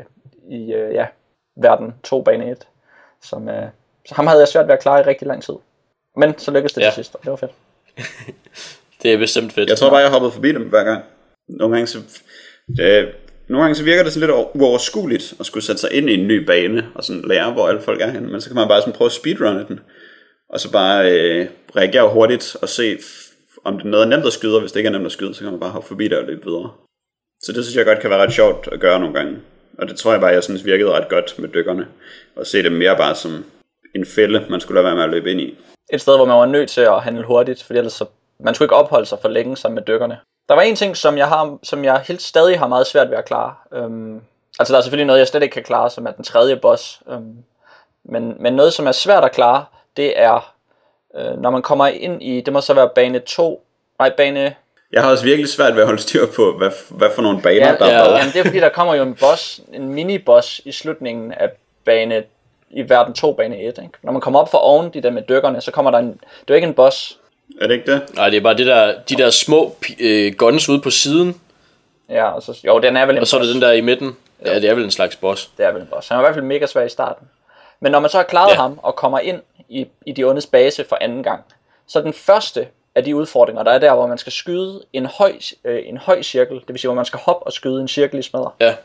i 0.49 0.73
øh, 0.73 0.93
ja, 0.93 1.07
verden 1.55 1.93
2 2.03 2.21
bane 2.21 2.51
1. 2.51 2.67
Som, 3.23 3.49
øh, 3.49 3.67
så 4.07 4.15
ham 4.15 4.27
havde 4.27 4.39
jeg 4.39 4.47
svært 4.47 4.67
ved 4.67 4.73
at 4.73 4.79
klare 4.81 4.99
i 4.99 5.03
rigtig 5.03 5.27
lang 5.27 5.43
tid. 5.43 5.53
Men 6.17 6.37
så 6.37 6.51
lykkedes 6.51 6.73
det 6.73 6.81
Ja. 6.81 6.85
ja. 6.85 6.91
til 6.91 6.95
sidst, 6.95 7.15
og 7.15 7.21
det 7.23 7.29
var 7.31 7.35
fedt. 7.35 7.51
Det 9.03 9.13
er 9.13 9.17
bestemt 9.17 9.53
fedt. 9.53 9.69
Jeg 9.69 9.77
tror 9.77 9.89
bare, 9.89 9.99
jeg 9.99 10.09
hoppede 10.11 10.31
forbi 10.31 10.51
dem 10.51 10.69
hver 10.69 10.83
gang. 10.83 11.03
Nogle 11.49 11.75
gange 11.75 11.87
så, 11.87 11.97
det, 12.77 13.11
nogle 13.51 13.63
gange 13.63 13.75
så 13.75 13.83
virker 13.83 14.03
det 14.03 14.13
sådan 14.13 14.29
lidt 14.29 14.47
uoverskueligt 14.53 15.33
at 15.39 15.45
skulle 15.45 15.63
sætte 15.63 15.81
sig 15.81 15.93
ind 15.93 16.09
i 16.09 16.13
en 16.13 16.27
ny 16.27 16.45
bane 16.45 16.87
og 16.95 17.03
sådan 17.03 17.21
lære, 17.21 17.51
hvor 17.51 17.67
alle 17.67 17.81
folk 17.81 18.01
er 18.01 18.11
henne. 18.11 18.31
Men 18.31 18.41
så 18.41 18.49
kan 18.49 18.55
man 18.55 18.67
bare 18.67 18.81
sådan 18.81 18.93
prøve 18.93 19.05
at 19.05 19.11
speedrunne 19.11 19.65
den. 19.67 19.79
Og 20.49 20.59
så 20.59 20.71
bare 20.71 21.11
øh, 21.11 21.47
reagere 21.75 22.09
hurtigt 22.09 22.55
og 22.61 22.69
se, 22.69 22.97
om 23.63 23.77
det 23.77 23.85
er 23.85 23.89
noget 23.89 24.07
nemt 24.07 24.25
at 24.25 24.33
skyde, 24.33 24.55
og 24.55 24.59
hvis 24.59 24.71
det 24.71 24.79
ikke 24.79 24.87
er 24.87 24.91
nemt 24.91 25.05
at 25.05 25.11
skyde, 25.11 25.33
så 25.33 25.41
kan 25.41 25.51
man 25.51 25.59
bare 25.59 25.69
hoppe 25.69 25.87
forbi 25.87 26.07
det 26.07 26.17
og 26.17 26.25
løbe 26.25 26.45
videre. 26.45 26.71
Så 27.43 27.51
det 27.51 27.63
synes 27.63 27.77
jeg 27.77 27.85
godt 27.85 27.99
kan 27.99 28.09
være 28.09 28.23
ret 28.23 28.33
sjovt 28.33 28.69
at 28.71 28.79
gøre 28.79 28.99
nogle 28.99 29.15
gange. 29.15 29.37
Og 29.77 29.87
det 29.87 29.95
tror 29.95 30.11
jeg 30.11 30.21
bare, 30.21 30.31
jeg 30.31 30.43
synes 30.43 30.65
virkede 30.65 30.91
ret 30.91 31.09
godt 31.09 31.39
med 31.39 31.49
dykkerne. 31.49 31.87
Og 32.35 32.47
se 32.47 32.63
det 32.63 32.71
mere 32.71 32.97
bare 32.97 33.15
som 33.15 33.45
en 33.95 34.05
fælde, 34.05 34.45
man 34.49 34.59
skulle 34.59 34.75
lade 34.75 34.85
være 34.85 34.95
med 34.95 35.03
at 35.03 35.09
løbe 35.09 35.31
ind 35.31 35.41
i. 35.41 35.57
Et 35.93 36.01
sted, 36.01 36.17
hvor 36.17 36.25
man 36.25 36.37
var 36.37 36.45
nødt 36.45 36.69
til 36.69 36.81
at 36.81 37.01
handle 37.01 37.23
hurtigt, 37.23 37.63
for 37.63 37.73
ellers 37.73 37.93
så, 37.93 38.05
man 38.39 38.55
skulle 38.55 38.65
ikke 38.65 38.75
opholde 38.75 39.05
sig 39.05 39.17
for 39.21 39.29
længe 39.29 39.57
sammen 39.57 39.75
med 39.75 39.83
dykkerne. 39.83 40.17
Der 40.49 40.55
var 40.55 40.61
en 40.61 40.75
ting, 40.75 40.97
som 40.97 41.17
jeg, 41.17 41.27
har, 41.27 41.57
som 41.63 41.83
jeg 41.83 42.03
helt 42.07 42.21
stadig 42.21 42.59
har 42.59 42.67
meget 42.67 42.87
svært 42.87 43.09
ved 43.09 43.17
at 43.17 43.25
klare. 43.25 43.53
Øhm, 43.73 44.21
altså 44.59 44.73
der 44.73 44.77
er 44.79 44.83
selvfølgelig 44.83 45.07
noget, 45.07 45.19
jeg 45.19 45.27
slet 45.27 45.43
ikke 45.43 45.53
kan 45.53 45.63
klare, 45.63 45.89
som 45.89 46.07
er 46.07 46.11
den 46.11 46.23
tredje 46.23 46.55
boss. 46.55 47.01
Øhm, 47.09 47.35
men, 48.03 48.35
men 48.39 48.53
noget, 48.53 48.73
som 48.73 48.87
er 48.87 48.91
svært 48.91 49.23
at 49.23 49.31
klare, 49.31 49.65
det 49.97 50.19
er, 50.19 50.53
øh, 51.15 51.41
når 51.41 51.49
man 51.49 51.61
kommer 51.61 51.87
ind 51.87 52.23
i, 52.23 52.41
det 52.41 52.53
må 52.53 52.61
så 52.61 52.73
være 52.73 52.89
bane 52.95 53.19
2, 53.19 53.63
nej, 53.99 54.11
bane 54.17 54.55
Jeg 54.91 55.03
har 55.03 55.11
også 55.11 55.23
virkelig 55.23 55.49
svært 55.49 55.73
ved 55.73 55.81
at 55.81 55.87
holde 55.87 56.01
styr 56.01 56.25
på, 56.35 56.57
hvad, 56.57 56.71
hvad 56.89 57.09
for 57.15 57.21
nogle 57.21 57.41
baner, 57.41 57.67
Ja, 57.67 57.75
der 57.75 57.85
er 57.85 57.97
ja. 57.97 58.03
hvad. 58.03 58.17
Jamen, 58.17 58.33
det 58.33 58.39
er 58.39 58.43
fordi, 58.43 58.59
der 58.59 58.69
kommer 58.69 58.95
jo 58.95 59.03
en 59.03 59.15
boss, 59.15 59.61
en 59.73 59.93
mini-boss 59.93 60.61
i 60.65 60.71
slutningen 60.71 61.31
af 61.31 61.49
bane, 61.85 62.23
i 62.69 62.89
verden 62.89 63.13
2, 63.13 63.33
bane 63.33 63.57
1. 63.57 63.65
Ikke? 63.65 63.89
Når 64.03 64.11
man 64.11 64.21
kommer 64.21 64.39
op 64.39 64.51
for 64.51 64.57
oven, 64.57 64.93
de 64.93 65.01
der 65.01 65.11
med 65.11 65.21
dykkerne, 65.29 65.61
så 65.61 65.71
kommer 65.71 65.91
der 65.91 65.97
en, 65.97 66.07
det 66.07 66.21
er 66.21 66.43
jo 66.49 66.55
ikke 66.55 66.67
en 66.67 66.73
boss. 66.73 67.19
Er 67.61 67.67
det 67.67 67.73
ikke 67.73 67.91
det? 67.91 68.15
Nej, 68.15 68.29
det 68.29 68.37
er 68.37 68.41
bare 68.41 68.57
det 68.57 68.65
der, 68.67 69.01
de 69.09 69.15
der 69.15 69.29
små 69.29 69.75
øh, 69.99 70.33
guns 70.37 70.69
ude 70.69 70.81
på 70.81 70.89
siden, 70.89 71.41
Ja, 72.09 72.31
og 72.31 72.43
så, 72.43 72.59
jo, 72.67 72.79
den 72.79 72.97
er 72.97 73.05
vel 73.05 73.15
en 73.15 73.21
og 73.21 73.27
så 73.27 73.37
er 73.37 73.41
det 73.41 73.53
den 73.53 73.61
der 73.61 73.71
i 73.71 73.81
midten. 73.81 74.17
Ja, 74.45 74.55
det 74.59 74.69
er 74.69 74.73
vel 74.73 74.83
en 74.83 74.91
slags 74.91 75.15
boss. 75.15 75.51
Det 75.57 75.65
er 75.65 75.71
vel 75.71 75.81
en 75.81 75.87
boss. 75.87 76.07
Han 76.07 76.15
er 76.17 76.21
i 76.21 76.23
hvert 76.23 76.33
fald 76.33 76.45
mega 76.45 76.65
svær 76.65 76.83
i 76.83 76.89
starten. 76.89 77.27
Men 77.79 77.91
når 77.91 77.99
man 77.99 78.09
så 78.09 78.17
har 78.17 78.23
klaret 78.23 78.47
Ja. 78.49 78.53
ja. 78.53 78.61
ham 78.61 78.79
og 78.83 78.95
kommer 78.95 79.19
ind 79.19 79.41
i, 79.69 79.87
i 80.05 80.11
de 80.11 80.23
ondes 80.23 80.45
base 80.47 80.85
for 80.89 80.97
anden 81.01 81.23
gang, 81.23 81.43
så 81.87 82.01
den 82.01 82.13
første 82.13 82.67
af 82.95 83.03
de 83.03 83.15
udfordringer, 83.15 83.63
der 83.63 83.71
er 83.71 83.79
der, 83.79 83.93
hvor 83.93 84.07
man 84.07 84.17
skal 84.17 84.31
skyde 84.31 84.83
en 84.93 85.05
høj, 85.05 85.33
øh, 85.65 85.81
en 85.85 85.97
høj 85.97 86.21
cirkel, 86.21 86.55
det 86.59 86.67
vil 86.67 86.79
sige, 86.79 86.89
hvor 86.89 86.95
man 86.95 87.05
skal 87.05 87.19
hoppe 87.19 87.45
og 87.47 87.53
skyde 87.53 87.81
en 87.81 87.87
cirkel 87.87 88.19
i 88.19 88.21
smadre, 88.21 88.51
Ja, 88.59 88.75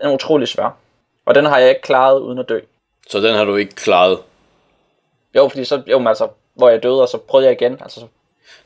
den 0.00 0.08
er 0.08 0.14
utrolig 0.14 0.48
svær. 0.48 0.76
Og 1.26 1.34
den 1.34 1.44
har 1.44 1.58
jeg 1.58 1.68
ikke 1.68 1.82
klaret 1.82 2.20
uden 2.20 2.38
at 2.38 2.48
dø. 2.48 2.60
så 3.10 3.20
den 3.20 3.34
har 3.34 3.44
du 3.44 3.56
ikke 3.56 3.74
klaret. 3.74 4.18
Jo, 5.36 5.48
fordi 5.48 5.64
så, 5.64 5.82
jo, 5.86 5.98
men 5.98 6.06
altså, 6.08 6.28
hvor 6.54 6.68
jeg 6.68 6.82
døde, 6.82 7.02
og 7.02 7.08
så 7.08 7.18
prøvede 7.18 7.48
jeg 7.48 7.62
igen. 7.62 7.72
Altså, 7.82 8.00
så, 8.00 8.06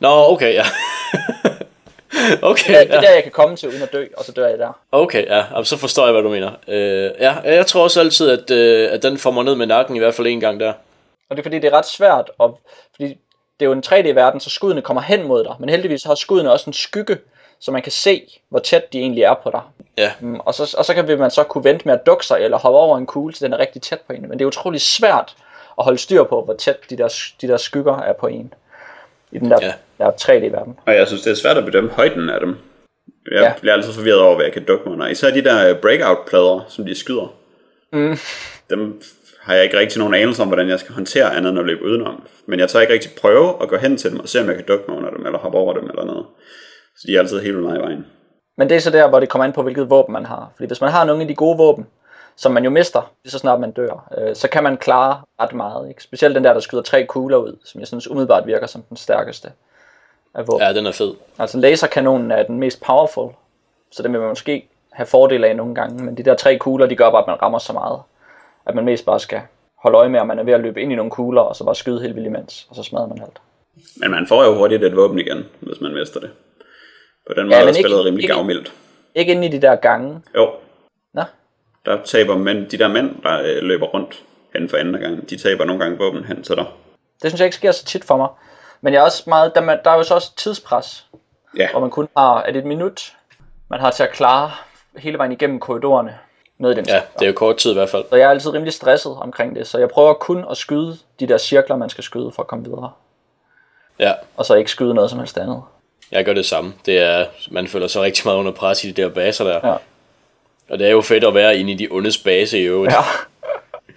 Nå, 0.01 0.09
okay, 0.33 0.55
ja. 0.55 0.65
okay, 2.43 2.73
det, 2.73 2.81
er- 2.81 2.85
det 2.85 2.91
er 2.91 2.95
ja. 2.95 3.01
der, 3.01 3.15
jeg 3.15 3.23
kan 3.23 3.33
komme 3.33 3.57
til 3.57 3.69
uden 3.69 3.83
at 3.83 3.93
dø, 3.93 4.07
og 4.17 4.25
så 4.25 4.33
dør 4.33 4.47
jeg 4.49 4.59
der. 4.59 4.79
Okay, 4.93 5.27
ja, 5.27 5.45
Jamen, 5.51 5.65
så 5.65 5.77
forstår 5.77 6.05
jeg, 6.05 6.13
hvad 6.13 6.23
du 6.23 6.29
mener. 6.29 6.51
Øh, 6.69 7.11
ja, 7.21 7.35
jeg 7.45 7.67
tror 7.67 7.83
også 7.83 8.01
altid, 8.01 8.31
at, 8.31 8.51
øh, 8.51 8.93
at 8.93 9.03
den 9.03 9.19
får 9.19 9.31
mig 9.31 9.45
ned 9.45 9.55
med 9.55 9.67
nakken, 9.67 9.97
i 9.97 9.99
hvert 9.99 10.15
fald 10.15 10.27
en 10.27 10.41
gang 10.41 10.61
der. 10.61 10.73
Og 11.31 11.37
det 11.37 11.39
er 11.39 11.43
fordi, 11.43 11.59
det 11.59 11.73
er 11.73 11.77
ret 11.79 11.87
svært, 11.87 12.31
og, 12.39 12.61
fordi 12.97 13.09
det 13.61 13.67
er 13.67 13.67
jo 13.67 13.73
en 13.73 13.83
3D-verden, 13.87 14.41
så 14.41 14.51
skuddene 14.51 14.83
kommer 14.83 15.01
hen 15.03 15.23
mod 15.29 15.45
dig. 15.45 15.55
Men 15.61 15.69
heldigvis 15.69 16.05
har 16.05 16.15
skuddene 16.15 16.53
også 16.53 16.71
en 16.71 16.73
skygge, 16.75 17.19
så 17.61 17.71
man 17.73 17.83
kan 17.83 17.93
se, 17.93 18.23
hvor 18.49 18.59
tæt 18.59 18.93
de 18.93 18.99
egentlig 19.01 19.23
er 19.25 19.35
på 19.43 19.51
dig. 19.51 19.61
Ja, 19.99 20.13
Mm, 20.21 20.41
Og 20.41 20.55
så, 20.55 20.75
og 20.79 20.85
så 20.85 20.95
kan 20.95 21.19
man 21.19 21.31
så 21.31 21.43
kunne 21.45 21.65
vente 21.65 21.83
med 21.89 21.95
at 21.95 22.07
dukke 22.07 22.27
sig, 22.27 22.39
eller 22.41 22.59
hoppe 22.59 22.79
over 22.79 22.99
en 22.99 23.07
kugle, 23.07 23.33
til 23.35 23.45
den 23.45 23.53
er 23.53 23.59
rigtig 23.59 23.83
tæt 23.83 24.01
på 24.07 24.13
en. 24.13 24.23
Men 24.23 24.33
det 24.33 24.41
er 24.41 24.47
utrolig 24.47 24.81
svært 24.81 25.35
at 25.79 25.85
holde 25.85 25.99
styr 25.99 26.25
på, 26.25 26.43
hvor 26.45 26.55
tæt 26.55 26.77
de 26.91 26.97
der, 26.99 27.09
de 27.41 27.49
der 27.49 27.57
skygger 27.57 27.99
er 27.99 28.13
på 28.13 28.27
en. 28.27 28.55
I 29.33 29.39
den 29.39 29.51
der, 29.51 29.59
Ja. 29.63 29.73
der 29.99 30.11
3D-verden. 30.11 30.79
Og 30.87 30.95
jeg 30.95 31.07
synes, 31.07 31.23
det 31.23 31.31
er 31.31 31.35
svært 31.35 31.57
at 31.57 31.65
bedømme 31.65 31.91
højden 31.91 32.31
af 32.31 32.41
dem. 32.41 32.57
Jeg 33.31 33.43
Ja. 33.43 33.53
bliver 33.61 33.73
altid 33.75 33.93
forvirret 33.93 34.21
over, 34.21 34.35
hvad 34.35 34.45
jeg 34.45 34.53
kan 34.53 34.65
dukke 34.65 34.85
mig 34.85 34.93
under. 34.93 35.07
Især 35.09 35.31
de 35.31 35.45
der 35.45 35.69
øh, 35.71 35.77
breakout-plader, 35.81 36.65
som 36.69 36.85
de 36.87 36.95
skyder. 36.95 37.35
Mm. 37.93 38.17
Dem 38.71 39.01
har 39.41 39.55
jeg 39.55 39.65
ikke 39.65 39.79
rigtig 39.79 39.99
nogen 39.99 40.15
anelse 40.15 40.43
om, 40.43 40.49
hvordan 40.49 40.69
jeg 40.69 40.81
skal 40.81 40.95
håndtere 40.95 41.37
andet 41.37 41.51
end 41.51 41.59
at 41.59 41.65
løbe 41.65 41.85
udenom. 41.85 42.23
Men 42.47 42.61
jeg 42.61 42.69
tager 42.69 42.81
ikke 42.81 42.93
rigtig 42.95 43.11
prøve 43.21 43.63
at 43.63 43.69
gå 43.69 43.77
hen 43.77 43.97
til 43.97 44.11
dem 44.11 44.21
og 44.21 44.29
se, 44.29 44.41
om 44.41 44.47
jeg 44.47 44.57
kan 44.57 44.65
dukke 44.69 44.85
mig 44.89 44.97
under 44.99 45.11
dem, 45.11 45.27
eller 45.27 45.39
hoppe 45.39 45.59
over 45.59 45.75
dem 45.75 45.89
eller 45.91 46.05
noget. 46.05 46.27
Så 46.97 47.05
de 47.09 47.15
er 47.15 47.21
altid 47.21 47.41
helt 47.41 47.57
vildt 47.57 47.77
i 47.77 47.81
vejen. 47.81 48.07
Men 48.59 48.69
det 48.69 48.77
er 48.77 48.81
så 48.81 48.91
der, 48.91 49.09
hvor 49.09 49.21
det 49.21 49.29
kommer 49.29 49.45
an 49.45 49.53
på, 49.53 49.63
hvilket 49.63 49.91
våben 49.91 50.13
man 50.13 50.27
har. 50.27 50.53
Fordi 50.57 50.67
hvis 50.67 50.81
man 50.81 50.91
har 50.91 51.05
nogle 51.05 51.23
af 51.23 51.29
de 51.29 51.35
gode 51.35 51.57
våben, 51.57 51.87
som 52.41 52.53
man 52.53 52.65
jo 52.65 52.71
mister, 52.71 53.13
lige 53.25 53.31
så 53.31 53.39
snart 53.39 53.61
man 53.61 53.71
dør, 53.73 54.09
øh, 54.19 54.37
så 54.37 54.49
kan 54.49 54.63
man 54.63 54.77
klare 54.77 55.21
ret 55.41 55.53
meget. 55.55 55.89
Ikke? 55.89 56.03
Specielt 56.03 56.35
den 56.35 56.45
der, 56.45 56.53
der 56.53 56.61
skyder 56.61 56.83
tre 56.83 57.07
kugler 57.07 57.37
ud, 57.37 57.57
som 57.65 57.81
jeg 57.81 57.89
synes 57.89 58.11
umiddelbart 58.11 58.47
virker 58.47 58.67
som 58.67 58.83
den 58.83 58.97
stærkeste 58.97 59.53
af 60.35 60.49
våben. 60.49 60.67
ja, 60.67 60.73
den 60.75 60.87
er 60.87 60.93
fed. 60.93 61.15
Altså 61.39 61.59
laserkanonen 61.59 62.31
er 62.31 62.43
den 62.43 62.59
mest 62.61 62.83
powerful, 62.83 63.33
så 63.93 64.03
den 64.03 64.13
vil 64.13 64.21
man 64.21 64.29
måske 64.29 64.69
have 64.93 65.07
fordel 65.07 65.45
af 65.45 65.57
nogle 65.57 65.75
gange, 65.75 66.05
men 66.05 66.17
de 66.17 66.23
der 66.23 66.35
tre 66.35 66.59
kugler, 66.59 66.87
de 66.87 66.97
gør 66.97 67.11
bare, 67.11 67.23
at 67.23 67.27
man 67.27 67.43
rammer 67.43 67.59
så 67.59 67.73
meget, 67.73 68.01
at 68.67 68.75
man 68.75 68.85
mest 68.85 69.05
bare 69.07 69.21
skal 69.21 69.41
holde 69.83 69.99
øje 69.99 70.09
med, 70.09 70.21
at 70.21 70.27
man 70.27 70.39
er 70.39 70.43
ved 70.43 70.53
at 70.53 70.61
løbe 70.61 70.83
ind 70.83 70.93
i 70.93 70.95
nogle 70.95 71.11
kugler, 71.11 71.41
og 71.43 71.57
så 71.57 71.65
bare 71.65 71.75
skyde 71.75 72.01
helt 72.03 72.15
vildt 72.15 72.27
imens, 72.27 72.67
og 72.71 72.77
så 72.77 72.83
smadrer 72.83 73.07
man 73.07 73.23
alt. 73.23 73.39
Men 73.97 74.11
man 74.11 74.27
får 74.27 74.45
jo 74.45 74.55
hurtigt 74.55 74.85
et 74.85 74.97
våben 74.97 75.19
igen, 75.19 75.45
hvis 75.61 75.81
man 75.81 75.95
mister 75.95 76.21
det. 76.21 76.31
På 77.27 77.33
den 77.37 77.45
måde 77.47 77.57
Ja, 77.57 77.69
er 77.69 77.73
spillet 77.73 77.91
ikke- 77.91 78.05
rimelig 78.05 78.23
ikke- 78.23 78.35
gavmildt. 78.35 78.73
Ikke 79.15 79.33
inde 79.33 79.47
i 79.47 79.51
de 79.51 79.61
der 79.63 79.77
gange. 79.77 80.21
Jo, 80.37 80.51
der 81.89 82.03
taber 82.05 82.37
mænd, 82.37 82.67
de 82.71 82.79
der 82.79 82.89
mænd, 82.89 83.23
der 83.23 83.41
øh, 83.43 83.63
løber 83.63 83.87
rundt 83.87 84.23
hen 84.55 84.69
for 84.69 84.77
anden 84.77 85.01
gang, 85.01 85.31
de 85.31 85.37
taber 85.37 85.65
nogle 85.65 85.83
gange 85.83 85.99
våben 85.99 86.25
hen 86.25 86.43
til 86.43 86.57
dig. 86.57 86.67
Det 87.23 87.31
synes 87.31 87.41
jeg 87.41 87.47
ikke 87.47 87.57
sker 87.57 87.73
så 87.73 87.85
tit 87.85 88.05
for 88.05 88.17
mig. 88.17 88.29
Men 88.81 88.93
jeg 88.93 89.01
er 89.01 89.05
også 89.05 89.23
meget, 89.27 89.55
der, 89.55 89.61
man, 89.61 89.79
der 89.85 89.91
er 89.91 89.97
jo 89.97 90.03
så 90.03 90.15
også 90.15 90.37
tidspres, 90.37 91.07
Ja, 91.57 91.71
hvor 91.71 91.81
man 91.81 91.91
kun 91.91 92.09
har, 92.17 92.43
er 92.43 92.53
det 92.53 92.59
et 92.59 92.65
minut, 92.67 93.13
man 93.71 93.81
har 93.81 93.91
til 93.91 94.03
at 94.03 94.13
klare 94.13 94.51
hele 94.99 95.19
vejen 95.19 95.33
igennem 95.33 95.61
korridorerne 95.61 96.19
ned 96.59 96.73
i 96.73 96.75
den 96.75 96.87
Ja, 96.89 97.01
det 97.19 97.23
er 97.23 97.27
jo 97.27 97.33
kort 97.33 97.57
tid 97.57 97.71
i 97.71 97.75
hvert 97.75 97.89
fald. 97.89 98.05
Så 98.11 98.17
jeg 98.17 98.25
er 98.25 98.31
altid 98.31 98.51
rimelig 98.53 98.73
stresset 98.73 99.17
omkring 99.21 99.57
det, 99.57 99.67
så 99.67 99.79
jeg 99.79 99.89
prøver 99.89 100.15
kun 100.15 100.45
at 100.51 100.57
skyde 100.57 100.99
de 101.21 101.27
der 101.29 101.39
cirkler, 101.39 101.77
man 101.77 101.89
skal 101.91 102.05
skyde 102.05 102.33
for 102.35 102.43
at 102.43 102.47
komme 102.47 102.65
videre. 102.65 102.91
Ja, 103.99 104.13
Og 104.37 104.45
så 104.45 104.55
ikke 104.55 104.71
skyde 104.71 104.95
noget 104.95 105.11
som 105.11 105.19
helst 105.19 105.39
andet. 105.39 105.63
jeg 106.13 106.25
gør 106.25 106.33
det 106.33 106.47
samme. 106.47 106.73
Det 106.87 106.99
er, 106.99 107.27
man 107.51 107.69
føler 107.69 107.87
sig 107.87 108.03
rigtig 108.03 108.23
meget 108.27 108.39
under 108.39 108.53
pres 108.53 108.85
i 108.85 108.91
de 108.91 109.03
der 109.03 109.09
baser 109.09 109.45
der. 109.45 109.69
Ja. 109.71 109.77
Og 110.69 110.79
det 110.79 110.87
er 110.87 110.91
jo 110.91 111.01
fedt 111.01 111.25
at 111.25 111.35
være 111.35 111.57
inde 111.57 111.73
i 111.73 111.75
de 111.75 111.89
ondes 111.91 112.19
base 112.19 112.59
i 112.59 112.63
øvrigt. 112.63 112.95
Ja. 112.95 113.01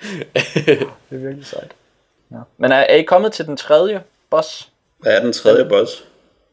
det 0.70 0.88
er 1.12 1.18
virkelig 1.18 1.46
sejt. 1.46 1.72
Ja. 2.32 2.38
Men 2.58 2.72
er, 2.72 2.76
er 2.76 2.96
I 2.96 3.04
kommet 3.04 3.34
til 3.34 3.46
den 3.46 3.58
tredje 3.58 4.04
boss? 4.30 4.72
hvad 5.02 5.14
er 5.14 5.22
den 5.22 5.34
tredje 5.34 5.66
boss? 5.66 6.04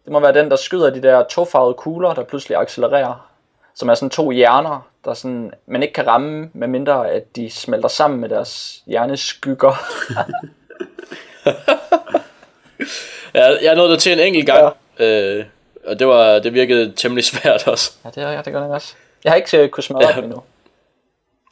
Det 0.05 0.13
må 0.13 0.21
være 0.21 0.35
den, 0.35 0.51
der 0.51 0.57
skyder 0.57 0.91
de 0.91 1.03
der 1.03 1.25
tofarvede 1.25 1.75
kugler, 1.75 2.15
der 2.15 2.25
pludselig 2.25 2.59
accelererer. 2.59 3.31
Som 3.75 3.89
er 3.89 3.95
sådan 3.95 4.11
to 4.11 4.31
hjerner, 4.31 4.89
der 5.05 5.15
sådan, 5.15 5.53
man 5.67 5.83
ikke 5.83 5.95
kan 5.95 6.07
ramme, 6.07 6.51
medmindre 6.53 7.11
at 7.11 7.37
de 7.37 7.51
smelter 7.51 7.89
sammen 7.89 8.21
med 8.21 8.29
deres 8.29 8.83
hjerneskygger. 8.87 9.75
Jeg, 13.35 13.59
jeg 13.63 13.75
nåede 13.75 13.93
det 13.93 14.01
til 14.01 14.13
en 14.13 14.19
enkelt 14.19 14.47
gang, 14.47 14.75
ja. 14.99 15.05
øh, 15.05 15.45
og 15.87 15.99
det, 15.99 16.07
var, 16.07 16.39
det 16.39 16.55
virkede 16.55 16.93
temmelig 16.97 17.25
svært 17.25 17.69
også. 17.69 17.93
ja, 18.05 18.11
det 18.15 18.23
er 18.23 18.31
ja, 18.31 18.43
det 18.43 18.53
gør 18.53 18.63
det 18.63 18.71
også. 18.71 18.95
Jeg 19.25 19.33
har 19.33 19.37
ikke 19.37 19.63
uh, 19.65 19.69
kunnet 19.69 19.85
smadre 19.85 20.09
Ja. 20.09 20.15
dem 20.17 20.25
endnu. 20.25 20.43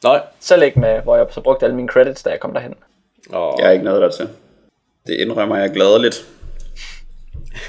Nej. 0.05 0.21
Selv 0.41 0.63
ikke 0.63 0.81
med, 0.81 1.01
hvor 1.03 1.17
jeg 1.17 1.27
så 1.31 1.41
brugte 1.41 1.65
alle 1.67 1.77
mine 1.77 1.89
credits, 1.89 2.23
da 2.23 2.31
jeg 2.31 2.41
kom 2.41 2.53
derhen. 2.55 2.75
Og, 3.31 3.57
Jeg 3.59 3.67
er 3.67 3.71
ikke 3.71 3.85
noget 3.85 4.03
der 4.03 4.11
til. 4.11 4.29
Det 5.07 5.15
indrømmer 5.15 5.57
jeg 5.57 5.71
gladeligt. 5.71 6.27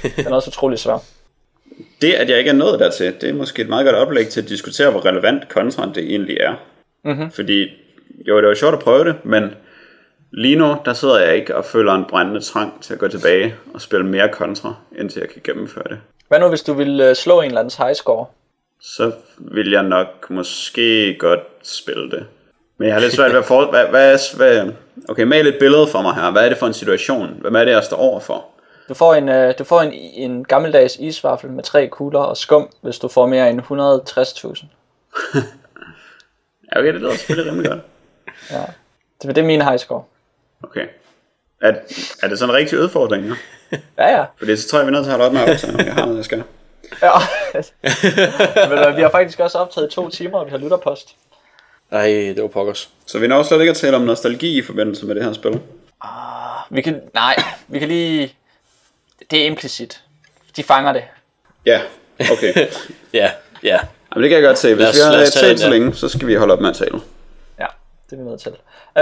Den 0.16 0.26
er 0.26 0.34
også 0.34 0.50
utrolig 0.50 0.78
svær. 0.78 0.98
Det, 2.02 2.14
at 2.14 2.30
jeg 2.30 2.38
ikke 2.38 2.50
er 2.50 2.54
nået 2.54 2.80
dertil, 2.80 3.14
det 3.20 3.28
er 3.28 3.32
måske 3.34 3.62
et 3.62 3.68
meget 3.68 3.84
godt 3.86 3.96
oplæg 3.96 4.28
til 4.28 4.42
at 4.42 4.48
diskutere, 4.48 4.90
hvor 4.90 5.04
relevant 5.06 5.42
contra 5.48 5.86
det 5.94 6.02
egentlig 6.04 6.36
er. 6.40 6.54
Mm-hmm. 7.04 7.30
Fordi, 7.30 7.68
jo, 8.28 8.40
det 8.40 8.48
var 8.48 8.54
sjovt 8.54 8.74
at 8.74 8.80
prøve 8.80 9.04
det, 9.04 9.24
men 9.24 9.54
lige 10.32 10.56
nu, 10.56 10.76
der 10.84 10.92
sidder 10.92 11.18
jeg 11.18 11.36
ikke 11.36 11.56
og 11.56 11.64
føler 11.64 11.92
en 11.92 12.04
brændende 12.04 12.40
trang 12.40 12.82
til 12.82 12.92
at 12.92 12.98
gå 12.98 13.08
tilbage 13.08 13.54
og 13.74 13.80
spille 13.80 14.06
mere 14.06 14.28
contra, 14.32 14.74
indtil 14.98 15.20
jeg 15.20 15.28
kan 15.28 15.40
gennemføre 15.44 15.84
det. 15.88 15.98
Hvad 16.28 16.38
nu, 16.40 16.48
hvis 16.48 16.62
du 16.62 16.72
ville 16.72 17.10
uh, 17.10 17.16
slå 17.16 17.40
en 17.40 17.46
eller 17.46 17.60
andens 17.60 17.76
high 17.76 17.94
score? 17.94 18.26
Så 18.80 19.12
vil 19.38 19.70
jeg 19.70 19.82
nok 19.82 20.30
måske 20.30 21.16
godt 21.18 21.40
spille 21.62 22.10
det. 22.10 22.26
Men 22.78 22.88
jeg 22.88 22.94
har 22.94 23.00
lidt 23.00 23.12
svært 23.12 23.30
ved 23.30 23.38
at 23.38 23.44
for... 23.44 23.66
Hvad, 23.70 23.86
hvad, 23.86 24.36
hvad, 24.36 24.72
okay, 25.08 25.22
mal 25.22 25.46
et 25.46 25.56
billede 25.58 25.86
for 25.86 26.02
mig 26.02 26.14
her. 26.14 26.30
Hvad 26.30 26.44
er 26.44 26.48
det 26.48 26.58
for 26.58 26.66
en 26.66 26.74
situation? 26.74 27.36
Hvem 27.40 27.56
er 27.56 27.64
det, 27.64 27.72
jeg 27.72 27.84
står 27.84 27.96
overfor? 27.96 28.46
Du 28.88 28.94
får 28.94 29.14
en, 29.14 29.28
uh, 29.28 29.52
du 29.58 29.64
får 29.64 29.80
en, 29.80 29.92
en 29.92 30.44
gammeldags 30.44 30.96
isvaffel 30.96 31.50
med 31.50 31.64
tre 31.64 31.88
kugler 31.88 32.20
og 32.20 32.36
skum, 32.36 32.70
hvis 32.80 32.98
du 32.98 33.08
får 33.08 33.26
mere 33.26 33.50
end 33.50 33.60
160.000. 33.60 34.66
Ja, 36.72 36.80
okay, 36.80 36.92
det 36.92 37.00
lyder 37.00 37.14
selvfølgelig 37.14 37.52
rimelig 37.52 37.70
godt. 37.70 37.80
Ja. 38.50 38.64
Det, 39.22 39.36
det 39.36 39.42
er 39.42 39.46
min 39.46 39.62
high 39.62 39.78
score. 39.78 40.02
Okay. 40.62 40.86
Er, 41.60 41.72
er 42.22 42.28
det 42.28 42.38
sådan 42.38 42.54
en 42.54 42.58
rigtig 42.58 42.78
udfordring? 42.78 43.26
Ja? 43.26 43.34
Ja, 43.98 44.18
ja. 44.18 44.24
Fordi 44.38 44.56
så 44.56 44.68
tror 44.68 44.78
jeg, 44.78 44.86
vi 44.86 44.90
er 44.90 44.92
nødt 44.92 45.04
til 45.04 45.10
at 45.10 45.16
holde 45.16 45.26
op 45.26 45.32
med 45.32 45.40
at 45.40 45.50
optage, 45.50 45.84
jeg 45.84 45.94
har 45.94 46.04
noget, 46.04 46.16
jeg 46.16 46.24
skal. 46.24 46.42
Ja. 47.02 47.10
Men, 48.68 48.88
uh, 48.88 48.96
vi 48.96 49.02
har 49.02 49.10
faktisk 49.10 49.40
også 49.40 49.58
optaget 49.58 49.90
to 49.90 50.08
timer, 50.10 50.38
og 50.38 50.46
vi 50.46 50.50
har 50.50 50.58
lytterpost. 50.58 51.14
Ej, 51.90 52.06
det 52.06 52.42
var 52.42 52.48
pokkers. 52.48 52.88
Så 53.06 53.18
vi 53.18 53.26
når 53.26 53.42
slet 53.42 53.60
ikke 53.60 53.70
at 53.70 53.76
tale 53.76 53.96
om 53.96 54.02
nostalgi 54.02 54.58
i 54.58 54.62
forbindelse 54.62 55.06
med 55.06 55.14
det 55.14 55.24
her 55.24 55.32
spil. 55.32 55.60
Vi 56.70 56.82
kan, 56.82 57.00
nej, 57.14 57.42
vi 57.68 57.78
kan 57.78 57.88
lige... 57.88 58.34
Det 59.30 59.42
er 59.42 59.46
implicit. 59.46 60.02
De 60.56 60.62
fanger 60.62 60.92
det. 60.92 61.02
Ja, 61.66 61.80
okay. 62.32 62.54
Ja, 63.12 63.30
ja. 63.62 63.78
Jamen, 64.14 64.22
det 64.22 64.30
kan 64.30 64.38
jeg 64.38 64.42
godt 64.42 64.58
se. 64.58 64.74
Hvis 64.74 64.82
Lad 64.82 64.88
os- 64.90 64.96
vi 64.96 65.00
har 65.02 65.24
talt 65.48 65.60
så 65.60 65.70
længe, 65.70 65.94
så 65.94 66.08
skal 66.08 66.28
vi 66.28 66.34
holde 66.34 66.52
op 66.54 66.60
med 66.60 66.70
at 66.70 66.76
tale. 66.76 67.00
Det 68.10 68.18
er 68.18 68.22
vi 68.22 68.28
nødt 68.30 68.40
til. 68.40 68.52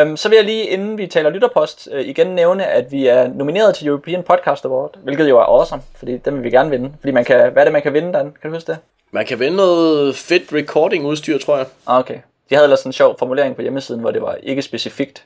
Um, 0.03 0.17
så 0.17 0.29
vil 0.29 0.37
jeg 0.37 0.45
lige, 0.45 0.65
inden 0.65 0.99
vi 0.99 1.07
taler 1.07 1.31
lytterpost, 1.31 1.89
uh, 1.93 2.01
igen 2.01 2.27
nævne, 2.27 2.67
at 2.67 2.93
vi 2.93 3.07
er 3.07 3.29
nomineret 3.29 3.75
til 3.75 3.87
European 3.87 4.23
Podcast 4.23 4.65
Award, 4.65 4.95
hvilket 5.03 5.29
jo 5.29 5.39
er 5.39 5.43
awesome, 5.43 5.83
fordi 5.99 6.17
den 6.17 6.35
vil 6.35 6.43
vi 6.45 6.51
gerne 6.51 6.71
vinde. 6.71 6.93
Fordi 7.01 7.11
man 7.13 7.25
kan, 7.25 7.53
hvad 7.53 7.63
er 7.63 7.65
det, 7.65 7.73
man 7.73 7.83
kan 7.83 7.93
vinde, 7.93 8.13
Dan? 8.13 8.25
Kan 8.43 8.51
du 8.51 8.57
huske 8.57 8.73
det? 8.73 8.79
Man 9.11 9.27
kan 9.27 9.39
vinde 9.41 9.57
noget 9.57 10.17
fedt 10.17 10.53
recording 10.53 11.07
udstyr, 11.07 11.39
tror 11.39 11.57
jeg. 11.57 11.67
Ah, 11.87 11.99
okay. 11.99 12.19
De 12.51 12.55
havde 12.55 12.65
ellers 12.65 12.83
en 12.83 12.93
sjov 12.93 13.19
formulering 13.19 13.57
på 13.57 13.63
hjemmesiden, 13.63 14.01
hvor 14.01 14.11
det 14.11 14.23
var 14.23 14.35
ikke 14.43 14.63
specifikt. 14.63 15.25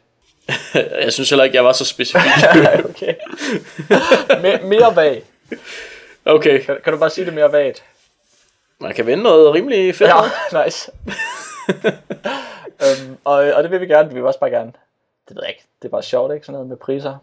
Jeg 1.04 1.12
synes 1.12 1.30
heller 1.30 1.44
ikke, 1.44 1.56
jeg 1.56 1.64
var 1.64 1.72
så 1.72 1.84
specifik. 1.84 2.22
Okay. 2.90 3.14
Me- 4.42 4.66
mere 4.66 4.96
vag. 4.96 5.22
Okay, 6.24 6.60
Kan, 6.64 6.76
kan 6.84 6.92
du 6.92 6.98
bare 6.98 7.10
sige 7.10 7.24
det 7.24 7.34
mere 7.34 7.52
vagt? 7.52 7.84
man 8.80 8.94
kan 8.94 9.06
vinde 9.06 9.22
noget 9.22 9.54
rimelig 9.54 9.94
fedt. 9.94 10.10
Ja, 10.10 10.64
nice. 10.64 10.90
Um, 12.80 13.18
og, 13.24 13.34
og 13.34 13.62
det 13.62 13.70
vil 13.70 13.80
vi 13.80 13.86
gerne, 13.86 14.08
vi 14.08 14.14
vil 14.14 14.24
også 14.24 14.40
bare 14.40 14.50
gerne. 14.50 14.72
Det 15.28 15.36
ved 15.36 15.42
jeg 15.42 15.50
ikke, 15.50 15.64
det 15.82 15.88
er 15.88 15.92
bare 15.92 16.02
sjovt, 16.02 16.34
ikke? 16.34 16.46
Sådan 16.46 16.52
noget 16.52 16.68
med 16.68 16.76
priser. 16.76 17.16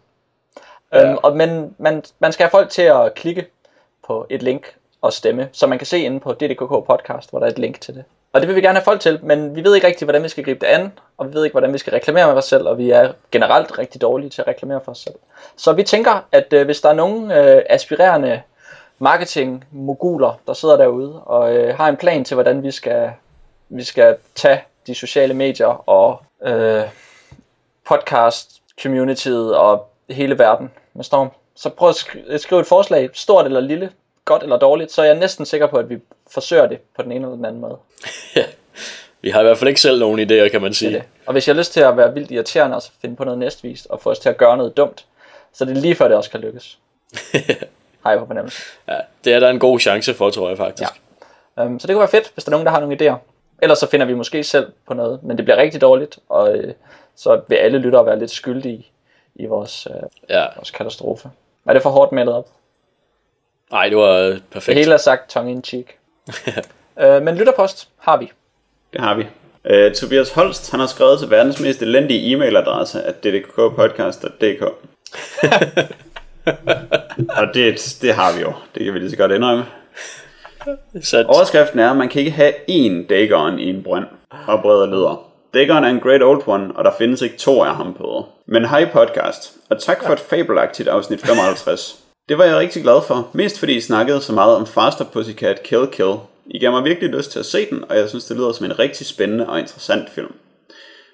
Ja. 0.92 1.12
Um, 1.12 1.18
og, 1.22 1.36
men 1.36 1.74
man, 1.78 2.04
man 2.18 2.32
skal 2.32 2.44
have 2.44 2.50
folk 2.50 2.70
til 2.70 2.82
at 2.82 3.14
klikke 3.14 3.46
på 4.06 4.26
et 4.30 4.42
link 4.42 4.74
og 5.00 5.12
stemme, 5.12 5.48
så 5.52 5.66
man 5.66 5.78
kan 5.78 5.86
se 5.86 5.98
inde 5.98 6.20
på 6.20 6.32
DDKK 6.32 6.68
podcast, 6.68 7.30
hvor 7.30 7.38
der 7.38 7.46
er 7.46 7.50
et 7.50 7.58
link 7.58 7.80
til 7.80 7.94
det. 7.94 8.04
Og 8.32 8.40
det 8.40 8.48
vil 8.48 8.56
vi 8.56 8.60
gerne 8.60 8.78
have 8.78 8.84
folk 8.84 9.00
til, 9.00 9.18
men 9.22 9.56
vi 9.56 9.64
ved 9.64 9.74
ikke 9.74 9.86
rigtig, 9.86 10.06
hvordan 10.06 10.22
vi 10.22 10.28
skal 10.28 10.44
gribe 10.44 10.66
det 10.66 10.72
an, 10.72 10.92
og 11.18 11.28
vi 11.28 11.34
ved 11.34 11.44
ikke, 11.44 11.54
hvordan 11.54 11.72
vi 11.72 11.78
skal 11.78 11.92
reklamere 11.92 12.26
med 12.26 12.34
os 12.34 12.44
selv, 12.44 12.68
og 12.68 12.78
vi 12.78 12.90
er 12.90 13.12
generelt 13.32 13.78
rigtig 13.78 14.00
dårlige 14.00 14.30
til 14.30 14.42
at 14.42 14.48
reklamere 14.48 14.80
for 14.84 14.92
os 14.92 14.98
selv. 14.98 15.14
Så 15.56 15.72
vi 15.72 15.82
tænker, 15.82 16.26
at 16.32 16.52
øh, 16.52 16.64
hvis 16.64 16.80
der 16.80 16.88
er 16.88 16.94
nogen 16.94 17.30
øh, 17.30 17.62
aspirerende 17.68 18.42
marketing-moguler, 18.98 20.40
der 20.46 20.52
sidder 20.52 20.76
derude 20.76 21.22
og 21.22 21.54
øh, 21.56 21.76
har 21.76 21.88
en 21.88 21.96
plan 21.96 22.24
til, 22.24 22.34
hvordan 22.34 22.62
vi 22.62 22.70
skal, 22.70 23.10
vi 23.68 23.82
skal 23.82 24.16
tage 24.34 24.62
de 24.88 24.94
sociale 24.94 25.34
medier 25.34 25.88
og 25.88 26.22
øh, 26.46 26.82
podcast-communityet 27.90 29.54
og 29.56 29.88
hele 30.10 30.38
verden 30.38 30.70
med 30.94 31.04
storm. 31.04 31.30
Så 31.56 31.68
prøv 31.70 31.88
at 31.88 31.94
sk- 31.94 32.38
skrive 32.38 32.60
et 32.60 32.66
forslag, 32.66 33.10
stort 33.12 33.46
eller 33.46 33.60
lille, 33.60 33.90
godt 34.24 34.42
eller 34.42 34.58
dårligt, 34.58 34.92
så 34.92 35.02
er 35.02 35.06
jeg 35.06 35.14
næsten 35.14 35.46
sikker 35.46 35.66
på, 35.66 35.76
at 35.76 35.88
vi 35.90 35.98
forsøger 36.30 36.66
det 36.66 36.78
på 36.96 37.02
den 37.02 37.12
ene 37.12 37.24
eller 37.24 37.36
den 37.36 37.44
anden 37.44 37.60
måde. 37.60 37.76
Vi 39.20 39.30
har 39.30 39.40
i 39.40 39.44
hvert 39.44 39.58
fald 39.58 39.68
ikke 39.68 39.80
selv 39.80 39.98
nogen 40.00 40.20
idéer, 40.20 40.48
kan 40.48 40.60
man 40.60 40.70
Det 40.70 40.76
sige. 40.76 40.96
er 40.96 41.00
det. 41.00 41.08
Og 41.26 41.32
hvis 41.32 41.48
jeg 41.48 41.54
har 41.54 41.58
lyst 41.58 41.72
til 41.72 41.80
at 41.80 41.96
være 41.96 42.14
vildt 42.14 42.30
irriterende 42.30 42.76
og 42.76 42.82
så 42.82 42.90
finde 43.00 43.16
på 43.16 43.24
noget 43.24 43.38
næstvist 43.38 43.86
og 43.90 44.00
få 44.00 44.10
os 44.10 44.18
til 44.18 44.28
at 44.28 44.36
gøre 44.36 44.56
noget 44.56 44.76
dumt, 44.76 45.04
så 45.52 45.64
er 45.64 45.66
det 45.68 45.76
lige 45.76 45.94
før 45.94 46.08
det 46.08 46.16
også 46.16 46.30
kan 46.30 46.40
lykkes. 46.40 46.78
Har 48.04 48.10
jeg 48.10 48.18
på 48.18 48.26
fornemmelse. 48.26 48.62
Ja, 48.88 48.98
det 49.24 49.32
er 49.34 49.40
der 49.40 49.48
en 49.50 49.58
god 49.58 49.80
chance 49.80 50.14
for, 50.14 50.30
tror 50.30 50.48
jeg 50.48 50.56
faktisk. 50.56 50.90
Ja. 51.56 51.64
Um, 51.64 51.78
så 51.80 51.86
det 51.86 51.94
kunne 51.94 52.00
være 52.00 52.08
fedt, 52.08 52.30
hvis 52.34 52.44
der 52.44 52.50
er 52.50 52.52
nogen, 52.52 52.66
der 52.66 52.72
har 52.72 52.80
nogle 52.80 52.96
idéer. 52.96 53.14
Ellers 53.62 53.78
så 53.78 53.86
finder 53.90 54.06
vi 54.06 54.14
måske 54.14 54.44
selv 54.44 54.66
på 54.86 54.94
noget, 54.94 55.22
men 55.22 55.36
det 55.36 55.44
bliver 55.44 55.56
rigtig 55.58 55.80
dårligt, 55.80 56.18
og 56.28 56.56
øh, 56.56 56.72
så 57.16 57.40
vil 57.48 57.56
alle 57.56 57.78
lyttere 57.78 58.06
være 58.06 58.18
lidt 58.18 58.30
skyldige 58.30 58.86
i 59.34 59.46
vores, 59.46 59.86
øh, 59.86 60.08
Ja. 60.28 60.46
vores 60.56 60.70
katastrofe. 60.70 61.30
Er 61.66 61.72
det 61.72 61.82
for 61.82 61.90
hårdt 61.90 62.12
malet 62.12 62.34
op? 62.34 62.48
Nej, 63.70 63.88
det 63.88 63.96
var 63.96 64.12
øh, 64.14 64.24
Det 64.34 64.42
perfekt. 64.50 64.78
hele 64.78 64.92
er 64.92 64.96
sagt 64.96 65.30
tongue 65.30 65.52
in 65.52 65.64
cheek. 65.64 65.98
uh, 66.96 67.22
men 67.24 67.34
lytterpost 67.34 67.88
har 67.98 68.16
vi. 68.16 68.32
Det 68.92 69.00
har 69.00 69.14
vi. 69.14 69.22
Uh, 69.70 69.92
Tobias 69.94 70.32
Holst, 70.32 70.70
han 70.70 70.80
har 70.80 70.86
skrevet 70.86 71.18
til 71.18 71.30
verdens 71.30 71.60
mest 71.60 71.82
elendige 71.82 72.36
e-mailadresse, 72.36 73.02
at 73.02 73.24
ddkkpodcast.dk. 73.24 74.62
Og 77.38 77.46
det, 77.54 77.96
det 78.02 78.14
har 78.14 78.36
vi 78.36 78.40
jo. 78.40 78.52
Det 78.74 78.84
kan 78.84 78.94
vi 78.94 78.98
lige 78.98 79.10
så 79.10 79.16
godt 79.16 79.32
indrømme. 79.32 79.64
Så, 81.02 81.24
Overskriften 81.28 81.78
er, 81.78 81.90
at 81.90 81.96
man 81.96 82.08
kan 82.08 82.20
ikke 82.20 82.30
have 82.30 82.52
én 82.70 83.06
Dagon 83.06 83.58
i 83.58 83.70
en 83.70 83.82
brønd. 83.82 84.04
Og 84.46 84.62
breder 84.62 84.86
leder. 84.86 85.24
Dagon 85.54 85.84
er 85.84 85.88
en 85.88 86.00
great 86.00 86.22
old 86.22 86.42
one, 86.46 86.76
og 86.76 86.84
der 86.84 86.90
findes 86.98 87.22
ikke 87.22 87.36
to 87.36 87.62
af 87.62 87.74
ham 87.74 87.94
på. 87.94 88.24
Men 88.46 88.64
hej 88.64 88.90
podcast, 88.92 89.52
og 89.70 89.80
tak 89.80 90.04
for 90.04 90.12
et 90.12 90.20
fabelagtigt 90.20 90.88
afsnit 90.88 91.20
55. 91.20 91.98
Det 92.28 92.38
var 92.38 92.44
jeg 92.44 92.56
rigtig 92.56 92.82
glad 92.82 93.02
for, 93.06 93.28
mest 93.32 93.58
fordi 93.58 93.76
I 93.76 93.80
snakkede 93.80 94.20
så 94.20 94.32
meget 94.32 94.56
om 94.56 94.66
Faster 94.66 95.04
Pussycat 95.04 95.62
Kill 95.62 95.86
Kill. 95.86 96.14
I 96.46 96.58
gav 96.58 96.70
mig 96.70 96.84
virkelig 96.84 97.10
lyst 97.10 97.32
til 97.32 97.38
at 97.38 97.46
se 97.46 97.70
den, 97.70 97.84
og 97.88 97.96
jeg 97.96 98.08
synes 98.08 98.24
det 98.24 98.36
lyder 98.36 98.52
som 98.52 98.66
en 98.66 98.78
rigtig 98.78 99.06
spændende 99.06 99.48
og 99.48 99.58
interessant 99.58 100.10
film. 100.10 100.32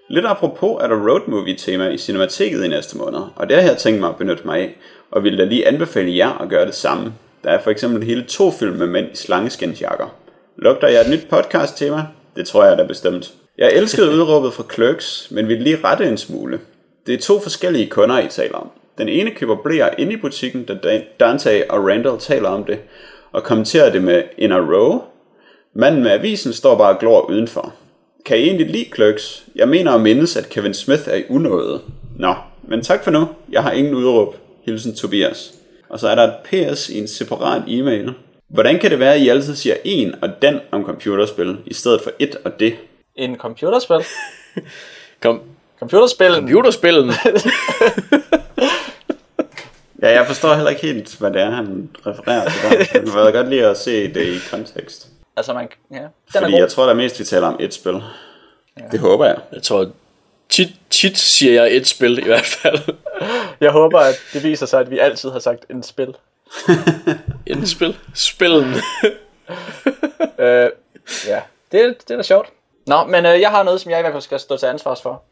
Lidt 0.09 0.27
apropos 0.27 0.83
er 0.83 0.87
der 0.87 1.11
road 1.11 1.21
movie 1.27 1.57
tema 1.57 1.89
i 1.89 1.99
Cinemateket 1.99 2.65
i 2.65 2.69
næste 2.69 2.99
måned, 2.99 3.21
og 3.37 3.49
det 3.49 3.57
har 3.57 3.69
jeg 3.69 3.77
tænkt 3.77 4.01
mig 4.01 4.09
at 4.09 4.17
benytte 4.17 4.47
mig 4.47 4.61
af, 4.61 4.77
og 5.11 5.25
vil 5.25 5.39
da 5.39 5.45
lige 5.45 5.69
anbefale 5.69 6.17
jer 6.17 6.39
at 6.43 6.49
gøre 6.49 6.67
det 6.67 6.75
samme. 6.75 7.13
Der 7.45 7.51
er 7.51 7.63
for 7.63 7.71
eksempel 7.71 8.03
hele 8.03 8.25
to 8.25 8.51
film 8.51 8.77
med 8.77 8.87
mænd 8.87 9.07
i 9.13 9.17
slangeskensjakker. 9.17 10.17
Lugter 10.57 10.89
jeg 10.89 11.01
et 11.01 11.11
nyt 11.11 11.27
podcast 11.31 11.79
tema? 11.79 12.07
Det 12.37 12.47
tror 12.47 12.65
jeg 12.65 12.79
da 12.79 12.85
bestemt. 12.85 13.33
Jeg 13.59 13.73
elskede 13.73 14.11
udråbet 14.17 14.53
fra 14.53 14.65
Clerks, 14.75 15.29
men 15.31 15.49
vil 15.49 15.63
lige 15.63 15.79
rette 15.85 16.09
en 16.09 16.19
smule. 16.19 16.61
Det 17.07 17.15
er 17.15 17.19
to 17.19 17.41
forskellige 17.41 17.91
kunder, 17.91 18.19
I 18.19 18.29
taler 18.29 18.55
om. 18.55 18.71
Den 18.99 19.09
ene 19.09 19.31
køber 19.31 19.57
blære 19.65 20.01
inde 20.01 20.13
i 20.13 20.17
butikken, 20.17 20.65
da 20.65 21.03
Dante 21.21 21.71
og 21.71 21.89
Randall 21.89 22.19
taler 22.19 22.49
om 22.49 22.65
det, 22.65 22.79
og 23.33 23.43
kommenterer 23.43 23.93
det 23.93 24.03
med 24.03 24.23
in 24.39 24.53
a 24.53 24.59
row. 24.59 25.03
Manden 25.75 26.03
med 26.03 26.11
avisen 26.11 26.53
står 26.53 26.79
bare 26.79 26.95
og 26.95 26.99
glor 26.99 27.31
udenfor. 27.31 27.75
Kan 28.27 28.39
I 28.39 28.43
egentlig 28.43 28.67
lide 28.67 28.91
Clerks? 28.95 29.45
Jeg 29.55 29.69
mener 29.69 29.93
at 29.93 30.01
mindes, 30.01 30.37
at 30.37 30.49
Kevin 30.49 30.75
Smith 30.75 31.03
er 31.07 31.17
i 31.17 31.25
unåde. 31.31 31.81
Nå, 32.19 32.35
men 32.69 32.83
tak 32.83 33.05
for 33.05 33.11
nu. 33.11 33.29
Jeg 33.53 33.63
har 33.63 33.73
ingen 33.73 33.95
udråb. 33.95 34.37
Hilsen 34.65 34.95
Tobias. 34.95 35.55
Og 35.95 36.01
så 36.01 36.09
er 36.09 36.15
der 36.15 36.23
et 36.23 36.35
PS 36.73 36.89
i 36.89 36.99
en 36.99 37.09
separat 37.09 37.63
e-mail. 37.69 38.15
Hvordan 38.49 38.79
kan 38.79 38.91
det 38.91 38.99
være, 38.99 39.15
at 39.15 39.21
I 39.21 39.29
altid 39.29 39.57
siger 39.57 39.75
en 39.85 40.15
og 40.23 40.29
den 40.43 40.61
om 40.71 40.85
computerspil, 40.85 41.57
i 41.67 41.75
stedet 41.75 42.01
for 42.01 42.11
et 42.19 42.37
og 42.45 42.61
det? 42.61 42.75
En 43.17 43.37
computerspil. 43.37 43.97
Kom, 45.23 45.41
Computerspil. 45.79 46.35
computerspillen. 46.35 47.11
Ja, 50.03 50.11
jeg 50.19 50.27
forstår 50.27 50.55
heller 50.55 50.71
ikke 50.71 50.83
helt, 50.83 51.17
hvad 51.19 51.31
det 51.31 51.43
er, 51.43 51.51
han 51.51 51.91
refererer 52.07 52.49
til 52.51 52.63
der. 52.63 53.01
Jeg 53.19 53.25
vil 53.25 53.33
godt 53.33 53.49
lige 53.49 53.67
at 53.67 53.79
se 53.79 54.15
det 54.15 54.27
i 54.27 54.39
kontekst. 54.51 55.09
Altså 55.37 55.53
man, 55.55 55.69
ja, 55.91 55.97
den 55.97 56.09
Fordi 56.33 56.45
er 56.45 56.51
god. 56.51 56.59
jeg 56.59 56.69
tror, 56.69 56.83
der 56.85 56.91
er 56.91 56.97
mest, 56.97 57.19
vi 57.21 57.25
taler 57.25 57.47
om 57.47 57.57
et 57.61 57.75
spil. 57.75 58.03
Det 58.93 59.01
håber 59.01 59.27
jeg. 59.27 59.37
Jeg 59.53 59.63
tror, 59.63 59.91
tit, 60.49 60.69
tit 60.91 61.19
siger 61.19 61.53
jeg 61.63 61.77
et 61.77 61.87
spil 61.87 62.19
i 62.19 62.25
hvert 62.25 62.47
fald. 62.47 62.79
Jeg 63.61 63.71
håber, 63.71 63.99
at 64.01 64.15
det 64.33 64.43
viser 64.43 64.67
sig, 64.67 64.81
at 64.81 64.91
vi 64.91 64.99
altid 64.99 65.31
har 65.31 65.39
sagt 65.39 65.65
en 65.71 65.83
spil. 65.83 66.15
Et 67.47 67.69
spil. 67.69 67.97
Spillen. 68.15 68.75
Øh, 70.39 70.71
ja, 71.27 71.41
det, 71.73 71.81
er- 71.81 71.93
det 71.93 72.11
er 72.11 72.17
da 72.17 72.23
sjovt. 72.23 72.49
Nå, 72.87 73.05
men 73.05 73.27
øh, 73.27 73.41
jeg 73.41 73.51
har 73.51 73.63
noget, 73.63 73.81
som 73.81 73.91
jeg 73.91 73.99
i 73.99 74.03
hvert 74.03 74.13
fald 74.13 74.23
skal 74.23 74.41
stå 74.41 74.57
til 74.57 74.67
ansvars 74.67 75.03
for. 75.03 75.23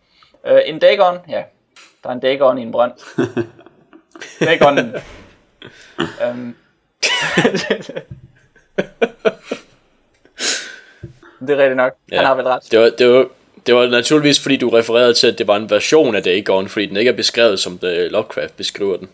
Øh, 0.46 0.60
en 0.66 0.78
Dagon, 0.78 1.18
ja. 1.28 1.42
Der 2.02 2.08
er 2.08 2.12
en 2.12 2.20
Dagon 2.20 2.58
i 2.58 2.62
en 2.62 2.72
brønd. 2.72 2.92
Dagon. 4.40 4.78
øhm. 6.22 6.56
det 11.40 11.50
er 11.50 11.56
rigtigt 11.56 11.76
nok. 11.76 11.92
Ja. 12.10 12.16
Han 12.16 12.26
har 12.26 12.34
vel 12.34 12.44
ret. 12.46 12.62
Det 12.70 12.78
var, 12.80 12.90
det, 12.98 13.08
var, 13.12 13.26
det 13.66 13.74
var 13.74 13.86
naturligvis, 13.86 14.40
fordi 14.40 14.56
du 14.56 14.68
refererede 14.68 15.14
til, 15.14 15.26
at 15.26 15.38
det 15.38 15.46
var 15.46 15.56
en 15.56 15.70
version 15.70 16.14
af 16.16 16.22
Dagon, 16.22 16.68
fordi 16.68 16.86
den 16.86 16.96
ikke 16.96 17.08
er 17.10 17.16
beskrevet, 17.16 17.58
som 17.60 17.78
det 17.78 18.12
Lovecraft 18.12 18.56
beskriver 18.56 18.96
den. 18.96 19.08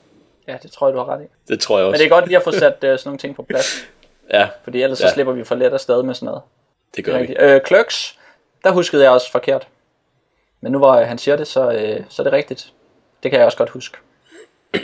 Ja, 0.49 0.57
det 0.63 0.71
tror 0.73 0.87
jeg, 0.89 0.95
du 0.95 0.99
har 0.99 1.09
ret 1.09 1.23
i. 1.23 1.27
Det 1.53 1.61
tror 1.61 1.79
jeg 1.79 1.85
Men 1.85 1.93
også. 1.93 1.99
det 2.03 2.07
er 2.11 2.15
godt 2.15 2.27
lige 2.27 2.37
at 2.37 2.43
få 2.45 2.53
sat 2.53 2.73
øh, 2.83 2.99
sådan 2.99 3.01
nogle 3.05 3.19
ting 3.19 3.37
på 3.37 3.43
plads. 3.43 3.75
Ja, 4.33 4.49
Fordi 4.65 4.83
ellers 4.83 5.01
ja. 5.01 5.09
Så 5.09 5.15
slipper 5.15 5.33
vi 5.33 5.45
for 5.45 5.55
let 5.55 5.73
afsted 5.73 6.03
med 6.03 6.15
sådan 6.15 6.27
noget. 6.27 6.43
det 6.97 6.97
Det 6.97 7.03
er 7.03 7.13
gør 7.13 7.19
vi. 7.19 7.23
rigtigt. 7.23 7.43
Øh, 7.43 7.61
Clerks, 7.67 8.19
der 8.65 8.71
huskede 8.71 9.03
jeg 9.03 9.11
også 9.11 9.31
forkert. 9.33 9.69
Men 10.61 10.73
nu 10.73 10.79
hvor 10.79 10.93
øh, 10.93 11.07
han 11.07 11.19
siger 11.19 11.37
det, 11.37 11.47
så, 11.47 11.71
øh, 11.73 12.01
så 12.09 12.23
er 12.23 12.25
det 12.25 12.33
rigtigt. 12.33 12.73
Det 13.23 13.31
kan 13.31 13.39
jeg 13.39 13.47
også 13.47 13.59
godt 13.59 13.71
huske. 13.71 13.97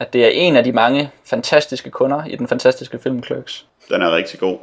At 0.00 0.12
det 0.12 0.24
er 0.24 0.28
en 0.28 0.56
af 0.56 0.64
de 0.64 0.72
mange 0.72 1.10
fantastiske 1.24 1.90
kunder 1.90 2.24
i 2.24 2.36
den 2.36 2.48
fantastiske 2.48 2.98
film 2.98 3.22
Clerks. 3.22 3.66
Den 3.90 4.02
er 4.02 4.16
rigtig 4.16 4.40
god. 4.40 4.58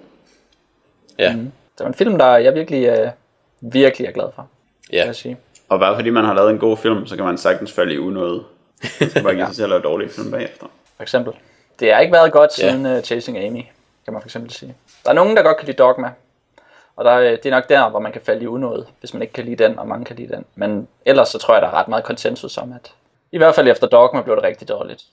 Ja, 1.19 1.29
Det 1.77 1.79
var 1.79 1.87
en 1.87 1.93
film, 1.93 2.17
der 2.17 2.37
jeg 2.37 2.53
virkelig, 2.53 2.85
øh, 2.85 3.09
virkelig 3.61 4.07
er 4.07 4.11
glad 4.11 4.25
for, 4.35 4.47
kan 4.89 4.99
ja. 4.99 5.05
jeg 5.05 5.15
sige. 5.15 5.37
Og 5.69 5.79
bare 5.79 5.95
fordi 5.95 6.09
man 6.09 6.25
har 6.25 6.33
lavet 6.33 6.49
en 6.51 6.57
god 6.59 6.77
film, 6.77 7.07
så 7.07 7.15
kan 7.15 7.25
man 7.25 7.37
sagtens 7.37 7.71
falde 7.71 7.93
i 7.93 7.97
unåde. 7.97 8.43
Så 8.83 9.09
skal 9.09 9.23
bare 9.23 9.35
give 9.35 9.45
sig 9.51 9.55
selv 9.55 9.63
at 9.63 9.69
lave 9.69 9.81
dårlige 9.81 10.09
film 10.09 10.31
bagefter. 10.31 10.65
For 10.95 11.03
eksempel. 11.03 11.33
Det 11.79 11.93
har 11.93 11.99
ikke 11.99 12.13
været 12.13 12.31
godt 12.31 12.53
siden 12.53 12.85
uh, 12.97 13.01
Chasing 13.01 13.37
Amy, 13.37 13.61
kan 14.05 14.13
man 14.13 14.21
for 14.21 14.27
eksempel 14.27 14.51
sige. 14.51 14.75
Der 15.03 15.09
er 15.09 15.13
nogen, 15.13 15.37
der 15.37 15.43
godt 15.43 15.57
kan 15.57 15.65
lide 15.65 15.77
Dogma. 15.77 16.11
Og 16.95 17.05
der, 17.05 17.11
er- 17.11 17.35
det 17.35 17.45
er 17.45 17.49
nok 17.51 17.69
der, 17.69 17.89
hvor 17.89 17.99
man 17.99 18.11
kan 18.11 18.21
falde 18.25 18.43
i 18.43 18.47
unåde, 18.47 18.85
hvis 18.99 19.13
man 19.13 19.21
ikke 19.21 19.33
kan 19.33 19.45
lide 19.45 19.63
den, 19.63 19.79
og 19.79 19.87
mange 19.87 20.05
kan 20.05 20.15
lide 20.15 20.33
den. 20.35 20.45
Men 20.55 20.87
ellers 21.05 21.29
så 21.29 21.37
tror 21.37 21.53
jeg, 21.53 21.61
der 21.61 21.67
er 21.67 21.73
ret 21.73 21.87
meget 21.87 22.03
konsensus 22.03 22.57
om, 22.57 22.71
at 22.73 22.91
i 23.31 23.37
hvert 23.37 23.55
fald 23.55 23.67
efter 23.67 23.87
Dogma 23.87 24.21
blev 24.21 24.35
det 24.35 24.43
rigtig 24.43 24.67
dårligt. 24.69 25.03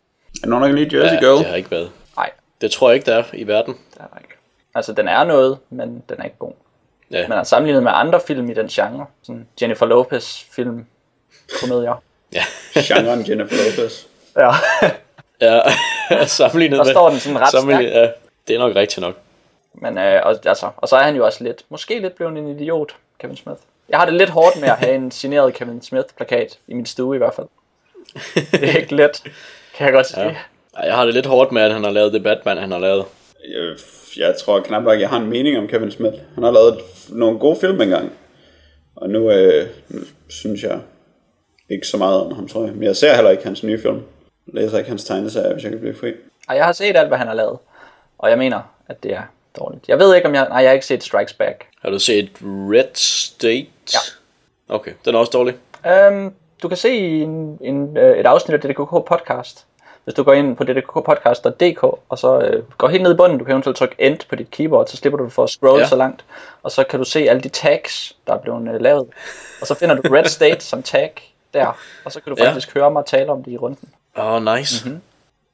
Er 0.43 0.47
nogen, 0.47 0.62
der 0.62 0.69
kan 0.69 0.78
lide 0.78 0.98
Jersey 0.98 1.14
ja 1.14 1.20
Girl? 1.20 1.39
det 1.39 1.47
har 1.47 1.56
ikke 1.56 1.70
været. 1.70 1.90
Nej, 2.16 2.31
Det 2.60 2.70
tror 2.70 2.89
jeg 2.89 2.94
ikke, 2.94 3.06
der 3.10 3.16
er 3.16 3.24
i 3.32 3.47
verden. 3.47 3.74
det 3.94 4.01
er 4.01 4.06
der 4.06 4.19
ikke. 4.19 4.35
Altså, 4.74 4.93
den 4.93 5.09
er 5.09 5.24
noget, 5.24 5.59
men 5.70 6.02
den 6.09 6.19
er 6.20 6.24
ikke 6.24 6.36
god. 6.39 6.52
Ja, 7.12 7.28
Men 7.28 7.39
er 7.39 7.43
sammenlignet 7.43 7.82
med 7.82 7.93
andre 7.94 8.20
film 8.26 8.51
i 8.51 8.55
den 8.55 8.68
genre, 8.68 9.06
sådan 9.22 9.48
Jennifer 9.62 9.86
Lopez 9.86 10.44
film, 10.56 10.86
komedier. 11.60 12.02
ja. 12.32 12.43
Genren 12.74 13.28
Jennifer 13.28 13.56
Lopez. 13.56 14.05
Ja, 14.36 14.51
ja. 15.40 15.60
sammenlignet 16.26 16.78
der 16.78 16.84
med... 16.84 16.93
står 16.93 17.10
den 17.10 17.18
sådan 17.18 17.40
ret 17.40 17.51
sammenlignet, 17.51 17.93
stærkt. 17.93 18.06
ja, 18.06 18.12
det 18.48 18.55
er 18.55 18.59
nok 18.59 18.76
rigtigt 18.76 19.01
nok. 19.01 19.14
Men 19.74 19.98
øh, 19.98 20.20
og, 20.24 20.36
altså, 20.44 20.70
og 20.76 20.89
så 20.89 20.97
er 20.97 21.02
han 21.02 21.16
jo 21.16 21.24
også 21.24 21.44
lidt, 21.44 21.64
måske 21.68 21.98
lidt 21.98 22.14
blevet 22.14 22.39
en 22.39 22.48
idiot, 22.48 22.94
Kevin 23.18 23.36
Smith. 23.36 23.60
Jeg 23.89 23.98
har 23.98 24.05
det 24.05 24.14
lidt 24.14 24.30
hårdt 24.30 24.60
med 24.60 24.68
at 24.68 24.76
have 24.76 24.94
en 24.94 25.10
signeret 25.10 25.55
Kevin 25.55 25.82
Smith-plakat 25.82 26.59
i 26.68 26.74
min 26.74 26.86
stue 26.86 27.16
i 27.16 27.18
hvert 27.18 27.34
fald. 27.34 27.47
Det 28.34 28.70
er 28.70 28.76
ikke 28.78 28.94
let, 28.97 29.22
kan 29.74 29.86
jeg 29.86 29.93
godt 29.93 30.06
sige. 30.06 30.22
Ja. 30.22 30.84
Jeg 30.84 30.94
har 30.94 31.05
det 31.05 31.14
lidt 31.14 31.26
hårdt 31.26 31.52
med, 31.52 31.62
at 31.62 31.72
han 31.72 31.84
har 31.84 31.90
lavet 31.90 32.12
det 32.12 32.22
Batman, 32.22 32.56
han 32.59 32.70
har 32.72 32.78
lavet. 32.78 33.05
Jeg, 33.48 33.77
jeg 34.16 34.36
tror 34.36 34.60
knap 34.60 34.82
nok, 34.82 35.01
jeg 35.01 35.09
har 35.09 35.16
en 35.16 35.31
mening 35.31 35.59
om 35.59 35.69
Kevin 35.69 35.90
Smith. 35.90 36.16
Han 36.35 36.44
har 36.44 36.51
lavet 36.51 36.78
nogle 37.09 37.39
gode 37.39 37.56
film 37.60 37.81
engang. 37.81 38.12
Og 38.97 39.10
nu, 39.10 39.31
øh, 39.31 39.66
nu 39.89 40.01
synes 40.28 40.62
jeg 40.62 40.81
ikke 41.70 41.86
så 41.86 41.97
meget 41.97 42.20
om 42.20 42.32
ham, 42.32 42.48
tror 42.48 42.64
jeg. 42.64 42.74
Men 42.74 42.82
jeg 42.82 42.97
ser 42.97 43.14
heller 43.14 43.31
ikke 43.31 43.44
hans 43.44 43.62
nye 43.62 43.78
film. 43.78 44.02
Jeg 44.47 44.55
læser 44.55 44.78
ikke 44.78 44.90
hans 44.90 45.05
tegneserier, 45.05 45.52
hvis 45.52 45.62
jeg 45.62 45.70
kan 45.70 45.81
blive 45.81 45.94
fri. 45.94 46.12
Og 46.48 46.56
jeg 46.56 46.64
har 46.64 46.73
set 46.73 46.97
alt, 46.97 47.09
hvad 47.09 47.19
han 47.19 47.27
har 47.27 47.35
lavet. 47.35 47.59
Og 48.19 48.31
jeg 48.31 48.39
mener, 48.39 48.60
at 48.89 49.02
det 49.02 49.12
er 49.12 49.23
dårligt. 49.59 49.89
Jeg 49.89 49.98
ved 49.98 50.14
ikke, 50.14 50.28
om 50.28 50.35
jeg... 50.35 50.48
Nej, 50.48 50.59
jeg 50.59 50.69
har 50.69 50.74
ikke 50.74 50.86
set 50.86 51.05
Strikes 51.05 51.32
Back. 51.32 51.66
Har 51.82 51.90
du 51.90 51.98
set 51.98 52.31
Red 52.43 52.94
State? 52.94 53.66
Ja. 53.93 53.98
Okay, 54.69 54.93
den 55.05 55.14
er 55.14 55.19
også 55.19 55.31
dårlig. 55.31 55.55
Um, 56.09 56.35
du 56.62 56.69
kan 56.69 56.77
se 56.77 56.90
en, 56.98 57.59
en, 57.60 57.97
øh, 57.97 58.19
et 58.19 58.27
afsnit 58.27 58.55
af 58.55 58.60
DDKK 58.60 58.90
podcast, 58.90 59.66
hvis 60.05 60.15
du 60.15 60.23
går 60.23 60.33
ind 60.33 60.57
på 60.57 60.65
ddkkpodcast.dk, 60.65 61.83
og 61.83 62.19
så 62.19 62.41
øh, 62.41 62.62
går 62.79 62.89
helt 62.89 63.03
ned 63.03 63.12
i 63.12 63.16
bunden, 63.16 63.39
du 63.39 63.45
kan 63.45 63.53
eventuelt 63.53 63.77
trykke 63.77 63.95
End 63.99 64.19
på 64.29 64.37
dit 64.37 64.51
keyboard, 64.51 64.87
så 64.87 64.97
slipper 64.97 65.19
du 65.19 65.29
for 65.29 65.45
at 65.45 65.51
scrolle 65.51 65.79
ja. 65.79 65.83
Ja. 65.85 65.89
så 65.89 65.97
langt, 65.97 66.24
og 66.62 66.70
så 66.70 66.85
kan 66.85 66.99
du 66.99 67.05
se 67.05 67.19
alle 67.19 67.43
de 67.43 67.49
tags, 67.49 68.16
der 68.27 68.35
er 68.35 68.39
blevet 68.39 68.74
øh, 68.74 68.81
lavet, 68.81 69.09
og 69.61 69.66
så 69.66 69.74
finder 69.74 69.95
du 69.95 70.15
Red 70.15 70.24
State 70.24 70.61
som 70.65 70.83
tag 70.83 71.35
der, 71.55 71.79
og 72.05 72.12
så 72.12 72.20
kan 72.20 72.37
du 72.37 72.43
Ja. 72.43 72.49
faktisk 72.49 72.74
høre 72.74 72.91
mig 72.91 73.05
tale 73.07 73.33
om 73.33 73.45
det 73.45 73.51
i 73.53 73.57
runden. 73.57 73.89
Åh, 74.16 74.24
oh, 74.24 74.57
nice. 74.57 74.85
Mhm. 74.85 74.95
Mm-hmm. 74.95 75.03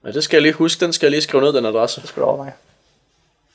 Ja, 0.04 0.12
det 0.12 0.24
skal 0.24 0.36
jeg 0.36 0.42
lige 0.42 0.52
huske, 0.54 0.84
den 0.84 0.92
skal 0.92 1.06
jeg 1.06 1.10
lige 1.10 1.22
skrive 1.22 1.42
ned, 1.42 1.52
den 1.52 1.64
adresse. 1.66 2.00
Det 2.00 2.08
skal 2.08 2.22
du 2.22 2.26
overveje. 2.26 2.52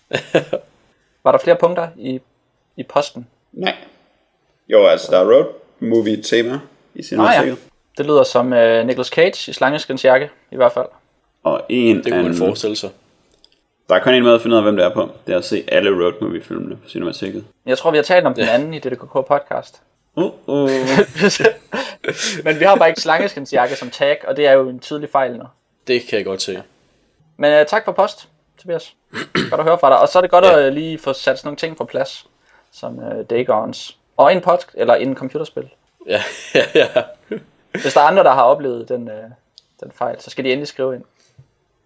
Var 1.23 1.31
der 1.31 1.39
flere 1.39 1.55
punkter 1.55 1.87
i, 1.97 2.21
i 2.77 2.83
posten? 2.83 3.27
Nej. 3.51 3.75
Jo, 4.67 4.85
altså, 4.85 5.11
der 5.11 5.19
er 5.19 5.23
road 5.33 5.45
movie 5.79 6.21
tema 6.21 6.59
i 6.95 7.03
sin 7.03 7.19
Ah, 7.19 7.47
ja. 7.47 7.55
Det 7.97 8.05
lyder 8.05 8.23
som 8.23 8.53
øh, 8.53 8.87
Nicolas 8.87 9.07
Cage 9.07 9.51
i 9.51 9.53
Slangeskins 9.53 10.05
jakke, 10.05 10.29
i 10.51 10.55
hvert 10.55 10.71
fald. 10.71 10.85
Og 11.43 11.61
en 11.69 12.03
Det 12.03 12.11
kunne 12.13 12.23
man 12.23 12.35
forestille 12.35 12.75
sig. 12.75 12.89
Der 13.89 13.95
er 13.95 13.99
kun 13.99 14.13
en 14.13 14.23
måde 14.23 14.35
at 14.35 14.41
finde 14.41 14.53
ud 14.53 14.57
af, 14.57 14.63
hvem 14.63 14.75
det 14.75 14.85
er 14.85 14.93
på. 14.93 15.09
Det 15.27 15.33
er 15.33 15.37
at 15.37 15.45
se 15.45 15.63
alle 15.67 16.03
road 16.03 16.13
movie 16.21 16.43
filmene 16.43 16.75
på 16.75 16.89
Cinemateket. 16.89 17.45
Jeg 17.65 17.77
tror, 17.77 17.91
vi 17.91 17.97
har 17.97 18.03
talt 18.03 18.25
om 18.25 18.33
den 18.33 18.47
anden 18.47 18.73
i 18.73 18.79
DDKK 18.79 19.11
podcast. 19.27 19.81
Uh, 20.15 20.31
uh. 20.47 20.69
Men 22.45 22.59
vi 22.59 22.65
har 22.65 22.75
bare 22.75 22.89
ikke 22.89 23.01
slangeskins 23.01 23.53
jakke 23.53 23.75
som 23.75 23.89
tag, 23.89 24.17
og 24.27 24.37
det 24.37 24.47
er 24.47 24.51
jo 24.51 24.69
en 24.69 24.79
tydelig 24.79 25.09
fejl 25.09 25.35
nu. 25.37 25.43
Det 25.87 26.01
kan 26.09 26.17
jeg 26.17 26.25
godt 26.25 26.41
se. 26.41 26.61
Men 27.37 27.59
uh, 27.61 27.65
tak 27.67 27.85
for 27.85 27.91
post, 27.91 28.27
Tobias. 28.61 28.93
Godt 29.33 29.53
at 29.53 29.63
høre 29.63 29.79
fra 29.79 29.89
dig. 29.89 29.99
Og 29.99 30.07
så 30.09 30.19
er 30.19 30.21
det 30.21 30.31
godt 30.31 30.45
Ja. 30.45 30.59
at 30.59 30.67
uh, 30.67 30.73
lige 30.73 30.97
få 30.99 31.13
sat 31.13 31.37
sådan 31.39 31.47
nogle 31.47 31.57
ting 31.57 31.77
på 31.77 31.85
plads, 31.85 32.27
som 32.71 32.97
uh, 32.97 33.25
Dagons. 33.29 33.97
Og 34.17 34.33
en 34.33 34.41
pod 34.41 34.57
eller 34.73 34.95
en 34.95 35.15
computerspil. 35.15 35.69
Ja, 36.07 36.23
ja, 36.55 36.63
ja. 36.75 36.87
Hvis 37.81 37.93
der 37.93 38.01
er 38.01 38.05
andre, 38.05 38.23
der 38.23 38.31
har 38.31 38.43
oplevet 38.43 38.89
den, 38.89 39.07
uh, 39.07 39.31
den 39.79 39.91
fejl, 39.95 40.15
så 40.21 40.29
skal 40.29 40.43
de 40.43 40.51
endelig 40.51 40.67
skrive 40.67 40.95
ind. 40.95 41.03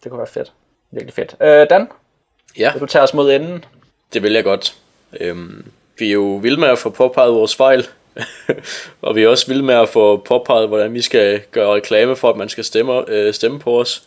Det 0.04 0.10
kunne 0.12 0.18
være 0.20 0.28
fedt. 0.28 0.52
Virkelig 0.92 1.14
fedt. 1.14 1.34
Uh, 1.40 1.70
Dan, 1.70 1.88
Ja, 2.58 2.72
vil 2.72 2.82
du 2.82 2.86
tage 2.86 3.04
os 3.04 3.14
mod 3.14 3.32
enden? 3.32 3.66
det 4.14 4.24
vil 4.24 4.34
jeg 4.34 4.44
godt. 4.44 4.76
Øhm, 5.20 5.66
vi 5.98 6.08
er 6.08 6.14
jo 6.14 6.40
vilde 6.42 6.60
med 6.60 6.68
at 6.68 6.80
få 6.80 6.90
påpeget 6.90 7.34
vores 7.34 7.56
fejl. 7.56 7.88
og 9.02 9.16
vi 9.16 9.24
er 9.24 9.28
også 9.28 9.48
vilde 9.48 9.64
med 9.64 9.76
at 9.76 9.90
få 9.90 10.18
påpeget, 10.18 10.68
hvordan 10.68 10.94
vi 10.94 11.02
skal 11.02 11.42
gøre 11.52 11.76
reklame 11.76 12.16
for, 12.16 12.30
at 12.30 12.38
man 12.38 12.50
skal 12.50 12.64
stemme, 12.64 13.10
øh, 13.10 13.34
stemme 13.34 13.60
på 13.60 13.80
os. 13.80 14.04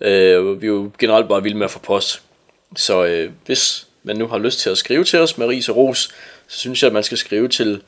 Øh, 0.00 0.62
vi 0.62 0.66
er 0.66 0.70
jo 0.70 0.90
generelt 0.98 1.28
bare 1.28 1.42
vilde 1.42 1.56
med 1.58 1.64
at 1.64 1.70
få 1.70 1.78
post. 1.78 2.22
Så 2.76 3.04
øh, 3.04 3.30
hvis 3.46 3.86
man 4.02 4.16
nu 4.16 4.26
har 4.26 4.38
lyst 4.38 4.58
til 4.60 4.70
at 4.70 4.78
skrive 4.78 5.04
til 5.04 5.18
os 5.18 5.38
med 5.38 5.46
ris 5.46 5.68
og 5.68 5.76
ros, 5.76 6.14
så 6.48 6.58
synes 6.58 6.82
jeg, 6.82 6.86
at 6.86 6.92
man 6.92 7.02
skal 7.02 7.18
skrive 7.18 7.48
til 7.48 7.82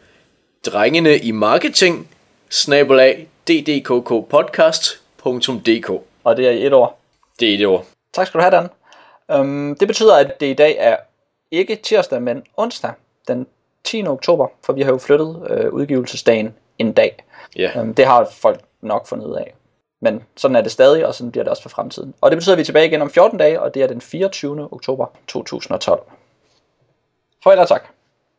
drengene 0.66 1.18
i 1.18 1.30
marketing, 1.30 2.08
snabelag, 2.52 3.28
ddkkpodcast.dk. 3.48 5.90
Og 6.24 6.36
det 6.36 6.46
er 6.46 6.50
i 6.50 6.66
et 6.66 6.72
ord. 6.72 6.98
Det 7.40 7.50
er 7.50 7.54
et 7.54 7.66
ord. 7.66 7.86
Tak 8.12 8.26
skal 8.26 8.38
du 8.38 8.42
have, 8.42 8.56
Dan. 8.56 8.68
Um, 9.40 9.76
det 9.80 9.88
betyder, 9.88 10.16
at 10.16 10.40
det 10.40 10.46
i 10.46 10.54
dag 10.54 10.76
er 10.78 10.96
ikke 11.50 11.76
tirsdag, 11.76 12.22
men 12.22 12.42
onsdag 12.56 12.92
den 13.28 13.46
10. 13.84 14.06
oktober, 14.06 14.48
for 14.64 14.72
vi 14.72 14.82
har 14.82 14.92
jo 14.92 14.98
flyttet 14.98 15.46
øh, 15.50 15.72
udgivelsesdagen 15.72 16.54
en 16.78 16.92
dag. 16.92 17.24
Ja, 17.56 17.80
Um, 17.80 17.94
det 17.94 18.06
har 18.06 18.28
folk 18.32 18.60
nok 18.80 19.06
fundet 19.06 19.26
ud 19.26 19.34
af. 19.34 19.54
Men 20.00 20.22
sådan 20.36 20.56
er 20.56 20.60
det 20.60 20.72
stadig, 20.72 21.06
og 21.06 21.14
sådan 21.14 21.30
bliver 21.30 21.44
det 21.44 21.50
også 21.50 21.62
for 21.62 21.70
fremtiden. 21.70 22.14
Og 22.20 22.30
det 22.30 22.36
betyder, 22.36 22.54
at 22.54 22.56
vi 22.56 22.60
er 22.60 22.64
tilbage 22.64 22.86
igen 22.86 23.02
om 23.02 23.10
14 23.10 23.38
dage, 23.38 23.60
og 23.60 23.74
det 23.74 23.82
er 23.82 23.86
den 23.86 24.00
24. 24.00 24.72
oktober 24.72 25.06
2012. 25.26 26.02
Farvel 27.44 27.58
og 27.58 27.68
tak. 27.68 27.82